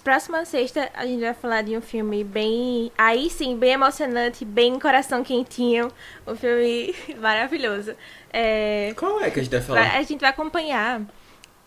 Próxima 0.03 0.43
sexta, 0.45 0.89
a 0.95 1.05
gente 1.05 1.21
vai 1.21 1.33
falar 1.33 1.61
de 1.61 1.77
um 1.77 1.81
filme 1.81 2.23
bem. 2.23 2.91
Aí 2.97 3.29
sim, 3.29 3.55
bem 3.55 3.73
emocionante, 3.73 4.43
bem 4.43 4.79
coração 4.79 5.23
quentinho. 5.23 5.91
Um 6.25 6.35
filme 6.35 6.95
maravilhoso. 7.21 7.93
É... 8.33 8.93
Qual 8.97 9.21
é 9.21 9.29
que 9.29 9.39
a 9.39 9.43
gente 9.43 9.51
vai 9.51 9.61
falar? 9.61 9.95
A 9.95 10.01
gente 10.01 10.19
vai 10.19 10.29
acompanhar. 10.31 11.01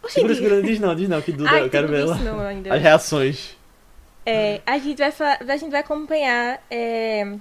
Segura, 0.08 0.34
segura, 0.34 0.62
diz 0.62 0.80
não, 0.80 0.94
diz 0.94 1.08
não, 1.08 1.22
que 1.22 1.32
Duda, 1.32 1.50
Ai, 1.50 1.62
eu 1.62 1.70
quero 1.70 1.88
ver 1.88 2.00
ela. 2.00 2.18
As 2.74 2.82
reações. 2.82 3.56
É, 4.26 4.60
a, 4.66 4.78
gente 4.78 4.98
vai 4.98 5.12
fa- 5.12 5.38
a 5.40 5.56
gente 5.56 5.70
vai 5.70 5.80
acompanhar 5.80 6.62
é, 6.70 7.36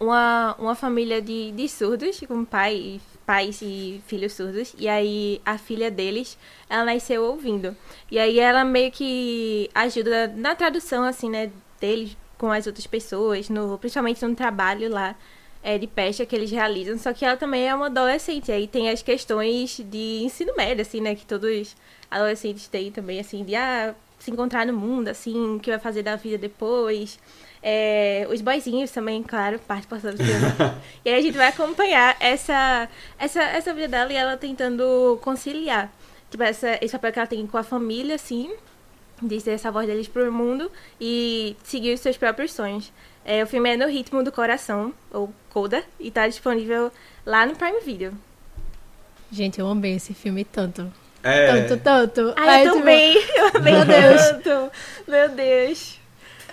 uma, 0.00 0.54
uma 0.58 0.74
família 0.74 1.22
de, 1.22 1.52
de 1.52 1.68
surdos, 1.68 2.20
com 2.26 2.44
pai, 2.44 3.00
pais 3.26 3.60
e 3.60 4.00
filhos 4.06 4.32
surdos. 4.32 4.74
E 4.78 4.88
aí 4.88 5.40
a 5.44 5.58
filha 5.58 5.90
deles, 5.90 6.38
ela 6.70 6.84
nasceu 6.84 7.24
ouvindo. 7.24 7.76
E 8.10 8.18
aí 8.18 8.38
ela 8.38 8.64
meio 8.64 8.92
que 8.92 9.68
ajuda 9.74 10.28
na 10.28 10.54
tradução, 10.54 11.04
assim, 11.04 11.28
né, 11.28 11.50
deles 11.80 12.16
com 12.38 12.50
as 12.50 12.66
outras 12.66 12.86
pessoas, 12.86 13.48
no, 13.48 13.76
principalmente 13.78 14.24
no 14.24 14.34
trabalho 14.34 14.90
lá 14.90 15.16
é, 15.62 15.76
de 15.78 15.86
pesca 15.86 16.24
que 16.24 16.36
eles 16.36 16.50
realizam. 16.50 16.96
Só 16.96 17.12
que 17.12 17.24
ela 17.24 17.36
também 17.36 17.68
é 17.68 17.74
uma 17.74 17.86
adolescente. 17.86 18.52
Aí 18.52 18.68
tem 18.68 18.88
as 18.88 19.02
questões 19.02 19.80
de 19.84 20.22
ensino 20.22 20.54
médio, 20.56 20.82
assim, 20.82 21.00
né, 21.00 21.14
que 21.14 21.26
todos 21.26 21.76
adolescentes 22.10 22.68
têm 22.68 22.92
também, 22.92 23.18
assim, 23.18 23.44
de 23.44 23.56
ah, 23.56 23.94
se 24.18 24.30
encontrar 24.30 24.64
no 24.64 24.72
mundo, 24.72 25.08
assim, 25.08 25.56
o 25.56 25.60
que 25.60 25.70
vai 25.70 25.80
fazer 25.80 26.02
da 26.02 26.16
vida 26.16 26.38
depois. 26.38 27.18
É, 27.68 28.24
os 28.30 28.40
boizinhos 28.40 28.92
também, 28.92 29.24
claro, 29.24 29.58
parte 29.58 29.88
do 29.88 29.98
filme. 29.98 30.14
e 31.04 31.10
aí 31.10 31.18
a 31.18 31.20
gente 31.20 31.36
vai 31.36 31.48
acompanhar 31.48 32.16
essa, 32.20 32.88
essa, 33.18 33.42
essa 33.42 33.74
vida 33.74 33.88
dela 33.88 34.12
e 34.12 34.14
ela 34.14 34.36
tentando 34.36 35.18
conciliar. 35.20 35.90
Tipo, 36.30 36.44
essa, 36.44 36.78
esse 36.80 36.92
papel 36.92 37.12
que 37.12 37.18
ela 37.18 37.26
tem 37.26 37.44
com 37.44 37.58
a 37.58 37.64
família, 37.64 38.14
assim, 38.14 38.54
de 39.20 39.40
ser 39.40 39.50
essa 39.50 39.72
voz 39.72 39.84
deles 39.88 40.06
pro 40.06 40.32
mundo 40.32 40.70
e 41.00 41.56
seguir 41.64 41.92
os 41.92 41.98
seus 41.98 42.16
próprios 42.16 42.52
sonhos. 42.52 42.92
É, 43.24 43.42
o 43.42 43.48
filme 43.48 43.68
é 43.68 43.76
No 43.76 43.88
Ritmo 43.88 44.22
do 44.22 44.30
Coração, 44.30 44.94
ou 45.10 45.34
Coda, 45.50 45.82
e 45.98 46.08
tá 46.08 46.28
disponível 46.28 46.92
lá 47.26 47.44
no 47.46 47.56
Prime 47.56 47.80
Video. 47.80 48.12
Gente, 49.32 49.58
eu 49.58 49.66
amei 49.66 49.96
esse 49.96 50.14
filme 50.14 50.44
tanto. 50.44 50.92
É, 51.20 51.66
Tanto, 51.66 51.82
tanto. 51.82 52.32
Ai, 52.36 52.48
Aí, 52.48 52.64
eu 52.66 52.70
tipo, 52.70 52.78
também! 52.78 53.16
Eu 53.34 53.48
amei 53.56 53.72
Meu 53.72 53.84
Deus. 53.84 54.22
tanto! 54.44 54.72
Meu 55.08 55.28
Deus! 55.30 55.98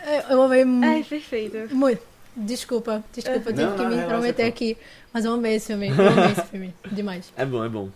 Eu- 0.05 0.23
Eu 0.37 0.41
amei 0.43 0.65
mu- 0.65 0.85
Ai, 0.85 1.03
perfeito. 1.03 1.73
muito. 1.75 2.01
Desculpa, 2.35 3.03
desculpa, 3.13 3.49
eu 3.51 3.53
tive 3.53 3.63
Não, 3.65 3.75
que 3.77 3.83
não, 3.83 3.89
me 3.89 3.95
intrometer 3.97 4.45
pô. 4.45 4.49
aqui. 4.49 4.77
Mas 5.13 5.23
eu 5.25 5.33
amei 5.33 5.55
esse 5.55 5.67
filme. 5.67 5.89
Eu 5.95 6.07
amei 6.09 6.31
esse 6.31 6.43
filme. 6.47 6.73
Demais. 6.91 7.31
É 7.37 7.45
bom, 7.45 7.63
é 7.63 7.69
bom. 7.69 7.89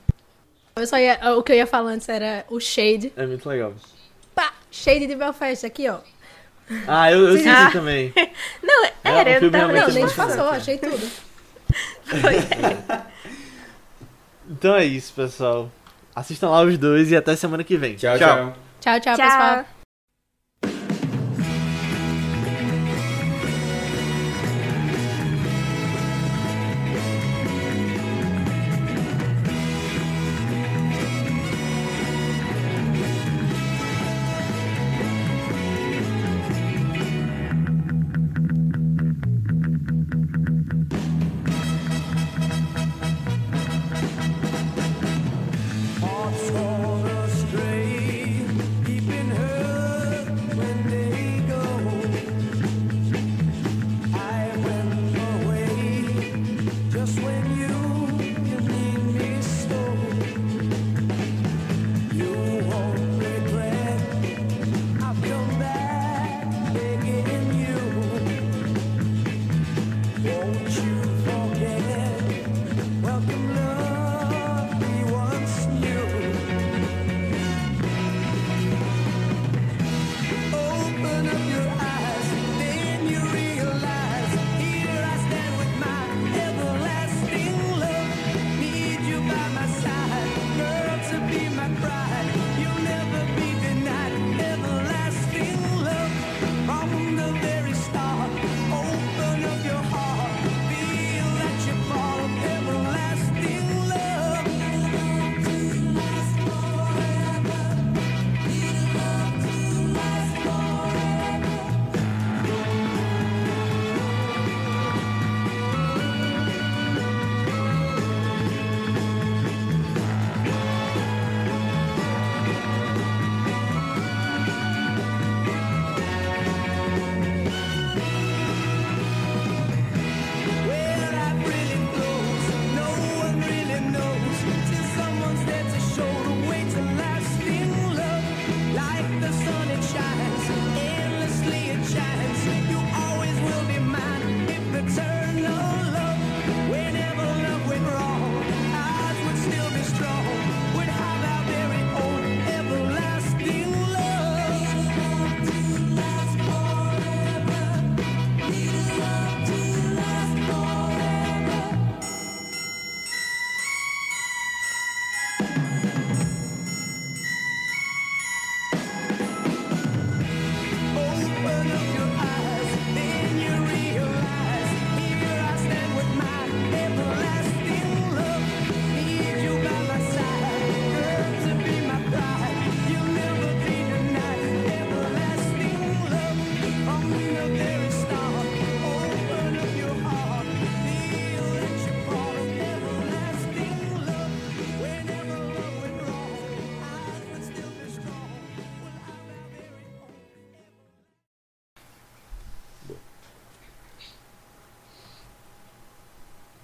Eu 0.76 0.86
só 0.86 0.98
ia, 1.00 1.18
o 1.36 1.42
que 1.42 1.52
eu 1.52 1.56
ia 1.56 1.66
falar 1.66 1.90
antes 1.92 2.08
era 2.08 2.46
o 2.50 2.60
Shade. 2.60 3.12
É 3.18 3.26
muito 3.26 3.50
legal. 3.50 3.74
Pá! 4.36 4.54
Shade 4.70 5.08
de 5.08 5.16
Belfast, 5.16 5.66
aqui, 5.66 5.90
ó. 5.90 5.98
Ah, 6.88 7.12
eu, 7.12 7.30
eu 7.30 7.38
senti 7.38 7.50
Ah. 7.50 7.72
também. 7.72 8.14
Não, 8.62 8.86
É, 8.86 8.92
era, 9.04 9.30
eu 9.32 9.40
filme 9.40 9.58
tava 9.58 9.74
Não, 9.74 9.88
nem 9.90 10.08
passou, 10.08 10.50
achei 10.50 10.78
tudo. 10.78 11.10
Então 14.50 14.76
é 14.76 14.86
isso, 14.86 15.12
pessoal. 15.14 15.70
Assistam 16.16 16.50
lá 16.50 16.62
os 16.62 16.78
dois 16.78 17.12
e 17.12 17.16
até 17.16 17.36
semana 17.36 17.64
que 17.64 17.76
vem. 17.78 17.96
tchau, 17.96 18.18
tchau. 18.18 18.54
Tchau, 18.80 19.00
tchau, 19.02 19.16
Tchau. 19.16 19.26
pessoal. 19.26 19.66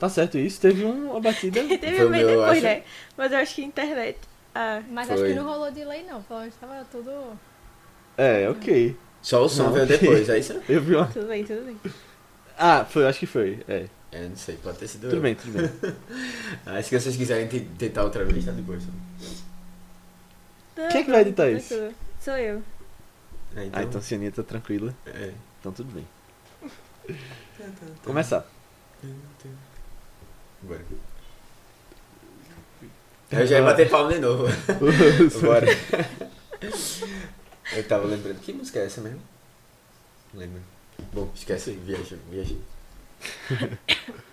Tá 0.03 0.09
certo 0.09 0.38
isso? 0.38 0.59
Teve 0.59 0.84
uma 0.84 1.17
batida. 1.21 1.61
Teve 1.80 1.95
Foi 1.95 2.05
um 2.07 2.09
meu, 2.09 2.27
depois, 2.27 2.49
acho- 2.57 2.61
né? 2.61 2.84
Mas 3.15 3.31
eu 3.31 3.38
acho 3.38 3.55
que 3.55 3.63
internet. 3.63 4.17
Ah, 4.53 4.81
Mas 4.89 5.07
Foi. 5.07 5.15
acho 5.15 5.23
que 5.27 5.34
não 5.34 5.45
rolou 5.45 5.71
delay, 5.71 6.03
não. 6.03 6.21
Pô, 6.23 6.35
tava 6.59 6.85
tudo. 6.91 7.39
É, 8.17 8.49
ok. 8.49 8.97
Só 9.21 9.45
o 9.45 9.47
som 9.47 9.63
Não, 9.63 9.71
veio 9.71 9.85
ok. 9.85 9.97
depois, 9.97 10.27
é 10.27 10.39
isso? 10.39 10.61
Eu 10.67 10.81
vi 10.81 10.95
uma. 10.95 11.07
tudo 11.07 11.27
bem, 11.27 11.45
tudo 11.45 11.63
bem. 11.65 11.80
Ah, 12.57 12.84
foi, 12.84 13.07
acho 13.07 13.17
que 13.19 13.25
foi. 13.25 13.63
É. 13.65 13.85
É, 14.11 14.27
não 14.27 14.35
sei, 14.35 14.57
pode 14.57 14.77
ter 14.77 14.89
sido 14.89 15.03
Tudo 15.03 15.15
eu. 15.15 15.21
bem, 15.21 15.35
tudo 15.35 15.53
bem. 15.53 15.71
Ah, 16.65 16.84
se 16.84 16.99
vocês 16.99 17.15
quiserem 17.15 17.47
te- 17.47 17.61
tentar 17.61 18.03
outra 18.03 18.25
vez, 18.25 18.43
tá 18.43 18.51
de 18.51 18.61
boa. 18.61 18.77
Não, 20.75 20.89
Quem 20.89 20.99
é 20.99 21.03
que 21.05 21.11
vai 21.11 21.21
editar 21.21 21.49
isso? 21.49 21.73
tudo. 21.75 21.95
Sou 22.19 22.34
eu. 22.38 22.61
É, 23.55 23.63
então, 23.67 23.80
Ah, 23.80 23.84
então 23.84 24.01
se 24.01 24.13
a 24.13 24.17
Aninha 24.17 24.31
tá 24.34 24.43
tranquila, 24.43 24.93
é. 25.07 25.31
então 25.61 25.71
tudo 25.71 25.93
bem. 25.93 26.05
Começar. 28.03 28.45
Bora. 30.64 30.81
Eu 33.31 33.48
já 33.48 33.57
ia 33.57 33.64
bater 33.64 33.90
palma 33.90 34.14
de 34.14 34.19
novo. 34.19 34.45
Bora. 35.41 35.68
Eu 37.73 37.84
tava 37.88 38.06
lembrando. 38.07 38.40
Que 38.40 38.53
música 38.53 38.80
é 38.80 38.85
essa 38.85 39.02
mesmo? 39.02 39.22
Não 40.34 40.41
lembro. 40.41 40.61
Bom, 41.11 41.31
esquece. 41.35 41.72
Viaja, 41.72 42.18
viaja. 42.30 42.56